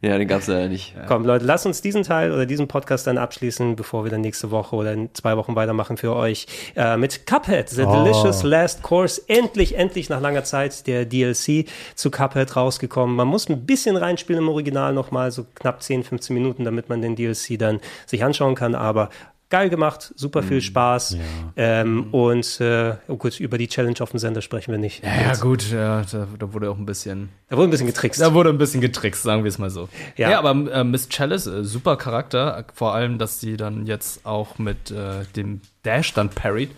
Ja, 0.00 0.18
den 0.18 0.28
gab's 0.28 0.46
ja 0.46 0.68
nicht. 0.68 0.94
Komm, 1.08 1.24
Leute, 1.24 1.44
lasst 1.44 1.66
uns 1.66 1.80
diesen 1.80 2.02
Teil 2.02 2.32
oder 2.32 2.46
diesen 2.46 2.68
Podcast 2.68 3.06
dann 3.06 3.18
abschließen, 3.18 3.76
bevor 3.76 4.04
wir 4.04 4.10
dann 4.10 4.20
nächste 4.20 4.50
Woche 4.50 4.76
oder 4.76 4.92
in 4.92 5.14
zwei 5.14 5.36
Wochen 5.36 5.56
weitermachen 5.56 5.96
für 5.96 6.14
euch 6.14 6.46
äh, 6.76 6.96
mit 6.96 7.26
Cuphead, 7.26 7.68
The 7.70 7.84
Oh. 7.84 8.04
Delicious 8.04 8.42
Last 8.42 8.82
Course. 8.82 9.22
Endlich, 9.28 9.76
endlich 9.76 10.08
nach 10.08 10.20
langer 10.20 10.44
Zeit 10.44 10.86
der 10.86 11.04
DLC 11.04 11.66
zu 11.94 12.10
Cuphead 12.10 12.56
rausgekommen. 12.56 13.14
Man 13.16 13.28
muss 13.28 13.48
ein 13.48 13.66
bisschen 13.66 13.96
reinspielen 13.96 14.42
im 14.42 14.48
Original 14.48 14.92
nochmal, 14.92 15.30
so 15.30 15.46
knapp 15.54 15.82
10, 15.82 16.04
15 16.04 16.34
Minuten, 16.34 16.64
damit 16.64 16.88
man 16.88 17.02
den 17.02 17.16
DLC 17.16 17.58
dann 17.58 17.80
sich 18.06 18.24
anschauen 18.24 18.54
kann, 18.54 18.74
aber 18.74 19.10
geil 19.50 19.68
gemacht, 19.70 20.12
super 20.16 20.42
Mm, 20.42 20.48
viel 20.48 20.60
Spaß. 20.60 21.16
Ähm, 21.56 22.12
und 22.12 22.60
äh, 22.60 22.94
oh 23.08 23.16
gut, 23.16 23.38
über 23.38 23.56
die 23.58 23.68
Challenge 23.68 23.96
auf 24.00 24.10
dem 24.10 24.18
Sender 24.18 24.42
sprechen 24.42 24.72
wir 24.72 24.78
nicht. 24.78 25.04
Ja, 25.04 25.20
ja 25.32 25.34
gut, 25.36 25.70
ja, 25.70 26.02
da, 26.02 26.26
da 26.38 26.52
wurde 26.52 26.70
auch 26.70 26.78
ein 26.78 26.86
bisschen, 26.86 27.28
Da 27.48 27.56
wurde 27.56 27.68
ein 27.68 27.70
bisschen 27.70 27.86
getrickst. 27.86 28.20
da 28.20 28.34
wurde 28.34 28.50
ein 28.50 28.58
bisschen 28.58 28.80
getrickst, 28.80 29.22
sagen 29.22 29.44
wir 29.44 29.48
es 29.48 29.58
mal 29.58 29.70
so. 29.70 29.88
Ja. 30.16 30.30
Ja, 30.30 30.38
aber 30.40 30.72
äh, 30.72 30.82
Miss 30.84 31.08
Chalice, 31.08 31.46
äh, 31.46 31.62
super 31.64 31.96
Charakter, 31.96 32.64
vor 32.74 32.94
allem, 32.94 33.18
dass 33.18 33.40
sie 33.40 33.56
dann 33.56 33.86
jetzt 33.86 34.26
auch 34.26 34.58
mit 34.58 34.90
äh, 34.90 35.24
dem 35.36 35.60
Dash 35.84 36.12
dann 36.14 36.30
parried, 36.30 36.70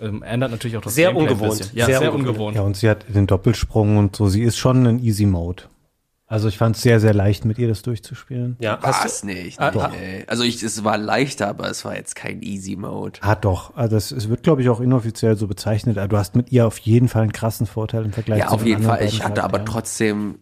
ähm, 0.00 0.22
ändert 0.22 0.50
natürlich 0.50 0.76
auch 0.76 0.82
das 0.82 0.94
Sehr 0.94 1.08
Gameplay 1.12 1.26
ein 1.28 1.32
ungewohnt. 1.34 1.58
bisschen. 1.58 1.76
Ja, 1.78 1.86
Sehr 1.86 1.98
sehr, 1.98 2.12
ungewohnt. 2.12 2.28
ungewohnt. 2.30 2.56
Ja, 2.56 2.62
und 2.62 2.76
sie 2.76 2.88
hat 2.90 3.06
den 3.08 3.26
Doppelsprung 3.26 3.96
und 3.96 4.14
so. 4.16 4.28
Sie 4.28 4.42
ist 4.42 4.56
schon 4.58 4.86
ein 4.86 4.98
Easy 5.02 5.24
Mode. 5.26 5.64
Also 6.30 6.48
ich 6.48 6.58
fand 6.58 6.76
es 6.76 6.82
sehr, 6.82 7.00
sehr 7.00 7.14
leicht, 7.14 7.46
mit 7.46 7.58
ihr 7.58 7.68
das 7.68 7.80
durchzuspielen. 7.80 8.56
ja, 8.60 8.78
hast 8.82 9.04
Was 9.04 9.20
du, 9.22 9.28
nicht? 9.28 9.58
Ah, 9.58 9.70
nee. 9.90 10.24
ah. 10.26 10.30
Also 10.30 10.44
ich, 10.44 10.62
es 10.62 10.84
war 10.84 10.98
leichter, 10.98 11.48
aber 11.48 11.70
es 11.70 11.86
war 11.86 11.96
jetzt 11.96 12.14
kein 12.14 12.42
Easy 12.42 12.76
Mode. 12.76 13.18
Ah, 13.22 13.34
doch. 13.34 13.74
Also 13.74 13.96
es, 13.96 14.12
es 14.12 14.28
wird, 14.28 14.42
glaube 14.42 14.60
ich, 14.60 14.68
auch 14.68 14.80
inoffiziell 14.80 15.36
so 15.36 15.46
bezeichnet. 15.46 15.96
Aber 15.96 16.08
du 16.08 16.18
hast 16.18 16.36
mit 16.36 16.52
ihr 16.52 16.66
auf 16.66 16.78
jeden 16.80 17.08
Fall 17.08 17.22
einen 17.22 17.32
krassen 17.32 17.66
Vorteil 17.66 18.04
im 18.04 18.12
Vergleich 18.12 18.40
Ja, 18.40 18.48
zu 18.48 18.54
auf 18.54 18.60
den 18.60 18.68
jeden 18.68 18.82
Fall. 18.82 19.02
Ich 19.04 19.24
hatte 19.24 19.42
aber 19.42 19.64
trotzdem 19.64 20.38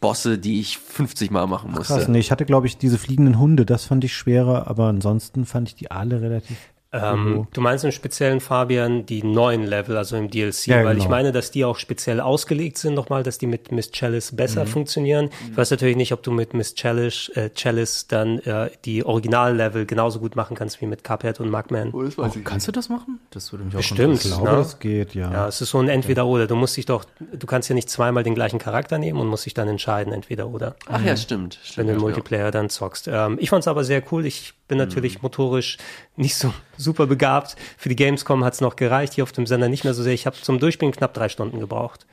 Bosse, 0.00 0.38
die 0.38 0.60
ich 0.60 0.78
50 0.78 1.30
Mal 1.32 1.46
machen 1.46 1.72
musste. 1.72 1.94
Krass, 1.94 2.08
nee, 2.08 2.18
ich 2.20 2.30
hatte, 2.30 2.44
glaube 2.44 2.68
ich, 2.68 2.78
diese 2.78 2.96
fliegenden 2.96 3.38
Hunde, 3.38 3.66
das 3.66 3.84
fand 3.84 4.04
ich 4.04 4.14
schwerer, 4.14 4.68
aber 4.68 4.86
ansonsten 4.86 5.44
fand 5.44 5.68
ich 5.68 5.74
die 5.74 5.90
alle 5.90 6.22
relativ. 6.22 6.56
Ähm, 6.94 7.48
du 7.52 7.60
meinst 7.60 7.84
im 7.84 7.90
speziellen, 7.92 8.40
Fabian, 8.40 9.04
die 9.04 9.22
neuen 9.24 9.64
Level, 9.66 9.96
also 9.96 10.16
im 10.16 10.30
DLC, 10.30 10.66
Ja, 10.68 10.84
weil 10.84 10.96
ich 10.96 11.04
genau. 11.04 11.16
meine, 11.16 11.32
dass 11.32 11.50
die 11.50 11.64
auch 11.64 11.76
speziell 11.78 12.20
ausgelegt 12.20 12.78
sind 12.78 12.94
nochmal, 12.94 13.22
dass 13.24 13.38
die 13.38 13.46
mit 13.48 13.72
Miss 13.72 13.90
Chalice 13.90 14.30
besser 14.36 14.62
Mhm. 14.64 14.68
funktionieren. 14.68 15.30
Ich 15.50 15.56
weiß 15.56 15.70
natürlich 15.72 15.96
nicht, 15.96 16.12
ob 16.12 16.22
du 16.22 16.30
mit 16.30 16.54
Miss 16.54 16.74
Chalice, 16.74 17.30
äh, 17.34 17.50
Chalice 17.50 18.06
dann 18.06 18.38
äh, 18.40 18.70
die 18.84 19.04
Original-Level 19.04 19.86
genauso 19.86 20.20
gut 20.20 20.36
machen 20.36 20.56
kannst 20.56 20.80
wie 20.80 20.86
mit 20.86 21.02
Cuphead 21.02 21.40
und 21.40 21.50
Mugman. 21.50 21.90
Oh, 21.92 22.04
ich 22.04 22.14
Kannst 22.44 22.68
du 22.68 22.72
das 22.72 22.88
machen? 22.88 23.18
Das 23.30 23.52
würde 23.52 23.64
mich 23.64 23.74
auch 23.74 23.78
Bestimmt. 23.78 24.24
Ich 24.24 24.30
Ja. 24.30 24.36
glaube, 24.38 24.56
das 24.58 24.78
geht, 24.78 25.14
ja. 25.14 25.32
Ja, 25.32 25.48
es 25.48 25.60
ist 25.60 25.70
so 25.70 25.78
ein 25.78 25.88
Entweder-Oder. 25.88 26.46
Du 26.46 26.54
musst 26.54 26.76
dich 26.76 26.86
doch, 26.86 27.04
du 27.18 27.46
kannst 27.46 27.68
ja 27.68 27.74
nicht 27.74 27.90
zweimal 27.90 28.22
den 28.22 28.34
gleichen 28.34 28.58
Charakter 28.58 28.98
nehmen 28.98 29.18
und 29.20 29.26
musst 29.26 29.46
dich 29.46 29.54
dann 29.54 29.66
entscheiden, 29.68 30.12
Entweder-Oder. 30.12 30.76
Ach 30.88 31.02
ja, 31.02 31.16
stimmt. 31.16 31.58
wenn 31.62 31.66
stimmt 31.72 31.88
du 31.88 31.92
im 31.92 31.98
ja. 31.98 32.02
Multiplayer 32.04 32.50
dann 32.50 32.70
zockst. 32.70 33.08
Ähm, 33.08 33.36
ich 33.40 33.50
fand 33.50 33.62
es 33.62 33.68
aber 33.68 33.82
sehr 33.84 34.02
cool. 34.12 34.26
Ich 34.26 34.54
bin 34.68 34.78
natürlich 34.78 35.22
motorisch 35.22 35.78
nicht 36.16 36.36
so 36.36 36.52
super 36.76 37.06
begabt. 37.06 37.56
Für 37.76 37.88
die 37.88 37.96
Gamescom 37.96 38.44
hat 38.44 38.54
es 38.54 38.60
noch 38.60 38.76
gereicht, 38.76 39.14
hier 39.14 39.24
auf 39.24 39.32
dem 39.32 39.46
Sender 39.46 39.68
nicht 39.68 39.84
mehr 39.84 39.94
so 39.94 40.02
sehr. 40.02 40.14
Ich 40.14 40.26
habe 40.26 40.36
zum 40.36 40.58
Durchspielen 40.58 40.92
knapp 40.92 41.14
drei 41.14 41.28
Stunden 41.28 41.60
gebraucht. 41.60 42.06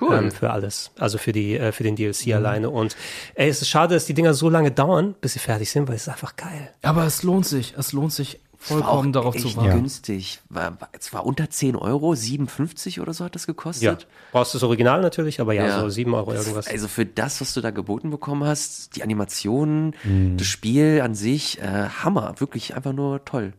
Cool. 0.00 0.14
Ähm, 0.16 0.30
für 0.30 0.50
alles. 0.50 0.90
Also 0.98 1.18
für 1.18 1.32
die, 1.32 1.56
äh, 1.56 1.70
für 1.72 1.82
den 1.82 1.96
DLC 1.96 2.34
alleine. 2.34 2.70
Und 2.70 2.96
ey, 3.34 3.48
es 3.48 3.60
ist 3.60 3.68
schade, 3.68 3.94
dass 3.94 4.06
die 4.06 4.14
Dinger 4.14 4.34
so 4.34 4.48
lange 4.48 4.70
dauern, 4.70 5.14
bis 5.20 5.34
sie 5.34 5.38
fertig 5.38 5.70
sind, 5.70 5.86
weil 5.88 5.96
es 5.96 6.02
ist 6.02 6.08
einfach 6.08 6.36
geil. 6.36 6.72
Aber 6.82 7.04
es 7.04 7.22
lohnt 7.22 7.46
sich, 7.46 7.74
es 7.76 7.92
lohnt 7.92 8.12
sich 8.12 8.40
vollkommen 8.62 9.12
darauf 9.12 9.36
zu 9.36 9.56
warten. 9.56 9.72
günstig. 9.80 10.40
War, 10.48 10.78
es 10.92 11.12
war 11.12 11.26
unter 11.26 11.50
10 11.50 11.76
Euro, 11.76 12.14
57 12.14 13.00
oder 13.00 13.12
so 13.12 13.24
hat 13.24 13.34
das 13.34 13.46
gekostet. 13.46 13.82
Ja, 14.02 14.06
brauchst 14.32 14.54
das 14.54 14.62
Original 14.62 15.00
natürlich, 15.02 15.40
aber 15.40 15.52
ja, 15.52 15.66
Ja. 15.66 15.80
so 15.80 15.88
7 15.88 16.14
Euro 16.14 16.32
irgendwas. 16.32 16.66
Also 16.68 16.88
für 16.88 17.04
das, 17.06 17.40
was 17.40 17.54
du 17.54 17.60
da 17.60 17.70
geboten 17.70 18.10
bekommen 18.10 18.44
hast, 18.44 18.96
die 18.96 19.02
Animationen, 19.02 19.94
das 20.36 20.46
Spiel 20.46 21.00
an 21.02 21.14
sich, 21.14 21.60
äh, 21.60 21.88
Hammer, 22.02 22.34
wirklich 22.38 22.74
einfach 22.76 22.92
nur 22.92 23.24
toll. 23.24 23.52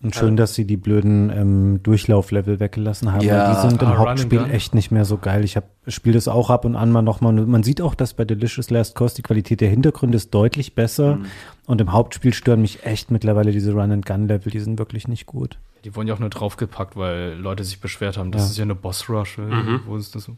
Und 0.00 0.14
schön, 0.14 0.36
dass 0.36 0.54
sie 0.54 0.64
die 0.64 0.76
blöden 0.76 1.28
ähm, 1.30 1.80
Durchlauflevel 1.82 2.60
weggelassen 2.60 3.12
haben. 3.12 3.24
Ja. 3.24 3.48
weil 3.48 3.54
die 3.62 3.68
sind 3.70 3.82
im 3.82 3.88
Ah, 3.88 3.96
Hauptspiel 3.98 4.44
echt 4.50 4.72
nicht 4.74 4.92
mehr 4.92 5.04
so 5.04 5.18
geil. 5.18 5.42
Ich 5.44 5.58
spiele 5.88 6.14
das 6.14 6.28
auch 6.28 6.50
ab 6.50 6.64
und 6.64 6.76
an 6.76 6.92
mal 6.92 7.02
nochmal. 7.02 7.36
Und 7.38 7.48
Man 7.48 7.64
sieht 7.64 7.80
auch, 7.80 7.96
dass 7.96 8.14
bei 8.14 8.24
Delicious 8.24 8.70
Last 8.70 8.94
Course 8.94 9.16
die 9.16 9.22
Qualität 9.22 9.60
der 9.60 9.68
Hintergründe 9.70 10.16
ist 10.16 10.32
deutlich 10.32 10.76
besser. 10.76 11.16
Mhm. 11.16 11.24
Und 11.66 11.80
im 11.80 11.92
Hauptspiel 11.92 12.32
stören 12.32 12.62
mich 12.62 12.84
echt 12.84 13.10
mittlerweile 13.10 13.50
diese 13.50 13.72
Run-and-Gun-Level. 13.72 14.52
Die 14.52 14.60
sind 14.60 14.78
wirklich 14.78 15.08
nicht 15.08 15.26
gut. 15.26 15.58
Die 15.84 15.94
wurden 15.96 16.06
ja 16.06 16.14
auch 16.14 16.20
nur 16.20 16.30
draufgepackt, 16.30 16.96
weil 16.96 17.34
Leute 17.34 17.64
sich 17.64 17.80
beschwert 17.80 18.16
haben. 18.18 18.30
Das 18.30 18.42
Ja. 18.42 18.48
ist 18.50 18.56
ja 18.58 18.62
eine 18.64 18.74
Boss-Rush. 18.76 19.38
Mhm. 19.38 19.80
Wo 19.86 19.96
ist 19.96 20.14
das? 20.14 20.30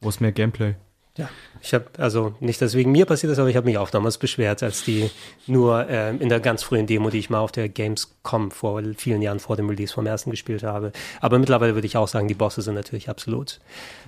Wo 0.00 0.08
ist 0.08 0.20
mehr 0.20 0.32
Gameplay? 0.32 0.76
Ja, 1.18 1.28
ich 1.60 1.74
habe, 1.74 1.86
also 1.98 2.34
nicht, 2.38 2.62
dass 2.62 2.74
wegen 2.74 2.92
mir 2.92 3.04
passiert 3.04 3.32
ist, 3.32 3.40
aber 3.40 3.48
ich 3.48 3.56
habe 3.56 3.66
mich 3.66 3.76
auch 3.76 3.90
damals 3.90 4.18
beschwert, 4.18 4.62
als 4.62 4.84
die 4.84 5.10
nur 5.48 5.88
ähm, 5.88 6.20
in 6.20 6.28
der 6.28 6.38
ganz 6.38 6.62
frühen 6.62 6.86
Demo, 6.86 7.10
die 7.10 7.18
ich 7.18 7.28
mal 7.28 7.40
auf 7.40 7.50
der 7.50 7.68
Gamescom 7.68 8.52
vor 8.52 8.80
vielen 8.96 9.20
Jahren 9.20 9.40
vor 9.40 9.56
dem 9.56 9.68
Release 9.68 9.92
vom 9.92 10.06
ersten 10.06 10.30
gespielt 10.30 10.62
habe. 10.62 10.92
Aber 11.20 11.40
mittlerweile 11.40 11.74
würde 11.74 11.86
ich 11.86 11.96
auch 11.96 12.06
sagen, 12.06 12.28
die 12.28 12.34
Bosse 12.34 12.62
sind 12.62 12.74
natürlich 12.74 13.08
absolut 13.08 13.58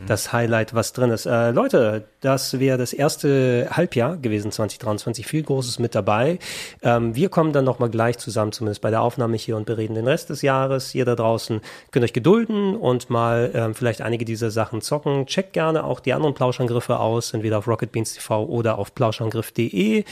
das 0.06 0.32
Highlight, 0.32 0.72
was 0.74 0.92
drin 0.92 1.10
ist. 1.10 1.26
Äh, 1.26 1.50
Leute, 1.50 2.04
das 2.20 2.60
wäre 2.60 2.78
das 2.78 2.92
erste 2.92 3.68
Halbjahr 3.72 4.16
gewesen, 4.16 4.52
2023. 4.52 5.26
Viel 5.26 5.42
Großes 5.42 5.80
mit 5.80 5.96
dabei. 5.96 6.38
Ähm, 6.82 7.16
wir 7.16 7.28
kommen 7.28 7.52
dann 7.52 7.64
nochmal 7.64 7.90
gleich 7.90 8.18
zusammen, 8.18 8.52
zumindest 8.52 8.82
bei 8.82 8.90
der 8.90 9.02
Aufnahme 9.02 9.36
hier 9.36 9.56
und 9.56 9.66
bereden 9.66 9.94
den 9.94 10.06
Rest 10.06 10.30
des 10.30 10.42
Jahres. 10.42 10.94
Ihr 10.94 11.04
da 11.04 11.16
draußen 11.16 11.60
könnt 11.90 12.04
euch 12.04 12.12
gedulden 12.12 12.76
und 12.76 13.10
mal 13.10 13.50
ähm, 13.54 13.74
vielleicht 13.74 14.00
einige 14.00 14.24
dieser 14.24 14.52
Sachen 14.52 14.80
zocken. 14.80 15.26
Checkt 15.26 15.52
gerne 15.52 15.82
auch 15.82 15.98
die 15.98 16.12
anderen 16.12 16.34
Plauschangriffe 16.34 16.99
aus, 17.00 17.32
entweder 17.32 17.58
auf 17.58 17.66
Rocket 17.66 17.92
Beans 17.92 18.14
TV 18.14 18.44
oder 18.44 18.78
auf 18.78 18.94
plauschangriff.de. 18.94 20.04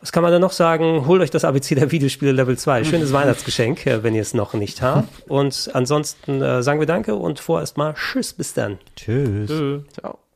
Was 0.00 0.12
kann 0.12 0.22
man 0.22 0.30
da 0.30 0.38
noch 0.38 0.52
sagen? 0.52 1.06
Holt 1.06 1.22
euch 1.22 1.30
das 1.30 1.44
ABC 1.44 1.74
der 1.74 1.90
Videospiele 1.90 2.30
Level 2.30 2.56
2. 2.56 2.84
Schönes 2.84 3.12
Weihnachtsgeschenk, 3.12 3.84
äh, 3.86 4.02
wenn 4.04 4.14
ihr 4.14 4.22
es 4.22 4.32
noch 4.32 4.54
nicht 4.54 4.80
habt. 4.80 5.28
Und 5.28 5.70
ansonsten 5.72 6.40
äh, 6.40 6.62
sagen 6.62 6.78
wir 6.78 6.86
Danke 6.86 7.16
und 7.16 7.40
vorerst 7.40 7.76
mal 7.76 7.94
Tschüss, 7.94 8.32
bis 8.32 8.54
dann. 8.54 8.78
Tschüss. 8.94 9.48
Tschö. 9.48 9.80
Ciao. 9.92 10.27